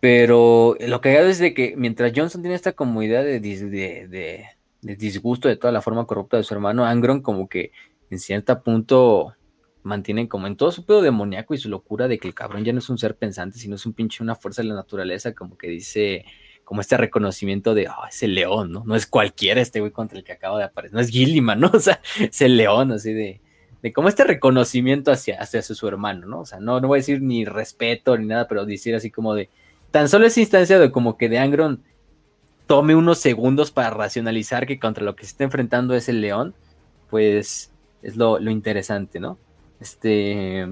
Pero 0.00 0.76
lo 0.80 1.00
que 1.00 1.18
hago 1.18 1.28
es 1.28 1.40
de 1.40 1.52
que 1.52 1.74
mientras 1.76 2.12
Johnson 2.14 2.42
tiene 2.42 2.54
esta 2.54 2.72
como 2.72 3.02
idea 3.02 3.24
de, 3.24 3.40
de, 3.40 4.46
disgusto 4.80 5.48
de 5.48 5.56
toda 5.56 5.72
la 5.72 5.82
forma 5.82 6.06
corrupta 6.06 6.36
de 6.36 6.44
su 6.44 6.54
hermano, 6.54 6.84
Angron 6.84 7.22
como 7.22 7.48
que 7.48 7.72
en 8.08 8.20
cierto 8.20 8.62
punto 8.62 9.34
mantiene 9.82 10.28
como 10.28 10.46
en 10.46 10.56
todo 10.56 10.70
su 10.70 10.84
pedo 10.86 11.02
demoníaco 11.02 11.54
y 11.54 11.58
su 11.58 11.68
locura 11.68 12.06
de 12.06 12.18
que 12.18 12.28
el 12.28 12.34
cabrón 12.34 12.64
ya 12.64 12.72
no 12.72 12.78
es 12.78 12.88
un 12.88 12.98
ser 12.98 13.16
pensante, 13.16 13.58
sino 13.58 13.74
es 13.74 13.84
un 13.84 13.94
pinche 13.94 14.22
una 14.22 14.36
fuerza 14.36 14.62
de 14.62 14.68
la 14.68 14.74
naturaleza, 14.74 15.34
como 15.34 15.58
que 15.58 15.68
dice, 15.68 16.24
como 16.72 16.80
este 16.80 16.96
reconocimiento 16.96 17.74
de, 17.74 17.86
oh, 17.88 18.06
es 18.08 18.22
león, 18.22 18.72
¿no? 18.72 18.82
No 18.86 18.96
es 18.96 19.06
cualquiera 19.06 19.60
este 19.60 19.80
güey 19.80 19.92
contra 19.92 20.16
el 20.16 20.24
que 20.24 20.32
acaba 20.32 20.56
de 20.56 20.64
aparecer, 20.64 20.94
no 20.94 21.00
es 21.00 21.10
Gilliman, 21.10 21.60
¿no? 21.60 21.70
O 21.74 21.80
sea, 21.80 22.00
es 22.18 22.40
el 22.40 22.56
león, 22.56 22.92
así 22.92 23.12
de, 23.12 23.42
de 23.82 23.92
como 23.92 24.08
este 24.08 24.24
reconocimiento 24.24 25.12
hacia, 25.12 25.38
hacia 25.38 25.60
su 25.60 25.86
hermano, 25.86 26.26
¿no? 26.26 26.40
O 26.40 26.46
sea, 26.46 26.60
no, 26.60 26.80
no 26.80 26.88
voy 26.88 26.96
a 26.96 27.00
decir 27.00 27.20
ni 27.20 27.44
respeto 27.44 28.16
ni 28.16 28.24
nada, 28.24 28.48
pero 28.48 28.64
decir 28.64 28.94
así 28.94 29.10
como 29.10 29.34
de, 29.34 29.50
Tan 29.92 30.08
solo 30.08 30.26
esa 30.26 30.40
instancia 30.40 30.78
de 30.78 30.90
como 30.90 31.18
que 31.18 31.28
de 31.28 31.38
Angron 31.38 31.82
tome 32.66 32.94
unos 32.94 33.18
segundos 33.18 33.70
para 33.70 33.90
racionalizar 33.90 34.66
que 34.66 34.80
contra 34.80 35.04
lo 35.04 35.14
que 35.14 35.24
se 35.24 35.32
está 35.32 35.44
enfrentando 35.44 35.94
es 35.94 36.08
el 36.08 36.22
león, 36.22 36.54
pues 37.10 37.70
es 38.00 38.16
lo, 38.16 38.40
interesante, 38.40 39.20
¿no? 39.20 39.36
Este. 39.80 40.66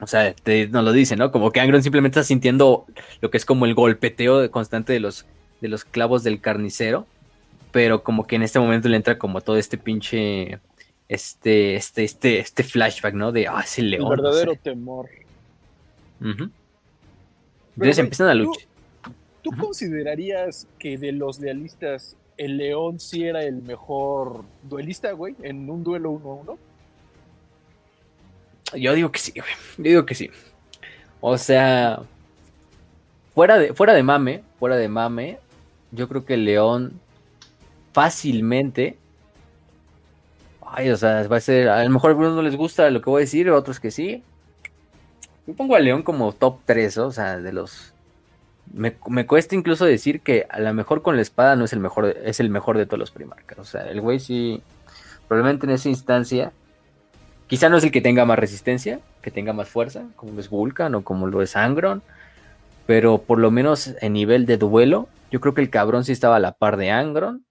O 0.00 0.06
sea, 0.06 0.34
nos 0.70 0.84
lo 0.84 0.92
dice, 0.92 1.16
¿no? 1.16 1.32
Como 1.32 1.50
que 1.50 1.60
Angron 1.60 1.82
simplemente 1.82 2.20
está 2.20 2.26
sintiendo 2.26 2.86
lo 3.20 3.30
que 3.30 3.36
es 3.36 3.44
como 3.44 3.66
el 3.66 3.74
golpeteo 3.74 4.48
constante 4.50 4.92
de 4.92 5.00
los, 5.00 5.26
de 5.60 5.68
los 5.68 5.84
clavos 5.84 6.22
del 6.22 6.40
carnicero. 6.40 7.06
Pero 7.72 8.02
como 8.02 8.26
que 8.26 8.36
en 8.36 8.42
este 8.42 8.60
momento 8.60 8.88
le 8.88 8.96
entra 8.96 9.18
como 9.18 9.40
todo 9.40 9.56
este 9.56 9.76
pinche. 9.76 10.60
Este, 11.08 11.74
este, 11.74 12.04
este, 12.04 12.38
este 12.38 12.62
flashback, 12.62 13.14
¿no? 13.14 13.32
De, 13.32 13.46
ah, 13.48 13.62
es 13.64 13.78
el 13.78 13.90
león. 13.90 14.12
El 14.12 14.22
verdadero 14.22 14.54
temor. 14.56 15.08
Entonces 16.20 17.98
empiezan 17.98 18.28
a 18.28 18.34
luchar. 18.34 18.68
¿Tú, 19.42 19.50
considerarías 19.58 20.66
que 20.78 20.98
de 20.98 21.12
los 21.12 21.38
lealistas 21.40 22.16
el 22.36 22.56
León 22.56 23.00
sí 23.00 23.24
era 23.24 23.44
el 23.44 23.62
mejor 23.62 24.44
duelista, 24.62 25.12
güey, 25.12 25.34
en 25.42 25.70
un 25.70 25.84
duelo 25.84 26.10
uno 26.10 26.30
a 26.30 26.34
uno? 26.34 26.58
Yo 28.74 28.94
digo 28.94 29.10
que 29.10 29.18
sí, 29.18 29.32
güey. 29.32 29.52
Yo 29.78 29.84
digo 29.84 30.06
que 30.06 30.14
sí. 30.14 30.30
O 31.20 31.38
sea, 31.38 32.00
fuera 33.34 33.58
de, 33.58 33.74
fuera 33.74 33.94
de 33.94 34.02
mame, 34.02 34.42
fuera 34.58 34.76
de 34.76 34.88
mame, 34.88 35.38
yo 35.90 36.08
creo 36.08 36.24
que 36.24 36.36
León 36.36 37.00
fácilmente. 37.92 38.96
Ay, 40.64 40.90
o 40.90 40.96
sea, 40.96 41.26
va 41.26 41.38
a 41.38 41.40
ser. 41.40 41.68
A 41.68 41.82
lo 41.82 41.90
mejor 41.90 42.10
a 42.10 42.12
algunos 42.12 42.34
no 42.34 42.42
les 42.42 42.56
gusta 42.56 42.90
lo 42.90 43.00
que 43.00 43.10
voy 43.10 43.22
a 43.22 43.24
decir, 43.24 43.48
a 43.48 43.56
otros 43.56 43.80
que 43.80 43.90
sí. 43.90 44.22
Yo 45.46 45.54
pongo 45.54 45.74
a 45.76 45.80
León 45.80 46.02
como 46.02 46.32
top 46.32 46.58
3, 46.66 46.98
o 46.98 47.10
sea, 47.10 47.38
de 47.38 47.52
los. 47.52 47.94
Me, 48.72 48.92
cuesta 49.26 49.54
incluso 49.54 49.86
decir 49.86 50.20
que 50.20 50.46
a 50.50 50.60
lo 50.60 50.74
mejor 50.74 51.00
con 51.00 51.16
la 51.16 51.22
espada 51.22 51.56
no 51.56 51.64
es 51.64 51.72
el 51.72 51.80
mejor, 51.80 52.14
es 52.22 52.38
el 52.38 52.50
mejor 52.50 52.76
de 52.76 52.84
todos 52.84 52.98
los 52.98 53.10
primarcas. 53.10 53.58
O 53.58 53.64
sea, 53.64 53.82
el 53.84 54.00
güey 54.00 54.20
sí. 54.20 54.62
Probablemente 55.26 55.66
en 55.66 55.72
esa 55.72 55.88
instancia. 55.88 56.52
Quizá 57.48 57.68
no 57.68 57.78
es 57.78 57.84
el 57.84 57.90
que 57.90 58.00
tenga 58.00 58.24
más 58.24 58.38
resistencia, 58.38 59.00
que 59.22 59.30
tenga 59.30 59.52
más 59.52 59.68
fuerza, 59.68 60.06
como 60.16 60.32
lo 60.32 60.40
es 60.40 60.50
Vulcan 60.50 60.94
o 60.94 61.02
como 61.02 61.26
lo 61.26 61.42
es 61.42 61.56
Angron. 61.56 62.02
Pero 62.86 63.18
por 63.18 63.38
lo 63.38 63.50
menos 63.50 63.94
en 64.00 64.12
nivel 64.12 64.46
de 64.46 64.58
duelo, 64.58 65.08
yo 65.30 65.40
creo 65.40 65.54
que 65.54 65.62
el 65.62 65.70
cabrón 65.70 66.04
sí 66.04 66.12
estaba 66.12 66.36
a 66.36 66.40
la 66.40 66.52
par 66.52 66.76
de 66.76 66.90
Angron. 66.90 67.44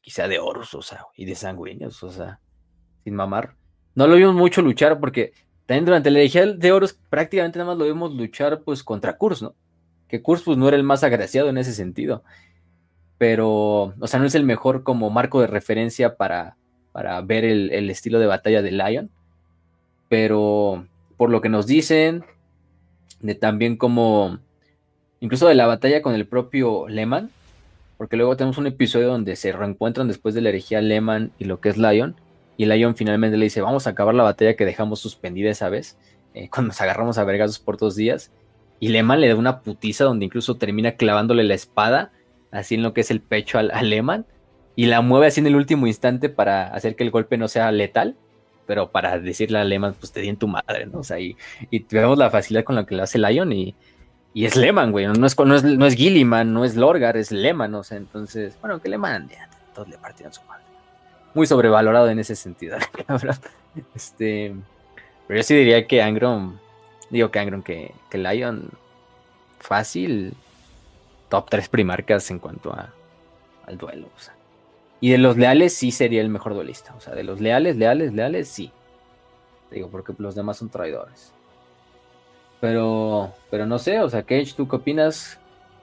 Quizá 0.00 0.28
de 0.28 0.38
Horus, 0.38 0.74
o 0.74 0.82
sea, 0.82 1.06
y 1.16 1.24
de 1.24 1.34
Sanguíneos, 1.34 2.02
o 2.02 2.10
sea, 2.10 2.40
sin 3.02 3.14
mamar. 3.14 3.56
No 3.94 4.06
lo 4.06 4.16
vimos 4.16 4.34
mucho 4.34 4.62
luchar 4.62 4.98
porque 5.00 5.32
también 5.66 5.84
durante 5.84 6.10
la 6.10 6.18
herejía 6.18 6.46
de 6.46 6.72
Horus 6.72 6.98
prácticamente 7.08 7.58
nada 7.58 7.70
más 7.70 7.78
lo 7.78 7.86
vimos 7.86 8.12
luchar 8.12 8.62
pues 8.62 8.82
contra 8.82 9.16
Kurs, 9.16 9.42
¿no? 9.42 9.54
Que 10.08 10.22
Kurs 10.22 10.42
pues 10.42 10.58
no 10.58 10.68
era 10.68 10.76
el 10.76 10.82
más 10.82 11.02
agraciado 11.02 11.48
en 11.48 11.58
ese 11.58 11.72
sentido. 11.72 12.22
Pero, 13.18 13.94
o 13.98 14.06
sea, 14.06 14.20
no 14.20 14.26
es 14.26 14.34
el 14.34 14.44
mejor 14.44 14.82
como 14.82 15.08
marco 15.10 15.40
de 15.40 15.46
referencia 15.46 16.16
para, 16.16 16.56
para 16.92 17.20
ver 17.22 17.44
el, 17.44 17.90
estilo 17.90 18.18
de 18.18 18.26
batalla 18.26 18.60
de 18.60 18.72
Lion. 18.72 19.10
Pero 20.08 20.86
por 21.16 21.30
lo 21.30 21.40
que 21.40 21.48
nos 21.48 21.66
dicen, 21.66 22.24
de 23.20 23.34
también 23.34 23.76
como, 23.76 24.38
incluso 25.20 25.48
de 25.48 25.54
la 25.54 25.66
batalla 25.66 26.02
con 26.02 26.14
el 26.14 26.26
propio 26.26 26.88
Lehman, 26.88 27.30
porque 27.96 28.16
luego 28.16 28.36
tenemos 28.36 28.58
un 28.58 28.66
episodio 28.66 29.08
donde 29.08 29.36
se 29.36 29.52
reencuentran 29.52 30.08
después 30.08 30.34
de 30.34 30.40
la 30.40 30.50
herejía 30.50 30.80
Lehman 30.80 31.32
y 31.38 31.44
lo 31.44 31.60
que 31.60 31.68
es 31.68 31.76
Lion, 31.76 32.16
y 32.56 32.66
Lion 32.66 32.94
finalmente 32.94 33.36
le 33.36 33.44
dice, 33.44 33.60
vamos 33.60 33.86
a 33.86 33.90
acabar 33.90 34.14
la 34.14 34.22
batalla 34.22 34.54
que 34.54 34.64
dejamos 34.64 35.00
suspendida 35.00 35.50
esa 35.50 35.68
vez, 35.68 35.96
eh, 36.34 36.48
cuando 36.50 36.68
nos 36.68 36.80
agarramos 36.80 37.18
a 37.18 37.24
vergazos 37.24 37.58
por 37.58 37.78
dos 37.78 37.96
días. 37.96 38.30
Y 38.80 38.88
Lehman 38.88 39.20
le 39.20 39.28
da 39.28 39.36
una 39.36 39.60
putiza 39.60 40.04
donde 40.04 40.24
incluso 40.24 40.56
termina 40.56 40.92
clavándole 40.92 41.44
la 41.44 41.54
espada, 41.54 42.12
así 42.50 42.74
en 42.74 42.82
lo 42.82 42.92
que 42.92 43.00
es 43.00 43.10
el 43.10 43.20
pecho 43.20 43.58
al, 43.58 43.70
Lehman, 43.88 44.26
y 44.76 44.86
la 44.86 45.00
mueve 45.00 45.28
así 45.28 45.40
en 45.40 45.46
el 45.46 45.56
último 45.56 45.86
instante 45.86 46.28
para 46.28 46.66
hacer 46.66 46.96
que 46.96 47.04
el 47.04 47.10
golpe 47.10 47.38
no 47.38 47.48
sea 47.48 47.70
letal, 47.72 48.16
pero 48.66 48.90
para 48.90 49.18
decirle 49.18 49.58
a 49.58 49.64
Lehman, 49.64 49.94
pues 49.94 50.12
te 50.12 50.20
di 50.20 50.28
en 50.28 50.36
tu 50.36 50.48
madre, 50.48 50.86
¿no? 50.86 51.00
O 51.00 51.04
sea, 51.04 51.18
y, 51.18 51.36
vemos 51.90 52.18
la 52.18 52.30
facilidad 52.30 52.64
con 52.64 52.74
la 52.76 52.86
que 52.86 52.94
lo 52.94 53.02
hace 53.02 53.18
Lion 53.18 53.52
y, 53.52 53.74
y 54.32 54.46
es 54.46 54.56
Lehman, 54.56 54.92
güey, 54.92 55.06
no 55.06 55.26
es, 55.26 55.38
no 55.38 55.54
es, 55.54 55.64
no 55.64 55.86
es 55.86 55.94
Gilliman, 55.94 56.52
no 56.52 56.64
es 56.64 56.76
Lorgar, 56.76 57.16
es 57.16 57.30
Lehman, 57.30 57.74
o 57.74 57.82
sea, 57.82 57.96
entonces, 57.96 58.56
bueno, 58.60 58.80
que 58.80 58.88
Lehman, 58.88 59.28
ya, 59.28 59.48
todos 59.74 59.88
le 59.88 59.98
partieron 59.98 60.32
su 60.32 60.42
madre 60.42 60.64
muy 61.34 61.46
sobrevalorado 61.46 62.08
en 62.08 62.18
ese 62.18 62.36
sentido, 62.36 62.78
Este, 63.94 64.54
pero 65.26 65.38
yo 65.38 65.42
sí 65.42 65.54
diría 65.54 65.86
que 65.86 66.00
Angron, 66.00 66.60
digo 67.10 67.30
que 67.30 67.40
Angron, 67.40 67.62
que, 67.62 67.92
que 68.08 68.18
Lion, 68.18 68.70
fácil, 69.58 70.34
top 71.28 71.50
3 71.50 71.68
primarcas 71.68 72.30
en 72.30 72.38
cuanto 72.38 72.72
a, 72.72 72.92
al 73.66 73.76
duelo. 73.76 74.08
O 74.16 74.20
sea. 74.20 74.34
Y 75.04 75.10
de 75.10 75.18
los 75.18 75.36
leales 75.36 75.74
sí 75.74 75.90
sería 75.90 76.22
el 76.22 76.30
mejor 76.30 76.54
duelista. 76.54 76.94
O 76.94 77.00
sea, 77.00 77.14
de 77.14 77.24
los 77.24 77.38
leales, 77.38 77.76
leales, 77.76 78.14
leales, 78.14 78.48
sí. 78.48 78.72
Digo, 79.70 79.90
porque 79.90 80.14
los 80.16 80.34
demás 80.34 80.56
son 80.56 80.70
traidores. 80.70 81.34
Pero, 82.58 83.34
pero 83.50 83.66
no 83.66 83.78
sé, 83.78 84.00
o 84.00 84.08
sea, 84.08 84.22
Cage, 84.22 84.54
¿tú 84.56 84.66
qué 84.66 84.76
opinas? 84.76 85.38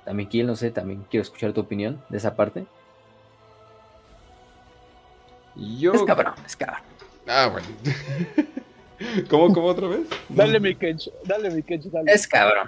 También 0.06 0.28
Kiel, 0.28 0.48
no 0.48 0.56
sé, 0.56 0.72
también 0.72 1.06
quiero 1.08 1.22
escuchar 1.22 1.54
tu 1.54 1.62
opinión 1.62 2.04
de 2.10 2.18
esa 2.18 2.36
parte. 2.36 2.66
Yo... 5.56 5.94
Es 5.94 6.02
cabrón, 6.02 6.34
es 6.44 6.56
cabrón. 6.56 6.82
Ah, 7.28 7.48
bueno. 7.52 7.68
¿Cómo, 9.30 9.54
cómo 9.54 9.68
otra 9.68 9.88
vez? 9.88 10.08
Dale 10.30 10.60
mi 10.60 10.74
catch, 10.74 11.10
dale 11.26 11.52
mi 11.52 11.62
catch, 11.62 11.84
dale. 11.92 12.12
Es 12.12 12.28
cabrón. 12.28 12.68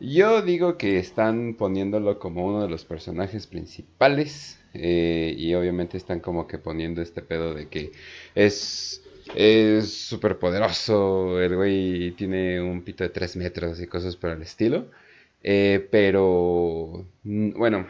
Yo 0.00 0.42
digo 0.42 0.76
que 0.76 0.98
están 0.98 1.54
poniéndolo 1.54 2.18
como 2.18 2.44
uno 2.44 2.62
de 2.62 2.68
los 2.68 2.84
personajes 2.84 3.46
principales 3.46 4.58
eh, 4.74 5.34
y 5.36 5.54
obviamente 5.54 5.96
están 5.96 6.20
como 6.20 6.46
que 6.46 6.58
poniendo 6.58 7.00
este 7.00 7.22
pedo 7.22 7.54
de 7.54 7.68
que 7.68 7.92
es 8.34 9.04
es 9.34 9.92
súper 9.92 10.38
poderoso, 10.38 11.40
el 11.40 11.56
güey 11.56 12.10
tiene 12.12 12.60
un 12.60 12.82
pito 12.82 13.04
de 13.04 13.10
3 13.10 13.36
metros 13.36 13.80
y 13.80 13.86
cosas 13.86 14.16
por 14.16 14.30
el 14.30 14.42
estilo, 14.42 14.90
eh, 15.42 15.88
pero 15.90 17.06
bueno, 17.24 17.86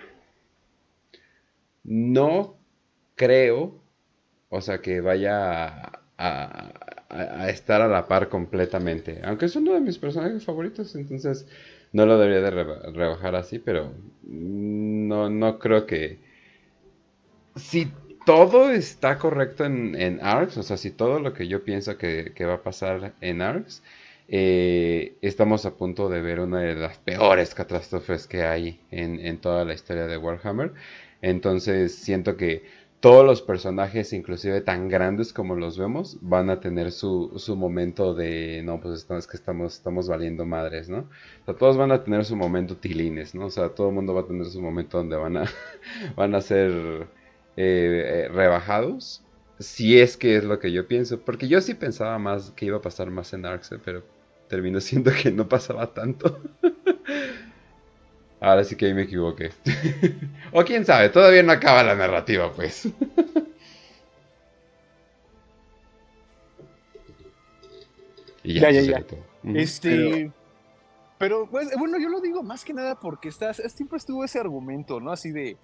no 1.85 2.57
creo, 3.15 3.81
o 4.49 4.61
sea, 4.61 4.81
que 4.81 5.01
vaya 5.01 5.93
a, 6.19 7.49
estar 7.49 7.83
a 7.83 7.89
la 7.89 8.09
par 8.09 8.29
completamente. 8.29 9.21
Aunque 9.25 9.47
es 9.47 9.57
uno 9.57 9.75
de 9.75 9.81
mis 9.81 9.99
personajes 9.99 10.45
favoritos, 10.45 10.95
entonces 10.97 11.47
no 11.95 12.07
lo 12.07 12.19
debería 12.19 12.43
de 12.43 12.91
rebajar 12.91 13.37
así, 13.37 13.61
pero 13.61 13.95
no, 14.25 15.31
no 15.31 15.59
creo 15.61 15.87
que... 15.87 16.19
Si 17.55 17.93
todo 18.27 18.73
está 18.73 19.16
correcto 19.16 19.65
en, 19.65 19.95
en 19.95 20.19
ARCS, 20.21 20.57
o 20.59 20.62
sea, 20.65 20.77
si 20.77 20.91
todo 20.91 21.21
lo 21.21 21.33
que 21.33 21.47
yo 21.47 21.62
pienso 21.62 21.97
que, 21.97 22.35
va 22.41 22.55
a 22.55 22.62
pasar 22.65 23.15
en 23.21 23.43
ARCS, 23.43 23.85
eh, 24.27 25.15
estamos 25.23 25.66
a 25.66 25.77
punto 25.77 26.09
de 26.09 26.21
ver 26.21 26.41
una 26.41 26.59
de 26.62 26.75
las 26.75 26.99
peores 26.99 27.55
catástrofes 27.55 28.27
que 28.27 28.43
hay 28.43 28.81
en, 28.91 29.21
en 29.25 29.39
toda 29.39 29.65
la 29.65 29.75
historia 29.75 30.09
de 30.09 30.16
Warhammer. 30.16 30.73
Entonces 31.23 31.95
siento 31.95 32.37
que 32.37 32.65
todos 33.05 33.27
los 33.27 33.43
personajes, 33.43 34.15
inclusive 34.15 34.63
tan 34.63 34.89
grandes 34.89 35.35
como 35.35 35.57
los 35.57 35.77
vemos, 35.77 36.17
van 36.23 36.49
a 36.49 36.61
tener 36.61 36.91
su, 36.91 37.35
su 37.37 37.55
momento 37.55 38.15
de, 38.15 38.63
no, 38.65 38.81
pues 38.81 39.07
es 39.07 39.27
que 39.27 39.37
estamos, 39.37 39.75
estamos 39.75 40.09
valiendo 40.09 40.47
madres, 40.47 40.89
¿no? 40.89 41.01
O 41.01 41.45
sea, 41.45 41.55
todos 41.55 41.77
van 41.77 41.93
a 41.93 42.03
tener 42.03 42.25
su 42.25 42.35
momento 42.35 42.79
tilines, 42.79 43.35
¿no? 43.35 43.45
O 43.45 43.51
sea, 43.51 43.69
todo 43.69 43.91
el 43.91 43.95
mundo 43.95 44.15
va 44.15 44.23
a 44.23 44.27
tener 44.27 44.47
su 44.47 44.63
momento 44.63 44.97
donde 44.97 45.17
van 45.17 45.37
a, 45.37 45.45
van 46.17 46.35
a 46.35 46.41
ser 46.41 47.07
eh, 47.59 48.25
eh, 48.25 48.29
rebajados, 48.33 49.23
si 49.59 50.01
es 50.01 50.17
que 50.17 50.37
es 50.37 50.45
lo 50.45 50.59
que 50.59 50.73
yo 50.73 50.89
pienso, 50.89 51.21
porque 51.21 51.47
yo 51.47 51.61
sí 51.61 51.75
pensaba 51.75 52.19
más 52.19 52.53
que 52.53 52.65
iba 52.65 52.79
a 52.79 52.81
pasar 52.81 53.11
más 53.11 53.35
en 53.35 53.45
Arxe, 53.45 53.79
pero 53.85 54.03
terminó 54.49 54.81
siendo 54.81 55.11
que 55.13 55.31
no 55.31 55.47
pasaba 55.47 55.93
tanto. 55.93 56.41
Ahora 58.45 58.62
sí 58.62 58.77
que 58.77 58.85
ahí 58.85 58.93
me 58.93 59.03
equivoqué. 59.05 59.53
o 60.53 60.62
quién 60.65 60.85
sabe, 60.85 61.09
todavía 61.09 61.43
no 61.43 61.53
acaba 61.53 61.83
la 61.83 61.95
narrativa, 61.95 62.53
pues. 62.53 62.85
y 68.43 68.61
ya, 68.61 68.71
ya, 68.71 68.83
ya. 68.83 69.03
Este. 69.55 70.31
Pero... 71.16 71.49
pues, 71.51 71.71
bueno, 71.79 71.99
yo 71.99 72.11
lo 72.11 72.21
digo 72.21 72.43
más 72.43 72.66
que 72.66 72.75
nada 72.75 73.01
porque 73.01 73.31
estás, 73.31 73.62
siempre 73.75 73.97
estuvo 73.97 74.23
ese 74.23 74.39
argumento, 74.39 75.01
¿no? 75.01 75.11
Así 75.11 75.33
de, 75.33 75.57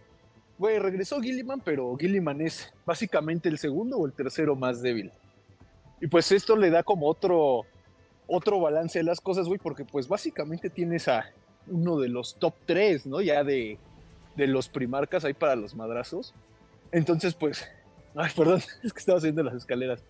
güey, 0.57 0.79
regresó 0.79 1.21
Gilliman, 1.21 1.61
pero 1.61 1.95
Gilliman 1.99 2.41
es 2.41 2.73
básicamente 2.87 3.51
el 3.51 3.59
segundo 3.59 3.99
o 3.99 4.07
el 4.07 4.15
tercero 4.15 4.57
más 4.57 4.81
débil. 4.81 5.13
Y 6.01 6.07
pues 6.07 6.33
esto 6.33 6.57
le 6.57 6.71
da 6.71 6.83
como 6.83 7.09
otro, 7.09 7.67
otro 8.27 8.59
balance 8.59 9.01
de 9.01 9.05
las 9.05 9.21
cosas, 9.21 9.47
güey, 9.47 9.59
porque 9.59 9.85
pues 9.85 10.09
básicamente 10.09 10.71
tienes 10.71 11.09
a 11.09 11.31
uno 11.71 11.99
de 11.99 12.09
los 12.09 12.37
top 12.37 12.55
3, 12.67 13.07
¿no? 13.07 13.21
Ya 13.21 13.45
de, 13.45 13.79
de 14.37 14.47
los 14.47 14.69
primarcas 14.69 15.25
ahí 15.25 15.35
para 15.35 15.57
los 15.57 15.75
madrazos. 15.75 16.35
Entonces, 16.93 17.35
pues, 17.35 17.67
ay, 18.15 18.31
perdón, 18.37 18.61
es 18.83 18.93
que 18.93 18.99
estaba 18.99 19.19
haciendo 19.19 19.43
las 19.43 19.55
escaleras. 19.55 20.03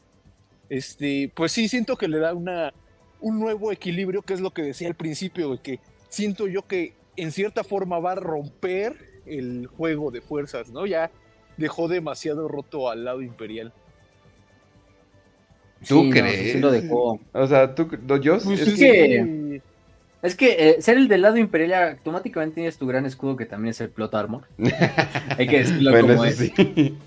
Este, 0.69 1.31
pues 1.35 1.53
sí, 1.53 1.69
siento 1.69 1.97
que 1.97 2.09
le 2.09 2.19
da 2.19 2.33
una, 2.33 2.73
un 3.21 3.41
nuevo 3.41 3.73
equilibrio, 3.73 4.23
que 4.23 4.35
es 4.35 4.41
lo 4.41 4.53
que 4.53 4.63
decía 4.63 4.89
al 4.89 4.95
principio, 4.95 5.61
que 5.63 5.81
siento 6.09 6.47
yo 6.47 6.67
que 6.67 6.95
en 7.17 7.33
cierta 7.33 7.65
forma 7.65 7.99
va 7.99 8.13
a 8.13 8.17
romper 8.17 9.23
el 9.27 9.67
juego 9.67 10.11
de 10.11 10.21
fuerzas, 10.21 10.71
¿no? 10.71 10.87
Ya 10.87 11.11
dejó 11.57 11.89
demasiado 11.89 12.49
roto 12.49 12.89
al 12.89 13.05
lado 13.05 13.21
imperial. 13.21 13.73
¿Tú 15.87 16.11
crees? 16.11 16.53
sí 16.53 16.59
lo 16.59 16.71
dejó. 16.71 17.19
O 17.33 17.47
sea, 17.47 17.75
tú, 17.75 17.89
yo 18.21 18.39
pues 18.39 18.61
es 18.61 18.79
que 18.79 19.50
es 20.23 20.35
que 20.35 20.57
eh, 20.59 20.83
ser 20.83 20.99
el 20.99 21.09
del 21.09 21.23
lado 21.23 21.39
imperial 21.39 21.93
automáticamente 21.93 22.57
tienes 22.57 22.77
tu 22.77 22.87
gran 22.87 23.07
escudo 23.07 23.37
que 23.37 23.47
también 23.47 23.71
es 23.71 23.81
el 23.81 23.89
plot 23.89 24.15
armor. 24.15 24.43
Hay 25.39 25.47
que 25.47 25.61
decirlo 25.61 25.99
como 25.99 26.25
eso 26.25 26.45
es. 26.45 26.53
Sí. 26.55 26.99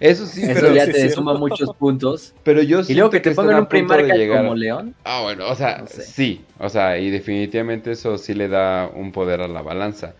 Eso 0.00 0.26
sí, 0.26 0.42
eso 0.42 0.74
ya 0.74 0.84
te 0.86 1.08
suma 1.10 1.34
muchos 1.34 1.74
puntos. 1.76 2.34
Pero 2.42 2.62
yo 2.62 2.82
Y 2.86 2.94
luego 2.94 3.10
que 3.10 3.20
te 3.20 3.34
pongan 3.34 3.60
un 3.60 3.66
primarca 3.66 4.14
como 4.28 4.54
León. 4.54 4.94
Ah, 5.04 5.22
bueno, 5.22 5.48
o 5.48 5.54
sea, 5.54 5.86
sí. 5.86 6.44
O 6.58 6.68
sea, 6.68 6.98
y 6.98 7.10
definitivamente 7.10 7.92
eso 7.92 8.18
sí 8.18 8.34
le 8.34 8.48
da 8.48 8.90
un 8.94 9.12
poder 9.12 9.40
a 9.40 9.48
la 9.48 9.62
balanza. 9.62 10.14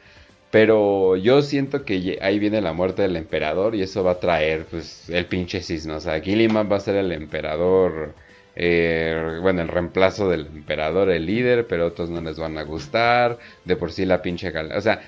Pero 0.51 1.17
yo 1.17 1.43
siento 1.43 1.85
que 1.85 2.19
ahí 2.23 2.39
viene 2.39 2.63
la 2.63 2.73
muerte 2.73 3.03
del 3.03 3.17
emperador 3.17 3.75
y 3.75 3.83
eso 3.83 4.03
va 4.03 4.13
a 4.13 4.21
traer 4.21 4.65
pues 4.65 5.09
el 5.11 5.27
pinche 5.27 5.61
cisne. 5.61 5.93
O 5.93 6.01
sea, 6.01 6.21
Gilliman 6.21 6.71
va 6.73 6.77
a 6.77 6.81
ser 6.81 6.97
el 6.97 7.13
emperador 7.13 8.15
eh, 8.61 9.39
bueno, 9.41 9.63
el 9.63 9.69
reemplazo 9.69 10.29
del 10.29 10.47
emperador, 10.47 11.11
el 11.11 11.27
líder, 11.27 11.69
pero 11.69 11.87
otros 11.87 12.11
no 12.11 12.21
les 12.21 12.41
van 12.41 12.59
a 12.59 12.63
gustar. 12.63 13.39
De 13.65 13.77
por 13.77 13.93
sí 13.93 14.05
la 14.05 14.21
pinche 14.21 14.51
galaxia. 14.51 14.79
O 14.79 14.81
sea, 14.81 15.01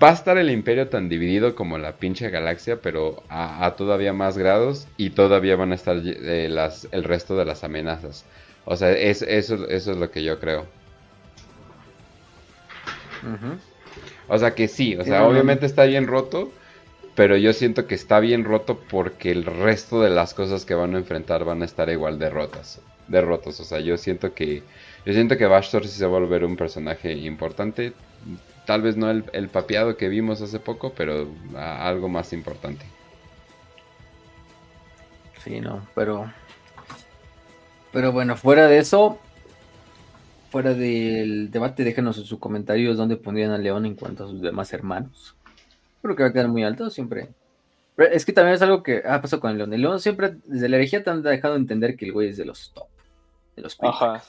va 0.00 0.10
a 0.10 0.12
estar 0.12 0.38
el 0.38 0.48
imperio 0.48 0.88
tan 0.88 1.08
dividido 1.08 1.56
como 1.56 1.76
la 1.76 1.96
pinche 1.96 2.30
galaxia, 2.30 2.80
pero 2.80 3.24
a, 3.28 3.74
todavía 3.76 4.12
más 4.12 4.38
grados. 4.38 4.86
Y 4.96 5.10
todavía 5.10 5.56
van 5.56 5.72
a 5.72 5.74
estar 5.74 6.00
eh, 6.04 6.48
las, 6.48 6.86
el 6.92 7.02
resto 7.02 7.36
de 7.36 7.44
las 7.44 7.64
amenazas. 7.64 8.24
O 8.64 8.76
sea, 8.76 8.92
es, 8.92 9.22
eso, 9.22 9.68
eso 9.68 9.90
es 9.90 9.96
lo 9.96 10.12
que 10.12 10.22
yo 10.22 10.38
creo. 10.38 10.66
O 14.28 14.38
sea 14.38 14.54
que 14.54 14.68
sí, 14.68 14.94
o 14.94 15.02
sea, 15.02 15.26
obviamente 15.26 15.66
está 15.66 15.84
bien 15.84 16.06
roto, 16.06 16.52
pero 17.18 17.36
yo 17.36 17.52
siento 17.52 17.88
que 17.88 17.96
está 17.96 18.20
bien 18.20 18.44
roto 18.44 18.78
porque 18.78 19.32
el 19.32 19.44
resto 19.44 20.00
de 20.00 20.08
las 20.08 20.34
cosas 20.34 20.64
que 20.64 20.74
van 20.74 20.94
a 20.94 20.98
enfrentar 20.98 21.44
van 21.44 21.62
a 21.62 21.64
estar 21.64 21.90
igual 21.90 22.16
derrotas. 22.16 22.80
Derrotos, 23.08 23.58
o 23.58 23.64
sea, 23.64 23.80
yo 23.80 23.96
siento 23.96 24.34
que 24.34 24.62
yo 25.04 25.12
siento 25.12 25.36
que 25.36 25.46
Bastor 25.46 25.84
sí 25.84 25.98
se 25.98 26.06
va 26.06 26.16
a 26.16 26.20
volver 26.20 26.44
un 26.44 26.56
personaje 26.56 27.12
importante. 27.14 27.92
Tal 28.66 28.82
vez 28.82 28.96
no 28.96 29.10
el, 29.10 29.48
papeado 29.48 29.96
que 29.96 30.08
vimos 30.08 30.42
hace 30.42 30.60
poco, 30.60 30.92
pero 30.96 31.26
algo 31.56 32.08
más 32.08 32.32
importante. 32.32 32.86
Sí, 35.42 35.60
no, 35.60 35.88
pero 35.96 36.32
pero 37.90 38.12
bueno, 38.12 38.36
fuera 38.36 38.68
de 38.68 38.78
eso, 38.78 39.18
fuera 40.50 40.72
del 40.72 41.50
debate, 41.50 41.82
déjenos 41.82 42.16
en 42.18 42.26
sus 42.26 42.38
comentarios 42.38 42.96
dónde 42.96 43.16
pondrían 43.16 43.50
a 43.50 43.58
León 43.58 43.86
en 43.86 43.96
cuanto 43.96 44.22
a 44.22 44.28
sus 44.28 44.40
demás 44.40 44.72
hermanos. 44.72 45.34
Creo 46.02 46.16
que 46.16 46.22
va 46.22 46.28
a 46.28 46.32
quedar 46.32 46.48
muy 46.48 46.64
alto 46.64 46.90
siempre. 46.90 47.30
es 47.96 48.24
que 48.24 48.32
también 48.32 48.54
es 48.54 48.62
algo 48.62 48.82
que 48.82 49.02
ha 49.06 49.20
pasado 49.20 49.40
con 49.40 49.50
el 49.50 49.58
León. 49.58 49.72
El 49.72 49.82
León 49.82 50.00
siempre, 50.00 50.36
desde 50.44 50.68
la 50.68 50.76
herejía, 50.76 51.02
te 51.02 51.10
han 51.10 51.22
dejado 51.22 51.56
entender 51.56 51.96
que 51.96 52.06
el 52.06 52.12
güey 52.12 52.28
es 52.28 52.36
de 52.36 52.44
los 52.44 52.72
top. 52.72 52.88
De 53.56 53.62
los 53.62 53.76
Ajá. 53.80 54.22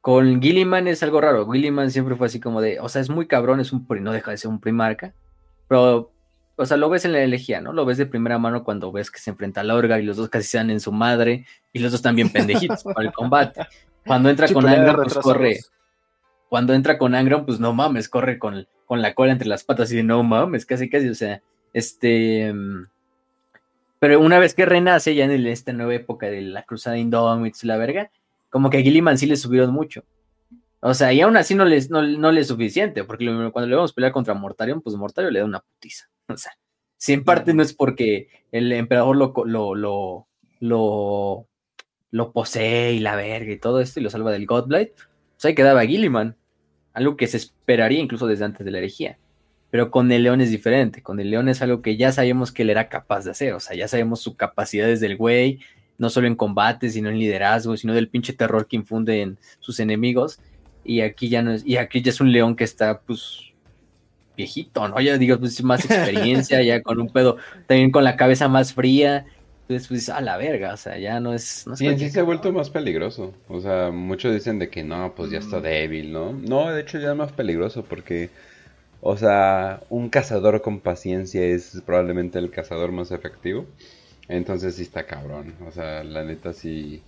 Con 0.00 0.40
Gilliman 0.40 0.86
es 0.88 1.02
algo 1.02 1.20
raro. 1.20 1.50
Gilliman 1.50 1.90
siempre 1.90 2.16
fue 2.16 2.28
así 2.28 2.40
como 2.40 2.60
de, 2.60 2.80
o 2.80 2.88
sea, 2.88 3.02
es 3.02 3.10
muy 3.10 3.26
cabrón, 3.26 3.60
es 3.60 3.72
un 3.72 3.86
no 4.00 4.12
deja 4.12 4.30
de 4.30 4.36
ser 4.36 4.50
un 4.50 4.60
primarca. 4.60 5.12
Pero, 5.66 6.12
o 6.56 6.66
sea, 6.66 6.76
lo 6.76 6.88
ves 6.88 7.04
en 7.04 7.12
la 7.12 7.20
elegía, 7.20 7.60
¿no? 7.60 7.72
Lo 7.72 7.84
ves 7.84 7.98
de 7.98 8.06
primera 8.06 8.38
mano 8.38 8.64
cuando 8.64 8.92
ves 8.92 9.10
que 9.10 9.18
se 9.18 9.30
enfrenta 9.30 9.60
a 9.60 9.64
Lorga 9.64 9.98
y 9.98 10.04
los 10.04 10.16
dos 10.16 10.28
casi 10.28 10.48
se 10.48 10.58
dan 10.58 10.70
en 10.70 10.80
su 10.80 10.92
madre 10.92 11.46
y 11.72 11.80
los 11.80 11.90
dos 11.90 11.98
están 11.98 12.16
bien 12.16 12.30
pendejitos 12.30 12.84
para 12.94 13.06
el 13.06 13.12
combate. 13.12 13.66
Cuando 14.06 14.30
entra 14.30 14.48
con 14.52 14.66
Angron, 14.66 15.02
pues 15.02 15.14
corre. 15.18 15.58
Cuando 16.48 16.74
entra 16.74 16.98
con 16.98 17.14
Angron, 17.14 17.44
pues 17.44 17.60
no 17.60 17.72
mames, 17.72 18.08
corre 18.08 18.38
con, 18.38 18.66
con 18.86 19.02
la 19.02 19.14
cola 19.14 19.32
entre 19.32 19.48
las 19.48 19.64
patas 19.64 19.92
y 19.92 19.96
de 19.96 20.02
no 20.02 20.22
mames, 20.22 20.66
casi 20.66 20.88
casi, 20.88 21.08
o 21.08 21.14
sea, 21.14 21.42
este... 21.72 22.52
Mm, 22.52 22.86
pero 24.00 24.20
una 24.20 24.38
vez 24.38 24.54
que 24.54 24.64
renace 24.64 25.14
ya 25.14 25.24
en 25.24 25.46
esta 25.46 25.72
nueva 25.72 25.94
época 25.94 26.26
de 26.26 26.40
la 26.42 26.62
cruzada 26.62 26.98
Indomitus 26.98 27.64
la 27.64 27.76
verga, 27.76 28.10
como 28.48 28.70
que 28.70 28.78
a 28.78 28.80
Gilliman 28.80 29.18
sí 29.18 29.26
le 29.26 29.36
subieron 29.36 29.72
mucho. 29.72 30.04
O 30.80 30.94
sea, 30.94 31.12
y 31.12 31.20
aún 31.20 31.36
así 31.36 31.54
no 31.54 31.64
le 31.64 31.80
no, 31.88 32.30
es 32.30 32.46
suficiente, 32.46 33.02
porque 33.04 33.26
cuando 33.52 33.66
le 33.66 33.74
vamos 33.74 33.90
a 33.90 33.94
pelear 33.94 34.12
contra 34.12 34.34
Mortarion, 34.34 34.80
pues 34.80 34.94
Mortarion 34.94 35.32
le 35.32 35.40
da 35.40 35.44
una 35.44 35.60
putiza. 35.60 36.08
O 36.28 36.36
sea, 36.36 36.52
si 36.96 37.12
en 37.12 37.24
parte 37.24 37.52
no 37.52 37.62
es 37.62 37.72
porque 37.72 38.28
el 38.52 38.70
emperador 38.72 39.16
lo, 39.16 39.32
lo, 39.44 39.74
lo, 39.74 40.28
lo, 40.60 41.46
lo 42.12 42.32
posee 42.32 42.92
y 42.92 43.00
la 43.00 43.16
verga 43.16 43.52
y 43.52 43.58
todo 43.58 43.80
esto 43.80 43.98
y 43.98 44.04
lo 44.04 44.10
salva 44.10 44.30
del 44.30 44.46
Godblight, 44.46 44.92
pues 45.38 45.44
ahí 45.44 45.54
quedaba 45.54 45.86
Gilliman 45.86 46.34
algo 46.92 47.16
que 47.16 47.28
se 47.28 47.36
esperaría 47.36 48.00
incluso 48.00 48.26
desde 48.26 48.44
antes 48.44 48.64
de 48.64 48.72
la 48.72 48.78
herejía. 48.78 49.18
Pero 49.70 49.90
con 49.92 50.10
el 50.10 50.24
león 50.24 50.40
es 50.40 50.50
diferente, 50.50 51.00
con 51.00 51.20
el 51.20 51.30
león 51.30 51.48
es 51.48 51.62
algo 51.62 51.80
que 51.80 51.96
ya 51.96 52.10
sabemos 52.10 52.50
que 52.50 52.62
él 52.62 52.70
era 52.70 52.88
capaz 52.88 53.24
de 53.24 53.30
hacer, 53.30 53.52
o 53.52 53.60
sea, 53.60 53.76
ya 53.76 53.86
sabemos 53.86 54.20
su 54.20 54.34
capacidad 54.34 54.86
desde 54.86 55.06
el 55.06 55.16
güey, 55.16 55.60
no 55.96 56.10
solo 56.10 56.26
en 56.26 56.34
combate, 56.34 56.90
sino 56.90 57.08
en 57.08 57.18
liderazgo, 57.18 57.76
sino 57.76 57.94
del 57.94 58.08
pinche 58.08 58.32
terror 58.32 58.66
que 58.66 58.76
infunde 58.76 59.22
en 59.22 59.38
sus 59.60 59.78
enemigos. 59.78 60.40
Y 60.84 61.02
aquí 61.02 61.28
ya 61.28 61.42
no 61.42 61.52
es, 61.52 61.64
y 61.64 61.76
aquí 61.76 62.02
ya 62.02 62.10
es 62.10 62.20
un 62.20 62.32
león 62.32 62.56
que 62.56 62.64
está, 62.64 63.00
pues, 63.00 63.52
viejito, 64.36 64.88
¿no? 64.88 65.00
Ya 65.00 65.18
digo, 65.18 65.38
pues 65.38 65.62
más 65.62 65.84
experiencia, 65.84 66.62
ya 66.62 66.82
con 66.82 67.00
un 67.00 67.10
pedo, 67.10 67.36
también 67.68 67.92
con 67.92 68.02
la 68.02 68.16
cabeza 68.16 68.48
más 68.48 68.72
fría, 68.72 69.26
pues, 69.68 70.08
a 70.08 70.20
la 70.22 70.38
verga, 70.38 70.72
o 70.72 70.76
sea, 70.78 70.98
ya 70.98 71.20
no 71.20 71.34
es... 71.34 71.66
No 71.66 71.76
sí, 71.76 71.96
sí 71.98 72.08
se 72.10 72.20
ha 72.20 72.22
vuelto 72.22 72.50
más 72.52 72.70
peligroso. 72.70 73.34
O 73.48 73.60
sea, 73.60 73.90
muchos 73.90 74.32
dicen 74.32 74.58
de 74.58 74.70
que 74.70 74.82
no, 74.82 75.12
pues 75.14 75.30
ya 75.30 75.38
está 75.38 75.60
débil, 75.60 76.10
¿no? 76.10 76.32
No, 76.32 76.72
de 76.72 76.80
hecho 76.80 76.98
ya 76.98 77.10
es 77.10 77.16
más 77.16 77.32
peligroso 77.32 77.84
porque, 77.84 78.30
o 79.02 79.16
sea, 79.18 79.80
un 79.90 80.08
cazador 80.08 80.62
con 80.62 80.80
paciencia 80.80 81.44
es 81.44 81.82
probablemente 81.84 82.38
el 82.38 82.50
cazador 82.50 82.92
más 82.92 83.10
efectivo. 83.10 83.66
Entonces 84.26 84.76
sí 84.76 84.82
está 84.82 85.04
cabrón. 85.04 85.54
O 85.66 85.70
sea, 85.70 86.02
la 86.02 86.24
neta 86.24 86.54
sí, 86.54 87.02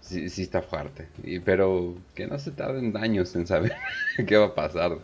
sí, 0.00 0.30
sí 0.30 0.42
está 0.42 0.62
fuerte. 0.62 1.08
Y, 1.22 1.40
pero 1.40 1.94
que 2.14 2.26
no 2.26 2.38
se 2.38 2.52
tarden 2.52 2.96
años 2.96 3.36
en 3.36 3.46
saber 3.46 3.74
qué 4.26 4.36
va 4.38 4.46
a 4.46 4.54
pasar. 4.54 4.98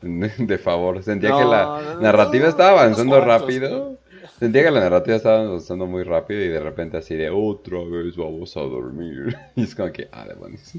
De 0.00 0.58
favor, 0.58 1.02
sentía 1.02 1.36
que 1.36 1.44
la 1.44 1.98
narrativa 2.00 2.48
estaba 2.48 2.82
avanzando 2.82 3.20
rápido. 3.20 3.98
Sentía 4.38 4.62
que 4.62 4.70
la 4.70 4.80
narrativa 4.80 5.16
estaba 5.16 5.40
avanzando 5.40 5.86
muy 5.86 6.04
rápido 6.04 6.40
y 6.44 6.48
de 6.48 6.60
repente 6.60 6.96
así 6.96 7.16
de 7.16 7.28
otra 7.28 7.78
vez 7.78 8.16
vamos 8.16 8.56
a 8.56 8.60
dormir. 8.60 9.36
Y 9.56 9.64
es 9.64 9.74
como 9.74 9.92
que, 9.92 10.08
ah, 10.12 10.26
demonios. 10.28 10.72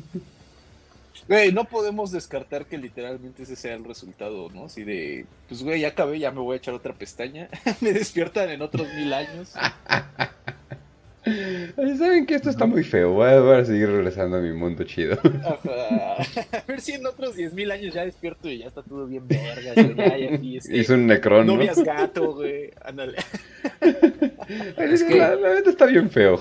Güey, 1.27 1.51
no 1.51 1.65
podemos 1.65 2.11
descartar 2.11 2.65
que 2.65 2.77
literalmente 2.77 3.43
ese 3.43 3.55
sea 3.55 3.75
el 3.75 3.83
resultado, 3.83 4.49
¿no? 4.49 4.65
Así 4.65 4.83
de, 4.83 5.25
pues 5.47 5.61
güey, 5.61 5.81
ya 5.81 5.89
acabé, 5.89 6.19
ya 6.19 6.31
me 6.31 6.39
voy 6.39 6.53
a 6.53 6.57
echar 6.57 6.73
otra 6.73 6.93
pestaña. 6.93 7.49
me 7.81 7.91
despiertan 7.91 8.49
en 8.49 8.61
otros 8.61 8.87
mil 8.93 9.11
años. 9.13 9.53
¿Saben 11.97 12.25
que 12.25 12.35
esto 12.35 12.49
está 12.49 12.65
muy 12.65 12.83
feo? 12.83 13.11
Voy 13.13 13.29
a, 13.29 13.39
voy 13.39 13.55
a 13.57 13.65
seguir 13.65 13.89
regresando 13.89 14.37
a 14.37 14.39
mi 14.41 14.51
mundo 14.53 14.83
chido. 14.83 15.17
Ajá. 15.23 16.15
A 16.57 16.63
ver 16.67 16.81
si 16.81 16.93
en 16.93 17.05
otros 17.05 17.35
10.000 17.37 17.71
años 17.71 17.93
ya 17.93 18.05
despierto 18.05 18.49
y 18.49 18.59
ya 18.59 18.67
está 18.67 18.81
todo 18.83 19.05
bien 19.07 19.27
verga. 19.27 19.73
Ya, 19.75 20.17
ya, 20.17 20.27
este, 20.57 20.77
Hizo 20.77 20.93
un 20.93 21.07
necrón, 21.07 21.47
¿no? 21.47 21.55
Novias 21.55 21.83
gato, 21.83 22.33
güey. 22.35 22.71
Ándale. 22.83 23.17
Es 24.77 25.03
que- 25.03 25.17
La, 25.17 25.35
la 25.35 25.53
neta 25.55 25.69
está 25.69 25.85
bien 25.85 26.09
feo. 26.09 26.39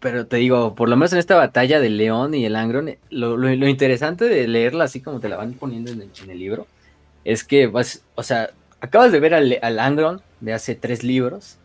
Pero 0.00 0.26
te 0.26 0.36
digo, 0.36 0.74
por 0.74 0.88
lo 0.88 0.96
menos 0.96 1.12
en 1.12 1.18
esta 1.18 1.36
batalla 1.36 1.80
del 1.80 1.96
León 1.96 2.34
y 2.34 2.44
el 2.44 2.54
Angron, 2.54 2.94
lo, 3.10 3.36
lo- 3.36 3.54
lo 3.54 3.68
interesante 3.68 4.26
de 4.26 4.46
leerla 4.46 4.84
así 4.84 5.00
como 5.00 5.20
te 5.20 5.28
la 5.28 5.36
van 5.36 5.54
poniendo 5.54 5.90
en 5.90 6.02
el, 6.02 6.10
en 6.22 6.30
el 6.30 6.38
libro, 6.38 6.66
es 7.24 7.42
que 7.44 7.66
vas, 7.66 8.02
o 8.14 8.22
sea, 8.22 8.50
acabas 8.80 9.12
de 9.12 9.20
ver 9.20 9.34
al, 9.34 9.58
al 9.62 9.78
Angron 9.78 10.22
de 10.40 10.52
hace 10.52 10.74
tres 10.74 11.02
libros, 11.02 11.58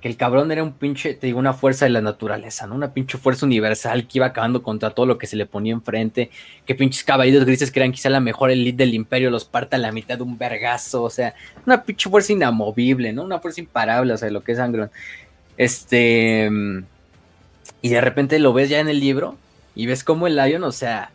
que 0.00 0.08
el 0.08 0.16
cabrón 0.16 0.52
era 0.52 0.62
un 0.62 0.72
pinche, 0.72 1.14
te 1.14 1.26
digo, 1.26 1.40
una 1.40 1.54
fuerza 1.54 1.84
de 1.84 1.90
la 1.90 2.00
naturaleza, 2.00 2.66
¿no? 2.68 2.76
Una 2.76 2.92
pinche 2.92 3.18
fuerza 3.18 3.46
universal 3.46 4.06
que 4.06 4.18
iba 4.18 4.26
acabando 4.26 4.62
contra 4.62 4.90
todo 4.90 5.06
lo 5.06 5.18
que 5.18 5.26
se 5.26 5.34
le 5.34 5.44
ponía 5.44 5.72
enfrente, 5.72 6.30
que 6.66 6.76
pinches 6.76 7.02
caballeros 7.02 7.44
grises 7.44 7.72
que 7.72 7.80
eran 7.80 7.90
quizá 7.90 8.08
la 8.08 8.20
mejor 8.20 8.50
elite 8.52 8.84
del 8.84 8.94
imperio 8.94 9.30
los 9.30 9.44
parta 9.44 9.76
a 9.76 9.80
la 9.80 9.90
mitad 9.90 10.16
de 10.16 10.22
un 10.22 10.38
vergazo, 10.38 11.02
o 11.02 11.10
sea, 11.10 11.34
una 11.66 11.82
pinche 11.82 12.08
fuerza 12.08 12.32
inamovible, 12.32 13.12
¿no? 13.12 13.24
Una 13.24 13.40
fuerza 13.40 13.60
imparable, 13.60 14.12
o 14.12 14.16
sea, 14.16 14.30
lo 14.30 14.44
que 14.44 14.52
es 14.52 14.58
Angron. 14.60 14.90
Este... 15.56 16.48
y 17.82 17.88
de 17.88 18.00
repente 18.00 18.38
lo 18.38 18.52
ves 18.52 18.68
ya 18.68 18.78
en 18.78 18.88
el 18.88 19.00
libro 19.00 19.36
y 19.74 19.86
ves 19.86 20.04
como 20.04 20.28
el 20.28 20.36
Lion, 20.36 20.62
o 20.62 20.72
sea, 20.72 21.10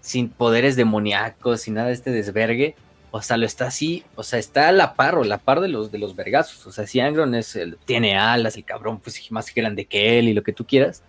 sin 0.00 0.28
poderes 0.28 0.76
demoníacos, 0.76 1.62
sin 1.62 1.74
nada 1.74 1.88
de 1.88 1.94
este 1.94 2.12
desvergue, 2.12 2.76
o 3.10 3.22
sea, 3.22 3.36
lo 3.36 3.46
está 3.46 3.66
así, 3.68 4.04
o 4.16 4.22
sea, 4.22 4.38
está 4.38 4.68
a 4.68 4.72
la 4.72 4.94
par, 4.94 5.16
o 5.16 5.24
la 5.24 5.38
par 5.38 5.60
de 5.60 5.68
los, 5.68 5.90
de 5.90 5.98
los 5.98 6.14
vergazos. 6.14 6.66
O 6.66 6.72
sea, 6.72 6.86
si 6.86 7.00
Angron 7.00 7.34
es 7.34 7.56
el- 7.56 7.78
tiene 7.84 8.18
alas, 8.18 8.56
el 8.56 8.64
cabrón 8.64 8.98
pues 9.00 9.30
más 9.30 9.52
grande 9.54 9.86
que 9.86 10.18
él 10.18 10.28
y 10.28 10.34
lo 10.34 10.42
que 10.42 10.52
tú 10.52 10.66
quieras. 10.66 11.02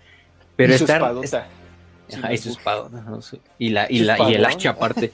Pero 0.55 0.73
Y 0.73 0.77
su. 0.77 0.85
Ajá, 2.11 2.33
y 2.33 2.37
su 2.37 2.49
espada, 2.49 2.89
Y, 3.59 3.69
la, 3.69 3.85
y, 3.89 3.99
la, 3.99 4.17
y 4.29 4.33
el 4.33 4.45
hacha 4.45 4.71
aparte. 4.71 5.11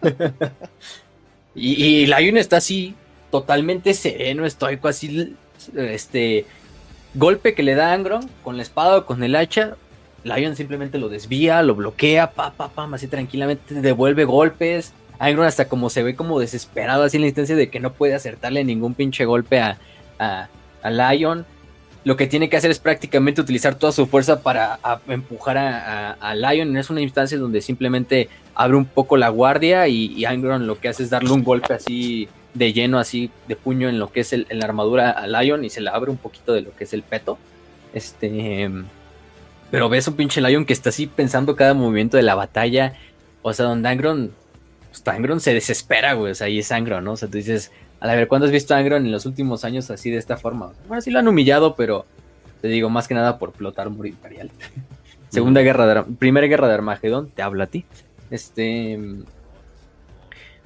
y, 1.54 1.84
y 1.84 2.06
Lion 2.06 2.36
está 2.38 2.56
así, 2.56 2.94
totalmente 3.30 3.92
sereno, 3.94 4.46
estoico, 4.46 4.88
así, 4.88 5.36
este, 5.76 6.46
golpe 7.14 7.54
que 7.54 7.62
le 7.62 7.74
da 7.74 7.92
Angron 7.92 8.28
con 8.42 8.56
la 8.56 8.62
espada 8.62 8.98
o 8.98 9.06
con 9.06 9.22
el 9.22 9.36
hacha. 9.36 9.76
Lion 10.24 10.56
simplemente 10.56 10.98
lo 10.98 11.08
desvía, 11.08 11.62
lo 11.62 11.74
bloquea, 11.74 12.30
pa, 12.30 12.52
pa, 12.52 12.68
pam, 12.68 12.94
así 12.94 13.08
tranquilamente 13.08 13.74
devuelve 13.74 14.24
golpes. 14.24 14.92
Angron 15.18 15.46
hasta 15.46 15.68
como 15.68 15.90
se 15.90 16.02
ve 16.02 16.16
como 16.16 16.40
desesperado 16.40 17.04
así 17.04 17.16
en 17.16 17.22
la 17.22 17.28
instancia 17.28 17.56
de 17.56 17.70
que 17.70 17.80
no 17.80 17.92
puede 17.92 18.14
acertarle 18.14 18.64
ningún 18.64 18.94
pinche 18.94 19.24
golpe 19.24 19.60
a, 19.60 19.78
a, 20.18 20.48
a 20.82 20.90
Lion. 20.90 21.46
Lo 22.04 22.16
que 22.16 22.26
tiene 22.26 22.48
que 22.48 22.56
hacer 22.56 22.70
es 22.70 22.80
prácticamente 22.80 23.40
utilizar 23.40 23.76
toda 23.76 23.92
su 23.92 24.06
fuerza 24.06 24.42
para 24.42 24.80
empujar 25.06 25.56
a, 25.56 26.34
Lion. 26.34 26.76
Es 26.76 26.90
una 26.90 27.00
instancia 27.00 27.38
donde 27.38 27.60
simplemente 27.60 28.28
abre 28.54 28.76
un 28.76 28.86
poco 28.86 29.16
la 29.16 29.28
guardia 29.28 29.86
y, 29.86 30.24
Angron 30.24 30.66
lo 30.66 30.80
que 30.80 30.88
hace 30.88 31.04
es 31.04 31.10
darle 31.10 31.30
un 31.30 31.44
golpe 31.44 31.74
así 31.74 32.28
de 32.54 32.72
lleno, 32.72 32.98
así 32.98 33.30
de 33.46 33.54
puño 33.54 33.88
en 33.88 33.98
lo 33.98 34.10
que 34.10 34.20
es 34.20 34.32
el, 34.32 34.46
en 34.48 34.58
la 34.58 34.64
armadura 34.64 35.10
a 35.10 35.26
Lion 35.26 35.64
y 35.64 35.70
se 35.70 35.80
le 35.80 35.90
abre 35.90 36.10
un 36.10 36.16
poquito 36.16 36.52
de 36.52 36.62
lo 36.62 36.74
que 36.74 36.84
es 36.84 36.92
el 36.92 37.02
peto. 37.02 37.38
Este. 37.94 38.68
Pero 39.70 39.88
ves 39.88 40.08
un 40.08 40.14
pinche 40.14 40.40
Lion 40.40 40.64
que 40.64 40.72
está 40.72 40.88
así 40.88 41.06
pensando 41.06 41.54
cada 41.54 41.72
movimiento 41.72 42.16
de 42.16 42.24
la 42.24 42.34
batalla. 42.34 42.94
O 43.42 43.52
sea, 43.52 43.66
donde 43.66 43.88
Angron. 43.88 44.32
Pues 44.92 45.06
Angron 45.08 45.40
se 45.40 45.54
desespera, 45.54 46.12
güey. 46.14 46.32
O 46.32 46.34
sea, 46.34 46.46
ahí 46.46 46.58
es 46.60 46.70
Angron, 46.70 47.02
¿no? 47.04 47.12
O 47.12 47.16
sea, 47.16 47.28
tú 47.28 47.38
dices. 47.38 47.72
A 48.00 48.06
ver, 48.14 48.26
¿cuándo 48.28 48.46
has 48.46 48.52
visto 48.52 48.74
a 48.74 48.78
Angron 48.78 49.06
en 49.06 49.12
los 49.12 49.26
últimos 49.26 49.64
años 49.64 49.90
así 49.90 50.10
de 50.10 50.18
esta 50.18 50.36
forma? 50.36 50.66
O 50.66 50.74
sea, 50.74 50.82
bueno, 50.88 51.00
sí 51.00 51.10
lo 51.10 51.18
han 51.20 51.28
humillado, 51.28 51.74
pero 51.76 52.04
te 52.60 52.68
digo, 52.68 52.90
más 52.90 53.06
que 53.08 53.14
nada 53.14 53.38
por 53.38 53.52
plotar 53.52 53.90
Muro 53.90 54.08
Imperial. 54.08 54.50
Segunda 55.30 55.60
guerra 55.62 55.86
de 55.86 55.92
Ar- 55.92 56.06
Primera 56.18 56.46
guerra 56.46 56.68
de 56.68 56.74
Armagedón, 56.74 57.30
te 57.30 57.42
habla 57.42 57.64
a 57.64 57.66
ti. 57.68 57.84
Este. 58.30 58.98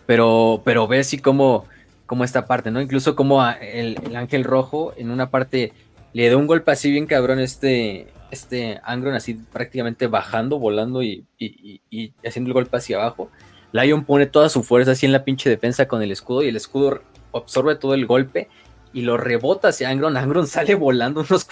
Pero, 0.07 0.63
pero 0.65 0.87
ves 0.87 1.13
y 1.15 1.19
cómo, 1.19 1.67
cómo 2.07 2.25
esta 2.25 2.47
parte, 2.47 2.71
¿no? 2.71 2.81
Incluso 2.81 3.17
como 3.17 3.43
a- 3.43 3.53
el, 3.53 3.99
el 4.05 4.17
ángel 4.17 4.45
rojo 4.45 4.93
en 4.97 5.11
una 5.11 5.31
parte 5.31 5.73
le 6.13 6.29
da 6.31 6.37
un 6.37 6.47
golpe 6.47 6.71
así 6.71 6.91
bien 6.91 7.07
cabrón 7.07 7.41
este, 7.41 8.07
este 8.31 8.81
Angron 8.85 9.15
así 9.15 9.35
prácticamente 9.35 10.07
bajando, 10.07 10.59
volando 10.59 11.03
y, 11.03 11.25
y- 11.39 11.81
y- 11.91 12.13
y 12.23 12.27
haciendo 12.27 12.49
el 12.49 12.55
golpe 12.55 12.77
hacia 12.77 12.97
abajo. 12.97 13.31
Lion 13.73 14.05
pone 14.05 14.27
toda 14.27 14.49
su 14.49 14.63
fuerza 14.63 14.93
así 14.93 15.07
en 15.07 15.13
la 15.13 15.25
pinche 15.25 15.51
defensa 15.51 15.87
con 15.89 16.03
el 16.03 16.13
escudo 16.13 16.43
y 16.43 16.49
el 16.49 16.57
escudo 16.57 17.01
absorbe 17.33 17.77
todo 17.77 17.95
el 17.95 18.07
golpe 18.07 18.49
y 18.93 19.03
lo 19.03 19.19
rebota 19.19 19.69
hacia 19.69 19.91
Angron. 19.91 20.17
Angron 20.17 20.47
sale 20.47 20.75
volando 20.75 21.21
unos 21.21 21.47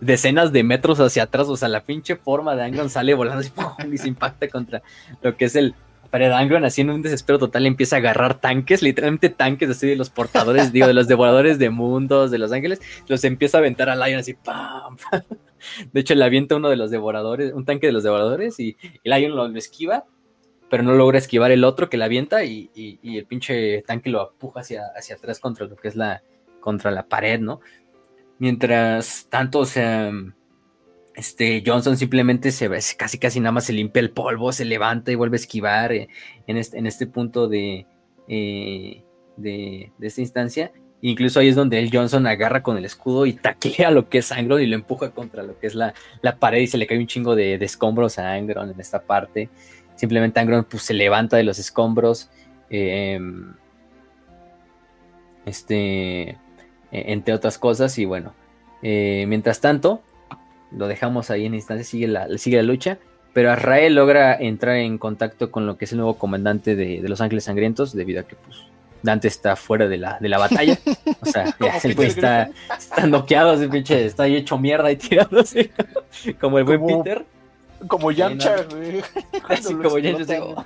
decenas 0.00 0.52
de 0.52 0.64
metros 0.64 0.98
hacia 0.98 1.22
atrás, 1.22 1.46
o 1.48 1.56
sea, 1.56 1.68
la 1.68 1.84
pinche 1.84 2.16
forma 2.16 2.56
de 2.56 2.64
Angron 2.64 2.90
sale 2.90 3.14
volando 3.14 3.40
así, 3.40 3.50
¡pum! 3.54 3.92
y 3.92 3.98
se 3.98 4.08
impacta 4.08 4.48
contra 4.48 4.82
lo 5.22 5.36
que 5.36 5.44
es 5.44 5.54
el 5.54 5.76
pared. 6.10 6.32
Angron 6.32 6.64
así 6.64 6.80
en 6.80 6.90
un 6.90 7.00
desespero 7.00 7.38
total 7.38 7.66
empieza 7.66 7.94
a 7.94 7.98
agarrar 8.00 8.40
tanques, 8.40 8.82
literalmente 8.82 9.28
tanques 9.28 9.70
así 9.70 9.86
de 9.86 9.94
los 9.94 10.10
portadores, 10.10 10.72
digo, 10.72 10.88
de 10.88 10.94
los 10.94 11.06
devoradores 11.06 11.60
de 11.60 11.70
mundos, 11.70 12.32
de 12.32 12.38
los 12.38 12.50
ángeles, 12.50 12.80
los 13.06 13.22
empieza 13.22 13.58
a 13.58 13.60
aventar 13.60 13.88
a 13.88 13.94
Lion 13.94 14.18
así, 14.18 14.34
¡pam! 14.34 14.96
pam. 14.96 15.22
De 15.92 16.00
hecho, 16.00 16.14
le 16.14 16.24
avienta 16.24 16.56
uno 16.56 16.68
de 16.68 16.76
los 16.76 16.90
devoradores, 16.90 17.52
un 17.52 17.64
tanque 17.64 17.88
de 17.88 17.92
los 17.92 18.02
devoradores 18.02 18.58
y, 18.60 18.76
y 19.02 19.08
Lion 19.08 19.34
lo, 19.34 19.48
lo 19.48 19.58
esquiva, 19.58 20.04
pero 20.70 20.82
no 20.82 20.92
logra 20.94 21.18
esquivar 21.18 21.50
el 21.50 21.64
otro 21.64 21.88
que 21.88 21.96
le 21.96 22.04
avienta 22.04 22.44
y, 22.44 22.70
y- 22.74 23.16
el 23.18 23.26
pinche 23.26 23.82
tanque 23.82 24.10
lo 24.10 24.30
empuja 24.30 24.60
hacia, 24.60 24.82
hacia 24.96 25.16
atrás 25.16 25.40
contra 25.40 25.66
lo 25.66 25.76
que 25.76 25.88
es 25.88 25.96
la, 25.96 26.22
contra 26.60 26.90
la 26.90 27.06
pared, 27.06 27.40
¿no? 27.40 27.60
Mientras 28.38 29.26
tanto, 29.30 29.60
o 29.60 29.64
sea, 29.64 30.12
este 31.14 31.62
Johnson 31.66 31.96
simplemente 31.96 32.52
se 32.52 32.68
casi 32.96 33.18
casi 33.18 33.40
nada 33.40 33.52
más 33.52 33.64
se 33.64 33.72
limpia 33.72 34.00
el 34.00 34.10
polvo, 34.10 34.52
se 34.52 34.64
levanta 34.64 35.10
y 35.10 35.16
vuelve 35.16 35.34
a 35.36 35.40
esquivar 35.40 35.92
eh, 35.92 36.08
en, 36.46 36.56
este, 36.56 36.78
en 36.78 36.86
este 36.86 37.06
punto 37.08 37.48
de, 37.48 37.86
eh, 38.28 39.02
de, 39.36 39.90
de 39.98 40.06
esta 40.06 40.20
instancia. 40.20 40.70
Incluso 41.00 41.38
ahí 41.38 41.48
es 41.48 41.54
donde 41.56 41.78
el 41.78 41.90
Johnson 41.92 42.26
agarra 42.26 42.62
con 42.62 42.76
el 42.76 42.84
escudo 42.84 43.24
y 43.26 43.32
taclea 43.32 43.90
lo 43.92 44.08
que 44.08 44.18
es 44.18 44.32
Angron 44.32 44.60
y 44.60 44.66
lo 44.66 44.74
empuja 44.74 45.10
contra 45.10 45.44
lo 45.44 45.58
que 45.58 45.68
es 45.68 45.74
la, 45.76 45.94
la 46.22 46.36
pared 46.36 46.60
y 46.60 46.66
se 46.66 46.76
le 46.78 46.86
cae 46.88 46.98
un 46.98 47.06
chingo 47.06 47.36
de, 47.36 47.56
de 47.56 47.64
escombros 47.64 48.18
a 48.18 48.32
Angron 48.32 48.70
en 48.70 48.80
esta 48.80 49.00
parte. 49.02 49.48
Simplemente 49.98 50.40
Angron 50.40 50.64
pues, 50.64 50.84
se 50.84 50.94
levanta 50.94 51.36
de 51.36 51.44
los 51.44 51.58
escombros. 51.58 52.30
eh, 52.70 53.20
este, 55.48 56.28
eh, 56.30 56.36
entre 56.90 57.34
otras 57.34 57.58
cosas. 57.58 57.98
Y 57.98 58.04
bueno, 58.04 58.34
eh, 58.82 59.24
mientras 59.28 59.60
tanto, 59.60 60.02
lo 60.70 60.86
dejamos 60.86 61.30
ahí 61.30 61.46
en 61.46 61.54
instancia, 61.54 61.84
sigue 61.84 62.08
la, 62.08 62.38
sigue 62.38 62.58
la 62.58 62.62
lucha. 62.62 62.98
Pero 63.32 63.52
Azrael 63.52 63.94
logra 63.94 64.34
entrar 64.34 64.76
en 64.76 64.98
contacto 64.98 65.50
con 65.50 65.66
lo 65.66 65.76
que 65.76 65.84
es 65.84 65.92
el 65.92 65.98
nuevo 65.98 66.14
comandante 66.14 66.76
de, 66.76 67.00
de 67.00 67.08
Los 67.08 67.20
Ángeles 67.20 67.44
Sangrientos, 67.44 67.94
debido 67.94 68.20
a 68.20 68.24
que 68.24 68.36
pues, 68.36 68.58
Dante 69.02 69.28
está 69.28 69.54
fuera 69.54 69.86
de 69.86 69.98
la, 69.98 70.18
de 70.18 70.28
la 70.28 70.38
batalla. 70.38 70.78
O 71.20 71.26
sea, 71.26 71.54
ya, 71.60 71.76
el 71.84 71.94
güey 71.94 72.08
está, 72.08 72.50
está 72.76 73.06
noqueado, 73.06 73.54
ese 73.54 73.68
pinche, 73.68 74.06
está 74.06 74.24
ahí 74.24 74.36
hecho 74.36 74.58
mierda 74.58 74.90
y 74.90 74.96
tirado 74.96 75.40
así, 75.40 75.70
como 76.40 76.58
el 76.58 76.64
buen 76.64 76.84
Peter. 76.84 77.24
Como 77.86 78.10
Yamcha, 78.10 78.64
güey. 78.64 79.02
Así 79.48 79.74
como. 79.74 79.96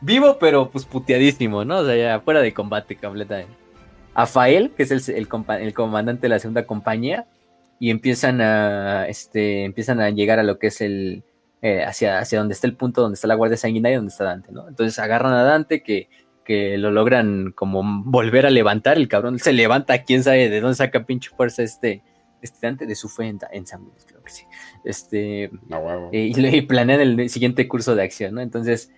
Vivo, 0.00 0.36
pero 0.38 0.70
pues 0.70 0.84
puteadísimo, 0.84 1.64
¿no? 1.64 1.78
O 1.78 1.84
sea, 1.84 1.96
ya 1.96 2.20
fuera 2.20 2.40
de 2.40 2.52
combate 2.52 2.96
completamente. 2.96 3.52
A 4.14 4.26
Fael, 4.26 4.70
que 4.70 4.82
es 4.84 5.08
el, 5.08 5.28
el 5.58 5.74
comandante 5.74 6.22
de 6.22 6.28
la 6.28 6.38
segunda 6.38 6.64
compañía, 6.64 7.26
y 7.78 7.90
empiezan 7.90 8.40
a, 8.40 9.06
este, 9.08 9.64
empiezan 9.64 10.00
a 10.00 10.10
llegar 10.10 10.38
a 10.38 10.42
lo 10.42 10.58
que 10.58 10.68
es 10.68 10.80
el, 10.80 11.24
eh, 11.62 11.84
hacia, 11.84 12.18
hacia 12.18 12.38
donde 12.38 12.54
está 12.54 12.66
el 12.66 12.76
punto 12.76 13.02
donde 13.02 13.14
está 13.14 13.26
la 13.26 13.34
Guardia 13.34 13.56
Sanguinaria, 13.56 13.98
donde 13.98 14.10
está 14.10 14.24
Dante, 14.24 14.52
¿no? 14.52 14.68
Entonces 14.68 14.98
agarran 14.98 15.32
a 15.32 15.42
Dante, 15.42 15.82
que, 15.82 16.08
que 16.44 16.78
lo 16.78 16.90
logran 16.90 17.52
como 17.52 17.82
volver 18.04 18.46
a 18.46 18.50
levantar, 18.50 18.96
el 18.96 19.08
cabrón 19.08 19.38
se 19.38 19.52
levanta, 19.52 20.02
quién 20.04 20.22
sabe 20.22 20.48
de 20.48 20.60
dónde 20.60 20.76
saca 20.76 21.04
pinche 21.04 21.30
fuerza 21.30 21.62
este, 21.62 22.02
este 22.40 22.58
Dante, 22.66 22.86
de 22.86 22.94
su 22.94 23.08
fe 23.08 23.26
en, 23.26 23.38
en 23.52 23.66
San 23.66 23.82
Luis. 23.82 24.06
Este, 24.86 25.50
No, 25.68 26.10
eh, 26.12 26.30
y, 26.32 26.34
le- 26.34 26.62
planean 26.66 27.00
el 27.00 27.28
siguiente 27.28 27.66
curso 27.68 27.94
de 27.94 28.04
acción, 28.04 28.34
¿no? 28.36 28.40
Entonces, 28.40 28.92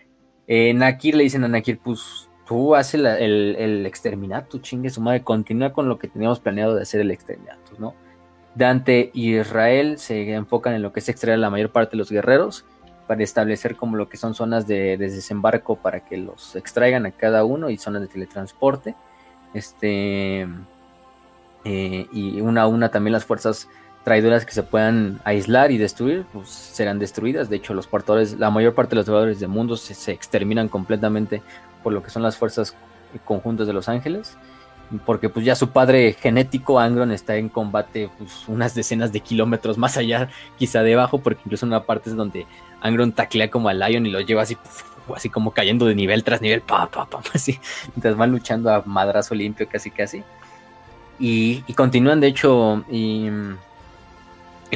eh, 0.47 0.73
Nakir 0.75 1.15
le 1.17 1.25
dicen 1.25 1.43
a 1.45 1.49
Nakir, 1.49 1.79
pues 1.79 2.29
tú 2.47 2.75
haces 2.75 3.01
el, 3.01 3.57
el 3.57 3.87
exterminato, 3.87 4.59
chingue 4.59 4.91
su 4.91 5.01
madre, 5.01 5.23
continúa 5.23 5.73
con 5.73 5.89
lo 5.89 5.99
que 5.99 6.09
teníamos 6.09 6.41
planeado 6.41 6.75
de 6.75 6.83
hacer 6.83 7.01
el 7.01 7.11
exterminato, 7.11 7.73
¿no? 7.79 7.95
Dante 8.55 9.11
y 9.15 9.37
Israel 9.39 9.99
se 9.99 10.33
enfocan 10.33 10.75
en 10.75 10.83
lo 10.83 10.93
que 10.93 11.01
es 11.01 11.09
extraer 11.09 11.35
a 11.37 11.41
la 11.41 11.51
mayor 11.51 11.71
parte 11.71 11.93
de 11.93 11.99
los 11.99 12.11
guerreros 12.11 12.65
para 13.07 13.23
establecer 13.23 13.77
como 13.77 13.97
lo 13.97 14.09
que 14.09 14.17
son 14.19 14.35
zonas 14.35 14.67
de, 14.67 14.97
de 14.97 15.09
desembarco 15.11 15.77
para 15.77 16.05
que 16.05 16.17
los 16.19 16.55
extraigan 16.57 17.07
a 17.07 17.13
cada 17.13 17.45
uno 17.45 17.71
y 17.71 17.79
zonas 17.79 18.03
de 18.03 18.09
teletransporte. 18.09 18.95
Este 19.55 20.47
eh, 21.65 22.07
y 22.13 22.41
una 22.41 22.63
a 22.63 22.67
una 22.67 22.91
también 22.91 23.13
las 23.13 23.25
fuerzas 23.25 23.69
traidoras 24.05 24.47
que 24.47 24.53
se 24.53 24.63
puedan 24.63 25.21
aislar 25.25 25.71
y 25.71 25.79
destruir, 25.79 26.25
pues 26.33 26.49
serán 26.49 26.99
destruidas. 26.99 27.51
De 27.51 27.57
hecho, 27.57 27.75
los 27.75 27.87
portadores, 27.87 28.39
la 28.39 28.51
mayor 28.51 28.75
parte 28.75 28.91
de 28.91 28.97
los 28.97 29.07
devoradores 29.07 29.41
de 29.41 29.47
mundos 29.47 29.81
se, 29.81 29.95
se 29.95 30.13
exterminan 30.13 30.69
completamente 30.69 31.43
por 31.83 31.93
lo 31.93 32.03
que 32.03 32.11
son 32.11 32.23
las 32.23 32.37
fuerzas 32.37 32.75
conjuntas 33.25 33.67
de 33.67 33.73
los 33.73 33.89
ángeles. 33.89 34.37
porque 35.05 35.29
pues 35.29 35.45
ya 35.45 35.55
su 35.55 35.69
padre 35.69 36.15
genético, 36.15 36.81
Angron, 36.81 37.13
está 37.13 37.37
en 37.37 37.51
combate 37.51 38.09
pues, 38.17 38.49
unas 38.49 38.75
decenas 38.75 39.13
de 39.13 39.21
kilómetros 39.21 39.77
más 39.77 39.99
allá, 39.99 40.31
quizá 40.59 40.83
debajo, 40.83 41.19
porque 41.19 41.43
incluso 41.45 41.67
en 41.67 41.73
una 41.73 41.85
parte 41.85 42.09
es 42.09 42.17
donde 42.17 42.47
Angron 42.81 43.13
taclea 43.13 43.51
como 43.51 43.69
a 43.69 43.75
Lion 43.75 44.07
y 44.07 44.11
lo 44.11 44.21
lleva 44.21 44.43
así, 44.43 44.57
así 45.15 45.29
como 45.29 45.51
cayendo 45.51 45.85
de 45.85 45.95
nivel 45.95 46.25
tras 46.25 46.41
nivel, 46.41 46.63
pa, 46.63 46.87
pa, 46.87 47.05
pa, 47.05 47.21
así, 47.35 47.61
mientras 47.95 48.17
van 48.17 48.31
luchando 48.33 48.73
a 48.73 48.83
madrazo 48.87 49.35
limpio 49.35 49.69
casi 49.69 49.91
casi. 49.91 50.25
Y, 51.19 51.61
continúan, 51.75 52.21
de 52.21 52.29
hecho, 52.29 52.85
y, 52.91 53.29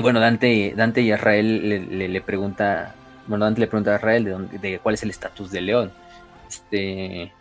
bueno, 0.00 0.20
Dante, 0.20 0.74
Dante 0.76 1.02
y 1.02 1.12
Israel 1.12 1.68
le, 1.68 2.08
le, 2.08 2.20
pregunta, 2.20 2.94
bueno, 3.26 3.44
Dante 3.44 3.60
le 3.60 3.66
pregunta 3.66 3.92
a 3.92 3.96
Israel 3.96 4.24
de, 4.24 4.30
dónde, 4.30 4.58
de 4.58 4.78
cuál 4.78 4.94
es 4.94 5.02
el 5.02 5.10
estatus 5.10 5.50
de 5.50 5.60
León. 5.60 5.92
Este, 6.48 7.32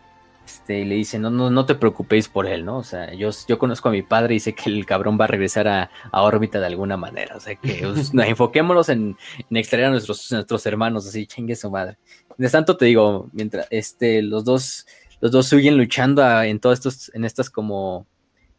este, 0.52 0.84
le 0.86 0.96
dice, 0.96 1.18
no, 1.18 1.30
no, 1.30 1.50
no 1.50 1.66
te 1.66 1.76
preocupéis 1.76 2.28
por 2.28 2.46
él, 2.46 2.66
¿no? 2.66 2.78
O 2.78 2.84
sea, 2.84 3.14
yo, 3.14 3.30
yo 3.48 3.58
conozco 3.58 3.90
a 3.90 3.92
mi 3.92 4.02
padre 4.02 4.36
y 4.36 4.40
sé 4.40 4.54
que 4.54 4.70
el 4.70 4.86
cabrón 4.86 5.18
va 5.20 5.26
a 5.26 5.28
regresar 5.28 5.68
a, 5.68 5.90
órbita 6.12 6.60
de 6.60 6.66
alguna 6.66 6.98
manera. 6.98 7.38
O 7.38 7.40
sea, 7.40 7.56
que 7.56 7.82
pues, 7.84 8.12
enfoquémonos 8.14 8.90
en, 8.90 9.16
extraer 9.50 9.86
a 9.86 9.92
nuestros, 9.92 10.32
nuestros 10.32 10.66
hermanos, 10.66 11.08
así, 11.08 11.26
chingue 11.26 11.56
su 11.56 11.72
madre. 11.72 11.98
De 12.38 12.50
tanto 12.50 12.76
te 12.76 12.86
digo, 12.86 13.30
mientras 13.32 13.68
este, 13.70 14.22
los 14.22 14.44
dos, 14.44 14.88
los 15.22 15.32
dos 15.32 15.48
siguen 15.48 15.78
luchando 15.78 16.42
en 16.42 16.60
todos 16.60 16.80
estos, 16.80 17.12
en 17.14 17.24
estas 17.24 17.50
como, 17.50 18.06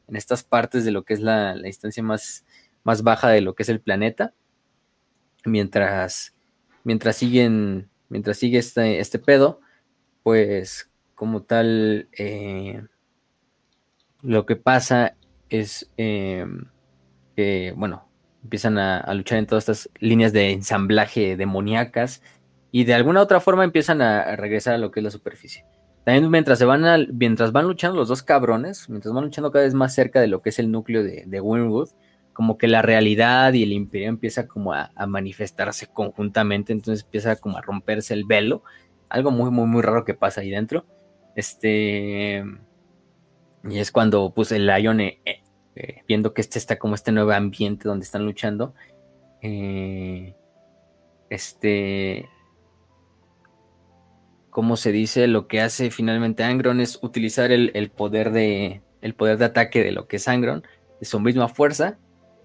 en 0.08 0.16
estas 0.16 0.42
partes 0.42 0.84
de 0.84 0.92
lo 0.92 1.02
que 1.04 1.14
es 1.14 1.20
la, 1.20 1.54
la 1.54 1.66
instancia 1.66 2.02
más, 2.02 2.44
más 2.84 3.02
baja 3.02 3.28
de 3.28 3.40
lo 3.40 3.54
que 3.54 3.62
es 3.62 3.68
el 3.68 3.80
planeta. 3.80 4.34
Mientras, 5.44 6.34
mientras 6.84 7.16
siguen, 7.16 7.88
mientras 8.08 8.36
sigue 8.36 8.58
este, 8.58 9.00
este 9.00 9.18
pedo, 9.18 9.60
pues 10.22 10.90
como 11.14 11.42
tal, 11.42 12.08
eh, 12.16 12.82
lo 14.22 14.46
que 14.46 14.56
pasa 14.56 15.16
es 15.48 15.90
eh, 15.96 16.46
que, 17.36 17.74
bueno, 17.76 18.08
empiezan 18.42 18.78
a, 18.78 19.12
luchar 19.14 19.38
en 19.38 19.46
todas 19.46 19.68
estas 19.68 19.90
líneas 19.98 20.32
de 20.32 20.50
ensamblaje 20.50 21.36
demoníacas 21.36 22.22
y 22.70 22.84
de 22.84 22.94
alguna 22.94 23.20
otra 23.20 23.40
forma 23.40 23.64
empiezan 23.64 24.00
a, 24.00 24.36
regresar 24.36 24.74
a 24.74 24.78
lo 24.78 24.90
que 24.90 25.00
es 25.00 25.04
la 25.04 25.10
superficie. 25.10 25.64
También 26.04 26.30
mientras, 26.30 26.58
se 26.58 26.64
van 26.64 26.84
mientras 27.16 27.52
van 27.52 27.66
luchando 27.66 27.96
los 27.96 28.08
dos 28.08 28.22
cabrones, 28.22 28.88
mientras 28.88 29.14
van 29.14 29.24
luchando 29.24 29.52
cada 29.52 29.64
vez 29.64 29.74
más 29.74 29.94
cerca 29.94 30.20
de 30.20 30.26
lo 30.26 30.42
que 30.42 30.48
es 30.48 30.58
el 30.58 30.70
núcleo 30.72 31.04
de, 31.04 31.24
de 31.26 31.40
Winwood, 31.40 31.90
como 32.32 32.58
que 32.58 32.68
la 32.68 32.82
realidad 32.82 33.52
y 33.52 33.62
el 33.62 33.72
imperio 33.72 34.08
empieza 34.08 34.46
como 34.48 34.72
a, 34.72 34.90
manifestarse 35.06 35.86
conjuntamente, 35.86 36.72
entonces 36.72 37.04
empieza 37.04 37.36
como 37.36 37.58
a 37.58 37.62
romperse 37.62 38.14
el 38.14 38.24
velo, 38.24 38.62
algo 39.08 39.30
muy, 39.30 39.50
muy, 39.50 39.66
muy 39.66 39.82
raro 39.82 40.04
que 40.04 40.14
pasa 40.14 40.40
ahí 40.40 40.50
dentro. 40.50 40.86
Este. 41.36 42.44
Y 43.64 43.78
es 43.78 43.92
cuando, 43.92 44.32
pues, 44.34 44.52
el 44.52 44.66
Lion, 44.66 45.00
eh, 45.00 45.20
eh, 45.24 45.42
eh, 45.76 46.02
viendo 46.08 46.34
que 46.34 46.40
este 46.40 46.58
está 46.58 46.78
como 46.78 46.94
este 46.94 47.12
nuevo 47.12 47.32
ambiente 47.32 47.88
donde 47.88 48.04
están 48.04 48.24
luchando, 48.24 48.74
este. 51.28 52.28
¿Cómo 54.50 54.76
se 54.76 54.92
dice? 54.92 55.26
Lo 55.28 55.48
que 55.48 55.60
hace 55.62 55.90
finalmente 55.90 56.44
Angron 56.44 56.80
es 56.80 56.98
utilizar 57.02 57.52
el, 57.52 57.90
poder 57.90 58.32
de. 58.32 58.82
El 59.00 59.14
poder 59.14 59.38
de 59.38 59.46
ataque 59.46 59.82
de 59.82 59.92
lo 59.92 60.06
que 60.06 60.16
es 60.16 60.28
Angron, 60.28 60.62
de 61.00 61.06
su 61.06 61.18
misma 61.20 61.48
fuerza, 61.48 61.98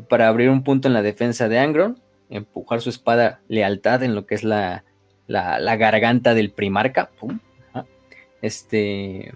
para 0.09 0.27
abrir 0.27 0.50
un 0.50 0.64
punto 0.64 0.88
en 0.88 0.93
la 0.93 1.01
defensa 1.01 1.50
de 1.50 1.59
Angron, 1.59 2.00
empujar 2.30 2.82
su 2.82 2.90
espada 2.90 3.42
lealtad 3.48 4.03
en 4.03 4.16
lo 4.16 4.26
que 4.26 4.35
es 4.35 4.43
la, 4.43 4.84
la, 5.27 5.59
la 5.59 5.76
garganta 5.76 6.34
del 6.34 6.51
primarca, 6.51 7.09
este. 8.42 9.34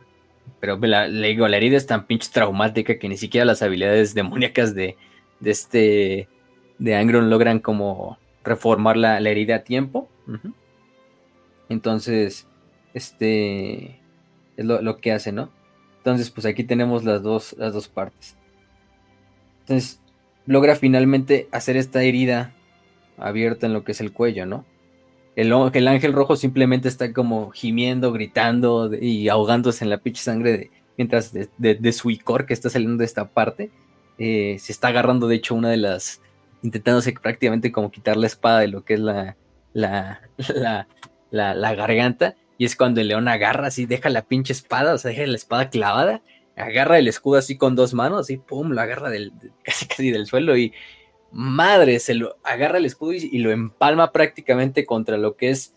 Pero 0.60 0.78
la, 0.78 1.08
le 1.08 1.28
digo, 1.30 1.48
la 1.48 1.58
herida 1.58 1.78
es 1.78 1.88
tan 1.88 2.06
pinche 2.06 2.30
traumática 2.32 3.00
que 3.00 3.10
ni 3.10 3.18
siquiera 3.18 3.46
las 3.46 3.62
habilidades 3.62 4.14
demoníacas 4.16 4.76
de, 4.76 4.98
de 5.40 5.52
este. 5.52 6.30
de 6.80 6.96
Angron 6.96 7.30
logran 7.30 7.60
como 7.60 8.18
reformar 8.44 8.98
la, 8.98 9.18
herida 9.20 9.58
a 9.58 9.64
tiempo. 9.64 10.10
Entonces, 11.70 12.48
este. 12.94 14.00
es 14.58 14.66
lo, 14.66 14.98
que 14.98 15.12
hace, 15.12 15.32
¿no? 15.32 15.50
Entonces, 15.98 16.30
pues 16.30 16.46
aquí 16.46 16.64
tenemos 16.64 17.04
las 17.04 17.22
dos, 17.22 17.56
las 17.58 17.74
dos 17.74 17.88
partes. 17.88 18.38
Entonces, 19.62 20.02
logra 20.46 20.76
finalmente 20.76 21.48
hacer 21.52 21.78
esta 21.78 22.04
herida 22.04 22.54
abierta 23.18 23.68
en 23.68 23.74
lo 23.74 23.84
que 23.84 23.92
es 23.92 24.02
el 24.02 24.12
cuello, 24.12 24.46
¿no? 24.46 24.66
El, 25.36 25.88
ángel 25.88 26.14
rojo 26.14 26.36
simplemente 26.36 26.88
está 26.88 27.14
como 27.14 27.52
gimiendo, 27.52 28.12
gritando 28.12 28.94
y 28.94 29.30
ahogándose 29.30 29.84
en 29.84 29.90
la 29.90 30.00
pinche 30.00 30.22
sangre 30.22 30.52
de, 30.52 30.72
mientras 30.98 31.34
de, 31.34 31.94
su 31.94 32.10
icor 32.12 32.46
que 32.46 32.54
está 32.54 32.70
saliendo 32.70 32.98
de 32.98 33.06
esta 33.06 33.30
parte. 33.30 33.72
Eh, 34.18 34.58
se 34.60 34.72
está 34.72 34.90
agarrando, 34.90 35.28
de 35.28 35.36
hecho, 35.36 35.56
una 35.56 35.70
de 35.70 35.78
las. 35.78 36.22
intentándose 36.62 37.14
prácticamente 37.14 37.72
como 37.72 37.92
quitar 37.92 38.18
la 38.18 38.28
espada 38.28 38.60
de 38.60 38.68
lo 38.68 38.84
que 38.84 38.96
es 38.96 39.00
la, 39.00 39.38
la, 39.74 40.22
la, 41.32 41.56
la, 41.56 41.76
garganta. 41.76 42.36
Y 42.58 42.66
es 42.66 42.76
cuando 42.76 43.02
el 43.02 43.08
león 43.08 43.28
agarra 43.28 43.68
así, 43.68 43.86
deja 43.86 44.10
la 44.10 44.24
pinche 44.24 44.54
espada, 44.54 44.94
o 44.94 44.98
sea, 44.98 45.10
deja 45.10 45.26
la 45.26 45.36
espada 45.36 45.70
clavada, 45.70 46.22
agarra 46.56 47.00
el 47.00 47.08
escudo 47.08 47.38
así 47.38 47.58
con 47.58 47.76
dos 47.76 47.94
manos, 47.94 48.30
y 48.30 48.38
pum, 48.38 48.72
lo 48.72 48.82
agarra 48.82 49.10
del, 49.10 49.34
casi 49.64 49.88
casi 49.88 50.12
del 50.12 50.26
suelo 50.26 50.58
y 50.58 50.74
madre, 51.32 52.00
se 52.00 52.14
lo 52.14 52.38
agarra 52.44 52.78
el 52.78 52.86
escudo 52.86 53.14
y, 53.14 53.38
lo 53.40 53.52
empalma 53.52 54.12
prácticamente 54.12 54.86
contra 54.86 55.18
lo 55.18 55.36
que 55.36 55.50
es, 55.50 55.74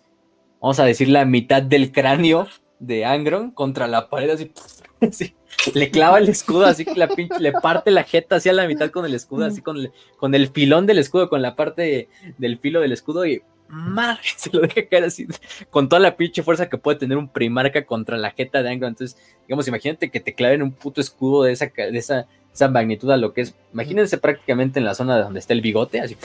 vamos 0.61 0.81
a 0.81 0.85
decir, 0.85 1.09
la 1.09 1.25
mitad 1.25 1.63
del 1.63 1.93
cráneo 1.93 2.49
de 2.81 3.05
Angron 3.05 3.51
contra 3.51 3.87
la 3.87 4.09
pared, 4.09 4.31
así, 4.31 4.53
le 5.75 5.91
clava 5.91 6.19
el 6.19 6.29
escudo, 6.29 6.67
así 6.67 6.85
que 6.85 6.95
la 6.95 7.09
pinche, 7.09 7.39
le 7.39 7.53
parte 7.53 7.91
la 7.91 8.03
jeta 8.03 8.37
hacia 8.37 8.53
la 8.53 8.67
mitad 8.67 8.91
con 8.91 9.05
el 9.05 9.15
escudo, 9.15 9.45
así 9.47 9.63
con 9.63 9.77
con 10.19 10.35
el 10.35 10.49
filón 10.49 10.87
del 10.87 10.99
escudo, 10.99 11.29
con 11.29 11.41
la 11.41 11.55
parte 11.55 12.09
del 12.39 12.59
filo 12.59 12.81
del 12.81 12.93
escudo 12.93 13.25
y 13.27 13.43
madre, 13.75 14.23
se 14.37 14.51
lo 14.53 14.61
deja 14.61 14.87
caer 14.87 15.05
así 15.05 15.27
con 15.71 15.89
toda 15.89 16.01
la 16.01 16.17
pinche 16.17 16.43
fuerza 16.43 16.69
que 16.69 16.79
puede 16.79 16.99
tener 16.99 17.19
un 17.19 17.29
primarca 17.29 17.85
contra 17.85 18.17
la 18.17 18.31
jeta 18.31 18.63
de 18.63 18.71
Angron. 18.71 18.91
Entonces, 18.91 19.19
digamos, 19.47 19.69
imagínate 19.69 20.11
que 20.11 20.21
te 20.21 20.35
claven 20.35 20.63
un 20.63 20.73
puto 20.73 21.01
escudo 21.01 21.45
de 21.45 21.53
esa, 21.53 21.67
de 21.67 21.99
esa 21.99 22.27
esa 22.55 22.69
magnitud 22.69 23.11
a 23.11 23.17
lo 23.17 23.33
que 23.33 23.43
es. 23.43 23.55
Imagínense 23.73 24.17
prácticamente 24.19 24.79
en 24.79 24.85
la 24.85 24.95
zona 24.95 25.17
de 25.17 25.25
donde 25.25 25.41
está 25.41 25.53
el 25.53 25.61
bigote, 25.61 26.01
así 26.01 26.17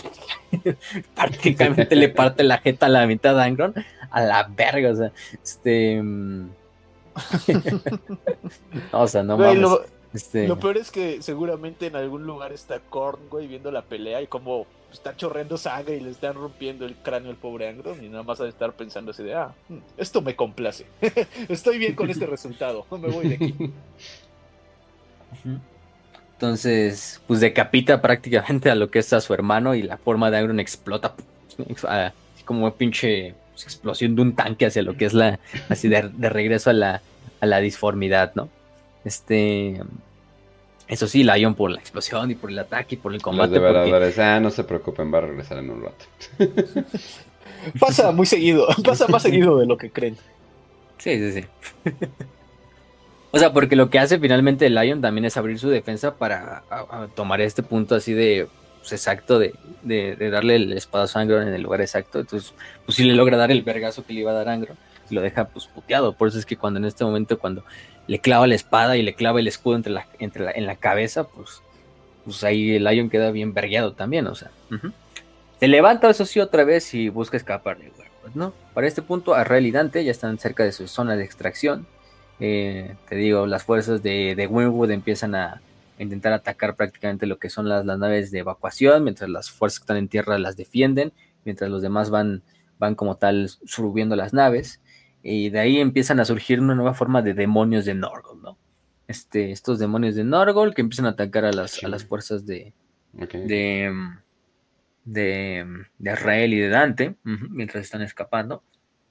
prácticamente 1.16 1.96
le 1.96 2.10
parte 2.10 2.44
la 2.44 2.60
jeta 2.60 2.86
a 2.86 2.90
la 2.90 3.08
mitad 3.08 3.36
de 3.36 3.42
Angron 3.42 3.74
a 4.12 4.22
la 4.22 4.44
verga, 4.44 4.92
o 4.92 4.96
sea, 4.96 5.12
este. 5.44 6.02
Mm. 6.02 6.50
o 8.92 9.08
sea, 9.08 9.24
no 9.24 9.38
mames. 9.38 9.80
Este 10.12 10.48
lo, 10.48 10.60
peor 10.60 10.78
es 10.78 10.90
que 10.90 11.22
seguramente 11.22 11.86
en 11.86 11.96
algún 11.96 12.26
lugar 12.26 12.52
está 12.52 12.80
Korn, 12.80 13.30
güey, 13.30 13.46
viendo 13.46 13.72
la 13.72 13.84
pelea 13.84 14.22
y 14.24 14.28
como 14.28 14.66
está 14.92 15.16
chorreando 15.16 15.58
sangre 15.58 15.98
y 15.98 16.00
le 16.00 16.12
están 16.12 16.36
rompiendo 16.36 16.86
el 16.86 16.96
cráneo 16.96 17.32
al 17.32 17.38
pobre 17.38 17.68
Angron 17.68 18.04
y 18.04 18.10
nada 18.10 18.24
más 18.24 18.42
a 18.42 18.48
estar 18.48 18.74
pensando 18.74 19.12
así 19.12 19.24
de, 19.24 19.34
ah, 19.36 19.54
mm, 19.70 19.78
esto 19.98 20.22
me 20.22 20.36
complace. 20.36 20.86
Estoy 21.50 21.78
bien 21.78 21.96
con 21.96 22.10
este 22.10 22.26
resultado, 22.26 22.86
me 22.92 23.10
voy 23.10 23.30
de 23.30 23.36
aquí. 23.36 23.56
Entonces, 26.34 27.22
pues 27.28 27.40
decapita 27.40 28.02
prácticamente 28.02 28.72
a 28.72 28.76
lo 28.76 28.90
que 28.90 29.00
es 29.00 29.12
a 29.14 29.22
su 29.22 29.34
hermano 29.34 29.76
y 29.76 29.84
la 29.84 29.98
forma 29.98 30.32
de 30.32 30.42
Iron 30.42 30.60
explota 30.60 31.14
como 32.46 32.66
una 32.66 32.74
pinche 32.74 33.36
pues, 33.52 33.64
explosión 33.64 34.16
de 34.16 34.22
un 34.22 34.36
tanque 34.36 34.66
hacia 34.66 34.82
lo 34.82 34.96
que 34.96 35.06
es 35.06 35.14
la, 35.14 35.40
así 35.70 35.88
de, 35.88 36.02
regreso 36.02 36.70
a 36.70 36.74
la, 36.74 37.02
a 37.42 37.46
la 37.46 37.60
disformidad, 37.60 38.32
¿no? 38.36 38.50
Este, 39.06 39.82
eso 40.90 41.08
sí, 41.08 41.24
Lion 41.24 41.54
por 41.54 41.70
la 41.70 41.80
explosión 41.80 42.32
y 42.32 42.36
por 42.36 42.50
el 42.50 42.58
ataque 42.58 42.96
y 42.96 42.98
por 42.98 43.14
el 43.14 43.22
combate. 43.22 43.60
Los 43.60 44.18
ah, 44.18 44.40
no 44.40 44.50
se 44.50 44.64
preocupen, 44.64 45.14
va 45.14 45.20
a 45.20 45.22
regresar 45.22 45.60
en 45.60 45.70
un 45.70 45.84
rato. 45.84 46.06
pasa 47.80 48.12
muy 48.12 48.26
seguido, 48.26 48.68
pasa 48.84 49.08
más 49.08 49.22
seguido 49.22 49.60
de 49.60 49.68
lo 49.68 49.78
que 49.78 49.92
creen. 49.92 50.18
Sí, 50.98 51.32
sí, 51.32 51.42
sí. 51.42 51.92
O 53.32 53.38
sea, 53.38 53.54
porque 53.54 53.76
lo 53.76 53.92
que 53.92 54.00
hace 54.00 54.18
finalmente 54.18 54.66
el 54.66 54.74
Lion 54.74 55.02
también 55.02 55.24
es 55.24 55.38
abrir 55.38 55.60
su 55.60 55.70
defensa 55.70 56.16
para 56.16 56.64
tomar 57.14 57.42
este 57.42 57.62
punto 57.62 57.94
así 57.94 58.12
de 58.12 58.48
pues, 58.80 58.92
exacto 58.92 59.38
de, 59.38 59.54
darle 60.32 60.56
el 60.56 60.74
espadazo 60.74 61.20
a 61.20 61.22
Angron 61.22 61.48
en 61.48 61.54
el 61.54 61.62
lugar 61.62 61.80
exacto. 61.80 62.22
Entonces, 62.22 62.56
pues 62.88 62.96
sí 62.96 63.04
le 63.04 63.14
logra 63.14 63.38
dar 63.38 63.52
el 63.52 63.62
vergazo 63.62 64.04
que 64.04 64.14
le 64.14 64.22
iba 64.22 64.32
a 64.32 64.34
dar 64.34 64.50
Angron 64.50 64.76
y 65.10 65.16
lo 65.16 65.22
deja 65.22 65.46
pues 65.46 65.68
puteado. 65.68 66.14
Por 66.14 66.28
eso 66.28 66.40
es 66.40 66.46
que 66.46 66.58
cuando 66.58 66.80
en 66.80 66.86
este 66.86 67.04
momento, 67.04 67.40
cuando 67.40 67.64
le 68.08 68.20
clava 68.20 68.48
la 68.48 68.56
espada 68.56 68.98
y 68.98 69.02
le 69.02 69.14
clava 69.14 69.40
el 69.40 69.48
escudo 69.48 69.76
entre 69.76 69.92
la, 69.92 70.08
entre 70.20 70.44
la, 70.44 70.52
en 70.52 70.66
la 70.66 70.76
cabeza, 70.76 71.26
pues, 71.26 71.62
pues 72.26 72.44
ahí 72.44 72.76
el 72.76 72.84
Lion 72.84 73.10
queda 73.10 73.32
bien 73.32 73.54
vergueado 73.54 73.94
también, 73.94 74.28
o 74.28 74.36
sea. 74.36 74.52
Se 75.60 75.68
levanta, 75.68 76.10
eso 76.10 76.26
sí, 76.26 76.40
otra 76.40 76.64
vez 76.64 76.94
y 76.94 77.10
busca 77.10 77.38
escapar 77.38 77.78
pues, 78.22 78.36
¿no? 78.36 78.54
Para 78.74 78.88
este 78.88 79.02
punto, 79.02 79.34
Arrael 79.34 79.66
y 79.66 79.72
Dante 79.72 80.04
ya 80.04 80.12
están 80.12 80.38
cerca 80.40 80.64
de 80.64 80.72
su 80.72 80.88
zona 80.88 81.16
de 81.16 81.24
extracción 81.24 81.86
eh, 82.40 82.96
te 83.08 83.16
digo, 83.16 83.46
las 83.46 83.64
fuerzas 83.64 84.02
de, 84.02 84.34
de 84.36 84.48
Winwood 84.48 84.92
empiezan 84.92 85.36
a 85.36 85.62
intentar 85.98 86.32
atacar 86.32 86.76
prácticamente 86.76 87.26
lo 87.26 87.38
que 87.38 87.50
son 87.50 87.68
las, 87.68 87.84
naves 87.86 88.32
de 88.32 88.40
evacuación, 88.40 89.04
mientras 89.04 89.30
las 89.30 89.52
fuerzas 89.52 89.80
que 89.80 89.84
están 89.84 89.98
en 89.98 90.08
tierra 90.08 90.40
las 90.40 90.56
defienden, 90.56 91.12
mientras 91.44 91.70
los 91.70 91.82
demás 91.82 92.10
van, 92.10 92.42
van 92.78 92.96
como 92.96 93.16
tal 93.16 93.50
subiendo 93.66 94.16
las 94.16 94.34
naves, 94.34 94.80
y 95.24 95.50
de 95.50 95.60
ahí 95.60 95.80
empiezan 95.80 96.20
a 96.20 96.26
surgir 96.26 96.60
una 96.60 96.76
nueva 96.76 96.94
forma 96.94 97.22
de 97.22 97.34
demonios 97.34 97.86
de 97.86 97.94
Norgol, 97.94 98.42
¿no? 98.42 98.58
este, 99.10 99.52
estos 99.52 99.80
demonios 99.80 100.14
de 100.14 100.24
Norgol 100.24 100.76
que 100.76 100.82
empiezan 100.82 101.08
a 101.08 101.10
atacar 101.10 101.44
a 101.44 101.52
las, 101.52 101.84
a 101.84 101.88
las 101.88 102.06
fuerzas 102.06 102.46
de, 102.46 102.74
de, 103.12 103.92
de, 105.04 105.66
de 105.98 106.12
Israel 106.12 106.54
y 106.54 106.60
de 106.60 106.70
Dante, 106.70 107.16
mientras 107.24 107.84
están 107.84 108.04
escapando. 108.04 108.64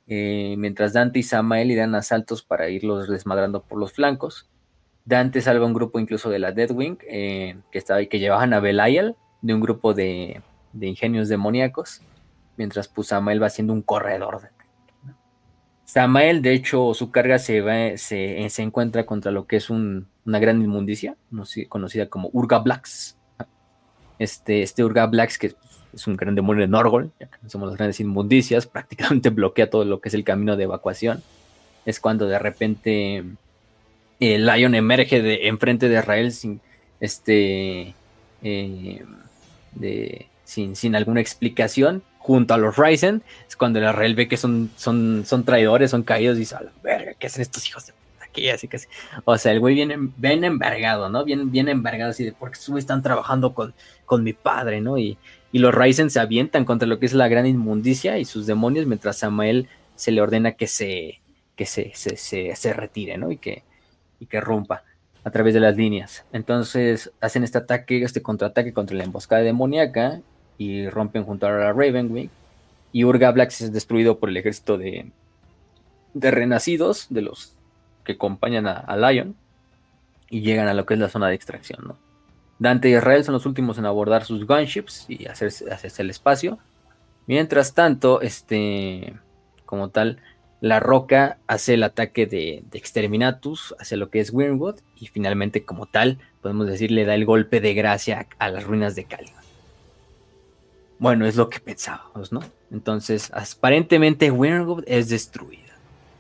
Eh, 0.07 0.55
mientras 0.57 0.93
Dante 0.93 1.19
y 1.19 1.23
Samael 1.25 1.77
dan 1.77 1.97
asaltos 1.97 2.43
para 2.43 2.71
irlos 2.71 3.09
desmadrando 3.09 3.65
por 3.65 3.79
los 3.79 3.93
flancos. 3.93 4.49
Dante 5.05 5.41
salva 5.41 5.67
un 5.67 5.75
grupo 5.75 5.99
incluso 5.99 6.31
de 6.31 6.39
la 6.39 6.53
Deadwing, 6.53 6.99
eh, 7.09 7.59
que, 7.73 7.79
estaba, 7.79 8.03
que 8.05 8.21
llevaban 8.21 8.55
a 8.55 8.61
Belial, 8.61 9.17
de 9.43 9.55
un 9.55 9.61
grupo 9.61 9.95
de, 9.95 10.43
de 10.73 10.87
ingenios 10.87 11.29
demoníacos, 11.29 12.03
mientras 12.57 12.87
pues 12.87 13.09
Samael 13.09 13.43
va 13.43 13.49
haciendo 13.49 13.73
un 13.73 13.83
corredor. 13.83 14.51
Samael, 15.89 16.43
de 16.43 16.53
hecho, 16.53 16.93
su 16.93 17.11
carga 17.11 17.39
se, 17.39 17.63
va, 17.63 17.97
se, 17.97 18.47
encuentra 18.59 19.07
contra 19.07 19.33
lo 19.33 19.47
que 19.47 19.57
es 19.57 19.71
un- 19.71 20.07
una 20.27 20.39
gran 20.39 20.61
inmundicia, 20.61 21.17
conocida 21.71 22.11
como 22.11 22.29
Urga 22.35 22.59
Blacks. 22.59 23.17
Este, 24.19 24.61
este 24.61 24.85
Urga 24.85 25.07
Blacks, 25.07 25.39
que 25.39 25.55
es 25.95 26.07
un 26.07 26.15
gran 26.15 26.35
demonio 26.35 26.61
de 26.61 26.69
Norgol, 26.69 27.11
ya 27.19 27.29
que 27.29 27.49
somos 27.49 27.69
las 27.71 27.79
grandes 27.79 28.01
inmundicias, 28.01 28.67
prácticamente 28.75 29.31
bloquea 29.31 29.71
todo 29.71 29.87
lo 29.87 30.03
que 30.03 30.11
es 30.11 30.15
el 30.15 30.25
camino 30.25 30.59
de 30.59 30.65
evacuación. 30.65 31.23
Es 31.87 32.01
cuando 32.01 32.27
de 32.29 32.39
repente 32.39 33.25
el 34.21 34.45
Lion 34.45 34.75
emerge 34.75 35.23
de 35.23 35.49
enfrente 35.49 35.89
de 35.89 35.99
Israel 35.99 36.33
sin 36.33 36.61
este 37.01 37.95
eh, 38.43 39.05
de, 39.73 40.27
sin, 40.45 40.77
sin 40.77 40.95
alguna 40.97 41.23
explicación 41.23 42.03
junto 42.29 42.53
a 42.53 42.59
los 42.59 42.77
Ryzen. 42.77 43.23
Es 43.49 43.57
cuando 43.57 43.79
el 43.79 43.87
Israel 43.87 44.15
ve 44.15 44.29
que 44.29 44.37
son, 44.37 44.71
son, 44.77 45.25
son 45.25 45.45
traidores, 45.45 45.91
son 45.91 46.03
caídos 46.03 46.37
y 46.37 46.41
dice, 46.41 46.57
a 46.57 46.61
la 46.61 46.71
verga, 46.83 47.15
¿qué 47.19 47.27
hacen 47.27 47.41
estos 47.41 47.67
hijos 47.67 47.87
de 47.87 47.95
puta 47.95 48.27
aquí? 48.27 48.51
Así 48.51 48.69
que. 48.69 48.79
O 49.25 49.39
sea, 49.39 49.53
el 49.53 49.61
güey 49.61 49.75
viene 49.75 49.97
bien 50.19 50.45
envergado, 50.45 51.09
¿no? 51.09 51.25
Bien, 51.25 51.51
bien 51.51 51.71
envergado 51.71 52.11
así 52.11 52.25
de 52.25 52.29
estos 52.29 52.69
güeyes 52.69 52.85
están 52.85 53.03
trabajando 53.03 53.55
con, 53.55 53.73
con 54.05 54.23
mi 54.23 54.35
padre, 54.35 54.83
¿no? 54.83 54.99
Y, 54.99 55.17
y 55.53 55.59
los 55.59 55.75
Ryzen 55.75 56.11
se 56.11 56.21
avientan 56.21 56.67
contra 56.67 56.87
lo 56.87 56.99
que 56.99 57.07
es 57.07 57.15
la 57.15 57.29
gran 57.29 57.47
inmundicia 57.47 58.19
y 58.19 58.27
sus 58.27 58.47
demonios, 58.47 58.85
mientras 58.85 59.17
Samael 59.17 59.67
se 59.95 60.13
le 60.13 60.21
ordena 60.21 60.53
que 60.53 60.67
se, 60.67 61.23
que 61.57 61.65
se, 61.65 61.93
se, 61.95 62.19
se, 62.19 62.55
se 62.55 62.73
retire, 62.75 63.17
¿no? 63.17 63.33
Y 63.33 63.39
que, 63.39 63.65
y 64.21 64.27
que 64.27 64.43
rompa 64.43 64.85
a 65.25 65.31
través 65.31 65.55
de 65.55 65.61
las 65.61 65.79
líneas. 65.79 66.27
Entonces 66.35 67.11
hacen 67.23 67.43
este 67.43 67.57
ataque, 67.57 68.03
este 68.03 68.21
contraataque 68.21 68.75
contra 68.75 68.99
la 68.99 69.05
emboscada 69.05 69.41
demoníaca 69.41 70.21
y 70.59 70.89
rompen 70.89 71.25
junto 71.25 71.47
a 71.47 71.51
la 71.51 71.73
Ravenwing. 71.73 72.31
Y 72.93 73.05
Urga 73.05 73.31
Blacks 73.31 73.61
es 73.63 73.73
destruido 73.73 74.19
por 74.19 74.29
el 74.29 74.37
ejército 74.37 74.77
de, 74.77 75.11
de 76.15 76.31
renacidos, 76.31 77.07
de 77.11 77.23
los 77.23 77.55
que 78.05 78.13
acompañan 78.13 78.67
a, 78.67 78.73
a 78.73 78.97
Lion, 78.97 79.35
y 80.29 80.41
llegan 80.41 80.69
a 80.69 80.75
lo 80.75 80.85
que 80.85 80.95
es 80.95 81.01
la 81.01 81.09
zona 81.09 81.29
de 81.29 81.35
extracción, 81.35 81.81
¿no? 81.87 81.97
Dante 82.59 82.91
y 82.91 82.97
Israel 82.97 83.25
son 83.25 83.35
los 83.35 83.47
últimos 83.47 83.79
en 83.79 83.87
abordar 83.87 84.25
sus 84.25 84.45
gunships 84.45 85.07
y 85.09 85.27
hacerse, 85.27 85.71
hacerse 85.71 86.03
el 86.03 86.11
espacio. 86.11 86.59
Mientras 87.27 87.73
tanto, 87.75 88.21
este, 88.21 89.15
como 89.65 89.91
tal, 89.91 90.19
la 90.61 90.81
roca 90.81 91.39
hace 91.47 91.75
el 91.75 91.85
ataque 91.85 92.27
de, 92.27 92.65
Exterminatus 92.73 93.75
hacia 93.79 93.97
lo 93.97 94.11
que 94.11 94.21
es 94.21 94.33
Wyrmwood 94.33 94.81
y 94.99 95.07
finalmente 95.07 95.65
como 95.65 95.87
tal, 95.87 96.19
podemos 96.43 96.67
decir, 96.67 96.91
le 96.91 97.05
da 97.05 97.15
el 97.15 97.27
golpe 97.27 97.61
de 97.61 97.75
gracia 97.75 98.27
a, 98.39 98.49
las 98.49 98.65
ruinas 98.65 98.97
de 98.97 99.05
Caliban. 99.05 99.38
Bueno, 100.99 101.27
es 101.27 101.37
lo 101.37 101.49
que 101.49 101.61
pensábamos, 101.61 102.33
¿no? 102.33 102.41
Entonces, 102.73 103.31
aparentemente 103.33 104.31
Wyrmwood 104.31 104.85
es 104.87 105.09
destruida. 105.09 105.63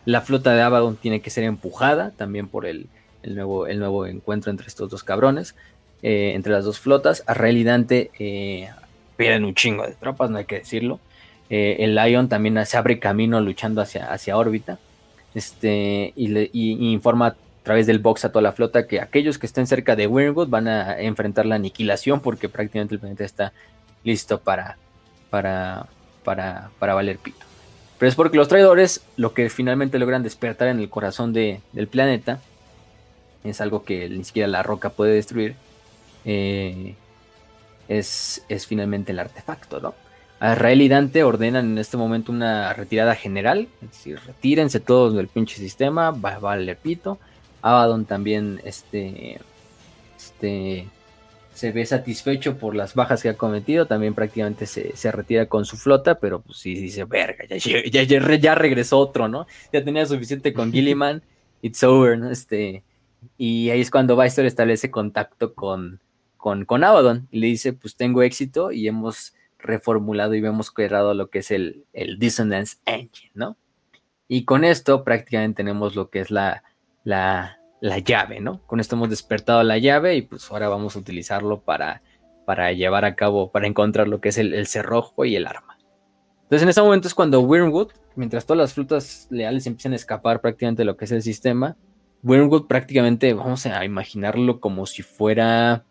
La 0.04 0.20
flota 0.20 0.54
de 0.54 0.62
Abaddon 0.62 0.96
tiene 0.96 1.20
que 1.20 1.30
ser 1.30 1.44
empujada 1.44 2.12
también 2.12 2.48
por 2.48 2.64
el, 2.64 2.86
el, 3.22 3.34
nuevo, 3.34 3.66
el 3.66 3.78
nuevo 3.78 4.06
encuentro 4.06 4.50
entre 4.50 4.68
estos 4.68 4.90
dos 4.90 5.02
cabrones, 5.02 5.54
eh, 6.02 6.32
entre 6.34 6.52
las 6.52 6.64
dos 6.64 6.78
flotas. 6.78 7.24
Arrael 7.26 7.56
y 7.56 7.64
Dante 7.64 8.10
eh, 8.18 8.70
pierden 9.16 9.44
un 9.44 9.54
chingo 9.54 9.84
de 9.84 9.94
tropas, 9.94 10.30
no 10.30 10.38
hay 10.38 10.44
que 10.44 10.60
decirlo. 10.60 11.00
Eh, 11.50 11.76
el 11.80 11.94
Lion 11.94 12.28
también 12.28 12.64
se 12.64 12.76
abre 12.76 12.98
camino 12.98 13.40
luchando 13.40 13.82
hacia, 13.82 14.12
hacia 14.12 14.36
órbita. 14.36 14.78
Este, 15.34 16.12
y, 16.16 16.28
le, 16.28 16.50
y, 16.52 16.92
informa 16.92 17.26
a 17.28 17.36
través 17.62 17.86
del 17.86 17.98
box 17.98 18.24
a 18.24 18.32
toda 18.32 18.42
la 18.42 18.52
flota 18.52 18.86
que 18.86 19.00
aquellos 19.00 19.38
que 19.38 19.46
estén 19.46 19.66
cerca 19.66 19.94
de 19.94 20.06
Wyrmwood 20.06 20.48
van 20.48 20.68
a 20.68 20.98
enfrentar 21.00 21.44
la 21.46 21.56
aniquilación 21.56 22.20
porque 22.20 22.48
prácticamente 22.48 22.94
el 22.94 23.00
planeta 23.00 23.24
está 23.24 23.52
listo 24.04 24.40
para, 24.40 24.76
para, 25.30 25.86
para, 26.24 26.70
para 26.78 26.94
valer 26.94 27.18
pito. 27.18 27.44
Pero 27.98 28.08
es 28.08 28.14
porque 28.14 28.36
los 28.36 28.48
traidores 28.48 29.02
lo 29.16 29.34
que 29.34 29.50
finalmente 29.50 29.98
logran 29.98 30.22
despertar 30.22 30.68
en 30.68 30.78
el 30.78 30.88
corazón 30.88 31.32
de, 31.32 31.60
del 31.72 31.88
planeta 31.88 32.40
es 33.44 33.60
algo 33.60 33.84
que 33.84 34.08
ni 34.08 34.24
siquiera 34.24 34.48
la 34.48 34.62
roca 34.62 34.90
puede 34.90 35.14
destruir. 35.14 35.54
Eh, 36.24 36.94
es, 37.88 38.44
es 38.48 38.66
finalmente 38.66 39.12
el 39.12 39.18
artefacto, 39.18 39.80
¿no? 39.80 39.94
Israel 40.40 40.82
y 40.82 40.88
Dante 40.88 41.24
ordenan 41.24 41.72
en 41.72 41.78
este 41.78 41.96
momento 41.96 42.30
una 42.30 42.72
retirada 42.72 43.16
general, 43.16 43.66
es 43.82 43.90
decir, 43.90 44.20
retírense 44.24 44.78
todos 44.78 45.14
del 45.14 45.26
pinche 45.26 45.56
sistema, 45.56 46.12
va 46.12 46.34
a 46.34 46.38
valer 46.38 46.76
pito. 46.76 47.18
Abaddon 47.60 48.04
también 48.04 48.60
este, 48.62 49.40
este, 50.16 50.86
se 51.58 51.72
ve 51.72 51.84
satisfecho 51.84 52.56
por 52.56 52.76
las 52.76 52.94
bajas 52.94 53.20
que 53.20 53.30
ha 53.30 53.36
cometido, 53.36 53.86
también 53.86 54.14
prácticamente 54.14 54.64
se, 54.64 54.96
se 54.96 55.10
retira 55.10 55.46
con 55.46 55.64
su 55.64 55.76
flota, 55.76 56.20
pero 56.20 56.40
pues 56.40 56.58
sí 56.58 56.72
dice, 56.74 57.04
verga, 57.04 57.44
ya, 57.46 57.56
ya, 57.56 58.02
ya, 58.04 58.36
ya 58.36 58.54
regresó 58.54 58.98
otro, 58.98 59.26
¿no? 59.26 59.46
Ya 59.72 59.84
tenía 59.84 60.06
suficiente 60.06 60.54
con 60.54 60.70
Gilliman, 60.72 61.22
it's 61.60 61.82
over, 61.82 62.16
¿no? 62.16 62.30
Este, 62.30 62.84
y 63.36 63.70
ahí 63.70 63.80
es 63.80 63.90
cuando 63.90 64.16
Visor 64.16 64.46
establece 64.46 64.92
contacto 64.92 65.54
con, 65.54 66.00
con, 66.36 66.64
con 66.64 66.84
Abaddon 66.84 67.26
y 67.32 67.40
le 67.40 67.48
dice, 67.48 67.72
pues 67.72 67.96
tengo 67.96 68.22
éxito 68.22 68.70
y 68.70 68.86
hemos 68.86 69.34
reformulado 69.58 70.36
y 70.36 70.38
hemos 70.38 70.70
creado 70.70 71.12
lo 71.12 71.28
que 71.28 71.40
es 71.40 71.50
el, 71.50 71.84
el 71.92 72.20
Dissonance 72.20 72.76
Engine, 72.86 73.32
¿no? 73.34 73.56
Y 74.28 74.44
con 74.44 74.62
esto 74.62 75.02
prácticamente 75.02 75.56
tenemos 75.56 75.96
lo 75.96 76.08
que 76.08 76.20
es 76.20 76.30
la, 76.30 76.62
la, 77.02 77.57
la, 77.80 77.98
llave, 77.98 78.40
¿no? 78.40 78.60
Con 78.66 78.80
esto 78.80 78.96
hemos 78.96 79.10
despertado 79.10 79.62
la 79.62 79.78
llave 79.78 80.16
y 80.16 80.22
pues 80.22 80.50
ahora 80.50 80.68
vamos 80.68 80.96
a 80.96 80.98
utilizarlo 80.98 81.60
para, 81.60 82.02
para 82.44 82.72
llevar 82.72 83.04
a 83.04 83.14
cabo, 83.14 83.50
para 83.50 83.66
encontrar 83.66 84.08
lo 84.08 84.20
que 84.20 84.30
es 84.30 84.38
el, 84.38 84.66
cerrojo 84.66 85.24
y 85.24 85.36
el 85.36 85.46
arma. 85.46 85.78
Entonces 86.44 86.62
en 86.62 86.68
ese 86.70 86.82
momento 86.82 87.08
es 87.08 87.14
cuando 87.14 87.40
Wyrmwood, 87.40 87.92
mientras 88.16 88.46
todas 88.46 88.58
las 88.58 88.74
frutas 88.74 89.26
leales 89.30 89.66
empiezan 89.66 89.92
a 89.92 89.96
escapar 89.96 90.40
prácticamente 90.40 90.82
de 90.82 90.86
lo 90.86 90.96
que 90.96 91.04
es 91.04 91.12
el 91.12 91.22
sistema, 91.22 91.76
Wyrmwood 92.22 92.66
prácticamente 92.66 93.32
vamos 93.34 93.66
a 93.66 93.84
imaginarlo 93.84 94.60
como 94.60 94.86
si 94.86 95.02
fuera, 95.02 95.84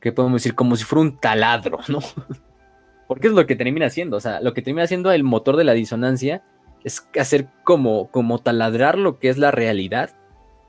¿qué 0.00 0.12
podemos 0.12 0.42
decir? 0.42 0.54
Como 0.54 0.76
si 0.76 0.84
fuera 0.84 1.02
un 1.02 1.18
taladro, 1.18 1.78
¿no? 1.88 2.00
Porque 3.08 3.28
es 3.28 3.32
lo 3.32 3.46
que 3.46 3.56
termina 3.56 3.86
haciendo. 3.86 4.16
O 4.16 4.20
sea, 4.20 4.40
lo 4.40 4.52
que 4.52 4.62
termina 4.62 4.84
haciendo 4.84 5.12
el 5.12 5.22
motor 5.22 5.56
de 5.56 5.64
la 5.64 5.72
disonancia 5.72 6.42
es 6.84 7.08
hacer 7.18 7.48
como, 7.64 8.10
como 8.10 8.40
taladrar 8.40 8.98
lo 8.98 9.18
que 9.18 9.28
es 9.28 9.38
la 9.38 9.50
realidad 9.50 10.10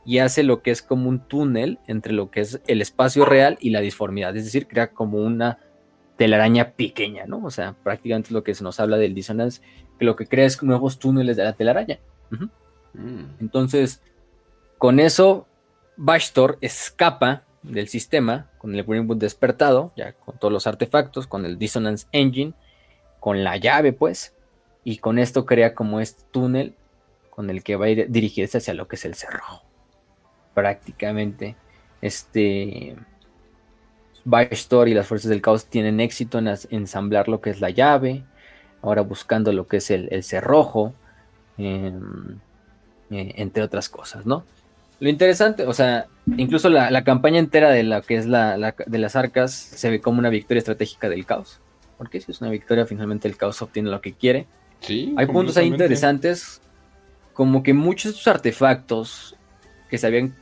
y 0.08 0.20
hace 0.20 0.42
lo 0.42 0.62
que 0.64 0.72
es 0.72 0.82
como 0.82 1.10
un 1.10 1.20
túnel 1.20 1.80
entre 1.86 2.14
lo 2.14 2.32
que 2.32 2.40
es 2.40 2.62
el 2.66 2.82
espacio 2.82 3.26
real 3.26 3.58
y 3.60 3.72
la 3.72 3.82
disformidad. 3.82 4.36
Es 4.38 4.46
decir, 4.46 4.66
crea 4.66 4.94
como 4.94 5.18
una 5.18 5.60
telaraña 6.16 6.72
pequeña, 6.72 7.26
¿no? 7.26 7.44
O 7.44 7.52
sea, 7.52 7.76
prácticamente 7.84 8.34
lo 8.34 8.42
que 8.42 8.56
se 8.56 8.64
nos 8.64 8.80
habla 8.80 8.96
del 8.96 9.14
disonance, 9.14 9.62
que 10.00 10.06
lo 10.06 10.16
que 10.16 10.26
crea 10.26 10.46
es 10.46 10.64
nuevos 10.64 10.98
túneles 10.98 11.36
de 11.36 11.44
la 11.44 11.54
telaraña. 11.54 12.00
Uh 12.32 12.36
-huh. 12.36 12.50
mm. 12.94 13.26
Entonces, 13.42 14.02
con 14.78 15.02
eso, 15.02 15.46
Bashtor 15.98 16.58
escapa 16.62 17.44
del 17.62 17.90
sistema, 17.90 18.50
con 18.60 18.74
el 18.74 18.86
Greenwood 18.86 19.18
despertado, 19.18 19.92
ya 19.98 20.14
con 20.14 20.40
todos 20.40 20.54
los 20.54 20.68
artefactos, 20.68 21.28
con 21.28 21.46
el 21.46 21.58
Dissonance 21.58 22.08
Engine, 22.14 22.54
con 23.20 23.44
la 23.44 23.58
llave, 23.58 23.92
pues, 23.92 24.34
y 24.86 25.00
con 25.00 25.20
esto 25.20 25.46
crea 25.46 25.76
como 25.76 26.00
este 26.00 26.24
túnel 26.32 26.76
con 27.30 27.50
el 27.50 27.62
que 27.62 27.76
va 27.76 27.88
a 27.88 27.90
ir, 27.90 28.06
dirigirse 28.10 28.60
hacia 28.60 28.74
lo 28.74 28.88
que 28.88 28.96
es 28.96 29.04
el 29.04 29.16
cerrojo. 29.16 29.67
Prácticamente, 30.58 31.56
este. 32.02 32.96
Bystor 34.26 34.90
y 34.90 34.96
las 34.96 35.06
fuerzas 35.06 35.30
del 35.30 35.40
caos 35.40 35.68
tienen 35.68 36.00
éxito 36.00 36.40
en 36.40 36.48
ensamblar 36.72 37.28
lo 37.28 37.42
que 37.42 37.52
es 37.52 37.62
la 37.62 37.70
llave, 37.70 38.24
ahora 38.82 39.04
buscando 39.04 39.54
lo 39.54 39.68
que 39.68 39.78
es 39.78 39.92
el, 39.92 40.08
el 40.12 40.24
cerrojo, 40.24 40.96
eh, 41.60 41.94
eh, 43.12 43.34
entre 43.36 43.62
otras 43.62 43.88
cosas, 43.88 44.26
¿no? 44.26 44.44
Lo 45.00 45.10
interesante, 45.10 45.68
o 45.68 45.74
sea, 45.74 46.08
incluso 46.38 46.70
la, 46.70 46.90
la 46.90 47.04
campaña 47.04 47.38
entera 47.38 47.70
de 47.70 47.84
la 47.84 48.02
que 48.02 48.16
es 48.16 48.26
la, 48.26 48.58
la, 48.58 48.74
de 48.84 48.98
las 48.98 49.16
arcas 49.16 49.54
se 49.54 49.92
ve 49.92 50.02
como 50.02 50.18
una 50.18 50.30
victoria 50.30 50.58
estratégica 50.58 51.08
del 51.08 51.24
caos. 51.24 51.62
Porque 52.00 52.20
si 52.20 52.32
es 52.32 52.42
una 52.42 52.50
victoria, 52.50 52.88
finalmente 52.88 53.28
el 53.28 53.38
caos 53.38 53.62
obtiene 53.62 53.92
lo 53.92 54.02
que 54.02 54.14
quiere. 54.14 54.48
Sí, 54.80 55.14
Hay 55.18 55.28
puntos 55.28 55.56
ahí 55.58 55.68
interesantes, 55.68 56.62
como 57.34 57.62
que 57.62 57.76
muchos 57.76 58.12
de 58.14 58.18
estos 58.18 58.34
artefactos 58.34 59.36
que 59.90 59.98
se 60.00 60.08
habían 60.08 60.34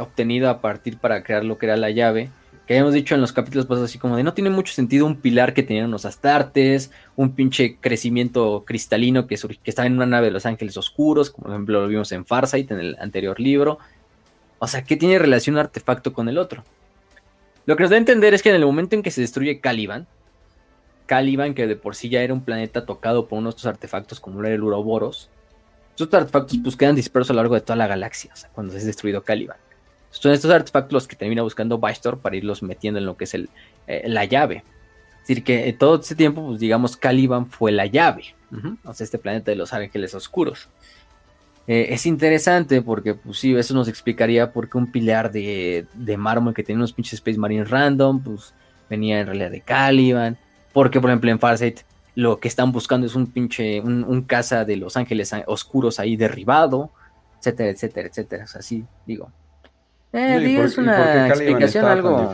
obtenido 0.00 0.48
a 0.48 0.60
partir 0.60 0.98
para 0.98 1.22
crear 1.22 1.44
lo 1.44 1.58
que 1.58 1.66
era 1.66 1.76
la 1.76 1.90
llave, 1.90 2.30
que 2.66 2.74
habíamos 2.74 2.94
dicho 2.94 3.16
en 3.16 3.20
los 3.20 3.32
capítulos 3.32 3.66
pasados, 3.66 3.90
así 3.90 3.98
como 3.98 4.16
de 4.16 4.22
no 4.22 4.32
tiene 4.32 4.50
mucho 4.50 4.72
sentido 4.72 5.04
un 5.04 5.16
pilar 5.16 5.54
que 5.54 5.62
tenían 5.62 5.90
los 5.90 6.04
astartes, 6.04 6.92
un 7.16 7.34
pinche 7.34 7.76
crecimiento 7.80 8.64
cristalino 8.64 9.26
que, 9.26 9.36
que 9.36 9.70
estaba 9.70 9.86
en 9.86 9.94
una 9.94 10.06
nave 10.06 10.26
de 10.26 10.32
los 10.32 10.46
ángeles 10.46 10.76
oscuros, 10.76 11.30
como 11.30 11.46
por 11.46 11.52
ejemplo 11.52 11.80
lo 11.82 11.88
vimos 11.88 12.12
en 12.12 12.24
Farsight 12.24 12.70
en 12.70 12.78
el 12.78 12.96
anterior 13.00 13.40
libro. 13.40 13.78
O 14.60 14.68
sea, 14.68 14.84
¿qué 14.84 14.96
tiene 14.96 15.18
relación 15.18 15.56
un 15.56 15.60
artefacto 15.60 16.12
con 16.12 16.28
el 16.28 16.38
otro? 16.38 16.62
Lo 17.66 17.76
que 17.76 17.82
nos 17.82 17.90
da 17.90 17.96
a 17.96 17.98
entender 17.98 18.34
es 18.34 18.42
que 18.42 18.50
en 18.50 18.56
el 18.56 18.64
momento 18.64 18.94
en 18.94 19.02
que 19.02 19.10
se 19.10 19.20
destruye 19.20 19.60
Caliban, 19.60 20.06
Caliban, 21.06 21.54
que 21.54 21.66
de 21.66 21.74
por 21.74 21.96
sí 21.96 22.08
ya 22.08 22.22
era 22.22 22.32
un 22.32 22.44
planeta 22.44 22.86
tocado 22.86 23.26
por 23.26 23.40
unos 23.40 23.54
de 23.54 23.58
estos 23.58 23.66
artefactos 23.66 24.20
como 24.20 24.44
era 24.44 24.54
el 24.54 24.62
Uroboros, 24.62 25.28
estos 25.90 26.14
artefactos 26.14 26.58
pues 26.62 26.76
quedan 26.76 26.94
dispersos 26.94 27.30
a 27.30 27.32
lo 27.34 27.38
largo 27.38 27.56
de 27.56 27.62
toda 27.62 27.74
la 27.74 27.88
galaxia, 27.88 28.30
o 28.32 28.36
sea, 28.36 28.48
cuando 28.50 28.72
se 28.72 28.78
es 28.78 28.86
destruido 28.86 29.24
Caliban. 29.24 29.56
Son 30.10 30.32
estos 30.32 30.50
artefactos 30.50 30.92
los 30.92 31.08
que 31.08 31.16
termina 31.16 31.42
buscando 31.42 31.78
Bastor 31.78 32.18
para 32.18 32.36
irlos 32.36 32.62
metiendo 32.62 32.98
en 32.98 33.06
lo 33.06 33.16
que 33.16 33.24
es 33.24 33.34
el, 33.34 33.48
eh, 33.86 34.02
la 34.06 34.24
llave. 34.24 34.64
Es 35.22 35.28
decir, 35.28 35.44
que 35.44 35.68
en 35.68 35.78
todo 35.78 36.00
ese 36.00 36.14
tiempo, 36.14 36.46
pues 36.46 36.60
digamos, 36.60 36.96
Caliban 36.96 37.46
fue 37.46 37.72
la 37.72 37.86
llave. 37.86 38.34
O 38.84 38.92
sea, 38.92 39.04
este 39.04 39.18
planeta 39.18 39.52
de 39.52 39.56
los 39.56 39.72
ángeles 39.72 40.14
oscuros. 40.14 40.68
Eh, 41.68 41.88
es 41.90 42.04
interesante 42.06 42.82
porque, 42.82 43.14
pues 43.14 43.38
sí, 43.38 43.54
eso 43.54 43.74
nos 43.74 43.86
explicaría 43.86 44.52
por 44.52 44.68
qué 44.68 44.76
un 44.76 44.90
pilar 44.90 45.30
de, 45.30 45.86
de 45.94 46.16
mármol 46.16 46.52
que 46.52 46.64
tenía 46.64 46.78
unos 46.78 46.92
pinches 46.92 47.14
Space 47.14 47.38
Marines 47.38 47.70
random, 47.70 48.20
pues 48.20 48.54
venía 48.88 49.20
en 49.20 49.26
realidad 49.26 49.52
de 49.52 49.60
Caliban. 49.60 50.36
Porque, 50.72 51.00
por 51.00 51.10
ejemplo, 51.10 51.30
en 51.30 51.38
Farsight 51.38 51.80
lo 52.16 52.40
que 52.40 52.48
están 52.48 52.72
buscando 52.72 53.06
es 53.06 53.14
un 53.14 53.28
pinche, 53.28 53.80
un, 53.80 54.02
un 54.02 54.22
casa 54.22 54.64
de 54.64 54.76
los 54.76 54.96
ángeles 54.96 55.32
oscuros 55.46 56.00
ahí 56.00 56.16
derribado, 56.16 56.90
etcétera, 57.38 57.70
etcétera, 57.70 58.08
etcétera. 58.08 58.44
O 58.44 58.48
sea, 58.48 58.62
sí, 58.62 58.84
digo. 59.06 59.30
Eh, 60.12 60.40
digo, 60.40 60.64
es 60.64 60.76
una 60.76 61.28
explicación 61.28 61.84
algo. 61.84 62.32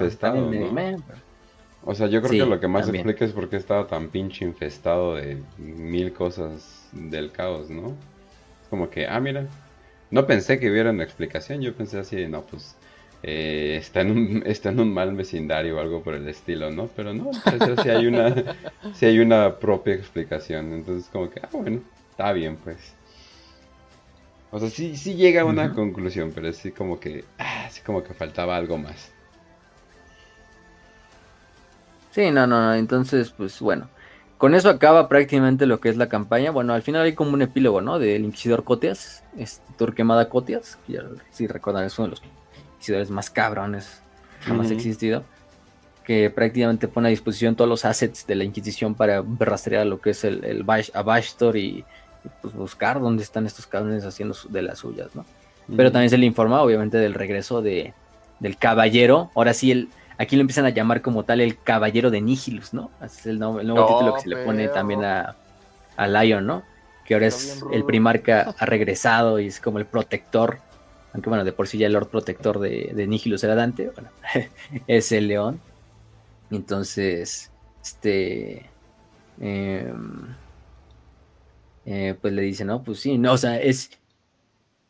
O 1.85 1.95
sea, 1.95 2.09
yo 2.09 2.21
creo 2.21 2.33
que 2.33 2.51
lo 2.51 2.59
que 2.59 2.67
más 2.67 2.89
explica 2.89 3.25
es 3.25 3.33
por 3.33 3.49
qué 3.49 3.57
estaba 3.57 3.87
tan 3.87 4.09
pinche 4.09 4.45
infestado 4.45 5.15
de 5.15 5.39
mil 5.57 6.13
cosas 6.13 6.89
del 6.93 7.31
caos, 7.31 7.71
¿no? 7.71 7.91
Es 8.63 8.69
como 8.69 8.91
que, 8.91 9.07
ah, 9.07 9.21
mira, 9.21 9.47
no 10.11 10.27
pensé 10.27 10.59
que 10.59 10.69
hubiera 10.69 10.91
una 10.91 11.05
explicación, 11.05 11.61
yo 11.61 11.75
pensé 11.75 12.01
así, 12.01 12.27
no, 12.27 12.43
pues 12.43 12.75
eh, 13.23 13.77
está, 13.79 14.01
en 14.01 14.11
un, 14.11 14.43
está 14.47 14.71
en 14.71 14.81
un 14.81 14.93
mal 14.93 15.15
vecindario 15.15 15.77
o 15.77 15.81
algo 15.81 16.03
por 16.03 16.15
el 16.15 16.27
estilo, 16.27 16.73
¿no? 16.73 16.89
Pero 16.89 17.15
no, 17.15 17.31
pues, 17.45 17.81
si 17.83 17.89
hay 17.89 18.07
una, 18.09 18.35
si 18.95 19.07
hay 19.07 19.21
una 19.21 19.57
propia 19.57 19.95
explicación, 19.95 20.73
entonces 20.73 21.09
como 21.09 21.31
que, 21.31 21.39
ah, 21.41 21.49
bueno, 21.53 21.83
está 22.11 22.33
bien, 22.33 22.57
pues. 22.57 22.96
O 24.51 24.61
sea, 24.61 24.71
sí, 24.71 24.97
sí 24.97 25.15
llega 25.15 25.43
a 25.43 25.45
una 25.45 25.75
conclusión, 25.75 26.33
pero 26.35 26.53
sí 26.53 26.71
como 26.71 27.01
que, 27.01 27.25
ah, 27.39 27.69
sí 27.71 27.81
como 27.85 28.03
que 28.03 28.15
faltaba 28.15 28.57
algo 28.57 28.79
más. 28.79 29.13
Sí, 32.13 32.31
no, 32.31 32.47
no, 32.47 32.63
no, 32.63 32.75
entonces, 32.75 33.31
pues 33.31 33.61
bueno. 33.61 33.89
Con 34.39 34.55
eso 34.55 34.69
acaba 34.69 35.09
prácticamente 35.09 35.65
lo 35.65 35.81
que 35.81 35.89
es 35.89 35.97
la 35.97 36.09
campaña. 36.09 36.51
Bueno, 36.51 36.75
al 36.75 36.83
final 36.83 37.03
hay 37.03 37.15
como 37.15 37.33
un 37.33 37.43
epílogo, 37.43 37.81
¿no? 37.81 37.99
Del 37.99 38.25
Inquisidor 38.25 38.65
Cotias, 38.65 39.25
este, 39.37 39.65
Torquemada 39.79 40.29
Cotias, 40.29 40.79
que 40.87 40.95
ya 40.95 41.05
sí 41.31 41.47
recuerdan, 41.47 41.85
es 41.85 41.99
uno 41.99 42.09
de 42.09 42.11
los 42.13 42.23
inquisidores 42.75 43.11
más 43.11 43.31
cabrones 43.31 44.03
jamás 44.41 44.71
existido. 44.71 45.25
Que 46.05 46.31
prácticamente 46.31 46.87
pone 46.87 47.09
a 47.09 47.11
disposición 47.11 47.57
todos 47.57 47.69
los 47.69 47.85
assets 47.85 48.27
de 48.27 48.35
la 48.37 48.45
Inquisición 48.45 48.95
para 48.95 49.25
rastrear 49.39 49.87
lo 49.87 50.01
que 50.01 50.11
es 50.11 50.23
el, 50.25 50.45
el 50.45 50.65
Abashtor 50.95 51.57
y, 51.57 51.85
pues 52.43 52.55
buscar 52.55 53.01
dónde 53.01 53.23
están 53.23 53.47
estos 53.47 53.67
cabrones 53.67 54.05
haciendo 54.05 54.37
de 54.49 54.63
las 54.63 54.79
suyas, 54.79 55.15
¿no? 55.15 55.25
Pero 55.77 55.91
también 55.91 56.11
se 56.11 56.19
le 56.19 56.27
informa, 56.27 56.63
obviamente, 56.63 56.97
del 56.97 57.15
regreso 57.15 57.61
de, 57.61 57.93
del 58.39 58.57
caballero. 58.57 59.31
Ahora 59.35 59.53
sí, 59.53 59.73
el 59.73 59.89
Aquí 60.19 60.37
lo 60.37 60.41
empiezan 60.41 60.65
a 60.65 60.71
llamar 60.71 61.03
como 61.03 61.25
tal 61.25 61.41
el 61.41 61.59
Caballero 61.59 62.11
de 62.11 62.23
Nihilus, 62.23 62.73
¿no? 62.73 62.91
es 63.05 63.27
el, 63.27 63.39
nuevo, 63.39 63.59
título 63.61 64.15
que 64.15 64.21
se 64.21 64.29
le 64.29 64.37
pone 64.45 64.69
también 64.69 65.05
a, 65.05 65.37
a 65.97 66.09
Lion, 66.09 66.47
¿no? 66.47 66.63
Que 67.05 67.15
ahora 67.15 67.27
es 67.27 67.63
el 67.71 67.85
primarca 67.85 68.55
ha 68.59 68.67
regresado 68.67 69.39
y 69.39 69.49
es 69.49 69.61
como 69.61 69.79
el 69.79 69.87
protector. 69.87 70.59
Aunque 71.13 71.29
bueno, 71.29 71.45
de 71.45 71.53
por 71.53 71.69
sí 71.69 71.79
ya 71.79 71.87
el 71.87 71.93
Lord 71.93 72.09
Protector 72.09 72.59
de, 72.59 72.93
de 72.95 73.07
Nihilus 73.07 73.45
era 73.45 73.55
Dante, 73.55 73.91
bueno, 73.91 74.11
es 74.87 75.13
el 75.13 75.29
león. 75.29 75.61
Entonces, 76.51 77.51
este... 77.83 78.67
Em, 79.41 80.35
eh, 81.87 82.15
pues 82.21 82.35
le 82.35 82.43
dice, 82.43 82.65
no, 82.65 82.83
pues 82.83 83.01
sí, 83.01 83.17
no, 83.17 83.33
o 83.33 83.39
sea, 83.39 83.59
es 83.59 83.91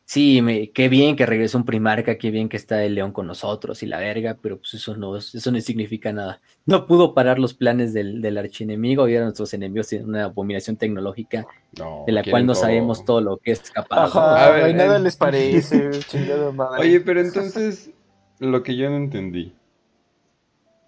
sí, 0.07 0.41
me, 0.41 0.71
qué 0.71 0.87
bien 0.87 1.17
que 1.17 1.25
regresó 1.25 1.57
un 1.57 1.65
primarca, 1.65 2.17
qué 2.17 2.31
bien 2.31 2.47
que 2.47 2.55
está 2.55 2.81
el 2.83 2.95
león 2.95 3.11
con 3.11 3.27
nosotros 3.27 3.83
y 3.83 3.87
la 3.87 3.99
verga, 3.99 4.37
pero 4.41 4.57
pues 4.57 4.73
eso 4.73 4.95
no, 4.95 5.17
eso 5.17 5.51
no 5.51 5.59
significa 5.61 6.13
nada. 6.13 6.39
No 6.65 6.87
pudo 6.87 7.13
parar 7.13 7.39
los 7.39 7.53
planes 7.53 7.93
del, 7.93 8.21
del 8.21 8.37
archienemigo 8.37 9.07
y 9.07 9.13
ahora 9.13 9.25
nuestros 9.25 9.53
enemigos 9.53 9.89
tienen 9.89 10.07
una 10.07 10.23
abominación 10.23 10.77
tecnológica 10.77 11.45
de 12.05 12.11
la 12.11 12.23
cual 12.23 12.45
no 12.45 12.55
sabemos 12.55 13.03
todo 13.03 13.19
lo 13.19 13.37
que 13.37 13.51
es 13.51 13.69
capaz. 13.69 14.05
Ajá, 14.05 14.71
nada 14.71 14.97
les 14.97 15.17
parece, 15.17 15.89
Oye, 16.79 17.01
pero 17.01 17.19
entonces, 17.19 17.91
lo 18.39 18.63
que 18.63 18.77
yo 18.77 18.89
no 18.89 18.95
entendí, 18.95 19.53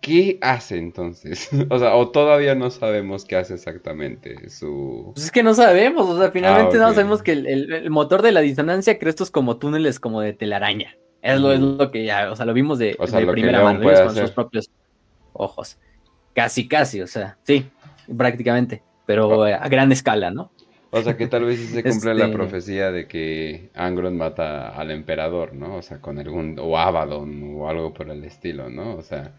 ¿Qué 0.09 0.39
hace 0.41 0.79
entonces? 0.79 1.49
o 1.69 1.77
sea, 1.77 1.93
o 1.93 2.09
todavía 2.09 2.55
no 2.55 2.71
sabemos 2.71 3.25
qué 3.25 3.35
hace 3.35 3.53
exactamente 3.53 4.49
su... 4.49 5.11
Pues 5.13 5.25
es 5.25 5.31
que 5.31 5.43
no 5.43 5.53
sabemos, 5.53 6.09
o 6.09 6.17
sea, 6.17 6.31
finalmente 6.31 6.77
ah, 6.77 6.87
no 6.87 6.93
sabemos 6.93 7.21
que 7.21 7.33
el, 7.33 7.89
motor 7.91 8.23
de 8.23 8.31
la 8.31 8.39
disonancia 8.39 8.97
crea 8.97 9.11
estos 9.11 9.29
como 9.29 9.57
túneles 9.57 9.99
como 9.99 10.21
de 10.21 10.33
telaraña. 10.33 10.97
Es 11.21 11.39
lo, 11.39 11.53
es 11.53 11.59
lo 11.59 11.91
que 11.91 12.05
ya, 12.05 12.31
o 12.31 12.35
sea, 12.35 12.47
lo 12.47 12.55
vimos 12.55 12.79
de, 12.79 12.97
primera 13.31 13.63
mano, 13.63 13.83
con 13.83 14.15
sus 14.15 14.31
propios 14.31 14.71
ojos. 15.33 15.77
Casi, 16.33 16.67
casi, 16.67 17.01
o 17.01 17.07
sea, 17.07 17.37
sí, 17.43 17.69
prácticamente, 18.17 18.81
pero 19.05 19.43
a 19.43 19.67
gran 19.67 19.91
escala, 19.91 20.31
¿no? 20.31 20.51
O 20.89 21.03
sea, 21.03 21.15
que 21.17 21.27
tal 21.27 21.45
vez 21.45 21.59
sí 21.59 21.67
se 21.67 21.83
cumple 21.83 22.15
la 22.15 22.25
este 22.25 22.35
profecía 22.35 22.91
de 22.91 23.07
que 23.07 23.69
Angron 23.75 24.17
mata 24.17 24.69
al 24.69 24.89
emperador, 24.89 25.53
¿no? 25.53 25.75
O 25.75 25.81
sea, 25.83 26.01
con 26.01 26.17
algún, 26.17 26.57
o 26.59 26.79
Abaddon 26.79 27.57
o 27.57 27.69
algo 27.69 27.93
por 27.93 28.09
el 28.09 28.23
estilo, 28.23 28.71
¿no? 28.71 28.95
O 28.95 29.03
sea... 29.03 29.35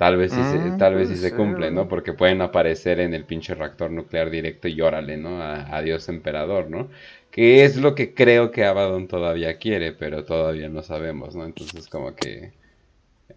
Tal 0.00 0.16
vez 0.16 0.32
sí, 0.32 0.42
se, 0.44 0.56
ah, 0.56 0.76
tal 0.78 0.94
vez 0.94 1.10
sí 1.10 1.16
se 1.16 1.34
cumple, 1.34 1.70
¿no? 1.70 1.86
Porque 1.86 2.14
pueden 2.14 2.40
aparecer 2.40 3.00
en 3.00 3.12
el 3.12 3.26
pinche 3.26 3.54
reactor 3.54 3.90
nuclear 3.90 4.30
directo 4.30 4.66
y 4.66 4.80
órale, 4.80 5.18
¿no? 5.18 5.42
A, 5.42 5.82
Dios 5.82 6.08
emperador, 6.08 6.70
¿no? 6.70 6.88
Que 7.30 7.66
es 7.66 7.76
lo 7.76 7.94
que 7.94 8.14
creo 8.14 8.50
que 8.50 8.64
Abaddon 8.64 9.08
todavía 9.08 9.58
quiere, 9.58 9.92
pero 9.92 10.24
todavía 10.24 10.70
no 10.70 10.82
sabemos, 10.82 11.36
¿no? 11.36 11.44
Entonces 11.44 11.86
como 11.86 12.14
que... 12.14 12.54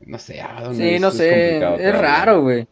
No 0.06 0.18
sé, 0.18 0.40
Abaddon 0.40 0.76
Sí, 0.76 1.00
no 1.00 1.12
sé, 1.12 1.58
es 1.58 2.00
raro, 2.00 2.44
güey. 2.44 2.66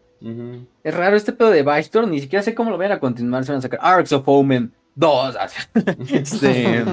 Es 0.85 0.93
raro 0.93 1.17
este 1.17 1.33
pedo 1.33 1.49
de 1.49 1.61
Bystorm, 1.61 2.11
ni 2.11 2.21
siquiera 2.21 2.43
sé 2.43 2.55
cómo 2.55 2.71
lo 2.71 2.77
van 2.77 2.93
a 2.93 2.99
continuar, 3.01 3.43
se 3.43 3.51
van 3.51 3.59
a 3.59 3.61
sacar 3.61 3.81
Arcs 3.83 4.13
of 4.13 4.23
Omen 4.25 4.71
2. 4.95 5.37
este... 6.13 6.85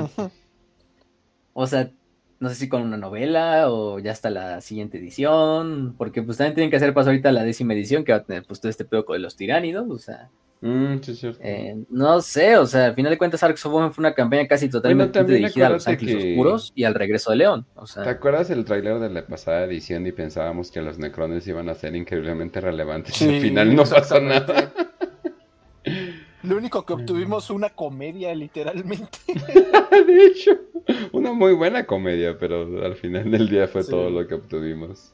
o 1.52 1.64
sea, 1.64 1.92
no 2.40 2.48
sé 2.48 2.54
si 2.54 2.68
con 2.68 2.82
una 2.82 2.96
novela 2.96 3.70
o 3.70 3.98
ya 3.98 4.12
hasta 4.12 4.30
la 4.30 4.60
siguiente 4.60 4.98
edición, 4.98 5.94
porque 5.98 6.22
pues 6.22 6.36
también 6.36 6.54
tienen 6.54 6.70
que 6.70 6.76
hacer 6.76 6.94
paso 6.94 7.10
ahorita 7.10 7.30
a 7.30 7.32
la 7.32 7.42
décima 7.42 7.74
edición 7.74 8.04
que 8.04 8.12
va 8.12 8.18
a 8.18 8.24
tener 8.24 8.44
pues 8.44 8.60
todo 8.60 8.70
este 8.70 8.84
pedo 8.84 9.04
con 9.04 9.20
los 9.20 9.36
tiránidos, 9.36 9.88
o 9.90 9.98
sea... 9.98 10.30
Mm, 10.60 10.98
sí, 11.02 11.16
eh, 11.40 11.76
no 11.88 12.20
sé, 12.20 12.56
o 12.56 12.66
sea, 12.66 12.86
al 12.86 12.94
final 12.96 13.10
de 13.10 13.18
cuentas 13.18 13.40
of 13.44 13.56
fue 13.60 13.92
una 13.98 14.12
campaña 14.12 14.48
casi 14.48 14.68
totalmente 14.68 15.22
dirigida 15.22 15.68
a 15.68 15.70
los 15.70 15.86
ángeles 15.86 16.16
oscuros 16.16 16.72
y 16.74 16.82
al 16.82 16.94
regreso 16.94 17.30
de 17.30 17.36
León. 17.36 17.66
O 17.76 17.86
sea... 17.86 18.02
¿Te 18.02 18.10
acuerdas 18.10 18.50
el 18.50 18.64
tráiler 18.64 18.98
de 18.98 19.08
la 19.08 19.24
pasada 19.24 19.64
edición 19.64 20.04
y 20.06 20.12
pensábamos 20.12 20.72
que 20.72 20.82
los 20.82 20.98
necrones 20.98 21.46
iban 21.46 21.68
a 21.68 21.74
ser 21.74 21.94
increíblemente 21.94 22.60
relevantes 22.60 23.22
y 23.22 23.36
al 23.36 23.40
final 23.40 23.74
no 23.76 23.84
pasó 23.84 24.20
nada? 24.20 24.72
Lo 26.42 26.56
único 26.56 26.84
que 26.84 26.92
obtuvimos 26.92 27.46
fue 27.46 27.56
una 27.56 27.70
comedia, 27.70 28.32
literalmente. 28.34 29.18
de 30.06 30.26
hecho, 30.26 30.52
una 31.12 31.32
muy 31.32 31.52
buena 31.52 31.84
comedia, 31.84 32.38
pero 32.38 32.84
al 32.84 32.94
final 32.94 33.30
del 33.30 33.48
día 33.48 33.66
fue 33.66 33.82
todo 33.84 34.08
lo 34.08 34.26
que 34.26 34.34
obtuvimos. 34.34 35.12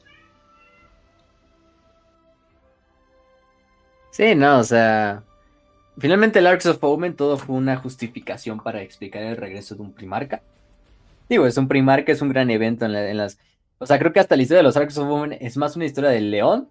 Sí, 4.11 4.35
no, 4.35 4.59
o 4.59 4.63
sea. 4.63 5.23
Finalmente, 5.97 6.39
el 6.39 6.47
Arcs 6.47 6.65
of 6.67 6.83
Omen 6.83 7.15
todo 7.15 7.37
fue 7.37 7.55
una 7.55 7.77
justificación 7.77 8.59
para 8.59 8.81
explicar 8.81 9.23
el 9.23 9.37
regreso 9.37 9.75
de 9.75 9.81
un 9.81 9.93
primarca. 9.93 10.41
Digo, 11.27 11.47
es 11.47 11.57
un 11.57 11.67
primarca, 11.67 12.11
es 12.11 12.21
un 12.21 12.29
gran 12.29 12.49
evento 12.51 12.85
en, 12.85 13.17
las. 13.17 13.39
O 13.79 13.85
sea, 13.85 13.97
creo 13.97 14.13
que 14.13 14.19
hasta 14.19 14.35
la 14.35 14.43
historia 14.43 14.59
de 14.59 14.63
los 14.63 14.77
Arcs 14.77 14.97
of 14.97 15.09
Omen 15.09 15.37
es 15.41 15.57
más 15.57 15.75
una 15.75 15.85
historia 15.85 16.11
del 16.11 16.31
león. 16.31 16.69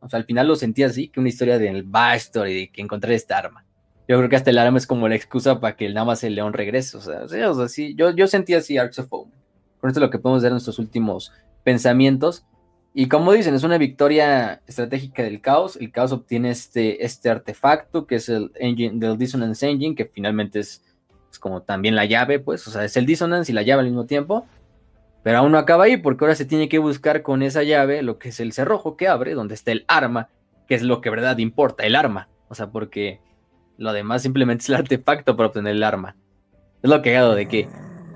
O 0.00 0.08
sea, 0.08 0.18
al 0.18 0.24
final 0.24 0.48
lo 0.48 0.56
sentí 0.56 0.82
así, 0.82 1.08
que 1.08 1.20
una 1.20 1.28
historia 1.28 1.58
del 1.58 1.82
backstory, 1.82 2.54
de 2.54 2.68
que 2.68 2.82
encontrar 2.82 3.12
esta 3.12 3.38
arma. 3.38 3.64
Yo 4.08 4.16
creo 4.18 4.28
que 4.28 4.36
hasta 4.36 4.50
el 4.50 4.58
arma 4.58 4.78
es 4.78 4.86
como 4.86 5.08
la 5.08 5.16
excusa 5.16 5.58
para 5.60 5.76
que 5.76 5.88
nada 5.88 6.04
más 6.04 6.22
el 6.22 6.36
león 6.36 6.52
regrese. 6.52 6.96
O 6.96 7.00
sea, 7.00 7.22
o 7.24 7.28
sea, 7.28 7.68
sí, 7.68 7.94
yo, 7.96 8.10
yo 8.10 8.26
sentí 8.28 8.54
así 8.54 8.78
Arcs 8.78 9.00
of 9.00 9.12
Omen. 9.12 9.34
Con 9.80 9.90
esto 9.90 10.00
es 10.00 10.02
lo 10.02 10.10
que 10.10 10.18
podemos 10.18 10.42
ver 10.42 10.50
en 10.50 10.54
nuestros 10.54 10.78
últimos 10.78 11.32
pensamientos. 11.64 12.44
Y 12.94 13.08
como 13.08 13.32
dicen, 13.32 13.54
es 13.54 13.64
una 13.64 13.78
victoria 13.78 14.62
estratégica 14.66 15.22
del 15.22 15.40
caos. 15.40 15.76
El 15.76 15.90
caos 15.90 16.12
obtiene 16.12 16.50
este, 16.50 17.04
este 17.04 17.28
artefacto 17.28 18.06
que 18.06 18.14
es 18.14 18.28
el 18.28 18.52
engine 18.54 18.98
del 18.98 19.18
Dissonance 19.18 19.68
Engine, 19.68 19.94
que 19.94 20.06
finalmente 20.06 20.60
es, 20.60 20.82
es, 21.30 21.38
como 21.38 21.62
también 21.62 21.96
la 21.96 22.06
llave, 22.06 22.38
pues. 22.38 22.66
O 22.68 22.70
sea, 22.70 22.84
es 22.84 22.96
el 22.96 23.04
Dissonance 23.04 23.50
y 23.50 23.54
la 23.54 23.62
llave 23.62 23.80
al 23.80 23.88
mismo 23.88 24.06
tiempo. 24.06 24.46
Pero 25.24 25.38
aún 25.38 25.50
no 25.52 25.58
acaba 25.58 25.84
ahí, 25.84 25.96
porque 25.96 26.24
ahora 26.24 26.36
se 26.36 26.44
tiene 26.44 26.68
que 26.68 26.78
buscar 26.78 27.22
con 27.22 27.42
esa 27.42 27.64
llave 27.64 28.02
lo 28.02 28.18
que 28.18 28.28
es 28.28 28.38
el 28.38 28.52
cerrojo 28.52 28.96
que 28.96 29.08
abre, 29.08 29.34
donde 29.34 29.54
está 29.54 29.72
el 29.72 29.84
arma, 29.88 30.28
que 30.68 30.76
es 30.76 30.82
lo 30.82 31.00
que 31.00 31.10
verdad 31.10 31.36
importa, 31.38 31.84
el 31.84 31.96
arma. 31.96 32.28
O 32.48 32.54
sea, 32.54 32.68
porque 32.68 33.20
lo 33.78 33.92
demás 33.92 34.22
simplemente 34.22 34.62
es 34.62 34.68
el 34.68 34.76
artefacto 34.76 35.36
para 35.36 35.48
obtener 35.48 35.74
el 35.74 35.82
arma. 35.82 36.16
Es 36.82 36.90
lo 36.90 37.02
que 37.02 37.12
dado 37.12 37.34
de 37.34 37.48
que 37.48 37.68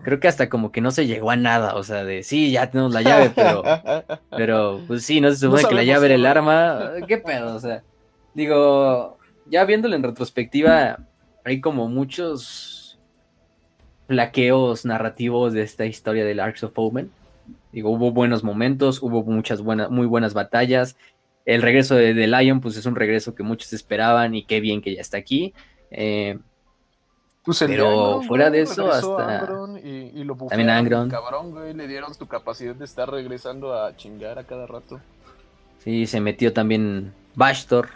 creo 0.02 0.20
que 0.20 0.28
hasta 0.28 0.48
como 0.48 0.72
que 0.72 0.80
no 0.80 0.90
se 0.90 1.06
llegó 1.06 1.30
a 1.30 1.36
nada, 1.36 1.74
o 1.74 1.82
sea, 1.82 2.04
de 2.04 2.22
sí, 2.22 2.50
ya 2.50 2.70
tenemos 2.70 2.92
la 2.92 3.02
llave, 3.02 3.30
pero, 3.34 3.62
pero 4.30 4.80
pues 4.86 5.04
sí, 5.04 5.20
no 5.20 5.30
se 5.30 5.36
supone 5.36 5.64
que 5.64 5.74
la 5.74 5.84
llave 5.84 6.06
era 6.06 6.14
el 6.14 6.26
arma, 6.26 6.92
qué 7.06 7.18
pedo, 7.18 7.54
o 7.54 7.60
sea, 7.60 7.82
digo, 8.34 9.18
ya 9.46 9.64
viéndolo 9.64 9.96
en 9.96 10.02
retrospectiva, 10.02 10.98
hay 11.44 11.60
como 11.60 11.88
muchos 11.88 12.98
flaqueos 14.10 14.84
narrativos 14.84 15.52
de 15.52 15.62
esta 15.62 15.86
historia 15.86 16.24
del 16.24 16.40
Arcs 16.40 16.64
of 16.64 16.72
Omen. 16.74 17.10
Digo, 17.72 17.90
hubo 17.90 18.10
buenos 18.10 18.42
momentos, 18.42 19.00
hubo 19.02 19.22
muchas 19.22 19.62
buenas, 19.62 19.90
muy 19.90 20.06
buenas 20.06 20.34
batallas. 20.34 20.96
El 21.46 21.62
regreso 21.62 21.94
de, 21.94 22.14
de 22.14 22.26
Lion, 22.26 22.60
pues 22.60 22.76
es 22.76 22.86
un 22.86 22.94
regreso 22.94 23.34
que 23.34 23.42
muchos 23.42 23.72
esperaban 23.72 24.34
y 24.34 24.44
qué 24.44 24.60
bien 24.60 24.82
que 24.82 24.94
ya 24.94 25.00
está 25.00 25.16
aquí. 25.18 25.52
Eh, 25.90 26.38
Pues 27.42 27.58
Pero 27.66 27.88
Angron, 27.88 28.24
fuera 28.24 28.50
de 28.50 28.60
eso, 28.60 28.90
hasta- 28.92 29.40
Angron 29.40 29.78
y, 29.78 30.10
y 30.20 30.24
lo 30.24 30.36
También 30.36 30.68
Angron. 30.70 31.08
Cabrón, 31.08 31.50
güey, 31.52 31.72
le 31.74 31.88
dieron 31.88 32.14
su 32.14 32.26
capacidad 32.28 32.74
de 32.74 32.84
estar 32.84 33.10
regresando 33.10 33.72
a 33.74 33.96
chingar 33.96 34.38
a 34.38 34.44
cada 34.44 34.66
rato. 34.66 35.00
Sí, 35.82 36.06
se 36.06 36.20
metió 36.20 36.52
también 36.52 37.12
Bastor. 37.34 37.88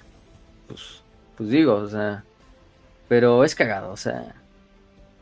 Pues, 0.66 1.02
pues 1.36 1.50
digo, 1.50 1.74
o 1.74 1.88
sea. 1.88 2.24
Pero 3.06 3.44
es 3.44 3.54
cagado, 3.54 3.92
o 3.92 3.96
sea. 3.98 4.34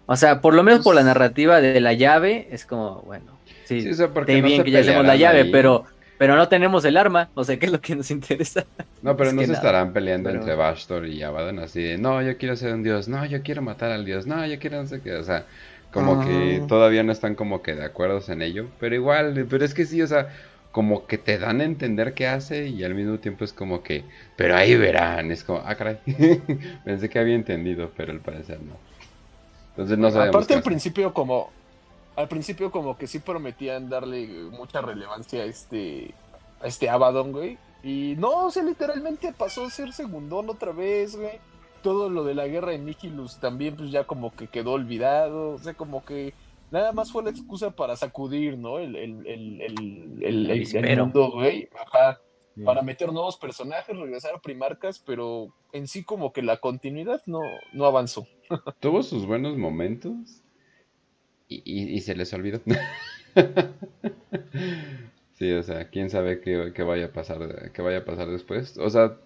O 0.07 0.15
sea, 0.17 0.41
por 0.41 0.55
lo 0.55 0.63
menos 0.63 0.85
por 0.85 0.95
la 0.95 1.01
Pues- 1.01 1.07
narrativa 1.07 1.61
de 1.61 1.81
la 1.81 1.93
llave, 1.93 2.47
es 2.53 2.65
como, 2.65 3.03
bueno. 3.03 3.39
Sí, 3.65 3.81
Sí, 3.83 3.91
o 3.91 3.95
sea, 3.95 4.09
porque 4.09 4.33
está 4.33 4.43
no 4.43 4.49
bien 4.49 4.63
que 4.65 4.71
ya 4.71 4.81
hacemos 4.81 5.05
la 5.05 5.17
llave, 5.17 5.41
ahí. 5.43 5.51
pero, 5.51 5.85
pero 6.19 6.37
no 6.37 6.49
tenemos 6.49 6.85
el 6.85 6.97
arma. 6.97 7.31
O 7.35 7.45
sea, 7.45 7.59
¿qué 7.59 7.67
es 7.67 7.73
lo 7.73 7.81
que 7.81 7.97
nos 7.97 8.11
interesa? 8.11 8.65
No, 9.03 9.17
pero 9.17 9.31
Es 9.31 9.35
no 9.35 9.41
se 9.43 9.47
nada, 9.49 9.59
estarán 9.59 9.93
peleando 9.93 10.29
pero- 10.29 10.41
entre 10.41 10.55
Bastor 10.55 11.07
y 11.07 11.23
Abaddon 11.23 11.59
así 11.59 11.83
de, 11.83 11.99
no, 11.99 12.23
yo 12.23 12.37
quiero 12.39 12.55
ser 12.57 12.75
un 12.75 12.83
dios, 12.83 13.09
no, 13.09 13.25
yo 13.27 13.43
quiero 13.43 13.63
matar 13.63 13.91
al 13.91 14.05
dios, 14.05 14.27
no, 14.27 14.47
yo 14.47 14.59
quiero 14.59 14.81
no 14.83 14.87
sé 14.89 15.01
qué, 15.01 15.15
o 15.15 15.25
sea, 15.25 15.45
como 15.93 16.25
que 16.25 16.61
Ah. 16.63 16.67
todavía 16.69 17.03
no 17.03 17.13
están 17.13 17.35
como 17.35 17.61
que 17.63 17.75
de 17.75 17.85
acuerdo 17.85 18.21
en 18.29 18.43
ello, 18.43 18.69
pero 18.81 18.95
igual, 18.95 19.47
pero 19.51 19.65
es 19.65 19.75
que 19.75 19.85
sí, 19.85 20.01
o 20.01 20.07
sea, 20.07 20.29
como 20.71 21.07
que 21.07 21.19
te 21.19 21.37
dan 21.39 21.61
a 21.61 21.65
entender 21.65 22.15
qué 22.15 22.27
hace 22.29 22.69
y 22.69 22.83
al 22.85 22.95
mismo 22.95 23.19
tiempo 23.19 23.45
es 23.45 23.53
como 23.53 23.83
que, 23.83 24.05
pero 24.37 24.57
ahí 24.57 24.75
verán, 24.77 25.31
es 25.31 25.45
como, 25.45 25.63
ah, 25.67 25.75
caray, 25.75 25.99
pensé 26.85 27.11
que 27.11 27.19
había 27.19 27.35
entendido, 27.35 27.91
pero 27.97 28.13
al 28.13 28.21
parecer 28.21 28.59
no. 28.63 28.75
Entonces 29.71 29.99
no 29.99 30.11
sabemos 30.11 30.35
Aparte 30.37 30.55
al 30.55 30.63
principio 30.63 31.13
como 31.13 31.51
al 32.17 32.29
principio 32.29 32.71
como 32.71 32.97
que 32.97 33.07
sí 33.07 33.19
prometían 33.19 33.89
darle 33.89 34.27
mucha 34.51 34.81
relevancia 34.81 35.43
a 35.43 35.47
este 35.47 36.15
a 36.61 36.67
este 36.67 36.89
Abaddon, 36.89 37.33
güey. 37.33 37.59
Y 37.83 38.15
no, 38.19 38.47
o 38.47 38.51
sea, 38.51 38.63
literalmente 38.63 39.33
pasó 39.33 39.65
a 39.65 39.71
ser 39.71 39.93
segundón 39.93 40.49
otra 40.51 40.73
vez, 40.73 41.17
güey. 41.17 41.41
Todo 41.83 42.09
lo 42.09 42.23
de 42.23 42.35
la 42.35 42.47
guerra 42.47 42.75
en 42.75 42.85
Nihilus 42.87 43.41
también 43.41 43.75
pues 43.77 43.91
ya 43.91 44.05
como 44.05 44.33
que 44.35 44.47
quedó 44.47 44.73
olvidado, 44.73 45.51
o 45.55 45.59
sea, 45.59 45.75
como 45.75 46.05
que 46.05 46.33
nada 46.71 46.93
más 46.93 47.11
fue 47.11 47.25
la 47.25 47.31
excusa 47.31 47.71
para 47.73 47.97
sacudir, 47.97 48.57
¿no? 48.57 48.79
El, 48.79 48.95
el, 48.95 49.27
el, 49.27 49.61
el, 49.61 49.63
el- 49.63 50.23
el- 50.23 50.45
el 50.47 50.51
avispero. 50.53 51.05
mundo, 51.07 51.31
güey. 51.33 51.69
Ajá. 51.87 52.21
Para 52.65 52.83
meter 52.83 53.11
nuevos 53.13 53.39
personajes, 53.39 53.97
regresar 53.97 54.35
a 54.35 54.39
primarcas, 54.39 54.99
pero 54.99 55.49
en 55.73 55.89
sí 55.89 56.05
como 56.05 56.33
que 56.35 56.43
la 56.43 56.59
continuidad 56.59 57.23
no, 57.27 57.41
no 57.73 57.87
avanzó. 57.87 58.27
Tuvo 58.79 59.03
sus 59.03 59.27
buenos 59.27 59.57
momentos 59.57 60.42
y, 61.65 61.83
y- 61.97 62.01
se 62.01 62.15
les 62.15 62.33
olvidó. 62.33 62.61
Sí, 65.35 65.51
o 65.53 65.63
sea, 65.63 65.89
quién 65.91 66.11
sabe 66.11 66.41
qué, 66.41 66.73
qué 66.75 66.83
vaya 66.83 67.07
a 67.07 67.13
pasar, 67.13 67.73
qué 67.73 67.83
vaya 67.83 67.99
a 67.99 68.05
pasar 68.05 68.29
después. 68.29 68.79
O 68.79 68.91
sea, 68.91 69.17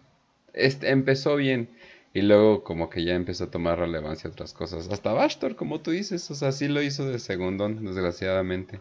este, 0.55 0.91
empezó 0.91 1.37
bien 1.37 1.71
y 2.15 2.23
luego 2.23 2.65
como 2.65 2.91
que 2.91 3.05
ya 3.05 3.15
empezó 3.15 3.45
a 3.45 3.51
tomar 3.51 3.79
relevancia 3.79 4.31
otras 4.31 4.53
cosas. 4.55 4.89
Hasta 4.91 5.13
Bastor, 5.13 5.57
como 5.57 5.81
tú 5.81 5.91
dices, 5.93 6.31
o 6.31 6.35
sea, 6.35 6.53
sí 6.53 6.69
lo 6.69 6.83
hizo 6.83 7.07
de 7.09 7.19
segundón, 7.19 7.85
desgraciadamente. 7.85 8.81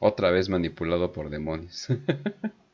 Otra 0.00 0.30
vez 0.32 0.48
manipulado 0.50 1.12
por 1.12 1.30
demonios. 1.30 1.88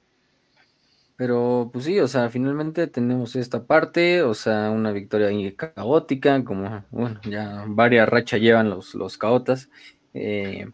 Pero 1.17 1.71
pues 1.73 1.85
sí, 1.85 2.01
o 2.01 2.09
sea, 2.09 2.31
finalmente 2.31 2.87
tenemos 2.87 3.37
esta 3.37 3.67
parte, 3.67 4.23
o 4.23 4.35
sea, 4.35 4.71
una 4.71 4.93
victoria 4.93 5.29
caótica, 5.57 6.43
como, 6.45 6.85
bueno, 6.91 7.21
ya 7.29 7.65
varias 7.69 8.09
rachas 8.09 8.41
llevan 8.41 8.71
los, 8.71 8.95
los 8.95 9.19
caotas. 9.19 9.69
Eh, 10.15 10.67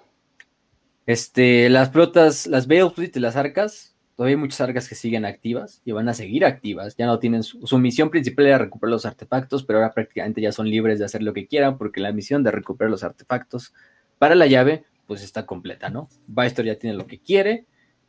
este, 1.06 1.68
las 1.70 1.90
flotas, 1.90 2.46
las 2.46 2.66
Balefleet 2.66 3.16
y 3.16 3.20
las 3.20 3.36
arcas, 3.36 3.96
todavía 4.14 4.36
hay 4.36 4.40
muchas 4.40 4.60
arcas 4.60 4.88
que 4.88 4.94
siguen 4.94 5.24
activas 5.24 5.80
y 5.84 5.92
van 5.92 6.08
a 6.08 6.14
seguir 6.14 6.44
activas. 6.44 6.96
Ya 6.96 7.06
no 7.06 7.18
tienen 7.18 7.42
su, 7.42 7.66
su 7.66 7.78
misión 7.78 8.10
principal 8.10 8.46
era 8.46 8.58
recuperar 8.58 8.92
los 8.92 9.06
artefactos, 9.06 9.64
pero 9.64 9.78
ahora 9.78 9.94
prácticamente 9.94 10.40
ya 10.40 10.52
son 10.52 10.68
libres 10.68 10.98
de 10.98 11.04
hacer 11.04 11.22
lo 11.22 11.32
que 11.32 11.46
quieran 11.46 11.78
porque 11.78 12.00
la 12.00 12.12
misión 12.12 12.42
de 12.42 12.50
recuperar 12.50 12.90
los 12.90 13.04
artefactos 13.04 13.72
para 14.18 14.34
la 14.34 14.46
llave, 14.46 14.84
pues 15.06 15.22
está 15.22 15.46
completa, 15.46 15.88
¿no? 15.88 16.08
Baestor 16.26 16.64
ya 16.64 16.78
tiene 16.78 16.96
lo 16.96 17.06
que 17.06 17.20
quiere, 17.20 17.66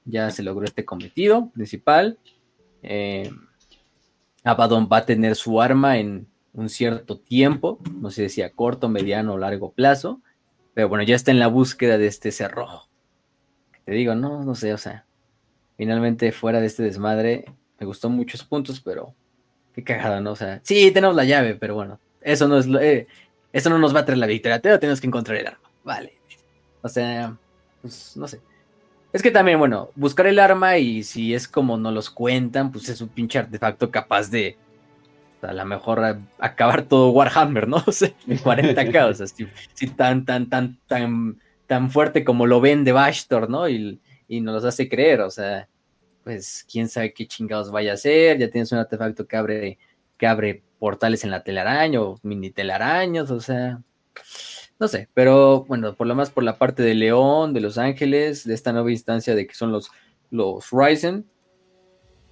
ya 0.09 0.31
se 0.31 0.43
logró 0.43 0.65
este 0.65 0.85
cometido 0.85 1.49
principal. 1.51 2.17
Eh, 2.83 3.29
Abaddon 4.43 4.89
va 4.91 4.97
a 4.97 5.05
tener 5.05 5.35
su 5.35 5.61
arma 5.61 5.97
en 5.97 6.27
un 6.53 6.69
cierto 6.69 7.19
tiempo, 7.19 7.79
no 7.95 8.09
sé 8.11 8.29
si 8.29 8.41
a 8.41 8.51
corto, 8.51 8.89
mediano 8.89 9.33
o 9.33 9.37
largo 9.37 9.71
plazo, 9.71 10.21
pero 10.73 10.89
bueno, 10.89 11.03
ya 11.03 11.15
está 11.15 11.31
en 11.31 11.39
la 11.39 11.47
búsqueda 11.47 11.97
de 11.97 12.07
este 12.07 12.31
cerrojo. 12.31 12.89
Te 13.85 13.93
digo, 13.93 14.15
no, 14.15 14.43
no 14.43 14.55
sé, 14.55 14.73
o 14.73 14.77
sea, 14.77 15.05
finalmente 15.77 16.31
fuera 16.31 16.59
de 16.59 16.67
este 16.67 16.83
desmadre, 16.83 17.45
me 17.79 17.85
gustó 17.85 18.09
muchos 18.09 18.43
puntos, 18.43 18.81
pero 18.81 19.13
qué 19.73 19.83
cagada, 19.83 20.19
¿no? 20.21 20.31
O 20.31 20.35
sea, 20.35 20.59
sí, 20.63 20.91
tenemos 20.91 21.15
la 21.15 21.25
llave, 21.25 21.55
pero 21.55 21.75
bueno, 21.75 21.99
eso 22.21 22.47
no 22.47 22.57
es 22.57 22.67
lo, 22.67 22.79
eh, 22.79 23.07
eso 23.53 23.69
no 23.69 23.79
nos 23.79 23.95
va 23.95 24.01
a 24.01 24.05
traer 24.05 24.19
la 24.19 24.27
victoria, 24.27 24.59
te 24.59 24.77
tenemos 24.77 25.01
que 25.01 25.07
encontrar 25.07 25.37
el 25.37 25.47
arma, 25.47 25.71
vale. 25.83 26.17
O 26.81 26.89
sea, 26.89 27.37
pues 27.81 28.15
no 28.15 28.27
sé. 28.27 28.41
Es 29.11 29.23
que 29.23 29.31
también, 29.31 29.57
bueno, 29.57 29.89
buscar 29.95 30.27
el 30.27 30.37
arma 30.39 30.77
y 30.77 31.03
si 31.03 31.33
es 31.33 31.47
como 31.47 31.77
nos 31.77 31.93
los 31.93 32.09
cuentan, 32.09 32.71
pues 32.71 32.89
es 32.89 33.01
un 33.01 33.09
pinche 33.09 33.39
artefacto 33.39 33.89
capaz 33.89 34.29
de 34.29 34.57
a 35.41 35.53
lo 35.53 35.65
mejor 35.65 36.03
a- 36.03 36.19
acabar 36.37 36.83
todo 36.83 37.09
Warhammer, 37.11 37.67
¿no? 37.67 37.77
O 37.87 37.91
sea, 37.91 38.11
en 38.27 38.37
40k, 38.37 39.09
o 39.09 39.13
sea, 39.13 39.25
si, 39.73 39.87
tan, 39.87 40.25
tan, 40.25 40.49
tan, 40.49 40.77
tan, 40.85 41.39
tan 41.65 41.89
fuerte 41.89 42.23
como 42.23 42.45
lo 42.45 42.61
ven 42.61 42.83
de 42.83 42.91
Bastor, 42.91 43.49
¿no? 43.49 43.67
Y, 43.69 43.99
y 44.27 44.41
nos 44.41 44.55
los 44.55 44.65
hace 44.65 44.87
creer, 44.89 45.21
o 45.21 45.31
sea, 45.31 45.67
pues 46.23 46.65
quién 46.71 46.87
sabe 46.89 47.13
qué 47.13 47.25
chingados 47.25 47.71
vaya 47.71 47.91
a 47.91 47.93
hacer, 47.95 48.37
ya 48.37 48.49
tienes 48.51 48.71
un 48.73 48.79
artefacto 48.79 49.25
que 49.27 49.37
abre, 49.37 49.77
que 50.17 50.27
abre 50.27 50.61
portales 50.77 51.23
en 51.23 51.31
la 51.31 51.43
telaraña 51.43 52.01
o 52.01 52.19
mini 52.21 52.51
telaraños, 52.51 53.31
o 53.31 53.39
sea, 53.39 53.81
no 54.79 54.87
sé, 54.87 55.09
pero 55.13 55.65
bueno, 55.65 55.93
por 55.93 56.07
lo 56.07 56.15
más 56.15 56.29
por 56.29 56.43
la 56.43 56.57
parte 56.57 56.83
de 56.83 56.93
León, 56.93 57.53
de 57.53 57.59
Los 57.59 57.77
Ángeles, 57.77 58.45
de 58.45 58.53
esta 58.53 58.71
nueva 58.71 58.91
instancia 58.91 59.35
de 59.35 59.45
que 59.45 59.53
son 59.53 59.71
los, 59.71 59.91
los 60.31 60.69
Ryzen, 60.71 61.25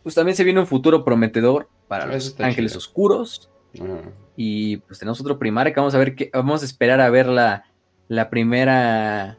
pues 0.03 0.15
también 0.15 0.37
se 0.37 0.45
viene 0.45 0.61
un 0.61 0.67
futuro 0.67 1.03
prometedor 1.03 1.67
para 1.89 2.05
Eso 2.15 2.31
los 2.31 2.39
Ángeles 2.39 2.71
chido. 2.71 2.79
Oscuros. 2.79 3.49
Y 4.37 4.77
pues 4.77 4.99
tenemos 4.99 5.19
otro 5.19 5.37
primaria 5.37 5.73
que 5.73 5.79
vamos 5.79 5.93
a 5.93 5.97
ver 5.97 6.15
que 6.15 6.29
vamos 6.33 6.61
a 6.61 6.65
esperar 6.65 7.01
a 7.01 7.09
ver 7.09 7.27
la, 7.27 7.65
la 8.07 8.29
primera. 8.29 9.37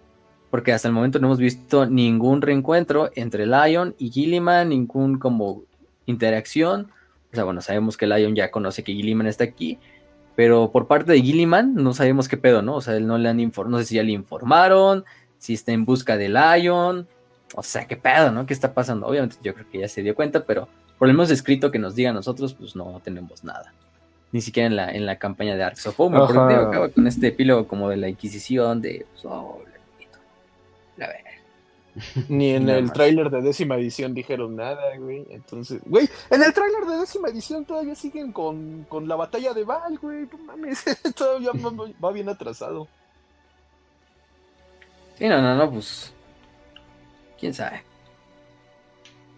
Porque 0.51 0.73
hasta 0.73 0.89
el 0.89 0.95
momento 0.95 1.19
no 1.19 1.29
hemos 1.29 1.39
visto 1.39 1.87
ningún 1.87 2.43
reencuentro 2.43 3.11
entre 3.15 3.47
Lion 3.47 3.95
y 3.99 4.11
Gilliman, 4.11 4.69
ningún 4.69 5.19
como 5.19 5.63
interacción. 6.07 6.91
O 7.33 7.35
sea, 7.35 7.45
bueno, 7.45 7.61
sabemos 7.63 7.97
que 7.97 8.07
Lion 8.07 8.35
ya 8.35 8.51
conoce 8.51 8.83
que 8.83 8.93
Gilliman 8.93 9.27
está 9.27 9.45
aquí, 9.45 9.79
pero 10.39 10.71
por 10.71 10.87
parte 10.87 11.11
de 11.11 11.21
Gilliman 11.21 11.75
no 11.75 11.93
sabemos 11.95 12.29
qué 12.29 12.37
pedo, 12.37 12.63
¿no? 12.63 12.77
O 12.77 12.81
sea, 12.81 12.95
él 12.95 13.09
no 13.09 13.19
le 13.19 13.29
han 13.29 13.41
informado, 13.41 13.73
no 13.73 13.79
sé 13.81 13.87
si 13.87 13.97
ya 13.97 14.05
le 14.05 14.13
informaron, 14.13 15.05
si 15.37 15.53
está 15.53 15.73
en 15.73 15.85
busca 15.85 16.17
de 16.17 16.29
Lion, 16.29 17.09
o 17.57 17.63
sea, 17.65 17.89
qué 17.89 17.97
pedo, 17.97 18.31
¿no? 18.31 18.47
¿Qué 18.47 18.55
está 18.55 18.73
pasando? 18.73 19.09
Obviamente 19.09 19.35
yo 19.43 19.53
creo 19.53 19.69
que 19.69 19.81
ya 19.81 19.89
se 19.89 20.01
dio 20.01 20.15
cuenta, 20.15 20.45
pero 20.45 20.69
por 20.97 21.09
lo 21.09 21.15
menos 21.15 21.33
escrito 21.33 21.73
que 21.73 21.81
nos 21.81 21.97
diga 21.97 22.11
a 22.11 22.13
nosotros, 22.13 22.55
pues 22.55 22.77
no 22.77 23.01
tenemos 23.03 23.43
nada. 23.43 23.75
Ni 24.31 24.41
siquiera 24.41 24.69
en 24.69 24.77
la, 24.77 24.93
en 24.93 25.07
la 25.07 25.19
campaña 25.19 25.57
de 25.57 25.65
Arcs 25.65 25.89
of 25.89 25.99
Omen, 25.99 26.21
porque 26.21 26.55
acaba 26.55 26.89
con 26.89 27.09
este 27.09 27.27
epílogo 27.27 27.67
como 27.67 27.89
de 27.89 27.97
la 27.97 28.09
Inquisición, 28.09 28.81
de, 28.81 29.07
pues, 29.11 29.25
oh, 29.25 29.61
la. 30.99 31.09
Ni 32.29 32.51
en 32.51 32.69
el 32.69 32.93
tráiler 32.93 33.31
de 33.31 33.43
décima 33.43 33.77
edición 33.77 34.15
dijeron 34.15 34.57
nada, 34.57 34.97
güey. 34.99 35.27
Entonces, 35.31 35.81
güey, 35.85 36.09
en 36.31 36.43
el 36.43 36.53
tráiler 36.53 36.85
de 36.85 36.99
décima 36.99 37.29
edición 37.29 37.65
todavía 37.65 37.95
siguen 37.95 38.33
con, 38.33 38.85
con 38.89 39.09
la 39.09 39.17
batalla 39.17 39.55
de 39.55 39.65
Val, 39.65 39.99
güey. 39.99 40.27
No 40.27 40.39
mames, 40.39 40.85
todavía 41.17 41.51
va, 41.53 41.93
va 42.03 42.13
bien 42.13 42.29
atrasado. 42.29 42.89
Sí, 45.19 45.29
no, 45.29 45.43
no, 45.43 45.57
no, 45.57 45.71
pues. 45.71 46.13
Quién 47.39 47.55
sabe. 47.55 47.83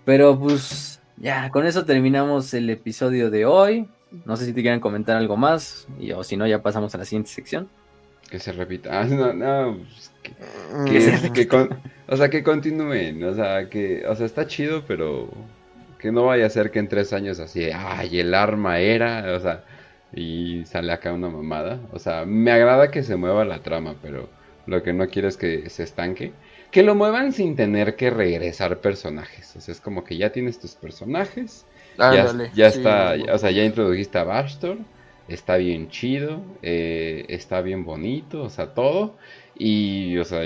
Pero 0.05 0.39
pues. 0.39 1.00
Ya, 1.16 1.50
con 1.50 1.66
eso 1.66 1.84
terminamos 1.84 2.55
el 2.55 2.70
episodio 2.70 3.30
de 3.30 3.44
hoy. 3.44 3.89
No 4.24 4.36
sé 4.36 4.47
si 4.47 4.52
te 4.52 4.62
quieren 4.62 4.80
comentar 4.80 5.16
algo 5.16 5.36
más. 5.36 5.86
Y, 5.98 6.12
o 6.12 6.24
si 6.24 6.36
no, 6.36 6.47
ya 6.47 6.62
pasamos 6.62 6.94
a 6.94 6.98
la 6.98 7.05
siguiente 7.05 7.30
sección. 7.30 7.68
Que 8.31 8.39
se 8.39 8.52
repita. 8.52 9.00
Ah, 9.00 9.05
no, 9.05 9.33
no, 9.33 9.78
pues, 9.78 10.12
que, 10.23 10.31
Mm. 10.73 10.84
que- 10.84 11.33
que 11.33 11.49
con- 11.49 11.70
o 12.07 12.17
sea, 12.17 12.28
que 12.31 12.42
continúen. 12.42 13.23
O 13.25 13.34
sea, 13.34 13.68
que, 13.68 14.05
o 14.07 14.15
sea, 14.15 14.26
está 14.26 14.47
chido, 14.47 14.84
pero 14.86 15.28
que 15.99 16.12
no 16.12 16.25
vaya 16.26 16.47
a 16.47 16.50
ser 16.50 16.70
que 16.70 16.78
en 16.78 16.89
tres 16.89 17.12
años 17.12 17.41
así, 17.41 17.68
ay, 17.75 18.20
el 18.20 18.34
arma 18.34 18.78
era, 18.78 19.34
o 19.36 19.41
sea, 19.41 19.65
y 20.15 20.65
sale 20.65 20.92
acá 20.92 21.12
una 21.12 21.28
mamada. 21.28 21.81
O 21.92 21.99
sea, 21.99 22.25
me 22.25 22.50
agrada 22.52 22.91
que 22.91 23.02
se 23.02 23.17
mueva 23.17 23.44
la 23.44 23.60
trama, 23.62 23.97
pero 24.02 24.28
lo 24.67 24.83
que 24.83 24.92
no 24.92 25.07
quiero 25.09 25.28
es 25.28 25.36
que 25.36 25.68
se 25.68 25.83
estanque. 25.83 26.33
Que 26.70 26.83
lo 26.84 26.94
muevan 26.94 27.33
sin 27.33 27.57
tener 27.57 27.97
que 27.97 28.10
regresar 28.10 28.78
personajes. 28.78 29.55
O 29.57 29.60
sea, 29.60 29.73
es 29.73 29.81
como 29.81 30.05
que 30.05 30.17
ya 30.17 30.31
tienes 30.31 30.59
tus 30.60 30.75
personajes. 30.76 31.67
ya, 31.99 32.10
Ándale, 32.10 32.50
ya 32.55 32.70
sí, 32.70 32.78
está, 32.78 33.15
o 33.33 33.39
sea, 33.39 33.50
ya 33.50 33.65
introdujiste 33.65 34.18
a 34.18 34.25
Bastor. 34.25 34.78
Está 35.31 35.57
bien 35.57 35.89
chido. 35.89 36.42
eh, 36.62 37.25
está 37.28 37.62
bien 37.62 37.84
bonito. 37.84 38.42
O 38.42 38.50
sea, 38.50 38.75
todo. 38.75 39.17
Y, 39.57 40.17
o 40.18 40.25
sea, 40.25 40.42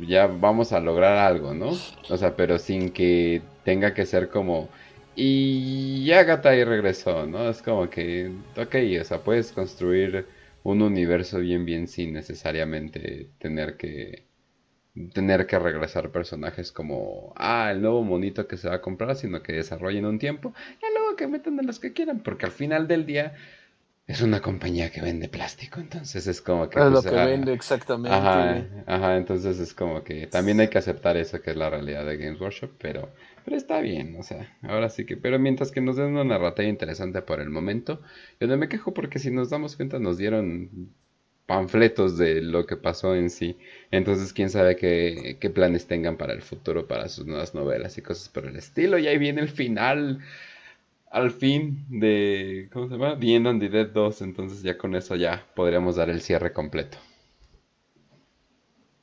ya 0.00 0.26
vamos 0.26 0.72
a 0.72 0.80
lograr 0.80 1.18
algo, 1.18 1.54
¿no? 1.54 1.70
O 2.08 2.16
sea, 2.16 2.36
pero 2.36 2.58
sin 2.58 2.90
que 2.92 3.42
tenga 3.64 3.94
que 3.94 4.06
ser 4.06 4.28
como... 4.28 4.68
Y 5.16 6.10
Agatha 6.12 6.50
ahí 6.50 6.64
regresó, 6.64 7.26
¿no? 7.26 7.50
Es 7.50 7.62
como 7.62 7.90
que, 7.90 8.30
ok, 8.56 8.74
o 9.00 9.04
sea, 9.04 9.18
puedes 9.24 9.52
construir 9.52 10.26
un 10.62 10.82
universo 10.82 11.38
bien, 11.40 11.64
bien 11.64 11.88
sin 11.88 12.12
necesariamente 12.12 13.30
tener 13.38 13.76
que 13.76 14.24
tener 15.14 15.46
que 15.46 15.58
regresar 15.58 16.10
personajes 16.10 16.72
como, 16.72 17.32
ah, 17.36 17.70
el 17.72 17.80
nuevo 17.80 18.02
monito 18.02 18.46
que 18.48 18.56
se 18.56 18.68
va 18.68 18.76
a 18.76 18.80
comprar, 18.82 19.14
sino 19.16 19.42
que 19.42 19.52
desarrollen 19.52 20.04
un 20.04 20.18
tiempo 20.18 20.52
y 20.78 20.98
luego 20.98 21.16
que 21.16 21.26
metan 21.28 21.58
a 21.60 21.62
los 21.62 21.78
que 21.78 21.92
quieran, 21.92 22.20
porque 22.22 22.46
al 22.46 22.52
final 22.52 22.88
del 22.88 23.06
día 23.06 23.34
es 24.10 24.22
una 24.22 24.40
compañía 24.40 24.90
que 24.90 25.00
vende 25.00 25.28
plástico, 25.28 25.78
entonces 25.78 26.26
es 26.26 26.40
como 26.40 26.68
que... 26.68 26.80
Es 26.80 26.86
lo 26.86 27.00
pues, 27.00 27.06
que 27.06 27.16
ah, 27.20 27.26
vende 27.26 27.52
exactamente. 27.52 28.10
Ajá, 28.86 29.16
entonces 29.16 29.60
es 29.60 29.72
como 29.72 30.02
que 30.02 30.26
también 30.26 30.58
hay 30.58 30.66
que 30.66 30.78
aceptar 30.78 31.16
eso 31.16 31.40
que 31.40 31.52
es 31.52 31.56
la 31.56 31.70
realidad 31.70 32.04
de 32.04 32.16
Games 32.16 32.40
Workshop, 32.40 32.72
pero, 32.78 33.08
pero 33.44 33.56
está 33.56 33.80
bien, 33.80 34.16
o 34.18 34.24
sea, 34.24 34.58
ahora 34.62 34.88
sí 34.88 35.06
que, 35.06 35.16
pero 35.16 35.38
mientras 35.38 35.70
que 35.70 35.80
nos 35.80 35.94
den 35.94 36.08
una 36.08 36.24
narrativa 36.24 36.68
interesante 36.68 37.22
por 37.22 37.40
el 37.40 37.50
momento, 37.50 38.00
yo 38.40 38.48
no 38.48 38.56
me 38.56 38.68
quejo 38.68 38.92
porque 38.92 39.20
si 39.20 39.30
nos 39.30 39.48
damos 39.48 39.76
cuenta 39.76 40.00
nos 40.00 40.18
dieron 40.18 40.90
panfletos 41.46 42.18
de 42.18 42.42
lo 42.42 42.66
que 42.66 42.76
pasó 42.76 43.14
en 43.14 43.30
sí, 43.30 43.58
entonces 43.92 44.32
quién 44.32 44.50
sabe 44.50 44.74
qué, 44.74 45.36
qué 45.40 45.50
planes 45.50 45.86
tengan 45.86 46.16
para 46.16 46.32
el 46.32 46.42
futuro, 46.42 46.88
para 46.88 47.08
sus 47.08 47.26
nuevas 47.26 47.54
novelas 47.54 47.96
y 47.96 48.02
cosas 48.02 48.28
por 48.28 48.44
el 48.46 48.56
estilo, 48.56 48.98
y 48.98 49.06
ahí 49.06 49.18
viene 49.18 49.40
el 49.40 49.48
final, 49.50 50.18
al 51.10 51.30
fin 51.32 51.84
de, 51.88 52.70
¿cómo 52.72 52.86
se 52.88 52.94
llama? 52.94 53.18
The 53.18 53.34
End 53.34 53.46
and 53.48 53.60
the 53.60 53.68
Dead 53.68 53.88
2, 53.88 54.22
entonces 54.22 54.62
ya 54.62 54.78
con 54.78 54.94
eso 54.94 55.16
ya 55.16 55.44
podríamos 55.54 55.96
dar 55.96 56.08
el 56.08 56.20
cierre 56.22 56.52
completo. 56.52 56.98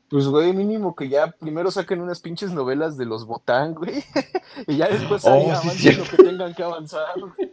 Pues, 0.10 0.26
güey, 0.27 0.53
mínimo 0.53 0.95
que 0.95 1.10
ya 1.10 1.27
primero 1.32 1.69
saquen 1.69 2.00
unas 2.00 2.22
pinches 2.22 2.52
novelas 2.52 2.98
de 2.98 3.06
los 3.06 3.26
Botán, 3.26 3.74
güey. 3.76 4.03
y 4.68 4.77
ya 4.77 4.88
después 4.88 5.26
Oh, 5.26 5.34
ahí 5.34 5.44
sí, 5.44 5.50
avancen 5.50 5.72
cierto. 5.72 6.03
lo 6.03 6.10
que 6.18 6.24
tengan 6.24 6.56
que 6.56 6.64
avanzar. 6.64 7.19
güey. 7.19 7.52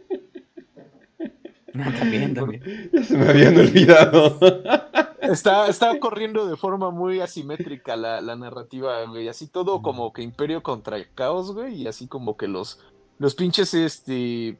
también, 1.99 2.33
también. 2.33 2.89
Ya 2.93 3.03
se 3.03 3.17
me 3.17 3.27
habían 3.27 3.57
olvidado. 3.57 4.39
Está, 5.21 5.67
está 5.67 5.99
corriendo 5.99 6.45
de 6.45 6.55
forma 6.55 6.91
muy 6.91 7.19
asimétrica 7.19 7.95
la, 7.95 8.21
la 8.21 8.35
narrativa, 8.35 9.03
güey. 9.05 9.27
Así 9.27 9.47
todo 9.47 9.81
como 9.81 10.13
que 10.13 10.21
imperio 10.21 10.61
contra 10.61 10.97
el 10.97 11.11
caos, 11.15 11.51
güey. 11.51 11.73
Y 11.81 11.87
así 11.87 12.07
como 12.07 12.37
que 12.37 12.47
los, 12.47 12.79
los 13.17 13.35
pinches, 13.35 13.73
este, 13.73 14.57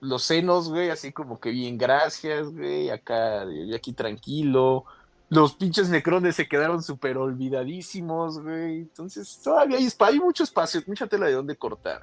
los 0.00 0.22
senos, 0.22 0.68
güey. 0.68 0.90
Así 0.90 1.12
como 1.12 1.40
que 1.40 1.50
bien, 1.50 1.78
gracias, 1.78 2.52
güey. 2.52 2.90
Acá, 2.90 3.44
y 3.50 3.74
aquí 3.74 3.92
tranquilo. 3.92 4.84
Los 5.30 5.54
pinches 5.54 5.88
necrones 5.88 6.36
se 6.36 6.46
quedaron 6.46 6.82
súper 6.82 7.16
olvidadísimos, 7.16 8.40
güey. 8.40 8.80
Entonces, 8.80 9.40
todavía 9.42 9.78
hay, 9.78 9.88
hay 9.98 10.20
mucho 10.20 10.44
espacio, 10.44 10.82
mucha 10.86 11.06
tela 11.06 11.26
de 11.26 11.32
dónde 11.32 11.56
cortar. 11.56 12.02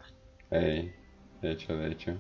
Ey, 0.50 0.94
de 1.42 1.52
hecho, 1.52 1.74
de 1.74 1.92
hecho. 1.92 2.14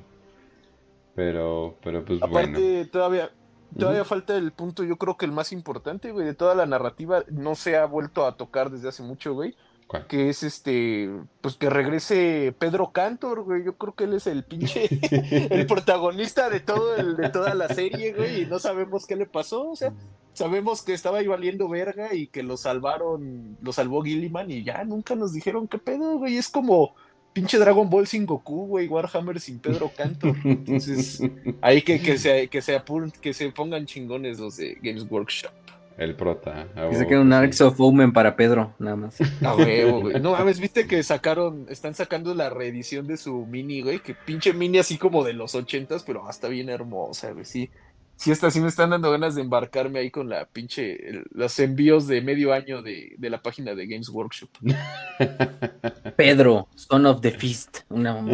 Pero, 1.15 1.77
pero 1.83 2.05
pues 2.05 2.21
Aparte, 2.21 2.51
bueno. 2.51 2.89
todavía, 2.89 3.31
todavía 3.77 4.05
falta 4.05 4.37
el 4.37 4.51
punto, 4.53 4.83
yo 4.83 4.95
creo 4.95 5.17
que 5.17 5.25
el 5.25 5.31
más 5.31 5.51
importante, 5.51 6.11
güey, 6.11 6.25
de 6.25 6.33
toda 6.33 6.55
la 6.55 6.65
narrativa, 6.65 7.23
no 7.29 7.55
se 7.55 7.75
ha 7.77 7.85
vuelto 7.85 8.25
a 8.25 8.37
tocar 8.37 8.69
desde 8.69 8.87
hace 8.87 9.03
mucho, 9.03 9.33
güey, 9.33 9.55
¿Cuál? 9.91 10.07
que 10.07 10.29
es 10.29 10.41
este, 10.41 11.09
pues 11.41 11.55
que 11.55 11.69
regrese 11.69 12.55
Pedro 12.57 12.93
Cantor, 12.93 13.43
güey, 13.43 13.65
yo 13.65 13.75
creo 13.75 13.93
que 13.93 14.05
él 14.05 14.13
es 14.13 14.25
el 14.25 14.45
pinche, 14.45 14.87
el 15.51 15.65
protagonista 15.65 16.49
de 16.49 16.61
todo 16.61 16.95
el, 16.95 17.17
de 17.17 17.27
toda 17.27 17.53
la 17.55 17.67
serie, 17.67 18.13
güey, 18.13 18.43
y 18.43 18.45
no 18.45 18.57
sabemos 18.57 19.05
qué 19.05 19.17
le 19.17 19.25
pasó, 19.25 19.69
o 19.69 19.75
sea, 19.75 19.91
sabemos 20.31 20.81
que 20.81 20.93
estaba 20.93 21.17
ahí 21.17 21.27
valiendo 21.27 21.67
verga 21.67 22.13
y 22.13 22.27
que 22.27 22.41
lo 22.41 22.55
salvaron, 22.55 23.57
lo 23.61 23.73
salvó 23.73 24.01
Gilliman 24.01 24.49
y 24.49 24.63
ya 24.63 24.85
nunca 24.85 25.13
nos 25.15 25.33
dijeron 25.33 25.67
qué 25.67 25.77
pedo, 25.77 26.19
güey, 26.19 26.37
es 26.37 26.47
como 26.47 26.95
pinche 27.33 27.57
Dragon 27.57 27.89
Ball 27.89 28.07
sin 28.07 28.25
Goku, 28.25 28.67
güey, 28.67 28.87
Warhammer 28.87 29.41
sin 29.41 29.59
Pedro 29.59 29.91
Cantor, 29.93 30.37
entonces... 30.45 31.21
Ahí 31.59 31.81
que, 31.81 32.01
que, 32.01 32.17
se, 32.17 32.47
que, 32.47 32.61
se 32.61 32.81
que 33.21 33.33
se 33.33 33.51
pongan 33.51 33.85
chingones 33.85 34.39
los 34.39 34.55
de 34.55 34.77
Games 34.81 35.05
Workshop. 35.09 35.51
El 35.97 36.15
prota. 36.15 36.67
a 36.75 36.89
Que 36.89 36.95
saquen 36.95 37.19
un 37.19 37.29
que 37.29 37.35
Arx 37.35 37.57
sí. 37.57 37.63
of 37.63 37.79
Omen 37.79 38.11
para 38.13 38.35
Pedro, 38.35 38.73
nada 38.79 38.95
más. 38.95 39.17
A 39.43 39.55
huevo, 39.55 40.01
güey. 40.01 40.19
No 40.19 40.31
mames, 40.31 40.59
viste 40.59 40.87
que 40.87 41.03
sacaron, 41.03 41.65
están 41.69 41.93
sacando 41.93 42.33
la 42.33 42.49
reedición 42.49 43.05
de 43.07 43.17
su 43.17 43.45
mini, 43.45 43.81
güey. 43.81 43.99
Que 43.99 44.15
pinche 44.15 44.53
mini 44.53 44.79
así 44.79 44.97
como 44.97 45.23
de 45.23 45.33
los 45.33 45.53
ochentas, 45.55 46.03
pero 46.03 46.27
hasta 46.27 46.47
bien 46.47 46.69
hermosa, 46.69 47.31
güey. 47.31 47.45
Sí, 47.45 47.69
sí, 48.15 48.31
esta 48.31 48.49
sí 48.49 48.59
me 48.61 48.67
están 48.69 48.89
dando 48.91 49.11
ganas 49.11 49.35
de 49.35 49.41
embarcarme 49.41 49.99
ahí 49.99 50.09
con 50.11 50.27
la 50.29 50.45
pinche, 50.45 51.07
el- 51.09 51.25
los 51.31 51.59
envíos 51.59 52.07
de 52.07 52.21
medio 52.21 52.53
año 52.53 52.81
de, 52.81 53.13
de 53.17 53.29
la 53.29 53.41
página 53.41 53.75
de 53.75 53.85
Games 53.87 54.09
Workshop. 54.09 54.49
Pedro, 56.15 56.67
Son 56.75 57.05
of 57.05 57.21
the 57.21 57.31
Feast. 57.31 57.79
Una 57.89 58.13
mamá. 58.15 58.33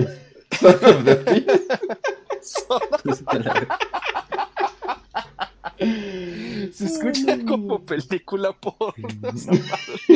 Se 5.77 6.85
escucha 6.85 7.37
como 7.45 7.79
película 7.81 8.51
por 8.51 8.95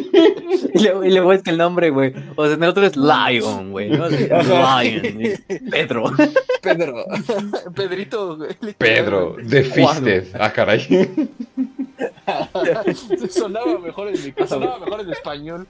y 0.73 0.83
luego, 0.83 1.06
y 1.06 1.11
luego 1.11 1.33
es 1.33 1.43
que 1.43 1.51
el 1.51 1.57
nombre, 1.57 1.91
güey. 1.91 2.14
O 2.35 2.48
sea, 2.48 2.57
nosotros 2.57 2.88
es 2.88 2.98
Lion, 2.98 3.72
güey. 3.72 3.91
¿no? 3.91 4.09
De-. 4.09 4.27
Lion. 4.27 5.40
Pedro. 5.69 6.11
Pedro. 6.61 7.06
Pedrito, 7.75 8.38
güey. 8.38 8.56
Pedro. 8.77 9.35
The 9.48 9.64
Fisted. 9.64 10.27
Ah, 10.40 10.51
caray. 10.51 10.88
sonaba 13.30 13.77
mejor 13.77 14.07
en 14.07 14.14
mi 14.14 14.48
sonaba 14.48 14.80
mejor 14.80 15.01
en 15.01 15.11
español. 15.11 15.67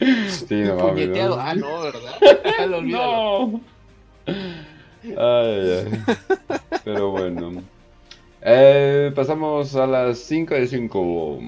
Sí, 0.00 0.56
no 0.56 0.76
mames. 0.76 1.10
Ah, 1.38 1.54
no, 1.54 1.82
¿verdad? 1.82 2.66
Lo 2.68 2.78
olvídalo. 2.78 3.50
No. 3.52 3.60
Ay, 4.26 5.84
ay. 5.84 6.16
Pero 6.84 7.10
bueno. 7.10 7.62
Eh, 8.42 9.12
pasamos 9.14 9.74
a 9.76 9.86
las 9.86 10.18
5 10.18 10.54
de 10.54 10.66
5. 10.66 11.40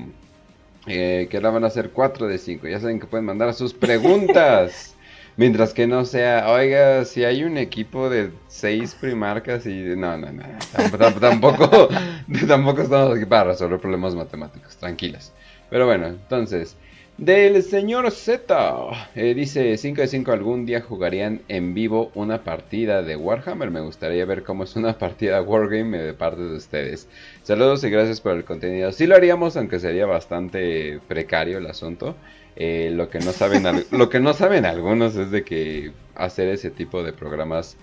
Eh, 0.87 1.29
que 1.31 1.37
ahora 1.37 1.51
van 1.51 1.65
a 1.65 1.71
ser 1.71 1.91
4 1.91 2.27
de 2.27 2.39
5. 2.39 2.67
Ya 2.69 2.81
saben 2.81 3.01
que 3.01 3.07
pueden 3.07 3.25
mandar 3.27 3.53
sus 3.55 3.73
preguntas. 3.75 4.95
Mientras 5.37 5.73
que 5.73 5.87
no 5.87 6.05
sea, 6.05 6.51
oiga, 6.51 7.07
si 7.07 7.25
hay 7.25 7.45
un 7.45 7.57
equipo 7.57 8.11
de 8.11 8.31
6 8.49 8.95
primarcas 9.01 9.65
y... 9.65 9.73
No, 9.97 10.19
no, 10.19 10.31
no. 10.31 10.43
Tamp- 10.75 10.99
tamp- 10.99 11.21
Tampoco, 11.21 11.89
tampoco 12.47 12.83
estamos 12.83 13.17
aquí 13.17 13.25
para 13.25 13.45
resolver 13.45 13.81
problemas 13.81 14.15
matemáticos. 14.15 14.77
Tranquilos. 14.77 15.33
Pero 15.71 15.87
bueno, 15.87 16.07
entonces... 16.09 16.77
Del 17.18 17.62
señor 17.62 18.10
Z. 18.10 19.08
eh, 19.15 19.34
dice 19.34 19.76
5 19.76 20.00
de 20.00 20.08
5 20.08 20.32
algún 20.32 20.66
día 20.66 20.81
jugarían 20.81 21.42
en 21.47 21.73
vivo 21.74 22.10
una 22.15 22.42
partida 22.42 23.02
de 23.02 23.16
Warhammer. 23.16 23.70
Me 23.70 23.81
gustaría 23.81 24.24
ver 24.24 24.42
cómo 24.42 24.65
es 24.65 24.74
una 24.76 24.99
partida 24.99 25.41
Wargame 25.42 25.99
de 25.99 26.15
parte 26.15 26.42
de 26.42 26.57
ustedes. 26.57 27.08
Saludos 27.42 27.84
y 27.84 27.91
gracias 27.91 28.20
por 28.20 28.32
el 28.32 28.44
contenido. 28.44 28.91
Sí 28.92 29.07
lo 29.07 29.15
haríamos, 29.15 29.57
aunque 29.57 29.78
sería 29.78 30.07
bastante 30.07 30.99
precario 31.07 31.58
el 31.58 31.66
asunto. 31.66 32.16
Eh, 32.57 32.91
lo 32.92 33.08
que 33.08 33.20
no 33.20 33.32
saben 33.32 33.66
al- 33.66 33.86
lo 33.92 34.08
que 34.08 34.18
no 34.18 34.32
saben 34.34 34.65
algunos 34.65 35.15
es 35.15 35.31
de 35.31 35.44
que 35.44 35.92
hacer 36.16 36.49
ese 36.49 36.70
tipo 36.70 37.02
de 37.05 37.12
programas 37.12 37.76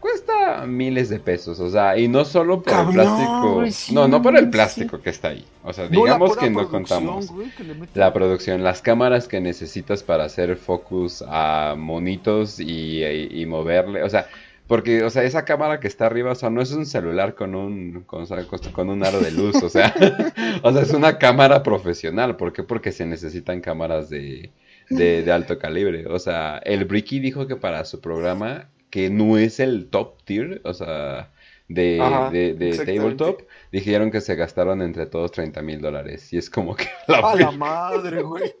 cuesta 0.00 0.64
miles 0.66 1.08
de 1.08 1.18
pesos, 1.18 1.58
o 1.60 1.70
sea, 1.70 1.98
y 1.98 2.08
no 2.08 2.24
solo 2.24 2.62
por 2.62 2.72
el 2.80 2.86
plástico, 2.94 3.54
güey, 3.54 3.72
sí, 3.72 3.94
no, 3.94 4.06
no 4.08 4.22
por 4.22 4.36
el 4.36 4.44
sí. 4.44 4.50
plástico 4.50 5.00
que 5.00 5.10
está 5.10 5.28
ahí, 5.28 5.44
o 5.64 5.72
sea, 5.72 5.88
digamos 5.88 6.36
que 6.36 6.50
no 6.50 6.68
contamos 6.68 7.30
güey, 7.32 7.50
que 7.50 7.64
la 7.94 8.12
producción, 8.12 8.62
las 8.62 8.82
cámaras 8.82 9.28
que 9.28 9.40
necesitas 9.40 10.02
para 10.02 10.24
hacer 10.24 10.56
focus 10.56 11.24
a 11.26 11.74
monitos 11.76 12.60
y, 12.60 13.02
y- 13.04 13.42
y 13.42 13.46
moverle, 13.46 14.02
o 14.02 14.08
sea, 14.10 14.26
porque, 14.68 15.04
o 15.04 15.10
sea, 15.10 15.22
esa 15.22 15.44
cámara 15.44 15.78
que 15.78 15.86
está 15.86 16.06
arriba, 16.06 16.32
o 16.32 16.34
sea, 16.34 16.50
no 16.50 16.60
es 16.60 16.72
un 16.72 16.86
celular 16.86 17.34
con 17.36 17.54
un, 17.54 18.02
con- 18.04 18.26
con 18.72 18.88
un 18.90 19.04
aro 19.04 19.20
de 19.20 19.30
luz, 19.30 19.62
o 19.62 19.68
sea, 19.68 19.94
o 20.62 20.72
sea, 20.72 20.82
es 20.82 20.92
una 20.92 21.18
cámara 21.18 21.62
profesional, 21.62 22.36
¿por 22.36 22.52
qué? 22.52 22.62
Porque 22.64 22.90
se 22.92 23.06
necesitan 23.06 23.60
cámaras 23.60 24.10
de, 24.10 24.50
de, 24.90 25.22
de 25.22 25.32
alto 25.32 25.58
calibre, 25.58 26.06
o 26.06 26.18
sea, 26.18 26.58
el 26.64 26.84
Bricky 26.84 27.20
dijo 27.20 27.46
que 27.46 27.54
para 27.56 27.84
su 27.84 28.00
programa, 28.00 28.68
que 28.96 29.10
no 29.10 29.36
es 29.36 29.60
el 29.60 29.90
top 29.90 30.22
tier, 30.24 30.62
o 30.64 30.72
sea, 30.72 31.30
de, 31.68 32.00
Ajá, 32.00 32.30
de, 32.30 32.54
de 32.54 32.78
tabletop, 32.78 33.42
dijeron 33.70 34.10
que 34.10 34.22
se 34.22 34.36
gastaron 34.36 34.80
entre 34.80 35.04
todos 35.04 35.32
30 35.32 35.60
mil 35.60 35.82
dólares, 35.82 36.32
y 36.32 36.38
es 36.38 36.48
como 36.48 36.74
que 36.74 36.88
la 37.06 37.18
A 37.18 37.34
la 37.36 37.50
madre, 37.50 38.22
güey. 38.22 38.54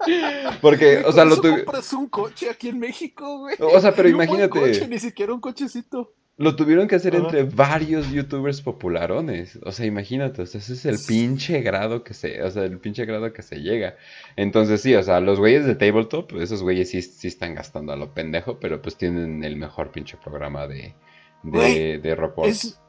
porque, 0.60 1.04
o 1.06 1.12
sea, 1.12 1.24
lo 1.24 1.40
tuve. 1.40 1.62
compras 1.62 1.92
un 1.92 2.08
coche 2.08 2.50
aquí 2.50 2.70
en 2.70 2.80
México, 2.80 3.38
güey. 3.38 3.54
O 3.60 3.80
sea, 3.80 3.94
pero 3.94 4.10
buen 4.16 4.28
imagínate. 4.28 4.58
coche, 4.58 4.88
ni 4.88 4.98
siquiera 4.98 5.32
un 5.32 5.40
cochecito. 5.40 6.12
Lo 6.38 6.54
tuvieron 6.54 6.86
que 6.86 6.94
hacer 6.94 7.16
entre 7.16 7.42
varios 7.42 8.12
youtubers 8.12 8.62
popularones. 8.62 9.58
O 9.64 9.72
sea, 9.72 9.86
imagínate, 9.86 10.42
o 10.42 10.46
sea, 10.46 10.60
ese 10.60 10.74
es 10.74 10.86
el 10.86 10.96
pinche 11.04 11.60
grado 11.62 12.04
que 12.04 12.14
se, 12.14 12.40
o 12.44 12.50
sea, 12.52 12.62
el 12.62 12.78
pinche 12.78 13.04
grado 13.06 13.32
que 13.32 13.42
se 13.42 13.56
llega. 13.56 13.96
Entonces 14.36 14.80
sí, 14.80 14.94
o 14.94 15.02
sea, 15.02 15.18
los 15.18 15.40
güeyes 15.40 15.66
de 15.66 15.74
Tabletop, 15.74 16.32
esos 16.34 16.62
güeyes 16.62 16.90
sí, 16.90 17.02
sí 17.02 17.26
están 17.26 17.56
gastando 17.56 17.92
a 17.92 17.96
lo 17.96 18.14
pendejo, 18.14 18.60
pero 18.60 18.80
pues 18.80 18.96
tienen 18.96 19.42
el 19.42 19.56
mejor 19.56 19.90
pinche 19.90 20.16
programa 20.16 20.68
de, 20.68 20.94
de, 21.42 21.50
Güey, 21.50 21.98
de 21.98 22.14
report. 22.14 22.48
Es, 22.48 22.80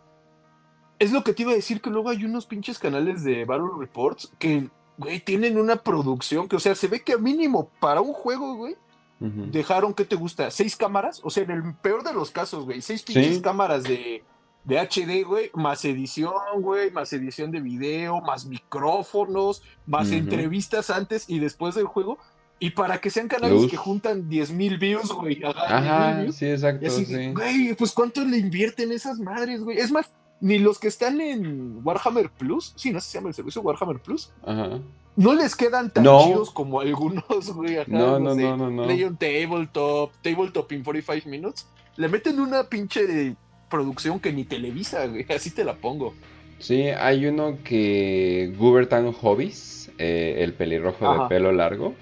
es 0.99 1.11
lo 1.11 1.23
que 1.23 1.33
te 1.33 1.41
iba 1.41 1.51
a 1.51 1.55
decir, 1.55 1.81
que 1.81 1.89
luego 1.89 2.09
hay 2.09 2.23
unos 2.25 2.45
pinches 2.45 2.77
canales 2.77 3.23
de 3.23 3.45
Battle 3.45 3.71
Reports 3.79 4.31
que, 4.37 4.69
güey, 4.99 5.21
tienen 5.21 5.57
una 5.57 5.77
producción 5.77 6.47
que, 6.47 6.55
o 6.55 6.59
sea, 6.59 6.75
se 6.75 6.87
ve 6.87 7.01
que 7.01 7.17
mínimo 7.17 7.71
para 7.79 7.99
un 7.99 8.13
juego, 8.13 8.57
güey, 8.57 8.75
Ujú. 9.21 9.47
dejaron, 9.51 9.93
¿qué 9.93 10.05
te 10.05 10.15
gusta? 10.15 10.49
¿Seis 10.51 10.75
cámaras? 10.75 11.19
O 11.23 11.29
sea, 11.29 11.43
en 11.43 11.51
el 11.51 11.73
peor 11.75 12.03
de 12.03 12.13
los 12.13 12.31
casos, 12.31 12.65
güey, 12.65 12.81
seis 12.81 13.03
pinches 13.03 13.35
Sí. 13.37 13.41
cámaras 13.41 13.83
de, 13.83 14.23
de 14.63 14.79
HD, 14.79 15.23
güey, 15.25 15.51
más 15.53 15.83
edición, 15.85 16.33
güey, 16.59 16.91
más 16.91 17.11
edición 17.13 17.51
de 17.51 17.59
video, 17.59 18.21
más 18.21 18.45
micrófonos, 18.45 19.61
más 19.85 20.07
Ujú. 20.07 20.17
entrevistas 20.17 20.89
antes 20.89 21.29
y 21.29 21.39
después 21.39 21.75
del 21.75 21.85
juego. 21.85 22.17
Y 22.61 22.71
para 22.71 22.99
que 22.99 23.09
sean 23.09 23.29
canales 23.29 23.67
que 23.69 23.77
juntan 23.77 24.27
10 24.27 24.51
mil 24.51 24.77
views, 24.77 25.13
güey. 25.13 25.41
Ajá, 25.43 25.67
10,000 25.79 25.91
Ajá, 25.91 26.21
views. 26.21 26.35
sí, 26.35 26.45
exacto, 26.47 26.87
así, 26.87 27.05
sí. 27.05 27.31
güey, 27.31 27.73
pues 27.73 27.93
cuánto 27.93 28.23
le 28.25 28.37
invierten 28.37 28.91
esas 28.91 29.17
madres, 29.19 29.63
güey. 29.63 29.77
Es 29.77 29.91
más, 29.91 30.11
ni 30.41 30.59
los 30.59 30.77
que 30.77 30.89
están 30.89 31.21
en 31.21 31.79
Warhammer 31.85 32.29
Plus, 32.31 32.73
sí, 32.75 32.91
no 32.91 32.99
sé 32.99 33.05
si 33.05 33.11
se 33.13 33.17
llama 33.17 33.29
el 33.29 33.35
servicio 33.35 33.61
Warhammer 33.61 33.99
Plus, 34.01 34.31
Ajá. 34.45 34.79
No 35.15 35.33
les 35.33 35.55
quedan 35.55 35.91
tan 35.91 36.03
No. 36.03 36.23
chidos 36.25 36.51
como 36.51 36.79
algunos, 36.81 37.23
güey. 37.55 37.77
No, 37.87 38.19
no, 38.19 38.35
sé, 38.35 38.41
no, 38.41 38.57
no, 38.57 38.69
no. 38.71 38.83
Play 38.85 39.03
on 39.03 39.17
Tabletop, 39.17 40.11
Tabletop 40.21 40.71
in 40.71 40.83
45 40.83 41.27
Minutes. 41.29 41.67
Le 41.97 42.07
meten 42.07 42.39
una 42.39 42.63
pinche 42.63 43.35
producción 43.69 44.19
que 44.19 44.31
ni 44.31 44.45
Televisa, 44.45 45.05
güey. 45.07 45.25
Así 45.35 45.51
te 45.51 45.63
la 45.63 45.75
pongo. 45.75 46.13
Sí, 46.59 46.83
hay 46.89 47.25
uno 47.25 47.57
que 47.63 48.53
Gubertan 48.57 49.11
Hobbies, 49.13 49.91
eh, 49.97 50.37
el 50.39 50.53
pelirrojo 50.53 51.13
de 51.23 51.29
pelo 51.29 51.51
largo, 51.53 51.93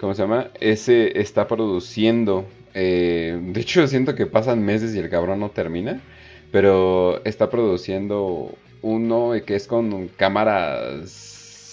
¿cómo 0.00 0.14
se 0.14 0.22
llama? 0.22 0.48
Ese 0.60 1.20
está 1.20 1.46
produciendo. 1.46 2.44
eh, 2.74 3.38
de 3.40 3.60
hecho, 3.60 3.86
siento 3.86 4.14
que 4.14 4.26
pasan 4.26 4.62
meses 4.64 4.94
y 4.94 4.98
el 4.98 5.08
cabrón 5.10 5.40
no 5.40 5.50
termina. 5.50 6.00
Pero 6.50 7.24
está 7.24 7.48
produciendo 7.48 8.54
uno 8.82 9.32
que 9.46 9.54
es 9.56 9.66
con 9.66 10.08
cámaras. 10.08 11.31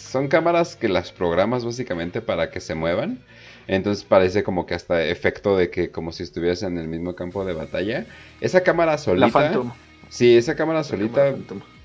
Son 0.09 0.27
cámaras 0.27 0.75
que 0.75 0.89
las 0.89 1.11
programas 1.11 1.63
básicamente 1.65 2.21
para 2.21 2.49
que 2.51 2.59
se 2.59 2.75
muevan. 2.75 3.19
Entonces 3.67 4.03
parece 4.03 4.43
como 4.43 4.65
que 4.65 4.73
hasta 4.73 5.03
efecto 5.05 5.55
de 5.55 5.69
que 5.69 5.91
como 5.91 6.11
si 6.11 6.23
estuvieras 6.23 6.63
en 6.63 6.77
el 6.79 6.87
mismo 6.87 7.15
campo 7.15 7.45
de 7.45 7.53
batalla. 7.53 8.05
Esa 8.41 8.61
cámara 8.61 8.97
solita. 8.97 9.27
La 9.27 9.31
Phantom. 9.31 9.71
Sí, 10.09 10.35
esa 10.35 10.55
cámara 10.55 10.83
solita 10.83 11.35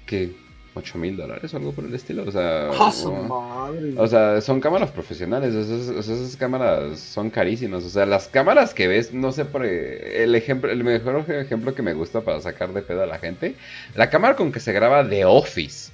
que 0.06 0.34
8 0.76 0.98
mil 0.98 1.16
dólares 1.16 1.52
o 1.52 1.56
algo 1.58 1.72
por 1.72 1.84
el 1.84 1.94
estilo. 1.94 2.24
O 2.26 2.32
sea, 2.32 2.70
¡Ah, 2.70 2.90
o- 3.04 4.02
o 4.02 4.06
sea, 4.08 4.40
son 4.40 4.60
cámaras 4.60 4.90
profesionales. 4.90 5.54
Esas, 5.54 6.08
esas 6.08 6.36
cámaras 6.36 6.98
son 6.98 7.28
carísimas. 7.28 7.84
O 7.84 7.90
sea, 7.90 8.06
las 8.06 8.28
cámaras 8.28 8.72
que 8.72 8.88
ves, 8.88 9.12
no 9.12 9.30
sé 9.32 9.44
por 9.44 9.66
el 9.66 10.34
ejemplo, 10.34 10.70
el 10.72 10.82
mejor 10.82 11.26
ejemplo 11.30 11.74
que 11.74 11.82
me 11.82 11.92
gusta 11.92 12.22
para 12.22 12.40
sacar 12.40 12.72
de 12.72 12.80
pedo 12.80 13.02
a 13.02 13.06
la 13.06 13.18
gente. 13.18 13.54
La 13.94 14.08
cámara 14.08 14.34
con 14.36 14.50
que 14.50 14.58
se 14.60 14.72
graba 14.72 15.06
The 15.08 15.26
Office. 15.26 15.92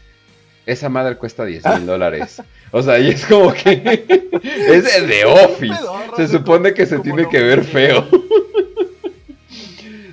Esa 0.66 0.88
madre 0.88 1.16
cuesta 1.16 1.44
10 1.44 1.64
mil 1.66 1.86
dólares. 1.86 2.42
O 2.70 2.82
sea, 2.82 2.98
y 2.98 3.08
es 3.10 3.24
como 3.26 3.52
que 3.52 4.04
es 4.42 5.08
de 5.08 5.24
Office. 5.24 5.74
Se 6.16 6.28
supone 6.28 6.74
que 6.74 6.86
se 6.86 6.98
tiene 7.00 7.28
que 7.28 7.40
ver 7.40 7.64
feo. 7.64 8.06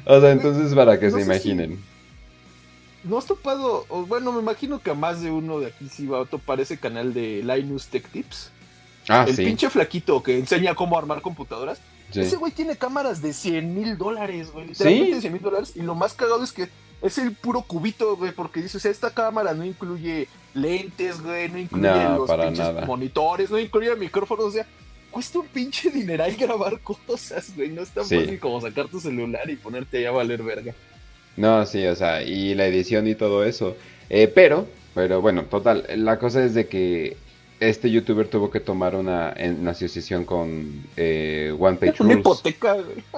O 0.10 0.22
sea, 0.22 0.32
entonces 0.32 0.74
para 0.74 0.98
que 1.00 1.08
No 1.08 1.18
se 1.18 1.18
si- 1.18 1.26
imaginen. 1.26 1.84
¿No 3.04 3.18
has 3.18 3.26
topado? 3.26 3.86
bueno, 4.08 4.32
me 4.32 4.40
imagino 4.42 4.80
que 4.82 4.92
a 4.92 4.94
más 4.94 5.22
de 5.22 5.30
uno 5.32 5.60
de 5.60 5.68
aquí 5.68 5.90
sí 5.90 6.08
va 6.08 6.22
a 6.22 6.26
topar 6.26 6.60
ese 6.62 6.78
canal 6.78 7.14
de 7.14 7.44
Linus 7.44 7.88
Tech 7.88 8.08
Tips. 8.10 8.50
Ah, 9.10 9.26
el 9.28 9.36
sí. 9.36 9.44
pinche 9.46 9.70
flaquito 9.70 10.24
que 10.24 10.38
enseña 10.38 10.76
cómo 10.76 10.98
armar 10.98 11.22
computadoras. 11.22 11.80
sí. 12.12 12.22
Ese 12.22 12.38
güey 12.38 12.52
tiene 12.54 12.76
cámaras 12.78 13.22
de 13.22 13.34
100 13.34 13.74
mil 13.76 13.98
dólares, 13.98 14.52
güey. 14.52 14.68
Literalmente 14.68 15.08
Sí. 15.10 15.14
de 15.16 15.22
100 15.22 15.34
mil 15.34 15.42
dólares. 15.42 15.74
Y 15.76 15.82
lo 15.82 15.94
más 15.96 16.14
cagado 16.14 16.44
es 16.44 16.52
que 16.54 16.70
es 17.02 17.18
el 17.18 17.34
puro 17.34 17.62
cubito, 17.62 18.16
güey. 18.18 18.32
Porque 18.32 18.62
dice, 18.62 18.78
o 18.78 18.80
sea, 18.80 18.92
esta 18.92 19.12
cámara 19.12 19.54
no 19.54 19.66
incluye 19.66 20.28
lentes, 20.54 21.22
güey. 21.22 21.50
No 21.50 21.58
incluye 21.60 21.88
No, 21.88 22.18
los 22.26 22.32
pinches 22.32 22.58
nada. 22.60 22.86
monitores, 22.86 23.50
no 23.52 23.60
incluye 23.60 23.96
micrófonos. 23.96 24.46
O 24.46 24.52
sea, 24.52 24.66
cuesta 25.12 25.40
un 25.40 25.48
pinche 25.48 25.90
dineral 25.90 26.36
grabar 26.40 26.80
cosas, 26.82 27.54
güey. 27.56 27.70
No 27.70 27.82
es 27.82 27.90
tan 27.90 28.06
Sí. 28.06 28.20
fácil 28.20 28.40
como 28.40 28.62
sacar 28.62 28.88
tu 28.88 29.00
celular 29.00 29.50
y 29.50 29.56
ponerte 29.56 30.02
ya 30.02 30.10
a 30.10 30.12
valer 30.14 30.44
verga. 30.44 30.74
No, 31.36 31.66
sí, 31.68 31.86
o 31.86 31.96
sea, 31.96 32.24
y 32.24 32.56
la 32.56 32.66
edición 32.66 33.08
y 33.08 33.14
todo 33.16 33.44
eso. 33.46 33.78
Eh, 34.10 34.28
pero, 34.28 34.68
pero 34.96 35.22
bueno, 35.22 35.44
total, 35.44 35.86
la 35.98 36.18
cosa 36.18 36.44
es 36.44 36.54
de 36.56 36.68
que 36.68 37.16
este 37.60 37.90
youtuber 37.90 38.28
tuvo 38.28 38.50
que 38.52 38.60
tomar 38.60 38.96
una, 38.96 39.34
en- 39.36 39.60
una 39.62 39.72
asociación 39.72 40.26
con 40.26 40.84
eh, 40.96 41.56
One 41.58 41.78
Page 41.78 41.96
Una 42.04 42.14
hipoteca. 42.14 42.78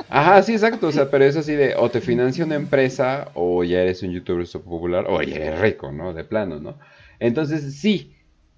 Ajá, 0.10 0.42
sí, 0.44 0.54
exacto, 0.54 0.88
o 0.88 0.92
sea, 0.92 1.10
pero 1.12 1.26
es 1.26 1.36
así 1.36 1.54
de, 1.56 1.76
o 1.76 1.90
te 1.90 2.02
financia 2.02 2.46
una 2.46 2.56
empresa, 2.56 3.30
o 3.34 3.64
ya 3.64 3.82
eres 3.82 4.02
un 4.04 4.12
youtuber 4.12 4.48
popular, 4.64 5.06
o 5.10 5.22
ya 5.22 5.36
eres 5.36 5.60
rico, 5.60 5.92
¿no? 5.92 6.14
De 6.14 6.24
plano, 6.24 6.60
¿no? 6.60 6.78
Entonces, 7.20 7.76
sí, 7.80 8.14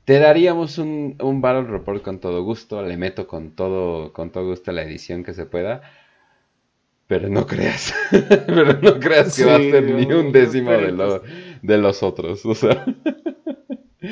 te 0.05 0.19
daríamos 0.19 0.77
un, 0.77 1.15
un 1.21 1.41
Battle 1.41 1.69
Report 1.69 2.01
con 2.03 2.19
todo 2.19 2.43
gusto, 2.43 2.81
le 2.83 2.95
meto 2.97 3.27
con 3.27 3.51
todo, 3.51 4.13
con 4.13 4.29
todo 4.31 4.45
gusto 4.47 4.71
la 4.71 4.83
edición 4.83 5.23
que 5.23 5.33
se 5.33 5.45
pueda, 5.45 5.81
pero 7.07 7.27
no 7.27 7.45
creas, 7.45 7.93
pero 8.47 8.79
no 8.81 8.99
creas 8.99 9.35
que 9.35 9.43
va 9.45 9.55
a 9.55 9.59
ser 9.59 9.83
ni 9.83 10.05
un 10.05 10.25
no 10.27 10.31
décimo 10.31 10.71
de, 10.71 10.91
lo- 10.91 11.21
de 11.61 11.77
los 11.77 12.03
otros, 12.03 12.45
o 12.45 12.55
sea. 12.55 12.85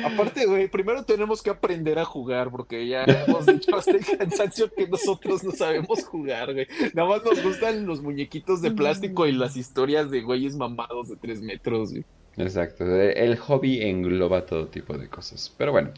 Aparte, 0.04 0.46
güey, 0.46 0.68
primero 0.68 1.04
tenemos 1.04 1.42
que 1.42 1.50
aprender 1.50 1.98
a 1.98 2.04
jugar, 2.04 2.50
porque 2.50 2.86
ya 2.86 3.04
hemos 3.26 3.46
dicho 3.46 3.76
hasta 3.76 3.92
el 3.92 4.04
cansancio 4.04 4.72
que 4.72 4.86
nosotros 4.86 5.42
no 5.42 5.50
sabemos 5.50 6.04
jugar, 6.04 6.52
güey. 6.52 6.66
Nada 6.94 7.08
más 7.08 7.24
nos 7.24 7.42
gustan 7.42 7.86
los 7.86 8.00
muñequitos 8.00 8.62
de 8.62 8.70
plástico 8.70 9.26
y 9.26 9.32
las 9.32 9.56
historias 9.56 10.10
de 10.10 10.22
güeyes 10.22 10.56
mamados 10.56 11.08
de 11.08 11.16
tres 11.16 11.40
metros, 11.40 11.90
güey. 11.90 12.04
Exacto, 12.36 12.84
el 12.86 13.36
hobby 13.36 13.82
engloba 13.82 14.46
todo 14.46 14.68
tipo 14.68 14.96
de 14.96 15.08
cosas. 15.08 15.52
Pero 15.58 15.72
bueno, 15.72 15.90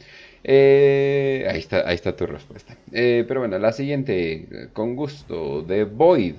eh, 0.43 1.47
ahí 1.49 1.59
está, 1.59 1.87
ahí 1.89 1.95
está 1.95 2.17
tu 2.17 2.27
respuesta. 2.27 2.77
Eh, 2.91 3.25
pero 3.29 3.41
bueno, 3.41 3.59
la 3.59 3.73
siguiente, 3.73 4.33
eh, 4.51 4.69
con 4.73 4.97
gusto, 4.97 5.62
de 5.62 5.85
Void. 5.85 6.37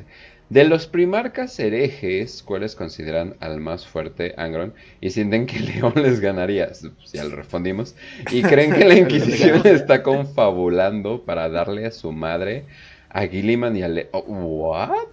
De 0.53 0.63
los 0.65 0.85
primarcas 0.85 1.57
herejes, 1.59 2.43
¿cuáles 2.43 2.75
consideran 2.75 3.35
al 3.39 3.59
más 3.59 3.87
fuerte 3.87 4.35
Angron? 4.37 4.73
Y 5.01 5.09
sienten 5.09 5.47
que 5.47 5.59
León 5.69 5.93
les 5.95 6.19
ganaría. 6.19 6.67
Pues 6.67 7.11
Ya 7.11 7.23
lo 7.23 7.35
respondimos. 7.35 7.95
Y 8.31 8.43
creen 8.43 8.71
que 8.73 8.85
la 8.85 8.93
Inquisición 9.03 9.61
está 9.65 10.03
confabulando 10.03 11.23
para 11.25 11.49
darle 11.49 11.87
a 11.87 11.91
su 11.91 12.11
madre 12.11 12.65
a 13.09 13.25
Gilliman 13.25 13.75
y 13.75 13.81
a 13.81 13.87
León. 13.87 14.09
¿What? 14.13 15.07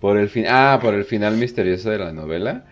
Por 0.00 0.16
el 0.16 0.30
fin... 0.30 0.46
Ah, 0.48 0.78
por 0.80 0.94
el 0.94 1.04
final 1.04 1.36
misterioso 1.36 1.90
de 1.90 1.98
la 1.98 2.12
novela. 2.12 2.64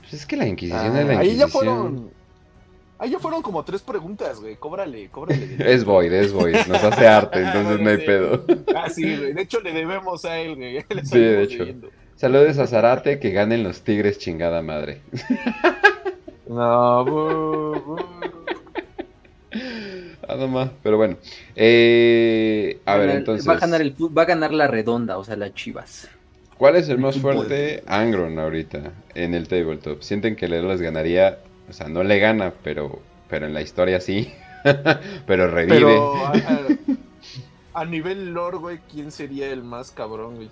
Pues 0.00 0.14
es 0.14 0.24
que 0.26 0.36
la 0.38 0.46
Inquisición 0.48 0.96
es 0.96 1.06
la 1.06 1.12
Ah, 1.14 1.18
ahí 1.18 1.28
Inquisición. 1.32 1.38
ya 1.38 1.48
fueron. 1.48 2.10
Ahí 3.02 3.10
ya 3.10 3.18
fueron 3.18 3.42
como 3.42 3.64
tres 3.64 3.82
preguntas, 3.82 4.40
güey. 4.40 4.54
Cóbrale, 4.54 5.08
cóbrale. 5.08 5.56
Es 5.58 5.84
Void, 5.84 6.12
es 6.12 6.32
Void. 6.32 6.54
Nos 6.68 6.84
hace 6.84 7.08
arte, 7.08 7.38
entonces 7.42 7.78
Bueno, 7.78 7.82
no 7.82 7.90
hay 7.90 7.96
sí. 7.96 8.06
pedo. 8.06 8.44
Ah, 8.76 8.88
sí, 8.88 9.16
güey. 9.16 9.32
De 9.32 9.42
hecho, 9.42 9.60
le 9.60 9.72
debemos 9.72 10.24
a 10.24 10.38
él, 10.38 10.54
güey. 10.54 10.74
Le 10.88 11.04
Sí, 11.04 11.18
de 11.18 11.42
hecho. 11.42 11.64
Saludos 12.14 12.58
a 12.58 12.68
Zarate, 12.68 13.18
que 13.18 13.30
ganen 13.32 13.64
los 13.64 13.80
tigres, 13.80 14.20
chingada 14.20 14.62
madre. 14.62 15.00
No, 16.46 17.04
bu, 17.04 17.82
bu. 17.84 17.96
Ah, 20.28 20.36
no 20.36 20.46
más. 20.46 20.70
Pero 20.84 20.96
bueno. 20.96 21.16
Eh, 21.56 22.78
a 22.84 22.96
ver, 22.98 23.10
entonces. 23.10 23.48
Va 23.48 23.54
a, 23.54 23.58
ganar 23.58 23.80
el, 23.80 23.96
va 24.16 24.22
a 24.22 24.26
ganar 24.26 24.52
la 24.52 24.68
redonda, 24.68 25.18
o 25.18 25.24
sea, 25.24 25.34
las 25.34 25.52
chivas. 25.54 26.08
¿Cuál 26.56 26.76
es 26.76 26.88
el 26.88 26.98
más 26.98 27.18
fuerte? 27.18 27.82
Angron 27.88 28.38
ahorita 28.38 28.92
en 29.16 29.34
el 29.34 29.48
tabletop. 29.48 30.02
Sienten 30.02 30.36
que 30.36 30.46
Leo 30.46 30.68
les 30.68 30.80
ganaría. 30.80 31.40
O 31.68 31.72
sea, 31.72 31.88
no 31.88 32.02
le 32.02 32.18
gana, 32.18 32.52
pero, 32.62 33.00
pero 33.28 33.46
en 33.46 33.54
la 33.54 33.62
historia 33.62 34.00
sí. 34.00 34.32
pero 35.26 35.48
revive. 35.50 35.76
Pero 35.76 36.16
a, 36.26 36.30
a- 36.32 37.80
a 37.80 37.84
nivel 37.86 38.32
lore, 38.34 38.58
güey, 38.58 38.78
¿quién 38.90 39.10
sería 39.10 39.48
el 39.48 39.62
más 39.64 39.90
cabrón, 39.90 40.36
güey? 40.36 40.50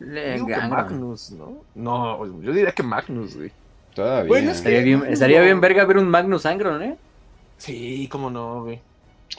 Le 0.00 0.34
Digo 0.34 0.46
que. 0.46 0.56
Magnus, 0.56 1.30
¿no? 1.32 1.62
No, 1.74 2.40
yo 2.42 2.52
diría 2.52 2.72
que 2.72 2.82
Magnus, 2.82 3.36
güey. 3.36 3.50
Todavía. 3.94 4.28
Bueno, 4.28 4.50
es 4.50 4.60
que- 4.60 4.68
Estaría 4.68 4.80
bien, 4.82 5.04
estaría 5.12 5.40
bien 5.42 5.60
verga 5.60 5.84
ver 5.84 5.96
un 5.98 6.08
Magnus 6.08 6.46
Angron, 6.46 6.82
¿eh? 6.82 6.96
Sí, 7.56 8.08
cómo 8.10 8.30
no, 8.30 8.64
güey. 8.64 8.80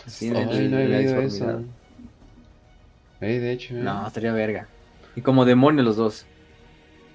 Sí, 0.08 0.30
Ay, 0.36 0.46
de- 0.46 0.70
no 0.70 0.78
de 0.78 0.84
he 0.96 1.00
disformidad. 1.00 1.60
eso. 1.60 1.64
De 3.20 3.52
hecho. 3.52 3.76
¿eh? 3.76 3.80
No, 3.82 4.08
estaría 4.08 4.34
verga. 4.34 4.68
Y 5.16 5.22
como 5.22 5.46
demonio 5.46 5.84
los 5.84 5.96
dos. 5.98 6.26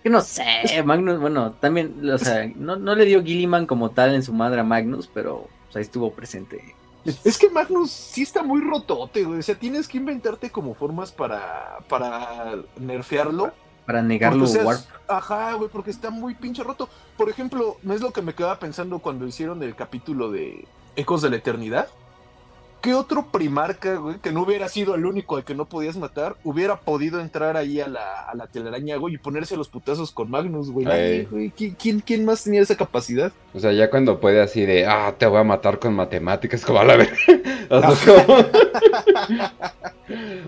Que 0.07 0.11
no 0.11 0.21
sé, 0.21 0.45
Magnus, 0.85 1.19
bueno, 1.19 1.55
también, 1.55 2.09
o 2.09 2.17
sea, 2.17 2.49
no, 2.55 2.77
no 2.77 2.95
le 2.95 3.07
dio 3.07 3.25
Gilliman 3.25 3.67
como 3.67 3.91
tal 3.91 4.15
en 4.15 4.23
su 4.23 4.33
madre 4.33 4.61
a 4.61 4.63
Magnus, 4.63 5.11
pero 5.13 5.49
pues, 5.65 5.75
ahí 5.75 5.83
estuvo 5.83 6.13
presente. 6.13 6.77
Es 7.25 7.37
que 7.37 7.51
Magnus 7.51 7.91
sí 7.91 8.23
está 8.23 8.45
muy 8.45 8.61
rotote, 8.61 9.25
güey. 9.25 9.41
O 9.41 9.43
sea, 9.43 9.57
tienes 9.57 9.89
que 9.89 9.99
inventarte 9.99 10.51
como 10.51 10.75
formas 10.75 11.11
para, 11.11 11.79
para 11.89 12.55
nerfearlo. 12.79 13.53
Para 13.85 14.01
negarlo, 14.01 14.45
o 14.45 14.47
sea, 14.47 14.63
Warp. 14.65 14.81
Ajá, 15.09 15.55
güey, 15.55 15.71
porque 15.71 15.91
está 15.91 16.11
muy 16.11 16.37
pinche 16.37 16.63
roto. 16.63 16.89
Por 17.17 17.29
ejemplo, 17.29 17.79
no 17.83 17.93
es 17.93 18.01
lo 18.01 18.13
que 18.13 18.23
me 18.23 18.33
quedaba 18.33 18.61
pensando 18.61 19.01
cuando 19.01 19.27
hicieron 19.27 19.61
el 19.65 19.75
capítulo 19.75 20.31
de 20.31 20.69
Ecos 20.95 21.21
de 21.21 21.31
la 21.31 21.37
Eternidad. 21.39 21.89
¿Qué 22.87 22.95
otro 22.95 23.27
primarca, 23.33 23.97
güey, 23.97 24.19
que 24.19 24.31
no 24.31 24.43
hubiera 24.43 24.69
sido 24.69 24.95
el 24.95 25.07
único 25.07 25.37
al 25.37 25.43
que 25.43 25.57
no 25.57 25.65
podías 25.65 25.97
matar, 25.97 26.37
hubiera 26.45 26.77
podido 26.77 27.19
entrar 27.19 27.57
ahí 27.57 27.81
a 27.81 27.89
la, 27.89 28.21
a 28.21 28.33
la 28.37 28.47
telaraña, 28.47 28.95
güey, 28.95 29.15
y 29.15 29.19
ponerse 29.19 29.57
los 29.57 29.69
putazos 29.69 30.13
con 30.13 30.31
Magnus, 30.31 30.71
güey? 30.71 30.87
¿Quién, 31.57 31.99
quién, 31.99 32.25
más 32.25 32.45
tenía 32.45 32.63
esa 32.63 32.77
capacidad? 32.77 33.33
O 33.55 33.59
sea, 33.59 33.73
ya 33.73 33.91
cuando 33.91 34.21
puede 34.21 34.41
así 34.41 34.65
de, 34.65 34.87
ah, 34.87 35.13
te 35.19 35.27
voy 35.27 35.41
a 35.41 35.43
matar 35.43 35.81
con 35.81 35.95
matemáticas, 35.95 36.65
como 36.65 36.79
a 36.79 36.85
la 36.85 36.95
vez. 36.95 37.11
o 37.71 37.81
sea, 37.81 38.15
como... 38.15 38.37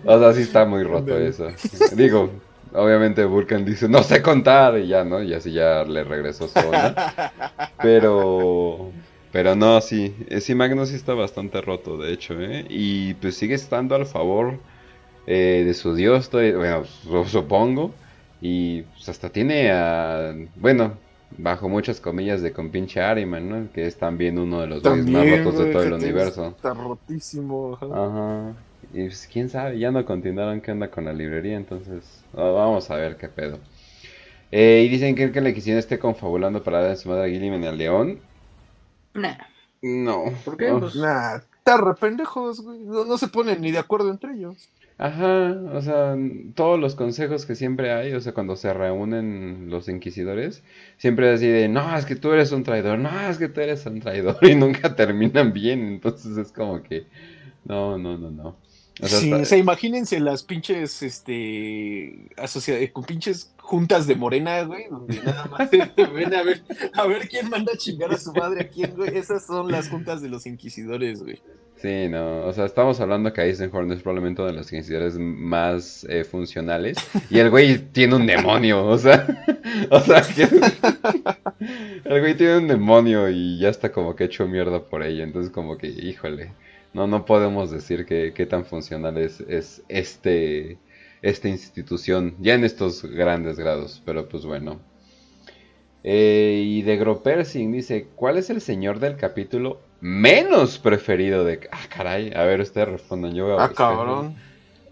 o 0.15 0.19
sea, 0.21 0.33
sí 0.33 0.43
está 0.43 0.65
muy 0.65 0.85
roto 0.85 1.19
eso. 1.19 1.49
Digo, 1.97 2.31
obviamente 2.73 3.25
Vulcan 3.25 3.65
dice, 3.65 3.89
no 3.89 4.05
sé 4.05 4.23
contar, 4.23 4.79
y 4.79 4.87
ya, 4.87 5.03
¿no? 5.03 5.21
Y 5.25 5.35
así 5.35 5.51
ya 5.51 5.83
le 5.83 6.05
regresó 6.05 6.47
su 6.47 6.59
onda. 6.69 7.33
Pero... 7.83 8.93
Pero 9.31 9.55
no, 9.55 9.81
sí, 9.81 10.17
sí, 10.41 10.55
Magnus 10.55 10.89
sí 10.91 10.97
está 10.97 11.15
bastante 11.15 11.61
roto, 11.61 11.99
de 11.99 12.13
hecho, 12.13 12.41
¿eh? 12.41 12.67
Y 12.71 13.15
pues 13.15 13.37
sigue 13.37 13.55
estando 13.55 13.95
al 13.95 14.07
favor 14.07 14.65
eh, 15.27 15.65
de 15.67 15.75
su 15.75 15.95
dios, 15.95 16.31
bueno, 16.33 16.85
su- 16.87 17.25
supongo. 17.27 18.01
Y 18.41 18.83
pues 18.85 19.09
hasta 19.11 19.31
tiene 19.33 19.71
a, 19.73 20.35
bueno, 20.57 21.03
bajo 21.31 21.69
muchas 21.69 22.01
comillas 22.01 22.43
de 22.43 22.53
compinche 22.53 23.01
Ariman, 23.03 23.49
¿no? 23.49 23.73
Que 23.73 23.87
es 23.87 23.99
también 23.99 24.39
uno 24.39 24.61
de 24.63 24.69
los 24.69 24.85
más 24.85 25.29
rotos 25.29 25.59
de 25.59 25.67
todo 25.67 25.83
el 25.85 25.93
universo. 25.95 26.57
Está 26.57 26.75
rotísimo. 26.75 27.75
ajá. 27.77 27.87
Ajá. 27.89 28.67
Y 28.93 29.07
pues 29.07 29.27
quién 29.33 29.49
sabe, 29.49 29.79
ya 29.79 29.91
no 29.91 30.05
continuaron 30.05 30.61
qué 30.61 30.73
onda 30.73 30.91
con 30.91 31.05
la 31.07 31.13
librería, 31.13 31.57
entonces 31.57 32.27
vamos 32.33 32.91
a 32.91 32.97
ver 32.97 33.17
qué 33.17 33.29
pedo. 33.29 33.61
Eh, 34.53 34.85
y 34.87 34.91
dicen 34.91 35.15
que, 35.17 35.33
que 35.33 35.41
la 35.43 35.51
Inquisición 35.51 35.79
esté 35.79 35.99
confabulando 35.99 36.63
para 36.65 36.83
dar 36.83 36.93
a 36.93 36.97
su 36.97 37.09
madre 37.11 37.27
a 37.27 37.31
Gilliman 37.31 37.65
al 37.65 37.79
León. 37.79 38.28
Nah. 39.19 39.37
No. 39.83 40.25
¿Por 40.45 40.57
qué? 40.57 40.71
Oh. 40.71 40.81
Pues, 40.81 40.97
Nah, 40.97 41.37
está 41.37 41.77
re 41.77 41.95
pendejos, 41.95 42.61
güey. 42.61 42.81
No, 42.81 43.05
no 43.05 43.19
se 43.19 43.29
ponen 43.29 43.61
ni 43.61 43.71
de 43.71 43.79
acuerdo 43.79 44.11
entre 44.11 44.35
ellos. 44.35 44.69
Ajá, 45.01 45.53
o 45.73 45.81
sea, 45.81 46.17
todos 46.57 46.79
los 46.81 46.97
consejos 46.97 47.47
que 47.47 47.55
siempre 47.55 47.93
hay, 47.93 48.15
o 48.15 48.21
sea, 48.21 48.35
cuando 48.35 48.57
se 48.57 48.73
reúnen 48.75 49.71
los 49.71 49.89
inquisidores, 49.89 50.65
siempre 50.97 51.29
es 51.33 51.37
así 51.37 51.47
de, 51.47 51.69
no, 51.69 51.97
es 51.97 52.05
que 52.05 52.17
tú 52.17 52.33
eres 52.33 52.51
un 52.51 52.65
traidor, 52.65 52.99
no, 52.99 53.09
es 53.31 53.39
que 53.39 53.49
tú 53.49 53.61
eres 53.61 53.87
un 53.87 54.01
traidor, 54.01 54.39
y 54.43 54.57
nunca 54.57 54.97
terminan 54.97 55.53
bien, 55.53 55.87
entonces 55.87 56.37
es 56.37 56.51
como 56.51 56.83
que, 56.83 57.07
no, 57.65 57.97
no, 57.97 58.19
no, 58.19 58.33
no. 58.33 58.57
O 59.01 59.07
sea, 59.07 59.19
Sí, 59.21 59.27
está- 59.31 59.43
o 59.43 59.45
sea, 59.45 59.59
imagínense 59.59 60.19
las 60.21 60.43
pinches, 60.43 61.03
este, 61.03 62.29
asocia- 62.37 62.93
con 62.93 63.05
pinches 63.05 63.53
juntas 63.59 64.07
de 64.07 64.15
morena, 64.17 64.63
güey, 64.63 64.89
donde 64.89 65.21
nada 65.23 65.45
más 65.47 65.71
ven 65.71 66.35
a 66.35 66.43
ver, 66.43 66.63
a 66.95 67.07
ver 67.07 67.29
quién 67.29 67.49
manda 67.51 67.73
a 67.73 67.77
chingar 67.77 68.11
a 68.13 68.19
su 68.19 68.33
madre 68.33 68.63
a 68.63 68.69
quién, 68.69 68.95
güey. 68.97 69.17
Esas 69.17 69.47
son 69.47 69.71
las 69.71 69.89
juntas 69.89 70.21
de 70.23 70.29
los 70.29 70.47
inquisidores, 70.47 71.23
güey. 71.23 71.39
Sí, 71.81 72.09
no, 72.09 72.45
o 72.45 72.53
sea, 72.53 72.65
estamos 72.65 72.99
hablando 72.99 73.33
que 73.33 73.41
Eisenhorn 73.43 73.93
es 73.93 74.03
probablemente 74.03 74.43
uno 74.43 74.51
de 74.51 74.57
los 74.57 74.73
inquisidores 74.73 75.17
más 75.17 76.05
eh, 76.09 76.25
funcionales, 76.25 76.97
y 77.31 77.39
el 77.39 77.51
güey 77.51 77.79
tiene 77.79 78.17
un 78.17 78.27
demonio, 78.27 78.85
o 78.85 78.99
sea, 78.99 79.25
o 79.91 80.01
sea, 80.01 80.23
que- 80.23 80.49
el 82.05 82.21
güey 82.21 82.37
tiene 82.37 82.59
un 82.59 82.67
demonio 82.69 83.29
y 83.31 83.59
ya 83.61 83.69
está 83.69 83.93
como 83.93 84.17
que 84.17 84.25
hecho 84.25 84.47
mierda 84.49 84.83
por 84.85 85.03
ella, 85.05 85.23
entonces 85.23 85.53
como 85.53 85.77
que, 85.79 85.87
híjole, 85.89 86.51
no, 86.93 87.07
no 87.07 87.25
podemos 87.25 87.71
decir 87.71 88.07
que, 88.07 88.33
qué 88.35 88.47
tan 88.47 88.65
funcional 88.65 89.19
es, 89.19 89.41
es 89.41 89.83
este, 89.89 90.79
esta 91.23 91.49
institución, 91.49 92.35
ya 92.41 92.55
en 92.55 92.65
estos 92.65 93.05
grandes 93.05 93.59
grados, 93.59 94.03
pero 94.05 94.29
pues 94.29 94.45
bueno. 94.45 94.81
Eh, 96.05 96.63
y 96.65 96.83
de 96.83 96.97
Gropersing 96.97 97.73
dice, 97.73 98.09
¿cuál 98.15 98.39
es 98.39 98.51
el 98.51 98.61
señor 98.61 99.01
del 99.01 99.17
capítulo 99.17 99.81
menos 100.01 100.79
preferido 100.79 101.45
de... 101.45 101.69
Ah, 101.73 101.87
caray, 101.89 102.33
a 102.35 102.45
ver, 102.45 102.61
ustedes 102.61 102.89
respondan, 102.89 103.35
yo 103.35 103.47
voy 103.47 103.59
a 103.59 103.65
Ah, 103.65 103.73
cabrón. 103.75 104.37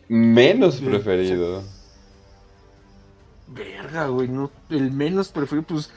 Menos 0.08 0.81
preferido. 0.81 1.62
Verga, 3.49 4.08
güey, 4.08 4.28
no, 4.28 4.50
el 4.70 4.91
menos 4.91 5.28
preferido, 5.28 5.66
pues, 5.66 5.91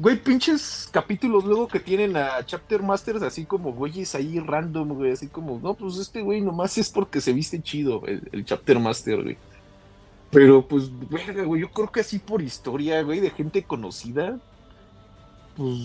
güey, 0.00 0.16
pinches 0.16 0.88
capítulos 0.90 1.44
luego 1.44 1.68
que 1.68 1.78
tienen 1.78 2.16
a 2.16 2.44
Chapter 2.44 2.82
Masters 2.82 3.20
así 3.22 3.44
como 3.44 3.72
güeyes 3.72 4.14
ahí 4.14 4.40
random, 4.40 4.94
güey, 4.94 5.12
así 5.12 5.28
como, 5.28 5.60
no, 5.62 5.74
pues 5.74 5.98
este 5.98 6.22
güey 6.22 6.40
nomás 6.40 6.78
es 6.78 6.88
porque 6.88 7.20
se 7.20 7.34
viste 7.34 7.60
chido, 7.60 8.02
el, 8.06 8.44
Chapter 8.46 8.78
Master, 8.78 9.22
güey. 9.22 9.36
Pero, 10.30 10.66
pues, 10.66 10.90
güey, 11.10 11.60
yo 11.60 11.70
creo 11.70 11.92
que 11.92 12.00
así 12.00 12.18
por 12.18 12.40
historia, 12.40 13.02
güey, 13.02 13.20
de 13.20 13.30
gente 13.30 13.62
conocida, 13.62 14.38
pues, 15.56 15.78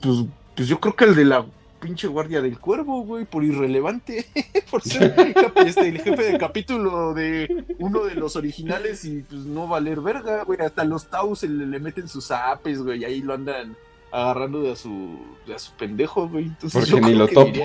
pues, 0.00 0.24
pues 0.54 0.68
yo 0.68 0.78
creo 0.78 0.94
que 0.94 1.04
el 1.06 1.16
de 1.16 1.24
la 1.24 1.44
pinche 1.78 2.08
guardia 2.08 2.40
del 2.40 2.58
cuervo, 2.58 3.02
güey, 3.02 3.24
por 3.24 3.44
irrelevante, 3.44 4.26
por 4.70 4.82
ser 4.82 5.14
este, 5.56 5.88
el 5.88 6.00
jefe 6.00 6.32
de 6.32 6.38
capítulo 6.38 7.14
de 7.14 7.64
uno 7.78 8.04
de 8.04 8.14
los 8.14 8.36
originales 8.36 9.04
y 9.04 9.22
pues 9.22 9.42
no 9.42 9.68
valer 9.68 10.00
verga, 10.00 10.44
güey, 10.44 10.60
hasta 10.60 10.84
los 10.84 11.08
Taus 11.08 11.42
le, 11.42 11.66
le 11.66 11.78
meten 11.78 12.08
sus 12.08 12.30
apes, 12.30 12.82
güey, 12.82 13.00
y 13.00 13.04
ahí 13.04 13.22
lo 13.22 13.34
andan 13.34 13.76
agarrando 14.10 14.62
de 14.62 14.72
a 14.72 14.76
su, 14.76 15.18
de 15.46 15.54
a 15.54 15.58
su 15.58 15.72
pendejo, 15.72 16.28
güey, 16.28 16.46
entonces 16.46 16.90
Porque 16.90 17.06
ni 17.06 17.14
lo 17.14 17.28
topo. 17.28 17.60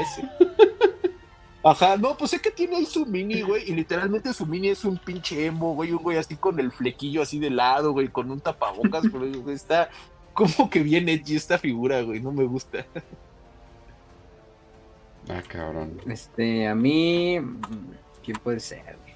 Ajá, 1.65 1.95
no, 1.95 2.17
pues 2.17 2.31
sé 2.31 2.41
que 2.41 2.51
tiene 2.51 2.75
ahí 2.75 2.85
su 2.85 3.05
mini, 3.05 3.41
güey, 3.41 3.63
y 3.69 3.73
literalmente 3.73 4.33
su 4.33 4.45
mini 4.45 4.67
es 4.69 4.83
un 4.83 4.97
pinche 4.97 5.45
emo, 5.45 5.75
güey, 5.75 5.93
un 5.93 6.03
güey 6.03 6.17
así 6.17 6.35
con 6.35 6.59
el 6.59 6.73
flequillo 6.73 7.21
así 7.21 7.39
de 7.39 7.49
lado, 7.49 7.93
güey, 7.93 8.09
con 8.09 8.29
un 8.29 8.41
tapabocas, 8.41 9.03
pero 9.03 9.19
güey, 9.41 9.55
está 9.55 9.89
como 10.33 10.69
que 10.69 10.83
bien 10.83 11.07
edgy 11.07 11.35
esta 11.35 11.57
figura, 11.57 12.01
güey, 12.01 12.19
no 12.19 12.31
me 12.31 12.43
gusta. 12.43 12.85
Ah, 15.29 15.41
cabrón. 15.47 15.99
Este, 16.07 16.67
a 16.67 16.75
mí. 16.75 17.39
¿Quién 18.23 18.37
puede 18.43 18.59
ser, 18.59 18.83
güey? 18.83 19.13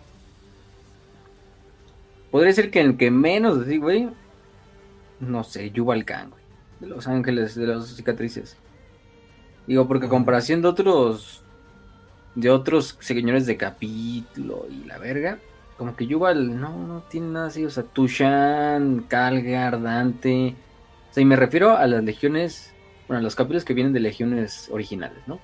Podría 2.32 2.54
ser 2.54 2.72
que 2.72 2.82
el 2.82 2.98
que 2.98 3.12
menos, 3.12 3.60
así, 3.60 3.78
güey. 3.78 4.10
No 5.20 5.44
sé, 5.44 5.72
Yuval 5.72 6.06
Khan, 6.06 6.30
güey. 6.30 6.44
De 6.80 6.88
Los 6.88 7.08
Ángeles, 7.08 7.56
de 7.56 7.68
las 7.68 7.88
cicatrices. 7.88 8.58
Digo, 9.66 9.88
porque 9.88 10.06
a 10.06 10.10
comparación 10.10 10.62
de 10.62 10.68
otros. 10.68 11.44
De 12.36 12.50
otros 12.50 12.98
señores 13.00 13.46
de 13.48 13.58
capítulo 13.58 14.68
y 14.70 14.86
la 14.86 14.98
verga. 14.98 15.40
Como 15.78 15.96
que 15.96 16.08
Yuval 16.08 16.60
no, 16.60 16.88
no 16.88 17.02
tiene 17.04 17.28
nada 17.28 17.48
así. 17.48 17.66
O 17.66 17.70
sea, 17.70 17.84
Tushan, 17.84 19.06
Calgar, 19.08 19.82
Dante. 19.82 20.56
O 21.10 21.14
sea, 21.14 21.22
y 21.22 21.26
me 21.26 21.36
refiero 21.36 21.76
a 21.76 21.88
las 21.88 22.04
legiones. 22.04 22.74
Bueno, 23.08 23.20
a 23.20 23.24
los 23.24 23.36
capítulos 23.36 23.66
que 23.66 23.74
vienen 23.74 23.94
de 23.94 24.00
legiones 24.00 24.70
originales, 24.72 25.20
¿no? 25.28 25.40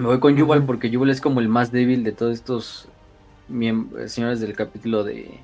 Me 0.00 0.06
voy 0.06 0.18
con 0.18 0.34
Yuval 0.36 0.58
Ujú. 0.60 0.66
porque 0.66 0.88
Yuval 0.90 1.10
es 1.10 1.20
como 1.20 1.40
el 1.40 1.48
más 1.48 1.70
débil 1.72 2.02
de 2.04 2.12
todos 2.12 2.32
estos 2.34 2.88
eh, 3.52 3.74
señores 4.06 4.40
del 4.40 4.54
capítulo 4.54 5.04
de, 5.04 5.38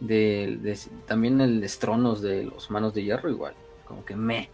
de, 0.00 0.58
de- 0.62 0.78
También 1.06 1.40
el 1.42 1.62
Estronos 1.62 2.22
de 2.22 2.44
los 2.44 2.70
Manos 2.70 2.94
de 2.94 3.04
Hierro, 3.04 3.28
igual. 3.30 3.52
Como 3.86 4.02
que 4.04 4.16
me. 4.16 4.48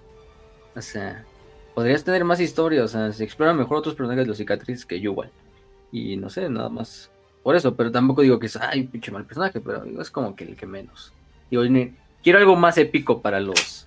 O 0.75 0.81
sea, 0.83 1.25
podrías 1.75 2.03
tener 2.03 2.25
más 2.25 2.41
historia. 2.41 2.83
O 2.83 2.89
sea, 2.89 3.13
se 3.13 3.23
exploran 3.23 3.57
mejor 3.57 3.79
otros 3.79 3.95
personajes 3.95 4.25
de 4.25 4.29
los 4.29 4.39
cicatrices 4.39 4.85
que 4.85 4.99
Yuval. 5.01 5.31
Y 5.93 6.17
no 6.17 6.29
sé, 6.29 6.49
nada 6.49 6.69
más. 6.69 7.11
Por 7.45 7.55
eso, 7.55 7.77
pero 7.77 7.93
tampoco 7.93 8.23
digo 8.23 8.39
que 8.41 8.47
es, 8.47 8.57
ay, 8.57 8.83
pinche 8.85 9.13
mal 9.13 9.25
personaje, 9.25 9.61
pero 9.61 9.83
digo, 9.85 10.03
es 10.03 10.11
como 10.11 10.35
que 10.35 10.45
el 10.45 10.57
que 10.57 10.67
menos. 10.67 11.13
Digo, 11.51 11.63
ne- 11.65 11.95
quiero 12.23 12.39
algo 12.41 12.57
más 12.57 12.77
épico 12.79 13.23
para 13.23 13.39
los 13.39 13.87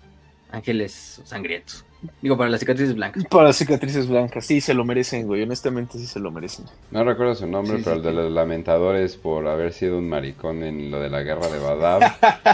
ángeles 0.51 1.21
sangrientos. 1.25 1.85
Digo, 2.21 2.37
para 2.37 2.49
las 2.49 2.59
cicatrices 2.59 2.95
blancas. 2.95 3.23
Para 3.29 3.53
cicatrices 3.53 4.07
blancas, 4.07 4.45
sí, 4.45 4.61
se 4.61 4.73
lo 4.73 4.83
merecen, 4.85 5.25
güey, 5.27 5.43
honestamente 5.43 5.97
sí 5.97 6.05
se 6.05 6.19
lo 6.19 6.31
merecen. 6.31 6.65
No 6.91 7.03
recuerdo 7.03 7.35
su 7.35 7.47
nombre, 7.47 7.77
Sí, 7.77 7.83
pero 7.83 7.95
sí, 7.95 7.97
el 7.99 8.03
de 8.03 8.09
sí. 8.11 8.15
los 8.17 8.31
lamentadores 8.31 9.15
por 9.17 9.47
haber 9.47 9.73
sido 9.73 9.97
un 9.97 10.09
maricón 10.09 10.63
en 10.63 10.91
lo 10.91 10.99
de 10.99 11.09
la 11.09 11.21
guerra 11.23 11.47
de 11.47 11.59
Badab 11.59 12.01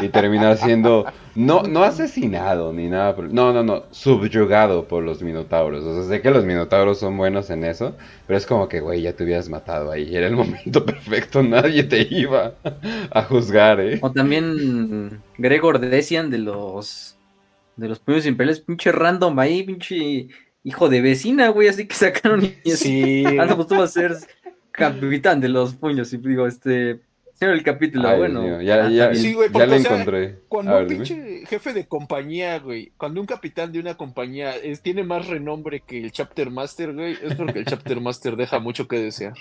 y 0.04 0.10
terminar 0.10 0.58
siendo 0.58 1.06
no 1.36 1.64
no 1.64 1.84
asesinado 1.84 2.74
ni 2.74 2.90
nada, 2.90 3.16
por- 3.16 3.32
no, 3.32 3.54
no, 3.54 3.64
no, 3.64 3.84
subyugado 3.92 4.88
por 4.88 5.04
los 5.04 5.22
minotauros. 5.22 5.84
O 5.84 5.96
sea, 5.96 6.04
sé 6.10 6.22
que 6.22 6.32
los 6.32 6.46
minotauros 6.46 7.00
son 7.00 7.18
buenos 7.18 7.50
en 7.50 7.64
eso, 7.64 7.96
pero 8.28 8.38
es 8.38 8.46
como 8.46 8.68
que, 8.68 8.80
güey, 8.82 9.02
ya 9.02 9.14
te 9.14 9.24
hubieras 9.24 9.50
matado 9.50 9.92
ahí, 9.92 10.16
era 10.16 10.28
el 10.28 10.36
momento 10.36 10.86
perfecto, 10.86 11.42
nadie 11.44 11.84
te 11.84 12.08
iba 12.10 12.54
a 13.12 13.24
juzgar, 13.24 13.80
¿eh? 13.80 14.00
O 14.02 14.12
también 14.12 15.22
Gregor 15.38 15.80
Decian 15.80 16.30
de 16.30 16.40
los 16.40 17.16
de 17.80 17.88
los 17.90 18.00
puños 18.00 18.26
imperiales, 18.26 18.62
pinche 18.62 18.92
random 18.92 19.38
ahí, 19.40 19.64
pinche 19.64 20.28
hijo 20.64 20.90
de 20.90 21.02
vecina, 21.02 21.50
güey, 21.50 21.68
así 21.68 21.88
que 21.88 21.96
sacaron 21.96 22.44
y 22.64 22.72
así. 22.72 23.24
Sí, 23.24 23.26
Ah, 23.40 23.46
no, 23.46 23.56
pues 23.56 23.68
tú 23.68 23.76
vas 23.76 23.90
a 23.96 24.02
ser 24.02 24.16
capitán 24.72 25.42
de 25.42 25.50
los 25.50 25.76
puños 25.76 26.12
y 26.14 26.18
digo, 26.18 26.48
este, 26.48 27.00
señor 27.34 27.56
el 27.56 27.64
capítulo, 27.64 28.08
Ay, 28.08 28.18
bueno. 28.20 28.42
Mío, 28.44 28.62
ya, 28.62 28.86
ah, 28.86 28.90
ya. 28.90 29.16
Sí, 29.16 29.34
güey, 29.34 29.48
ya 29.50 29.54
porque, 29.54 29.68
le 29.68 29.76
o 29.76 29.80
sea, 29.80 29.92
encontré. 29.94 30.36
Cuando 30.48 30.78
un 30.78 30.88
dime. 30.88 31.04
pinche 31.06 31.46
jefe 31.48 31.74
de 31.74 31.86
compañía, 31.88 32.60
güey, 32.60 32.92
cuando 32.98 33.20
un 33.22 33.28
capitán 33.28 33.72
de 33.72 33.80
una 33.80 33.96
compañía 33.96 34.56
es- 34.56 34.82
tiene 34.82 35.04
más 35.04 35.28
renombre 35.28 35.82
que 35.86 36.00
el 36.04 36.12
Chapter 36.12 36.50
Master, 36.52 36.94
güey, 36.94 37.18
es 37.24 37.36
porque 37.36 37.60
el 37.60 37.66
Chapter 37.66 38.00
Master 38.02 38.36
deja 38.36 38.60
mucho 38.60 38.88
que 38.88 39.00
desear. 39.00 39.34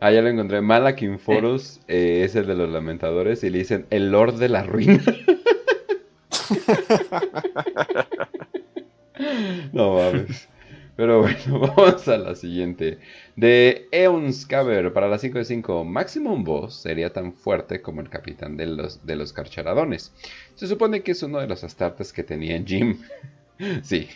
Ah, 0.00 0.12
ya 0.12 0.22
lo 0.22 0.28
encontré. 0.28 0.60
Malakin 0.60 1.18
Foros 1.18 1.80
eh, 1.88 2.22
es 2.24 2.36
el 2.36 2.46
de 2.46 2.54
los 2.54 2.70
lamentadores 2.70 3.42
y 3.42 3.50
le 3.50 3.58
dicen 3.58 3.86
el 3.90 4.10
Lord 4.12 4.36
de 4.36 4.48
la 4.48 4.62
Ruina. 4.62 5.02
no 9.72 9.94
mames. 9.94 10.48
Pero 10.98 11.20
bueno, 11.20 11.60
vamos 11.76 12.08
a 12.08 12.18
la 12.18 12.34
siguiente. 12.34 12.98
De 13.36 13.86
Eonskaber 13.92 14.92
para 14.92 15.08
la 15.08 15.18
5 15.18 15.38
de 15.38 15.44
5. 15.44 15.84
Maximum 15.84 16.42
Boss 16.42 16.74
sería 16.74 17.12
tan 17.12 17.34
fuerte 17.34 17.80
como 17.80 18.00
el 18.00 18.10
capitán 18.10 18.56
de 18.56 18.66
los, 18.66 19.06
de 19.06 19.14
los 19.14 19.32
carcharadones. 19.32 20.12
Se 20.56 20.66
supone 20.66 21.02
que 21.02 21.12
es 21.12 21.22
uno 21.22 21.38
de 21.38 21.46
los 21.46 21.62
astartes 21.62 22.12
que 22.12 22.24
tenía 22.24 22.56
en 22.56 22.66
Jim. 22.66 22.98
sí, 23.82 24.08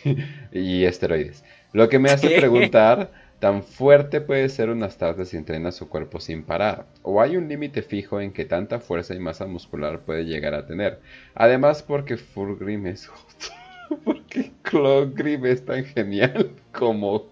y 0.51 0.83
esteroides. 0.83 1.45
Lo 1.71 1.87
que 1.87 1.99
me 1.99 2.11
hace 2.11 2.31
preguntar, 2.31 3.13
¿tan 3.39 3.63
fuerte 3.63 4.21
puede 4.21 4.49
ser 4.49 4.69
un 4.69 4.83
astarte 4.83 5.25
si 5.25 5.37
entrena 5.37 5.71
su 5.71 5.89
cuerpo 5.89 6.19
sin 6.19 6.43
parar? 6.43 6.85
¿O 7.01 7.21
hay 7.21 7.37
un 7.37 7.47
límite 7.47 7.81
fijo 7.81 8.21
en 8.21 8.31
que 8.31 8.45
tanta 8.45 8.79
fuerza 8.79 9.13
y 9.15 9.19
masa 9.19 9.45
muscular 9.45 10.01
puede 10.01 10.25
llegar 10.25 10.53
a 10.53 10.65
tener? 10.65 10.99
Además, 11.35 11.83
porque 11.83 12.17
Fulgrim 12.17 12.87
es 12.87 13.09
porque 14.03 14.51
Clogrim 14.61 15.45
es 15.45 15.65
tan 15.65 15.85
genial 15.85 16.51
como 16.71 17.25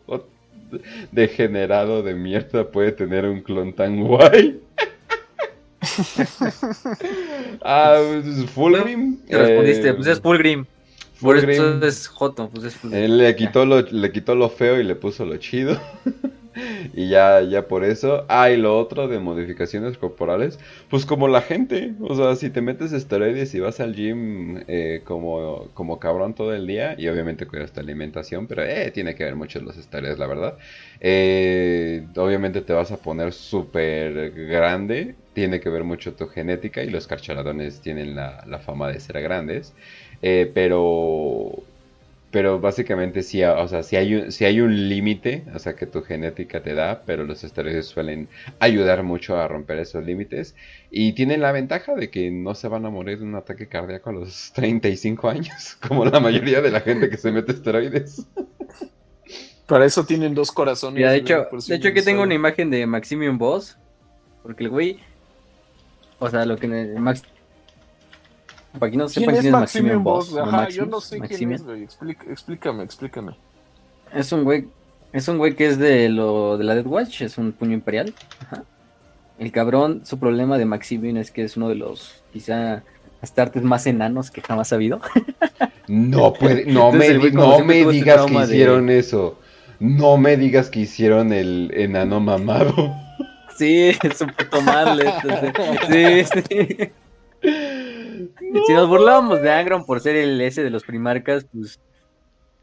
degenerado 1.12 2.02
de 2.04 2.14
mierda 2.14 2.70
puede 2.70 2.92
tener 2.92 3.26
un 3.26 3.42
clon 3.42 3.74
tan 3.74 4.04
guay. 4.06 4.62
ah, 7.62 8.00
pues, 8.24 8.50
Fulgrim. 8.52 9.20
respondiste, 9.28 9.90
eh, 9.90 9.94
pues 9.94 10.08
es 10.08 10.22
Fulgrim. 10.22 10.66
Por 11.22 11.38
eso 11.38 11.82
es 11.82 12.08
Joto, 12.08 12.50
pues 12.50 12.66
es 12.66 12.76
Fulgrim. 12.76 13.04
Él 13.04 13.18
le 13.18 13.36
quitó 13.36 13.66
lo, 13.66 13.82
le 13.82 14.12
quitó 14.12 14.36
lo 14.36 14.50
feo 14.50 14.80
y 14.80 14.84
le 14.84 14.96
puso 14.96 15.26
lo 15.26 15.38
chido. 15.38 15.80
y 16.94 17.10
ya, 17.10 17.42
ya 17.42 17.68
por 17.68 17.84
eso. 17.84 18.26
Ah, 18.28 18.50
y 18.52 18.58
lo 18.58 18.78
otro 18.78 19.08
de 19.08 19.20
modificaciones 19.20 19.98
corporales, 19.98 20.60
pues 20.90 21.06
como 21.06 21.28
la 21.28 21.42
gente. 21.42 21.94
O 22.02 22.16
sea, 22.16 22.36
si 22.36 22.50
te 22.50 22.62
metes 22.62 22.92
esteroides 22.92 23.54
y 23.54 23.60
vas 23.60 23.80
al 23.80 23.96
gym 23.96 24.64
eh, 24.68 25.02
como, 25.06 25.70
como 25.74 26.00
cabrón 26.00 26.34
todo 26.34 26.54
el 26.54 26.68
día, 26.68 26.96
y 26.98 27.08
obviamente 27.08 27.48
cuidas 27.48 27.72
tu 27.72 27.80
alimentación, 27.80 28.48
pero 28.48 28.64
eh, 28.64 28.92
tiene 28.92 29.16
que 29.16 29.24
ver 29.24 29.36
mucho 29.36 29.60
los 29.62 29.78
esteroides, 29.78 30.20
la 30.20 30.28
verdad. 30.28 30.58
Eh, 31.00 32.06
obviamente 32.16 32.62
te 32.62 32.74
vas 32.74 32.92
a 32.92 32.98
poner 32.98 33.34
súper 33.34 34.32
grande. 34.32 35.16
Tiene 35.34 35.62
que 35.62 35.70
ver 35.70 35.86
mucho 35.86 36.14
tu 36.14 36.28
genética 36.28 36.84
y 36.84 36.90
los 36.90 37.08
carcharadones 37.08 37.80
tienen 37.82 38.16
la, 38.16 38.44
la 38.46 38.60
fama 38.60 38.90
de 38.90 39.00
ser 39.00 39.22
grandes. 39.22 39.74
Eh, 40.22 40.52
pero 40.54 41.64
pero 42.32 42.60
básicamente 42.62 43.24
sí, 43.24 43.44
o 43.44 43.68
sea, 43.68 43.84
si 43.84 43.98
hay 43.98 44.16
un, 44.16 44.32
si 44.32 44.46
hay 44.46 44.62
un 44.62 44.90
límite, 44.90 45.44
o 45.54 45.60
sea, 45.60 45.76
que 45.76 45.86
tu 45.86 46.02
genética 46.02 46.64
te 46.64 46.74
da, 46.74 47.04
pero 47.06 47.26
los 47.26 47.44
esteroides 47.44 47.88
suelen 47.88 48.30
ayudar 48.60 49.04
mucho 49.04 49.38
a 49.38 49.48
romper 49.50 49.80
esos 49.80 50.06
límites 50.06 50.56
y 50.90 51.12
tienen 51.12 51.42
la 51.42 51.52
ventaja 51.52 51.94
de 51.94 52.10
que 52.10 52.32
no 52.32 52.56
se 52.56 52.70
van 52.70 52.86
a 52.86 52.90
morir 52.90 53.20
de 53.20 53.26
un 53.26 53.36
ataque 53.36 53.68
cardíaco 53.68 54.10
a 54.10 54.14
los 54.14 54.52
35 54.56 55.30
años, 55.30 55.78
como 55.88 56.06
la 56.06 56.20
mayoría 56.20 56.62
de 56.62 56.72
la 56.72 56.80
gente 56.80 57.10
que 57.10 57.18
se 57.18 57.32
mete 57.32 57.52
esteroides. 57.52 58.26
Para 59.68 59.86
eso 59.86 60.06
tienen 60.06 60.34
dos 60.34 60.52
corazones. 60.52 61.04
de 61.04 61.18
hecho, 61.18 61.48
de 61.68 61.76
hecho 61.76 61.90
aquí 61.90 62.02
tengo 62.02 62.24
una 62.24 62.34
imagen 62.34 62.70
de 62.70 62.86
Maximium 62.86 63.38
Boss, 63.38 63.78
porque 64.42 64.64
el 64.64 64.70
güey, 64.70 65.00
o 66.20 66.30
sea, 66.30 66.46
lo 66.46 66.58
que 66.58 66.68
Max, 66.68 67.24
para 68.80 68.92
no 68.94 69.10
sepa 69.10 69.32
quién 69.34 69.46
es 69.46 69.52
Maximian 69.52 70.04
Boss. 70.04 70.36
Ajá, 70.38 70.70
yo 70.70 70.86
no 70.86 71.02
sé 71.02 71.20
quién 71.20 71.54
es, 71.54 71.64
güey. 71.64 71.84
explícame, 71.84 72.84
explícame. 72.84 73.36
Es 74.14 74.32
un 74.32 74.44
güey, 74.44 74.68
es 75.14 75.28
un 75.28 75.38
güey 75.38 75.56
que 75.56 75.68
es 75.68 75.78
de 75.78 76.10
lo 76.10 76.58
de 76.58 76.64
la 76.64 76.76
Dead 76.76 76.86
Watch, 76.86 77.22
es 77.22 77.38
un 77.38 77.52
puño 77.52 77.74
imperial. 77.74 78.14
Ajá. 78.42 78.64
El 79.40 79.52
cabrón, 79.52 80.02
su 80.06 80.20
problema 80.20 80.58
de 80.58 80.66
Maximian 80.66 81.18
es 81.18 81.32
que 81.32 81.44
es 81.44 81.58
uno 81.58 81.68
de 81.68 81.76
los 81.76 82.24
quizá 82.32 82.84
astartes 83.22 83.64
más 83.64 83.88
enanos 83.88 84.32
que 84.32 84.42
jamás 84.42 84.72
ha 84.72 84.76
habido. 84.76 85.02
No 85.88 86.34
puede, 86.40 86.66
no 86.66 86.92
me, 86.92 87.14
no 87.32 87.60
me 87.60 87.82
este 87.82 87.92
digas 87.92 88.26
que 88.26 88.34
hicieron 88.36 88.90
eso. 88.90 89.40
No 89.80 90.18
me 90.18 90.38
digas 90.38 90.70
que 90.70 90.82
hicieron 90.82 91.34
el 91.34 91.72
enano 91.74 92.20
mamado. 92.20 92.96
Sí, 93.58 93.90
es 94.04 94.22
un 94.22 94.32
poco 94.32 94.62
mal. 94.62 95.02
sí, 95.90 96.24
sí. 96.48 96.92
Si 98.66 98.74
nos 98.74 98.88
burlábamos 98.88 99.42
de 99.42 99.52
Angron 99.52 99.86
por 99.86 100.02
ser 100.02 100.16
el 100.16 100.40
S 100.42 100.62
de 100.62 100.70
los 100.70 100.84
primarcas, 100.84 101.46
pues 101.52 101.80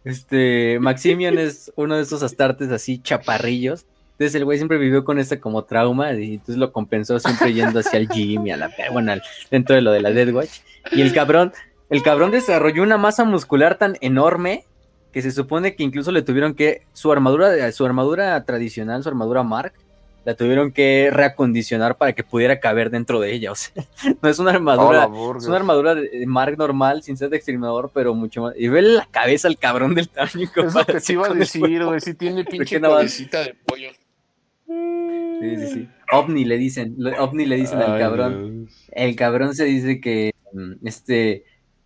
este 0.04 0.78
Maximian 0.80 1.38
es 1.38 1.72
uno 1.76 1.96
de 1.96 2.02
esos 2.02 2.22
astartes 2.22 2.70
así 2.70 2.98
chaparrillos. 2.98 3.86
Entonces 4.12 4.34
el 4.34 4.44
güey 4.44 4.58
siempre 4.58 4.78
vivió 4.78 5.04
con 5.04 5.18
este 5.18 5.38
como 5.38 5.64
trauma 5.64 6.12
y 6.12 6.34
entonces 6.34 6.56
lo 6.56 6.72
compensó 6.72 7.18
siempre 7.20 7.52
yendo 7.54 7.78
hacia 7.80 7.98
el 7.98 8.08
gym 8.08 8.46
y 8.46 8.50
a 8.50 8.56
la 8.56 8.70
bueno, 8.92 9.12
dentro 9.50 9.76
de 9.76 9.82
lo 9.82 9.92
de 9.92 10.00
la 10.00 10.10
Dead 10.10 10.32
Watch. 10.34 10.60
Y 10.92 11.02
el 11.02 11.12
cabrón, 11.12 11.52
el 11.88 12.02
cabrón 12.02 12.30
desarrolló 12.32 12.82
una 12.82 12.98
masa 12.98 13.24
muscular 13.24 13.78
tan 13.78 13.96
enorme 14.00 14.64
que 15.12 15.22
se 15.22 15.30
supone 15.30 15.74
que 15.74 15.84
incluso 15.84 16.12
le 16.12 16.22
tuvieron 16.22 16.54
que 16.54 16.82
su 16.92 17.10
armadura 17.12 17.70
su 17.72 17.86
armadura 17.86 18.44
tradicional, 18.44 19.02
su 19.02 19.08
armadura 19.08 19.42
Mark 19.42 19.72
la 20.24 20.34
tuvieron 20.34 20.72
que 20.72 21.10
reacondicionar 21.12 21.96
para 21.96 22.12
que 22.12 22.22
pudiera 22.22 22.60
caber 22.60 22.90
dentro 22.90 23.20
de 23.20 23.32
ella. 23.32 23.52
O 23.52 23.54
sea, 23.54 23.84
no 24.22 24.28
es 24.28 24.38
una 24.38 24.50
armadura, 24.50 25.08
es 25.36 25.46
una 25.46 25.56
armadura 25.56 25.94
de 25.94 26.26
Mark 26.26 26.56
normal, 26.58 27.02
sin 27.02 27.16
ser 27.16 27.30
de 27.30 27.36
exterminador, 27.36 27.90
pero 27.94 28.14
mucho 28.14 28.42
más. 28.42 28.54
Y 28.56 28.68
ve 28.68 28.82
la 28.82 29.08
cabeza 29.10 29.48
al 29.48 29.58
cabrón 29.58 29.94
del 29.94 30.08
tamaño. 30.08 30.50
Es 30.54 30.74
lo 30.74 30.84
que 30.84 31.00
se 31.00 31.12
iba 31.14 31.26
a 31.26 31.34
decir, 31.34 31.84
güey. 31.84 32.00
Si 32.00 32.14
tiene 32.14 32.44
pinche 32.46 32.80
cabecita 32.80 33.42
de 33.42 33.54
pollo. 33.54 33.90
Sí, 34.66 35.56
sí, 35.56 35.66
sí. 35.72 35.88
OVNI 36.12 36.44
le 36.44 36.58
dicen, 36.58 36.96
OVNI 37.18 37.46
le 37.46 37.56
dicen 37.56 37.80
al 37.80 37.98
cabrón. 37.98 38.68
El 38.92 39.16
cabrón 39.16 39.54
se 39.54 39.64
dice 39.64 40.00
que 40.00 40.32
mm, 40.52 40.72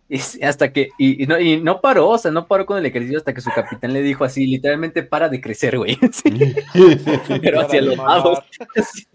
este 0.09 0.45
hasta 0.45 0.71
que, 0.71 0.89
y, 0.97 1.25
no, 1.25 1.39
y 1.39 1.61
no 1.61 1.81
paró, 1.81 2.09
o 2.09 2.17
sea, 2.17 2.31
no 2.31 2.47
paró 2.47 2.65
con 2.65 2.77
el 2.77 2.85
ejercicio 2.85 3.17
hasta 3.17 3.33
que 3.33 3.41
su 3.41 3.49
capitán 3.51 3.93
le 3.93 4.01
dijo 4.01 4.23
así, 4.23 4.45
literalmente 4.45 5.03
para 5.03 5.29
de 5.29 5.41
crecer, 5.41 5.77
güey. 5.77 5.97
Pero 7.41 7.61
hacia 7.61 7.81
los 7.81 7.97
lados. 7.97 8.39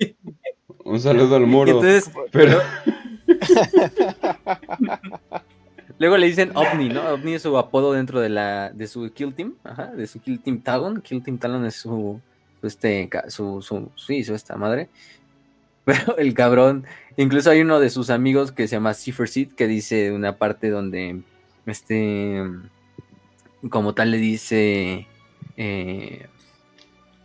Un 0.84 1.00
saludo 1.00 1.36
al 1.36 1.46
muro. 1.46 1.80
pero... 2.32 2.60
Luego 5.98 6.16
le 6.16 6.28
dicen 6.28 6.52
OVNI, 6.54 6.90
¿no? 6.90 7.12
OVNI 7.12 7.34
es 7.34 7.42
su 7.42 7.58
apodo 7.58 7.92
dentro 7.92 8.20
de 8.20 8.28
la 8.28 8.70
de 8.70 8.86
su 8.86 9.10
Kill 9.12 9.34
Team, 9.34 9.54
ajá, 9.64 9.86
de 9.86 10.06
su 10.06 10.20
Kill 10.20 10.40
Team 10.40 10.60
Talon. 10.60 11.02
Kill 11.02 11.22
Team 11.22 11.38
Talon 11.38 11.66
es 11.66 11.74
su, 11.74 12.20
este, 12.62 13.10
su, 13.28 13.60
su, 13.60 13.90
sí, 13.96 14.22
su 14.22 14.34
esta 14.34 14.56
madre. 14.56 14.88
Pero 15.88 16.18
el 16.18 16.34
cabrón 16.34 16.84
Incluso 17.18 17.50
hay 17.50 17.62
uno 17.62 17.80
de 17.80 17.90
sus 17.90 18.10
amigos 18.10 18.52
que 18.52 18.68
se 18.68 18.76
llama 18.76 18.94
Cipher 18.94 19.28
Seed 19.28 19.54
que 19.54 19.66
dice 19.66 20.12
una 20.12 20.36
parte 20.38 20.70
donde 20.70 21.22
este 21.66 22.44
como 23.70 23.92
tal 23.92 24.12
le 24.12 24.18
dice 24.18 25.08
eh, 25.56 26.26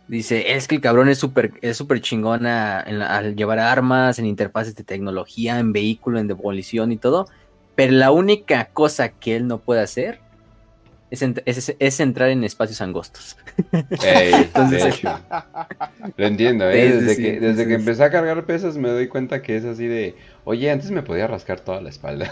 dice 0.08 0.56
es 0.56 0.66
que 0.66 0.74
el 0.74 0.80
cabrón 0.80 1.08
es 1.08 1.18
súper 1.18 1.52
es 1.62 1.76
súper 1.76 2.00
chingona 2.00 2.80
al 2.80 3.36
llevar 3.36 3.60
armas 3.60 4.18
en 4.18 4.26
interfaces 4.26 4.74
de 4.74 4.82
tecnología 4.82 5.60
en 5.60 5.72
vehículo 5.72 6.18
en 6.18 6.26
demolición 6.26 6.90
y 6.90 6.96
todo 6.96 7.28
pero 7.76 7.92
la 7.92 8.10
única 8.10 8.64
cosa 8.72 9.10
que 9.10 9.36
él 9.36 9.46
no 9.46 9.58
puede 9.58 9.80
hacer 9.80 10.18
es, 11.22 12.00
entrar 12.00 12.28
en 12.30 12.44
espacios 12.44 12.80
angostos. 12.80 13.36
Entonces, 14.02 15.02
Lo 16.16 16.26
entiendo, 16.26 16.68
¿eh? 16.70 16.92
desde, 16.92 17.16
que, 17.16 17.40
desde 17.40 17.66
que 17.66 17.74
empecé 17.74 18.04
a 18.04 18.10
cargar 18.10 18.44
pesas 18.44 18.76
me 18.76 18.88
doy 18.88 19.08
cuenta 19.08 19.42
que 19.42 19.56
es 19.56 19.64
así 19.64 19.86
de, 19.86 20.14
oye, 20.44 20.70
antes 20.70 20.90
me 20.90 21.02
podía 21.02 21.26
rascar 21.26 21.60
toda 21.60 21.80
la 21.80 21.88
espalda. 21.88 22.30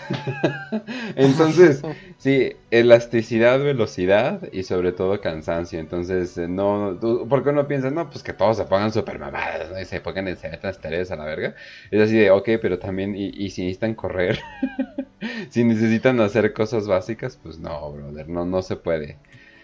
Entonces, 1.17 1.83
sí, 2.19 2.53
elasticidad, 2.71 3.59
velocidad 3.59 4.49
y 4.53 4.63
sobre 4.65 4.93
todo 4.93 5.21
cansancio. 5.21 5.81
Entonces, 5.81 6.37
no, 6.37 6.99
porque 7.29 7.51
uno 7.51 7.67
piensa, 7.67 7.91
no, 7.91 8.09
pues 8.11 8.23
que 8.23 8.33
todos 8.33 8.59
se 8.59 8.65
pongan 8.65 8.93
súper 8.93 9.19
mamadas, 9.19 9.71
¿no? 9.71 9.81
Y 9.81 9.85
se 9.85 10.01
pongan 10.01 10.29
en 10.29 10.37
ciertas 10.37 10.79
tareas 10.79 11.11
a 11.11 11.17
la 11.17 11.25
verga. 11.25 11.55
Es 11.91 12.01
así 12.01 12.17
de, 12.17 12.31
ok, 12.31 12.51
pero 12.61 12.79
también, 12.79 13.17
y, 13.17 13.29
y 13.29 13.51
si 13.51 13.63
necesitan 13.63 13.95
correr, 13.95 14.39
si 15.51 15.65
necesitan 15.65 16.21
hacer 16.21 16.53
cosas 16.53 16.87
básicas, 16.87 17.39
pues 17.43 17.59
no, 17.59 17.93
brother, 17.93 18.29
no, 18.29 18.45
no 18.45 18.63
se 18.63 18.77
puede. 18.77 19.19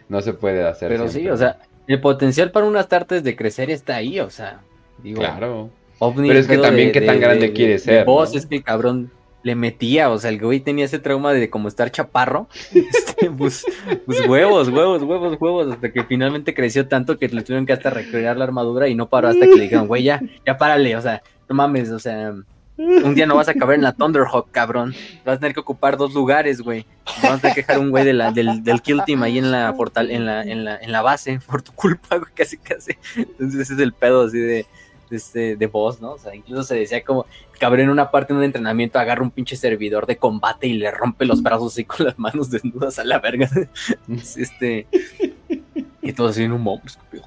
No 0.09 0.23
se 0.23 0.33
puede 0.33 0.67
hacer. 0.67 0.89
Pero 0.89 1.09
sí, 1.09 1.29
o 1.29 1.37
sea, 1.37 1.59
el 1.87 2.01
potencial 2.01 2.51
para 2.51 2.67
unas 2.67 2.89
tartes 2.89 3.23
de 3.23 3.37
crecer 3.37 3.71
está 3.71 3.97
ahí, 3.97 4.21
o 4.21 4.31
sea, 4.31 4.63
digo. 5.03 5.21
Claro. 5.21 5.71
Pero 5.99 6.39
es 6.39 6.47
que 6.47 6.59
también 6.59 6.93
qué 6.93 7.01
tan 7.01 7.21
grande 7.21 7.53
quiere 7.53 7.79
ser. 7.79 8.05
Vos 8.05 8.35
es 8.35 8.47
que 8.47 8.57
el 8.57 8.63
cabrón 8.63 9.11
le 9.43 9.55
metía, 9.55 10.11
o 10.11 10.19
sea, 10.19 10.31
el 10.31 10.41
güey 10.41 10.61
tenía 10.61 10.85
ese 10.85 10.99
trauma 10.99 11.33
de 11.33 11.49
como 11.49 11.69
estar 11.69 11.91
chaparro, 11.91 12.49
este, 12.75 13.31
pues, 13.31 13.65
pues, 14.05 14.27
huevos, 14.27 14.69
huevos, 14.69 15.03
huevos, 15.03 15.37
huevos, 15.41 15.73
hasta 15.73 15.93
que 15.93 16.05
finalmente 16.05 16.55
creció 16.55 16.89
tanto 16.89 17.19
que 17.19 17.29
le 17.29 17.43
tuvieron 17.43 17.65
que 17.65 17.73
hasta 17.73 17.91
recrear 17.91 18.37
la 18.37 18.45
armadura 18.45 18.89
y 18.89 18.95
no 18.95 19.09
paró 19.09 19.29
hasta 19.29 19.47
que 19.47 19.55
le 19.55 19.63
dijeron, 19.63 19.87
güey, 19.87 20.03
ya, 20.03 20.21
ya 20.45 20.59
párale, 20.59 20.97
o 20.97 21.01
sea, 21.01 21.23
no 21.49 21.55
mames, 21.55 21.91
o 21.91 21.99
sea, 21.99 22.35
un 22.79 23.15
día 23.15 23.27
no 23.27 23.35
vas 23.35 23.49
a 23.49 23.55
caber 23.55 23.75
en 23.77 23.83
la 23.83 23.93
Thunderhawk, 23.93 24.53
cabrón. 24.53 24.95
Vas 25.25 25.37
a 25.37 25.41
tener 25.41 25.53
que 25.53 25.59
ocupar 25.59 25.97
dos 25.97 26.15
lugares, 26.15 26.61
güey. 26.61 26.87
Vas 27.23 27.33
a 27.33 27.39
tener 27.39 27.55
que 27.57 27.63
dejar 27.63 27.81
un 27.81 27.91
güey 27.91 28.05
del, 28.05 28.23
del 28.63 28.83
Kill 28.83 29.03
Team 29.05 29.25
ahí 29.25 29.39
en 29.39 29.51
la, 29.51 29.75
portal, 29.75 30.13
en, 30.13 30.25
la, 30.25 30.43
en, 30.43 30.65
la, 30.65 30.77
en 30.77 30.93
la 30.93 31.03
base 31.03 31.41
por 31.45 31.61
tu 31.61 31.73
culpa, 31.73 32.19
güey, 32.19 32.31
casi 32.35 32.57
casi. 32.57 32.93
Entonces 33.17 33.63
ese 33.63 33.75
es 33.75 33.81
el 33.81 33.93
pedo 33.93 34.27
así 34.27 34.39
de, 34.39 34.65
este, 35.11 35.57
de 35.57 35.67
voz, 35.67 36.01
¿no? 36.01 36.13
O 36.13 36.19
sea, 36.19 36.35
incluso 36.35 36.63
se 36.63 36.77
decía 36.77 37.03
como 37.05 37.27
cabrón 37.59 37.81
en 37.83 37.91
una 37.91 38.11
parte 38.11 38.33
de 38.33 38.39
un 38.39 38.45
entrenamiento 38.45 38.99
agarra 38.99 39.23
un 39.23 39.31
pinche 39.31 39.57
servidor 39.57 40.07
de 40.07 40.17
combate 40.17 40.67
y 40.69 40.75
le 40.75 40.91
rompe 40.91 41.25
los 41.25 41.43
brazos 41.43 41.73
así 41.73 41.85
con 41.85 42.07
las 42.07 42.19
manos 42.19 42.51
desnudas 42.53 42.99
a 42.99 43.05
la 43.05 43.19
verga. 43.19 43.49
este. 44.37 44.87
Y 46.03 46.13
todo 46.13 46.29
así 46.29 46.43
en 46.45 46.53
un 46.53 46.63
momento, 46.63 46.87
escupió. 46.89 47.23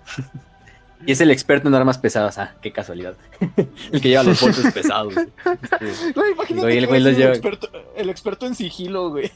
Y 1.06 1.12
es 1.14 1.22
el 1.22 1.32
experto 1.32 1.68
en 1.68 1.74
armas 1.74 1.98
pesadas. 1.98 2.38
Ah, 2.38 2.54
qué 2.62 2.72
casualidad. 2.72 3.16
el 3.92 4.02
que 4.02 4.10
lleva 4.10 4.24
los 4.24 4.40
botes 4.40 4.72
pesados. 4.72 5.16
Este, 5.18 6.12
Güey, 6.14 6.32
imagínate 6.34 6.62
Güey, 6.66 6.78
el 6.78 6.88
güey 6.88 7.00
los 7.02 7.14
el, 7.14 7.18
lleva- 7.18 7.32
experto, 7.32 7.70
el 7.96 8.10
experto 8.10 8.46
en 8.46 8.54
sigilo, 8.56 9.10
güey. 9.10 9.32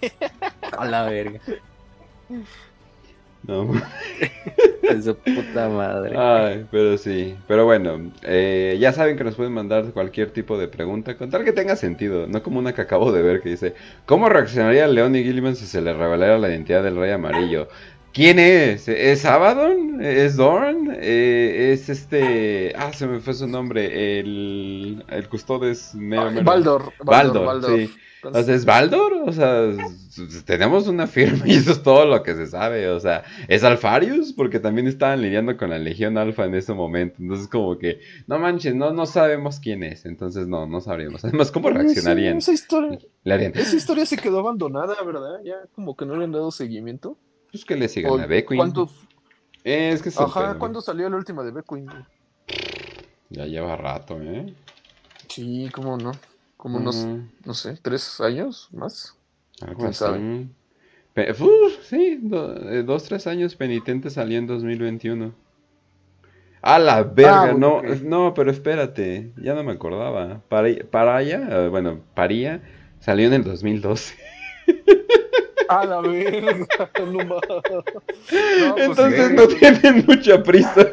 a 0.78 0.86
la 0.86 1.04
verga. 1.06 1.40
No. 3.48 3.72
De 4.82 5.02
su 5.02 5.16
puta 5.16 5.68
madre. 5.68 6.16
Ay, 6.16 6.66
pero 6.70 6.98
sí. 6.98 7.36
Pero 7.48 7.66
bueno, 7.66 8.12
eh, 8.22 8.78
ya 8.80 8.94
saben 8.94 9.18
que 9.18 9.24
nos 9.24 9.36
pueden 9.36 9.54
mandar 9.54 9.86
cualquier 9.94 10.32
tipo 10.32 10.58
de 10.58 10.68
pregunta, 10.68 11.18
con 11.18 11.32
tal 11.32 11.44
que 11.44 11.52
tenga 11.52 11.76
sentido, 11.76 12.28
no 12.28 12.44
como 12.44 12.60
una 12.60 12.74
que 12.74 12.82
acabo 12.82 13.12
de 13.12 13.24
ver 13.24 13.42
que 13.42 13.50
dice, 13.50 13.74
¿cómo 14.06 14.30
reaccionaría 14.30 14.88
León 14.88 15.16
y 15.16 15.24
Gilliman 15.24 15.56
si 15.56 15.66
se 15.66 15.82
le 15.82 15.94
revelara 15.94 16.38
la 16.38 16.50
identidad 16.50 16.84
del 16.84 16.98
Rey 16.98 17.12
Amarillo? 17.12 17.68
¿Quién 18.14 18.40
es? 18.40 18.88
¿Es 18.88 19.26
Abaddon? 19.26 20.02
¿Es 20.02 20.38
Dorn? 20.38 20.96
Eh, 21.02 21.74
¿Es 21.74 21.90
este... 21.90 22.74
Ah, 22.78 22.94
se 22.94 23.08
me 23.08 23.20
fue 23.20 23.34
su 23.34 23.46
nombre. 23.46 24.20
El, 24.20 25.04
el 25.10 25.28
custodes 25.28 25.94
mero, 25.96 26.32
mero. 26.32 26.46
Baldor. 26.46 26.94
Baldor, 27.04 27.66
sí. 27.66 27.92
O 28.34 28.44
sea, 28.44 28.56
¿es 28.56 28.66
Baldor? 28.66 29.14
O 29.26 29.32
sea, 29.32 29.72
tenemos 30.46 30.88
una 30.88 31.08
firma 31.08 31.48
y 31.48 31.54
eso 31.56 31.72
es 31.72 31.84
todo 31.84 32.06
lo 32.06 32.24
que 32.24 32.36
se 32.36 32.48
sabe. 32.48 32.88
O 32.90 33.00
sea, 33.00 33.24
¿es 33.48 33.64
Alfarius? 33.64 34.34
Porque 34.34 34.60
también 34.60 34.88
estaban 34.88 35.22
lidiando 35.22 35.58
con 35.58 35.70
la 35.70 35.78
Legión 35.78 36.18
Alfa 36.18 36.46
en 36.46 36.56
ese 36.56 36.74
momento. 36.74 37.18
Entonces, 37.20 37.48
como 37.48 37.78
que, 37.78 38.00
no 38.28 38.40
manches, 38.40 38.76
no, 38.76 38.92
no 38.92 39.06
sabemos 39.06 39.60
quién 39.60 39.84
es. 39.84 40.06
Entonces, 40.06 40.48
no, 40.48 40.66
no 40.68 40.82
sabríamos. 40.82 41.24
Además, 41.26 41.52
¿cómo 41.52 41.70
reaccionarían? 41.70 42.38
Esa 42.38 42.54
historia, 42.54 42.98
Le 43.24 43.34
harían, 43.34 43.52
esa 43.56 43.76
historia 43.76 44.06
se 44.06 44.18
quedó 44.18 44.40
abandonada, 44.40 44.96
¿verdad? 45.04 45.42
Ya 45.44 45.56
como 45.74 45.96
que 45.96 46.06
no 46.06 46.16
le 46.16 46.24
han 46.26 46.32
dado 46.32 46.52
seguimiento. 46.52 47.18
pues 47.52 47.66
que 47.66 47.76
le 47.76 47.88
sigan 47.88 48.12
O- 48.12 48.20
a 48.20 48.26
Beckwin. 48.26 48.58
¿Cuánto, 48.60 48.90
Eh, 49.64 49.90
es 49.92 50.02
que 50.02 50.10
es 50.10 50.20
ajá. 50.20 50.58
¿cuándo 50.60 50.82
salió 50.82 51.10
la 51.10 51.16
última 51.18 51.44
de 51.44 51.52
Beckwin? 51.52 51.88
Ya 53.30 53.46
lleva 53.46 53.76
rato, 53.76 54.22
¿eh? 54.22 54.54
Sí, 55.28 55.70
cómo 55.74 55.98
no. 55.98 56.12
Como 56.66 56.80
unos, 56.80 57.08
no 57.46 57.54
sé, 57.54 57.78
tres 57.80 58.20
años 58.22 58.70
más. 58.74 59.16
algo 59.62 59.76
quién 59.78 59.90
así. 59.90 60.00
sabe. 60.00 60.48
Uf, 61.40 61.74
sí, 61.84 62.18
do- 62.24 62.56
eh, 62.72 62.82
dos, 62.82 63.04
tres 63.04 63.28
años 63.28 63.56
penitente 63.56 64.10
salió 64.10 64.40
en 64.40 64.48
2021. 64.48 65.32
A 66.64 66.80
la 66.80 67.04
verga, 67.04 67.52
Ah, 67.52 67.54
no, 67.54 67.84
no, 68.04 68.34
pero 68.34 68.50
espérate, 68.50 69.32
ya 69.38 69.54
no 69.54 69.64
me 69.64 69.74
acordaba. 69.74 70.42
Para, 70.50 70.70
Paraya, 70.90 71.48
eh, 71.52 71.68
bueno, 71.70 72.00
Paría 72.16 72.64
salió 73.00 73.28
en 73.28 73.34
el 73.34 73.44
2012. 73.44 74.16
A 75.70 75.86
la 75.86 76.02
verga. 76.02 76.68
no 77.00 77.12
mames. 77.12 77.30
No, 77.30 78.76
pues, 78.76 78.88
Entonces 78.90 79.28
sí, 79.30 79.36
no 79.36 79.48
tienen 79.50 80.04
mucha 80.08 80.42
prisa. 80.42 80.88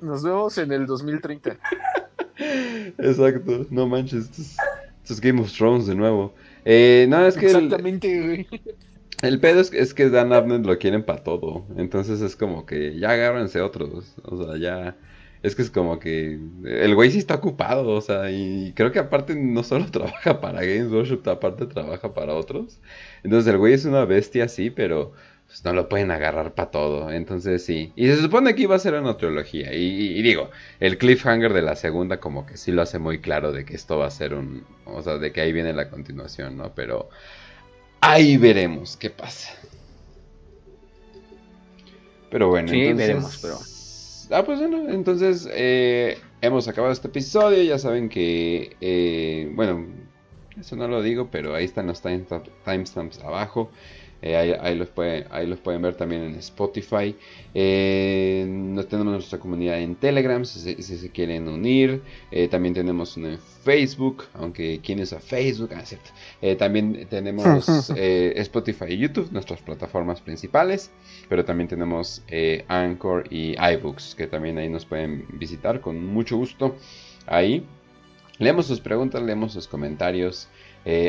Nos 0.00 0.22
vemos 0.22 0.56
en 0.56 0.72
el 0.72 0.86
2030. 0.86 1.58
Exacto, 2.36 3.66
no 3.70 3.86
manches, 3.86 4.24
esto 4.24 4.42
es, 4.42 4.56
esto 5.02 5.12
es 5.14 5.20
Game 5.20 5.40
of 5.40 5.52
Thrones 5.52 5.86
de 5.86 5.94
nuevo. 5.94 6.34
Eh, 6.64 7.06
no, 7.08 7.26
es 7.26 7.36
que 7.36 7.46
el, 7.46 7.56
Exactamente, 7.56 8.22
güey. 8.26 8.46
el 9.22 9.40
pedo 9.40 9.60
es, 9.60 9.72
es 9.72 9.94
que 9.94 10.08
Dan 10.08 10.32
Abnett 10.32 10.64
lo 10.64 10.78
quieren 10.78 11.04
para 11.04 11.22
todo. 11.22 11.64
Entonces 11.76 12.20
es 12.20 12.36
como 12.36 12.66
que 12.66 12.98
ya 12.98 13.10
agárrense 13.10 13.60
otros. 13.60 14.14
O 14.22 14.42
sea, 14.42 14.56
ya. 14.56 14.96
Es 15.42 15.54
que 15.54 15.60
es 15.60 15.70
como 15.70 15.98
que 15.98 16.38
el 16.64 16.94
güey 16.94 17.10
sí 17.10 17.18
está 17.18 17.34
ocupado, 17.34 17.88
o 17.88 18.00
sea, 18.00 18.30
y 18.30 18.72
creo 18.74 18.92
que 18.92 18.98
aparte 18.98 19.34
no 19.36 19.62
solo 19.62 19.84
trabaja 19.90 20.40
para 20.40 20.64
Games 20.64 20.90
Workshop, 20.90 21.28
aparte 21.28 21.66
trabaja 21.66 22.14
para 22.14 22.34
otros. 22.34 22.80
Entonces 23.22 23.52
el 23.52 23.58
güey 23.58 23.74
es 23.74 23.84
una 23.84 24.06
bestia, 24.06 24.48
sí, 24.48 24.70
pero 24.70 25.12
pues, 25.54 25.64
no 25.64 25.72
lo 25.72 25.88
pueden 25.88 26.10
agarrar 26.10 26.52
para 26.54 26.72
todo. 26.72 27.12
Entonces 27.12 27.64
sí. 27.64 27.92
Y 27.94 28.06
se 28.08 28.16
supone 28.16 28.56
que 28.56 28.62
iba 28.62 28.74
a 28.74 28.78
ser 28.80 28.94
una 28.94 29.16
trilogía. 29.16 29.72
Y, 29.72 29.84
y- 29.84 30.18
y 30.18 30.22
digo, 30.22 30.50
el 30.80 30.98
cliffhanger 30.98 31.52
de 31.52 31.62
la 31.62 31.76
segunda 31.76 32.18
como 32.18 32.44
que 32.44 32.56
sí 32.56 32.72
lo 32.72 32.82
hace 32.82 32.98
muy 32.98 33.20
claro 33.20 33.52
de 33.52 33.64
que 33.64 33.76
esto 33.76 33.96
va 33.98 34.06
a 34.06 34.10
ser 34.10 34.34
un... 34.34 34.64
O 34.84 35.00
sea, 35.00 35.18
de 35.18 35.30
que 35.32 35.40
ahí 35.42 35.52
viene 35.52 35.72
la 35.72 35.88
continuación, 35.90 36.56
¿no? 36.56 36.74
Pero 36.74 37.08
ahí 38.00 38.36
veremos 38.36 38.96
qué 38.96 39.10
pasa. 39.10 39.52
Pero 42.30 42.48
bueno, 42.48 42.68
Sí, 42.68 42.80
entonces... 42.80 43.06
veremos, 43.08 43.38
pero- 43.40 43.58
Ah, 44.30 44.42
pues 44.44 44.58
bueno, 44.58 44.88
entonces 44.88 45.46
eh, 45.52 46.18
hemos 46.40 46.66
acabado 46.66 46.92
este 46.92 47.08
episodio. 47.08 47.62
Ya 47.62 47.78
saben 47.78 48.08
que, 48.08 48.74
eh, 48.80 49.50
bueno, 49.54 49.86
eso 50.58 50.74
no 50.76 50.88
lo 50.88 51.02
digo, 51.02 51.28
pero 51.30 51.54
ahí 51.54 51.66
están 51.66 51.86
los 51.86 52.02
timestamp- 52.02 52.48
timestamps 52.64 53.18
abajo. 53.20 53.70
Eh, 54.26 54.36
ahí, 54.36 54.54
ahí 54.58 54.74
los 54.74 54.88
pueden, 54.88 55.26
ahí 55.30 55.46
los 55.46 55.58
pueden 55.58 55.82
ver 55.82 55.96
también 55.96 56.22
en 56.22 56.34
Spotify. 56.36 57.14
Eh, 57.52 58.46
nos 58.48 58.88
tenemos 58.88 59.12
nuestra 59.12 59.38
comunidad 59.38 59.78
en 59.78 59.96
Telegram 59.96 60.42
si 60.46 60.60
se, 60.60 60.82
si 60.82 61.08
quieren 61.10 61.46
unir. 61.46 62.00
Eh, 62.30 62.48
también 62.48 62.72
tenemos 62.72 63.18
una 63.18 63.34
en 63.34 63.38
Facebook, 63.38 64.24
aunque 64.32 64.80
quién 64.82 65.00
usa 65.00 65.20
Facebook, 65.20 65.72
ah, 65.76 65.84
cierto. 65.84 66.08
Eh, 66.40 66.56
también 66.56 67.06
tenemos 67.10 67.68
Spotify 67.96 68.86
y 68.88 68.96
YouTube, 68.96 69.30
nuestras 69.30 69.60
plataformas 69.60 70.22
principales. 70.22 70.90
Pero 71.28 71.44
también 71.44 71.68
tenemos 71.68 72.22
Anchor 72.68 73.24
y 73.30 73.54
iBooks, 73.58 74.14
que 74.14 74.26
también 74.26 74.56
ahí 74.56 74.70
nos 74.70 74.86
pueden 74.86 75.26
visitar 75.34 75.82
con 75.82 76.02
mucho 76.02 76.38
gusto. 76.38 76.76
Ahí 77.26 77.66
leemos 78.38 78.68
sus 78.68 78.80
preguntas, 78.80 79.22
leemos 79.22 79.52
sus 79.52 79.68
comentarios, 79.68 80.48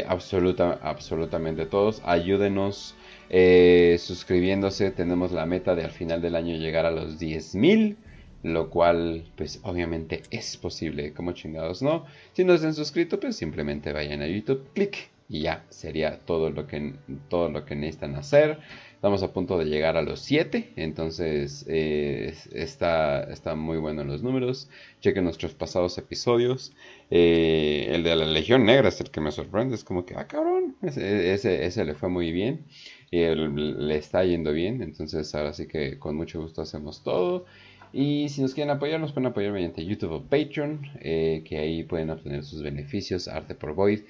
absoluta, 0.05 0.79
absolutamente 0.83 1.65
todos. 1.65 2.01
Ayúdenos 2.05 2.94
eh, 3.29 3.97
suscribiéndose. 3.99 4.91
Tenemos 4.91 5.31
la 5.31 5.45
meta 5.45 5.75
de 5.75 5.83
al 5.83 5.91
final 5.91 6.21
del 6.21 6.35
año 6.35 6.55
llegar 6.55 6.85
a 6.85 6.91
los 6.91 7.19
10.000. 7.19 7.95
Lo 8.43 8.69
cual, 8.69 9.25
pues 9.35 9.59
obviamente 9.63 10.21
es 10.29 10.55
posible, 10.57 11.13
como 11.13 11.31
chingados 11.31 11.81
no. 11.81 12.05
Si 12.33 12.43
no 12.43 12.53
están 12.53 12.75
suscritos, 12.75 13.17
pues 13.19 13.35
simplemente 13.35 13.91
vayan 13.91 14.21
a 14.21 14.27
YouTube, 14.27 14.69
clic 14.75 15.09
y 15.27 15.41
ya 15.41 15.65
sería 15.69 16.19
todo 16.19 16.51
lo 16.51 16.67
que, 16.67 16.93
todo 17.27 17.49
lo 17.49 17.65
que 17.65 17.75
necesitan 17.75 18.15
hacer. 18.15 18.59
Estamos 18.93 19.23
a 19.23 19.33
punto 19.33 19.57
de 19.57 19.65
llegar 19.65 19.97
a 19.97 20.01
los 20.01 20.19
7, 20.21 20.73
entonces 20.75 21.65
eh, 21.67 22.35
está, 22.53 23.23
está 23.23 23.55
muy 23.55 23.77
bueno 23.77 24.03
los 24.03 24.23
números. 24.23 24.69
Chequen 25.01 25.23
nuestros 25.23 25.53
pasados 25.53 25.97
episodios. 25.97 26.73
Eh, 27.09 27.87
el 27.91 28.03
de 28.03 28.15
la 28.15 28.25
Legión 28.25 28.65
Negra 28.65 28.89
es 28.89 29.01
el 29.01 29.09
que 29.09 29.21
me 29.21 29.31
sorprende, 29.31 29.75
es 29.75 29.83
como 29.83 30.05
que, 30.05 30.15
ah, 30.15 30.27
cabrón, 30.27 30.75
ese, 30.81 31.65
ese 31.65 31.85
le 31.85 31.95
fue 31.95 32.09
muy 32.09 32.31
bien 32.31 32.65
y 33.11 33.19
él- 33.19 33.87
le 33.87 33.95
está 33.97 34.23
yendo 34.23 34.51
bien, 34.51 34.81
entonces 34.81 35.33
ahora 35.35 35.53
sí 35.53 35.67
que 35.67 35.97
con 35.99 36.15
mucho 36.15 36.41
gusto 36.41 36.61
hacemos 36.61 37.03
todo. 37.03 37.45
Y 37.93 38.27
si 38.29 38.41
nos 38.41 38.53
quieren 38.53 38.75
apoyar, 38.75 38.99
nos 38.99 39.13
pueden 39.13 39.27
apoyar 39.27 39.53
mediante 39.53 39.85
YouTube 39.85 40.11
o 40.11 40.21
Patreon, 40.23 40.81
eh, 40.99 41.43
que 41.45 41.57
ahí 41.57 41.83
pueden 41.83 42.09
obtener 42.09 42.43
sus 42.43 42.61
beneficios, 42.61 43.27
arte 43.27 43.55
por 43.55 43.73
Void. 43.73 44.01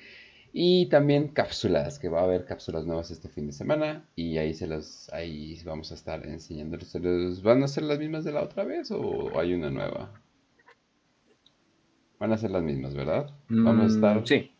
Y 0.58 0.86
también 0.88 1.28
cápsulas, 1.28 2.00
que 2.00 2.08
va 2.08 2.22
a 2.22 2.24
haber 2.24 2.46
cápsulas 2.46 2.86
nuevas 2.86 3.12
este 3.12 3.28
fin 3.28 3.46
de 3.48 3.52
semana. 3.52 4.06
Y 4.16 4.38
ahí 4.38 4.54
se 4.54 4.68
los, 4.68 5.10
ahí 5.14 5.60
vamos 5.66 5.92
a 5.92 5.96
estar 5.96 6.26
enseñándoles. 6.26 6.88
¿Se 6.88 7.00
los- 7.02 7.44
¿Van 7.44 7.62
a 7.62 7.68
ser 7.68 7.84
las 7.84 8.00
mismas 8.00 8.24
de 8.24 8.32
la 8.32 8.42
otra 8.42 8.64
vez 8.64 8.90
o 8.92 9.38
hay 9.38 9.54
una 9.54 9.70
nueva? 9.70 10.12
Van 12.20 12.32
a 12.32 12.38
ser 12.38 12.52
las 12.52 12.64
mismas, 12.64 12.96
¿verdad? 12.96 13.30
Vamos 13.50 13.82
a 13.82 13.84
Mm, 13.84 13.92
estar, 13.92 14.28
Sí. 14.28 14.52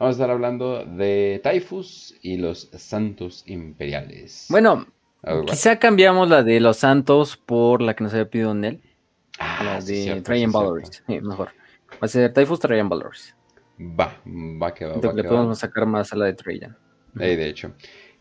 Vamos 0.00 0.14
a 0.14 0.16
estar 0.16 0.30
hablando 0.30 0.84
de 0.84 1.40
Typhus 1.44 2.16
y 2.22 2.38
los 2.38 2.70
Santos 2.74 3.44
Imperiales. 3.46 4.46
Bueno, 4.48 4.86
quizá 5.46 5.78
cambiamos 5.78 6.28
la 6.28 6.42
de 6.42 6.58
los 6.58 6.78
Santos 6.78 7.36
por 7.36 7.82
la 7.82 7.94
que 7.94 8.02
nos 8.04 8.12
había 8.14 8.28
pedido 8.28 8.54
Nel. 8.54 8.80
Ah, 9.38 9.62
La 9.62 9.74
de 9.80 10.02
cierto, 10.02 10.22
Trajan. 10.24 10.50
Valorous. 10.52 11.02
Sí, 11.06 11.20
mejor. 11.20 11.48
Va 11.92 11.98
a 12.00 12.08
ser 12.08 12.32
Typhus 12.32 12.58
Trajan 12.58 12.88
Valorous. 12.88 13.34
Va, 13.78 14.20
va 14.26 14.74
que 14.74 14.84
va, 14.86 14.94
que 14.94 15.00
que 15.00 15.14
le 15.14 15.22
va. 15.22 15.28
podemos 15.28 15.58
sacar 15.58 15.86
más 15.86 16.12
a 16.12 16.16
la 16.16 16.24
de 16.26 16.34
Trajan. 16.34 16.76
Eh, 17.18 17.36
de 17.36 17.48
hecho. 17.48 17.72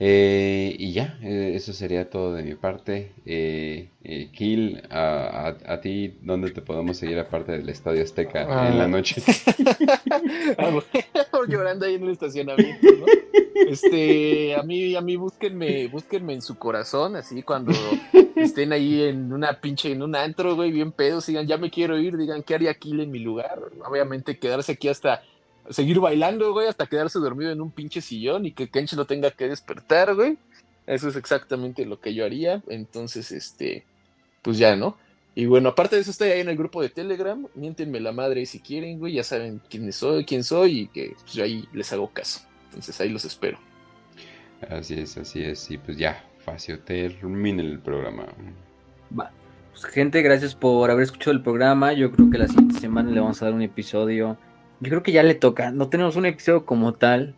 Eh, 0.02 0.76
y 0.80 0.94
ya, 0.94 1.18
eh, 1.22 1.52
eso 1.56 1.74
sería 1.74 2.10
todo 2.10 2.34
de 2.34 2.44
mi 2.44 2.56
parte. 2.56 3.12
Eh, 3.26 3.90
eh, 4.04 4.30
Kill, 4.32 4.82
a, 4.90 5.50
a- 5.68 5.74
a 5.74 5.82
ti, 5.82 6.16
¿dónde 6.22 6.52
te 6.52 6.62
podemos 6.62 6.96
seguir 6.98 7.20
aparte 7.20 7.52
del 7.52 7.68
Estadio 7.68 8.02
Azteca 8.02 8.44
en 8.70 8.78
la 8.78 8.86
Ah. 8.86 8.88
noche? 8.88 9.22
Llorando 11.48 11.86
ahí 11.86 11.96
en 11.96 12.04
el 12.04 12.10
estacionamiento, 12.12 12.88
¿no? 13.00 13.06
Este, 13.68 14.56
a 14.56 14.64
mí, 14.64 14.96
a 14.96 15.02
mí 15.02 15.16
búsquenme, 15.16 15.88
búsquenme 15.88 16.34
en 16.34 16.42
su 16.42 16.58
corazón, 16.58 17.16
así 17.16 17.44
cuando 17.44 17.72
estén 18.36 18.72
ahí 18.72 19.04
en 19.04 19.34
una 19.34 19.60
pinche, 19.60 19.92
en 19.92 20.04
un 20.04 20.16
antro, 20.16 20.56
güey, 20.56 20.72
bien 20.72 20.92
pedos, 20.92 21.26
digan, 21.28 21.48
ya 21.48 21.58
me 21.58 21.70
quiero 21.70 21.98
ir, 22.00 22.18
digan, 22.18 22.44
¿qué 22.44 22.56
haría 22.56 22.74
Kill 22.74 23.00
en 23.02 23.12
mi 23.12 23.20
lugar? 23.20 23.60
Obviamente 23.86 24.38
quedarse 24.38 24.74
aquí 24.74 24.88
hasta 24.88 25.24
seguir 25.70 26.00
bailando, 26.00 26.52
güey, 26.54 26.68
hasta 26.68 26.88
quedarse 26.88 27.20
dormido 27.20 27.52
en 27.52 27.62
un 27.62 27.72
pinche 27.72 28.02
sillón 28.02 28.46
y 28.46 28.52
que 28.52 28.70
Kench 28.70 28.94
lo 28.94 29.06
tenga 29.06 29.32
que 29.32 29.48
despertar, 29.48 30.16
güey. 30.16 30.38
Eso 30.88 31.08
es 31.08 31.16
exactamente 31.16 31.86
lo 31.86 32.00
que 32.00 32.14
yo 32.14 32.26
haría. 32.26 32.64
Entonces, 32.68 33.32
este, 33.32 33.84
pues 34.42 34.58
ya, 34.58 34.76
¿no? 34.76 34.98
Y 35.36 35.46
bueno, 35.46 35.70
aparte 35.70 35.96
de 35.96 36.02
eso, 36.02 36.12
estoy 36.12 36.30
ahí 36.32 36.42
en 36.42 36.50
el 36.50 36.58
grupo 36.58 36.82
de 36.82 36.90
Telegram. 36.90 37.46
Miéntenme 37.56 38.00
la 38.00 38.12
madre 38.12 38.46
si 38.46 38.60
quieren, 38.60 39.00
güey. 39.00 39.14
Ya 39.14 39.24
saben 39.24 39.62
quién 39.70 39.92
soy, 39.94 40.26
quién 40.26 40.44
soy 40.44 40.82
y 40.82 40.88
que 40.88 41.14
pues, 41.22 41.34
yo 41.34 41.44
ahí 41.44 41.68
les 41.74 41.94
hago 41.94 42.10
caso. 42.10 42.42
Entonces 42.66 43.00
ahí 43.00 43.10
los 43.10 43.26
espero. 43.26 43.60
Así 44.68 44.96
es, 44.96 45.18
así 45.18 45.44
es. 45.44 45.70
Y 45.72 45.78
pues 45.78 45.98
ya, 45.98 46.24
fácil, 46.40 46.80
termine 46.80 47.62
el 47.62 47.80
programa. 47.80 48.26
Va. 49.18 49.32
Pues, 49.72 49.86
gente, 49.86 50.22
gracias 50.22 50.56
por 50.56 50.92
haber 50.92 51.04
escuchado 51.04 51.32
el 51.32 51.42
programa. 51.42 51.94
Yo 51.94 52.12
creo 52.12 52.30
que 52.30 52.38
la 52.38 52.48
siguiente 52.48 52.80
semana 52.80 53.12
le 53.12 53.22
vamos 53.22 53.42
a 53.42 53.46
dar 53.46 53.54
un 53.54 53.62
episodio. 53.62 54.38
Yo 54.82 54.90
creo 54.90 55.04
que 55.04 55.12
ya 55.12 55.24
le 55.24 55.36
toca. 55.36 55.72
No 55.72 55.90
tenemos 55.90 56.16
un 56.16 56.26
episodio 56.26 56.66
como 56.66 56.94
tal, 56.94 57.36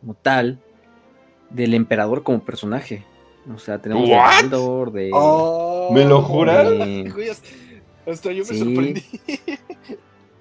como 0.00 0.14
tal, 0.14 0.58
del 1.50 1.74
emperador 1.74 2.22
como 2.22 2.42
personaje. 2.44 3.04
O 3.54 3.58
sea, 3.58 3.80
tenemos 3.80 4.08
¿What? 4.08 4.44
de 4.44 4.48
de. 4.92 5.10
Oh, 5.12 5.90
¿Me 5.92 6.04
lo 6.04 6.22
juras? 6.22 6.68
de- 6.70 7.34
hasta- 8.06 8.32
yo 8.32 8.44
me 8.44 8.44
Sí. 8.44 8.58
sorprendí. 8.58 9.02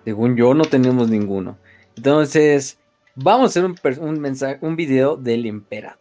Según 0.05 0.35
yo, 0.37 0.53
no 0.53 0.63
tenemos 0.65 1.09
ninguno. 1.09 1.57
Entonces, 1.97 2.79
vamos 3.15 3.45
a 3.55 3.59
hacer 3.59 3.99
un, 4.01 4.19
mensaje, 4.21 4.57
un 4.61 4.75
video 4.75 5.17
del 5.17 5.45
emperador. 5.45 5.97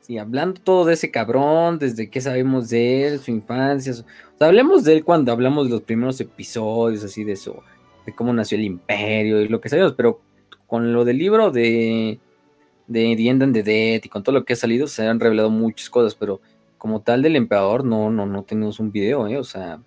Sí, 0.00 0.18
hablando 0.18 0.60
todo 0.62 0.84
de 0.84 0.94
ese 0.94 1.10
cabrón, 1.10 1.78
desde 1.78 2.08
qué 2.08 2.20
sabemos 2.20 2.68
de 2.70 3.08
él, 3.08 3.18
su 3.20 3.30
infancia. 3.32 3.92
su- 3.92 4.02
O 4.02 4.38
sea, 4.38 4.46
hablemos 4.46 4.84
de 4.84 4.94
él 4.94 5.04
cuando 5.04 5.32
hablamos 5.32 5.66
de 5.66 5.72
los 5.72 5.82
primeros 5.82 6.20
episodios, 6.20 7.02
así 7.04 7.24
de 7.24 7.32
eso, 7.32 7.62
de 8.06 8.14
cómo 8.14 8.32
nació 8.32 8.56
el 8.56 8.64
imperio 8.64 9.42
y 9.42 9.48
lo 9.48 9.60
que 9.60 9.68
sabemos, 9.68 9.92
pero 9.94 10.20
con 10.66 10.92
lo 10.92 11.04
del 11.04 11.18
libro 11.18 11.50
de, 11.50 12.18
de 12.86 13.14
The 13.16 13.28
End 13.28 13.42
and 13.42 13.54
the 13.54 13.62
Dead 13.62 14.00
y 14.02 14.08
con 14.08 14.22
todo 14.22 14.34
lo 14.34 14.44
que 14.44 14.54
ha 14.54 14.56
salido, 14.56 14.86
se 14.86 15.06
han 15.06 15.20
revelado 15.20 15.50
muchas 15.50 15.90
cosas, 15.90 16.14
pero 16.14 16.40
como 16.78 17.00
tal 17.00 17.22
del 17.22 17.36
emperador, 17.36 17.84
no, 17.84 18.10
no, 18.10 18.26
no 18.26 18.42
tenemos 18.44 18.80
un 18.80 18.92
video, 18.92 19.26
¿eh? 19.28 19.38
O 19.38 19.44
sea, 19.44 19.80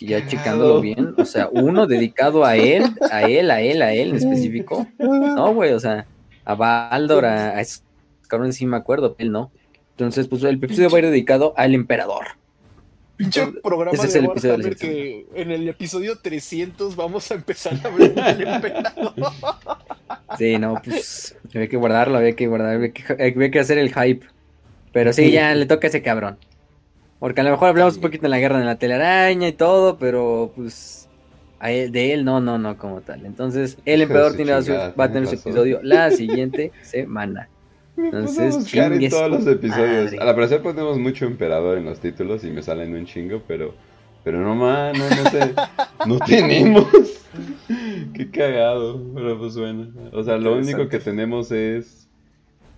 ya 0.00 0.26
checándolo 0.26 0.80
bien, 0.80 1.14
o 1.16 1.24
sea, 1.24 1.48
uno 1.52 1.86
dedicado 1.86 2.44
a 2.44 2.56
él, 2.56 2.84
a 3.10 3.22
él, 3.28 3.50
a 3.50 3.60
él, 3.60 3.82
a 3.82 3.92
él 3.92 4.10
en 4.10 4.16
específico. 4.16 4.86
No, 4.98 5.54
güey, 5.54 5.72
o 5.72 5.80
sea, 5.80 6.06
a 6.44 6.54
Baldor, 6.54 7.24
a, 7.24 7.50
a 7.50 7.60
esos 7.60 7.82
cabrones 8.28 8.56
sí 8.56 8.66
me 8.66 8.76
acuerdo, 8.76 9.14
él 9.18 9.32
no. 9.32 9.50
Entonces, 9.92 10.28
pues 10.28 10.42
el 10.42 10.56
episodio 10.56 10.90
va 10.90 10.98
a 10.98 11.00
ir 11.00 11.06
dedicado 11.06 11.54
al 11.56 11.74
emperador. 11.74 12.26
Pinche 13.16 13.46
programa 13.62 13.92
Ese 13.92 14.06
es 14.08 14.12
de 14.12 14.18
el 14.18 14.24
episodio 14.26 14.52
de 14.52 14.58
la 14.58 14.64
Warhammer 14.64 14.76
que 14.76 15.26
en 15.34 15.50
el 15.50 15.68
episodio 15.68 16.18
300 16.18 16.96
vamos 16.96 17.30
a 17.30 17.34
empezar 17.34 17.74
a 17.82 17.88
hablar 17.88 18.36
del 18.36 18.46
emperador. 18.48 19.14
Sí, 20.38 20.58
no, 20.58 20.80
pues 20.84 21.36
había 21.54 21.68
que 21.68 21.76
guardarlo, 21.76 22.18
había 22.18 22.34
que 22.36 22.46
guardar, 22.46 22.74
había 22.76 22.92
que, 22.92 23.04
había 23.12 23.50
que 23.50 23.58
hacer 23.58 23.78
el 23.78 23.94
hype. 23.94 24.26
Pero 24.92 25.12
sí, 25.12 25.30
ya 25.30 25.54
le 25.54 25.66
toca 25.66 25.86
a 25.86 25.90
ese 25.90 26.02
cabrón. 26.02 26.38
Porque 27.18 27.40
a 27.40 27.44
lo 27.44 27.50
mejor 27.50 27.68
hablamos 27.68 27.96
un 27.96 28.02
poquito 28.02 28.22
de 28.22 28.28
la 28.28 28.38
guerra 28.38 28.58
de 28.58 28.64
la 28.66 28.76
telaraña 28.78 29.48
y 29.48 29.52
todo, 29.52 29.98
pero 29.98 30.52
pues 30.54 31.08
a 31.58 31.70
él- 31.70 31.90
de 31.92 32.12
él 32.12 32.24
no, 32.24 32.40
no, 32.40 32.58
no 32.58 32.76
como 32.76 33.00
tal. 33.00 33.24
Entonces, 33.24 33.78
el 33.86 34.02
emperador 34.02 34.32
su 34.32 34.36
tiene, 34.36 34.52
va 34.52 34.58
a 34.58 34.62
chingada, 34.62 34.94
va 34.98 35.04
a 35.04 35.12
tener 35.12 35.26
su 35.28 35.34
episodio 35.36 35.80
la 35.82 36.10
siguiente 36.12 36.72
semana. 36.82 37.48
Entonces, 37.96 38.54
buscar 38.56 38.92
en 38.92 39.08
todos 39.08 39.30
los 39.30 39.46
episodios. 39.46 40.04
madre. 40.12 40.18
Al 40.20 40.34
parecer 40.34 40.62
ponemos 40.62 40.98
mucho 40.98 41.24
emperador 41.26 41.78
en 41.78 41.84
los 41.86 42.00
títulos 42.00 42.44
y 42.44 42.50
me 42.50 42.62
salen 42.62 42.94
un 42.94 43.06
chingo, 43.06 43.42
pero 43.48 43.74
pero 44.24 44.40
no 44.40 44.54
más, 44.56 44.96
no, 44.98 45.04
no, 45.08 45.30
te- 45.30 45.54
no 46.08 46.18
tenemos. 46.18 46.86
Qué 48.14 48.30
cagado, 48.30 49.00
pero 49.14 49.38
pues 49.38 49.56
bueno. 49.56 49.88
O 50.12 50.22
sea, 50.24 50.36
lo 50.36 50.56
único 50.56 50.88
que 50.88 50.98
tenemos 50.98 51.52
es 51.52 52.08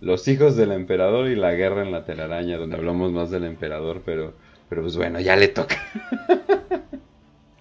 los 0.01 0.29
hijos 0.29 0.57
del 0.57 0.73
emperador 0.73 1.29
y 1.29 1.37
la 1.37 1.53
guerra 1.55 1.83
en 1.83 1.91
la 1.93 2.05
telaraña, 2.05 2.57
donde 2.59 2.77
hablamos 2.77 3.13
más 3.13 3.31
del 3.31 3.45
emperador, 3.45 4.03
pero 4.05 4.35
pero 4.69 4.83
pues 4.83 4.97
bueno, 4.97 5.19
ya 5.21 5.35
le 5.37 5.49
toca. 5.49 5.77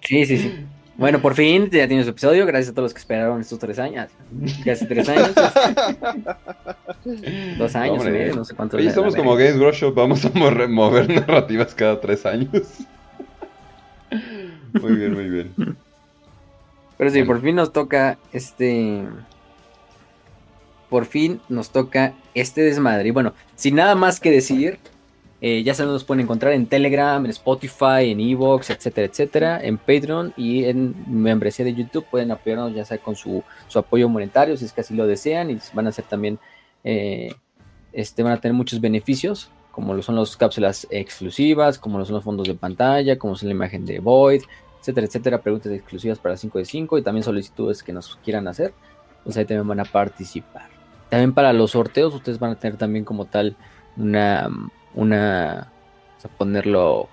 Sí, 0.02 0.24
sí, 0.24 0.38
sí. 0.38 0.54
Bueno, 0.98 1.22
por 1.22 1.34
fin 1.34 1.70
ya 1.70 1.86
tiene 1.86 2.02
su 2.02 2.10
episodio. 2.10 2.44
Gracias 2.44 2.72
a 2.72 2.74
todos 2.74 2.86
los 2.86 2.92
que 2.92 2.98
esperaron 2.98 3.40
estos 3.40 3.60
tres 3.60 3.78
años. 3.78 4.10
Casi 4.64 4.84
tres 4.84 5.08
años. 5.08 5.30
Dos 7.56 7.76
años 7.76 8.04
Hombre, 8.04 8.34
no 8.34 8.44
sé 8.44 8.54
cuánto. 8.56 8.76
Oye, 8.76 8.90
somos 8.90 9.14
como. 9.14 9.36
Games 9.36 9.56
Workshop, 9.58 9.94
vamos 9.94 10.24
a 10.24 10.30
mover, 10.34 10.68
mover 10.68 11.08
narrativas 11.08 11.72
cada 11.72 12.00
tres 12.00 12.26
años. 12.26 12.50
Muy 14.72 14.96
bien, 14.96 15.14
muy 15.14 15.28
bien. 15.28 15.52
Pero 16.96 17.10
sí, 17.10 17.18
Bueno. 17.20 17.26
por 17.26 17.42
fin 17.42 17.54
nos 17.54 17.72
toca 17.72 18.18
este. 18.32 19.04
Por 20.90 21.06
fin 21.06 21.40
nos 21.48 21.70
toca 21.70 22.14
este 22.34 22.62
desmadre. 22.62 23.08
Y 23.08 23.12
bueno, 23.12 23.34
sin 23.54 23.76
nada 23.76 23.94
más 23.94 24.18
que 24.18 24.32
decir, 24.32 24.80
eh, 25.40 25.62
ya 25.62 25.72
se 25.72 25.84
nos 25.84 26.02
pueden 26.02 26.24
encontrar 26.24 26.52
en 26.52 26.66
Telegram, 26.66 27.24
en 27.24 27.30
Spotify, 27.30 28.10
en 28.10 28.20
Evox, 28.20 28.70
etcétera, 28.70 29.06
etcétera, 29.06 29.60
en 29.62 29.78
Patreon 29.78 30.32
y 30.36 30.64
en 30.64 30.94
membresía 31.06 31.64
de 31.64 31.74
YouTube. 31.74 32.06
Pueden 32.10 32.32
apoyarnos 32.32 32.74
ya 32.74 32.84
sea 32.84 32.98
con 32.98 33.14
su, 33.14 33.44
su 33.68 33.78
apoyo 33.78 34.08
monetario, 34.08 34.56
si 34.56 34.64
es 34.64 34.72
que 34.72 34.80
así 34.80 34.94
lo 34.94 35.06
desean, 35.06 35.50
y 35.50 35.58
van 35.74 35.86
a 35.86 35.90
hacer 35.90 36.06
también, 36.06 36.40
eh, 36.82 37.32
este, 37.92 38.24
van 38.24 38.32
a 38.32 38.40
tener 38.40 38.54
muchos 38.54 38.80
beneficios, 38.80 39.50
como 39.70 39.94
lo 39.94 40.02
son 40.02 40.16
las 40.16 40.36
cápsulas 40.36 40.88
exclusivas, 40.90 41.78
como 41.78 41.98
lo 41.98 42.04
son 42.04 42.16
los 42.16 42.24
fondos 42.24 42.48
de 42.48 42.54
pantalla, 42.54 43.16
como 43.16 43.36
son 43.36 43.48
la 43.48 43.54
imagen 43.54 43.86
de 43.86 44.00
Void, 44.00 44.42
etcétera, 44.80 45.06
etcétera, 45.06 45.40
preguntas 45.40 45.72
exclusivas 45.72 46.18
para 46.18 46.36
5 46.36 46.58
de 46.58 46.64
5 46.64 46.98
y 46.98 47.02
también 47.02 47.22
solicitudes 47.22 47.84
que 47.84 47.92
nos 47.92 48.16
quieran 48.24 48.48
hacer, 48.48 48.74
pues 49.22 49.36
ahí 49.36 49.44
también 49.44 49.68
van 49.68 49.78
a 49.78 49.84
participar. 49.84 50.68
También 51.08 51.32
para 51.32 51.52
los 51.52 51.70
sorteos, 51.70 52.12
ustedes 52.12 52.40
van 52.40 52.50
a 52.50 52.54
tener 52.56 52.76
también 52.76 53.04
como 53.04 53.26
tal 53.26 53.56
una, 53.96 54.48
una, 54.94 55.70
o 56.24 56.28
ponerlo 56.28 57.08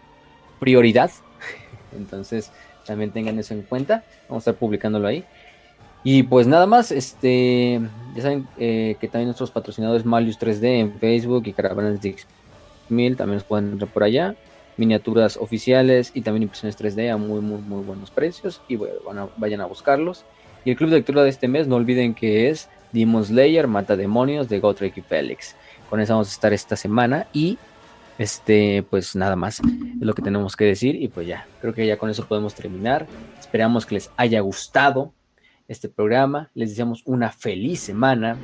prioridad. 0.60 1.12
Entonces, 1.96 2.52
también 2.86 3.12
tengan 3.12 3.40
eso 3.40 3.54
en 3.54 3.64
cuenta. 3.64 4.04
Vamos 4.30 4.48
a 4.48 4.52
estar 4.52 4.60
publicándolo 4.60 5.08
ahí. 5.08 5.24
Y 6.04 6.24
pues 6.24 6.46
nada 6.46 6.68
más, 6.68 6.92
este, 6.92 7.82
ya 8.16 8.22
saben 8.22 8.48
eh, 8.60 8.96
que 9.02 9.08
también 9.08 9.28
nuestros 9.28 9.50
patrocinadores 9.50 10.06
Malius 10.06 10.40
3D 10.40 10.64
en 10.80 11.00
Facebook 11.00 11.48
y 11.48 11.54
Caravanas 11.54 12.00
de 12.00 12.16
X1000 12.90 13.18
también 13.18 13.38
nos 13.38 13.44
pueden 13.44 13.72
entrar 13.72 13.90
por 13.92 14.04
allá. 14.04 14.36
Miniaturas 14.78 15.36
oficiales 15.38 16.12
y 16.14 16.22
también 16.22 16.44
impresiones 16.44 16.78
3D 16.78 17.12
a 17.12 17.18
muy, 17.18 17.42
muy, 17.42 17.60
muy 17.60 17.84
buenos 17.84 18.12
precios. 18.12 18.62
Y 18.68 18.78
vayan 19.38 19.62
a 19.62 19.66
buscarlos. 19.66 20.26
Y 20.64 20.72
el 20.72 20.78
club 20.78 20.92
de 20.92 20.98
lectura 20.98 21.24
de 21.24 21.30
este 21.30 21.48
mes, 21.48 21.68
no 21.68 21.76
olviden 21.76 22.14
que 22.14 22.50
es 22.50 22.70
Demon 22.92 23.26
Slayer, 23.26 23.68
Mata 23.68 23.96
Demonios 23.96 24.48
de 24.48 24.60
Gotrek 24.60 24.98
y 24.98 25.02
Félix. 25.02 25.56
Con 25.90 26.00
eso 26.00 26.14
vamos 26.14 26.30
a 26.30 26.32
estar 26.32 26.54
esta 26.54 26.76
semana. 26.76 27.28
Y 27.34 27.58
este, 28.18 28.84
pues 28.90 29.16
nada 29.16 29.36
más 29.36 29.60
es 29.60 29.66
lo 30.02 30.14
que 30.14 30.22
tenemos 30.22 30.56
que 30.56 30.66
decir. 30.66 30.96
Y 30.96 31.08
pues 31.08 31.28
ya, 31.28 31.48
creo 31.62 31.74
que 31.74 31.86
ya 31.86 31.98
con 31.98 32.10
eso 32.10 32.28
podemos 32.28 32.56
terminar. 32.56 33.08
Esperamos 33.40 33.86
que 33.86 33.96
les 33.96 34.12
haya 34.18 34.40
gustado 34.42 35.14
este 35.68 35.90
programa. 35.90 36.50
Les 36.54 36.70
deseamos 36.70 37.04
una 37.06 37.32
feliz 37.32 37.80
semana. 37.80 38.38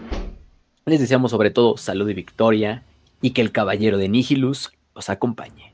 Les 0.86 1.00
deseamos 1.00 1.32
sobre 1.32 1.52
todo 1.52 1.78
salud 1.78 2.10
y 2.10 2.14
victoria. 2.14 2.84
Y 3.22 3.32
que 3.32 3.42
el 3.42 3.52
caballero 3.52 3.98
de 3.98 4.10
Nihilus 4.10 4.72
los 4.96 5.10
acompañe. 5.10 5.74